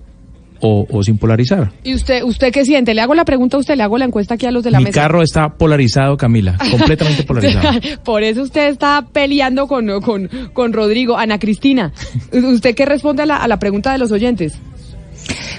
o, 0.61 0.87
o 0.91 1.03
sin 1.05 1.19
polarizar. 1.19 1.71
¿Y 1.85 1.95
usted, 1.95 2.23
usted 2.25 2.53
qué 2.53 2.65
siente? 2.65 2.93
Le 2.93 3.01
hago 3.01 3.15
la 3.15 3.25
pregunta 3.25 3.57
a 3.57 3.61
usted, 3.61 3.77
le 3.77 3.83
hago 3.85 3.97
la 3.97 4.07
encuesta 4.07 4.35
aquí 4.35 4.45
a 4.45 4.51
los 4.51 4.65
de 4.65 4.73
la 4.73 4.79
Mi 4.79 4.87
mesa. 4.87 5.01
carro 5.03 5.23
está 5.23 5.51
polarizado, 5.51 6.17
Camila, 6.17 6.59
completamente 6.71 7.23
polarizado. 7.23 7.79
Por 8.05 8.25
eso 8.25 8.43
usted 8.43 8.69
está 8.69 9.07
peleando 9.13 9.69
con, 9.69 10.01
con, 10.01 10.29
con 10.53 10.73
Rodrigo. 10.73 11.17
Ana 11.17 11.39
Cristina, 11.39 11.93
¿usted 12.33 12.75
qué 12.75 12.85
responde 12.87 13.23
a 13.23 13.27
la, 13.27 13.37
a 13.37 13.49
la 13.49 13.59
pregunta 13.59 13.93
de 13.93 13.99
los 13.99 14.11
oyentes? 14.11 14.59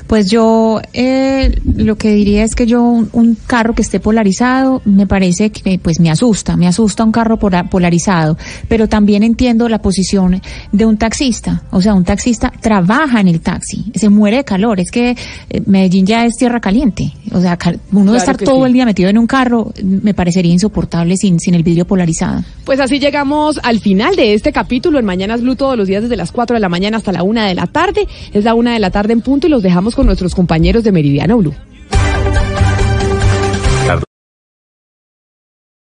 Pues 0.09 0.31
yo 0.31 0.81
eh, 0.93 1.61
lo 1.75 1.95
que 1.95 2.11
diría 2.11 2.43
es 2.43 2.55
que 2.55 2.65
yo 2.65 2.81
un, 2.81 3.09
un 3.13 3.37
carro 3.45 3.75
que 3.75 3.83
esté 3.83 3.99
polarizado 3.99 4.81
me 4.83 5.05
parece 5.05 5.51
que 5.51 5.77
pues 5.77 5.99
me 5.99 6.09
asusta, 6.09 6.57
me 6.57 6.67
asusta 6.67 7.03
un 7.03 7.11
carro 7.11 7.37
polarizado, 7.37 8.35
pero 8.67 8.89
también 8.89 9.21
entiendo 9.21 9.69
la 9.69 9.83
posición 9.83 10.41
de 10.71 10.85
un 10.87 10.97
taxista, 10.97 11.61
o 11.69 11.79
sea, 11.79 11.93
un 11.93 12.05
taxista 12.05 12.51
trabaja 12.59 13.21
en 13.21 13.27
el 13.27 13.39
taxi, 13.39 13.91
se 13.93 14.09
muere 14.09 14.37
de 14.37 14.45
calor, 14.45 14.79
es 14.79 14.89
que 14.89 15.11
eh, 15.11 15.61
Medellín 15.67 16.07
ya 16.07 16.25
es 16.25 16.37
tierra 16.37 16.59
caliente, 16.59 17.13
o 17.31 17.39
sea, 17.39 17.55
uno 17.91 18.05
Claro 18.05 18.11
de 18.11 18.17
estar 18.17 18.37
todo 18.37 18.61
sí. 18.61 18.67
el 18.67 18.73
día 18.73 18.85
metido 18.85 19.11
en 19.11 19.17
un 19.19 19.27
carro 19.27 19.71
me 19.83 20.15
parecería 20.15 20.51
insoportable 20.51 21.17
sin, 21.17 21.39
sin 21.39 21.53
el 21.53 21.61
vidrio 21.61 21.85
polarizado. 21.85 22.43
Pues 22.65 22.79
así 22.79 22.99
llegamos 22.99 23.59
al 23.63 23.79
final 23.79 24.15
de 24.15 24.33
este 24.33 24.51
capítulo 24.51 24.97
en 24.99 25.05
Mañanas 25.05 25.41
Blue 25.41 25.55
todos 25.55 25.77
los 25.77 25.87
días 25.87 26.03
desde 26.03 26.15
las 26.15 26.31
4 26.31 26.55
de 26.55 26.59
la 26.59 26.69
mañana 26.69 26.97
hasta 26.97 27.11
la 27.11 27.23
1 27.23 27.43
de 27.45 27.55
la 27.55 27.67
tarde. 27.67 28.07
Es 28.33 28.43
la 28.43 28.53
1 28.53 28.71
de 28.71 28.79
la 28.79 28.91
tarde 28.91 29.13
en 29.13 29.21
punto 29.21 29.47
y 29.47 29.49
los 29.49 29.63
dejamos 29.63 29.95
con 29.99 30.05
nuestros 30.05 30.33
compañeros 30.33 30.85
de 30.85 30.93
Meridiano 30.93 31.37
Blue. 31.39 31.53